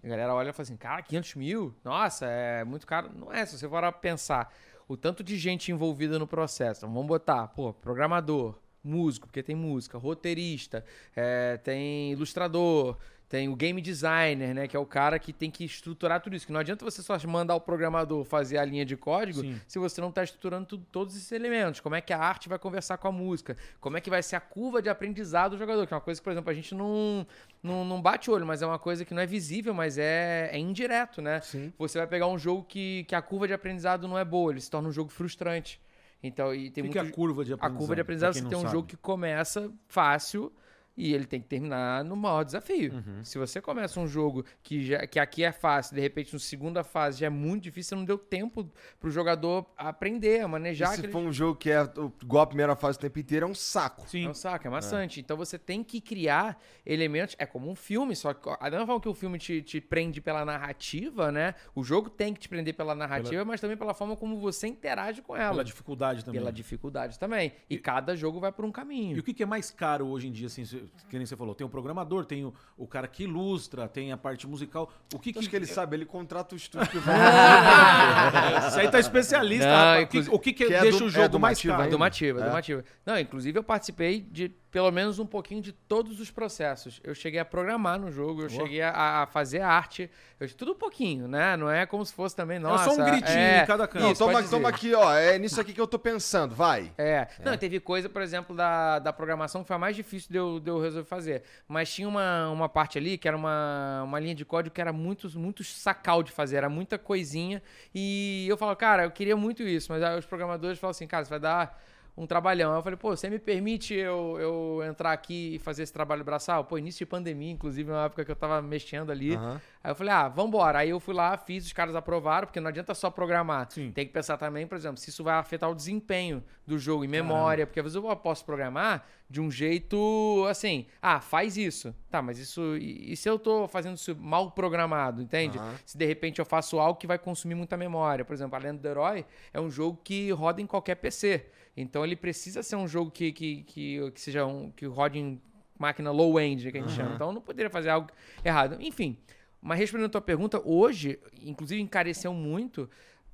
A 0.03 0.07
galera 0.07 0.35
olha 0.35 0.51
e 0.51 0.53
fala 0.53 0.63
assim, 0.63 0.77
cara, 0.77 1.03
500 1.03 1.35
mil? 1.37 1.75
Nossa, 1.83 2.27
é 2.27 2.63
muito 2.65 2.87
caro. 2.87 3.11
Não 3.15 3.33
é, 3.33 3.47
se 3.47 3.59
você 3.59 3.67
for 3.67 3.93
pensar 3.95 4.53
o 4.87 4.97
tanto 4.97 5.25
de 5.25 5.37
gente 5.39 5.73
envolvida 5.73 6.19
no 6.19 6.27
processo. 6.27 6.81
Então, 6.81 6.93
vamos 6.93 7.09
botar, 7.09 7.49
pô, 7.49 7.73
programador, 7.73 8.59
músico, 8.83 9.27
porque 9.27 9.43
tem 9.43 9.57
música, 9.57 9.97
roteirista, 9.97 10.85
é, 11.17 11.57
tem 11.57 12.13
ilustrador, 12.13 12.99
tem 13.35 13.49
o 13.49 13.57
game 13.57 13.81
designer, 13.81 14.55
né? 14.55 14.69
Que 14.69 14.77
é 14.77 14.79
o 14.79 14.87
cara 14.87 15.19
que 15.19 15.33
tem 15.33 15.51
que 15.51 15.65
estruturar 15.65 16.21
tudo 16.21 16.37
isso. 16.37 16.47
Que 16.47 16.53
não 16.53 16.61
adianta 16.61 16.85
você 16.85 17.03
só 17.03 17.19
mandar 17.27 17.57
o 17.57 17.61
programador 17.61 18.23
fazer 18.25 18.59
a 18.59 18.65
linha 18.65 18.85
de 18.85 18.97
código 18.97 19.41
Sim. 19.41 19.61
se 19.67 19.77
você 19.77 20.01
não 20.01 20.11
está 20.11 20.23
estruturando 20.23 20.67
tudo- 20.67 20.87
todos 20.93 21.17
esses 21.17 21.33
elementos. 21.33 21.81
Como 21.81 21.97
é 21.97 22.01
que 22.01 22.13
a 22.13 22.19
arte 22.21 22.49
vai 22.49 22.61
conversar 22.61 22.97
com 22.97 23.09
a 23.09 23.13
música? 23.13 23.57
Como 23.81 23.97
é 23.97 24.01
que 24.01 24.09
vai 24.09 24.23
ser 24.23 24.37
a 24.37 24.41
curva 24.41 24.81
de 24.81 24.89
aprendizado 24.89 25.53
do 25.53 25.59
jogador? 25.59 25.85
Que 25.85 25.93
é 25.93 25.97
uma 25.97 26.01
coisa 26.01 26.21
que, 26.21 26.25
por 26.25 26.31
exemplo, 26.31 26.49
a 26.49 26.55
gente 26.55 26.77
não, 26.77 27.27
não, 27.61 27.85
não 27.85 28.01
bate 28.01 28.31
olho, 28.31 28.47
mas 28.47 28.63
é 28.63 28.67
uma 28.67 28.79
coisa 28.79 29.05
que 29.05 29.13
não 29.13 29.21
é 29.23 29.27
visível, 29.27 29.75
mas 29.75 29.99
é, 29.99 30.51
é 30.53 30.59
indireto, 30.59 31.21
né? 31.21 31.41
Sim. 31.41 31.73
Você 31.77 31.99
vai 31.99 32.07
pegar 32.07 32.29
um 32.29 32.39
jogo 32.39 32.63
que, 32.63 33.03
que 33.09 33.17
a 33.17 33.23
curva 33.23 33.49
de 33.49 33.53
aprendizado 33.53 34.07
não 34.07 34.17
é 34.17 34.25
boa, 34.25 34.53
ele 34.53 34.61
se 34.61 34.71
torna 34.71 34.89
um 34.89 34.93
jogo 34.93 35.11
frustrante. 35.11 35.81
Então, 36.23 36.55
e 36.55 36.71
tem 36.71 36.85
O 36.85 36.87
que 36.87 36.93
que 36.93 36.99
é 37.01 37.03
muito... 37.03 37.13
a 37.13 37.17
curva 37.17 37.45
de 37.45 37.51
A 37.53 37.57
aprendizado? 37.57 37.79
curva 37.79 37.95
de 37.97 38.01
aprendizado, 38.01 38.33
você 38.35 38.43
tem 38.45 38.57
um 38.57 38.61
sabe? 38.63 38.73
jogo 38.73 38.87
que 38.87 38.97
começa 38.97 39.73
fácil, 39.89 40.53
E 40.97 41.13
ele 41.13 41.25
tem 41.25 41.41
que 41.41 41.49
terminar 41.49 42.05
no 42.05 42.15
maior 42.15 42.45
desafio. 42.45 42.95
Uhum. 42.95 43.25
Se 43.25 43.37
você 43.37 43.61
começa 43.61 43.99
um 43.99 44.07
jogo 44.07 44.45
que, 44.63 44.85
já, 44.85 45.07
que 45.07 45.19
aqui 45.19 45.43
é 45.43 45.51
fácil, 45.51 45.95
de 45.95 46.01
repente, 46.01 46.33
na 46.33 46.39
segunda 46.39 46.85
fase 46.85 47.21
já 47.21 47.27
é 47.27 47.31
muito 47.31 47.65
difícil, 47.65 47.91
você 47.91 47.95
não 47.97 48.05
deu 48.05 48.17
tempo 48.17 48.71
pro 49.01 49.11
jogador 49.11 49.67
aprender, 49.77 50.41
a 50.41 50.45
E 50.45 50.47
manejar 50.47 50.89
se 50.89 50.99
aquele 50.99 51.13
for 51.13 51.19
um 51.21 51.33
jogo 51.33 51.59
que 51.59 51.71
é 51.71 51.83
igual 52.23 52.45
a 52.45 52.47
primeira 52.47 52.77
fase 52.77 52.99
o 52.99 53.01
tempo 53.01 53.19
inteiro, 53.19 53.47
é 53.47 53.49
um 53.49 53.55
saco. 53.55 54.09
Sim. 54.09 54.27
É 54.27 54.29
um 54.29 54.35
saco, 54.35 54.67
é 54.67 54.71
maçante. 54.71 55.21
Então 55.21 55.37
você 55.37 55.59
tem 55.59 55.83
que 55.83 56.01
criar 56.01 56.61
elementos. 56.87 57.35
É 57.39 57.47
como 57.47 57.69
um 57.69 57.75
filme, 57.75 58.15
só 58.15 58.33
que 58.33 58.49
a 58.49 58.71
mesma 58.71 58.87
forma 58.87 59.01
que 59.01 59.09
o 59.09 59.15
filme 59.15 59.39
te, 59.39 59.63
te 59.63 59.81
prende 59.81 60.21
pela 60.21 60.45
narrativa, 60.45 61.33
né? 61.33 61.55
O 61.75 61.83
jogo 61.83 62.09
tem 62.09 62.33
que 62.33 62.41
te 62.41 62.49
prender 62.49 62.75
pela 62.75 62.95
narrativa, 62.95 63.45
mas 63.45 63.61
também 63.61 63.77
pela 63.77 63.95
forma 63.95 64.17
como 64.17 64.39
você 64.39 64.67
interage 64.67 65.23
com 65.23 65.37
ela. 65.37 65.51
Pela 65.51 65.65
dificuldade 65.65 66.25
também. 66.25 66.41
Pela 66.41 66.53
dificuldade 66.53 67.19
também. 67.19 67.53
E, 67.69 67.79
cada 67.79 68.17
jogo 68.17 68.41
vai 68.41 68.53
por 68.53 68.65
um 68.65 68.73
caminho. 68.73 69.17
E 69.17 69.21
o 69.21 69.23
que, 69.23 69.35
que 69.35 69.43
é 69.43 69.47
mais 69.47 69.71
caro 69.71 70.07
hoje 70.07 70.29
em 70.29 70.33
dia, 70.33 70.47
assim, 70.47 70.65
que 71.09 71.17
nem 71.17 71.27
você 71.27 71.37
falou? 71.37 71.55
Tem 71.55 71.67
o 71.67 71.71
programador, 71.71 72.25
tem 72.25 72.45
o, 72.45 72.53
o 72.77 72.87
cara 72.87 73.07
que 73.09 73.25
ilustra, 73.25 73.89
tem 73.89 74.13
a 74.13 74.17
parte 74.17 74.47
musical. 74.47 74.91
O 75.15 75.19
que, 75.19 75.31
Acho 75.31 75.41
que, 75.41 75.49
que 75.49 75.57
ele 75.57 75.67
sabe, 75.67 75.97
ele 75.97 76.05
contrata 76.07 76.55
o 76.55 76.57
estúdio 76.57 76.89
que 76.91 76.99
vai. 76.99 77.15
Você 78.71 78.81
aí 78.81 78.91
tá 78.91 78.99
especialista. 78.99 79.67
Não, 79.67 79.75
rapaz. 79.75 80.03
O 80.05 80.07
que- 80.09 80.17
inclusive- 80.19 80.35
o 80.35 80.39
que, 80.39 80.53
que 80.53 80.67
que 80.67 80.75
é 80.75 80.81
deixa 80.81 80.99
do- 80.99 81.05
o 81.05 81.09
é 81.09 81.11
jogo 81.11 81.29
do 81.29 81.41
mais 81.41 81.61
caro? 81.61 81.75
É 81.75 81.85
ainda? 81.85 81.91
do 81.91 81.99
Mativa, 81.99 82.41
é 82.41 82.43
É? 82.43 82.47
do 82.47 82.53
Mativa. 82.53 82.85
Não, 83.05 83.19
inclusive 83.19 83.59
eu 83.59 83.63
participei 83.65 84.21
de 84.21 84.53
pelo 84.75 84.91
menos 84.91 85.21
um 85.21 85.25
pouquinho 85.25 85.63
de 85.63 85.71
todos 85.71 86.19
os 86.19 86.33
processos. 86.33 87.01
Eu 87.05 87.15
cheguei 87.15 87.39
a 87.39 87.45
programar 87.45 87.97
no 87.97 88.11
jogo, 88.11 88.43
eu 88.43 88.49
cheguei 88.49 88.83
a, 88.83 89.23
a 89.23 89.27
fazer 89.29 89.61
arte, 89.61 90.11
eu, 90.41 90.53
tudo 90.53 90.73
um 90.73 90.75
pouquinho, 90.75 91.29
né? 91.29 91.57
Não 91.57 91.71
é 91.71 91.87
como 91.87 92.05
se 92.05 92.13
fosse 92.13 92.35
também, 92.35 92.59
nossa... 92.59 92.91
só 92.91 93.01
um 93.01 93.05
gritinho 93.05 93.39
é, 93.39 93.63
em 93.63 93.67
cada 93.67 93.87
canto. 93.87 94.03
Não, 94.03 94.13
toma, 94.15 94.43
toma 94.43 94.69
aqui, 94.69 94.93
ó. 94.93 95.15
É 95.15 95.39
nisso 95.39 95.61
aqui 95.61 95.73
que 95.73 95.81
eu 95.81 95.87
tô 95.87 95.97
pensando, 95.97 96.57
vai. 96.57 96.93
É. 96.99 97.29
Não, 97.45 97.57
teve 97.57 97.79
coisa, 97.79 98.09
por 98.09 98.21
exemplo, 98.21 98.57
da, 98.57 98.99
da 98.99 99.13
programação 99.13 99.63
que 99.63 99.69
foi 99.69 99.77
a 99.77 99.79
mais 99.79 99.95
difícil 99.95 100.33
de 100.33 100.39
eu, 100.39 100.59
de 100.59 100.69
eu 100.69 100.81
resolver 100.81 101.09
fazer. 101.09 101.45
Mas 101.69 101.95
tinha 101.95 102.09
uma, 102.09 102.51
uma 102.51 102.69
parte 102.69 102.99
ali 102.99 103.17
que 103.17 103.29
era 103.29 103.37
uma, 103.37 104.03
uma 104.03 104.19
linha 104.19 104.35
de 104.35 104.45
código 104.45 104.75
que 104.75 104.81
era 104.81 104.93
muito, 104.93 105.39
muito 105.39 105.63
sacal 105.63 106.21
de 106.21 106.33
fazer, 106.33 106.57
era 106.57 106.69
muita 106.69 106.99
coisinha. 106.99 107.63
E 107.95 108.45
eu 108.49 108.57
falo, 108.57 108.75
cara, 108.75 109.05
eu 109.05 109.11
queria 109.13 109.37
muito 109.37 109.63
isso, 109.63 109.93
mas 109.93 110.03
aí 110.03 110.19
os 110.19 110.27
programadores 110.27 110.81
falam 110.81 110.91
assim, 110.91 111.07
cara, 111.07 111.23
isso 111.23 111.31
vai 111.31 111.39
dar 111.39 111.81
um 112.17 112.27
trabalhão. 112.27 112.73
Aí 112.73 112.79
eu 112.79 112.83
falei, 112.83 112.97
pô, 112.97 113.11
você 113.11 113.29
me 113.29 113.39
permite 113.39 113.95
eu, 113.95 114.37
eu 114.39 114.83
entrar 114.89 115.13
aqui 115.13 115.57
e 115.57 115.59
fazer 115.59 115.83
esse 115.83 115.93
trabalho 115.93 116.25
braçal? 116.25 116.65
Pô, 116.65 116.79
início 116.79 117.01
de 117.01 117.07
pandemia, 117.07 117.51
inclusive, 117.51 117.91
uma 117.91 118.05
época 118.05 118.25
que 118.25 118.31
eu 118.31 118.37
tava 118.37 118.63
mexendo 118.63 119.11
ali. 119.11 119.35
Aham. 119.35 119.61
Aí 119.83 119.91
eu 119.91 119.95
falei, 119.95 120.13
ah, 120.13 120.29
vambora. 120.29 120.79
Aí 120.79 120.91
eu 120.91 121.01
fui 121.01 121.15
lá, 121.15 121.37
fiz, 121.37 121.67
os 121.67 121.73
caras 121.73 121.95
aprovaram, 121.97 122.47
porque 122.47 122.61
não 122.61 122.69
adianta 122.69 122.95
só 122.95 123.11
programar. 123.11 123.67
Sim. 123.71 123.91
Tem 123.91 124.07
que 124.07 124.13
pensar 124.13 124.37
também, 124.37 124.67
por 124.67 124.77
exemplo, 124.77 124.97
se 124.99 125.11
isso 125.11 125.25
vai 125.25 125.35
afetar 125.35 125.71
o 125.71 125.75
desempenho 125.75 126.43
do 126.67 126.79
jogo 126.79 127.05
em 127.05 127.09
memória, 127.09 127.67
porque 127.67 127.81
às 127.81 127.85
vezes 127.85 127.97
eu 127.97 128.17
posso 128.17 128.45
programar 128.45 129.05
de 129.29 129.41
um 129.41 129.51
jeito 129.51 130.47
assim, 130.49 130.87
ah, 131.03 131.21
faz 131.21 131.57
isso. 131.57 131.95
Tá, 132.11 132.23
mas 132.23 132.39
isso. 132.39 132.77
E, 132.77 133.13
e 133.13 133.17
se 133.17 133.29
eu 133.29 133.39
tô 133.39 133.67
fazendo 133.67 133.97
isso 133.97 134.17
mal 134.17 134.51
programado, 134.53 135.21
entende? 135.21 135.59
Aham. 135.59 135.75
Se 135.85 135.99
de 135.99 136.07
repente 136.07 136.39
eu 136.39 136.45
faço 136.45 136.79
algo 136.79 136.99
que 136.99 137.07
vai 137.07 137.19
consumir 137.19 137.55
muita 137.55 137.77
memória. 137.77 138.25
Por 138.25 138.33
exemplo, 138.33 138.57
a 138.57 138.59
Lenda 138.59 138.81
do 138.81 138.89
Herói 138.89 139.27
é 139.53 139.61
um 139.61 139.71
jogo 139.71 140.01
que 140.03 140.31
roda 140.31 140.63
em 140.63 140.67
qualquer 140.67 140.95
PC. 140.95 141.47
Então 141.77 142.05
ele 142.05 142.15
precisa 142.17 142.63
ser 142.63 142.77
um 142.77 142.87
jogo 142.87 143.11
que, 143.11 143.33
que, 143.33 143.63
que, 143.65 144.11
que 144.13 144.21
seja 144.21 144.47
um. 144.47 144.71
que 144.71 144.87
rode 144.87 145.19
em 145.19 145.41
máquina 145.79 146.11
low-end, 146.13 146.71
que 146.71 146.79
a 146.79 146.81
gente 146.81 146.93
chama. 146.93 147.15
Então 147.17 147.33
não 147.33 147.41
poderia 147.41 147.69
fazer 147.71 147.91
algo 147.91 148.09
errado. 148.45 148.77
Enfim. 148.81 149.19
Mas 149.61 149.79
respondendo 149.79 150.07
a 150.07 150.11
tua 150.11 150.21
pergunta, 150.21 150.61
hoje, 150.65 151.19
inclusive 151.43 151.81
encareceu 151.81 152.33
muito 152.33 152.89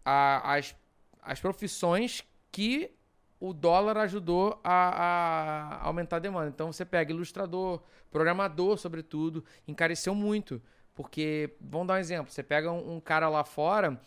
a- 0.05 0.55
as, 0.55 0.75
as 1.23 1.41
profissões 1.41 2.23
que 2.53 2.91
o 3.39 3.53
dólar 3.53 3.97
ajudou 3.99 4.61
a, 4.63 5.79
a 5.83 5.87
aumentar 5.87 6.17
a 6.17 6.21
demanda. 6.21 6.49
Então 6.49 6.73
você 6.73 6.85
pega 6.85 7.13
ilustrador, 7.13 7.83
programador, 8.11 8.77
sobretudo, 8.79 9.45
encareceu 9.67 10.15
muito. 10.15 10.63
Porque, 11.01 11.55
vamos 11.59 11.87
dar 11.87 11.95
um 11.95 11.97
exemplo, 11.97 12.31
você 12.31 12.43
pega 12.43 12.71
um, 12.71 12.97
um 12.97 13.01
cara 13.01 13.27
lá 13.31 13.43
fora 13.43 13.99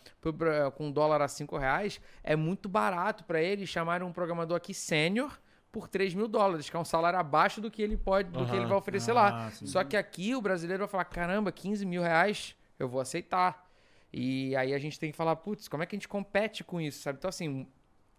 com 0.76 0.86
um 0.86 0.92
dólar 0.92 1.20
a 1.22 1.26
5 1.26 1.58
reais, 1.58 2.00
é 2.22 2.36
muito 2.36 2.68
barato 2.68 3.24
para 3.24 3.42
ele 3.42 3.66
chamar 3.66 4.00
um 4.04 4.12
programador 4.12 4.56
aqui 4.56 4.72
sênior 4.72 5.36
por 5.72 5.88
3 5.88 6.14
mil 6.14 6.28
dólares, 6.28 6.70
que 6.70 6.76
é 6.76 6.78
um 6.78 6.84
salário 6.84 7.18
abaixo 7.18 7.60
do 7.60 7.68
que 7.68 7.82
ele 7.82 7.96
pode, 7.96 8.30
do 8.30 8.46
que 8.46 8.54
ele 8.54 8.66
vai 8.66 8.78
oferecer 8.78 9.12
lá. 9.12 9.46
Ah, 9.46 9.50
sim. 9.50 9.66
Só 9.66 9.82
que 9.82 9.96
aqui 9.96 10.36
o 10.36 10.40
brasileiro 10.40 10.82
vai 10.82 10.88
falar: 10.88 11.04
caramba, 11.06 11.50
15 11.50 11.84
mil 11.84 12.00
reais, 12.00 12.54
eu 12.78 12.88
vou 12.88 13.00
aceitar. 13.00 13.68
E 14.12 14.54
aí 14.54 14.72
a 14.72 14.78
gente 14.78 14.96
tem 15.00 15.10
que 15.10 15.16
falar, 15.16 15.34
putz, 15.34 15.66
como 15.66 15.82
é 15.82 15.86
que 15.86 15.96
a 15.96 15.98
gente 15.98 16.06
compete 16.06 16.62
com 16.62 16.80
isso, 16.80 17.02
sabe? 17.02 17.18
Então, 17.18 17.28
assim, 17.28 17.66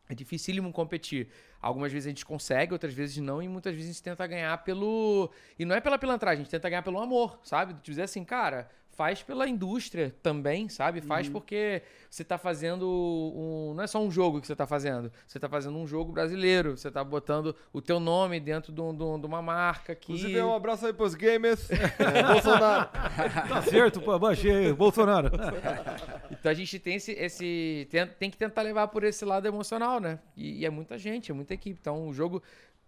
é 0.10 0.15
dificílimo 0.15 0.72
competir. 0.72 1.30
Algumas 1.61 1.91
vezes 1.91 2.07
a 2.07 2.10
gente 2.10 2.26
consegue, 2.26 2.73
outras 2.73 2.94
vezes 2.94 3.18
não, 3.18 3.41
e 3.41 3.48
muitas 3.48 3.73
vezes 3.73 3.90
a 3.90 3.94
gente 3.94 4.03
tenta 4.03 4.27
ganhar 4.27 4.57
pelo. 4.64 5.32
E 5.57 5.65
não 5.65 5.76
é 5.76 5.82
pela 5.82 5.98
pilantragem, 5.98 6.41
a 6.41 6.44
gente 6.44 6.52
tenta 6.52 6.69
ganhar 6.69 6.84
pelo 6.84 6.99
amor, 6.99 7.40
sabe? 7.44 7.73
De 7.73 7.82
dizer 7.82 8.03
assim, 8.03 8.23
cara, 8.23 8.69
faz 8.96 9.22
pela 9.22 9.48
indústria 9.48 10.16
também, 10.24 10.70
sabe? 10.70 11.02
Faz 11.02 11.28
porque 11.30 11.82
você 12.10 12.24
tá 12.24 12.38
fazendo 12.38 12.88
um. 12.88 13.74
Não 13.76 13.84
é 13.84 13.88
só 13.88 14.00
um 14.02 14.10
jogo 14.10 14.40
que 14.40 14.48
você 14.48 14.56
tá 14.56 14.66
fazendo. 14.66 15.12
Você 15.28 15.38
tá 15.40 15.50
fazendo 15.50 15.78
um 15.78 15.86
jogo 15.86 16.12
brasileiro. 16.14 16.78
Você 16.78 16.90
tá 16.90 17.04
botando 17.04 17.54
o 17.74 17.82
teu 17.82 18.00
nome 18.00 18.40
dentro 18.40 18.72
de, 18.72 18.80
um- 18.82 18.96
de 18.96 19.04
um- 19.04 19.20
de 19.20 19.26
uma 19.26 19.42
marca 19.42 19.94
que. 19.94 20.14
Inclusive, 20.14 20.42
um 20.42 20.56
abraço 20.56 20.86
aí 20.86 20.94
pros 20.94 21.14
gamers. 21.14 21.68
É, 22.00 22.24
Bolsonaro. 22.24 22.90
Tá 23.50 23.62
certo, 23.64 24.02
pô, 24.02 24.18
baixei, 24.18 24.72
Bolsonaro. 24.74 25.30
Então 26.32 26.52
a 26.52 26.56
gente 26.56 26.80
tem 26.80 26.96
esse. 26.96 27.12
esse 27.12 27.88
tem, 27.92 28.08
tem 28.08 28.30
que 28.30 28.38
tentar 28.38 28.62
levar 28.62 28.88
por 28.88 29.04
esse 29.04 29.26
lado 29.26 29.48
emocional, 29.48 30.00
né? 30.00 30.20
E, 30.38 30.60
e 30.62 30.66
é 30.66 30.70
muita 30.70 30.98
gente, 30.98 31.32
é 31.32 31.34
muita 31.34 31.54
equipe. 31.54 31.78
Então 31.80 32.08
o 32.08 32.14
jogo. 32.14 32.42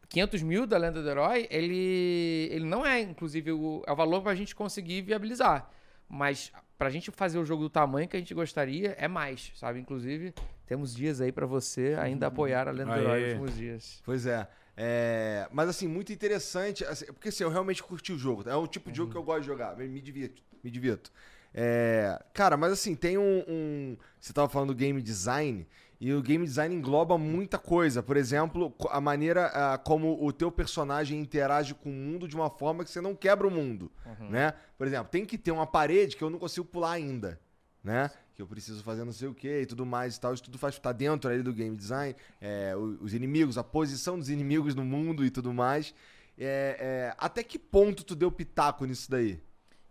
500 0.09 0.41
mil 0.41 0.65
da 0.65 0.77
Lenda 0.77 1.03
do 1.03 1.09
Herói, 1.09 1.47
ele, 1.51 2.47
ele 2.49 2.63
não 2.63 2.85
é, 2.85 3.01
inclusive, 3.01 3.51
o, 3.51 3.83
é 3.85 3.91
o 3.91 3.95
valor 3.95 4.21
pra 4.21 4.33
gente 4.35 4.55
conseguir 4.55 5.01
viabilizar. 5.01 5.69
Mas 6.09 6.51
pra 6.77 6.89
gente 6.89 7.11
fazer 7.11 7.37
o 7.39 7.45
jogo 7.45 7.63
do 7.63 7.69
tamanho 7.69 8.07
que 8.07 8.15
a 8.15 8.19
gente 8.19 8.33
gostaria, 8.33 8.95
é 8.97 9.07
mais, 9.07 9.51
sabe? 9.55 9.79
Inclusive, 9.79 10.33
temos 10.65 10.93
dias 10.95 11.19
aí 11.21 11.31
pra 11.31 11.45
você 11.45 11.95
ainda 11.99 12.27
apoiar 12.27 12.67
a 12.67 12.71
Lenda 12.71 12.93
do 12.93 12.99
Herói 12.99 13.19
nos 13.21 13.29
últimos 13.29 13.55
dias. 13.57 14.01
Pois 14.05 14.25
é. 14.25 14.47
É, 14.79 15.47
Mas 15.51 15.69
assim, 15.69 15.87
muito 15.87 16.13
interessante. 16.13 16.85
assim, 16.85 17.05
porque 17.07 17.29
assim, 17.29 17.43
eu 17.43 17.49
realmente 17.49 17.81
curti 17.81 18.13
o 18.13 18.17
jogo. 18.17 18.47
É 18.47 18.55
o 18.55 18.67
tipo 18.67 18.91
de 18.91 18.97
jogo 18.97 19.11
que 19.11 19.17
eu 19.17 19.23
gosto 19.23 19.41
de 19.41 19.47
jogar. 19.47 19.75
Me, 19.75 19.87
me 19.87 19.99
divirto. 19.99 20.43
Me 20.63 20.69
divirto. 20.69 21.11
É, 21.53 22.21
Cara, 22.33 22.55
mas 22.55 22.71
assim, 22.71 22.93
tem 22.95 23.17
um, 23.17 23.43
um- 23.47 23.97
Você 24.19 24.31
tava 24.31 24.47
falando 24.47 24.69
do 24.69 24.75
game 24.75 25.01
design. 25.01 25.65
E 25.99 26.13
o 26.13 26.21
game 26.21 26.45
design 26.45 26.75
engloba 26.75 27.17
muita 27.17 27.57
coisa. 27.57 28.03
Por 28.03 28.17
exemplo, 28.17 28.73
a 28.89 29.01
maneira 29.01 29.47
ah, 29.47 29.77
como 29.77 30.23
o 30.23 30.31
teu 30.31 30.51
personagem 30.51 31.19
interage 31.19 31.73
com 31.73 31.89
o 31.89 31.93
mundo 31.93 32.27
de 32.27 32.35
uma 32.35 32.49
forma 32.49 32.83
que 32.83 32.91
você 32.91 33.01
não 33.01 33.15
quebra 33.15 33.47
o 33.47 33.51
mundo. 33.51 33.91
Né? 34.29 34.53
Por 34.77 34.85
exemplo, 34.85 35.09
tem 35.09 35.25
que 35.25 35.37
ter 35.37 35.51
uma 35.51 35.65
parede 35.65 36.15
que 36.15 36.23
eu 36.23 36.29
não 36.29 36.37
consigo 36.37 36.67
pular 36.67 36.91
ainda. 36.91 37.39
Né? 37.83 38.11
Que 38.35 38.41
eu 38.41 38.47
preciso 38.47 38.83
fazer 38.83 39.03
não 39.03 39.11
sei 39.11 39.27
o 39.27 39.33
que 39.33 39.61
e 39.61 39.65
tudo 39.65 39.85
mais 39.85 40.15
e 40.15 40.19
tal. 40.19 40.33
Isso 40.35 40.43
tudo 40.43 40.59
faz 40.59 40.77
tá 40.77 40.91
dentro 40.91 41.31
ali 41.31 41.41
do 41.41 41.51
game 41.51 41.75
design. 41.75 42.15
É, 42.39 42.75
os 42.75 43.15
inimigos, 43.15 43.57
a 43.57 43.63
posição 43.63 44.19
dos 44.19 44.29
inimigos 44.29 44.75
no 44.75 44.85
mundo 44.85 45.25
e 45.25 45.31
tudo 45.31 45.51
mais. 45.51 45.95
É, 46.37 46.77
é, 46.79 47.15
até 47.17 47.41
que 47.43 47.57
ponto 47.57 48.03
tu 48.03 48.15
deu 48.15 48.31
pitaco 48.31 48.85
nisso 48.85 49.09
daí? 49.09 49.41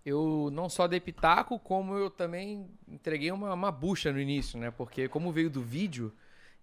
Eu 0.07 0.51
não 0.53 0.69
só 0.69 0.87
dei 0.87 1.01
pitaco, 1.01 1.59
como 1.59 1.97
eu 1.97 2.09
também 2.09 2.71
entreguei 2.87 3.33
uma, 3.33 3.53
uma 3.53 3.73
bucha 3.73 4.13
no 4.13 4.21
início, 4.21 4.57
né? 4.57 4.71
Porque 4.71 5.09
como 5.09 5.33
veio 5.33 5.51
do 5.51 5.61
vídeo, 5.61 6.15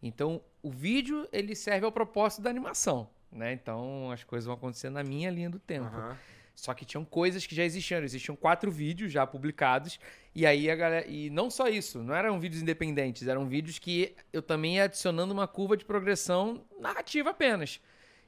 então 0.01 0.41
o 0.61 0.71
vídeo 0.71 1.27
ele 1.29 1.53
serve 1.53 1.85
ao 1.85 1.91
propósito 1.91 2.41
da 2.41 2.49
animação, 2.49 3.09
né? 3.29 3.51
Então 3.51 4.09
as 4.11 4.23
coisas 4.23 4.45
vão 4.45 4.55
acontecer 4.55 4.89
na 4.89 5.03
minha 5.03 5.29
linha 5.29 5.49
do 5.49 5.59
tempo. 5.59 5.91
Só 6.55 6.73
que 6.73 6.85
tinham 6.85 7.03
coisas 7.03 7.45
que 7.45 7.53
já 7.53 7.65
existiam. 7.65 8.01
Existiam 8.01 8.35
quatro 8.35 8.71
vídeos 8.71 9.11
já 9.11 9.27
publicados. 9.27 9.99
E 10.33 10.45
aí 10.45 10.69
a 10.69 10.75
galera. 10.75 11.05
E 11.05 11.29
não 11.29 11.49
só 11.49 11.67
isso, 11.67 12.01
não 12.01 12.15
eram 12.15 12.39
vídeos 12.39 12.61
independentes, 12.61 13.27
eram 13.27 13.45
vídeos 13.45 13.77
que 13.77 14.15
eu 14.31 14.41
também 14.41 14.75
ia 14.75 14.85
adicionando 14.85 15.33
uma 15.33 15.47
curva 15.49 15.75
de 15.75 15.83
progressão 15.83 16.63
narrativa 16.79 17.31
apenas. 17.31 17.81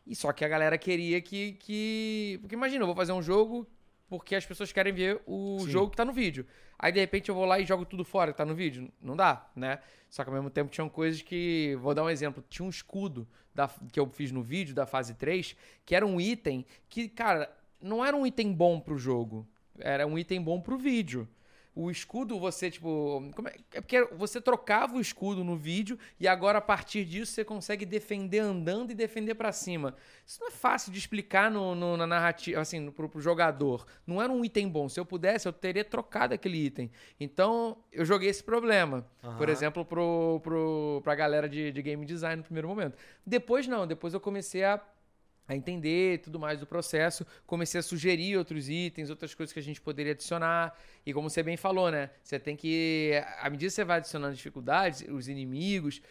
E 0.06 0.14
só 0.14 0.34
que 0.34 0.44
a 0.44 0.48
galera 0.48 0.78
queria 0.78 1.22
que. 1.22 1.54
que... 1.54 2.38
Porque 2.42 2.56
imagina, 2.56 2.84
eu 2.84 2.88
vou 2.88 2.96
fazer 2.96 3.14
um 3.14 3.22
jogo 3.22 3.66
porque 4.08 4.36
as 4.36 4.46
pessoas 4.46 4.72
querem 4.72 4.94
ver 4.94 5.22
o 5.26 5.60
Sim. 5.62 5.70
jogo 5.70 5.92
que 5.92 5.98
tá 5.98 6.06
no 6.06 6.14
vídeo. 6.14 6.46
Aí 6.78 6.92
de 6.92 7.00
repente 7.00 7.30
eu 7.30 7.36
vou 7.36 7.46
lá 7.46 7.60
e 7.60 7.66
jogo 7.66 7.86
tudo 7.86 8.04
fora 8.04 8.32
que 8.32 8.38
tá 8.38 8.46
no 8.46 8.54
vídeo. 8.56 8.92
Não 9.02 9.16
dá, 9.16 9.50
né? 9.56 9.80
Só 10.10 10.24
que 10.24 10.30
ao 10.30 10.36
mesmo 10.36 10.50
tempo 10.50 10.70
tinham 10.72 10.90
coisas 10.90 11.22
que. 11.22 11.76
Vou 11.82 11.94
dar 11.94 12.04
um 12.04 12.10
exemplo. 12.10 12.44
Tinha 12.50 12.66
um 12.66 12.70
escudo 12.70 13.28
da- 13.54 13.70
que 13.92 14.00
eu 14.00 14.08
fiz 14.10 14.32
no 14.32 14.44
vídeo 14.44 14.76
da 14.76 14.86
fase 14.86 15.14
3, 15.16 15.56
que 15.86 15.96
era 15.96 16.06
um 16.06 16.20
item 16.20 16.66
que, 16.90 17.08
cara, 17.08 17.50
não 17.82 18.04
era 18.06 18.16
um 18.16 18.26
item 18.26 18.52
bom 18.54 18.80
pro 18.80 18.98
jogo. 18.98 19.48
Era 19.80 20.06
um 20.06 20.18
item 20.18 20.42
bom 20.42 20.60
pro 20.62 20.78
vídeo. 20.78 21.28
O 21.76 21.92
escudo, 21.92 22.40
você, 22.40 22.72
tipo. 22.72 23.22
é, 23.48 23.78
é 23.78 23.82
porque 23.82 24.02
você 24.16 24.40
trocava 24.40 24.96
o 24.96 25.02
escudo 25.02 25.44
no 25.44 25.58
vídeo 25.58 26.00
e 26.18 26.26
agora, 26.26 26.60
a 26.60 26.62
partir 26.62 27.04
disso, 27.04 27.34
você 27.34 27.44
consegue 27.44 27.86
defender 27.86 28.40
andando 28.40 28.92
e 28.92 28.96
defender 28.96 29.36
pra 29.36 29.52
cima. 29.52 29.94
Isso 30.26 30.40
não 30.40 30.48
é 30.48 30.52
fácil 30.52 30.90
de 30.92 30.98
explicar 30.98 31.52
no, 31.52 31.76
no- 31.76 31.98
na 31.98 32.08
narrativa, 32.08 32.62
assim, 32.62 32.90
pro, 32.92 33.10
pro 33.10 33.20
jogador. 33.20 33.86
Não 34.08 34.22
era 34.22 34.32
um 34.32 34.46
item 34.46 34.70
bom. 34.70 34.88
Se 34.88 34.98
eu 35.00 35.06
pudesse, 35.06 35.48
eu 35.50 35.52
teria 35.54 35.84
trocado 35.84 36.34
aquele 36.34 36.58
item. 36.66 36.90
Então, 37.20 37.78
eu 37.92 38.06
joguei 38.06 38.30
esse 38.30 38.44
problema. 38.44 39.06
Por 39.22 39.30
Aham. 39.30 39.50
exemplo, 39.52 39.84
pro, 39.84 40.40
pro, 40.42 41.02
pra 41.04 41.14
galera 41.14 41.50
de, 41.50 41.74
de 41.74 41.82
game 41.82 42.06
design 42.06 42.38
no 42.38 42.44
primeiro 42.44 42.70
momento. 42.70 42.98
Depois, 43.26 43.68
não. 43.68 43.86
Depois 43.86 44.14
eu 44.14 44.20
comecei 44.22 44.64
a 44.64 44.80
a 45.48 45.56
entender 45.56 46.20
tudo 46.20 46.40
mais 46.40 46.60
do 46.60 46.66
processo, 46.66 47.26
comecei 47.46 47.80
a 47.80 47.84
sugerir 47.84 48.38
outros 48.38 48.70
itens, 48.70 49.10
outras 49.10 49.34
coisas 49.34 49.54
que 49.54 49.60
a 49.60 49.64
gente 49.64 49.80
poderia 49.80 50.14
adicionar. 50.14 50.78
E 51.06 51.14
como 51.14 51.30
você 51.30 51.44
bem 51.44 51.56
falou, 51.58 51.92
né? 51.92 52.10
Você 52.24 52.40
tem 52.40 52.56
que, 52.56 53.12
à 53.40 53.50
medida 53.50 53.70
que 53.70 53.76
você 53.76 53.84
vai 53.84 53.98
adicionando 53.98 54.36
dificuldades, 54.36 55.06
os 55.10 55.28
inimigos, 55.28 56.02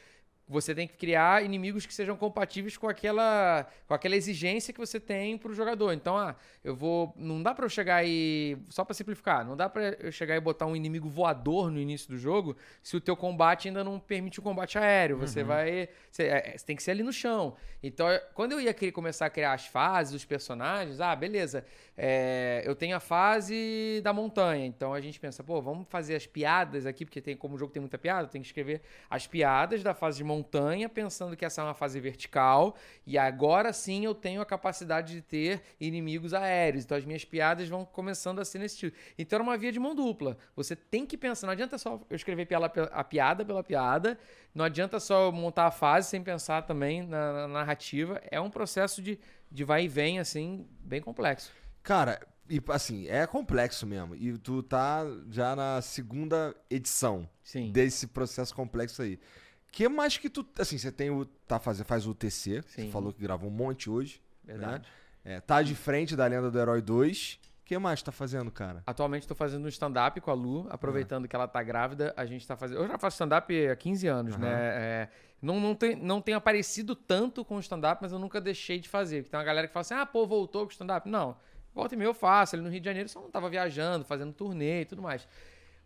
você 0.46 0.74
tem 0.74 0.86
que 0.86 0.96
criar 0.96 1.42
inimigos 1.42 1.86
que 1.86 1.94
sejam 1.94 2.16
compatíveis 2.16 2.76
com 2.76 2.88
aquela, 2.88 3.66
com 3.86 3.94
aquela 3.94 4.14
exigência 4.14 4.74
que 4.74 4.78
você 4.78 5.00
tem 5.00 5.38
pro 5.38 5.54
jogador. 5.54 5.92
Então, 5.92 6.16
ah, 6.16 6.36
eu 6.62 6.76
vou. 6.76 7.14
Não 7.16 7.42
dá 7.42 7.54
para 7.54 7.64
eu 7.64 7.68
chegar 7.68 8.04
e. 8.06 8.58
Só 8.68 8.84
para 8.84 8.94
simplificar, 8.94 9.44
não 9.44 9.56
dá 9.56 9.68
para 9.68 9.96
eu 10.00 10.12
chegar 10.12 10.36
e 10.36 10.40
botar 10.40 10.66
um 10.66 10.76
inimigo 10.76 11.08
voador 11.08 11.70
no 11.70 11.78
início 11.78 12.08
do 12.08 12.18
jogo 12.18 12.56
se 12.82 12.96
o 12.96 13.00
teu 13.00 13.16
combate 13.16 13.68
ainda 13.68 13.82
não 13.82 13.98
permite 13.98 14.38
o 14.38 14.42
combate 14.42 14.78
aéreo. 14.78 15.16
Você 15.16 15.42
vai. 15.42 15.88
Você, 16.10 16.24
é, 16.24 16.56
você 16.56 16.66
tem 16.66 16.76
que 16.76 16.82
ser 16.82 16.90
ali 16.90 17.02
no 17.02 17.12
chão. 17.12 17.56
Então, 17.82 18.06
quando 18.34 18.52
eu 18.52 18.60
ia 18.60 18.74
querer 18.74 18.92
começar 18.92 19.26
a 19.26 19.30
criar 19.30 19.52
as 19.54 19.66
fases, 19.66 20.14
os 20.14 20.24
personagens, 20.24 21.00
ah, 21.00 21.14
beleza. 21.16 21.64
É, 21.96 22.62
eu 22.66 22.74
tenho 22.74 22.96
a 22.96 23.00
fase 23.00 24.00
da 24.02 24.12
montanha. 24.12 24.66
Então 24.66 24.92
a 24.92 25.00
gente 25.00 25.20
pensa, 25.20 25.42
pô, 25.44 25.60
vamos 25.62 25.86
fazer 25.88 26.16
as 26.16 26.26
piadas 26.26 26.86
aqui, 26.86 27.04
porque 27.04 27.20
tem, 27.20 27.36
como 27.36 27.54
o 27.54 27.58
jogo 27.58 27.72
tem 27.72 27.80
muita 27.80 27.98
piada, 27.98 28.26
tem 28.26 28.40
que 28.40 28.48
escrever 28.48 28.82
as 29.08 29.26
piadas 29.26 29.82
da 29.82 29.94
fase 29.94 30.18
de 30.18 30.24
montanha, 30.24 30.33
pensando 30.42 31.36
que 31.36 31.44
essa 31.44 31.60
é 31.60 31.64
uma 31.64 31.74
fase 31.74 32.00
vertical. 32.00 32.76
E 33.06 33.18
agora 33.18 33.72
sim 33.72 34.04
eu 34.04 34.14
tenho 34.14 34.40
a 34.40 34.46
capacidade 34.46 35.14
de 35.14 35.22
ter 35.22 35.62
inimigos 35.80 36.32
aéreos. 36.34 36.84
Então 36.84 36.96
as 36.96 37.04
minhas 37.04 37.24
piadas 37.24 37.68
vão 37.68 37.84
começando 37.84 38.40
a 38.40 38.44
ser 38.44 38.58
nesse 38.58 38.74
estilo. 38.74 38.92
Então 39.18 39.36
era 39.36 39.42
uma 39.42 39.56
via 39.56 39.70
de 39.70 39.78
mão 39.78 39.94
dupla. 39.94 40.36
Você 40.56 40.74
tem 40.74 41.06
que 41.06 41.16
pensar, 41.16 41.46
não 41.46 41.52
adianta 41.52 41.78
só 41.78 42.00
eu 42.08 42.16
escrever 42.16 42.46
pela- 42.46 42.72
a 42.92 43.04
piada 43.04 43.44
pela 43.44 43.62
piada, 43.62 44.18
não 44.54 44.64
adianta 44.64 44.98
só 45.00 45.26
eu 45.26 45.32
montar 45.32 45.66
a 45.66 45.70
fase 45.70 46.08
sem 46.08 46.22
pensar 46.22 46.62
também 46.62 47.02
na, 47.02 47.32
na 47.32 47.48
narrativa. 47.48 48.20
É 48.30 48.40
um 48.40 48.50
processo 48.50 49.02
de, 49.02 49.18
de 49.50 49.64
vai 49.64 49.84
e 49.84 49.88
vem, 49.88 50.18
assim, 50.18 50.66
bem 50.80 51.00
complexo. 51.00 51.52
Cara, 51.82 52.20
e 52.48 52.60
assim, 52.68 53.06
é 53.08 53.26
complexo 53.26 53.86
mesmo. 53.86 54.14
E 54.14 54.36
tu 54.38 54.62
tá 54.62 55.04
já 55.30 55.56
na 55.56 55.80
segunda 55.80 56.54
edição 56.70 57.28
Sim. 57.42 57.72
desse 57.72 58.06
processo 58.06 58.54
complexo 58.54 59.02
aí. 59.02 59.18
Que 59.74 59.88
mais 59.88 60.16
que 60.16 60.30
tu. 60.30 60.46
Assim, 60.56 60.78
você 60.78 60.92
tem 60.92 61.10
o. 61.10 61.24
Tá 61.24 61.58
faz, 61.58 61.80
faz 61.80 62.06
o. 62.06 62.16
Você 62.16 62.62
Sim. 62.62 62.90
falou 62.92 63.12
que 63.12 63.20
gravou 63.20 63.50
um 63.50 63.52
monte 63.52 63.90
hoje. 63.90 64.22
Verdade. 64.44 64.86
né? 65.24 65.34
É, 65.36 65.40
tá 65.40 65.62
de 65.62 65.74
frente 65.74 66.14
da 66.14 66.24
Lenda 66.26 66.48
do 66.48 66.58
Herói 66.58 66.80
2. 66.80 67.40
O 67.42 67.64
que 67.64 67.76
mais 67.78 68.00
tá 68.00 68.12
fazendo, 68.12 68.52
cara? 68.52 68.84
Atualmente 68.86 69.22
estou 69.22 69.36
fazendo 69.36 69.64
um 69.64 69.68
stand-up 69.68 70.20
com 70.20 70.30
a 70.30 70.34
Lu, 70.34 70.66
aproveitando 70.70 71.26
que 71.26 71.34
ela 71.34 71.48
tá 71.48 71.62
grávida. 71.62 72.14
A 72.16 72.24
gente 72.24 72.46
tá 72.46 72.56
fazendo. 72.56 72.82
Eu 72.82 72.86
já 72.86 72.98
faço 72.98 73.14
stand-up 73.14 73.66
há 73.66 73.74
15 73.74 74.06
anos, 74.06 74.36
né? 74.36 74.52
É, 74.52 75.08
não, 75.42 75.58
não, 75.58 75.74
tem, 75.74 75.96
não 75.96 76.20
tenho 76.20 76.36
aparecido 76.36 76.94
tanto 76.94 77.44
com 77.44 77.56
o 77.56 77.60
stand-up, 77.60 78.00
mas 78.00 78.12
eu 78.12 78.18
nunca 78.18 78.40
deixei 78.40 78.78
de 78.78 78.88
fazer. 78.88 79.22
Porque 79.22 79.30
tem 79.30 79.40
uma 79.40 79.44
galera 79.44 79.66
que 79.66 79.72
fala 79.72 79.80
assim: 79.80 79.94
ah, 79.94 80.06
pô, 80.06 80.24
voltou 80.24 80.62
com 80.62 80.68
o 80.68 80.72
stand-up. 80.72 81.08
Não. 81.08 81.36
Volta 81.74 81.96
e 81.96 81.98
meia 81.98 82.08
eu 82.08 82.14
faço. 82.14 82.54
Ali 82.54 82.62
no 82.62 82.70
Rio 82.70 82.80
de 82.80 82.84
Janeiro 82.84 83.08
só 83.08 83.20
não 83.20 83.30
tava 83.30 83.50
viajando, 83.50 84.04
fazendo 84.04 84.32
turnê 84.32 84.82
e 84.82 84.84
tudo 84.84 85.02
mais. 85.02 85.26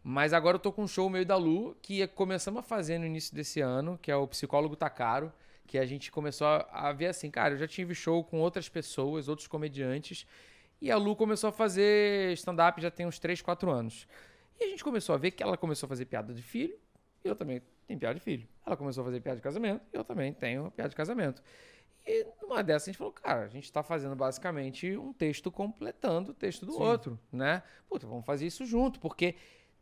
Mas 0.03 0.33
agora 0.33 0.57
eu 0.57 0.61
tô 0.61 0.73
com 0.73 0.85
um 0.85 0.89
show 0.89 1.09
meio 1.11 1.27
da 1.27 1.37
Lu, 1.37 1.77
que 1.83 2.07
começamos 2.09 2.61
a 2.61 2.63
fazer 2.63 2.99
no 2.99 3.05
início 3.07 3.35
desse 3.35 3.61
ano, 3.61 3.99
que 4.01 4.11
é 4.11 4.17
o 4.17 4.27
Psicólogo 4.27 4.77
Tá 4.77 4.89
Caro, 4.89 5.33
que 5.67 5.77
a 5.77 5.85
gente 5.85 6.11
começou 6.11 6.47
a- 6.47 6.93
ver 6.93 7.07
assim, 7.07 7.31
cara, 7.31 7.55
eu 7.55 7.59
já 7.59 7.69
tive 7.69 7.95
show 7.95 8.25
com 8.25 8.41
outras 8.41 8.69
pessoas, 8.69 9.29
outros 9.29 9.47
comediantes, 9.47 10.27
e 10.81 10.91
a 10.91 10.97
Lu 10.97 11.15
começou 11.15 11.49
a 11.49 11.53
fazer 11.53 12.33
stand-up 12.35 12.81
já 12.81 12.91
tem 12.91 13.05
uns 13.07 13.19
3, 13.19 13.43
4 13.43 13.71
anos. 13.71 14.07
E 14.59 14.65
a 14.65 14.69
gente 14.69 14.83
começou 14.83 15.15
a 15.15 15.19
ver 15.19 15.33
que 15.33 15.43
ela 15.43 15.57
começou 15.57 15.87
a 15.87 15.89
fazer 15.89 16.07
piada 16.07 16.33
de 16.33 16.43
filho, 16.43 16.79
e 17.25 17.29
eu 17.29 17.35
também 17.37 17.61
tenho 17.87 17.99
piada 18.01 18.15
de 18.15 18.21
filho. 18.21 18.49
Ela 18.65 18.77
começou 18.77 19.03
a 19.03 19.05
fazer 19.05 19.21
piada 19.21 19.37
de 19.37 19.43
casamento, 19.43 19.83
e 19.93 19.97
eu 19.97 20.05
também 20.05 20.33
tenho 20.33 20.71
piada 20.71 20.89
de 20.89 20.97
casamento. 20.97 21.43
E 22.07 22.27
numa 22.41 22.63
dessas 22.63 22.89
a 22.89 22.93
gente 22.93 22.97
falou, 22.99 23.13
cara, 23.13 23.43
a 23.45 23.49
gente 23.49 23.71
tá 23.71 23.83
fazendo 23.83 24.17
basicamente 24.17 24.97
um 24.97 25.13
texto 25.13 25.51
completando 25.51 26.31
o 26.31 26.35
texto 26.35 26.65
do 26.65 26.81
outro, 26.81 27.19
né? 27.31 27.63
Puta, 27.89 28.07
vamos 28.07 28.25
fazer 28.25 28.47
isso 28.47 28.65
junto, 28.65 28.99
porque 28.99 29.35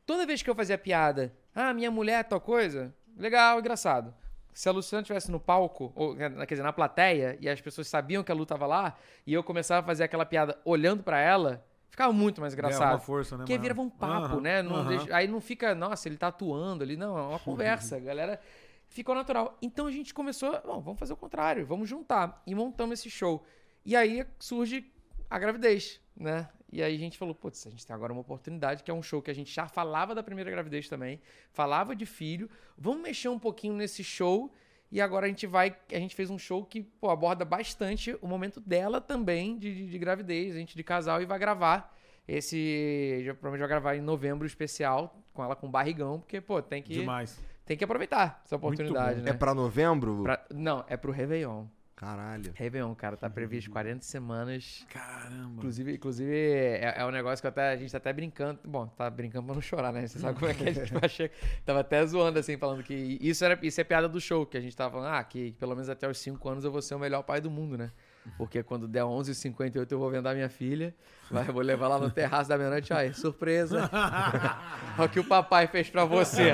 toda 0.06 0.24
vez 0.26 0.40
que 0.42 0.48
eu 0.48 0.54
fazia 0.54 0.78
piada, 0.78 1.34
ah, 1.54 1.74
minha 1.74 1.90
mulher 1.90 2.20
é 2.20 2.22
tal 2.22 2.40
coisa, 2.40 2.94
legal, 3.16 3.58
engraçado. 3.58 4.14
Se 4.54 4.68
a 4.68 4.72
Luciana 4.72 5.02
estivesse 5.02 5.30
no 5.30 5.38
palco, 5.38 5.92
ou 5.94 6.16
quer 6.16 6.30
dizer, 6.46 6.62
na 6.62 6.72
plateia, 6.72 7.36
e 7.40 7.48
as 7.48 7.60
pessoas 7.60 7.88
sabiam 7.88 8.22
que 8.24 8.32
a 8.32 8.34
Lu 8.34 8.46
tava 8.46 8.66
lá, 8.66 8.96
e 9.26 9.34
eu 9.34 9.42
começava 9.42 9.80
a 9.80 9.86
fazer 9.86 10.04
aquela 10.04 10.24
piada 10.24 10.58
olhando 10.64 11.02
pra 11.02 11.20
ela, 11.20 11.62
ficava 11.90 12.10
muito 12.12 12.40
mais 12.40 12.54
engraçado. 12.54 12.92
uma 12.92 12.98
força, 12.98 13.36
né, 13.36 13.44
Porque 13.44 13.58
virava 13.58 13.82
um 13.82 13.90
papo, 13.90 14.36
Aham, 14.36 14.40
né? 14.40 14.62
Não 14.62 14.76
aham. 14.76 14.88
deixa- 14.88 15.14
aí 15.14 15.28
não 15.28 15.42
fica, 15.42 15.74
nossa, 15.74 16.08
ele 16.08 16.16
tá 16.16 16.28
atuando 16.28 16.82
ali. 16.82 16.96
Não, 16.96 17.18
é 17.18 17.22
uma 17.22 17.38
conversa. 17.40 17.96
A 17.96 18.00
galera 18.00 18.40
ficou 18.88 19.14
natural. 19.14 19.58
Então 19.60 19.86
a 19.86 19.90
gente 19.92 20.14
começou, 20.14 20.52
bom, 20.64 20.80
vamos 20.80 20.98
fazer 20.98 21.12
o 21.12 21.16
contrário, 21.16 21.66
vamos 21.66 21.86
juntar. 21.86 22.42
E 22.46 22.54
montamos 22.54 22.98
esse 23.00 23.10
show. 23.10 23.44
E 23.84 23.94
aí 23.94 24.26
surge 24.38 24.90
a 25.28 25.38
gravidez, 25.38 26.00
né? 26.16 26.48
E 26.72 26.82
aí 26.82 26.94
a 26.94 26.98
gente 26.98 27.16
falou, 27.16 27.34
putz, 27.34 27.66
a 27.66 27.70
gente 27.70 27.86
tem 27.86 27.94
agora 27.94 28.12
uma 28.12 28.20
oportunidade, 28.20 28.82
que 28.82 28.90
é 28.90 28.94
um 28.94 29.02
show 29.02 29.22
que 29.22 29.30
a 29.30 29.34
gente 29.34 29.52
já 29.52 29.68
falava 29.68 30.14
da 30.14 30.22
primeira 30.22 30.50
gravidez 30.50 30.88
também, 30.88 31.20
falava 31.52 31.94
de 31.94 32.04
filho. 32.04 32.50
Vamos 32.76 33.02
mexer 33.02 33.28
um 33.28 33.38
pouquinho 33.38 33.74
nesse 33.74 34.02
show. 34.02 34.52
E 34.90 35.00
agora 35.00 35.26
a 35.26 35.28
gente 35.28 35.46
vai. 35.46 35.76
A 35.92 35.98
gente 35.98 36.14
fez 36.14 36.30
um 36.30 36.38
show 36.38 36.64
que 36.64 36.82
pô, 36.82 37.10
aborda 37.10 37.44
bastante 37.44 38.16
o 38.22 38.28
momento 38.28 38.60
dela 38.60 39.00
também 39.00 39.58
de, 39.58 39.74
de, 39.74 39.90
de 39.90 39.98
gravidez, 39.98 40.54
a 40.54 40.58
gente 40.58 40.76
de 40.76 40.84
casal, 40.84 41.20
e 41.20 41.26
vai 41.26 41.38
gravar. 41.38 41.92
Esse. 42.28 43.22
Já, 43.24 43.34
provavelmente 43.34 43.60
vai 43.60 43.68
gravar 43.68 43.96
em 43.96 44.00
novembro 44.00 44.46
especial 44.46 45.16
com 45.32 45.44
ela 45.44 45.54
com 45.54 45.70
barrigão, 45.70 46.18
porque, 46.20 46.40
pô, 46.40 46.60
tem 46.62 46.82
que, 46.82 46.94
Demais. 46.94 47.40
tem 47.64 47.76
que 47.76 47.84
aproveitar 47.84 48.40
essa 48.44 48.56
oportunidade, 48.56 49.22
né? 49.22 49.30
É 49.30 49.34
pra 49.34 49.54
novembro? 49.54 50.22
Pra- 50.22 50.44
Não, 50.52 50.84
é 50.88 50.96
pro 50.96 51.12
Réveillon. 51.12 51.66
Caralho. 51.96 52.52
Réveillon, 52.54 52.94
cara, 52.94 53.16
tá 53.16 53.30
previsto 53.30 53.70
40 53.70 54.04
semanas. 54.04 54.86
Caramba. 54.90 55.54
Inclusive, 55.56 55.94
inclusive 55.94 56.30
é, 56.30 56.94
é 56.98 57.06
um 57.06 57.10
negócio 57.10 57.40
que 57.40 57.46
até, 57.46 57.72
a 57.72 57.76
gente 57.76 57.90
tá 57.90 57.96
até 57.96 58.12
brincando. 58.12 58.60
Bom, 58.64 58.86
tá 58.86 59.08
brincando 59.08 59.46
pra 59.46 59.54
não 59.54 59.62
chorar, 59.62 59.94
né? 59.94 60.06
Você 60.06 60.18
sabe 60.18 60.38
como 60.38 60.50
é 60.50 60.52
que 60.52 60.68
a 60.68 60.72
gente 60.72 60.92
vai 60.94 61.08
chegar. 61.08 61.34
Tava 61.64 61.80
até 61.80 62.04
zoando, 62.04 62.38
assim, 62.38 62.58
falando 62.58 62.82
que 62.82 63.18
isso, 63.18 63.42
era, 63.42 63.58
isso 63.62 63.80
é 63.80 63.84
piada 63.84 64.10
do 64.10 64.20
show, 64.20 64.44
que 64.44 64.58
a 64.58 64.60
gente 64.60 64.76
tava 64.76 64.90
falando, 64.90 65.14
ah, 65.14 65.24
que, 65.24 65.52
pelo 65.52 65.74
menos 65.74 65.88
até 65.88 66.06
os 66.06 66.18
5 66.18 66.46
anos 66.46 66.64
eu 66.64 66.70
vou 66.70 66.82
ser 66.82 66.94
o 66.94 66.98
melhor 66.98 67.22
pai 67.22 67.40
do 67.40 67.50
mundo, 67.50 67.78
né? 67.78 67.90
Porque 68.36 68.62
quando 68.62 68.86
der 68.86 69.04
11h58 69.04 69.90
eu 69.90 69.98
vou 69.98 70.10
vendar 70.10 70.34
minha 70.34 70.50
filha, 70.50 70.94
vai, 71.30 71.44
vou 71.44 71.62
levar 71.62 71.88
lá 71.88 71.98
no 71.98 72.10
terraço 72.10 72.50
da 72.50 72.58
meia-noite, 72.58 72.92
aí, 72.92 73.14
surpresa. 73.14 73.88
Olha 74.98 75.06
o 75.06 75.08
que 75.08 75.20
o 75.20 75.24
papai 75.24 75.66
fez 75.66 75.88
pra 75.88 76.04
você. 76.04 76.52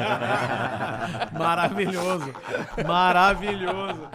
Maravilhoso. 1.33 2.33
Maravilhoso. 2.87 4.09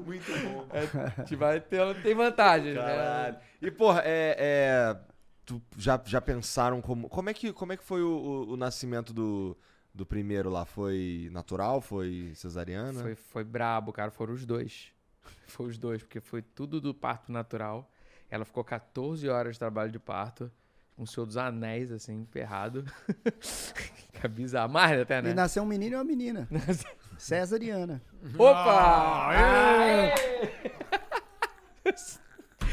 Muito 0.00 0.30
bom. 0.42 0.66
A 0.70 1.20
gente 1.20 1.36
vai 1.36 1.60
ter, 1.60 2.02
tem 2.02 2.14
vantagem, 2.14 2.74
Caralho. 2.74 3.34
né? 3.34 3.40
E, 3.60 3.70
porra, 3.70 4.02
é. 4.04 4.36
é, 4.38 4.96
tu 5.44 5.60
já, 5.76 6.00
já 6.04 6.20
pensaram 6.20 6.80
como. 6.80 7.08
Como 7.08 7.30
é 7.30 7.34
que, 7.34 7.52
como 7.52 7.72
é 7.72 7.76
que 7.76 7.84
foi 7.84 8.02
o, 8.02 8.08
o- 8.08 8.52
o 8.52 8.56
nascimento 8.56 9.12
do, 9.12 9.56
do 9.94 10.04
primeiro 10.06 10.50
lá? 10.50 10.64
Foi 10.64 11.28
natural? 11.32 11.80
Foi 11.80 12.32
cesariana? 12.34 13.00
Foi, 13.00 13.14
foi 13.14 13.44
brabo, 13.44 13.92
cara. 13.92 14.10
Foram 14.10 14.34
os 14.34 14.44
dois. 14.44 14.92
Foi 15.48 15.66
os 15.66 15.76
dois, 15.78 16.02
porque 16.02 16.20
foi 16.20 16.40
tudo 16.42 16.80
do 16.80 16.94
parto 16.94 17.32
natural. 17.32 17.90
Ela 18.30 18.44
ficou 18.44 18.62
14 18.64 19.28
horas 19.28 19.54
de 19.54 19.58
trabalho 19.58 19.90
de 19.90 19.98
parto, 19.98 20.50
com 20.96 21.02
o 21.02 21.06
Senhor 21.06 21.26
dos 21.26 21.36
Anéis, 21.36 21.92
assim, 21.92 22.20
emperrado. 22.20 22.84
é 24.22 24.28
bizarro. 24.28 24.72
Mais 24.72 24.98
até, 25.00 25.20
né? 25.20 25.30
E 25.30 25.34
nasceu 25.34 25.62
um 25.62 25.66
menino 25.66 25.94
e 25.94 25.96
uma 25.96 26.04
menina. 26.04 26.48
Cesariana. 27.18 28.02
Opa! 28.36 29.28
Aê! 29.30 30.12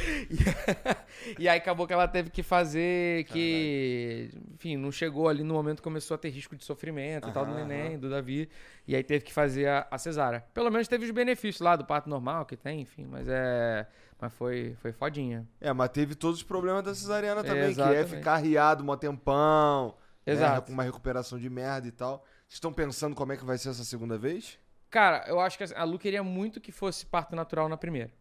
e 1.40 1.48
aí 1.48 1.58
acabou 1.58 1.86
que 1.88 1.94
ela 1.94 2.08
teve 2.08 2.30
que 2.30 2.44
fazer 2.44 3.26
que, 3.26 4.30
enfim, 4.54 4.76
não 4.76 4.92
chegou 4.92 5.30
ali 5.30 5.44
no 5.44 5.54
momento 5.54 5.78
que 5.78 5.84
começou 5.84 6.16
a 6.16 6.18
ter 6.18 6.30
risco 6.30 6.56
de 6.56 6.64
sofrimento 6.64 7.30
e 7.30 7.32
tal 7.32 7.46
do 7.46 7.54
neném, 7.54 7.98
do 7.98 8.10
Davi, 8.10 8.50
e 8.88 8.96
aí 8.96 9.04
teve 9.04 9.24
que 9.24 9.34
fazer 9.34 9.68
a, 9.68 9.88
a 9.90 9.98
cesárea. 9.98 10.44
Pelo 10.54 10.70
menos 10.72 10.88
teve 10.88 11.06
os 11.06 11.12
benefícios 11.12 11.62
lá 11.62 11.76
do 11.76 11.86
parto 11.86 12.10
normal 12.10 12.46
que 12.46 12.58
tem, 12.58 12.82
enfim, 12.82 13.06
mas 13.06 13.28
é, 13.30 13.88
mas 14.24 14.34
foi 14.34 14.76
foi 14.82 14.94
fodinha. 14.94 15.46
É, 15.60 15.74
mas 15.74 15.90
teve 15.90 16.16
todos 16.16 16.38
os 16.38 16.44
problemas 16.44 16.82
da 16.84 16.96
cesariana 16.96 17.44
também, 17.44 17.74
que 17.74 17.82
é 17.82 17.84
Exatamente. 17.84 18.10
ficar 18.10 18.38
riado 18.38 18.90
um 18.90 18.98
tempão. 18.98 19.96
né, 20.26 20.32
Exato. 20.34 20.68
com 20.68 20.72
uma 20.74 20.84
recuperação 20.84 21.38
de 21.38 21.50
merda 21.50 21.88
e 21.88 21.92
tal. 21.92 22.24
Vocês 22.48 22.54
estão 22.54 22.72
pensando 22.72 23.16
como 23.16 23.34
é 23.34 23.38
que 23.38 23.44
vai 23.44 23.58
ser 23.58 23.70
essa 23.70 23.84
segunda 23.84 24.18
vez? 24.18 24.58
Cara, 24.90 25.26
eu 25.28 25.40
acho 25.42 25.58
que 25.58 25.66
a 25.74 25.84
Lu 25.84 26.00
queria 26.00 26.24
muito 26.24 26.62
que 26.62 26.72
fosse 26.72 27.06
parto 27.06 27.36
natural 27.36 27.68
na 27.68 27.76
primeira. 27.76 28.12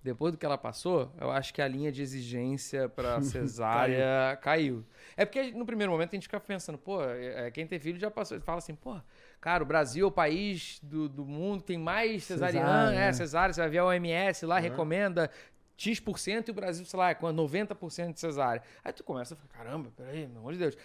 Depois 0.00 0.30
do 0.30 0.38
que 0.38 0.46
ela 0.46 0.56
passou, 0.56 1.12
eu 1.20 1.30
acho 1.30 1.52
que 1.52 1.60
a 1.60 1.66
linha 1.66 1.90
de 1.90 2.00
exigência 2.02 2.88
pra 2.88 3.20
cesárea 3.22 4.36
caiu. 4.40 4.84
É 5.16 5.24
porque 5.24 5.50
no 5.50 5.66
primeiro 5.66 5.90
momento 5.90 6.10
a 6.10 6.14
gente 6.16 6.24
fica 6.24 6.38
pensando, 6.38 6.78
pô, 6.78 7.02
é, 7.02 7.50
quem 7.50 7.66
tem 7.66 7.80
filho 7.80 7.98
já 7.98 8.10
passou. 8.10 8.40
Fala 8.40 8.58
assim, 8.58 8.76
pô, 8.76 8.96
cara, 9.40 9.62
o 9.62 9.66
Brasil 9.66 10.04
é 10.04 10.08
o 10.08 10.10
país 10.12 10.78
do, 10.82 11.08
do 11.08 11.24
mundo 11.24 11.60
que 11.60 11.68
tem 11.68 11.78
mais 11.78 12.24
cesariana, 12.24 12.68
Cesárea, 12.68 12.96
é, 12.98 13.06
né? 13.06 13.12
cesárea, 13.12 13.54
você 13.54 13.60
vai 13.60 13.70
ver 13.70 13.78
a 13.78 13.84
OMS 13.86 14.46
lá, 14.46 14.58
recomenda 14.58 15.30
X% 15.76 16.48
e 16.48 16.50
o 16.50 16.54
Brasil, 16.54 16.84
sei 16.84 16.98
lá, 16.98 17.10
é 17.10 17.14
com 17.14 17.26
90% 17.28 18.12
de 18.14 18.20
cesárea. 18.20 18.62
Aí 18.84 18.92
tu 18.92 19.04
começa 19.04 19.34
a 19.34 19.36
falar, 19.36 19.48
caramba, 19.64 19.90
peraí, 19.96 20.26
pelo 20.26 20.38
amor 20.40 20.52
de 20.52 20.58
Deus. 20.58 20.76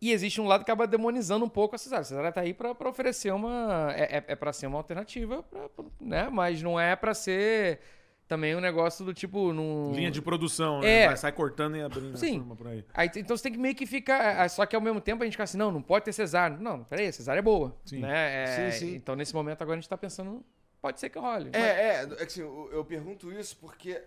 E 0.00 0.12
existe 0.12 0.40
um 0.40 0.46
lado 0.46 0.64
que 0.64 0.70
acaba 0.70 0.86
demonizando 0.86 1.44
um 1.44 1.48
pouco 1.48 1.74
a 1.74 1.78
cesárea. 1.78 2.02
A 2.02 2.04
cesárea 2.04 2.32
tá 2.32 2.40
aí 2.42 2.52
pra, 2.52 2.74
pra 2.74 2.88
oferecer 2.90 3.32
uma. 3.32 3.92
É, 3.96 4.16
é, 4.18 4.24
é 4.28 4.36
pra 4.36 4.52
ser 4.52 4.66
uma 4.66 4.76
alternativa, 4.78 5.42
pra- 5.44 5.68
pra- 5.70 5.84
né? 6.00 6.28
Mas 6.28 6.60
não 6.62 6.78
é 6.78 6.94
pra 6.96 7.14
ser 7.14 7.80
também 8.28 8.54
um 8.56 8.60
negócio 8.60 9.04
do 9.04 9.14
tipo. 9.14 9.52
Num... 9.52 9.92
Linha 9.92 10.10
de 10.10 10.20
produção, 10.20 10.78
É. 10.82 11.00
né? 11.00 11.06
Vai, 11.08 11.16
sai 11.16 11.32
cortando 11.32 11.76
e 11.76 11.82
abrindo 11.82 12.16
Sim. 12.16 12.36
a 12.36 12.38
forma 12.40 12.56
por 12.56 12.66
aí. 12.68 12.84
Aí, 12.94 13.10
então 13.16 13.36
você 13.36 13.42
tem 13.44 13.52
que 13.52 13.58
meio 13.58 13.74
que 13.74 13.86
ficar. 13.86 14.40
ah, 14.42 14.48
Só 14.48 14.64
que 14.66 14.74
ao 14.76 14.82
mesmo 14.82 15.00
tempo 15.00 15.22
a 15.22 15.26
gente 15.26 15.34
fica 15.34 15.44
assim, 15.44 15.58
não, 15.58 15.70
não 15.70 15.82
pode 15.82 16.04
ter 16.04 16.12
cesárea. 16.12 16.56
Não, 16.56 16.84
peraí, 16.84 17.12
cesárea 17.12 17.38
é 17.38 17.42
boa. 17.42 17.76
Sim. 17.84 18.00
Né? 18.00 18.42
É, 18.44 18.70
Sim, 18.72 18.78
sim. 18.86 18.94
Então 18.96 19.14
nesse 19.16 19.34
momento 19.34 19.62
agora 19.62 19.76
a 19.78 19.80
gente 19.80 19.88
tá 19.88 19.96
pensando, 19.96 20.44
pode 20.82 20.98
ser 21.00 21.08
que 21.10 21.18
role. 21.18 21.50
É, 21.52 21.58
é, 21.60 22.02
é 22.02 22.06
que 22.16 22.22
assim, 22.24 22.40
eu, 22.40 22.68
eu 22.72 22.84
pergunto 22.84 23.30
isso 23.32 23.56
porque 23.58 24.02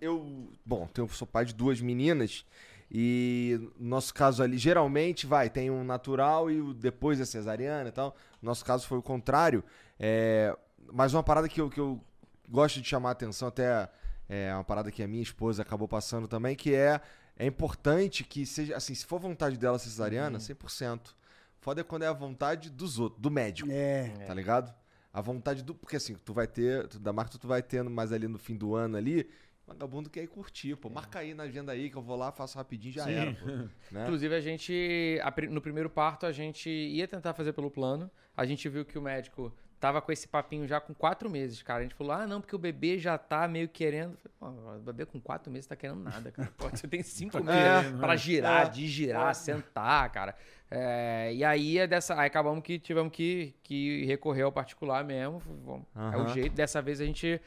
eu, 0.00 0.48
bom, 0.64 0.88
eu 0.96 1.08
sou 1.08 1.26
pai 1.26 1.44
de 1.44 1.54
duas 1.54 1.80
meninas 1.80 2.44
e 2.90 3.58
no 3.78 3.88
nosso 3.88 4.12
caso 4.12 4.42
ali, 4.42 4.58
geralmente, 4.58 5.26
vai, 5.26 5.48
tem 5.48 5.70
um 5.70 5.82
natural 5.82 6.50
e 6.50 6.60
o- 6.60 6.74
depois 6.74 7.20
a 7.20 7.24
cesariana 7.26 7.88
e 7.88 7.92
tal. 7.92 8.14
No 8.42 8.48
nosso 8.50 8.64
caso 8.64 8.86
foi 8.86 8.98
o 8.98 9.02
contrário. 9.02 9.64
É, 9.98 10.54
mas 10.92 11.14
uma 11.14 11.22
parada 11.22 11.48
que 11.48 11.60
eu, 11.60 11.70
que 11.70 11.80
eu 11.80 11.98
gosto 12.54 12.80
de 12.80 12.88
chamar 12.88 13.10
a 13.10 13.12
atenção, 13.12 13.48
até 13.48 13.88
é 14.28 14.54
uma 14.54 14.64
parada 14.64 14.90
que 14.90 15.02
a 15.02 15.08
minha 15.08 15.22
esposa 15.22 15.62
acabou 15.62 15.88
passando 15.88 16.28
também, 16.28 16.54
que 16.54 16.74
é, 16.74 17.00
é 17.36 17.44
importante 17.46 18.22
que 18.24 18.46
seja, 18.46 18.76
assim, 18.76 18.94
se 18.94 19.04
for 19.04 19.18
vontade 19.18 19.58
dela 19.58 19.78
cesariana, 19.78 20.38
100%. 20.38 21.14
Foda 21.60 21.80
é 21.80 21.84
quando 21.84 22.02
é 22.02 22.06
a 22.06 22.12
vontade 22.12 22.70
dos 22.70 22.98
outros, 22.98 23.20
do 23.20 23.30
médico 23.30 23.70
É. 23.72 24.08
tá 24.26 24.34
ligado? 24.34 24.74
A 25.12 25.20
vontade 25.20 25.62
do. 25.62 25.74
Porque 25.74 25.96
assim, 25.96 26.14
tu 26.24 26.32
vai 26.34 26.46
ter. 26.46 26.88
Tu, 26.88 26.98
da 26.98 27.12
marca 27.12 27.38
tu 27.38 27.46
vai 27.46 27.62
tendo 27.62 27.88
mais 27.88 28.12
ali 28.12 28.28
no 28.28 28.38
fim 28.38 28.56
do 28.56 28.74
ano 28.74 28.96
ali. 28.96 29.28
Vagabundo 29.66 30.10
quer 30.10 30.22
ir 30.24 30.26
curtir, 30.26 30.76
pô. 30.76 30.90
Marca 30.90 31.20
aí 31.20 31.32
na 31.32 31.44
agenda 31.44 31.72
aí 31.72 31.88
que 31.88 31.96
eu 31.96 32.02
vou 32.02 32.16
lá, 32.16 32.30
faço 32.30 32.58
rapidinho 32.58 32.92
já 32.92 33.04
Sim. 33.04 33.12
era, 33.12 33.32
pô. 33.32 33.46
Né? 33.90 34.02
Inclusive, 34.02 34.34
a 34.34 34.40
gente, 34.40 35.18
no 35.50 35.60
primeiro 35.62 35.88
parto, 35.88 36.26
a 36.26 36.32
gente 36.32 36.68
ia 36.68 37.08
tentar 37.08 37.32
fazer 37.32 37.52
pelo 37.54 37.70
plano. 37.70 38.10
A 38.36 38.44
gente 38.44 38.68
viu 38.68 38.84
que 38.84 38.98
o 38.98 39.02
médico 39.02 39.50
tava 39.80 40.00
com 40.00 40.10
esse 40.12 40.26
papinho 40.26 40.66
já 40.66 40.80
com 40.80 40.94
quatro 40.94 41.28
meses, 41.28 41.62
cara. 41.62 41.80
A 41.80 41.82
gente 41.82 41.94
falou, 41.94 42.12
ah, 42.12 42.26
não, 42.26 42.40
porque 42.40 42.54
o 42.56 42.58
bebê 42.58 42.98
já 42.98 43.18
tá 43.18 43.46
meio 43.46 43.68
querendo. 43.68 44.16
Falei, 44.16 44.56
Pô, 44.62 44.72
o 44.76 44.78
bebê 44.80 45.04
com 45.06 45.20
quatro 45.20 45.52
meses 45.52 45.66
tá 45.66 45.76
querendo 45.76 46.00
nada, 46.02 46.30
cara. 46.30 46.50
Pô, 46.56 46.68
você 46.70 46.88
tem 46.88 47.02
cinco 47.02 47.36
meses 47.44 47.92
pra 48.00 48.16
girar, 48.16 48.66
É. 48.66 48.70
digirar, 48.70 49.34
sentar, 49.34 50.10
cara. 50.10 50.34
É, 50.70 51.30
e 51.34 51.44
aí, 51.44 51.78
é 51.78 51.86
dessa, 51.86 52.18
aí 52.18 52.26
acabamos 52.26 52.62
que 52.64 52.78
tivemos 52.78 53.12
que, 53.12 53.54
que 53.62 54.04
recorrer 54.06 54.42
ao 54.42 54.52
particular 54.52 55.04
mesmo. 55.04 55.40
Bom, 55.64 55.84
É 56.12 56.16
o 56.16 56.28
jeito. 56.28 56.54
Dessa 56.54 56.80
vez 56.82 57.00
a 57.00 57.04
gente. 57.04 57.40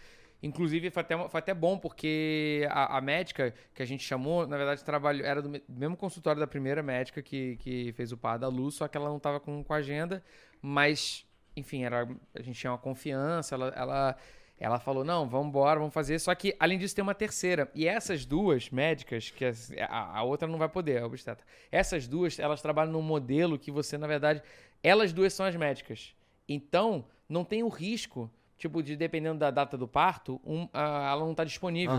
Inclusive, 0.44 0.92
foi 0.92 1.02
até, 1.02 1.30
foi 1.30 1.40
até 1.40 1.52
bom, 1.52 1.80
porque 1.80 2.68
a, 2.70 2.98
a 2.98 3.02
médica 3.02 3.52
que 3.74 3.82
a 3.82 3.86
gente 3.88 4.04
chamou, 4.04 4.46
na 4.46 4.56
verdade, 4.56 4.84
trabalhou, 4.84 5.26
era 5.26 5.42
do 5.42 5.50
me- 5.50 5.64
mesmo 5.68 5.98
consultório 5.98 6.40
da 6.40 6.46
primeira 6.46 6.84
médica 6.84 7.24
que, 7.24 7.58
que 7.58 7.92
fez 7.94 8.12
o 8.12 8.18
par 8.18 8.38
da 8.38 8.48
Lu, 8.48 8.70
só 8.70 8.88
que 8.88 8.96
ela 8.96 9.10
não 9.10 9.18
estava 9.18 9.40
com, 9.40 9.64
com 9.64 9.74
agenda, 9.74 10.24
mas, 10.62 11.26
enfim, 11.58 11.84
era, 11.84 12.08
a 12.36 12.42
gente 12.42 12.60
tinha 12.60 12.72
uma 12.72 12.78
confiança, 12.78 13.56
ela, 13.56 13.68
ela, 13.76 14.16
ela 14.60 14.80
falou, 14.80 15.04
não, 15.04 15.28
vamos 15.28 15.48
embora, 15.48 15.80
vamos 15.80 15.94
fazer. 15.94 16.20
Só 16.20 16.34
que, 16.36 16.56
além 16.60 16.78
disso, 16.78 16.96
tem 16.96 17.04
uma 17.04 17.16
terceira. 17.16 17.70
E 17.76 17.88
essas 17.88 18.26
duas 18.26 18.70
médicas, 18.70 19.30
que 19.30 19.44
a, 19.46 20.18
a 20.20 20.24
outra 20.24 20.48
não 20.48 20.58
vai 20.58 20.70
poder, 20.70 21.02
a 21.02 21.06
obstetra. 21.06 21.46
Essas 21.72 22.08
duas, 22.08 22.40
elas 22.40 22.62
trabalham 22.62 22.92
num 22.94 23.02
modelo 23.02 23.58
que 23.60 23.72
você, 23.72 23.98
na 23.98 24.08
verdade, 24.08 24.42
elas 24.84 25.12
duas 25.12 25.34
são 25.34 25.46
as 25.46 25.56
médicas. 25.56 26.14
Então, 26.48 27.06
não 27.28 27.44
tem 27.44 27.62
o 27.64 27.68
risco, 27.68 28.32
tipo, 28.58 28.82
de 28.82 28.96
dependendo 28.96 29.40
da 29.40 29.52
data 29.52 29.78
do 29.78 29.88
parto, 29.88 30.40
um, 30.46 30.68
a- 30.74 31.10
ela 31.12 31.26
não 31.26 31.36
tá 31.36 31.44
disponível. 31.44 31.96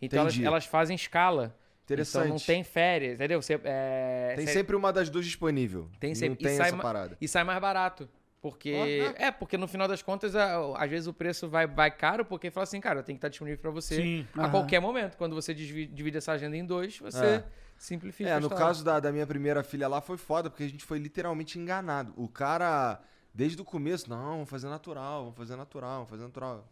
Então, 0.00 0.20
elas, 0.20 0.38
elas 0.40 0.64
fazem 0.66 0.94
escala. 0.94 1.56
Interessante. 1.84 2.24
Então, 2.26 2.28
não 2.36 2.38
tem 2.44 2.62
férias, 2.62 3.14
entendeu? 3.14 3.40
Você, 3.40 3.58
é, 3.64 4.34
Tem 4.36 4.46
você- 4.46 4.52
sempre 4.52 4.76
uma 4.76 4.92
das 4.92 5.08
duas 5.08 5.24
disponível. 5.24 5.88
Tem 5.98 6.10
Não 6.10 6.14
sempre. 6.14 6.44
tem 6.44 6.52
e 6.52 6.56
sai 6.58 6.68
essa 6.68 6.76
parada. 6.76 7.16
E 7.18 7.26
sai 7.26 7.44
mais 7.44 7.58
barato. 7.58 8.06
Porque. 8.40 9.12
É, 9.16 9.30
porque 9.30 9.56
no 9.56 9.66
final 9.66 9.88
das 9.88 10.02
contas, 10.02 10.34
às 10.36 10.90
vezes 10.90 11.06
o 11.06 11.12
preço 11.12 11.48
vai, 11.48 11.66
vai 11.66 11.90
caro, 11.90 12.24
porque 12.24 12.50
fala 12.50 12.64
assim, 12.64 12.80
cara, 12.80 13.00
eu 13.00 13.02
tenho 13.02 13.16
que 13.16 13.18
estar 13.18 13.28
disponível 13.28 13.58
pra 13.58 13.70
você 13.70 13.96
Sim. 13.96 14.26
a 14.34 14.42
Aham. 14.42 14.50
qualquer 14.50 14.80
momento. 14.80 15.16
Quando 15.16 15.34
você 15.34 15.52
divide, 15.52 15.92
divide 15.92 16.18
essa 16.18 16.32
agenda 16.32 16.56
em 16.56 16.64
dois, 16.64 16.98
você 16.98 17.26
É. 17.26 17.44
simplifica. 17.76 18.30
É, 18.30 18.38
no 18.40 18.48
caso 18.50 18.84
da, 18.84 19.00
da 19.00 19.10
minha 19.10 19.26
primeira 19.26 19.62
filha 19.64 19.88
lá 19.88 20.00
foi 20.00 20.16
foda, 20.16 20.48
porque 20.48 20.62
a 20.64 20.68
gente 20.68 20.84
foi 20.84 20.98
literalmente 20.98 21.58
enganado. 21.58 22.12
O 22.16 22.28
cara, 22.28 23.00
desde 23.34 23.60
o 23.60 23.64
começo, 23.64 24.08
não, 24.08 24.32
vamos 24.32 24.50
fazer 24.50 24.68
natural, 24.68 25.22
vamos 25.24 25.36
fazer 25.36 25.56
natural, 25.56 25.94
vamos 25.96 26.10
fazer 26.10 26.22
natural. 26.22 26.68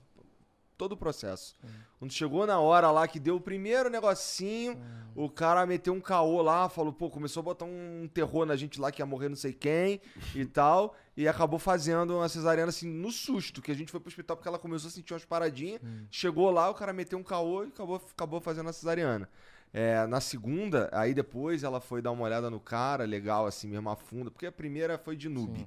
Todo 0.76 0.92
o 0.92 0.96
processo. 0.96 1.56
Quando 1.98 2.12
chegou 2.12 2.46
na 2.46 2.60
hora 2.60 2.90
lá 2.90 3.08
que 3.08 3.18
deu 3.18 3.36
o 3.36 3.40
primeiro 3.40 3.88
negocinho, 3.88 4.78
o 5.14 5.30
cara 5.30 5.64
meteu 5.64 5.94
um 5.94 6.00
caô 6.00 6.42
lá, 6.42 6.68
falou, 6.68 6.92
pô, 6.92 7.08
começou 7.08 7.40
a 7.40 7.44
botar 7.44 7.64
um 7.64 8.08
terror 8.12 8.44
na 8.44 8.54
gente 8.54 8.78
lá 8.78 8.92
que 8.92 9.00
ia 9.00 9.06
morrer 9.06 9.30
não 9.30 9.36
sei 9.36 9.54
quem 9.54 10.00
e 10.34 10.44
tal, 10.44 10.94
e 11.16 11.26
acabou 11.26 11.58
fazendo 11.58 12.16
uma 12.16 12.28
cesariana 12.28 12.68
assim 12.68 12.86
no 12.86 13.10
susto, 13.10 13.62
que 13.62 13.70
a 13.70 13.74
gente 13.74 13.90
foi 13.90 13.98
pro 13.98 14.08
hospital 14.08 14.36
porque 14.36 14.48
ela 14.48 14.58
começou 14.58 14.88
a 14.88 14.90
sentir 14.90 15.14
umas 15.14 15.24
paradinhas, 15.24 15.80
chegou 16.10 16.50
lá, 16.50 16.68
o 16.68 16.74
cara 16.74 16.92
meteu 16.92 17.18
um 17.18 17.22
caô 17.22 17.64
e 17.64 17.68
acabou, 17.68 17.96
acabou 17.96 18.40
fazendo 18.40 18.68
a 18.68 18.72
cesariana. 18.74 19.28
É, 19.72 20.06
na 20.06 20.20
segunda, 20.20 20.88
aí 20.92 21.12
depois 21.14 21.62
ela 21.62 21.80
foi 21.80 22.00
dar 22.00 22.10
uma 22.10 22.24
olhada 22.24 22.48
no 22.50 22.60
cara, 22.60 23.04
legal 23.04 23.46
assim, 23.46 23.68
mesmo 23.68 23.88
a 23.90 23.96
funda, 23.96 24.30
porque 24.30 24.46
a 24.46 24.52
primeira 24.52 24.98
foi 24.98 25.16
de 25.16 25.28
noob. 25.28 25.66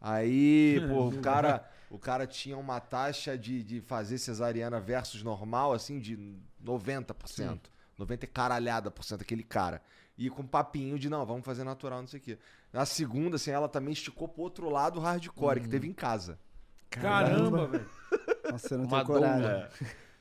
Aí, 0.00 0.80
pô, 0.88 1.08
o 1.08 1.18
cara, 1.22 1.68
o 1.90 1.98
cara 1.98 2.26
tinha 2.26 2.56
uma 2.56 2.80
taxa 2.80 3.36
de, 3.36 3.62
de 3.62 3.80
fazer 3.80 4.18
cesariana 4.18 4.80
versus 4.80 5.22
normal, 5.22 5.72
assim, 5.72 5.98
de 5.98 6.18
90%. 6.64 7.58
90 7.98 8.24
e 8.24 8.28
caralhada 8.28 8.90
por 8.92 9.02
cento, 9.04 9.22
aquele 9.22 9.42
cara. 9.42 9.82
E 10.16 10.30
com 10.30 10.46
papinho 10.46 10.98
de, 10.98 11.08
não, 11.08 11.24
vamos 11.26 11.44
fazer 11.44 11.64
natural, 11.64 12.00
não 12.00 12.06
sei 12.06 12.20
o 12.20 12.22
quê. 12.22 12.38
Na 12.72 12.86
segunda, 12.86 13.36
assim, 13.36 13.50
ela 13.50 13.68
também 13.68 13.92
esticou 13.92 14.28
pro 14.28 14.42
outro 14.42 14.70
lado 14.70 14.98
o 14.98 15.02
hardcore, 15.02 15.60
que 15.60 15.68
teve 15.68 15.88
em 15.88 15.92
casa. 15.92 16.38
Caramba, 16.90 17.66
velho. 17.66 17.88
Nossa, 18.50 18.74
eu 18.74 18.78
não 18.78 18.84
Uma 18.86 19.04
tenho 19.04 19.06
coragem. 19.06 19.40
doula. 19.42 19.70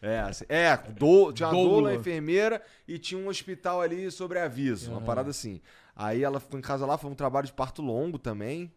É, 0.01 0.19
assim, 0.19 0.45
é, 0.47 0.77
do, 0.77 1.33
tinha 1.33 1.49
uma 1.49 1.55
Doula. 1.55 1.95
enfermeira 1.95 2.61
e 2.87 2.99
tinha 2.99 3.19
um 3.19 3.27
hospital 3.27 3.81
ali 3.81 4.11
sobre 4.11 4.37
aviso, 4.39 4.91
uma 4.91 5.01
parada 5.01 5.31
assim. 5.31 5.59
Aí 5.95 6.23
ela 6.23 6.39
ficou 6.39 6.59
em 6.59 6.61
casa 6.61 6.85
lá, 6.85 6.97
foi 6.97 7.09
um 7.09 7.15
trabalho 7.15 7.47
de 7.47 7.53
parto 7.53 7.81
longo 7.81 8.19
também. 8.19 8.71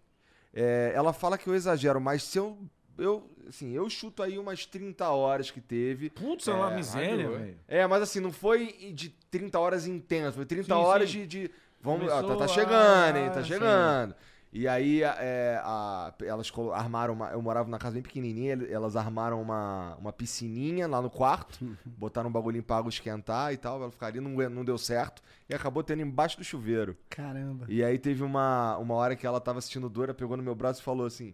É, 0.52 0.92
ela 0.94 1.12
fala 1.12 1.38
que 1.38 1.46
eu 1.48 1.54
exagero, 1.54 2.00
mas 2.00 2.22
se 2.24 2.38
eu, 2.38 2.58
eu, 2.98 3.30
assim, 3.48 3.70
eu 3.72 3.88
chuto 3.88 4.22
aí 4.22 4.38
umas 4.38 4.66
30 4.66 5.08
horas 5.10 5.50
que 5.50 5.60
teve. 5.60 6.10
Putz, 6.10 6.48
é 6.48 6.52
uma 6.52 6.70
É, 6.70 6.74
miséria, 6.74 7.30
velho. 7.30 7.58
É, 7.68 7.86
mas 7.86 8.02
assim, 8.02 8.20
não 8.20 8.32
foi 8.32 8.92
de 8.94 9.10
30 9.30 9.58
horas 9.58 9.86
intensas, 9.86 10.34
foi 10.34 10.44
30 10.44 10.74
Sim, 10.74 10.80
horas 10.80 11.10
sim. 11.10 11.20
de, 11.20 11.26
de- 11.26 11.50
Vamos, 11.82 12.12
ó, 12.12 12.22
tá, 12.22 12.36
tá 12.36 12.48
chegando, 12.48 13.16
hein? 13.16 13.30
Tá 13.32 13.42
sim. 13.42 14.14
E 14.52 14.66
aí, 14.66 15.02
é, 15.04 15.60
a- 15.62 16.12
elas 16.24 16.50
armaram 16.74 17.14
uma. 17.14 17.28
Eu 17.30 17.40
morava 17.40 17.68
numa 17.68 17.78
casa 17.78 17.94
bem 17.94 18.02
pequenininha, 18.02 18.58
elas 18.68 18.96
armaram 18.96 19.40
uma, 19.40 19.94
uma 20.00 20.12
piscininha 20.12 20.88
lá 20.88 21.00
no 21.00 21.08
quarto, 21.08 21.76
botaram 21.86 22.28
um 22.28 22.32
bagulhinho 22.32 22.64
pra 22.64 22.78
água 22.78 22.88
esquentar 22.88 23.52
e 23.52 23.56
tal. 23.56 23.80
Ela 23.80 23.90
ficaria, 23.92 24.20
não, 24.20 24.30
não 24.50 24.64
deu 24.64 24.76
certo. 24.76 25.22
E 25.48 25.54
acabou 25.54 25.84
tendo 25.84 26.02
embaixo 26.02 26.36
do 26.36 26.42
chuveiro. 26.44 26.96
Caramba. 27.08 27.64
E 27.68 27.84
aí 27.84 27.96
teve 27.98 28.24
uma, 28.24 28.76
uma 28.78 28.94
hora 28.94 29.14
que 29.14 29.24
ela 29.26 29.40
tava 29.40 29.58
assistindo 29.60 29.88
dor, 29.88 30.04
ela 30.06 30.14
pegou 30.14 30.36
no 30.36 30.42
meu 30.42 30.54
braço 30.56 30.80
e 30.80 30.84
falou 30.84 31.06
assim: 31.06 31.32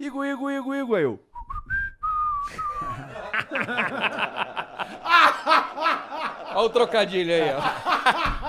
Igor, 0.00 0.24
Igor, 0.24 0.50
Igor, 0.50 0.74
Igor. 0.76 0.96
Aí 0.96 1.04
eu. 1.04 1.20
Olha 6.54 6.66
o 6.66 6.70
trocadilho 6.70 7.32
aí, 7.34 7.50
ó. 7.52 7.60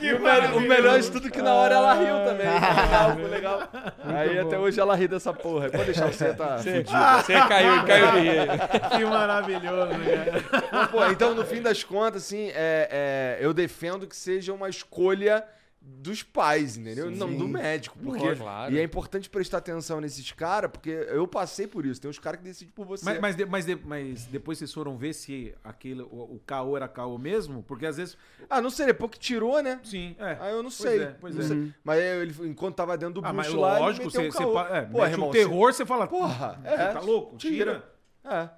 E 0.00 0.12
o, 0.12 0.20
melhor, 0.20 0.54
o 0.54 0.60
melhor 0.60 1.00
de 1.00 1.10
tudo 1.10 1.28
é 1.28 1.30
que 1.30 1.40
na 1.40 1.54
hora 1.54 1.74
ela 1.74 1.94
riu 1.94 2.24
também. 2.24 2.46
Foi 2.46 2.82
legal, 2.82 3.12
foi 3.14 3.28
legal. 3.28 3.68
Aí 4.04 4.38
até 4.38 4.58
hoje 4.58 4.80
ela 4.80 4.94
ri 4.94 5.08
dessa 5.08 5.32
porra. 5.32 5.70
Pode 5.70 5.84
deixar 5.84 6.06
você 6.06 6.34
tá 6.34 6.58
fudido. 6.58 6.90
Você 6.90 7.32
caiu, 7.48 7.84
caiu 7.84 8.12
de 8.12 8.18
rir. 8.20 8.48
Que 8.96 9.04
maravilhoso, 9.04 9.90
cara. 9.90 10.66
Mas, 10.72 10.90
pô, 10.90 11.06
então, 11.06 11.34
no 11.34 11.44
fim 11.44 11.62
das 11.62 11.84
contas, 11.84 12.24
assim, 12.24 12.48
é, 12.48 12.88
é, 12.90 13.38
eu 13.40 13.54
defendo 13.54 14.06
que 14.06 14.16
seja 14.16 14.52
uma 14.52 14.68
escolha 14.68 15.44
dos 15.88 16.20
pais, 16.20 16.76
entendeu? 16.76 17.08
Não 17.12 17.32
do 17.32 17.46
médico. 17.46 17.96
Porque, 18.02 18.34
claro. 18.34 18.74
E 18.74 18.78
é 18.78 18.82
importante 18.82 19.30
prestar 19.30 19.58
atenção 19.58 20.00
nesses 20.00 20.32
caras, 20.32 20.68
porque 20.70 20.90
eu 20.90 21.28
passei 21.28 21.68
por 21.68 21.86
isso. 21.86 22.00
Tem 22.00 22.10
uns 22.10 22.18
caras 22.18 22.40
que 22.40 22.44
decidem 22.44 22.72
por 22.74 22.84
você. 22.84 23.04
Mas, 23.04 23.20
mas, 23.20 23.36
de- 23.36 23.46
mas, 23.46 23.64
de- 23.64 23.76
mas 23.84 24.24
depois 24.26 24.58
vocês 24.58 24.72
foram 24.72 24.96
ver 24.98 25.12
se 25.12 25.54
aquele, 25.62 26.02
o, 26.02 26.06
o 26.34 26.42
caô 26.44 26.76
era 26.76 26.88
caô 26.88 27.16
mesmo? 27.18 27.62
Porque 27.62 27.86
às 27.86 27.96
vezes. 27.98 28.18
Ah, 28.50 28.60
não 28.60 28.68
sei, 28.68 28.86
depois 28.86 29.12
que 29.12 29.18
tirou, 29.20 29.62
né? 29.62 29.80
Sim, 29.84 30.16
é. 30.18 30.36
Ah, 30.40 30.50
eu 30.50 30.56
não 30.56 30.70
Pois 30.70 30.74
sei. 30.74 31.02
é, 31.02 31.06
pois 31.20 31.34
não 31.36 31.44
é. 31.44 31.46
sei. 31.46 31.72
Mas 31.84 32.00
ele, 32.00 32.34
enquanto 32.48 32.74
tava 32.74 32.98
dentro 32.98 33.20
do 33.20 33.26
Ah, 33.26 33.32
bucho 33.32 33.60
lá, 33.60 33.78
lógico, 33.78 34.10
você, 34.10 34.18
um 34.26 34.30
você 34.32 34.42
é, 34.42 35.10
irmão, 35.12 35.28
um 35.28 35.32
terror, 35.32 35.72
você 35.72 35.86
fala. 35.86 36.08
Porra, 36.08 36.60
"Você 36.62 36.68
é, 36.68 36.88
tá 36.88 37.00
louco? 37.00 37.36
Tira. 37.36 37.88
É. 38.24 38.48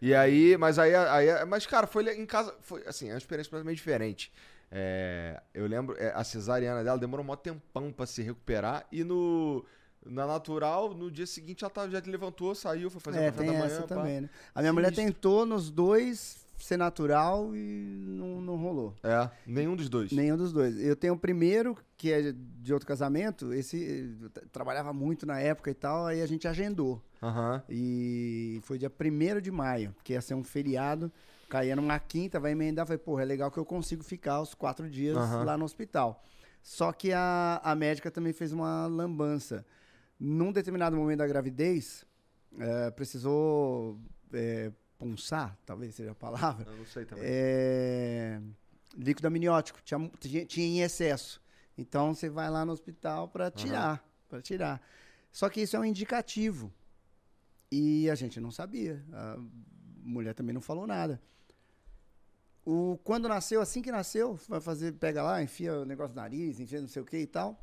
E 0.00 0.14
aí, 0.14 0.56
mas 0.58 0.78
aí, 0.78 0.94
aí 0.94 1.44
mas 1.46 1.66
cara, 1.66 1.86
foi 1.86 2.04
em 2.14 2.26
casa, 2.26 2.54
foi 2.60 2.84
assim, 2.86 3.08
é 3.08 3.12
uma 3.12 3.18
experiência 3.18 3.50
completamente 3.50 3.78
diferente. 3.78 4.30
É, 4.70 5.40
eu 5.54 5.66
lembro, 5.66 5.96
é, 5.98 6.12
a 6.14 6.22
cesariana 6.22 6.84
dela 6.84 6.98
demorou 6.98 7.24
um 7.24 7.36
tempão 7.36 7.90
pra 7.92 8.04
se 8.06 8.22
recuperar 8.22 8.86
e 8.92 9.02
no 9.04 9.64
na 10.06 10.26
natural, 10.26 10.94
no 10.94 11.10
dia 11.10 11.26
seguinte 11.26 11.64
ela 11.64 11.70
tava, 11.70 11.90
já 11.90 12.00
levantou, 12.06 12.54
saiu, 12.54 12.88
foi 12.88 13.00
fazer 13.00 13.18
É, 13.18 13.28
o 13.28 13.32
café 13.32 13.38
tem 13.44 13.46
da 13.52 13.58
manhã. 13.58 13.66
essa 13.66 13.82
pá. 13.82 13.94
também, 13.96 14.20
né? 14.22 14.30
A 14.54 14.60
minha 14.60 14.72
mulher 14.72 14.94
tentou 14.94 15.44
nos 15.44 15.70
dois 15.70 16.46
ser 16.56 16.76
natural 16.76 17.54
e 17.54 18.04
não, 18.06 18.40
não 18.40 18.56
rolou. 18.56 18.94
É, 19.02 19.28
nenhum 19.46 19.76
dos 19.76 19.88
dois. 19.88 20.10
Nenhum 20.12 20.36
dos 20.36 20.52
dois. 20.52 20.78
Eu 20.80 20.96
tenho 20.96 21.14
o 21.14 21.18
primeiro, 21.18 21.76
que 21.96 22.10
é 22.12 22.32
de 22.32 22.72
outro 22.72 22.86
casamento. 22.88 23.52
Esse 23.52 24.16
tra- 24.32 24.42
trabalhava 24.50 24.92
muito 24.92 25.24
na 25.26 25.38
época 25.40 25.70
e 25.70 25.74
tal, 25.74 26.06
aí 26.06 26.20
a 26.22 26.26
gente 26.26 26.48
agendou. 26.48 27.02
Aham. 27.22 27.62
E 27.68 28.60
foi 28.62 28.78
dia 28.78 28.90
1 28.90 29.40
de 29.40 29.50
maio, 29.50 29.94
que 30.02 30.14
ia 30.14 30.20
ser 30.20 30.34
um 30.34 30.42
feriado. 30.44 31.12
Caía 31.48 31.74
numa 31.74 31.98
quinta, 31.98 32.38
vai 32.38 32.52
emendar. 32.52 32.86
Falei, 32.86 32.98
porra, 32.98 33.22
é 33.22 33.24
legal 33.24 33.50
que 33.50 33.58
eu 33.58 33.64
consigo 33.64 34.02
ficar 34.02 34.40
os 34.40 34.54
quatro 34.54 34.88
dias 34.88 35.16
Aham. 35.16 35.44
lá 35.44 35.56
no 35.56 35.64
hospital. 35.64 36.22
Só 36.62 36.92
que 36.92 37.12
a, 37.12 37.60
a 37.64 37.74
médica 37.74 38.10
também 38.10 38.32
fez 38.32 38.52
uma 38.52 38.86
lambança. 38.86 39.64
Num 40.20 40.52
determinado 40.52 40.96
momento 40.96 41.18
da 41.18 41.26
gravidez, 41.26 42.04
eh, 42.58 42.90
precisou 42.90 43.98
eh, 44.32 44.72
punçar, 44.98 45.56
talvez 45.64 45.94
seja 45.94 46.10
a 46.10 46.14
palavra, 46.14 46.66
Eu 46.68 46.76
não 46.76 46.84
sei 46.84 47.04
também. 47.04 47.24
é, 47.24 48.40
líquido 48.96 49.28
amniótico, 49.28 49.80
tinha, 49.82 50.10
tinha, 50.18 50.44
tinha 50.44 50.66
em 50.66 50.80
excesso. 50.80 51.40
Então 51.78 52.12
você 52.14 52.28
vai 52.28 52.50
lá 52.50 52.64
no 52.64 52.72
hospital 52.72 53.28
para 53.28 53.50
tirar, 53.50 54.04
para 54.28 54.42
tirar. 54.42 54.82
Só 55.30 55.48
que 55.48 55.60
isso 55.60 55.76
é 55.76 55.78
um 55.78 55.84
indicativo. 55.84 56.72
E 57.70 58.10
a 58.10 58.14
gente 58.16 58.40
não 58.40 58.50
sabia. 58.50 59.04
A 59.12 59.38
mulher 60.02 60.34
também 60.34 60.52
não 60.52 60.60
falou 60.60 60.86
nada. 60.86 61.20
O, 62.70 62.98
quando 63.02 63.26
nasceu, 63.30 63.62
assim 63.62 63.80
que 63.80 63.90
nasceu, 63.90 64.38
vai 64.46 64.60
fazer, 64.60 64.92
pega 64.92 65.22
lá, 65.22 65.42
enfia 65.42 65.72
o 65.80 65.84
negócio 65.86 66.14
no 66.14 66.20
nariz, 66.20 66.60
enfia 66.60 66.82
não 66.82 66.88
sei 66.88 67.00
o 67.00 67.04
que 67.04 67.16
e 67.16 67.26
tal. 67.26 67.58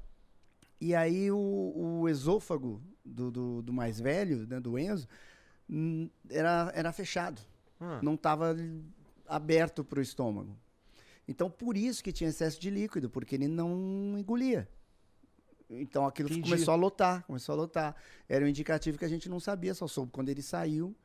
E 0.81 0.95
aí 0.95 1.29
o, 1.29 1.99
o 2.01 2.09
esôfago 2.09 2.81
do, 3.05 3.29
do, 3.29 3.61
do 3.61 3.71
mais 3.71 3.99
velho, 3.99 4.47
né, 4.47 4.59
do 4.59 4.79
Enzo, 4.79 5.07
era, 6.27 6.71
era 6.73 6.91
fechado 6.91 7.39
Ah. 7.79 7.99
não 8.01 8.15
estava 8.15 8.55
aberto 9.27 9.83
para 9.83 9.99
o 9.99 10.01
estômago. 10.01 10.57
Então, 11.27 11.51
por 11.51 11.77
isso 11.77 12.03
que 12.03 12.11
tinha 12.11 12.29
excesso 12.31 12.59
de 12.59 12.71
líquido, 12.71 13.07
porque 13.07 13.35
ele 13.35 13.47
não 13.47 14.15
engolia. 14.17 14.67
Então, 15.69 16.07
aquilo 16.07 16.29
Entendi. 16.29 16.49
começou 16.49 16.73
a 16.73 16.77
lotar, 16.77 17.23
começou 17.25 17.53
a 17.53 17.55
lotar. 17.55 17.95
Era 18.27 18.43
um 18.43 18.47
indicativo 18.47 18.97
que 18.97 19.05
a 19.05 19.09
gente 19.09 19.29
não 19.29 19.39
sabia, 19.39 19.75
só 19.75 19.87
soube 19.87 20.11
quando 20.11 20.29
ele 20.29 20.41
saiu, 20.41 20.95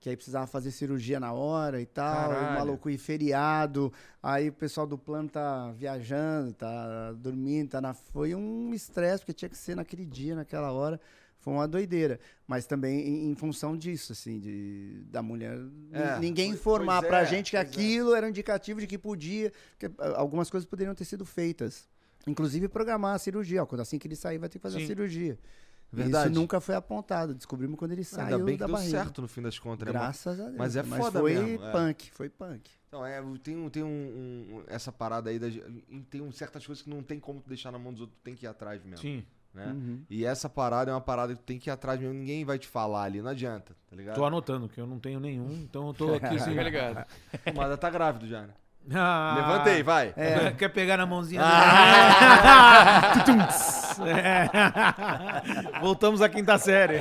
que 0.00 0.10
aí 0.10 0.16
precisava 0.16 0.46
fazer 0.46 0.70
cirurgia 0.70 1.18
na 1.18 1.32
hora 1.32 1.80
e 1.80 1.86
tal, 1.86 2.30
e 2.30 2.34
o 2.34 2.38
Caralho. 2.38 2.58
maluco 2.58 2.90
ir 2.90 2.98
feriado, 2.98 3.92
aí 4.22 4.50
o 4.50 4.52
pessoal 4.52 4.86
do 4.86 4.98
plano 4.98 5.28
tá 5.28 5.72
viajando, 5.72 6.52
tá 6.52 7.12
dormindo, 7.12 7.70
tá 7.70 7.80
na... 7.80 7.94
Foi 7.94 8.34
um 8.34 8.74
estresse, 8.74 9.20
porque 9.20 9.32
tinha 9.32 9.48
que 9.48 9.56
ser 9.56 9.74
naquele 9.74 10.04
dia, 10.04 10.34
naquela 10.34 10.72
hora. 10.72 11.00
Foi 11.44 11.52
uma 11.52 11.68
doideira. 11.68 12.18
Mas 12.46 12.64
também 12.64 13.06
em, 13.06 13.30
em 13.30 13.34
função 13.34 13.76
disso, 13.76 14.12
assim, 14.12 14.40
de, 14.40 15.04
da 15.10 15.22
mulher. 15.22 15.58
É, 15.92 16.18
ninguém 16.18 16.50
informar 16.50 17.00
pois 17.00 17.08
pra 17.10 17.20
é, 17.20 17.26
gente 17.26 17.50
que 17.50 17.56
é. 17.58 17.60
aquilo 17.60 18.14
era 18.14 18.24
um 18.24 18.30
indicativo 18.30 18.80
de 18.80 18.86
que 18.86 18.96
podia. 18.96 19.52
Que 19.78 19.86
ah, 19.86 20.14
algumas 20.16 20.48
coisas 20.48 20.66
poderiam 20.66 20.94
ter 20.94 21.04
sido 21.04 21.26
feitas. 21.26 21.86
Inclusive 22.26 22.66
programar 22.66 23.14
a 23.14 23.18
cirurgia. 23.18 23.62
Ó, 23.62 23.66
quando 23.66 23.82
assim 23.82 23.98
que 23.98 24.08
ele 24.08 24.16
sair, 24.16 24.38
vai 24.38 24.48
ter 24.48 24.58
que 24.58 24.62
fazer 24.62 24.78
Sim. 24.78 24.84
a 24.84 24.86
cirurgia. 24.86 25.38
Verdade. 25.94 26.30
Isso 26.30 26.40
nunca 26.40 26.60
foi 26.60 26.74
apontado. 26.74 27.34
Descobrimos 27.34 27.78
quando 27.78 27.92
ele 27.92 28.04
saiu 28.04 28.34
Ainda 28.36 28.44
bem 28.44 28.54
que 28.54 28.60
da 28.60 28.66
deu 28.66 28.74
barriga. 28.74 28.98
certo 28.98 29.22
no 29.22 29.28
fim 29.28 29.42
das 29.42 29.58
contas, 29.58 29.86
né? 29.86 29.92
Graças 29.92 30.40
a 30.40 30.44
Deus. 30.44 30.56
Mas 30.56 30.76
é 30.76 30.82
foda 30.82 31.20
foi 31.20 31.34
mesmo, 31.34 31.64
é. 31.64 31.72
punk, 31.72 32.10
foi 32.12 32.28
punk. 32.28 32.70
Então, 32.88 33.04
é, 33.04 33.20
tem, 33.42 33.56
um, 33.56 33.68
tem 33.68 33.82
um, 33.82 33.86
um- 33.88 34.64
essa 34.68 34.92
parada 34.92 35.30
aí, 35.30 35.38
da, 35.38 35.48
tem 36.10 36.20
um, 36.20 36.30
certas 36.30 36.64
coisas 36.64 36.82
que 36.82 36.88
não 36.90 37.02
tem 37.02 37.18
como 37.18 37.40
tu 37.40 37.48
deixar 37.48 37.72
na 37.72 37.78
mão 37.78 37.92
dos 37.92 38.02
outros, 38.02 38.18
tu 38.20 38.22
tem 38.22 38.34
que 38.34 38.46
ir 38.46 38.48
atrás 38.48 38.82
mesmo. 38.84 38.98
Sim. 38.98 39.24
Né? 39.52 39.66
Uhum. 39.66 40.02
E 40.10 40.24
essa 40.24 40.48
parada 40.48 40.90
é 40.90 40.94
uma 40.94 41.00
parada 41.00 41.32
que 41.34 41.40
tu 41.40 41.44
tem 41.44 41.58
que 41.58 41.70
ir 41.70 41.72
atrás 41.72 41.98
mesmo, 42.00 42.14
ninguém 42.14 42.44
vai 42.44 42.58
te 42.58 42.66
falar 42.66 43.04
ali, 43.04 43.22
não 43.22 43.30
adianta, 43.30 43.74
tá 43.88 43.94
ligado? 43.96 44.16
Tô 44.16 44.24
anotando, 44.24 44.68
que 44.68 44.80
eu 44.80 44.86
não 44.86 44.98
tenho 44.98 45.20
nenhum, 45.20 45.52
então 45.62 45.86
eu 45.88 45.94
tô 45.94 46.14
aqui 46.14 46.34
assim. 46.36 46.50
Fica 46.50 46.62
ligado. 46.62 47.06
Mas 47.54 47.78
tá 47.78 47.88
grávida 47.88 48.26
já, 48.26 48.42
né? 48.42 48.54
Ah, 48.92 49.34
Levantei, 49.38 49.82
vai. 49.82 50.12
É. 50.16 50.50
Quer 50.52 50.68
pegar 50.68 50.96
na 50.98 51.06
mãozinha 51.06 51.40
Ah. 51.42 53.12
É. 54.06 54.50
Voltamos 55.80 56.20
à 56.20 56.28
quinta 56.28 56.58
série. 56.58 56.96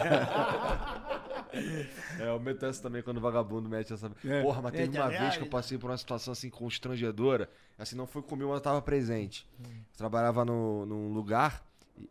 É, 2.20 2.28
eu 2.30 2.40
meto 2.40 2.66
essa 2.66 2.82
também 2.82 3.02
quando 3.02 3.18
o 3.18 3.22
vagabundo 3.22 3.68
mete 3.70 3.94
essa. 3.94 4.12
É. 4.26 4.42
Porra, 4.42 4.62
mas 4.62 4.72
teve 4.72 4.88
Mete 4.88 4.98
uma 4.98 5.06
a 5.06 5.10
vez 5.10 5.38
que 5.38 5.44
eu 5.44 5.48
passei 5.50 5.78
por 5.78 5.90
uma 5.90 5.98
situação 5.98 6.32
assim 6.32 6.50
constrangedora. 6.50 7.50
Assim, 7.78 7.96
não 7.96 8.08
foi 8.08 8.22
comigo, 8.22 8.50
mas 8.50 8.58
eu 8.58 8.62
tava 8.64 8.82
presente. 8.82 9.48
Hum. 9.60 9.64
Eu 9.70 9.98
trabalhava 9.98 10.46
no, 10.46 10.86
num 10.86 11.14
lugar, 11.14 11.62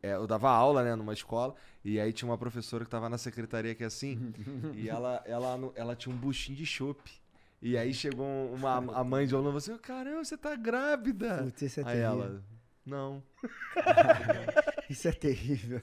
é, 0.03 0.15
eu 0.15 0.27
dava 0.27 0.51
aula, 0.51 0.83
né, 0.85 0.95
numa 0.95 1.13
escola, 1.13 1.55
e 1.85 1.99
aí 1.99 2.13
tinha 2.13 2.29
uma 2.31 2.39
professora 2.39 2.85
que 2.85 2.91
tava 2.91 3.09
na 3.09 3.19
secretaria 3.19 3.75
que 3.75 3.83
é 3.83 3.87
assim, 3.87 4.33
e 4.75 4.89
ela, 4.89 5.23
ela, 5.25 5.57
no- 5.57 5.73
ela 5.75 5.95
tinha 5.97 6.15
um 6.15 6.19
buchinho 6.19 6.57
de 6.59 6.67
chope. 6.67 7.22
E 7.63 7.79
aí 7.79 7.95
chegou 7.95 8.27
uma, 8.53 8.77
a 8.93 9.05
mãe 9.05 9.25
de 9.27 9.35
aluno 9.35 9.57
e 9.57 9.61
falou 9.63 9.77
assim: 9.77 9.79
caramba, 9.79 10.25
você 10.25 10.37
tá 10.37 10.57
grávida. 10.57 11.45
Putz, 11.45 11.63
isso 11.63 11.81
é 11.81 11.85
aí 11.85 11.89
terrível. 12.01 12.11
ela, 12.25 12.43
não. 12.85 13.23
Isso 14.91 15.07
é 15.09 15.13
terrível. 15.13 15.81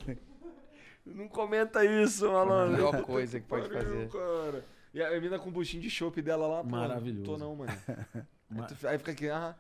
Não 1.06 1.28
comenta 1.30 1.84
isso, 1.84 2.28
A 2.28 2.34
malandro. 2.46 2.74
melhor 2.74 3.02
coisa 3.04 3.40
que 3.40 3.48
pode 3.48 3.70
fazer. 3.70 4.10
cara. 4.10 4.64
E 4.94 5.02
a 5.02 5.10
menina 5.12 5.40
com 5.40 5.50
o 5.50 5.52
buchinho 5.52 5.82
de 5.82 5.90
chope 5.90 6.22
dela 6.22 6.46
lá, 6.48 6.64
pô, 6.64 6.70
Maravilhoso. 6.70 7.20
Não 7.22 7.26
tô 7.26 7.38
não, 7.38 7.56
mano. 7.56 7.72
Aí, 8.52 8.68
tu- 8.68 8.88
aí 8.88 8.98
fica 8.98 9.12
aqui, 9.12 9.30
ah, 9.30 9.56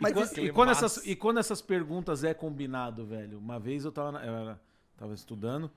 Mas 0.00 0.10
e, 0.10 0.14
quando, 0.14 0.38
e 0.38 0.52
quando 0.52 0.70
essas, 0.70 1.06
e 1.06 1.16
quando 1.16 1.38
essas 1.40 1.60
perguntas 1.60 2.22
é 2.24 2.32
combinado, 2.32 3.04
velho? 3.04 3.38
Uma 3.38 3.58
vez 3.58 3.84
eu 3.84 3.90
tava, 3.92 4.12
na- 4.12 4.24
eu 4.24 4.32
era- 4.34 4.60
tava 4.96 5.12
estudando, 5.14 5.70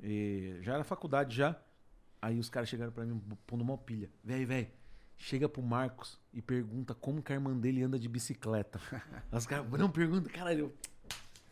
e 0.00 0.58
já 0.62 0.74
era 0.74 0.84
faculdade 0.84 1.36
já. 1.36 1.56
Aí 2.24 2.38
os 2.38 2.48
caras 2.48 2.70
chegaram 2.70 2.90
pra 2.90 3.04
mim 3.04 3.20
pondo 3.46 3.60
uma 3.62 3.76
pilha. 3.76 4.10
Véi, 4.22 4.46
véi, 4.46 4.72
chega 5.18 5.46
pro 5.46 5.60
Marcos 5.62 6.18
e 6.32 6.40
pergunta 6.40 6.94
como 6.94 7.22
que 7.22 7.30
a 7.32 7.34
irmã 7.34 7.54
dele 7.54 7.82
anda 7.82 7.98
de 7.98 8.08
bicicleta. 8.08 8.80
Os 9.30 9.46
caras, 9.46 9.70
não 9.78 9.90
pergunta, 9.90 10.30
caralho. 10.30 10.60
eu 10.60 10.74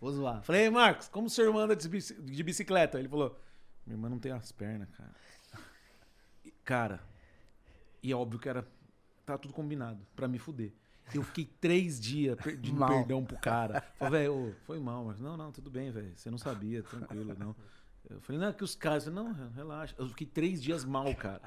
Vou 0.01 0.11
zoar. 0.13 0.43
Falei, 0.43 0.63
ei, 0.63 0.71
Marcos, 0.71 1.09
como 1.09 1.29
sua 1.29 1.45
irmã 1.45 1.65
anda 1.65 1.77
de 1.77 1.87
bici- 1.91 2.19
de 2.23 2.43
bicicleta? 2.43 2.99
Ele 2.99 3.07
falou, 3.07 3.39
minha 3.87 3.97
irmã 3.99 4.09
não 4.09 4.19
tem 4.19 4.33
as 4.33 4.51
pernas, 4.51 4.89
cara. 4.97 5.13
E, 6.43 6.51
Cara, 6.65 7.01
e 8.03 8.11
é 8.11 8.17
óbvio 8.17 8.41
que 8.41 8.49
era. 8.49 8.67
Tá 9.27 9.37
tudo 9.37 9.53
combinado 9.53 10.01
pra 10.17 10.27
me 10.27 10.39
fuder. 10.39 10.73
Eu 11.15 11.23
fiquei 11.23 11.45
três 11.61 12.01
dias 12.01 12.35
pedindo 12.43 12.85
perdão 12.87 13.23
pro 13.27 13.37
cara. 13.39 13.83
Falei, 13.99 14.23
velho, 14.23 14.57
foi 14.65 14.81
mal, 14.81 15.05
mas 15.05 15.21
não, 15.21 15.37
não, 15.37 15.53
tudo 15.53 15.71
bem, 15.71 15.91
velho. 15.91 16.13
Você 16.17 16.31
não 16.31 16.39
sabia, 16.39 16.83
tranquilo, 16.83 17.37
não. 17.39 17.55
Eu 18.15 18.21
falei, 18.21 18.41
não, 18.41 18.49
é 18.49 18.53
que 18.53 18.63
os 18.65 18.75
caras, 18.75 19.05
falei, 19.05 19.23
não, 19.23 19.51
relaxa. 19.55 19.95
Eu 19.99 20.09
fiquei 20.09 20.27
três 20.27 20.63
dias 20.63 20.85
mal, 20.85 21.15
cara. 21.15 21.41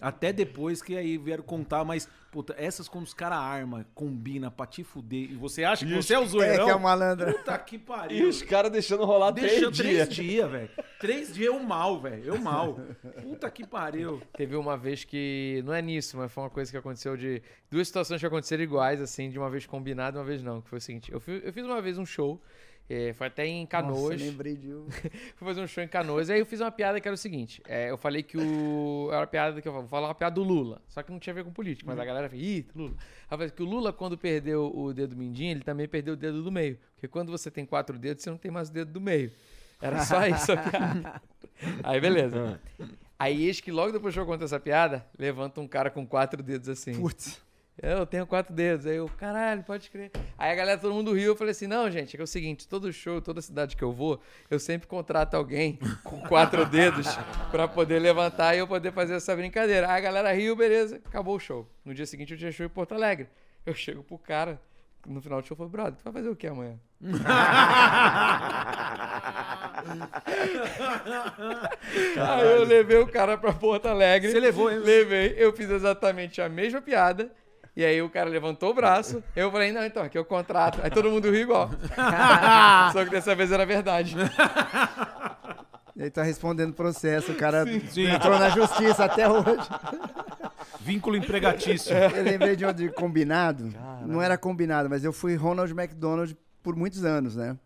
Até 0.00 0.32
depois 0.32 0.82
que 0.82 0.96
aí 0.96 1.16
vieram 1.16 1.42
contar, 1.42 1.84
mas, 1.84 2.08
puta, 2.30 2.54
essas 2.58 2.86
quando 2.88 3.04
os 3.04 3.14
caras 3.14 3.38
arma, 3.38 3.86
combina 3.94 4.50
pra 4.50 4.66
te 4.66 4.84
fuder, 4.84 5.30
e 5.30 5.34
você 5.34 5.64
acha 5.64 5.86
que 5.86 5.94
você 5.94 6.14
é 6.14 6.18
o 6.18 6.22
é 6.24 6.26
zoeirão, 6.26 6.64
que 6.66 6.70
é 6.70 6.74
o 6.74 6.80
malandro. 6.80 7.32
puta 7.32 7.58
que 7.58 7.76
E 7.76 7.78
pariu. 7.78 8.28
os 8.28 8.42
caras 8.42 8.70
deixando 8.70 9.04
rolar 9.04 9.30
Deixa 9.30 9.70
três 9.70 9.76
três 9.78 10.08
dias. 10.08 10.08
dias, 10.14 10.50
velho. 10.50 10.70
Três 11.00 11.34
dias 11.34 11.46
eu 11.54 11.58
mal, 11.62 12.00
velho. 12.00 12.24
Eu 12.24 12.38
mal. 12.40 12.78
Puta 13.22 13.50
que 13.50 13.66
pariu. 13.66 14.20
Teve 14.36 14.54
uma 14.56 14.76
vez 14.76 15.04
que. 15.04 15.62
Não 15.64 15.72
é 15.72 15.80
nisso, 15.80 16.16
mas 16.16 16.30
foi 16.32 16.42
uma 16.44 16.50
coisa 16.50 16.70
que 16.70 16.76
aconteceu 16.76 17.16
de. 17.16 17.42
Duas 17.70 17.86
situações 17.86 18.20
que 18.20 18.26
aconteceram 18.26 18.62
iguais, 18.62 19.00
assim, 19.00 19.30
de 19.30 19.38
uma 19.38 19.48
vez 19.50 19.66
combinado 19.66 20.16
e 20.16 20.18
uma 20.18 20.24
vez 20.24 20.42
não. 20.42 20.60
Que 20.60 20.68
foi 20.68 20.78
o 20.78 20.80
seguinte: 20.80 21.10
eu, 21.12 21.20
fui- 21.20 21.40
eu 21.44 21.52
fiz 21.52 21.64
uma 21.64 21.80
vez 21.82 21.96
um 21.98 22.06
show, 22.06 22.40
eh, 22.88 23.12
foi 23.14 23.26
até 23.26 23.46
em 23.46 23.66
Canoas. 23.66 24.20
Nossa, 24.20 24.30
lembrei 24.30 24.56
de 24.56 24.72
um. 24.72 24.86
fui 25.34 25.46
fazer 25.48 25.60
um 25.60 25.66
show 25.66 25.82
em 25.82 25.88
Canoas. 25.88 26.30
Aí 26.30 26.38
eu 26.38 26.46
fiz 26.46 26.60
uma 26.60 26.70
piada 26.70 27.00
que 27.00 27.08
era 27.08 27.14
o 27.14 27.18
seguinte: 27.18 27.60
é, 27.66 27.90
eu 27.90 27.98
falei 27.98 28.22
que 28.22 28.38
o. 28.38 29.08
Era 29.10 29.20
uma 29.20 29.26
piada 29.26 29.60
que 29.60 29.66
eu 29.66 29.72
vou 29.72 29.88
falar 29.88 30.08
uma 30.08 30.14
piada 30.14 30.34
do 30.36 30.42
Lula. 30.42 30.80
Só 30.88 31.02
que 31.02 31.10
não 31.10 31.18
tinha 31.18 31.32
a 31.32 31.34
ver 31.34 31.44
com 31.44 31.52
política, 31.52 31.90
mas 31.90 31.98
a 31.98 32.04
galera 32.04 32.28
falou, 32.28 32.44
ih, 32.44 32.66
Lula. 32.74 32.94
Falei 33.28 33.50
que 33.50 33.62
o 33.62 33.66
Lula, 33.66 33.92
quando 33.92 34.16
perdeu 34.16 34.72
o 34.74 34.92
dedo 34.92 35.16
mindinho, 35.16 35.50
ele 35.52 35.62
também 35.62 35.88
perdeu 35.88 36.14
o 36.14 36.16
dedo 36.16 36.42
do 36.42 36.52
meio. 36.52 36.78
Porque 36.94 37.08
quando 37.08 37.32
você 37.32 37.50
tem 37.50 37.66
quatro 37.66 37.98
dedos, 37.98 38.22
você 38.22 38.30
não 38.30 38.38
tem 38.38 38.50
mais 38.50 38.68
o 38.68 38.72
dedo 38.72 38.92
do 38.92 39.00
meio. 39.00 39.32
Era 39.80 40.04
só 40.04 40.24
isso 40.28 40.52
a 40.52 40.56
piada. 40.56 41.22
Aí, 41.82 42.00
beleza. 42.00 42.60
Aí, 43.18 43.46
eis 43.46 43.60
que 43.60 43.72
logo 43.72 43.92
depois 43.92 44.14
que 44.14 44.20
eu 44.20 44.26
conto 44.26 44.44
essa 44.44 44.60
piada, 44.60 45.04
levanta 45.18 45.60
um 45.60 45.66
cara 45.66 45.90
com 45.90 46.06
quatro 46.06 46.42
dedos 46.42 46.68
assim. 46.68 46.94
Putz. 47.00 47.45
Eu 47.82 48.06
tenho 48.06 48.26
quatro 48.26 48.54
dedos. 48.54 48.86
Aí 48.86 48.96
eu, 48.96 49.08
caralho, 49.18 49.62
pode 49.62 49.90
crer. 49.90 50.10
Aí 50.38 50.50
a 50.50 50.54
galera, 50.54 50.80
todo 50.80 50.94
mundo 50.94 51.12
riu. 51.12 51.32
Eu 51.32 51.36
falei 51.36 51.50
assim: 51.50 51.66
não, 51.66 51.90
gente, 51.90 52.16
é, 52.16 52.20
é 52.20 52.22
o 52.22 52.26
seguinte: 52.26 52.66
todo 52.66 52.90
show, 52.90 53.20
toda 53.20 53.42
cidade 53.42 53.76
que 53.76 53.84
eu 53.84 53.92
vou, 53.92 54.18
eu 54.50 54.58
sempre 54.58 54.88
contrato 54.88 55.34
alguém 55.34 55.78
com 56.02 56.20
quatro 56.22 56.64
dedos 56.70 57.06
pra 57.50 57.68
poder 57.68 57.98
levantar 57.98 58.54
e 58.54 58.58
eu 58.60 58.66
poder 58.66 58.92
fazer 58.92 59.14
essa 59.14 59.36
brincadeira. 59.36 59.90
Aí 59.90 59.98
a 59.98 60.00
galera 60.00 60.32
riu, 60.32 60.56
beleza, 60.56 61.00
acabou 61.04 61.36
o 61.36 61.40
show. 61.40 61.68
No 61.84 61.92
dia 61.92 62.06
seguinte 62.06 62.32
eu 62.32 62.38
tinha 62.38 62.50
show 62.50 62.64
em 62.64 62.70
Porto 62.70 62.94
Alegre. 62.94 63.28
Eu 63.66 63.74
chego 63.74 64.02
pro 64.02 64.16
cara, 64.16 64.58
no 65.06 65.20
final 65.20 65.42
do 65.42 65.46
show, 65.46 65.54
eu 65.54 65.58
falo, 65.58 65.68
brother, 65.68 65.94
tu 65.96 66.04
vai 66.04 66.12
fazer 66.14 66.30
o 66.30 66.36
que 66.36 66.46
amanhã? 66.46 66.78
Aí 72.16 72.46
eu 72.56 72.64
levei 72.64 72.98
o 72.98 73.06
cara 73.06 73.36
pra 73.36 73.52
Porto 73.52 73.86
Alegre. 73.86 74.30
Você 74.30 74.40
levou, 74.40 74.70
hein? 74.70 74.78
Levei. 74.78 75.34
Eu 75.36 75.52
fiz 75.52 75.68
exatamente 75.68 76.40
a 76.40 76.48
mesma 76.48 76.80
piada. 76.80 77.30
E 77.76 77.84
aí 77.84 78.00
o 78.00 78.08
cara 78.08 78.30
levantou 78.30 78.70
o 78.70 78.74
braço. 78.74 79.22
Eu 79.34 79.52
falei, 79.52 79.70
não, 79.70 79.84
então, 79.84 80.02
aqui 80.02 80.16
é 80.16 80.20
o 80.20 80.24
contrato. 80.24 80.80
Aí 80.82 80.90
todo 80.90 81.10
mundo 81.10 81.30
riu 81.30 81.42
igual. 81.42 81.70
Só 82.92 83.04
que 83.04 83.10
dessa 83.10 83.34
vez 83.34 83.52
era 83.52 83.66
verdade. 83.66 84.16
Ele 85.94 86.10
tá 86.10 86.22
respondendo 86.22 86.72
processo, 86.72 87.32
o 87.32 87.34
cara 87.34 87.64
Sim. 87.90 88.06
entrou 88.06 88.38
na 88.38 88.50
justiça 88.50 89.04
até 89.04 89.28
hoje. 89.28 89.68
Vínculo 90.80 91.16
empregatício. 91.16 91.94
Eu 91.96 92.22
lembrei 92.22 92.56
de 92.56 92.64
um 92.64 92.72
de 92.72 92.88
combinado. 92.90 93.72
Não 94.06 94.20
era 94.22 94.38
combinado, 94.38 94.88
mas 94.88 95.04
eu 95.04 95.12
fui 95.12 95.36
Ronald 95.36 95.70
McDonald 95.72 96.36
por 96.62 96.76
muitos 96.76 97.04
anos, 97.04 97.36
né? 97.36 97.56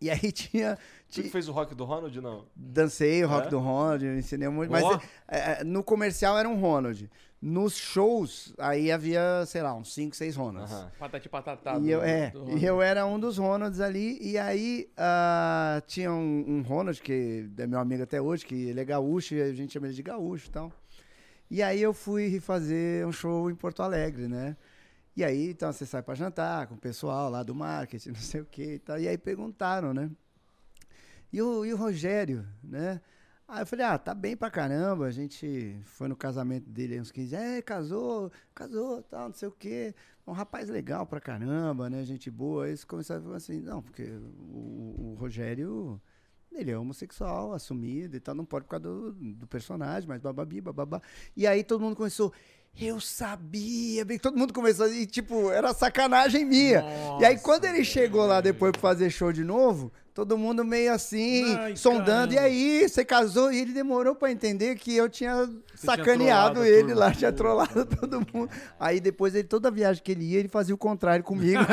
E 0.00 0.10
aí 0.10 0.30
tinha. 0.30 0.78
Que 1.08 1.22
fez 1.24 1.48
o 1.48 1.52
rock 1.52 1.74
do 1.74 1.84
Ronald, 1.84 2.20
não? 2.20 2.44
dancei 2.54 3.24
o 3.24 3.28
rock 3.28 3.46
É? 3.46 3.50
do 3.50 3.58
Ronald, 3.58 4.04
eu 4.04 4.18
ensinei 4.18 4.46
um 4.46 4.52
monte. 4.52 4.70
Mas 4.70 4.84
é, 5.28 5.60
é, 5.60 5.64
no 5.64 5.82
comercial 5.82 6.36
era 6.38 6.48
um 6.48 6.60
Ronald. 6.60 7.08
Nos 7.48 7.76
shows, 7.76 8.52
aí 8.58 8.90
havia, 8.90 9.46
sei 9.46 9.62
lá, 9.62 9.72
uns 9.72 9.94
5, 9.94 10.16
6 10.16 10.34
Ronalds. 10.34 10.72
Aham. 10.72 10.90
Patati 10.98 11.28
patatá. 11.28 11.78
E 11.78 11.88
eu, 11.88 12.02
é, 12.02 12.32
e 12.58 12.64
eu 12.64 12.82
era 12.82 13.06
um 13.06 13.20
dos 13.20 13.38
Ronalds 13.38 13.78
ali, 13.78 14.18
e 14.20 14.36
aí 14.36 14.90
ah, 14.96 15.80
tinha 15.86 16.12
um, 16.12 16.44
um 16.44 16.62
Ronald, 16.62 17.00
que 17.00 17.48
é 17.56 17.66
meu 17.68 17.78
amigo 17.78 18.02
até 18.02 18.20
hoje, 18.20 18.44
que 18.44 18.54
ele 18.54 18.80
é 18.80 18.84
gaúcho, 18.84 19.36
e 19.36 19.42
a 19.42 19.52
gente 19.52 19.72
chama 19.72 19.86
ele 19.86 19.94
de 19.94 20.02
gaúcho 20.02 20.48
e 20.48 20.50
tal. 20.50 20.72
E 21.48 21.62
aí 21.62 21.80
eu 21.80 21.94
fui 21.94 22.40
fazer 22.40 23.06
um 23.06 23.12
show 23.12 23.48
em 23.48 23.54
Porto 23.54 23.80
Alegre, 23.80 24.26
né? 24.26 24.56
E 25.16 25.22
aí, 25.22 25.50
então, 25.50 25.72
você 25.72 25.86
sai 25.86 26.02
pra 26.02 26.16
jantar 26.16 26.66
com 26.66 26.74
o 26.74 26.78
pessoal 26.78 27.30
lá 27.30 27.44
do 27.44 27.54
marketing, 27.54 28.08
não 28.10 28.16
sei 28.16 28.40
o 28.40 28.44
que 28.44 28.74
e 28.74 28.78
tal. 28.80 28.98
E 28.98 29.06
aí 29.06 29.16
perguntaram, 29.16 29.94
né? 29.94 30.10
E 31.32 31.40
o, 31.40 31.64
e 31.64 31.72
o 31.72 31.76
Rogério, 31.76 32.44
né? 32.60 33.00
Aí 33.48 33.62
eu 33.62 33.66
falei, 33.66 33.86
ah, 33.86 33.96
tá 33.96 34.12
bem 34.12 34.36
pra 34.36 34.50
caramba. 34.50 35.06
A 35.06 35.10
gente 35.10 35.78
foi 35.84 36.08
no 36.08 36.16
casamento 36.16 36.68
dele 36.68 37.00
uns 37.00 37.12
15 37.12 37.28
dias. 37.28 37.40
É, 37.40 37.62
casou, 37.62 38.30
casou, 38.54 39.02
tal, 39.02 39.28
não 39.28 39.34
sei 39.34 39.48
o 39.48 39.52
quê. 39.52 39.94
Um 40.26 40.32
rapaz 40.32 40.68
legal 40.68 41.06
pra 41.06 41.20
caramba, 41.20 41.88
né? 41.88 42.04
Gente 42.04 42.28
boa. 42.28 42.64
Aí 42.64 42.70
eles 42.70 42.84
começaram 42.84 43.20
a 43.20 43.24
falar 43.24 43.36
assim, 43.36 43.60
não, 43.60 43.80
porque 43.80 44.02
o, 44.02 45.12
o 45.12 45.16
Rogério, 45.20 46.00
ele 46.50 46.72
é 46.72 46.76
homossexual, 46.78 47.52
assumido 47.52 48.16
e 48.16 48.20
tal, 48.20 48.34
não 48.34 48.44
pode 48.44 48.64
por 48.64 48.70
causa 48.70 48.88
do, 48.88 49.12
do 49.12 49.46
personagem, 49.46 50.08
mas 50.08 50.20
bababi, 50.20 50.60
bababá. 50.60 51.00
E 51.36 51.46
aí 51.46 51.62
todo 51.62 51.80
mundo 51.80 51.94
começou, 51.94 52.32
eu 52.76 52.98
sabia, 52.98 54.04
bem, 54.04 54.18
todo 54.18 54.36
mundo 54.36 54.52
começou, 54.52 54.88
e 54.92 55.06
tipo, 55.06 55.52
era 55.52 55.72
sacanagem 55.72 56.44
minha. 56.44 56.82
e 57.20 57.24
aí 57.24 57.38
quando 57.38 57.64
ele 57.64 57.84
chegou 57.84 58.26
lá 58.26 58.40
depois 58.40 58.72
pra 58.72 58.80
fazer 58.80 59.08
show 59.10 59.32
de 59.32 59.44
novo, 59.44 59.92
todo 60.16 60.36
mundo 60.38 60.64
meio 60.64 60.92
assim, 60.94 61.54
Ai, 61.56 61.76
sondando, 61.76 62.32
e 62.32 62.36
caramba. 62.36 62.54
aí, 62.54 62.88
você 62.88 63.04
casou? 63.04 63.52
E 63.52 63.60
ele 63.60 63.72
demorou 63.74 64.14
pra 64.14 64.32
entender 64.32 64.74
que 64.76 64.96
eu 64.96 65.10
tinha 65.10 65.46
tinha 65.46 65.60
sacaneado 65.76 66.54
trollado 66.54 66.60
a 66.62 66.68
ele 66.68 66.94
lá, 66.94 67.12
tinha 67.12 67.30
trollado 67.30 67.84
todo 68.00 68.26
mundo. 68.32 68.50
Aí 68.80 68.98
depois, 68.98 69.34
ele, 69.34 69.46
toda 69.46 69.70
viagem 69.70 70.02
que 70.02 70.10
ele 70.12 70.24
ia, 70.24 70.38
ele 70.38 70.48
fazia 70.48 70.74
o 70.74 70.78
contrário 70.78 71.22
comigo. 71.22 71.60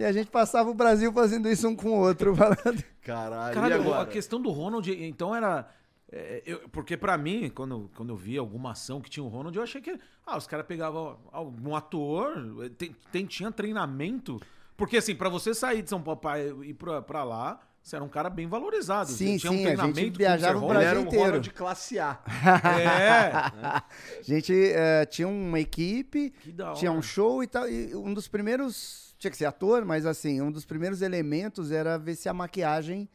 e 0.00 0.04
a 0.04 0.12
gente 0.12 0.30
passava 0.30 0.70
o 0.70 0.74
Brasil 0.74 1.12
fazendo 1.12 1.48
isso 1.48 1.68
um 1.68 1.76
com 1.76 1.90
o 1.90 1.98
outro. 2.00 2.34
falando. 2.36 2.82
Caralho, 3.02 3.52
e 3.52 3.54
Caralho, 3.54 3.82
agora? 3.82 4.02
a 4.02 4.06
questão 4.06 4.40
do 4.40 4.50
Ronald, 4.50 4.90
então 4.90 5.34
era. 5.36 5.68
é, 6.10 6.42
eu- 6.46 6.60
porque 6.70 6.96
pra 6.96 7.18
mim, 7.18 7.50
quando, 7.54 7.90
quando 7.96 8.10
eu 8.10 8.16
vi 8.16 8.38
alguma 8.38 8.72
ação 8.72 9.00
que 9.00 9.10
tinha 9.10 9.22
o 9.22 9.28
Ronald, 9.28 9.54
eu 9.56 9.62
achei 9.62 9.80
que. 9.80 9.98
Ah, 10.26 10.36
os 10.38 10.46
caras 10.46 10.66
pegavam 10.66 11.18
algum 11.30 11.76
ator, 11.76 12.64
eh, 12.64 12.70
tem, 12.70 12.96
tem- 13.10 13.26
tinha 13.26 13.50
treinamento. 13.52 14.40
Porque 14.82 14.96
assim, 14.96 15.14
pra 15.14 15.28
você 15.28 15.54
sair 15.54 15.80
de 15.80 15.88
São 15.88 16.02
Paulo 16.02 16.18
pra 16.18 16.40
ir 16.40 16.74
pra, 16.74 17.00
pra 17.00 17.22
lá, 17.22 17.60
você 17.80 17.94
era 17.94 18.04
um 18.04 18.08
cara 18.08 18.28
bem 18.28 18.48
valorizado. 18.48 19.12
Sim, 19.12 19.36
tinha 19.36 19.52
um 19.52 19.54
sim, 19.56 19.64
a 19.64 19.68
gente 19.70 19.76
treinamento 19.76 20.18
viajava 20.18 20.58
o 20.58 20.66
Brasil 20.66 20.88
era 20.88 20.98
um 20.98 21.02
inteiro. 21.04 21.24
Ronald 21.26 21.50
classe 21.50 22.00
A. 22.00 22.18
É, 22.80 23.30
A 23.32 23.84
gente 24.22 24.52
eh, 24.52 25.06
tinha 25.06 25.28
uma 25.28 25.60
equipe, 25.60 26.34
tinha 26.74 26.90
um 26.90 27.00
show 27.00 27.44
e 27.44 27.46
tal. 27.46 27.68
E 27.68 27.94
um 27.94 28.12
dos 28.12 28.26
primeiros. 28.26 29.14
Tinha 29.20 29.30
que 29.30 29.36
ser 29.36 29.44
ator, 29.44 29.84
mas 29.84 30.04
assim, 30.04 30.40
um 30.40 30.50
dos 30.50 30.64
primeiros 30.64 31.00
elementos 31.00 31.70
era 31.70 31.96
ver 31.96 32.16
se 32.16 32.28
a 32.28 32.34
maquiagem 32.34 33.08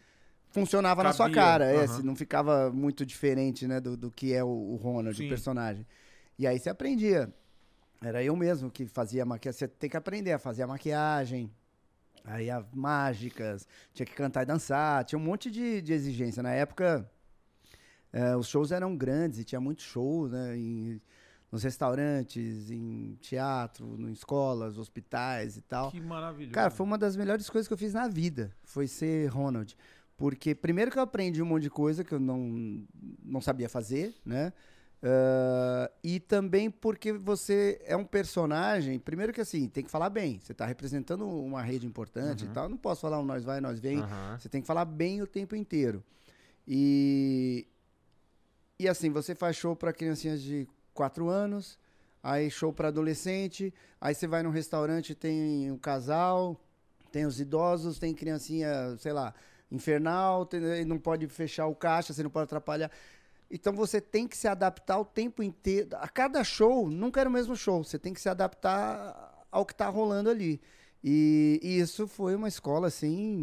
funcionava 0.47 1.03
na 1.03 1.11
sua 1.11 1.25
Cabia, 1.25 1.41
cara. 1.41 1.65
É, 1.65 1.79
aham. 1.79 1.87
se 1.87 2.01
não 2.01 2.15
ficava 2.15 2.71
muito 2.71 3.05
diferente, 3.05 3.67
né, 3.67 3.81
do, 3.81 3.97
do 3.97 4.09
que 4.09 4.33
é 4.33 4.41
o, 4.41 4.47
o 4.47 4.77
Ronald, 4.77 5.17
Sim. 5.17 5.25
o 5.25 5.27
personagem. 5.27 5.85
E 6.39 6.47
aí 6.47 6.57
você 6.57 6.69
aprendia. 6.69 7.29
Era 8.01 8.23
eu 8.23 8.37
mesmo 8.37 8.71
que 8.71 8.85
fazia 8.85 9.23
a 9.23 9.25
maquiagem. 9.25 9.59
Você 9.59 9.67
tem 9.67 9.89
que 9.89 9.97
aprender 9.97 10.31
a 10.31 10.39
fazer 10.39 10.63
a 10.63 10.67
maquiagem. 10.67 11.51
Aí 12.27 12.49
as 12.51 12.65
mágicas, 12.73 13.65
tinha 13.93 14.05
que 14.05 14.13
cantar 14.13 14.43
e 14.43 14.45
dançar, 14.45 15.03
tinha 15.05 15.17
um 15.17 15.21
monte 15.23 15.49
de, 15.49 15.81
de 15.81 15.93
exigência. 15.93 16.43
Na 16.43 16.51
época, 16.51 17.09
eh, 18.11 18.35
os 18.35 18.47
shows 18.47 18.71
eram 18.71 18.95
grandes 18.97 19.39
e 19.39 19.43
tinha 19.45 19.61
muitos 19.61 19.85
shows, 19.85 20.31
né? 20.31 20.57
em- 20.57 21.01
nos 21.49 21.63
restaurantes, 21.63 22.69
em 22.69 23.17
teatro, 23.21 23.95
em 23.97 24.11
escolas, 24.11 24.77
hospitais 24.77 25.55
e 25.55 25.61
tal. 25.61 25.89
Que 25.89 26.01
maravilhoso. 26.01 26.51
Cara, 26.53 26.69
foi 26.69 26.85
uma 26.85 26.97
das 26.97 27.15
melhores 27.15 27.49
coisas 27.49 27.65
que 27.69 27.73
eu 27.73 27.77
fiz 27.77 27.93
na 27.93 28.09
vida, 28.09 28.51
foi 28.65 28.85
ser 28.85 29.27
Ronald. 29.27 29.73
Porque 30.17 30.53
primeiro 30.53 30.91
que 30.91 30.99
eu 30.99 31.03
aprendi 31.03 31.41
um 31.41 31.45
monte 31.45 31.63
de 31.63 31.69
coisa 31.69 32.03
que 32.03 32.11
eu 32.11 32.19
não, 32.19 32.85
não 33.23 33.39
sabia 33.39 33.69
fazer, 33.69 34.13
né? 34.25 34.51
Ah, 35.03 35.91
e 36.03 36.19
também 36.19 36.69
porque 36.71 37.13
você 37.13 37.79
é 37.85 37.95
um 37.95 38.03
personagem, 38.05 38.97
primeiro 38.99 39.31
que 39.31 39.41
assim, 39.41 39.67
tem 39.69 39.83
que 39.83 39.91
falar 39.91 40.09
bem. 40.09 40.39
Você 40.41 40.53
tá 40.53 40.65
representando 40.65 41.27
uma 41.27 41.61
rede 41.61 41.85
importante 41.85 42.45
e 42.45 42.47
tal. 42.49 42.67
Não 42.69 42.77
posso 42.77 43.01
falar 43.01 43.19
um 43.19 43.25
nós 43.25 43.43
vai, 43.43 43.61
nós 43.61 43.79
vem. 43.79 43.99
Aham. 43.99 44.37
Você 44.39 44.49
tem 44.49 44.61
que 44.61 44.67
falar 44.67 44.85
bem 44.85 45.21
o 45.21 45.27
tempo 45.27 45.55
inteiro. 45.55 46.03
E, 46.67 47.65
e 48.79 48.87
assim, 48.87 49.09
você 49.11 49.33
faz 49.33 49.55
show 49.55 49.75
para 49.75 49.93
criancinhas 49.93 50.41
de 50.41 50.67
4 50.93 51.29
anos, 51.29 51.79
aí 52.21 52.49
show 52.51 52.73
para 52.73 52.89
adolescente, 52.89 53.73
aí 54.01 54.13
você 54.13 54.27
vai 54.27 54.43
num 54.43 54.49
restaurante, 54.49 55.15
tem 55.15 55.71
um 55.71 55.77
casal, 55.77 56.59
tem 57.11 57.25
os 57.25 57.39
idosos, 57.39 57.99
tem 57.99 58.13
criancinha, 58.13 58.97
sei 58.97 59.13
lá, 59.13 59.33
infernal, 59.71 60.45
tem- 60.45 60.83
não 60.85 60.97
pode 60.99 61.27
fechar 61.27 61.67
o 61.67 61.75
caixa, 61.75 62.13
você 62.13 62.23
não 62.23 62.29
pode 62.29 62.45
atrapalhar. 62.45 62.91
Então 63.49 63.73
você 63.73 64.01
tem 64.01 64.27
que 64.27 64.35
se 64.35 64.47
adaptar 64.47 64.99
o 64.99 65.05
tempo 65.05 65.41
inteiro. 65.41 65.89
A 65.93 66.07
cada 66.07 66.43
show, 66.43 66.89
nunca 66.89 67.19
era 67.21 67.29
o 67.29 67.33
mesmo 67.33 67.55
show. 67.55 67.83
Você 67.83 67.97
tem 67.97 68.13
que 68.13 68.19
se 68.21 68.27
adaptar 68.29 69.45
ao 69.51 69.65
que 69.65 69.73
tá 69.73 69.87
rolando 69.87 70.29
ali. 70.29 70.59
E, 71.03 71.59
e 71.63 71.79
isso 71.79 72.07
foi 72.07 72.35
uma 72.35 72.47
escola, 72.47 72.87
assim, 72.87 73.37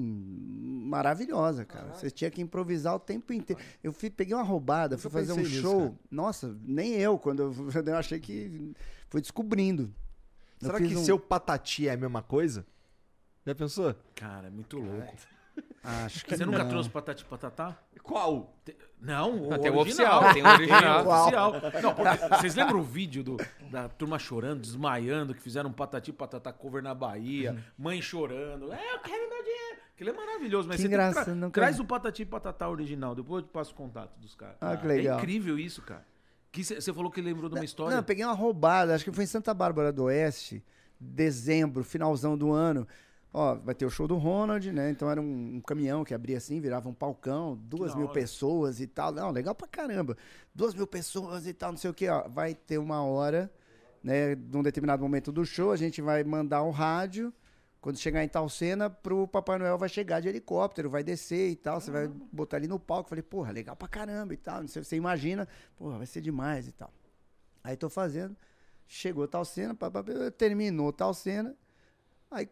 maravilhosa, 0.85 1.65
cara. 1.65 1.95
Você 1.95 2.11
tinha 2.11 2.31
que 2.31 2.43
improvisar 2.43 2.95
o 2.95 2.99
tempo 2.99 3.33
inteiro. 3.33 3.63
Eu 3.83 3.93
fui, 3.93 4.11
peguei 4.11 4.35
uma 4.35 4.43
roubada, 4.43 4.99
fui 4.99 5.11
fazer 5.11 5.33
um 5.33 5.37
nisso, 5.37 5.63
show. 5.63 5.81
cara. 5.81 5.95
Nossa, 6.11 6.57
nem 6.63 6.93
eu, 6.95 7.19
quando 7.19 7.41
eu, 7.43 7.55
eu 7.87 7.97
achei 7.97 8.21
que. 8.21 8.75
Fui 9.09 9.21
descobrindo. 9.21 9.95
Será 10.61 10.79
que 10.79 10.97
um- 10.97 11.05
seu 11.05 11.19
patati 11.19 11.89
é 11.89 11.93
a 11.93 11.97
mesma 11.97 12.23
coisa? 12.23 12.67
Já 13.47 13.55
pensou? 13.55 13.95
Cara, 14.15 14.49
é 14.49 14.51
muito 14.51 14.79
louco. 14.79 15.13
Acho 15.85 16.25
que 16.25 16.37
Você 16.37 16.47
nunca 16.47 16.59
não. 16.65 16.69
trouxe 16.71 16.89
patati 16.89 17.25
patatá? 17.25 17.77
Qual? 18.03 18.55
Te- 18.65 18.77
Não, 19.01 19.49
o 19.51 19.59
Tem 19.59 19.71
o 19.71 19.77
original. 19.79 20.23
oficial, 20.23 20.33
tem 20.35 20.43
o 20.43 20.47
original. 20.49 21.05
Tem 21.05 21.13
o 21.13 21.21
oficial. 21.21 21.53
Não, 21.83 21.95
porque 21.95 22.37
vocês 22.37 22.55
lembram 22.55 22.81
o 22.81 22.83
vídeo 22.83 23.23
do, 23.23 23.37
da 23.71 23.89
turma 23.89 24.19
chorando, 24.19 24.61
desmaiando, 24.63 25.35
que 25.35 25.43
fizeram 25.43 25.69
um 25.69 25.73
patati 25.73 26.11
patatá 26.13 26.53
cover 26.53 26.83
na 26.83 26.95
Bahia, 26.95 27.63
mãe 27.77 28.01
chorando. 28.01 28.73
É, 28.73 28.95
eu 28.95 28.99
quero 29.01 29.29
meu 29.29 29.43
dinheiro. 29.43 29.77
Aquilo 29.95 30.11
é 30.11 30.13
maravilhoso, 30.15 30.67
mas 30.69 30.77
Que 30.77 30.83
você 30.83 30.89
tem 30.89 30.97
graça, 30.97 31.19
que 31.21 31.25
tra- 31.27 31.35
nunca- 31.35 31.61
traz 31.61 31.79
o 31.79 31.85
patati 31.85 32.25
patatá 32.25 32.69
original, 32.69 33.15
depois 33.15 33.43
eu 33.43 33.49
te 33.49 33.53
passo 33.53 33.73
o 33.73 33.75
contato 33.77 34.19
dos 34.19 34.35
caras. 34.35 34.57
Ah, 34.61 34.77
que 34.77 34.87
legal. 34.87 35.19
É 35.19 35.21
incrível 35.23 35.59
isso, 35.59 35.83
cara. 35.83 36.05
Que 36.51 36.65
Você 36.65 36.93
falou 36.95 37.11
que 37.11 37.21
lembrou 37.21 37.49
de 37.51 37.57
uma 37.57 37.65
história. 37.65 37.91
Não, 37.91 37.99
eu 37.99 38.05
peguei 38.05 38.25
uma 38.25 38.33
roubada, 38.35 38.95
acho 38.95 39.05
que 39.05 39.13
foi 39.13 39.25
em 39.25 39.27
Santa 39.27 39.53
Bárbara 39.53 39.93
do 39.93 40.05
Oeste, 40.05 40.65
dezembro, 40.99 41.85
finalzão 41.85 42.37
do 42.39 42.53
ano. 42.53 42.87
Ó, 43.37 43.57
vai 43.57 43.75
ter 43.75 43.85
o 43.85 43.91
show 43.91 44.07
do 44.07 44.17
Ronald, 44.17 44.71
né? 44.71 44.91
Então 44.91 45.11
era 45.11 45.21
um, 45.21 45.57
um 45.57 45.61
caminhão 45.61 46.05
que 46.05 46.15
abria 46.15 46.39
assim, 46.39 46.61
virava 46.61 46.89
um 46.89 46.95
palcão, 46.95 47.59
duas 47.65 47.91
da 47.91 47.97
mil 47.99 48.07
hora. 48.07 48.15
pessoas 48.15 48.81
e 48.81 48.87
tal. 48.87 49.11
Não, 49.11 49.33
legal 49.33 49.57
pra 49.57 49.67
caramba. 49.67 50.17
Duas 50.55 50.73
mil 50.73 50.87
pessoas 50.87 51.45
e 51.45 51.53
tal, 51.53 51.73
não 51.73 51.77
sei 51.77 51.91
o 51.91 51.95
que, 51.95 52.09
ó. 52.09 52.29
Vai 52.29 52.55
ter 52.55 52.79
uma 52.79 53.03
hora, 53.03 53.53
né? 54.05 54.37
Num 54.37 54.63
determinado 54.63 55.03
momento 55.03 55.33
do 55.33 55.45
show, 55.45 55.73
a 55.73 55.77
gente 55.77 56.01
vai 56.01 56.23
mandar 56.23 56.63
um 56.63 56.71
rádio. 56.71 57.35
Quando 57.81 57.99
chegar 57.99 58.23
em 58.23 58.29
tal 58.29 58.49
cena, 58.49 58.89
pro 58.89 59.27
Papai 59.27 59.59
Noel 59.59 59.77
vai 59.77 59.89
chegar 59.89 60.21
de 60.21 60.29
helicóptero, 60.29 60.89
vai 60.89 61.03
descer 61.03 61.51
e 61.51 61.57
tal. 61.57 61.81
Você 61.81 61.91
vai 61.91 62.07
botar 62.07 62.59
ali 62.59 62.69
no 62.69 62.79
palco. 62.79 63.09
Falei, 63.09 63.23
porra, 63.23 63.51
legal 63.51 63.75
pra 63.75 63.89
caramba 63.89 64.33
e 64.33 64.37
tal. 64.37 64.61
Não 64.61 64.69
sei, 64.69 64.85
você 64.85 64.95
imagina, 64.95 65.49
porra, 65.77 65.99
vai 65.99 66.07
ser 66.07 66.21
demais 66.21 66.69
e 66.69 66.73
tal. 66.73 66.91
Aí 67.65 67.77
tô 67.77 67.91
fazendo, 67.91 68.37
chegou 68.87 69.27
tal 69.27 69.45
cena, 69.45 69.77
terminou 70.39 70.93
tal 70.93 71.13
cena, 71.13 71.57
aí, 72.31 72.49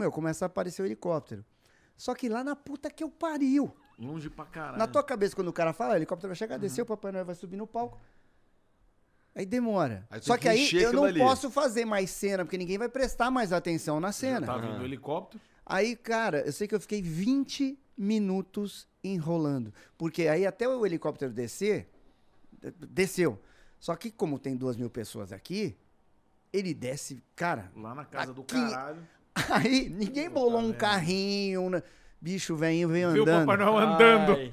meu, 0.00 0.10
começa 0.10 0.44
a 0.44 0.46
aparecer 0.46 0.82
o 0.82 0.86
helicóptero. 0.86 1.44
Só 1.96 2.14
que 2.14 2.28
lá 2.28 2.42
na 2.42 2.56
puta 2.56 2.90
que 2.90 3.04
eu 3.04 3.10
pariu. 3.10 3.74
Longe 3.98 4.30
pra 4.30 4.46
caralho. 4.46 4.78
Na 4.78 4.86
tua 4.86 5.02
cabeça, 5.02 5.34
quando 5.36 5.48
o 5.48 5.52
cara 5.52 5.72
fala, 5.72 5.92
o 5.92 5.96
helicóptero 5.96 6.28
vai 6.30 6.36
chegar, 6.36 6.58
desceu, 6.58 6.84
o 6.84 6.86
Papai 6.86 7.12
Noel 7.12 7.24
vai 7.26 7.34
subir 7.34 7.56
no 7.56 7.66
palco. 7.66 8.00
Aí 9.34 9.44
demora. 9.46 10.06
Aí 10.10 10.20
Só 10.22 10.36
que 10.36 10.42
que 10.42 10.48
aí 10.48 10.82
eu 10.82 10.92
não 10.92 11.04
ali. 11.04 11.20
posso 11.20 11.50
fazer 11.50 11.84
mais 11.84 12.10
cena, 12.10 12.44
porque 12.44 12.58
ninguém 12.58 12.78
vai 12.78 12.88
prestar 12.88 13.30
mais 13.30 13.52
atenção 13.52 14.00
na 14.00 14.10
cena. 14.12 14.46
Tá 14.46 14.56
vindo 14.56 14.80
o 14.80 14.84
helicóptero. 14.84 15.40
Aí, 15.64 15.94
cara, 15.94 16.40
eu 16.40 16.52
sei 16.52 16.66
que 16.66 16.74
eu 16.74 16.80
fiquei 16.80 17.00
20 17.00 17.78
minutos 17.96 18.88
enrolando. 19.04 19.72
Porque 19.96 20.26
aí 20.26 20.44
até 20.46 20.66
o 20.68 20.84
helicóptero 20.84 21.32
descer, 21.32 21.88
desceu. 22.88 23.38
Só 23.78 23.94
que 23.94 24.10
como 24.10 24.38
tem 24.38 24.56
duas 24.56 24.76
mil 24.76 24.90
pessoas 24.90 25.32
aqui, 25.32 25.76
ele 26.52 26.74
desce, 26.74 27.22
cara. 27.36 27.70
Lá 27.76 27.94
na 27.94 28.04
casa 28.04 28.32
do 28.34 28.40
Aqui- 28.40 28.54
caralho. 28.54 29.06
Aí 29.50 29.88
ninguém 29.88 30.28
bolou 30.28 30.60
um 30.60 30.72
carrinho, 30.72 31.70
né? 31.70 31.82
bicho 32.20 32.54
velhinho 32.54 32.88
veio 32.88 33.10
Viu 33.12 33.24
o 33.24 33.28
andando. 33.28 33.46
Papai 33.46 33.64
Noel 33.64 33.78
andando. 33.78 34.36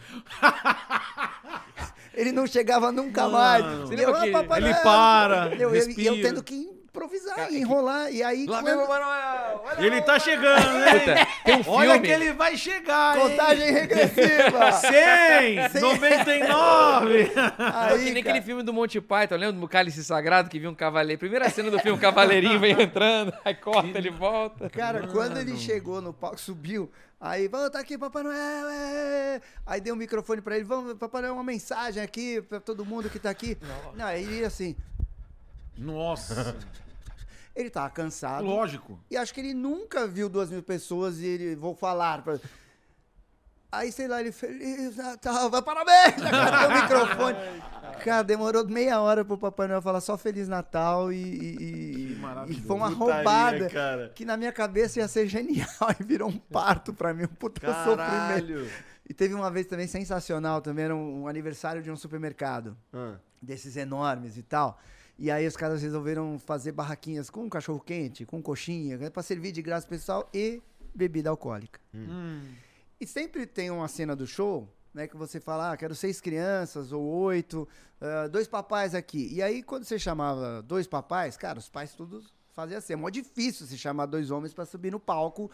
Ele 2.14 2.32
não 2.32 2.48
chegava 2.48 2.92
nunca 2.92 3.24
Mano. 3.24 3.34
mais. 3.38 3.66
Ah, 3.66 3.86
que 4.24 4.32
Papai 4.32 4.62
Ele 4.62 4.74
para, 4.76 5.56
Eu, 5.56 5.76
eu, 5.76 5.90
e 5.92 6.06
eu 6.06 6.22
tendo 6.22 6.42
que 6.42 6.77
improvisar, 6.98 7.54
enrolar. 7.54 8.12
E 8.12 8.24
aí, 8.24 8.46
Lá 8.46 8.62
quando- 8.62 8.66
vem 8.66 8.76
o 8.76 8.88
Papai 8.88 9.00
Noel! 9.02 9.64
Ele 9.80 10.02
tá 10.02 10.20
chegando, 10.20 10.74
né? 10.80 11.26
Tem 11.46 11.56
um 11.58 11.70
Olha 11.70 11.92
filme. 11.94 12.08
que 12.08 12.14
ele 12.14 12.34
vai 12.34 12.58
chegar, 12.58 13.16
hein? 13.18 13.22
Contagem 13.30 13.72
regressiva. 13.72 14.72
100, 14.72 15.82
99. 15.82 17.22
É 17.22 17.28
Aí, 17.58 18.00
que 18.06 18.12
nem 18.12 18.24
cara, 18.24 18.30
aquele 18.36 18.42
filme 18.46 18.64
do 18.64 18.74
Monty 18.74 19.00
Python, 19.00 19.36
lembra 19.36 19.54
do 19.60 19.68
Cálice 19.68 20.04
Sagrado 20.04 20.50
que 20.50 20.60
viu 20.60 20.70
um 20.70 20.76
cavaleiro? 20.76 21.20
Primeira 21.20 21.50
cena 21.50 21.70
do 21.70 21.80
filme, 21.80 21.98
o 21.98 22.02
cavaleirinho 22.02 22.60
vem 22.60 22.80
entrando, 22.82 23.34
aí 23.46 23.54
corta, 23.56 23.98
ele 23.98 24.10
volta. 24.10 24.70
Cara, 24.70 25.08
quando 25.08 25.38
ele 25.38 25.56
chegou 25.58 26.02
no 26.02 26.12
palco, 26.14 26.40
subiu, 26.40 26.92
aí, 27.20 27.48
vamos, 27.48 27.70
tá 27.70 27.80
aqui, 27.80 27.98
Papai 27.98 28.24
Noel, 28.24 28.68
é. 28.70 29.42
Aí 29.66 29.80
deu 29.82 29.94
um 29.94 29.98
microfone 29.98 30.42
pra 30.42 30.56
ele, 30.56 30.64
vamos, 30.66 30.94
Papai 30.96 31.22
Noel, 31.22 31.34
uma 31.36 31.44
mensagem 31.44 32.02
aqui 32.02 32.42
pra 32.42 32.60
todo 32.60 32.86
mundo 32.86 33.10
que 33.10 33.20
tá 33.20 33.30
aqui. 33.30 33.58
Não, 33.96 34.06
aí 34.06 34.24
ele 34.24 34.46
assim, 34.46 34.76
Nossa, 35.78 36.56
ele 37.60 37.70
tava 37.70 37.90
cansado. 37.90 38.46
lógico. 38.46 39.00
E 39.10 39.18
acho 39.18 39.34
que 39.34 39.40
ele 39.40 39.54
nunca 39.54 40.08
viu 40.08 40.30
duas 40.30 40.50
mil 40.50 40.62
pessoas 40.64 41.20
e 41.20 41.26
ele, 41.26 41.56
vou 41.56 41.76
falar. 41.76 42.22
Pra... 42.24 42.40
Aí, 43.72 43.92
sei 43.92 44.08
lá, 44.08 44.22
ele, 44.22 44.32
Feliz 44.32 44.96
Natal, 44.96 45.50
vai, 45.50 45.62
parabéns! 45.62 46.16
Cadê 46.22 46.66
o 46.74 46.82
microfone? 46.82 47.38
Cara, 48.04 48.24
demorou 48.24 48.66
meia 48.68 49.02
hora 49.02 49.26
pro 49.26 49.38
Papai 49.38 49.68
Noel 49.68 49.82
falar 49.82 50.00
só 50.02 50.18
Feliz 50.18 50.48
Natal 50.48 51.12
e, 51.12 51.16
e- 51.18 52.12
e- 52.14 52.16
maravilhoso. 52.22 52.64
e 52.64 52.68
foi 52.68 52.76
uma 52.76 52.92
Putaria, 52.92 53.14
roubada 53.16 53.70
cara. 53.70 54.10
que 54.16 54.24
na 54.24 54.38
minha 54.38 54.52
cabeça 54.54 55.00
ia 55.00 55.08
ser 55.08 55.28
genial 55.28 55.68
e 56.00 56.04
virou 56.04 56.30
um 56.30 56.38
parto 56.38 56.94
pra 56.94 57.14
mim, 57.14 57.24
um 57.24 57.28
puta 57.28 57.60
sofrimento. 57.74 57.98
Caralho. 57.98 58.70
E 59.10 59.14
teve 59.14 59.34
uma 59.34 59.50
vez 59.50 59.66
também 59.66 59.88
sensacional, 59.88 60.62
também 60.62 60.86
era 60.86 60.96
um, 60.96 61.24
um 61.24 61.28
aniversário 61.28 61.82
de 61.82 61.90
um 61.90 61.96
supermercado 61.98 62.78
Ah. 62.94 63.16
desses 63.42 63.76
enormes 63.76 64.38
e 64.38 64.44
tal. 64.44 64.80
E 65.20 65.32
aí 65.32 65.48
os 65.48 65.58
caras 65.58 65.82
resolveram 65.82 66.38
fazer 66.38 66.72
barraquinhas 66.72 67.30
com 67.30 67.50
cachorro 67.50 67.80
quente, 67.80 68.26
com 68.26 68.42
coxinha, 68.42 68.98
né, 68.98 69.10
pra 69.10 69.24
servir 69.24 69.52
de 69.52 69.62
graça 69.62 69.88
pessoal 69.88 70.30
e 70.34 70.62
bebida 70.94 71.30
alcoólica. 71.30 71.80
E 73.00 73.08
sempre 73.08 73.46
tem 73.48 73.72
uma 73.72 73.88
cena 73.88 74.16
do 74.16 74.28
show, 74.28 74.68
né, 74.94 75.08
que 75.08 75.18
você 75.18 75.40
fala, 75.40 75.72
ah, 75.72 75.78
quero 75.78 75.96
seis 75.96 76.22
crianças 76.22 76.92
ou 76.92 77.04
oito, 77.04 77.68
ah, 78.00 78.28
dois 78.28 78.48
papais 78.48 78.94
aqui. 78.94 79.30
E 79.34 79.42
aí 79.42 79.64
quando 79.64 79.86
você 79.86 79.98
chamava 79.98 80.62
dois 80.62 80.86
papais, 80.88 81.36
cara, 81.36 81.58
os 81.58 81.70
pais 81.70 81.94
todos 81.94 82.32
faziam 82.54 82.78
assim. 82.78 82.94
É 82.94 82.96
mó 82.96 83.10
difícil 83.10 83.66
se 83.66 83.78
chamar 83.78 84.06
dois 84.06 84.30
homens 84.32 84.54
pra 84.54 84.66
subir 84.66 84.92
no 84.92 85.00
palco, 85.00 85.50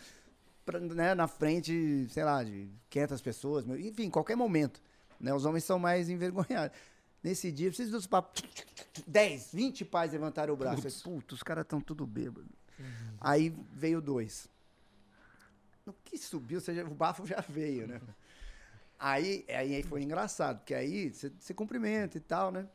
pra, 0.65 0.79
né, 0.79 1.15
na 1.15 1.27
frente, 1.27 2.05
sei 2.09 2.23
lá, 2.23 2.43
de 2.43 2.69
500 2.89 3.21
pessoas, 3.21 3.65
enfim, 3.67 4.09
qualquer 4.09 4.35
momento. 4.35 4.81
Né, 5.19 5.33
os 5.33 5.45
homens 5.45 5.63
são 5.63 5.79
mais 5.79 6.07
envergonhados. 6.09 6.75
Nesse 7.23 7.51
dia, 7.51 7.69
preciso 7.69 7.91
dos 7.91 8.05
papais. 8.07 8.43
10, 9.07 9.49
20 9.53 9.85
pais 9.85 10.11
levantaram 10.11 10.53
o 10.53 10.57
braço. 10.57 10.85
Aí, 10.85 10.93
Puta, 11.03 11.33
os 11.35 11.41
caras 11.43 11.63
estão 11.63 11.79
tudo 11.79 12.05
bêbados. 12.05 12.51
Aí 13.21 13.55
veio 13.71 14.01
dois. 14.01 14.49
No 15.85 15.93
que 16.03 16.17
subiu, 16.17 16.57
ou 16.57 16.61
seja, 16.63 16.83
o 16.85 16.93
bafo 16.93 17.25
já 17.25 17.41
veio, 17.47 17.87
né? 17.87 18.01
Aí, 18.99 19.45
aí 19.49 19.83
foi 19.83 20.01
engraçado, 20.01 20.59
porque 20.59 20.73
aí 20.73 21.11
você 21.11 21.53
cumprimenta 21.53 22.17
e 22.17 22.21
tal, 22.21 22.51
né? 22.51 22.67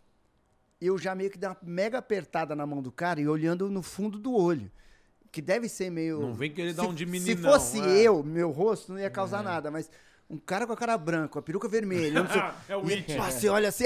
Eu 0.81 0.97
já 0.99 1.15
meio 1.15 1.31
que 1.31 1.39
dei 1.39 1.49
uma 1.49 1.57
mega 1.63 1.99
apertada 1.99 2.55
na 2.55 2.67
mão 2.67 2.81
do 2.83 2.93
cara 2.93 3.21
e 3.21 3.27
olhando 3.27 3.69
no 3.71 3.83
fundo 3.83 4.19
do 4.19 4.33
olho. 4.35 4.71
Que 5.33 5.43
deve 5.43 5.69
ser 5.69 5.91
meio. 5.91 6.21
Não 6.21 6.35
vem 6.35 6.51
querer 6.53 6.73
dar 6.73 6.85
Se- 6.85 6.89
um 6.89 6.95
de 6.95 7.21
Se 7.21 7.37
fosse 7.37 7.81
é. 7.81 8.03
eu, 8.03 8.23
meu 8.23 8.51
rosto, 8.51 8.93
não 8.93 8.99
ia 9.01 9.11
causar 9.11 9.43
nada, 9.43 9.71
mas 9.71 9.91
um 10.31 10.39
cara 10.39 10.67
com 10.67 10.73
a 10.73 10.77
cara 10.77 10.97
branca, 10.99 11.39
a 11.39 11.43
peruca 11.43 11.69
vermelha. 11.69 12.19
eu 12.19 12.25
não 12.25 12.31
sei- 12.31 12.43
É 12.69 12.77
o 12.77 12.91
e, 12.91 12.95
It. 12.95 13.17
pá, 13.17 13.31
Você 13.31 13.49
olha 13.49 13.69
assim, 13.71 13.85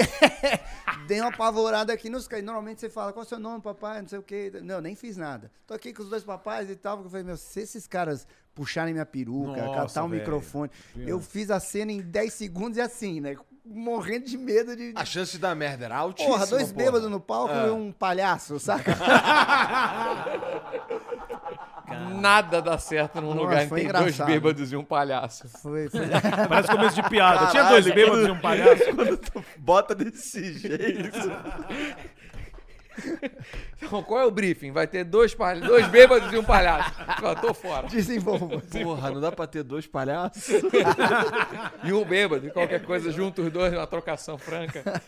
dei 1.07 1.19
uma 1.21 1.29
apavorada 1.29 1.93
aqui 1.93 2.09
nos 2.09 2.27
caras. 2.27 2.45
Normalmente 2.45 2.81
você 2.81 2.89
fala, 2.89 3.13
qual 3.13 3.23
é 3.23 3.25
o 3.25 3.29
seu 3.29 3.39
nome, 3.39 3.61
papai? 3.61 4.01
Não 4.01 4.09
sei 4.09 4.19
o 4.19 4.23
quê. 4.23 4.51
Não, 4.61 4.81
nem 4.81 4.95
fiz 4.95 5.15
nada. 5.15 5.49
Tô 5.65 5.73
aqui 5.73 5.93
com 5.93 6.03
os 6.03 6.09
dois 6.09 6.23
papais 6.23 6.69
e 6.69 6.75
tal. 6.75 6.97
porque 6.97 7.07
Eu 7.07 7.11
falei, 7.11 7.25
meu, 7.25 7.37
se 7.37 7.61
esses 7.61 7.87
caras 7.87 8.27
puxarem 8.53 8.93
minha 8.93 9.05
peruca, 9.05 9.65
Nossa, 9.65 9.87
catar 9.87 10.03
o 10.03 10.09
velho. 10.09 10.19
microfone. 10.21 10.69
Eu 10.97 11.19
fiz 11.21 11.49
a 11.49 11.59
cena 11.59 11.91
em 11.91 12.01
10 12.01 12.33
segundos 12.33 12.77
e 12.77 12.81
assim, 12.81 13.21
né? 13.21 13.35
Morrendo 13.65 14.25
de 14.25 14.37
medo 14.37 14.75
de. 14.75 14.91
A 14.93 15.05
chance 15.05 15.37
dar 15.37 15.55
merda 15.55 15.85
era 15.85 15.95
altíssima. 15.95 16.33
Porra, 16.33 16.45
dois 16.45 16.73
bêbados 16.73 17.09
no 17.09 17.21
palco 17.21 17.53
É. 17.53 17.67
e 17.67 17.71
um 17.71 17.93
palhaço, 17.93 18.59
saca? 18.59 18.91
Nada 22.23 22.61
dá 22.61 22.77
certo 22.77 23.19
num 23.19 23.33
Nossa, 23.33 23.39
lugar 23.41 23.63
em 23.65 23.67
que 23.67 23.75
tem 23.75 23.87
dois 23.89 24.17
bêbados 24.17 24.71
e 24.71 24.77
um 24.77 24.83
palhaço. 24.85 25.45
Foi, 25.61 25.89
foi. 25.89 26.07
Parece 26.47 26.69
começo 26.71 26.95
de 26.95 27.09
piada. 27.09 27.47
Tinha 27.47 27.63
Caralho, 27.63 27.83
dois 27.83 27.93
bêbados 27.93 28.27
e 28.27 28.31
um 28.31 28.39
palhaço. 28.39 28.83
Quando 28.95 29.17
tu 29.17 29.45
bota 29.57 29.93
desse 29.93 30.53
jeito. 30.53 31.11
Então, 33.81 34.03
qual 34.03 34.21
é 34.21 34.25
o 34.25 34.29
briefing? 34.29 34.71
Vai 34.71 34.85
ter 34.85 35.03
dois, 35.03 35.33
palha- 35.33 35.59
dois 35.65 35.87
bêbados 35.87 36.31
e 36.31 36.37
um 36.37 36.43
palhaço. 36.43 36.93
Ó, 37.23 37.33
tô 37.33 37.51
fora. 37.51 37.87
Desenvolva. 37.87 38.61
Porra, 38.61 39.09
não 39.09 39.19
dá 39.19 39.31
pra 39.31 39.47
ter 39.47 39.63
dois 39.63 39.87
palhaços? 39.87 40.47
E 41.83 41.91
um 41.91 42.05
bêbado, 42.05 42.45
e 42.45 42.51
qualquer 42.51 42.83
coisa 42.83 43.11
junto 43.11 43.41
os 43.41 43.51
dois, 43.51 43.73
uma 43.73 43.87
trocação 43.87 44.37
franca. 44.37 45.01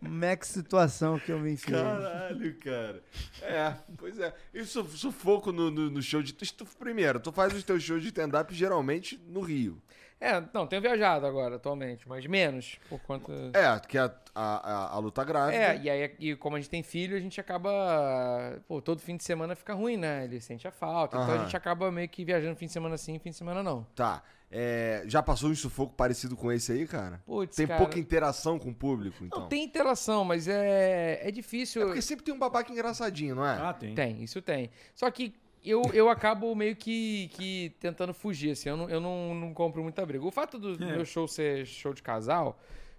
Max 0.00 0.48
situação 0.48 1.18
que 1.18 1.32
eu 1.32 1.38
me 1.38 1.52
enfiei. 1.52 1.80
Caralho, 1.80 2.58
cara. 2.58 3.02
É, 3.42 3.74
pois 3.96 4.18
é. 4.18 4.34
E 4.52 4.64
su- 4.64 4.84
sufoco 4.84 5.52
no, 5.52 5.70
no, 5.70 5.90
no 5.90 6.02
show 6.02 6.22
de. 6.22 6.32
tu- 6.32 6.64
Primeiro, 6.78 7.20
tu 7.20 7.32
faz 7.32 7.52
os 7.54 7.62
teus 7.62 7.82
shows 7.82 8.02
de 8.02 8.08
stand-up 8.08 8.54
geralmente 8.54 9.20
no 9.26 9.40
Rio. 9.40 9.80
É, 10.20 10.42
não, 10.54 10.66
tenho 10.66 10.80
viajado 10.80 11.26
agora, 11.26 11.56
atualmente, 11.56 12.08
mas 12.08 12.24
menos, 12.26 12.78
por 12.88 12.98
conta... 13.00 13.30
É, 13.52 13.78
que 13.86 13.98
a, 13.98 14.10
a, 14.34 14.94
a, 14.94 14.98
luta 14.98 15.22
grávida. 15.22 15.56
É, 15.62 15.76
e 15.76 15.90
aí, 15.90 16.16
e 16.18 16.36
como 16.36 16.56
a 16.56 16.60
gente 16.60 16.70
tem 16.70 16.82
filho, 16.82 17.14
a 17.14 17.20
gente 17.20 17.38
acaba. 17.40 18.58
Pô, 18.66 18.80
todo 18.80 19.00
fim 19.00 19.16
de 19.16 19.24
semana 19.24 19.54
fica 19.54 19.74
ruim, 19.74 19.98
né? 19.98 20.24
Ele 20.24 20.40
sente 20.40 20.66
a 20.66 20.70
falta. 20.70 21.18
Então 21.18 21.34
a 21.34 21.38
gente 21.44 21.54
acaba 21.56 21.90
meio 21.92 22.08
que 22.08 22.24
viajando 22.24 22.56
fim 22.56 22.66
de 22.66 22.72
semana 22.72 22.96
sim, 22.96 23.18
fim 23.18 23.30
de 23.30 23.36
semana 23.36 23.62
não. 23.62 23.84
Tá. 23.94 24.22
É, 24.56 25.02
já 25.06 25.20
passou 25.20 25.50
um 25.50 25.54
sufoco 25.56 25.92
parecido 25.94 26.36
com 26.36 26.52
esse 26.52 26.70
aí, 26.70 26.86
cara? 26.86 27.20
Putz, 27.26 27.56
Tem 27.56 27.66
cara, 27.66 27.80
pouca 27.80 27.98
interação 27.98 28.56
com 28.56 28.70
o 28.70 28.74
público, 28.74 29.24
então. 29.24 29.40
Não, 29.40 29.48
tem 29.48 29.64
interação, 29.64 30.24
mas 30.24 30.46
é, 30.46 31.18
é 31.26 31.30
difícil. 31.32 31.82
É 31.82 31.86
porque 31.86 32.00
sempre 32.00 32.24
tem 32.24 32.32
um 32.32 32.38
babaca 32.38 32.70
engraçadinho, 32.70 33.34
não 33.34 33.44
é? 33.44 33.58
Ah, 33.60 33.72
tem. 33.72 33.96
Tem, 33.96 34.22
isso 34.22 34.40
tem. 34.40 34.70
Só 34.94 35.10
que 35.10 35.34
eu, 35.64 35.82
eu 35.92 36.08
acabo 36.08 36.54
meio 36.54 36.76
que, 36.76 37.28
que 37.32 37.74
tentando 37.80 38.14
fugir, 38.14 38.52
assim. 38.52 38.68
Eu 38.68 38.76
não, 38.76 38.88
eu 38.88 39.00
não, 39.00 39.34
não 39.34 39.52
compro 39.52 39.82
muita 39.82 40.06
briga. 40.06 40.24
O 40.24 40.30
fato 40.30 40.56
do 40.56 40.80
É. 40.80 40.86
meu 40.86 41.04
show 41.04 41.26
ser 41.26 41.66
show 41.66 41.92
de 41.92 42.00
casal 42.02 42.56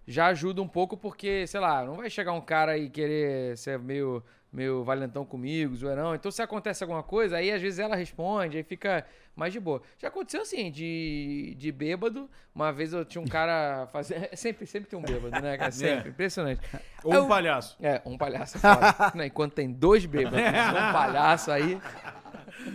já 0.08 0.28
ajuda 0.28 0.62
um 0.62 0.68
pouco, 0.68 0.96
porque, 0.96 1.46
sei 1.48 1.60
lá, 1.60 1.84
não 1.86 1.96
vai 1.96 2.10
chegar 2.10 2.34
um 2.34 2.42
cara 2.42 2.78
e 2.78 2.90
querer 2.90 3.58
ser 3.58 3.80
meio, 3.80 4.24
meio 4.52 4.84
valentão 4.84 5.26
comigo, 5.26 5.76
zoeirão. 5.76 6.14
Então, 6.16 6.30
se 6.32 6.42
acontece 6.42 6.84
alguma 6.84 7.02
coisa, 7.04 7.38
aí 7.38 7.52
às 7.52 7.62
vezes 7.62 7.80
ela 7.80 7.96
responde, 7.96 8.58
aí 8.58 8.64
fica 8.64 9.06
mais 9.36 9.52
de 9.52 9.60
boa. 9.60 9.82
Já 9.98 10.08
aconteceu 10.08 10.42
assim, 10.44 10.72
de, 10.72 11.56
de 11.58 11.72
bêbado. 11.72 12.30
Uma 12.54 12.72
vez 12.72 12.94
eu 12.94 13.04
tinha 13.04 13.22
um 13.22 13.28
cara 13.28 13.88
fazendo. 13.92 14.28
Sempre, 14.36 14.66
sempre 14.66 14.90
tem 14.90 14.98
um 14.98 15.02
bêbado, 15.02 15.42
né, 15.42 15.58
cara? 15.58 15.72
Sempre. 15.74 16.10
Impressionante. 16.10 16.62
Ou 17.04 17.14
Eu- 17.14 17.26
um 17.26 17.28
palhaço. 17.28 17.76
É, 17.82 18.02
um 18.06 18.18
palhaço 18.18 18.58
é 18.58 18.60
foda. 18.62 19.12
Né, 19.16 19.26
Enquanto 19.26 19.54
tem 19.54 19.70
dois 19.72 20.06
bêbados, 20.06 20.40
um 20.40 20.94
palhaço 20.94 21.52
aí. 21.52 21.80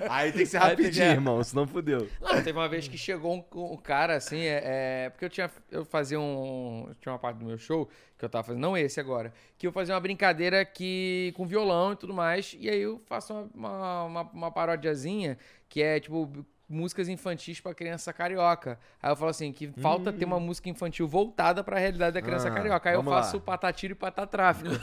Aí 0.09 0.33
tem 0.33 0.43
que 0.43 0.47
ser 0.47 0.59
tem 0.61 0.69
que- 0.69 0.75
rapidinho, 0.83 1.07
irmão, 1.11 1.43
senão 1.45 1.67
fudeu. 1.67 2.09
Não, 2.21 2.31
teve 2.43 2.53
uma 2.53 2.69
vez 2.69 2.87
que 2.89 2.97
chegou 2.99 3.35
um, 3.35 3.45
um 3.73 3.77
cara 3.77 4.17
assim, 4.17 4.41
é, 4.41 4.63
é, 4.65 5.11
porque 5.11 5.25
eu 5.25 5.31
tinha, 5.31 5.51
eu 5.71 5.85
fazia 5.85 6.19
um, 6.21 6.91
tinha 7.01 7.13
uma 7.13 7.19
parte 7.19 7.39
do 7.39 7.45
meu 7.47 7.59
show 7.59 7.89
que 8.19 8.25
eu 8.25 8.29
tava 8.29 8.45
fazendo, 8.45 8.61
não 8.63 8.77
esse 8.77 9.01
agora, 9.01 9.33
que 9.59 9.67
eu 9.67 9.73
fazia 9.73 9.95
uma 9.95 10.01
brincadeira 10.01 10.65
que 10.65 11.33
com 11.37 11.47
violão 11.47 11.93
e 11.93 11.97
tudo 11.97 12.13
mais, 12.15 12.57
e 12.59 12.69
aí 12.69 12.81
eu 12.81 13.01
faço 13.07 13.33
uma, 13.33 13.49
uma, 13.55 14.05
uma, 14.05 14.23
uma 14.33 14.51
parodiazinha 14.51 15.39
que 15.69 15.83
é 15.83 15.99
tipo 16.01 16.31
músicas 16.73 17.09
infantis 17.09 17.61
pra 17.61 17.75
criança 17.75 18.13
carioca. 18.13 18.79
Aí 19.03 19.11
eu 19.11 19.17
falo 19.17 19.31
assim, 19.31 19.53
que 19.53 19.67
falta 19.81 20.13
ter 20.13 20.25
uma 20.25 20.39
música 20.39 20.69
infantil 20.69 21.09
voltada 21.09 21.65
pra 21.65 21.81
realidade 21.81 22.15
da 22.15 22.23
criança 22.23 22.47
Ah, 22.47 22.53
carioca. 22.53 22.89
Aí 22.89 22.95
eu 22.95 23.01
vamos 23.03 23.13
lá. 23.13 23.23
faço 23.25 23.41
patatiro 23.41 23.91
e 23.93 23.97
patatráfico. 23.97 24.69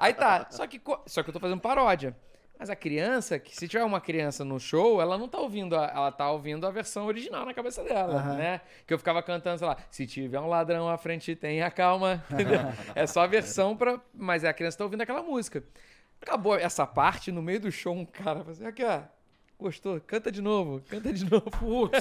Aí 0.00 0.14
tá, 0.14 0.46
só 0.50 0.66
que, 0.66 0.80
só 1.06 1.22
que 1.22 1.28
eu 1.28 1.32
tô 1.34 1.40
fazendo 1.40 1.60
paródia. 1.60 2.16
Mas 2.58 2.70
a 2.70 2.76
criança, 2.76 3.38
que 3.38 3.54
se 3.54 3.68
tiver 3.68 3.84
uma 3.84 4.00
criança 4.00 4.44
no 4.44 4.58
show, 4.58 5.00
ela 5.00 5.18
não 5.18 5.28
tá 5.28 5.38
ouvindo, 5.38 5.76
a, 5.76 5.86
ela 5.86 6.10
tá 6.10 6.30
ouvindo 6.30 6.66
a 6.66 6.70
versão 6.70 7.06
original 7.06 7.44
na 7.44 7.52
cabeça 7.52 7.84
dela, 7.84 8.34
né? 8.34 8.60
Que 8.86 8.94
eu 8.94 8.98
ficava 8.98 9.22
cantando, 9.22 9.58
sei 9.58 9.66
lá, 9.66 9.76
se 9.90 10.06
tiver 10.06 10.40
um 10.40 10.48
ladrão 10.48 10.88
à 10.88 10.96
frente, 10.96 11.36
tenha 11.36 11.70
calma. 11.70 12.24
é 12.94 13.06
só 13.06 13.20
a 13.20 13.26
versão 13.26 13.76
pra. 13.76 14.00
Mas 14.14 14.42
a 14.44 14.52
criança 14.54 14.78
tá 14.78 14.84
ouvindo 14.84 15.02
aquela 15.02 15.22
música. 15.22 15.62
Acabou 16.20 16.56
essa 16.56 16.86
parte, 16.86 17.30
no 17.30 17.42
meio 17.42 17.60
do 17.60 17.70
show, 17.70 17.94
um 17.94 18.06
cara 18.06 18.38
falou 18.38 18.52
assim: 18.52 18.66
aqui, 18.66 18.82
ó. 18.84 19.02
Gostou? 19.58 19.98
Canta 20.06 20.30
de 20.30 20.42
novo, 20.42 20.82
canta 20.86 21.10
de 21.12 21.24
novo. 21.30 21.90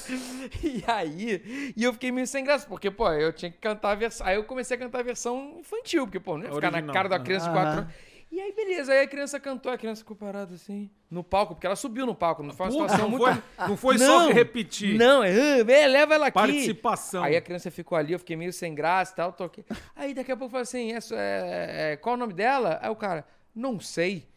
E 0.61 0.83
aí, 0.87 1.73
e 1.75 1.83
eu 1.83 1.93
fiquei 1.93 2.11
meio 2.11 2.27
sem 2.27 2.43
graça, 2.43 2.67
porque, 2.67 2.91
pô, 2.91 3.09
eu 3.13 3.31
tinha 3.31 3.49
que 3.49 3.57
cantar 3.57 3.91
a 3.91 3.95
versão. 3.95 4.27
Aí 4.27 4.35
eu 4.35 4.43
comecei 4.43 4.75
a 4.75 4.79
cantar 4.79 4.99
a 4.99 5.03
versão 5.03 5.57
infantil, 5.59 6.05
porque, 6.05 6.19
pô, 6.19 6.37
não 6.37 6.45
ia 6.45 6.53
ficar 6.53 6.69
na 6.69 6.77
Original. 6.77 6.93
cara 6.93 7.07
da 7.07 7.19
criança 7.19 7.47
de 7.47 7.53
quatro 7.53 7.79
anos. 7.79 7.93
E 8.31 8.41
aí, 8.41 8.51
beleza, 8.53 8.91
aí 8.91 9.01
a 9.01 9.07
criança 9.07 9.39
cantou, 9.39 9.71
a 9.71 9.77
criança 9.77 10.01
ficou 10.01 10.15
parada 10.15 10.55
assim, 10.55 10.89
no 11.09 11.23
palco, 11.23 11.55
porque 11.55 11.65
ela 11.65 11.75
subiu 11.75 12.05
no 12.05 12.13
palco, 12.13 12.43
não 12.43 12.53
foi 12.53 12.65
uma 12.65 12.71
Puta, 12.71 12.83
situação 12.89 13.09
não, 13.09 13.17
muito. 13.17 13.41
foi, 13.41 13.67
não 13.69 13.77
foi 13.77 13.97
só 13.97 14.19
Não, 14.27 14.33
repetir. 14.33 14.97
Não, 14.97 15.23
é, 15.23 15.63
vem, 15.63 15.87
leva 15.87 16.15
ela 16.15 16.27
aqui. 16.27 16.33
Participação. 16.33 17.23
Aí 17.23 17.35
a 17.37 17.41
criança 17.41 17.71
ficou 17.71 17.97
ali, 17.97 18.11
eu 18.13 18.19
fiquei 18.19 18.35
meio 18.35 18.51
sem 18.51 18.75
graça 18.75 19.13
e 19.13 19.15
tal, 19.15 19.31
toquei. 19.31 19.63
Aí 19.95 20.13
daqui 20.13 20.31
a 20.31 20.35
pouco 20.35 20.47
eu 20.47 20.51
falei 20.51 20.63
assim: 20.63 20.91
essa 20.91 21.15
é, 21.15 21.93
é- 21.93 21.97
qual 21.97 22.15
o 22.15 22.17
nome 22.17 22.33
dela? 22.33 22.79
Aí 22.81 22.89
o 22.89 22.95
cara, 22.95 23.25
não 23.55 23.79
sei. 23.79 24.27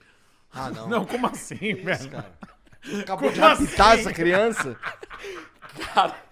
Ah, 0.52 0.70
não. 0.76 0.88
Não, 0.88 1.04
como 1.06 1.26
assim, 1.26 1.74
velho? 1.74 2.10
cara. 2.10 2.32
Acabou 3.00 3.30
de 3.30 3.40
Como 3.40 3.48
raptar 3.52 3.92
assim? 3.92 4.00
essa 4.00 4.12
criança? 4.12 4.76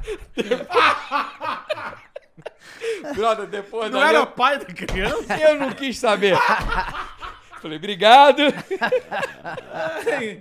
Brother, 3.14 3.46
depois 3.46 3.90
Não 3.90 3.98
dali 4.00 4.10
era 4.10 4.18
eu- 4.24 4.26
pai 4.26 4.58
da 4.58 4.64
criança? 4.66 5.36
Eu 5.38 5.56
não 5.56 5.70
quis 5.72 5.98
saber. 5.98 6.36
Falei, 7.60 7.76
obrigado. 7.76 8.42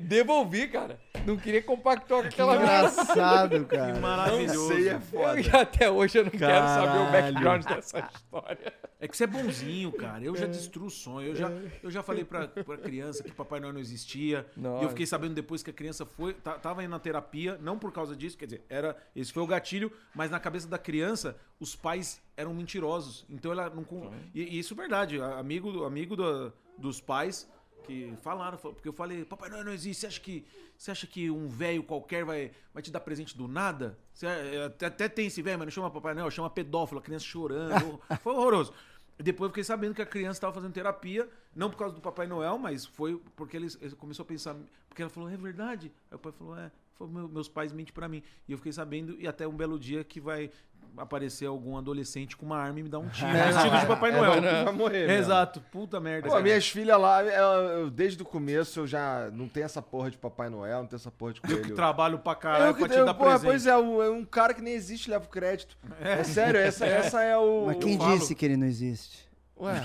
Devolvi, 0.01 0.67
cara. 0.67 0.97
Não 1.29 1.37
queria 1.37 1.61
compactar 1.61 2.21
com 2.21 2.27
aquela. 2.27 2.55
Engraçado, 2.55 3.65
cara. 3.67 3.93
Que 3.93 3.99
maravilhoso. 3.99 4.67
sei, 4.67 4.89
é 4.89 4.93
Eu- 4.95 4.99
foda. 5.01 5.39
e 5.41 5.49
até 5.49 5.89
hoje 5.89 6.17
eu 6.17 6.23
não 6.23 6.31
quero 6.31 6.41
saber 6.67 6.87
o 6.87 7.05
Caralho. 7.05 7.11
background 7.11 7.65
dessa 7.65 7.99
história. 7.99 8.73
É 8.99 9.07
que 9.07 9.15
você 9.15 9.23
é 9.23 9.27
bonzinho, 9.27 9.91
cara. 9.93 10.23
Eu 10.23 10.35
já 10.35 10.45
destruo 10.45 10.89
sonho. 10.89 11.29
Eu 11.29 11.35
já, 11.35 11.49
eu 11.83 11.89
já 11.91 12.03
falei 12.03 12.25
pra, 12.25 12.47
pra 12.47 12.77
criança 12.77 13.23
que 13.23 13.31
Papai 13.31 13.59
Noel 13.59 13.73
não 13.73 13.79
existia. 13.79 14.45
Nossa. 14.57 14.81
E 14.81 14.85
eu 14.85 14.89
fiquei 14.89 15.05
sabendo 15.05 15.33
depois 15.33 15.63
que 15.63 15.69
a 15.69 15.73
criança 15.73 16.05
foi. 16.05 16.33
tava 16.33 16.83
indo 16.83 16.89
na 16.91 16.99
terapia, 16.99 17.57
não 17.61 17.77
por 17.79 17.91
causa 17.93 18.15
disso, 18.15 18.37
quer 18.37 18.45
dizer, 18.45 18.65
era. 18.67 18.97
Esse 19.15 19.31
foi 19.31 19.41
o 19.43 19.47
gatilho, 19.47 19.91
mas 20.13 20.29
na 20.31 20.39
cabeça 20.39 20.67
da 20.67 20.77
criança, 20.77 21.37
os 21.59 21.75
pais 21.75 22.21
eram 22.35 22.53
mentirosos. 22.53 23.25
Então 23.29 23.51
ela 23.51 23.69
não. 23.69 23.85
E, 24.33 24.41
e 24.41 24.59
isso 24.59 24.73
é 24.73 24.77
verdade. 24.77 25.21
Amigo, 25.21 25.83
amigo 25.85 26.15
da- 26.17 26.51
dos 26.77 26.99
pais 26.99 27.47
que 27.83 28.13
falaram, 28.21 28.57
fal- 28.57 28.73
porque 28.73 28.87
eu 28.87 28.93
falei, 28.93 29.25
Papai 29.25 29.49
Noel 29.49 29.63
não 29.63 29.73
existe. 29.73 30.01
Você 30.01 30.07
acha 30.07 30.19
que, 30.21 30.45
você 30.77 30.91
acha 30.91 31.07
que 31.07 31.29
um 31.31 31.47
velho 31.47 31.83
qualquer 31.83 32.23
vai, 32.23 32.51
vai 32.73 32.81
te 32.83 32.91
dar 32.91 32.99
presente 32.99 33.35
do 33.37 33.47
nada? 33.47 33.97
Você- 34.13 34.25
é, 34.27 34.65
até, 34.65 34.85
até 34.85 35.09
tem 35.09 35.27
esse 35.27 35.41
velho, 35.41 35.57
mas 35.57 35.65
não 35.67 35.71
chama 35.71 35.89
Papai 35.91 36.13
Noel, 36.13 36.29
chama 36.31 36.49
pedófilo, 36.49 36.99
a 36.99 37.03
criança 37.03 37.25
chorando. 37.25 37.99
Foi 38.21 38.33
horroroso. 38.33 38.73
Depois 39.17 39.47
eu 39.47 39.51
fiquei 39.51 39.63
sabendo 39.65 39.93
que 39.93 40.01
a 40.01 40.05
criança 40.05 40.37
estava 40.37 40.53
fazendo 40.53 40.71
terapia, 40.71 41.27
não 41.53 41.69
por 41.69 41.77
causa 41.77 41.93
do 41.93 41.99
Papai 41.99 42.25
Noel, 42.25 42.57
mas 42.57 42.85
foi 42.85 43.21
porque 43.35 43.57
ele, 43.57 43.67
ele 43.81 43.93
começou 43.95 44.23
a 44.23 44.25
pensar. 44.25 44.55
Porque 44.87 45.01
ela 45.01 45.09
falou, 45.09 45.29
é 45.29 45.35
verdade. 45.35 45.91
Aí 46.09 46.15
o 46.15 46.19
pai 46.19 46.31
falou, 46.31 46.57
é, 46.57 46.71
foi 46.95 47.05
meu- 47.09 47.27
meus 47.27 47.49
pais 47.49 47.73
mentem 47.73 47.93
pra 47.93 48.07
mim. 48.07 48.23
E 48.47 48.53
eu 48.53 48.57
fiquei 48.57 48.71
sabendo, 48.71 49.17
e 49.19 49.27
até 49.27 49.45
um 49.45 49.51
belo 49.55 49.77
dia 49.77 50.05
que 50.05 50.21
vai 50.21 50.49
aparecer 50.97 51.45
algum 51.45 51.77
adolescente 51.77 52.35
com 52.35 52.45
uma 52.45 52.57
arma 52.57 52.79
e 52.79 52.83
me 52.83 52.89
dar 52.89 52.99
um 52.99 53.07
tiro. 53.09 53.31
Vestido 53.31 53.79
de 53.79 53.85
Papai 53.85 54.11
Noel. 54.11 54.41
Vai 54.65 54.73
morrer. 54.73 55.09
Exato, 55.09 55.61
puta 55.71 55.99
merda. 55.99 56.23
Pô, 56.27 56.31
cara. 56.33 56.43
minhas 56.43 56.67
filhas 56.69 56.99
lá, 56.99 57.23
eu- 57.23 57.29
eu- 57.79 57.89
desde 57.89 58.21
o 58.21 58.25
começo 58.25 58.79
eu 58.81 58.87
já 58.87 59.29
não 59.31 59.47
tenho 59.47 59.65
essa 59.65 59.81
porra 59.81 60.11
de 60.11 60.17
Papai 60.17 60.49
Noel, 60.49 60.79
não 60.79 60.87
tenho 60.87 60.97
essa 60.99 61.11
porra 61.11 61.33
de 61.33 61.39
Eu 61.43 61.47
que 61.49 61.55
coelho. 61.61 61.75
trabalho 61.75 62.19
pra 62.19 62.35
caralho 62.35 62.65
Eu 62.65 62.73
que 62.73 62.79
pra 62.79 62.87
te 62.89 62.93
tenho- 62.93 63.05
dar 63.05 63.13
porra, 63.13 63.29
presente. 63.39 63.49
pois 63.49 63.65
é, 63.67 63.77
um, 63.77 64.01
é 64.03 64.09
um 64.09 64.25
cara 64.25 64.53
que 64.53 64.61
nem 64.61 64.73
existe 64.73 65.09
leva 65.09 65.25
o 65.25 65.29
crédito. 65.29 65.77
É, 66.01 66.23
sério, 66.23 66.59
essa, 66.59 66.85
essa 66.85 67.21
é 67.21 67.37
o. 67.37 67.65
Mas 67.67 67.77
quem 67.77 67.93
eu 67.93 68.17
disse 68.17 68.33
que 68.35 68.45
ele 68.45 68.57
não 68.57 68.67
existe? 68.67 69.28
Ué. 69.59 69.73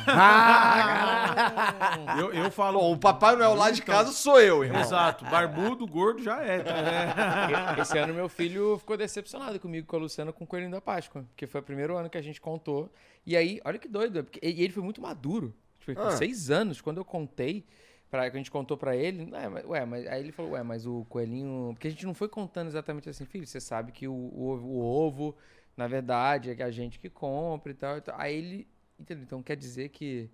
Eu, 2.19 2.33
eu 2.33 2.51
falo. 2.51 2.79
Bom, 2.79 2.93
o 2.93 2.99
Papai 2.99 3.35
Noel 3.37 3.55
lá 3.55 3.71
de 3.71 3.81
Então, 3.83 3.95
casa 3.95 4.13
sou 4.13 4.41
eu, 4.41 4.65
irmão. 4.65 4.81
Exato, 4.81 5.25
barbudo, 5.25 5.87
gordo 5.87 6.23
já 6.23 6.43
é. 6.43 6.61
tá? 6.61 7.77
Esse 7.81 7.99
ano 7.99 8.15
meu 8.15 8.29
filho 8.29 8.79
ficou 8.79 8.97
decepcionado 8.97 9.59
comigo, 9.59 9.87
com 9.87 9.97
a 9.97 9.99
Luciana, 9.99 10.33
com 10.33 10.45
o 10.45 10.47
Coelhinho 10.47 10.71
da 10.71 10.81
Páscoa. 10.81 11.25
Porque 11.31 11.47
foi 11.47 11.61
o 11.61 11.65
primeiro 11.65 11.97
ano 11.97 12.09
que 12.09 12.19
a 12.19 12.23
gente 12.23 12.41
contou. 12.41 12.91
E 13.27 13.37
aí, 13.37 13.61
olha 13.65 13.79
que 13.79 13.89
doido. 13.89 14.21
é 14.21 14.23
porque- 14.23 14.41
E 14.43 14.63
ele 14.63 14.73
foi 14.73 14.83
muito 14.83 15.01
maduro. 15.01 15.55
Tipo, 15.81 15.95
com 16.01 16.07
Ah. 16.07 16.11
seis 16.13 16.51
anos, 16.51 16.81
quando 16.81 16.99
eu 16.99 17.05
contei, 17.05 17.65
pra, 18.11 18.31
que 18.31 18.37
a 18.37 18.39
gente 18.39 18.51
contou 18.51 18.77
pra 18.77 18.97
ele, 18.97 19.29
"Ué, 19.33 19.49
mas, 19.49 19.65
ué, 19.67 19.85
mas 19.85 20.07
aí 20.07 20.21
ele 20.21 20.33
falou, 20.33 20.53
ué, 20.53 20.63
mas 20.63 20.87
o 20.87 21.05
coelhinho. 21.09 21.71
Porque 21.75 21.89
a 21.89 21.91
gente 21.91 22.07
não 22.07 22.15
foi 22.15 22.29
contando 22.29 22.69
exatamente 22.69 23.09
assim, 23.09 23.25
filho, 23.25 23.47
você 23.47 23.61
sabe 23.61 23.91
que 23.93 24.07
o, 24.07 24.13
o, 24.15 24.49
ovo- 24.51 24.67
o 24.69 24.81
ovo, 24.83 25.37
na 25.77 25.87
verdade, 25.89 26.51
é 26.51 26.55
que 26.55 26.63
a 26.63 26.71
gente 26.71 26.99
que 27.01 27.11
compra 27.11 27.73
e 27.73 27.75
tal, 27.75 27.99
e 27.99 28.01
tal. 28.01 28.15
Aí 28.19 28.35
ele. 28.37 28.69
Entendeu? 28.99 29.25
Então 29.25 29.43
quer 29.43 29.57
dizer 29.57 29.89
que 29.91 30.31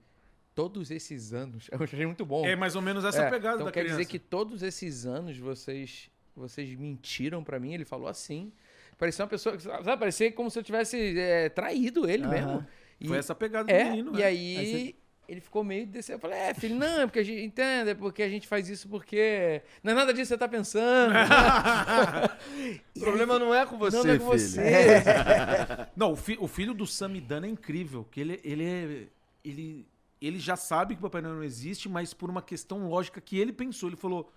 todos 0.55 0.91
esses 0.91 1.33
anos. 1.33 1.69
Eu 1.73 1.83
achei 1.83 2.05
muito 2.07 2.25
bom. 2.27 2.45
É 2.45 2.55
mais 2.57 2.77
ou 2.77 2.83
menos 2.83 3.05
essa 3.05 3.23
É, 3.25 3.31
pegada 3.31 3.55
então 3.57 3.67
da 3.67 3.73
quer 3.73 3.81
criança. 3.81 3.99
dizer 3.99 4.11
que 4.11 4.19
todos 4.19 4.63
esses 4.63 5.07
anos 5.07 5.37
vocês 5.39 6.11
vocês 6.37 6.75
mentiram 6.75 7.43
pra 7.45 7.59
mim? 7.59 7.75
Ele 7.75 7.85
falou 7.85 8.09
assim. 8.09 8.53
Parecia 8.97 9.25
uma 9.25 9.29
pessoa, 9.31 9.59
sabe, 9.59 9.97
parecia 9.99 10.31
como 10.31 10.51
se 10.51 10.59
eu 10.59 10.63
tivesse 10.63 11.19
é, 11.19 11.49
traído 11.49 12.09
ele 12.09 12.27
mesmo. 12.27 12.67
E, 13.01 13.09
Foi 13.09 13.17
essa 13.17 13.35
pegada 13.35 13.65
do 13.65 13.71
é, 13.71 13.85
menino, 13.91 14.11
e 14.15 14.19
né? 14.19 14.25
aí, 14.25 14.57
Aí 14.59 14.97
ele 15.31 15.41
ficou 15.41 15.63
meio 15.63 15.87
desse, 15.87 16.13
eu 16.13 16.19
falei: 16.19 16.39
"É, 16.39 16.55
filho, 16.55 16.75
não, 16.75 17.03
é 17.03 17.07
porque 17.07 17.21
a 17.21 17.23
gente 17.23 17.43
entende, 17.43 17.91
é 17.91 17.95
porque 17.95 18.23
a 18.23 18.29
gente 18.29 18.49
faz 18.49 18.69
isso 18.69 18.89
porque 18.89 19.63
não 19.83 19.93
é 19.93 19.95
nada 19.95 20.13
disso 20.13 20.25
que 20.33 20.35
você 20.35 20.39
tá 20.39 20.49
pensando". 20.49 21.13
O 22.97 23.01
problema 23.01 23.39
não 23.39 23.55
é 23.55 23.65
com 23.65 23.79
você, 23.79 23.97
não, 23.97 24.05
não 24.05 24.15
é 24.15 24.19
com 24.19 24.25
filho. 24.27 24.39
você. 24.39 24.61
Não, 25.97 26.13
o, 26.13 26.17
fi- 26.17 26.37
o 26.41 26.47
filho 26.49 26.75
do 26.75 26.87
Samidana 26.87 27.47
é 27.47 27.51
incrível, 27.51 28.07
que 28.11 28.21
ele, 28.21 28.41
ele 28.45 28.65
é. 28.65 29.07
Ele, 29.45 29.87
ele 30.21 30.39
já 30.39 30.55
sabe 30.57 30.95
que 30.95 31.01
o 31.01 31.03
Papai 31.03 31.23
Noel 31.23 31.37
não 31.37 31.43
existe, 31.45 31.89
mas 31.89 32.13
por 32.13 32.29
uma 32.29 32.43
questão 32.43 32.89
lógica 32.89 33.21
que 33.21 33.39
ele 33.39 33.53
pensou. 33.53 33.89
Ele 33.89 33.97
falou: 33.97 34.31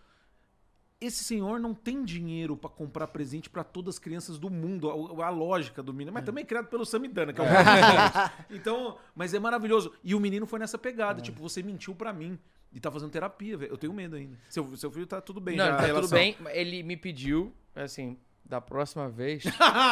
esse 1.05 1.23
senhor 1.23 1.59
não 1.59 1.73
tem 1.73 2.03
dinheiro 2.03 2.55
pra 2.55 2.69
comprar 2.69 3.07
presente 3.07 3.49
pra 3.49 3.63
todas 3.63 3.95
as 3.95 3.99
crianças 3.99 4.37
do 4.37 4.49
mundo. 4.49 4.89
A, 4.89 5.27
a 5.27 5.29
lógica 5.29 5.83
do 5.83 5.93
menino. 5.93 6.13
Mas 6.13 6.25
também 6.25 6.43
é 6.43 6.45
criado 6.45 6.67
pelo 6.67 6.85
Samidana, 6.85 7.33
que 7.33 7.41
é 7.41 7.43
o 7.43 7.47
Então, 8.55 8.97
mas 9.15 9.33
é 9.33 9.39
maravilhoso. 9.39 9.91
E 10.03 10.15
o 10.15 10.19
menino 10.19 10.45
foi 10.45 10.59
nessa 10.59 10.77
pegada, 10.77 11.21
tipo, 11.21 11.41
você 11.41 11.61
mentiu 11.61 11.93
pra 11.95 12.13
mim. 12.13 12.37
E 12.71 12.79
tá 12.79 12.91
fazendo 12.91 13.11
terapia, 13.11 13.55
velho. 13.55 13.71
Eu 13.71 13.77
tenho 13.77 13.93
medo 13.93 14.15
ainda. 14.15 14.37
Seu, 14.49 14.75
seu 14.75 14.89
filho 14.89 15.05
tá 15.05 15.21
tudo 15.21 15.39
bem, 15.39 15.55
não, 15.55 15.77
tá 15.77 15.87
tudo 15.93 16.07
bem. 16.09 16.35
Ele 16.51 16.81
me 16.81 16.97
pediu 16.97 17.53
assim, 17.75 18.17
da 18.45 18.59
próxima 18.61 19.09
vez, 19.09 19.43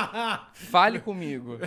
fale 0.53 0.99
comigo. 0.99 1.57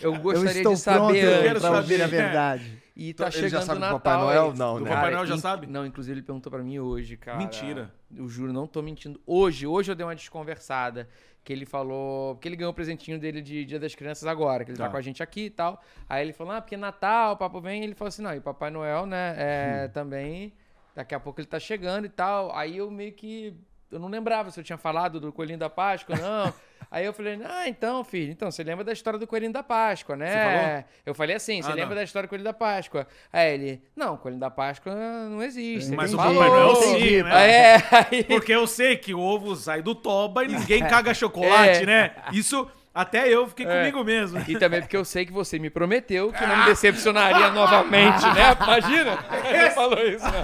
Eu 0.00 0.14
Eu 0.14 0.20
gostaria 0.20 0.58
estou 0.58 0.74
de 0.74 0.78
saber 0.80 0.98
pronto 0.98 1.42
quero 1.42 1.48
antes. 1.50 1.62
saber. 1.62 2.02
a 2.02 2.06
verdade. 2.06 2.82
E 2.96 3.14
tá 3.14 3.24
Ele 3.26 3.32
já 3.32 3.40
chegando 3.40 3.62
sabe 3.64 3.72
o 3.72 3.74
do 3.74 3.80
Natal. 3.80 4.00
Papai 4.00 4.18
Noel? 4.18 4.54
Não, 4.54 4.78
Do 4.78 4.84
né? 4.84 4.90
Papai 4.90 5.10
Noel 5.12 5.26
já 5.26 5.34
in- 5.34 5.38
sabe? 5.38 5.66
Não, 5.66 5.86
inclusive 5.86 6.14
ele 6.14 6.22
perguntou 6.22 6.50
pra 6.50 6.62
mim 6.62 6.78
hoje, 6.78 7.16
cara. 7.16 7.38
Mentira. 7.38 7.92
Eu 8.14 8.28
juro, 8.28 8.52
não 8.52 8.66
tô 8.66 8.82
mentindo. 8.82 9.20
Hoje, 9.26 9.66
hoje 9.66 9.90
eu 9.90 9.94
dei 9.94 10.04
uma 10.04 10.14
desconversada. 10.16 11.08
Que 11.44 11.52
ele 11.52 11.64
falou. 11.64 12.34
Porque 12.34 12.48
ele 12.48 12.56
ganhou 12.56 12.72
o 12.72 12.74
presentinho 12.74 13.18
dele 13.18 13.40
de 13.40 13.64
Dia 13.64 13.78
das 13.78 13.94
Crianças 13.94 14.26
agora, 14.26 14.64
que 14.64 14.70
ele 14.72 14.76
tá, 14.78 14.84
Tá. 14.84 14.90
com 14.90 14.96
a 14.96 15.00
gente 15.00 15.22
aqui 15.22 15.46
e 15.46 15.50
tal. 15.50 15.80
Aí 16.08 16.22
ele 16.22 16.32
falou, 16.32 16.52
ah, 16.52 16.60
porque 16.60 16.76
Natal, 16.76 17.34
o 17.34 17.36
papo 17.36 17.60
vem. 17.60 17.84
Ele 17.84 17.94
falou 17.94 18.08
assim, 18.08 18.20
não, 18.22 18.34
e 18.34 18.40
Papai 18.40 18.70
Noel, 18.70 19.06
né, 19.06 19.34
é, 19.38 19.88
também. 19.88 20.52
Daqui 20.94 21.14
a 21.14 21.20
pouco 21.20 21.40
ele 21.40 21.46
tá 21.46 21.58
chegando 21.60 22.04
e 22.04 22.08
tal. 22.08 22.54
Aí 22.54 22.76
eu 22.78 22.90
meio 22.90 23.12
que. 23.12 23.54
Eu 23.90 23.98
não 23.98 24.08
lembrava 24.08 24.50
se 24.50 24.60
eu 24.60 24.64
tinha 24.64 24.76
falado 24.78 25.18
do 25.18 25.32
Coelhinho 25.32 25.58
da 25.58 25.70
Páscoa, 25.70 26.14
não. 26.16 26.52
Aí 26.90 27.04
eu 27.04 27.12
falei, 27.12 27.38
ah, 27.44 27.68
então, 27.68 28.02
filho, 28.04 28.30
então, 28.30 28.50
você 28.50 28.62
lembra 28.62 28.82
da 28.84 28.92
história 28.92 29.18
do 29.18 29.26
Coelhinho 29.26 29.52
da 29.52 29.62
Páscoa, 29.62 30.16
né? 30.16 30.26
Você 30.30 30.38
falou? 30.38 30.84
Eu 31.06 31.14
falei 31.14 31.36
assim, 31.36 31.60
você 31.60 31.70
Ah, 31.70 31.74
lembra 31.74 31.90
não. 31.90 31.96
da 31.96 32.02
história 32.04 32.26
do 32.26 32.30
Coelhinho 32.30 32.44
da 32.44 32.52
Páscoa? 32.54 33.06
Aí 33.32 33.52
ele, 33.54 33.82
não, 33.96 34.16
Coelhinho 34.16 34.40
da 34.40 34.50
Páscoa 34.50 34.94
não 34.94 35.42
existe. 35.42 35.94
Mas 35.94 36.14
o 36.14 36.16
falou." 36.16 36.34
Papai 36.42 36.48
Noel 36.48 36.76
sim, 36.76 37.22
né? 37.22 37.50
É, 37.50 37.76
aí... 38.10 38.24
Porque 38.24 38.52
eu 38.52 38.66
sei 38.66 38.96
que 38.96 39.12
o 39.12 39.20
ovo 39.20 39.54
sai 39.56 39.82
do 39.82 39.94
toba 39.94 40.44
e 40.44 40.48
ninguém 40.48 40.80
caga 40.88 41.12
chocolate, 41.12 41.82
É. 41.82 41.86
né? 41.86 42.10
Isso 42.32 42.70
até 42.94 43.28
eu 43.28 43.46
fiquei 43.48 43.66
É. 43.66 43.78
comigo 43.80 44.02
mesmo. 44.04 44.42
E 44.48 44.58
também 44.58 44.80
porque 44.80 44.96
eu 44.96 45.04
sei 45.04 45.26
que 45.26 45.32
você 45.32 45.58
me 45.58 45.68
prometeu 45.70 46.32
que 46.32 46.46
não 46.46 46.56
me 46.58 46.64
decepcionaria 46.64 47.50
novamente, 47.50 48.22
né? 48.34 48.56
Imagina? 48.62 49.18
Ele 49.52 49.70
falou 49.70 49.98
isso, 50.06 50.24
né? 50.24 50.40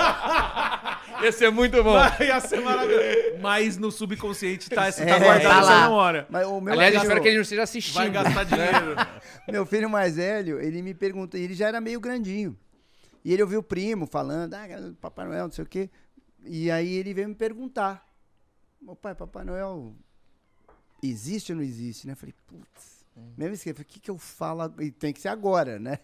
Ia 1.24 1.32
ser 1.32 1.50
muito 1.50 1.82
bom. 1.82 1.96
Ia 2.20 2.40
ser 2.40 2.60
maravilhoso. 2.60 3.38
Mas 3.40 3.76
no 3.76 3.90
subconsciente 3.90 4.68
tá, 4.70 4.86
essa, 4.86 5.04
tá 5.04 5.16
É, 5.16 5.18
guardado 5.18 5.42
tá 5.42 5.60
essa 5.60 5.70
lá. 5.70 5.82
memória. 5.84 6.26
Mas 6.30 6.46
o 6.46 6.60
meu 6.60 6.72
Aliás, 6.74 6.94
eu 6.94 7.00
espero 7.02 7.20
que 7.22 7.28
ele 7.28 7.36
não 7.36 7.42
esteja 7.42 7.62
assistindo. 7.62 7.94
Vai 7.94 8.10
gastar 8.10 8.44
dinheiro. 8.44 8.96
Meu 9.50 9.66
filho 9.66 9.90
mais 9.90 10.16
velho, 10.16 10.58
ele 10.58 10.80
me 10.80 10.94
perguntou, 10.94 11.38
ele 11.38 11.52
já 11.52 11.68
era 11.68 11.78
meio 11.78 12.00
grandinho. 12.00 12.56
E 13.22 13.32
ele 13.32 13.42
ouviu 13.42 13.60
o 13.60 13.62
primo 13.62 14.06
falando, 14.06 14.54
ah, 14.54 14.66
Papai 15.00 15.26
Noel, 15.26 15.44
não 15.44 15.50
sei 15.50 15.64
o 15.64 15.68
quê. 15.68 15.90
E 16.44 16.70
aí 16.70 16.94
ele 16.94 17.14
veio 17.14 17.28
me 17.28 17.34
perguntar: 17.34 18.06
Meu 18.80 18.94
pai, 18.94 19.14
Papai 19.14 19.44
Noel 19.44 19.94
existe 21.02 21.52
ou 21.52 21.56
não 21.56 21.64
existe? 21.64 22.06
Né? 22.06 22.12
Eu 22.12 22.16
falei, 22.16 22.34
putz, 22.46 23.04
mesmo 23.36 23.54
esquema, 23.54 23.76
o 23.80 23.84
que, 23.84 24.00
que 24.00 24.10
eu 24.10 24.18
falo? 24.18 24.72
E 24.80 24.90
tem 24.90 25.12
que 25.12 25.20
ser 25.20 25.28
agora, 25.28 25.78
né? 25.78 25.98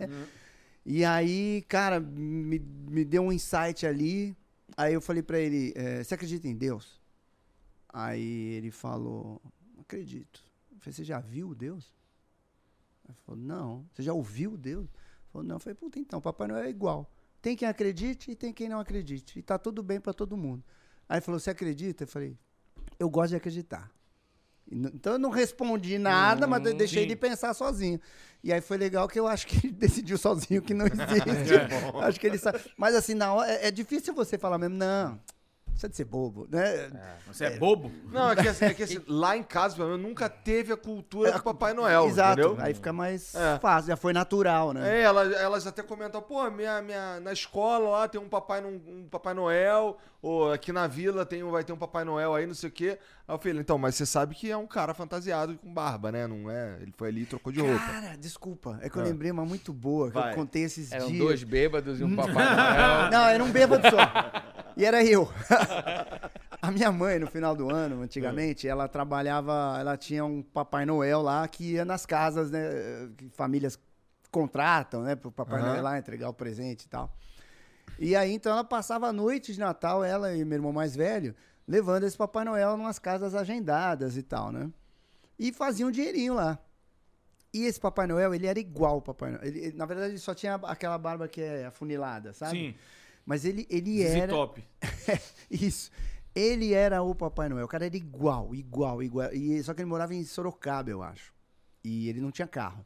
E 0.84 1.04
aí, 1.04 1.62
cara, 1.68 2.00
me, 2.00 2.58
me 2.58 3.04
deu 3.04 3.22
um 3.22 3.32
insight 3.32 3.86
ali. 3.86 4.34
Aí 4.80 4.94
eu 4.94 5.00
falei 5.00 5.22
pra 5.22 5.38
ele: 5.38 5.72
"É, 5.76 6.02
Você 6.02 6.14
acredita 6.14 6.48
em 6.48 6.56
Deus? 6.56 7.00
Aí 7.88 8.54
ele 8.54 8.70
falou: 8.70 9.40
Acredito. 9.78 10.42
Eu 10.72 10.78
falei: 10.78 10.92
Você 10.94 11.04
já 11.04 11.20
viu 11.20 11.54
Deus? 11.54 11.92
Ele 13.10 13.18
falou, 13.26 13.40
não. 13.40 13.86
Você 13.92 14.02
já 14.02 14.12
ouviu 14.12 14.56
Deus? 14.56 14.84
Ele 14.84 15.28
falou, 15.32 15.46
não. 15.46 15.56
Eu 15.56 15.60
falei, 15.60 15.74
puta, 15.74 15.98
então, 15.98 16.20
Papai 16.20 16.48
Noel 16.48 16.64
é 16.64 16.70
igual. 16.70 17.10
Tem 17.42 17.56
quem 17.56 17.66
acredite 17.66 18.30
e 18.30 18.36
tem 18.36 18.52
quem 18.52 18.68
não 18.68 18.80
acredite. 18.80 19.38
E 19.38 19.42
tá 19.42 19.58
tudo 19.58 19.82
bem 19.82 20.00
pra 20.00 20.12
todo 20.12 20.36
mundo. 20.36 20.62
Aí 21.08 21.16
ele 21.16 21.24
falou, 21.24 21.40
você 21.40 21.50
acredita? 21.50 22.04
Eu 22.04 22.08
falei, 22.08 22.38
eu 22.98 23.08
gosto 23.08 23.30
de 23.30 23.36
acreditar. 23.36 23.90
Então 24.70 25.14
eu 25.14 25.18
não 25.18 25.30
respondi 25.30 25.98
nada, 25.98 26.46
mas 26.46 26.64
eu 26.64 26.74
deixei 26.74 27.02
sim. 27.02 27.08
de 27.08 27.16
pensar 27.16 27.52
sozinho. 27.54 28.00
E 28.42 28.52
aí 28.52 28.60
foi 28.60 28.76
legal 28.76 29.08
que 29.08 29.18
eu 29.18 29.26
acho 29.26 29.46
que 29.46 29.66
ele 29.66 29.74
decidiu 29.76 30.16
sozinho 30.16 30.62
que 30.62 30.72
não 30.72 30.86
existe. 30.88 31.54
acho 32.02 32.20
que 32.20 32.26
ele 32.26 32.38
sabe. 32.38 32.60
Mas 32.76 32.94
assim, 32.94 33.14
na 33.14 33.32
hora, 33.32 33.50
é, 33.50 33.68
é 33.68 33.70
difícil 33.70 34.14
você 34.14 34.38
falar 34.38 34.58
mesmo, 34.58 34.76
não. 34.76 35.18
Precisa 35.80 35.88
de 35.88 35.96
ser 35.96 36.04
bobo, 36.04 36.46
né? 36.50 36.90
Você 37.26 37.44
é 37.46 37.50
bobo? 37.58 37.90
Não, 38.12 38.30
é 38.30 38.36
que, 38.36 38.48
assim, 38.48 38.64
é 38.66 38.74
que 38.74 38.82
assim, 38.82 39.00
lá 39.08 39.36
em 39.36 39.42
casa, 39.42 39.76
pelo 39.76 39.88
menos, 39.88 40.02
nunca 40.06 40.28
teve 40.28 40.72
a 40.72 40.76
cultura 40.76 41.32
do 41.32 41.42
Papai 41.42 41.72
Noel, 41.72 42.06
Exato. 42.06 42.40
entendeu? 42.40 42.56
Aí 42.64 42.74
fica 42.74 42.92
mais 42.92 43.34
É. 43.34 43.58
fácil, 43.58 43.88
já 43.88 43.96
foi 43.96 44.12
natural, 44.12 44.72
né? 44.72 44.98
É, 44.98 45.02
elas, 45.02 45.32
elas 45.32 45.66
até 45.66 45.82
comentam, 45.82 46.20
pô, 46.20 46.48
minha, 46.50 46.82
minha, 46.82 47.18
na 47.20 47.32
escola 47.32 47.88
lá 47.90 48.08
tem 48.08 48.20
um 48.20 48.28
Papai, 48.28 48.60
no- 48.60 48.68
um 48.68 49.08
Papai 49.10 49.32
Noel, 49.34 49.96
ou 50.22 50.52
aqui 50.52 50.70
na 50.72 50.86
vila 50.86 51.24
tem, 51.24 51.42
um- 51.42 51.50
vai 51.50 51.64
ter 51.64 51.72
um 51.72 51.76
Papai 51.78 52.04
Noel 52.04 52.34
aí, 52.34 52.46
não 52.46 52.54
sei 52.54 52.68
o 52.68 52.72
quê. 52.72 52.98
Aí 53.26 53.34
eu 53.34 53.38
falei, 53.38 53.58
então, 53.58 53.78
mas 53.78 53.94
você 53.94 54.04
sabe 54.04 54.34
que 54.34 54.50
é 54.50 54.56
um 54.56 54.66
cara 54.66 54.92
fantasiado 54.92 55.56
com 55.56 55.72
barba, 55.72 56.10
né? 56.12 56.26
Não 56.26 56.50
é? 56.50 56.76
Ele 56.80 56.92
foi 56.96 57.08
ali 57.08 57.22
e 57.22 57.26
trocou 57.26 57.52
de 57.52 57.60
roupa. 57.60 57.78
Cara, 57.78 58.16
desculpa. 58.18 58.78
É 58.82 58.90
que 58.90 58.96
eu 58.98 59.02
lembrei 59.02 59.30
uma 59.30 59.44
muito 59.46 59.72
boa 59.72 60.08
que 60.08 60.14
Vai. 60.14 60.32
eu 60.32 60.34
contei 60.34 60.64
esses 60.64 60.90
Eram 60.92 61.06
dias. 61.06 61.18
dois 61.18 61.42
bêbados 61.44 62.00
e 62.00 62.04
um 62.04 62.14
Papai 62.16 62.34
Noel. 62.34 63.10
Não, 63.10 63.24
era 63.28 63.44
um 63.44 63.50
bêbado 63.50 63.82
só. 63.88 64.59
E 64.80 64.84
era 64.84 65.04
eu. 65.04 65.28
A 66.62 66.70
minha 66.70 66.90
mãe, 66.90 67.18
no 67.18 67.26
final 67.26 67.54
do 67.54 67.68
ano, 67.70 68.00
antigamente, 68.02 68.66
ela 68.66 68.88
trabalhava, 68.88 69.76
ela 69.78 69.94
tinha 69.96 70.24
um 70.24 70.42
Papai 70.42 70.86
Noel 70.86 71.20
lá 71.20 71.46
que 71.46 71.72
ia 71.72 71.84
nas 71.84 72.06
casas, 72.06 72.50
né? 72.50 72.60
Famílias 73.32 73.78
contratam, 74.30 75.02
né? 75.02 75.14
Pro 75.16 75.30
Papai 75.30 75.60
Aham. 75.60 75.68
Noel 75.70 75.82
lá 75.82 75.98
entregar 75.98 76.30
o 76.30 76.34
presente 76.34 76.84
e 76.84 76.88
tal. 76.88 77.14
E 77.98 78.16
aí, 78.16 78.32
então, 78.32 78.52
ela 78.52 78.64
passava 78.64 79.08
a 79.08 79.12
noite 79.12 79.52
de 79.52 79.60
Natal, 79.60 80.02
ela 80.02 80.34
e 80.34 80.44
meu 80.44 80.56
irmão 80.56 80.72
mais 80.72 80.96
velho, 80.96 81.34
levando 81.68 82.04
esse 82.04 82.16
Papai 82.16 82.44
Noel 82.46 82.74
umas 82.74 82.98
casas 82.98 83.34
agendadas 83.34 84.16
e 84.16 84.22
tal, 84.22 84.50
né? 84.50 84.70
E 85.38 85.52
fazia 85.52 85.86
um 85.86 85.90
dinheirinho 85.90 86.34
lá. 86.34 86.58
E 87.52 87.64
esse 87.64 87.80
Papai 87.80 88.06
Noel, 88.06 88.34
ele 88.34 88.46
era 88.46 88.58
igual 88.58 88.98
o 88.98 89.02
Papai 89.02 89.32
Noel. 89.32 89.44
Ele- 89.44 89.72
na 89.76 89.84
verdade, 89.84 90.12
ele 90.12 90.18
só 90.18 90.34
tinha 90.34 90.54
aquela 90.54 90.96
barba 90.96 91.28
que 91.28 91.40
é 91.42 91.66
afunilada, 91.66 92.32
sabe? 92.32 92.52
Sim. 92.52 92.74
Mas 93.24 93.44
ele, 93.44 93.66
ele 93.70 94.02
era. 94.02 94.32
top. 94.32 94.62
Isso. 95.50 95.90
Ele 96.34 96.72
era 96.72 97.02
o 97.02 97.14
Papai 97.14 97.48
Noel. 97.48 97.64
O 97.64 97.68
cara 97.68 97.86
era 97.86 97.96
igual, 97.96 98.54
igual, 98.54 99.02
igual. 99.02 99.32
E, 99.32 99.62
só 99.62 99.74
que 99.74 99.80
ele 99.80 99.88
morava 99.88 100.14
em 100.14 100.24
Sorocaba, 100.24 100.90
eu 100.90 101.02
acho. 101.02 101.32
E 101.82 102.08
ele 102.08 102.20
não 102.20 102.30
tinha 102.30 102.46
carro. 102.46 102.84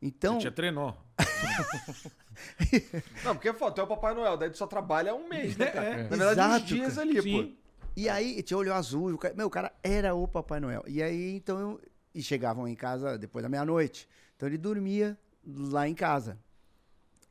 Então. 0.00 0.38
Tinha 0.38 0.52
trenó. 0.52 0.94
Não, 3.24 3.34
porque 3.34 3.48
é 3.48 3.54
foto, 3.54 3.80
é 3.80 3.84
o 3.84 3.86
Papai 3.86 4.14
Noel, 4.14 4.36
daí 4.36 4.50
tu 4.50 4.58
só 4.58 4.66
trabalha 4.66 5.14
um 5.14 5.26
mês, 5.28 5.56
né, 5.56 5.66
cara? 5.66 5.86
É, 5.86 6.00
é. 6.00 6.02
Na 6.04 6.16
verdade, 6.26 6.40
uns 6.40 6.46
Exato, 6.46 6.64
dias 6.66 6.94
cara. 6.96 7.08
ali, 7.08 7.22
Sim. 7.22 7.46
pô. 7.46 7.52
E 7.96 8.08
aí 8.10 8.42
tinha 8.42 8.58
olho 8.58 8.74
azul. 8.74 9.14
O 9.14 9.18
cara, 9.18 9.34
meu, 9.34 9.46
o 9.46 9.50
cara 9.50 9.72
era 9.82 10.14
o 10.14 10.28
Papai 10.28 10.60
Noel. 10.60 10.84
E 10.86 11.02
aí, 11.02 11.34
então. 11.34 11.58
eu- 11.58 11.80
e 12.14 12.22
chegavam 12.22 12.66
em 12.66 12.74
casa 12.74 13.18
depois 13.18 13.42
da 13.42 13.48
meia-noite. 13.48 14.08
Então 14.36 14.48
ele 14.48 14.56
dormia 14.56 15.18
lá 15.46 15.86
em 15.86 15.94
casa. 15.94 16.38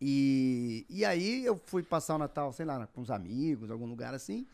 E, 0.01 0.85
e 0.89 1.05
aí 1.05 1.45
eu 1.45 1.59
fui 1.65 1.83
passar 1.83 2.15
o 2.15 2.17
Natal, 2.17 2.51
sei 2.51 2.65
lá, 2.65 2.87
com 2.87 3.01
os 3.01 3.09
amigos, 3.11 3.71
algum 3.71 3.85
lugar 3.85 4.13
assim. 4.13 4.45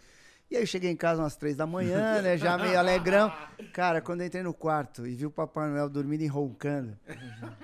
E 0.49 0.57
aí 0.57 0.63
eu 0.63 0.67
cheguei 0.67 0.91
em 0.91 0.97
casa 0.97 1.21
umas 1.21 1.37
três 1.37 1.55
da 1.55 1.65
manhã, 1.65 2.19
né? 2.21 2.37
Já 2.37 2.57
meio 2.57 2.77
alegrão. 2.77 3.31
Cara, 3.71 4.01
quando 4.01 4.19
eu 4.19 4.27
entrei 4.27 4.43
no 4.43 4.53
quarto 4.53 5.07
e 5.07 5.15
vi 5.15 5.25
o 5.25 5.31
Papai 5.31 5.69
Noel 5.69 5.87
dormindo 5.87 6.23
e 6.23 6.27
roncando, 6.27 6.97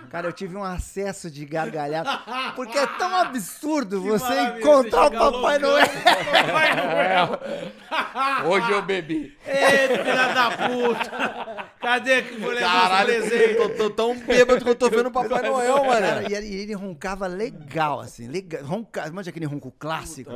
cara, 0.09 0.27
eu 0.27 0.31
tive 0.31 0.55
um 0.55 0.63
acesso 0.63 1.29
de 1.29 1.43
gargalhada. 1.45 2.09
Porque 2.55 2.77
é 2.77 2.87
tão 2.87 3.13
absurdo 3.17 4.01
você 4.01 4.23
maravilha, 4.23 4.59
encontrar 4.59 5.09
você 5.09 5.17
o 5.17 5.31
Papai. 5.31 5.59
Noel. 5.59 5.85
Papai 5.85 6.75
Noel. 6.77 8.49
Hoje 8.49 8.71
eu 8.71 8.81
bebi. 8.81 9.37
Ei, 9.45 9.97
filha 9.97 10.33
da 10.33 10.51
puta. 10.51 11.66
Cadê 11.87 12.21
que 12.21 12.35
vou 12.35 12.49
levar 12.51 12.69
Caralho, 12.69 13.13
os 13.23 13.29
presentes? 13.29 13.55
tô, 13.57 13.69
tô 13.69 13.89
tão 13.89 14.19
bêbado 14.19 14.61
que 14.61 14.69
eu 14.69 14.75
tô 14.75 14.89
vendo 14.89 15.07
o 15.07 15.11
Papai 15.11 15.41
Noel, 15.41 15.85
mano. 15.85 16.29
e 16.29 16.33
ele, 16.33 16.47
e 16.47 16.55
ele 16.55 16.73
roncava 16.73 17.27
legal, 17.27 18.01
assim, 18.01 18.27
legal. 18.27 18.61
Ronca, 18.65 19.09
manja 19.09 19.29
aquele 19.29 19.45
ronco 19.45 19.71
clássico? 19.79 20.29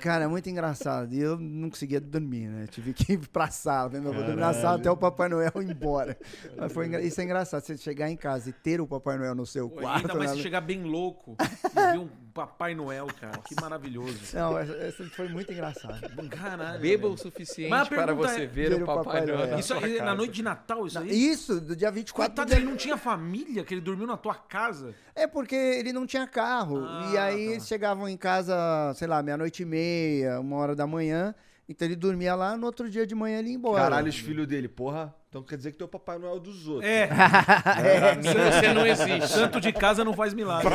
Cara, 0.00 0.28
muito 0.28 0.48
engraçado. 0.48 1.12
E 1.12 1.20
eu 1.20 1.36
não 1.36 1.68
conseguia 1.68 2.00
dormir, 2.00 2.46
né? 2.46 2.68
Tive 2.70 2.92
que 2.94 3.14
ir 3.14 3.28
pra 3.28 3.48
sala. 3.50 3.88
Falei, 3.90 4.04
meu, 4.04 4.12
vou 4.12 4.22
dormir 4.22 4.40
na 4.40 4.52
sala 4.54 4.76
até 4.76 4.88
o 4.88 4.96
Papai 4.96 5.28
Noel 5.28 5.50
ir 5.56 5.68
embora. 5.70 6.16
Mas 6.56 6.72
foi 6.72 6.86
engra- 6.86 7.02
Isso 7.02 7.20
é 7.20 7.24
engraçado, 7.24 7.60
você 7.64 7.76
chegar 7.76 8.08
em 8.08 8.16
casa 8.16 8.50
e 8.50 8.52
ter 8.52 8.80
o 8.80 8.86
Papai 8.86 9.18
Noel 9.18 9.34
no 9.34 9.44
seu 9.44 9.68
quarto. 9.68 10.02
Ainda 10.06 10.14
mais 10.14 10.30
né? 10.30 10.36
se 10.36 10.42
chegar 10.44 10.60
bem 10.60 10.84
louco 10.84 11.36
e 11.76 11.92
ver 11.92 11.98
um 11.98 12.08
Papai 12.34 12.74
Noel, 12.74 13.06
cara. 13.20 13.38
Que 13.38 13.54
maravilhoso. 13.60 14.18
Não, 14.34 14.58
essa, 14.58 14.72
essa 14.74 15.04
foi 15.04 15.28
muito 15.28 15.52
engraçado. 15.52 16.00
Caralho. 16.28 16.80
Beba 16.80 17.06
o 17.06 17.16
suficiente 17.16 17.70
para 17.88 18.12
você 18.12 18.42
é- 18.42 18.46
ver, 18.46 18.70
ver 18.70 18.82
o 18.82 18.86
Papai, 18.86 19.04
Papai 19.04 19.26
Noel. 19.26 19.58
Isso 19.60 19.72
aí, 19.72 19.98
na 20.02 20.14
noite 20.16 20.32
de 20.32 20.42
Natal, 20.42 20.84
isso 20.86 20.98
aí? 20.98 21.08
Isso, 21.10 21.60
do 21.60 21.76
dia 21.76 21.92
24 21.92 22.32
Coitado, 22.34 22.48
do 22.48 22.50
dia- 22.50 22.58
ele 22.60 22.68
não 22.68 22.76
tinha 22.76 22.96
família, 22.96 23.62
que 23.64 23.72
ele 23.72 23.80
dormiu 23.80 24.06
na 24.06 24.16
tua 24.16 24.34
casa. 24.34 24.94
É 25.14 25.26
porque 25.28 25.54
ele 25.54 25.92
não 25.92 26.04
tinha 26.06 26.26
carro. 26.26 26.80
e 27.12 27.16
Ah, 27.16 27.24
aí 27.26 27.46
tá. 27.46 27.52
eles 27.52 27.66
chegavam 27.68 28.08
em 28.08 28.16
casa, 28.16 28.54
sei 28.96 29.06
lá, 29.06 29.22
meia-noite 29.22 29.62
e 29.62 29.66
meia, 29.66 30.40
uma 30.40 30.56
hora 30.56 30.74
da 30.74 30.86
manhã. 30.86 31.32
Então 31.68 31.86
ele 31.86 31.96
dormia 31.96 32.34
lá, 32.34 32.56
no 32.56 32.66
outro 32.66 32.90
dia 32.90 33.06
de 33.06 33.14
manhã 33.14 33.38
ele 33.38 33.50
ia 33.50 33.54
embora. 33.54 33.82
Caralho, 33.84 34.08
os 34.08 34.18
filhos 34.18 34.46
dele, 34.46 34.68
porra. 34.68 35.14
Então 35.34 35.42
quer 35.42 35.56
dizer 35.56 35.72
que 35.72 35.78
teu 35.78 35.88
Papai 35.88 36.16
Noel 36.16 36.36
é 36.36 36.38
dos 36.38 36.68
outros. 36.68 36.88
É, 36.88 37.08
Pra 37.10 38.14
mim 38.14 38.22
você 38.22 38.72
não 38.72 38.86
existe. 38.86 39.26
santo 39.26 39.60
de 39.60 39.72
casa 39.72 40.04
não 40.04 40.12
faz 40.12 40.32
milagre. 40.32 40.70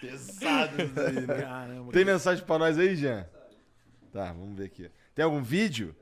Pesado 0.00 0.80
isso 0.80 0.94
daí, 0.94 1.26
né? 1.26 1.42
Caramba. 1.42 1.92
Tem 1.92 2.04
mensagem 2.04 2.44
pra 2.44 2.56
nós 2.56 2.78
aí, 2.78 2.94
Jean? 2.94 3.26
Tá, 4.12 4.26
vamos 4.26 4.56
ver 4.56 4.66
aqui. 4.66 4.88
Tem 5.12 5.24
algum 5.24 5.42
vídeo? 5.42 5.96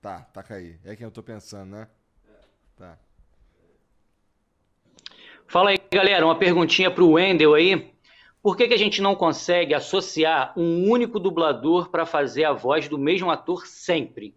Tá, 0.00 0.20
taca 0.32 0.54
aí. 0.54 0.78
É 0.82 0.96
quem 0.96 1.04
eu 1.04 1.10
tô 1.10 1.22
pensando, 1.22 1.72
né? 1.72 1.86
Tá. 2.78 2.96
Fala 5.46 5.68
aí, 5.68 5.78
galera, 5.92 6.24
uma 6.24 6.38
perguntinha 6.38 6.90
pro 6.90 7.10
Wendel 7.10 7.52
aí. 7.52 7.91
Por 8.42 8.56
que, 8.56 8.66
que 8.66 8.74
a 8.74 8.78
gente 8.78 9.00
não 9.00 9.14
consegue 9.14 9.72
associar 9.72 10.52
um 10.56 10.90
único 10.90 11.20
dublador 11.20 11.90
para 11.90 12.04
fazer 12.04 12.44
a 12.44 12.52
voz 12.52 12.88
do 12.88 12.98
mesmo 12.98 13.30
ator 13.30 13.66
sempre? 13.66 14.34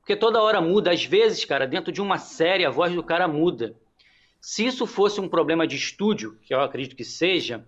Porque 0.00 0.14
toda 0.14 0.42
hora 0.42 0.60
muda. 0.60 0.92
Às 0.92 1.04
vezes, 1.04 1.44
cara, 1.44 1.66
dentro 1.66 1.90
de 1.90 2.02
uma 2.02 2.18
série 2.18 2.66
a 2.66 2.70
voz 2.70 2.94
do 2.94 3.02
cara 3.02 3.26
muda. 3.26 3.74
Se 4.40 4.66
isso 4.66 4.86
fosse 4.86 5.20
um 5.20 5.28
problema 5.28 5.66
de 5.66 5.76
estúdio, 5.76 6.38
que 6.42 6.52
eu 6.52 6.60
acredito 6.60 6.96
que 6.96 7.04
seja, 7.04 7.66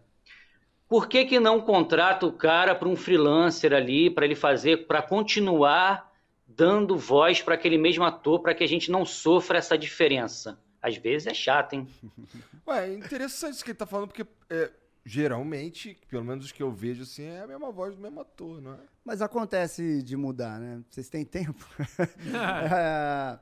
por 0.88 1.08
que, 1.08 1.24
que 1.24 1.40
não 1.40 1.58
contrata 1.58 2.26
o 2.26 2.32
cara 2.32 2.74
para 2.74 2.88
um 2.88 2.96
freelancer 2.96 3.72
ali, 3.72 4.10
para 4.10 4.26
ele 4.26 4.34
fazer, 4.34 4.86
para 4.86 5.00
continuar 5.00 6.12
dando 6.46 6.98
voz 6.98 7.40
para 7.40 7.54
aquele 7.54 7.78
mesmo 7.78 8.04
ator, 8.04 8.40
para 8.40 8.54
que 8.54 8.62
a 8.62 8.68
gente 8.68 8.90
não 8.90 9.06
sofra 9.06 9.56
essa 9.56 9.78
diferença? 9.78 10.58
Às 10.82 10.96
vezes 10.96 11.28
é 11.28 11.34
chato, 11.34 11.74
hein? 11.74 11.88
Ué, 12.66 12.88
é 12.88 12.94
interessante 12.94 13.54
isso 13.54 13.64
que 13.64 13.70
ele 13.70 13.78
tá 13.78 13.86
falando, 13.86 14.08
porque 14.08 14.26
é, 14.50 14.70
geralmente, 15.04 15.98
pelo 16.08 16.24
menos 16.24 16.44
os 16.46 16.52
que 16.52 16.62
eu 16.62 16.70
vejo 16.70 17.02
assim, 17.02 17.24
é 17.24 17.40
a 17.42 17.46
mesma 17.46 17.70
voz 17.72 17.94
do 17.94 18.00
mesmo 18.00 18.20
ator, 18.20 18.60
não 18.60 18.74
é? 18.74 18.78
Mas 19.04 19.20
acontece 19.20 20.02
de 20.02 20.16
mudar, 20.16 20.60
né? 20.60 20.80
Vocês 20.90 21.08
têm 21.08 21.24
tempo? 21.24 21.66
É, 22.72 23.38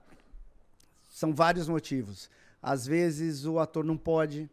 são 1.11 1.35
vários 1.35 1.69
motivos. 1.69 2.31
Às 2.63 2.87
vezes 2.87 3.45
o 3.45 3.59
ator 3.59 3.85
não 3.85 3.97
pode, 3.97 4.49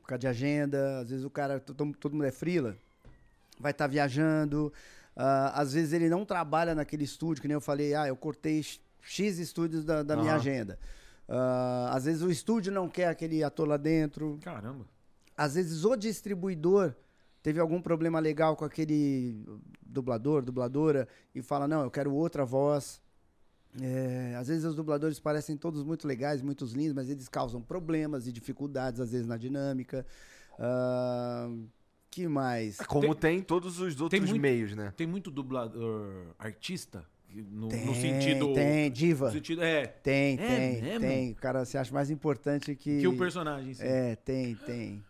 por 0.00 0.08
causa 0.08 0.20
de 0.20 0.26
agenda. 0.28 1.00
Às 1.00 1.10
vezes 1.10 1.24
o 1.24 1.30
cara, 1.30 1.60
todo, 1.60 1.92
todo 1.94 2.12
mundo 2.12 2.24
é 2.24 2.30
frila, 2.32 2.76
vai 3.58 3.72
estar 3.72 3.86
viajando. 3.86 4.72
ah, 5.16 5.52
às 5.60 5.72
vezes 5.74 5.92
ele 5.92 6.08
não 6.08 6.24
trabalha 6.24 6.74
naquele 6.74 7.04
estúdio, 7.04 7.42
que 7.42 7.48
nem 7.48 7.54
eu 7.54 7.60
falei, 7.60 7.94
ah, 7.94 8.06
eu 8.08 8.16
cortei 8.16 8.62
X 9.02 9.38
estúdios 9.38 9.84
da, 9.84 10.02
da 10.02 10.16
minha 10.16 10.30
Aham. 10.32 10.40
agenda. 10.40 10.78
Ah, 11.28 11.90
às 11.94 12.04
vezes 12.06 12.22
o 12.22 12.30
estúdio 12.30 12.72
não 12.72 12.88
quer 12.88 13.08
aquele 13.08 13.42
ator 13.44 13.68
lá 13.68 13.76
dentro. 13.76 14.38
Caramba. 14.42 14.86
Às 15.36 15.54
vezes 15.54 15.84
o 15.84 15.96
distribuidor 15.96 16.94
teve 17.42 17.60
algum 17.60 17.80
problema 17.80 18.18
legal 18.20 18.56
com 18.56 18.64
aquele 18.64 19.36
dublador, 19.82 20.42
dubladora, 20.42 21.06
e 21.34 21.42
fala, 21.42 21.68
não, 21.68 21.82
eu 21.82 21.90
quero 21.90 22.12
outra 22.12 22.44
voz. 22.44 23.02
É, 23.82 24.36
às 24.38 24.46
vezes 24.48 24.64
os 24.64 24.76
dubladores 24.76 25.18
parecem 25.18 25.56
todos 25.56 25.82
muito 25.82 26.06
legais, 26.06 26.40
muito 26.40 26.64
lindos, 26.66 26.92
mas 26.92 27.10
eles 27.10 27.28
causam 27.28 27.60
problemas 27.60 28.26
e 28.28 28.32
dificuldades, 28.32 29.00
às 29.00 29.10
vezes, 29.10 29.26
na 29.26 29.36
dinâmica. 29.36 30.06
Ah, 30.58 31.50
que 32.10 32.28
mais? 32.28 32.76
Como 32.78 33.12
tem, 33.14 33.42
todos 33.42 33.80
os 33.80 34.00
outros 34.00 34.20
muito- 34.20 34.40
meios, 34.40 34.76
né? 34.76 34.92
Tem 34.96 35.06
muito 35.06 35.30
dublador 35.30 36.34
artista? 36.38 37.04
No, 37.50 37.66
Tem, 37.66 37.84
no 37.84 37.94
sentido. 37.96 38.54
tem, 38.54 38.88
diva. 38.92 39.26
no 39.26 39.32
sentido 39.32 39.60
é. 39.60 39.88
Tem, 39.88 40.34
É 40.38 40.46
tem, 40.46 40.82
mesmo? 40.82 41.00
tem. 41.00 41.30
O 41.32 41.34
cara 41.34 41.64
se 41.64 41.76
acha 41.76 41.92
mais 41.92 42.08
importante 42.08 42.76
que... 42.76 43.00
Que 43.00 43.08
o 43.08 43.18
personagem. 43.18 43.74
Sim. 43.74 43.82
É, 43.84 44.14
tem, 44.14 44.54
tem. 44.54 45.04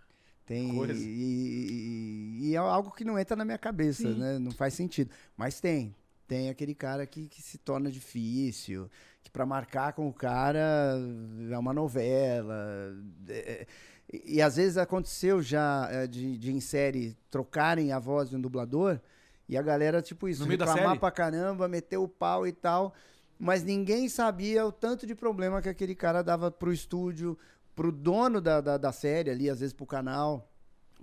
Tem. 0.46 0.74
Coisa. 0.74 0.92
E, 0.92 1.06
e- 1.08 2.48
e 2.50 2.54
é 2.54 2.58
algo 2.58 2.90
que 2.90 3.04
não 3.04 3.18
entra 3.18 3.34
na 3.36 3.44
minha 3.44 3.58
cabeça, 3.58 4.02
Sim. 4.02 4.18
né? 4.18 4.38
Não 4.38 4.50
faz 4.52 4.74
sentido. 4.74 5.10
Mas 5.36 5.60
tem. 5.60 5.94
Tem 6.26 6.48
aquele 6.48 6.74
cara 6.74 7.06
que, 7.06 7.26
que 7.26 7.42
se 7.42 7.58
torna 7.58 7.90
difícil, 7.90 8.88
que 9.22 9.30
pra 9.30 9.44
marcar 9.44 9.92
com 9.92 10.08
o 10.08 10.12
cara 10.12 10.98
é 11.50 11.58
uma 11.58 11.72
novela. 11.72 12.94
é- 13.28 13.66
e, 14.12 14.36
e 14.36 14.42
às 14.42 14.56
vezes 14.56 14.76
aconteceu 14.76 15.40
já 15.42 15.88
é, 15.90 16.06
de, 16.06 16.36
de 16.38 16.52
em 16.52 16.60
série 16.60 17.16
trocarem 17.30 17.92
a 17.92 17.98
voz 17.98 18.28
de 18.30 18.36
um 18.36 18.40
dublador 18.40 19.00
e 19.48 19.56
a 19.56 19.62
galera, 19.62 20.00
tipo 20.02 20.28
isso, 20.28 20.44
reclamar 20.44 20.98
pra 20.98 21.10
caramba, 21.10 21.68
meter 21.68 21.96
o 21.98 22.08
pau 22.08 22.46
e 22.46 22.52
tal. 22.52 22.94
Mas 23.38 23.62
ninguém 23.62 24.08
sabia 24.08 24.64
o 24.64 24.72
tanto 24.72 25.06
de 25.06 25.14
problema 25.14 25.60
que 25.60 25.68
aquele 25.68 25.94
cara 25.94 26.22
dava 26.22 26.50
pro 26.50 26.72
estúdio, 26.72 27.36
pro 27.74 27.90
dono 27.92 28.40
da, 28.40 28.60
da, 28.60 28.76
da 28.76 28.92
série 28.92 29.30
ali, 29.30 29.50
às 29.50 29.60
vezes 29.60 29.72
pro 29.72 29.86
canal, 29.86 30.50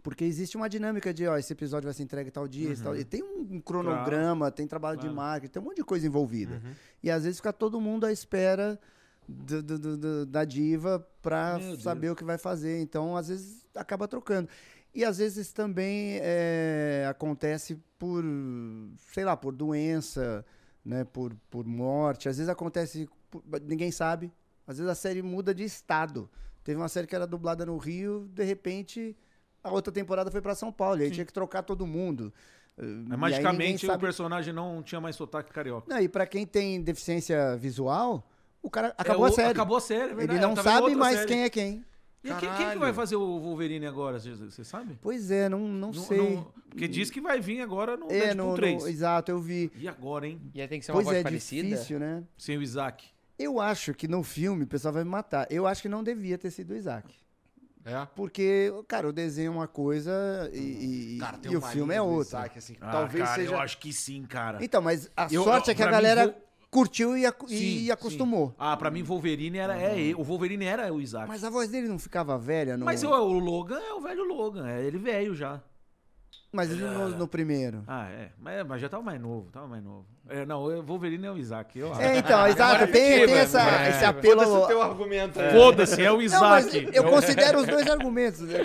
Porque 0.04 0.24
existe 0.24 0.58
uma 0.58 0.68
dinâmica 0.68 1.14
de, 1.14 1.28
ó, 1.28 1.38
esse 1.38 1.54
episódio 1.54 1.86
vai 1.86 1.94
ser 1.94 2.02
entregue 2.02 2.32
tal 2.32 2.48
dia, 2.48 2.72
esse 2.72 2.82
tal 2.82 2.96
dia. 2.96 3.06
Tem 3.06 3.22
um, 3.22 3.60
cronograma, 3.62 4.50
tem 4.50 4.66
trabalho 4.66 4.98
de 4.98 5.04
Claro. 5.04 5.16
marketing, 5.16 5.52
tem 5.54 5.62
um 5.62 5.66
monte 5.66 5.76
de 5.78 5.84
coisa 5.84 6.08
envolvida. 6.08 6.56
Uhum. 6.56 6.74
E 7.04 7.12
às 7.12 7.24
vezes 7.24 7.38
fica 7.38 7.54
todo 7.54 7.80
mundo 7.80 8.06
à 8.08 8.12
espera 8.12 8.80
do- 9.28 9.62
do- 9.62 9.98
do- 9.98 10.26
da 10.26 10.44
diva 10.44 11.08
Deus. 11.60 11.84
saber 11.84 12.10
o 12.10 12.16
que 12.16 12.24
vai 12.24 12.40
fazer. 12.40 12.82
Então, 12.82 13.16
às 13.16 13.28
vezes, 13.28 13.64
acaba 13.76 14.08
trocando. 14.08 14.50
E 14.96 15.06
às 15.06 15.20
vezes 15.20 15.54
também 15.54 16.18
é, 16.20 17.06
acontece 17.08 17.78
por, 18.00 18.24
sei 19.14 19.24
lá, 19.24 19.38
por 19.38 19.54
doença, 19.54 20.44
né? 20.84 21.04
Por, 21.04 21.34
por 21.50 21.66
morte. 21.68 22.28
Às 22.28 22.38
vezes 22.38 22.50
acontece, 22.50 23.08
por- 23.30 23.44
ninguém 23.62 23.92
sabe. 23.92 24.32
Às 24.66 24.78
vezes 24.80 24.92
a 24.92 24.96
série 24.96 25.22
muda 25.22 25.54
de 25.54 25.64
estado. 25.64 26.28
Teve 26.64 26.78
uma 26.80 26.90
série 26.90 27.08
que 27.08 27.16
era 27.16 27.26
dublada 27.28 27.66
no 27.66 27.78
Rio, 27.78 28.30
de 28.34 28.44
repente 28.44 29.16
a 29.64 29.72
outra 29.72 29.92
temporada 29.94 30.30
foi 30.32 30.42
pra 30.42 30.56
São 30.56 30.72
Paulo. 30.72 31.00
E 31.02 31.06
aí 31.06 31.12
tinha 31.12 31.26
que 31.26 31.34
trocar 31.34 31.64
todo 31.64 31.86
mundo. 31.88 32.34
Ninguém 32.78 33.18
magicamente 33.18 33.86
o 33.86 33.90
sabe- 33.90 34.02
personagem 34.02 34.54
não 34.54 34.82
tinha 34.82 35.00
mais 35.02 35.16
sotaque 35.16 35.52
carioca. 35.52 35.86
não, 35.94 36.02
e 36.02 36.08
pra 36.08 36.26
quem 36.26 36.46
tem 36.46 36.82
deficiência 36.82 37.56
visual, 37.58 38.28
o 38.62 38.70
cara 38.70 38.94
acabou 38.98 39.26
É, 39.26 39.30
a 39.30 39.32
o- 39.32 39.36
série. 39.36 39.50
Acabou 39.52 39.78
a 39.78 39.82
série, 39.82 40.02
é 40.02 40.06
Ele 40.06 40.16
verdade. 40.16 40.42
não 40.42 40.54
Tava 40.56 40.70
em 40.70 40.74
sabe 40.74 40.96
mais 40.96 41.16
série. 41.18 41.28
quem 41.28 41.44
é 41.44 41.50
quem. 41.50 41.86
E 42.24 42.30
quem, 42.36 42.56
quem 42.56 42.70
que 42.72 42.78
vai 42.78 42.94
fazer 42.94 43.16
o 43.16 43.40
Wolverine 43.40 43.86
agora? 43.88 44.20
Você 44.20 44.32
você 44.36 44.64
sabe? 44.64 44.98
Pois 45.02 45.32
é, 45.32 45.50
não, 45.50 45.60
não, 45.60 45.92
Não- 45.92 45.94
sei. 46.04 46.36
não- 46.36 46.52
porque 46.70 46.88
diz 46.88 47.10
que 47.10 47.20
vai 47.20 47.40
vir 47.42 47.62
agora 47.62 47.98
no 47.98 48.06
é, 48.06 48.20
Deadpool 48.28 48.48
no, 48.52 48.56
3. 48.56 48.84
no- 48.84 48.90
exato, 48.90 49.32
eu 49.32 49.40
vi. 49.40 49.72
E 49.76 49.88
agora, 49.88 50.28
hein? 50.28 50.40
E 50.54 50.62
aí 50.62 50.68
tem 50.68 50.80
que 50.80 50.86
ser 50.86 50.92
uma 50.92 50.98
Pois 50.98 51.06
voz 51.08 51.18
é, 51.18 51.24
parecida. 51.24 51.68
difícil, 51.68 52.00
né? 52.00 52.24
Sem 52.38 52.58
o 52.58 52.62
Isaac. 52.62 53.08
Eu 53.42 53.60
acho 53.60 53.94
que 53.94 54.08
no 54.08 54.24
filme, 54.24 54.64
o 54.64 54.68
pessoal 54.68 54.94
vai 54.94 55.04
me 55.04 55.10
matar. 55.10 55.48
Eu 55.50 55.66
acho 55.68 55.82
que 55.82 55.90
não 55.90 56.04
devia 56.04 56.38
ter 56.38 56.52
sido 56.52 56.72
o 56.72 56.76
Isaac. 56.78 57.14
É? 57.84 58.06
Porque, 58.16 58.72
cara, 58.88 59.10
o 59.10 59.12
desenho 59.12 59.48
é 59.48 59.50
uma 59.56 59.68
coisa 59.68 60.12
e, 60.54 61.16
e- 61.16 61.18
Cara, 61.20 61.38
tem 61.40 61.52
e 61.52 61.58
o 61.58 61.62
filme 61.62 61.96
é 61.96 61.98
do 61.98 62.06
outra. 62.06 62.40
Isaac, 62.42 62.58
assim, 62.60 62.74
que 62.76 62.84
Ah, 62.84 62.92
talvez 62.92 63.24
cara, 63.24 63.36
seja... 63.42 63.52
eu 63.56 63.60
acho 63.60 63.78
que 63.80 63.92
sim, 63.92 64.22
cara. 64.24 64.64
Então, 64.64 64.82
mas 64.84 65.10
a 65.18 65.28
Eu- 65.32 65.44
sorte 65.44 65.70
eu- 65.70 65.72
é 65.72 65.76
que 65.76 65.82
a 65.82 65.90
galera 65.90 66.26
vou- 66.28 66.36
curtiu 66.70 67.18
e, 67.18 67.26
acu- 67.26 67.48
Sim, 67.50 67.80
e 67.80 67.92
acostumou. 67.92 68.50
sim. 68.50 68.56
Ah, 68.60 68.78
pra 68.78 68.92
mim 68.92 69.02
Wolverine 69.02 69.58
era 69.58 69.76
é 69.82 70.00
ele. 70.00 70.14
O 70.14 70.24
Wolverine 70.24 70.66
era 70.66 70.94
o 70.94 71.02
Isaac. 71.02 71.28
Mas, 71.28 71.42
Mas 71.42 71.44
a 71.44 71.50
voz 71.50 71.70
dele 71.70 71.88
não 71.88 71.98
ficava 71.98 72.38
velha 72.38 72.78
no... 72.78 72.86
o, 72.86 73.10
o 73.10 73.40
Logan 73.40 73.80
é 73.80 73.94
o 73.94 74.00
velho 74.02 74.24
Logan, 74.26 74.68
é 74.70 74.84
ele 74.86 75.00
velho 75.00 75.34
já. 75.34 75.60
Mas 76.52 76.70
ele 76.70 76.82
no, 76.82 77.10
no 77.10 77.28
primeiro. 77.28 77.82
Ah, 77.88 78.10
é. 78.10 78.30
Mas, 78.38 78.68
mas 78.68 78.82
já 78.82 78.90
tava 78.90 79.02
mais 79.02 79.22
novo, 79.22 79.50
tava 79.52 79.68
mais 79.68 79.82
novo. 79.82 80.06
É, 80.28 80.46
não, 80.46 80.64
o 80.64 80.84
Wolverine 80.84 81.26
é 81.26 81.32
o 81.32 81.38
Isaac, 81.38 81.80
eu 81.80 81.92
acho. 81.94 82.02
É, 82.02 82.18
então, 82.18 82.46
exato. 82.46 82.88
Tem, 82.88 82.94
tem 82.94 83.12
Narrativa, 83.28 83.40
essa, 83.40 83.62
é. 83.62 83.90
esse 83.90 84.06
apelo... 84.06 84.42
Foda-se 84.42 84.64
o 84.64 84.68
teu 84.68 84.82
argumento 84.82 85.40
aí. 85.40 85.52
Foda-se, 85.52 86.04
é 86.04 86.12
o 86.12 86.16
Não, 86.16 86.22
Isaac. 86.22 86.90
eu 86.92 87.04
considero 87.06 87.60
os 87.60 87.68
dois 87.68 87.88
argumentos. 87.88 88.42
né? 88.42 88.60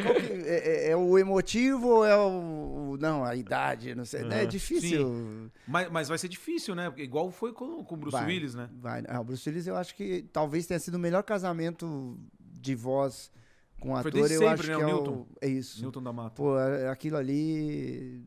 É, 0.45 0.89
é- 0.89 0.91
é 0.91 0.97
o 0.97 1.17
emotivo 1.17 1.89
ou 1.89 2.05
é 2.05 2.17
o, 2.17 2.97
Não, 2.99 3.25
a 3.25 3.37
idade, 3.37 3.95
não 3.95 4.05
sei. 4.05 4.23
né? 4.25 4.43
É 4.43 4.47
difícil. 4.47 5.51
Mas, 5.67 5.89
mas 5.91 6.09
vai 6.09 6.19
ser 6.19 6.29
difícil, 6.29 6.75
né? 6.75 6.93
Igual 6.97 7.31
foi 7.31 7.53
com, 7.53 7.85
com 7.85 7.95
o 7.95 7.99
Bruce 7.99 8.17
Vai, 8.17 8.27
Willis, 8.27 8.55
né? 8.57 8.69
Vai. 8.81 9.05
Ah, 9.09 9.21
o 9.21 9.25
Bruce 9.25 9.49
Willis, 9.49 9.67
eu 9.69 9.77
acho 9.77 9.95
que 9.95 10.25
talvez 10.33 10.67
tenha 10.67 10.81
sido 10.81 10.97
o 10.97 10.99
melhor 10.99 11.23
casamento 11.23 12.19
de 12.41 12.75
voz 12.75 13.31
com 13.81 13.91
Foi 13.91 14.01
ator. 14.01 14.13
desde 14.13 14.35
eu 14.35 14.41
sempre, 14.41 14.55
acho 14.55 14.63
né, 14.71 14.77
que 14.77 14.83
o 14.83 14.83
é 14.83 14.87
Newton. 14.93 15.27
É 15.41 15.49
isso. 15.49 15.83
Newton 15.83 16.03
da 16.03 16.13
Mata. 16.13 16.35
Pô, 16.37 16.59
é- 16.59 16.89
aquilo 16.89 17.17
ali. 17.17 18.25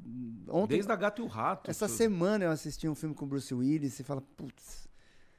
Ontem, 0.47 0.75
Desde 0.75 0.91
a 0.91 0.95
Gato 0.95 1.21
e 1.21 1.25
o 1.25 1.27
Rato. 1.27 1.69
essa 1.69 1.87
tudo. 1.87 1.97
semana 1.97 2.45
eu 2.45 2.51
assisti 2.51 2.87
um 2.87 2.95
filme 2.95 3.13
com 3.15 3.25
o 3.25 3.27
Bruce 3.27 3.53
Willis 3.53 3.99
e 3.99 4.03
fala, 4.03 4.21
putz, 4.21 4.87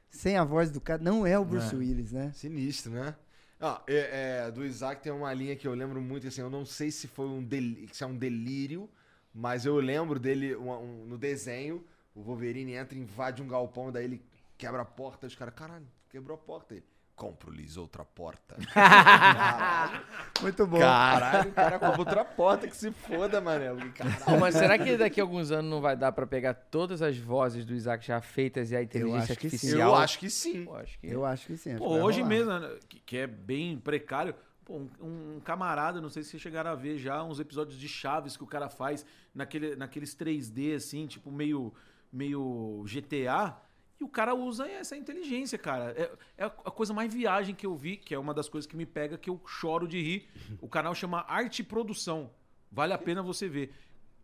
sem 0.09 0.37
a 0.37 0.43
voz 0.43 0.69
do 0.71 0.79
cara. 0.81 1.01
Não 1.01 1.25
é 1.25 1.37
o 1.39 1.45
Bruce 1.45 1.73
É. 1.73 1.77
Willis, 1.77 2.11
né? 2.11 2.31
Sinistro, 2.33 2.91
né? 2.91 3.15
Ah, 3.59 3.81
é, 3.87 4.45
é, 4.47 4.51
do 4.51 4.65
Isaac 4.65 5.03
tem 5.03 5.11
uma 5.11 5.31
linha 5.33 5.55
que 5.55 5.67
eu 5.67 5.73
lembro 5.75 6.01
muito, 6.01 6.27
assim, 6.27 6.41
eu 6.41 6.49
não 6.49 6.65
sei 6.65 6.89
se 6.89 7.07
foi 7.07 7.27
um, 7.27 7.43
deli- 7.43 7.87
se 7.93 8.03
é 8.03 8.07
um 8.07 8.17
delírio, 8.17 8.89
mas 9.33 9.65
eu 9.67 9.75
lembro 9.77 10.19
dele 10.19 10.55
um- 10.55 10.71
um- 10.71 11.05
no 11.05 11.15
desenho, 11.17 11.83
o 12.15 12.21
Wolverine 12.23 12.73
entra, 12.73 12.97
invade 12.97 13.41
um 13.41 13.47
galpão, 13.47 13.91
daí 13.91 14.05
ele 14.05 14.21
quebra 14.57 14.81
a 14.81 14.85
porta, 14.85 15.27
os 15.27 15.35
caras, 15.35 15.53
caralho, 15.53 15.85
quebrou 16.09 16.33
a 16.35 16.37
porta. 16.39 16.73
Ele, 16.73 16.83
compro-lhes 17.15 17.77
outra 17.77 18.03
porta. 18.03 18.55
caralho, 18.73 20.05
Muito 20.41 20.65
bom. 20.65 20.79
caralho, 20.79 21.49
o 21.49 21.53
cara 21.53 21.79
compra 21.79 21.99
outra 21.99 22.25
porta, 22.25 22.67
que 22.67 22.75
se 22.75 22.91
foda, 22.91 23.39
mané. 23.39 23.67
Caralho. 23.93 24.39
Mas 24.39 24.55
será 24.55 24.77
que 24.77 24.97
daqui 24.97 25.19
a 25.19 25.23
alguns 25.23 25.51
anos 25.51 25.69
não 25.69 25.81
vai 25.81 25.95
dar 25.95 26.11
pra 26.11 26.25
pegar 26.25 26.53
todas 26.53 27.01
as 27.01 27.17
vozes 27.17 27.65
do 27.65 27.73
Isaac 27.73 28.05
já 28.05 28.19
feitas 28.21 28.71
e 28.71 28.75
a 28.75 28.81
inteligência 28.81 29.33
acho 29.33 29.39
que 29.39 29.49
sim. 29.49 29.55
artificial? 29.55 29.89
Eu 29.89 29.95
acho 29.95 30.19
que 30.19 30.29
sim. 30.29 30.65
Pô, 30.65 30.75
acho 30.75 30.99
que... 30.99 31.07
Eu 31.07 31.25
acho 31.25 31.47
que 31.47 31.57
sim. 31.57 31.69
acho 31.71 31.79
Pô, 31.79 31.93
que 31.93 32.01
hoje 32.01 32.21
rolar. 32.21 32.29
mesmo, 32.29 32.59
né, 32.59 32.79
que, 33.05 33.17
é 33.17 33.27
bem 33.27 33.77
precário, 33.77 34.33
pô, 34.65 34.77
um, 34.77 34.89
um 35.35 35.39
camarada, 35.41 36.01
não 36.01 36.09
sei 36.09 36.23
se 36.23 36.31
vocês 36.31 36.41
chegaram 36.41 36.71
a 36.71 36.75
ver 36.75 36.97
já, 36.97 37.23
uns 37.23 37.39
episódios 37.39 37.79
de 37.79 37.87
Chaves 37.87 38.35
que 38.35 38.43
o 38.43 38.47
cara 38.47 38.69
faz 38.69 39.05
naquele, 39.33 39.75
naqueles 39.75 40.15
3D, 40.15 40.75
assim, 40.75 41.07
tipo 41.07 41.31
meio, 41.31 41.73
meio 42.11 42.83
GTA, 42.87 43.55
e 44.01 44.03
o 44.03 44.07
cara 44.09 44.33
usa 44.33 44.67
essa 44.67 44.97
inteligência, 44.97 45.57
cara. 45.57 45.93
É, 45.95 46.11
é 46.39 46.45
a 46.45 46.49
coisa 46.49 46.91
mais 46.93 47.13
viagem 47.13 47.53
que 47.53 47.65
eu 47.65 47.75
vi, 47.75 47.95
que 47.97 48.13
é 48.15 48.19
uma 48.19 48.33
das 48.33 48.49
coisas 48.49 48.69
que 48.69 48.75
me 48.75 48.85
pega, 48.85 49.17
que 49.17 49.29
eu 49.29 49.39
choro 49.45 49.87
de 49.87 50.01
rir. 50.01 50.27
O 50.59 50.67
canal 50.67 50.93
chama 50.95 51.23
Arte 51.27 51.63
Produção. 51.63 52.31
Vale 52.71 52.93
a 52.93 52.97
pena 52.97 53.21
você 53.21 53.47
ver. 53.47 53.73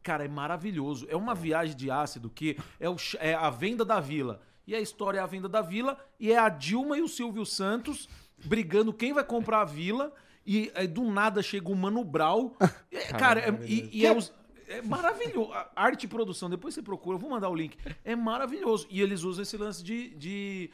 Cara, 0.01 0.25
é 0.25 0.27
maravilhoso. 0.27 1.05
É 1.09 1.15
uma 1.15 1.35
viagem 1.35 1.75
de 1.75 1.91
ácido 1.91 2.29
que 2.29 2.57
é, 2.79 2.89
o 2.89 2.95
é 3.19 3.33
a 3.35 3.49
venda 3.51 3.85
da 3.85 3.99
vila. 3.99 4.41
E 4.65 4.73
a 4.75 4.79
história 4.81 5.19
é 5.19 5.21
a 5.21 5.25
venda 5.27 5.47
da 5.47 5.61
vila. 5.61 5.97
E 6.19 6.31
é 6.31 6.37
a 6.37 6.49
Dilma 6.49 6.97
e 6.97 7.01
o 7.01 7.07
Silvio 7.07 7.45
Santos 7.45 8.09
brigando 8.45 8.91
quem 8.91 9.13
vai 9.13 9.23
comprar 9.23 9.61
a 9.61 9.65
vila. 9.65 10.11
E 10.45 10.71
aí, 10.75 10.87
do 10.87 11.03
nada 11.03 11.43
chega 11.43 11.69
o 11.69 11.75
Mano 11.75 12.03
Brau. 12.03 12.57
É, 12.91 13.13
cara, 13.13 13.39
é- 13.41 13.65
e, 13.65 13.89
e 13.93 14.05
é, 14.07 14.11
os- 14.15 14.33
é 14.67 14.81
maravilhoso. 14.81 15.51
A 15.53 15.69
arte 15.75 16.03
e 16.03 16.07
produção, 16.07 16.49
depois 16.49 16.73
você 16.73 16.81
procura, 16.81 17.15
eu 17.15 17.19
vou 17.19 17.29
mandar 17.29 17.49
o 17.49 17.55
link. 17.55 17.77
É 18.03 18.15
maravilhoso. 18.15 18.87
E 18.89 19.01
eles 19.01 19.23
usam 19.23 19.43
esse 19.43 19.57
lance 19.57 19.83
de. 19.83 20.09
de- 20.15 20.69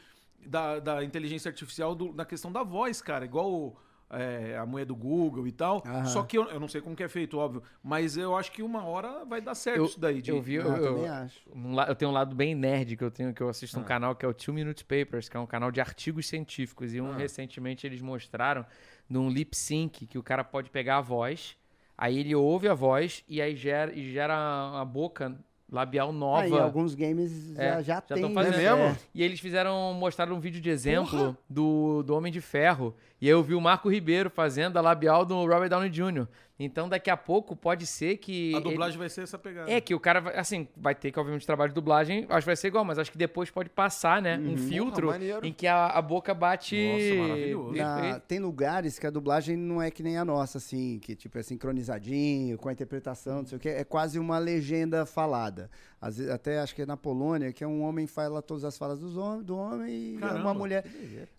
da, 0.46 0.78
da 0.80 1.04
inteligência 1.06 1.48
artificial 1.48 1.96
do- 1.96 2.12
na 2.14 2.26
questão 2.26 2.52
da 2.52 2.64
voz, 2.64 3.02
cara. 3.02 3.24
Igual 3.24 3.80
é, 4.10 4.58
a 4.58 4.66
mulher 4.66 4.86
do 4.86 4.94
Google 4.94 5.48
e 5.48 5.54
tal. 5.54 5.82
Aham. 5.88 6.04
Só 6.06 6.22
que 6.24 6.38
eu, 6.38 6.44
eu 6.50 6.60
não 6.60 6.68
sei 6.68 6.82
como 6.82 6.96
que 6.98 7.02
é 7.02 7.08
feito, 7.08 7.38
óbvio. 7.40 7.64
Mas 7.82 8.18
eu 8.18 8.36
acho 8.36 8.52
que 8.52 8.62
uma 8.62 8.84
hora 8.84 9.24
vai 9.24 9.40
dar 9.40 9.56
certo 9.56 9.78
Eu- 9.78 9.86
isso 9.86 9.98
daí. 10.00 10.22
De, 10.22 10.32
eu 10.32 10.42
vi, 10.42 10.60
Ah, 10.60 10.64
eu, 10.64 10.74
também 10.84 11.06
eu, 11.06 11.14
acho. 11.14 11.40
um 11.56 11.80
eu 11.82 11.96
tenho 11.96 12.12
um 12.12 12.14
lado 12.14 12.36
bem 12.36 12.54
nerd 12.54 12.98
que 12.98 13.04
eu 13.06 13.10
tenho, 13.10 13.34
que 13.34 13.42
eu 13.42 13.48
assisto 13.48 13.78
Ah. 13.78 13.82
um 13.82 13.86
canal 13.86 14.16
que 14.18 14.26
é 14.26 14.28
o 14.28 14.34
Two 14.34 14.54
Minute 14.54 14.84
Papers, 14.84 15.30
que 15.30 15.38
é 15.38 15.40
um 15.40 15.48
canal 15.48 15.72
de 15.72 15.80
artigos 15.80 16.28
científicos. 16.28 16.94
E 16.94 17.00
um 17.00 17.12
Ah. 17.14 17.16
recentemente 17.16 17.88
eles 17.88 18.02
mostraram 18.02 18.66
num 19.10 19.30
lip 19.30 19.56
sync 19.56 20.06
que 20.06 20.18
o 20.18 20.24
cara 20.24 20.44
pode 20.44 20.70
pegar 20.70 20.98
a 20.98 21.02
voz, 21.02 21.56
aí 22.04 22.20
ele 22.20 22.36
ouve 22.36 22.68
a 22.68 22.74
voz 22.74 23.24
e 23.30 23.42
aí 23.42 23.56
gera, 23.56 23.94
e 23.94 24.12
gera 24.12 24.34
uma 24.74 24.84
boca 24.84 25.34
labial 25.72 26.12
nova. 26.12 26.46
Em 26.48 26.60
alguns 26.60 26.94
games 26.94 27.58
É, 27.58 27.70
já, 27.70 27.82
já 27.82 27.94
já 27.96 28.02
tem. 28.02 28.22
tão 28.22 28.34
fazendo. 28.34 28.56
É 28.56 28.76
mesmo? 28.76 28.98
E 29.16 29.24
eles 29.24 29.40
fizeram, 29.40 29.94
mostraram 29.94 30.36
um 30.36 30.40
vídeo 30.40 30.60
de 30.62 30.70
exemplo 30.70 31.36
do, 31.50 32.04
do 32.04 32.14
Homem 32.16 32.32
de 32.32 32.42
Ferro. 32.42 32.94
E 33.22 33.26
aí 33.28 33.32
eu 33.32 33.42
vi 33.42 33.56
o 33.56 33.62
Marco 33.62 33.90
Ribeiro 33.90 34.30
fazendo 34.30 34.78
a 34.78 34.82
labial 34.82 35.26
do 35.26 35.36
Robert 35.46 35.70
Downey 35.70 35.90
Jr. 35.90 36.28
Então 36.66 36.88
daqui 36.90 37.10
a 37.10 37.18
pouco 37.18 37.56
pode 37.56 37.86
ser 37.86 38.18
que. 38.18 38.54
a 38.54 38.58
ele- 38.58 38.70
dublagem 38.72 38.98
vai 38.98 39.10
ser 39.10 39.22
essa 39.22 39.38
pegada. 39.38 39.70
É, 39.72 39.80
que 39.82 39.94
o 39.94 40.00
cara, 40.00 40.22
vai, 40.22 40.36
assim, 40.38 40.68
vai 40.78 40.96
ter 40.96 41.12
que, 41.12 41.20
obviamente, 41.20 41.46
trabalho 41.46 41.70
de 41.70 41.76
dublagem, 41.76 42.26
acho 42.30 42.40
que 42.40 42.46
vai 42.46 42.56
ser 42.56 42.68
igual, 42.68 42.84
mas 42.86 42.98
acho 43.00 43.12
que 43.12 43.18
depois 43.18 43.50
pode 43.50 43.70
passar, 43.70 44.22
né? 44.22 44.38
Um 44.38 44.58
filtro 44.58 45.08
Porra, 45.08 45.20
maneiro. 45.20 45.46
em 45.46 45.52
que 45.54 45.68
a, 45.68 45.88
a 45.88 46.02
boca 46.02 46.34
bate. 46.34 46.76
Nossa, 46.76 47.16
maravilhoso. 47.28 47.76
Na- 47.76 48.20
tem 48.20 48.40
lugares 48.40 48.98
que 49.00 49.06
a 49.08 49.10
dublagem 49.10 49.56
não 49.58 49.82
é 49.82 49.90
que 49.92 50.02
nem 50.04 50.18
a 50.18 50.26
nossa, 50.26 50.58
assim, 50.58 51.00
que 51.00 51.16
tipo 51.16 51.38
é 51.38 51.44
sincronizadinho, 51.44 52.58
com 52.58 52.70
a 52.70 52.72
interpretação, 52.74 53.38
não 53.40 53.46
sei 53.46 53.58
o 53.58 53.62
que, 53.62 53.70
é 53.70 53.84
quase 53.84 54.18
uma 54.20 54.38
legenda 54.38 55.06
falada. 55.06 55.70
Às 56.02 56.18
vezes, 56.18 56.32
até 56.32 56.60
acho 56.60 56.76
que 56.76 56.82
é 56.82 56.86
na 56.86 56.98
Polônia, 56.98 57.54
que 57.54 57.64
é 57.64 57.68
um 57.68 57.82
homem 57.82 58.06
fala 58.08 58.42
todas 58.42 58.64
as 58.66 58.78
falas 58.78 59.00
dos 59.00 59.16
hom 59.18 59.42
do 59.42 59.58
homem 59.58 60.16
e 60.16 60.18
Caramba, 60.18 60.40
uma 60.42 60.54
mulher. 60.54 60.86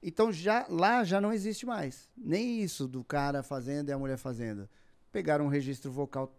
Então 0.03 0.33
já 0.33 0.67
lá 0.69 1.05
já 1.05 1.21
não 1.21 1.33
existe 1.33 1.67
mais. 1.67 2.09
Nem 2.17 2.61
isso 2.61 2.87
do 2.89 3.05
cara 3.05 3.43
fazendo 3.43 3.89
e 3.91 3.93
a 3.93 3.99
mulher 3.99 4.17
fazendo. 4.17 4.69
Pegaram 5.15 5.45
um 5.45 5.49
registro 5.49 5.93
vocal 5.93 6.37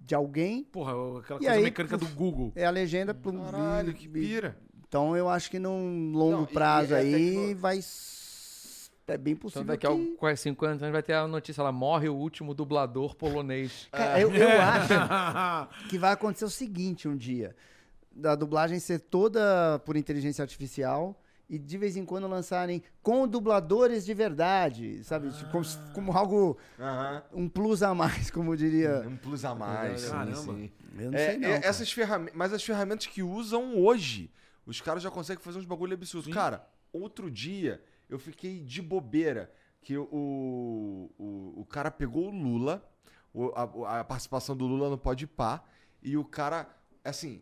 de 0.00 0.14
alguém, 0.14 0.64
Porra, 0.64 0.92
aquela 1.20 1.38
coisa 1.38 1.52
aí, 1.52 1.62
mecânica 1.64 1.98
do 1.98 2.06
Google. 2.08 2.50
é 2.56 2.64
a 2.64 2.70
legenda. 2.70 3.12
plum, 3.12 3.44
Caralho, 3.44 3.92
que 3.92 4.08
pira. 4.08 4.56
Então 4.88 5.14
eu 5.14 5.28
acho 5.28 5.50
que 5.50 5.58
num 5.58 6.12
longo 6.12 6.38
Não, 6.38 6.46
prazo 6.46 6.94
e 6.94 6.96
é 6.96 6.98
aí 6.98 7.54
vai. 7.54 7.78
É 9.06 9.18
bem 9.18 9.36
possível. 9.36 9.64
Então 9.64 9.74
daqui 9.74 9.86
a 9.86 9.90
que... 9.90 10.16
quase 10.16 10.40
50 10.44 10.84
anos 10.84 10.92
vai 10.92 11.02
ter 11.02 11.12
a 11.12 11.28
notícia 11.28 11.62
lá, 11.62 11.70
morre 11.70 12.08
o 12.08 12.14
último 12.14 12.54
dublador 12.54 13.14
polonês. 13.14 13.86
Cara, 13.92 14.18
eu, 14.18 14.32
eu 14.32 14.48
acho 14.62 14.94
que 15.90 15.98
vai 15.98 16.12
acontecer 16.12 16.46
o 16.46 16.50
seguinte 16.50 17.06
um 17.06 17.14
dia. 17.14 17.54
Da 18.10 18.34
dublagem 18.34 18.78
ser 18.78 19.00
toda 19.00 19.78
por 19.84 19.94
inteligência 19.94 20.40
artificial 20.40 21.20
e 21.48 21.58
de 21.58 21.78
vez 21.78 21.96
em 21.96 22.04
quando 22.04 22.26
lançarem 22.26 22.82
com 23.02 23.26
dubladores 23.28 24.04
de 24.04 24.12
verdade, 24.12 25.02
sabe? 25.04 25.30
Tipo, 25.30 25.50
Como, 25.50 25.64
como 25.94 26.12
algo, 26.12 26.58
Aham. 26.78 27.22
um 27.32 27.48
plus 27.48 27.82
a 27.82 27.94
mais, 27.94 28.30
como 28.30 28.56
diria. 28.56 29.04
Um 29.06 29.16
plus 29.16 29.44
a 29.44 29.54
mais. 29.54 30.00
sim, 30.00 30.10
Caramba. 30.10 30.34
sim. 30.34 30.70
Eu 30.98 31.10
não 31.12 31.18
É, 31.18 31.26
sei 31.30 31.38
não. 31.38 31.48
é, 31.48 31.60
essas 31.64 31.92
ferramentas, 31.92 32.34
mas 32.36 32.52
as 32.52 32.64
ferramentas 32.64 33.06
que 33.06 33.22
usam 33.22 33.76
hoje, 33.78 34.30
os 34.64 34.80
caras 34.80 35.02
já 35.02 35.10
conseguem 35.10 35.42
fazer 35.42 35.58
uns 35.58 35.64
bagulho 35.66 35.94
absurdo. 35.94 36.30
Cara, 36.30 36.66
outro 36.92 37.30
dia 37.30 37.82
eu 38.08 38.18
fiquei 38.18 38.60
de 38.60 38.80
bobeira 38.82 39.52
que 39.82 39.96
o, 39.96 40.08
o, 41.18 41.54
o 41.60 41.64
cara 41.66 41.90
pegou 41.90 42.26
o 42.26 42.30
Lula, 42.30 42.82
o- 43.32 43.52
a, 43.84 44.00
a 44.00 44.04
participação 44.04 44.56
do 44.56 44.66
Lula 44.66 44.90
no 44.90 44.98
Pode 44.98 45.26
Pá. 45.26 45.62
E 46.02 46.16
o 46.16 46.24
cara, 46.24 46.68
assim, 47.04 47.40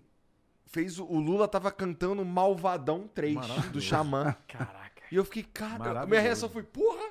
fez. 0.75 0.99
o- 0.99 1.05
Lula 1.05 1.47
tava 1.49 1.71
cantando 1.71 2.25
Malvadão 2.25 3.09
3 3.15 3.37
do 3.73 3.81
Xamã. 3.81 4.35
Caraca. 4.49 5.03
E 5.11 5.17
eu 5.17 5.25
fiquei, 5.25 5.45
cara, 5.45 6.05
minha 6.07 6.21
reação 6.21 6.49
foi, 6.49 6.63
porra! 6.65 7.05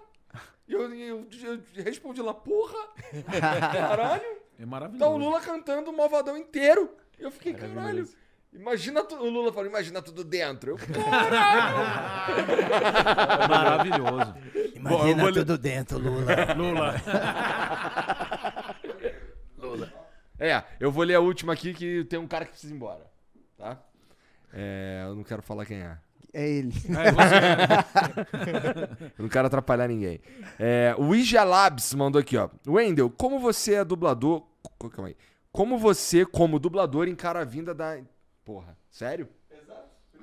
E 0.68 0.74
eu, 0.74 0.94
eu, 0.94 1.28
eu 1.76 1.84
respondi 1.84 2.22
lá, 2.22 2.34
porra! 2.34 2.78
Caralho! 3.72 4.44
É 4.60 4.66
maravilhoso. 4.66 5.04
Tá 5.04 5.10
o 5.10 5.18
Lula 5.18 5.40
cantando 5.42 5.90
o 5.90 5.98
Malvadão 5.98 6.38
inteiro. 6.38 6.90
Eu 7.18 7.32
fiquei, 7.32 7.54
caralho. 7.54 8.08
Imagina 8.52 9.04
tu- 9.04 9.16
o 9.16 9.30
Lula 9.30 9.52
falou, 9.52 9.68
imagina 9.70 10.02
tudo 10.02 10.24
dentro. 10.24 10.72
Eu, 10.72 10.78
É 10.78 10.88
maravilhoso. 13.48 14.36
Imagina 14.76 15.34
tudo 15.34 15.58
dentro, 15.58 15.98
Lula. 16.04 16.36
Lula. 19.58 19.92
é, 20.40 20.64
eu 20.80 20.92
vou 20.92 21.04
ler 21.04 21.16
a 21.16 21.20
última 21.20 21.54
aqui 21.54 21.74
que 21.74 22.04
tem 22.06 22.20
um 22.20 22.28
cara 22.28 22.46
que 22.46 22.52
precisa 22.52 22.74
ir 22.74 22.76
embora. 22.76 23.12
Tá? 23.64 23.78
É, 24.54 25.04
eu 25.08 25.16
não 25.16 25.24
quero 25.24 25.42
falar 25.42 25.66
quem 25.66 25.78
é. 25.78 25.98
É 26.34 26.50
ele. 26.50 26.74
É, 26.90 27.12
você- 27.12 29.14
Eu 29.18 29.24
não 29.24 29.30
quero 29.30 29.48
atrapalhar 29.48 29.88
ninguém. 29.88 30.20
É, 30.60 30.96
o 30.98 31.16
Ija 31.16 31.44
Labs 31.44 31.94
mandou 31.94 32.20
aqui, 32.20 32.36
ó. 32.38 32.50
Wendel, 32.68 33.10
como 33.10 33.40
você 33.40 33.76
é 33.76 33.86
dublador. 33.86 34.44
Calma 34.92 35.10
aí. 35.10 35.18
Como 35.52 35.78
você, 35.78 36.26
como 36.26 36.60
dublador, 36.60 37.08
encara 37.08 37.42
a 37.42 37.46
vinda 37.46 37.74
da. 37.74 37.98
Porra, 38.44 38.76
sério? 38.90 39.30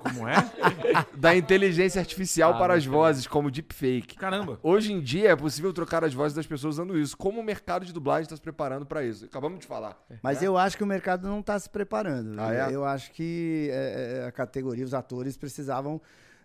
Como 0.01 0.27
é? 0.27 0.35
Da 1.15 1.35
inteligência 1.35 1.99
artificial 1.99 2.53
Ah, 2.53 2.57
para 2.57 2.73
as 2.73 2.85
vozes, 2.85 3.27
como 3.27 3.51
deepfake. 3.51 4.15
Caramba. 4.15 4.59
Hoje 4.63 4.91
em 4.91 4.99
dia 4.99 5.29
é 5.29 5.35
possível 5.35 5.71
trocar 5.71 6.03
as 6.03 6.13
vozes 6.13 6.35
das 6.35 6.47
pessoas 6.47 6.75
usando 6.75 6.97
isso. 6.97 7.15
Como 7.15 7.39
o 7.39 7.43
mercado 7.43 7.85
de 7.85 7.93
dublagem 7.93 8.23
está 8.23 8.35
se 8.35 8.41
preparando 8.41 8.85
para 8.85 9.03
isso? 9.03 9.25
Acabamos 9.25 9.59
de 9.59 9.67
falar. 9.67 9.97
Mas 10.21 10.41
eu 10.41 10.57
acho 10.57 10.75
que 10.77 10.83
o 10.83 10.87
mercado 10.87 11.27
não 11.27 11.39
está 11.39 11.57
se 11.59 11.69
preparando. 11.69 12.39
Ah, 12.39 12.53
é? 12.53 12.75
Eu 12.75 12.83
acho 12.83 13.11
que 13.11 13.69
é, 13.71 14.21
é, 14.23 14.27
a 14.27 14.31
categoria, 14.31 14.83
os 14.83 14.93
atores 14.93 15.37
precisavam, 15.37 16.01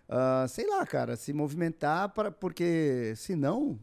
ah, 0.07 0.45
sei 0.47 0.67
lá, 0.67 0.85
cara, 0.85 1.15
se 1.15 1.33
movimentar, 1.33 2.09
para, 2.09 2.31
porque 2.31 3.13
senão, 3.15 3.79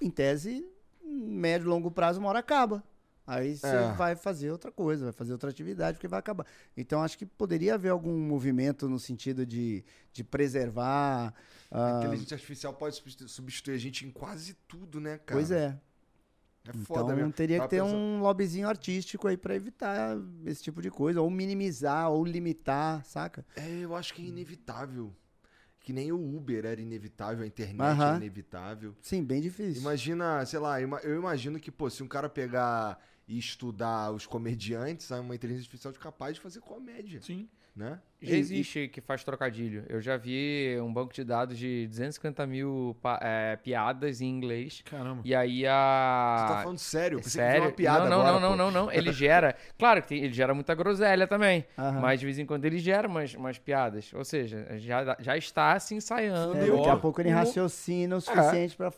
em 0.00 0.10
tese, 0.10 0.64
médio 1.04 1.66
e 1.66 1.68
longo 1.68 1.90
prazo, 1.90 2.20
uma 2.20 2.28
hora 2.28 2.38
acaba. 2.38 2.82
Aí 3.30 3.58
você 3.58 3.66
É. 3.66 3.92
vai 3.92 4.16
fazer 4.16 4.50
outra 4.50 4.72
coisa, 4.72 5.04
vai 5.04 5.12
fazer 5.12 5.32
outra 5.32 5.50
atividade, 5.50 5.98
porque 5.98 6.08
vai 6.08 6.18
acabar. 6.18 6.46
Então, 6.74 7.02
acho 7.02 7.18
que 7.18 7.26
poderia 7.26 7.74
haver 7.74 7.90
algum 7.90 8.18
movimento 8.18 8.88
no 8.88 8.98
sentido 8.98 9.44
de, 9.44 9.84
de 10.14 10.24
preservar. 10.24 11.34
A 11.70 11.96
ah, 11.96 11.98
inteligência 11.98 12.36
artificial 12.36 12.72
pode 12.72 12.96
substitu- 12.96 13.28
substituir 13.28 13.74
a 13.74 13.78
gente 13.78 14.06
em 14.06 14.10
quase 14.10 14.54
tudo, 14.66 14.98
né, 14.98 15.18
cara? 15.18 15.38
pois 15.38 15.50
é. 15.50 15.78
É 16.66 16.72
foda 16.72 17.00
Então 17.02 17.16
mesmo. 17.16 17.32
teria 17.32 17.60
que 17.60 17.68
ter 17.68 17.82
pensando- 17.82 17.98
um 17.98 18.20
lobbyzinho 18.20 18.66
artístico 18.66 19.28
aí 19.28 19.36
pra 19.36 19.54
evitar 19.54 20.16
esse 20.46 20.62
tipo 20.62 20.80
de 20.80 20.90
coisa, 20.90 21.20
ou 21.20 21.28
minimizar, 21.28 22.10
ou 22.10 22.24
limitar, 22.24 23.04
saca? 23.04 23.44
É, 23.54 23.68
eu 23.84 23.94
acho 23.94 24.14
que 24.14 24.22
é 24.22 24.24
inevitável. 24.24 25.14
Que 25.80 25.92
nem 25.92 26.12
o 26.12 26.36
Uber 26.36 26.64
era 26.64 26.80
inevitável, 26.80 27.44
a 27.44 27.46
internet 27.46 27.80
Aham. 28.00 28.14
é 28.14 28.16
inevitável. 28.16 28.94
Sim, 29.02 29.22
bem 29.22 29.40
difícil. 29.42 29.80
Imagina, 29.82 30.44
sei 30.46 30.58
lá, 30.58 30.80
eu 30.80 31.16
imagino 31.16 31.60
que, 31.60 31.70
pô, 31.70 31.88
se 31.90 32.02
um 32.02 32.08
cara 32.08 32.28
pegar 32.28 32.98
e 33.28 33.38
estudar 33.38 34.10
os 34.12 34.26
comediantes, 34.26 35.10
é 35.10 35.20
uma 35.20 35.34
inteligência 35.34 35.66
artificial 35.68 35.92
capaz 35.94 36.34
de 36.36 36.40
fazer 36.40 36.60
comédia, 36.60 37.20
Sim. 37.20 37.46
né? 37.76 38.00
Já 38.20 38.34
existe 38.36 38.88
que 38.88 39.00
faz 39.00 39.22
trocadilho. 39.22 39.84
Eu 39.88 40.00
já 40.00 40.16
vi 40.16 40.76
um 40.82 40.92
banco 40.92 41.12
de 41.14 41.22
dados 41.22 41.56
de 41.56 41.86
250 41.88 42.44
mil 42.48 42.96
é, 43.20 43.54
piadas 43.62 44.20
em 44.20 44.26
inglês. 44.28 44.82
Caramba. 44.84 45.22
E 45.24 45.32
aí 45.34 45.60
Você 45.60 45.66
a. 45.68 46.46
tá 46.48 46.60
falando 46.62 46.78
sério? 46.78 47.16
Eu 47.16 47.20
É 47.20 47.22
pensei 47.22 47.40
sério? 47.42 47.62
uma 47.62 47.70
piada 47.72 48.08
não, 48.08 48.18
não, 48.18 48.20
agora, 48.26 48.40
não, 48.40 48.50
pô. 48.50 48.56
não, 48.56 48.70
não, 48.72 48.84
não. 48.86 48.92
Ele 48.92 49.12
gera. 49.12 49.54
Claro 49.78 50.02
que 50.02 50.08
tem- 50.08 50.24
ele 50.24 50.32
gera 50.32 50.52
muita 50.52 50.74
groselha 50.74 51.28
também. 51.28 51.64
Aham. 51.78 52.00
Mas 52.00 52.18
de 52.18 52.26
vez 52.26 52.38
em 52.40 52.46
quando 52.46 52.64
ele 52.64 52.78
gera 52.78 53.06
umas, 53.06 53.34
umas 53.34 53.56
piadas. 53.58 54.10
Ou 54.12 54.24
seja, 54.24 54.66
já, 54.78 55.16
já 55.20 55.36
está 55.36 55.78
se 55.78 55.94
ensaiando. 55.94 56.56
É, 56.56 56.66
daqui 56.66 56.88
a 56.88 56.96
pouco 56.96 57.20
ele 57.20 57.30
raciocina 57.30 58.16
o 58.16 58.20
suficiente 58.20 58.74
pra. 58.76 58.90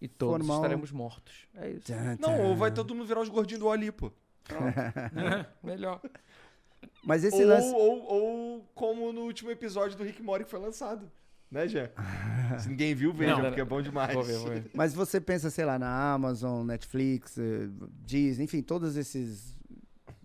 E 0.00 0.06
todos 0.08 0.38
Formar 0.38 0.54
um- 0.54 0.56
estaremos 0.58 0.90
mortos. 0.92 1.46
É 1.56 1.70
isso. 1.70 1.92
Não, 2.20 2.40
ou 2.42 2.56
vai 2.56 2.72
todo 2.72 2.94
mundo 2.94 3.06
virar 3.06 3.20
os 3.20 3.28
gordinhos 3.28 3.60
do 3.60 3.70
Ali, 3.70 3.90
pô. 3.90 4.12
Melhor. 5.62 6.00
Mas 7.04 7.24
esse 7.24 7.42
Ou, 7.42 7.48
lance. 7.48 7.74
ou, 7.74 8.04
ou 8.04 8.64
como 8.74 9.12
no 9.12 9.22
último 9.22 9.50
episódio 9.50 9.96
do 9.96 10.04
Rick 10.04 10.22
Mori 10.22 10.44
que 10.44 10.50
foi 10.50 10.60
lançado. 10.60 11.10
Né, 11.50 11.66
Jean? 11.66 11.90
Se 12.60 12.68
ninguém 12.68 12.94
viu, 12.94 13.12
veja, 13.12 13.36
Não. 13.36 13.42
porque 13.46 13.60
é 13.60 13.64
bom 13.64 13.80
demais. 13.80 14.12
Vou 14.14 14.22
ver, 14.22 14.36
vou 14.38 14.48
ver. 14.50 14.70
Mas 14.74 14.92
você 14.94 15.20
pensa, 15.20 15.50
sei 15.50 15.64
lá, 15.64 15.78
na 15.78 16.12
Amazon, 16.12 16.66
Netflix, 16.66 17.38
eh, 17.38 17.68
Disney, 18.04 18.44
enfim, 18.44 18.60
todos 18.62 18.96
esses, 18.96 19.56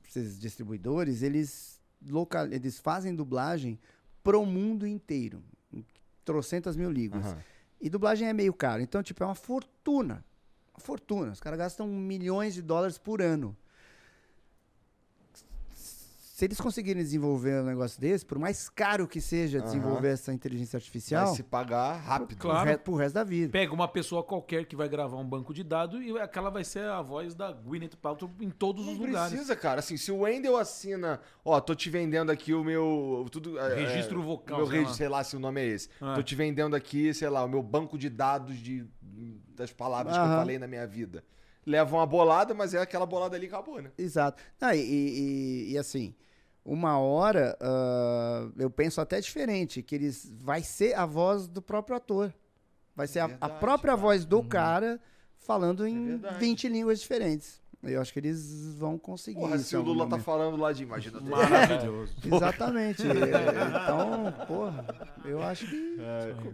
esses 0.07 0.37
distribuidores, 0.39 1.21
eles, 1.23 1.79
local, 2.09 2.45
eles 2.47 2.77
fazem 2.79 3.15
dublagem 3.15 3.79
pro 4.21 4.45
mundo 4.45 4.85
inteiro. 4.85 5.41
em 5.73 5.83
Trocentas 6.25 6.75
mil 6.75 6.91
línguas. 6.91 7.25
Aham. 7.25 7.37
E 7.83 7.89
dublagem 7.89 8.29
é 8.29 8.31
meio 8.31 8.53
caro. 8.53 8.81
Então, 8.81 9.03
tipo, 9.03 9.21
é 9.23 9.25
uma 9.25 9.35
fortuna. 9.35 10.23
Uma 10.73 10.79
fortuna. 10.79 11.33
Os 11.33 11.41
caras 11.41 11.59
gastam 11.59 11.85
milhões 11.85 12.53
de 12.53 12.61
dólares 12.61 12.97
por 12.97 13.21
ano. 13.21 13.57
Se 16.33 16.45
eles 16.45 16.59
conseguirem 16.59 17.03
desenvolver 17.03 17.61
um 17.61 17.65
negócio 17.65 18.01
desse, 18.01 18.25
por 18.25 18.39
mais 18.39 18.67
caro 18.67 19.07
que 19.07 19.21
seja 19.21 19.61
desenvolver 19.61 20.07
essa 20.13 20.33
inteligência 20.33 20.79
Vai 20.79 20.81
artificial, 20.81 21.35
se 21.35 21.43
pagar 21.43 21.93
rápido. 21.97 22.29
pro, 22.29 22.37
Claro. 22.49 22.67
re, 22.71 22.75
pro 22.79 22.95
resto 22.95 23.13
da 23.13 23.23
vida. 23.23 23.51
Pega 23.51 23.71
uma 23.71 23.87
pessoa 23.87 24.23
qualquer 24.23 24.65
que 24.65 24.75
vai 24.75 24.89
gravar 24.89 25.17
um 25.17 25.29
banco 25.29 25.53
de 25.53 25.63
dados 25.63 26.03
e 26.03 26.17
aquela 26.17 26.49
vai 26.49 26.63
ser 26.63 26.85
a 26.85 27.03
voz 27.03 27.35
da 27.35 27.51
Gwyneth 27.51 27.95
Paltrow 28.01 28.31
em 28.41 28.49
todos 28.49 28.83
Não 28.87 28.93
os 28.93 28.97
lugares. 28.99 29.29
precisa, 29.29 29.55
cara. 29.55 29.77
Assim, 29.79 29.95
se 29.95 30.11
o 30.11 30.21
Wendel 30.21 30.57
assina, 30.57 31.19
ó, 31.45 31.61
tô 31.61 31.75
te 31.75 31.87
vendendo 31.91 32.31
aqui 32.31 32.51
o 32.51 32.63
meu. 32.63 33.27
Tudo, 33.31 33.59
é, 33.59 33.75
Registro 33.85 34.19
é, 34.19 34.25
vocal, 34.25 34.57
Meu 34.57 34.65
sei 34.65 34.79
registro, 34.79 34.91
lá. 34.91 34.97
sei 34.97 35.09
lá 35.09 35.23
se 35.23 35.35
o 35.35 35.39
nome 35.39 35.61
é 35.61 35.67
esse. 35.67 35.87
Ah. 36.01 36.15
Tô 36.15 36.23
te 36.23 36.33
vendendo 36.33 36.75
aqui, 36.75 37.13
sei 37.13 37.29
lá, 37.29 37.45
o 37.45 37.47
meu 37.47 37.61
banco 37.61 37.95
de 37.95 38.09
dados 38.09 38.57
de, 38.57 38.87
das 39.55 39.71
palavras 39.71 40.15
que 40.15 40.19
eu 40.19 40.25
falei 40.25 40.57
na 40.57 40.65
minha 40.65 40.87
vida. 40.87 41.23
Leva 41.65 41.95
uma 41.95 42.05
bolada, 42.05 42.53
mas 42.53 42.73
é 42.73 42.79
aquela 42.81 43.05
bolada 43.05 43.35
ali 43.35 43.45
e 43.45 43.47
acabou, 43.47 43.81
né? 43.81 43.91
Exato. 43.97 44.43
Ah, 44.59 44.75
e, 44.75 44.79
e- 44.81 45.71
e, 45.71 45.77
assim, 45.77 46.13
uma 46.65 46.99
hora 46.99 47.57
ah, 47.61 48.49
eu 48.57 48.69
penso 48.69 48.99
até 48.99 49.19
diferente, 49.21 49.81
que 49.81 49.95
eles 49.95 50.29
vai 50.41 50.61
ser 50.61 50.93
a 50.95 51.05
voz 51.05 51.47
do 51.47 51.61
próprio 51.61 51.95
ator. 51.95 52.33
Vai 52.95 53.07
ser 53.07 53.19
a- 53.19 53.23
a, 53.25 53.27
verdade, 53.27 53.59
própria 53.59 53.91
cara. 53.93 54.01
voz 54.01 54.25
do 54.25 54.43
cara 54.43 54.99
falando 55.37 55.87
em 55.87 56.05
verdade. 56.05 56.39
20 56.39 56.67
línguas 56.67 56.99
diferentes. 56.99 57.61
Eu 57.83 57.99
acho 58.01 58.13
que 58.13 58.19
eles 58.19 58.75
vão 58.77 58.97
conseguir. 58.97 59.39
Porra, 59.39 59.57
se 59.57 59.75
o 59.75 59.81
Lula 59.81 60.05
tá 60.05 60.11
momento. 60.11 60.23
falando 60.23 60.55
lá 60.57 60.71
de 60.71 60.83
imagina. 60.83 61.19
Maravilhoso. 61.19 62.13
Exatamente. 62.25 63.01
É, 63.03 63.11
então, 63.11 64.45
porra, 64.47 64.85
eu 65.25 65.41
acho 65.43 65.67
que. 65.67 65.97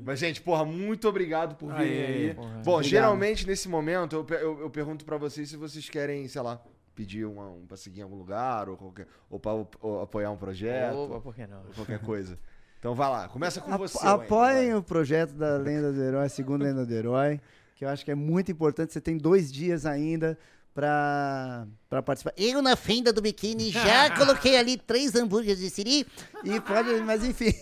Mas, 0.04 0.20
gente, 0.20 0.42
porra, 0.42 0.66
muito 0.66 1.08
obrigado 1.08 1.56
por 1.56 1.72
Aê, 1.74 1.86
aí. 2.30 2.34
porra. 2.34 2.48
Bom, 2.50 2.60
Obrigado. 2.78 2.84
geralmente 2.84 3.46
nesse 3.48 3.70
momento 3.70 4.16
eu, 4.28 4.38
eu, 4.38 4.60
eu 4.62 4.70
pergunto 4.70 5.06
pra 5.06 5.18
vocês 5.18 5.50
se 5.50 5.56
vocês 5.56 5.88
querem, 5.90 6.28
sei 6.28 6.42
lá, 6.42 6.60
pedir 6.96 7.26
uma, 7.26 7.50
um 7.52 7.66
pra 7.68 7.78
seguir 7.78 8.00
em 8.00 8.04
algum 8.04 8.18
lugar 8.18 8.68
ou, 8.68 8.76
qualquer, 8.76 9.08
ou 9.30 9.40
pra 9.40 9.52
ou 9.82 10.02
apoiar 10.02 10.32
um 10.32 10.38
projeto, 10.38 10.96
Opa, 10.98 11.20
por 11.22 11.36
que 11.36 11.46
não? 11.48 11.60
ou 11.68 11.74
qualquer 11.76 12.00
coisa. 12.00 12.38
Então 12.80 12.96
vai 12.96 13.10
lá, 13.10 13.28
começa 13.28 13.62
com 13.62 13.72
Apo- 13.74 13.88
você. 13.88 14.06
apoiem 14.06 14.58
Wendel, 14.62 14.78
o 14.80 14.84
projeto 14.84 15.34
da 15.34 15.58
Lenda 15.58 15.92
do 15.92 16.02
Herói, 16.02 16.26
a 16.26 16.30
segunda 16.30 16.64
Lenda 16.64 16.86
do 16.86 16.94
Herói, 16.94 17.40
que 17.76 17.84
eu 17.86 17.90
acho 17.90 18.04
que 18.04 18.12
é 18.12 18.16
muito 18.16 18.52
importante. 18.52 18.94
Você 18.94 19.02
tem 19.02 19.18
dois 19.18 19.52
dias 19.52 19.86
ainda 19.86 20.38
pra, 20.74 21.66
pra 21.90 22.02
participar. 22.02 22.34
Eu, 22.38 22.62
na 22.62 22.76
fenda 22.76 23.12
do 23.12 23.22
biquíni, 23.22 23.72
já 23.72 24.10
coloquei 24.16 24.58
ali 24.58 24.78
três 24.78 25.16
hambúrgueres 25.16 25.60
de 25.60 25.70
siri 25.70 26.08
e 26.44 26.60
pode, 26.62 27.02
mas 27.02 27.24
enfim. 27.24 27.54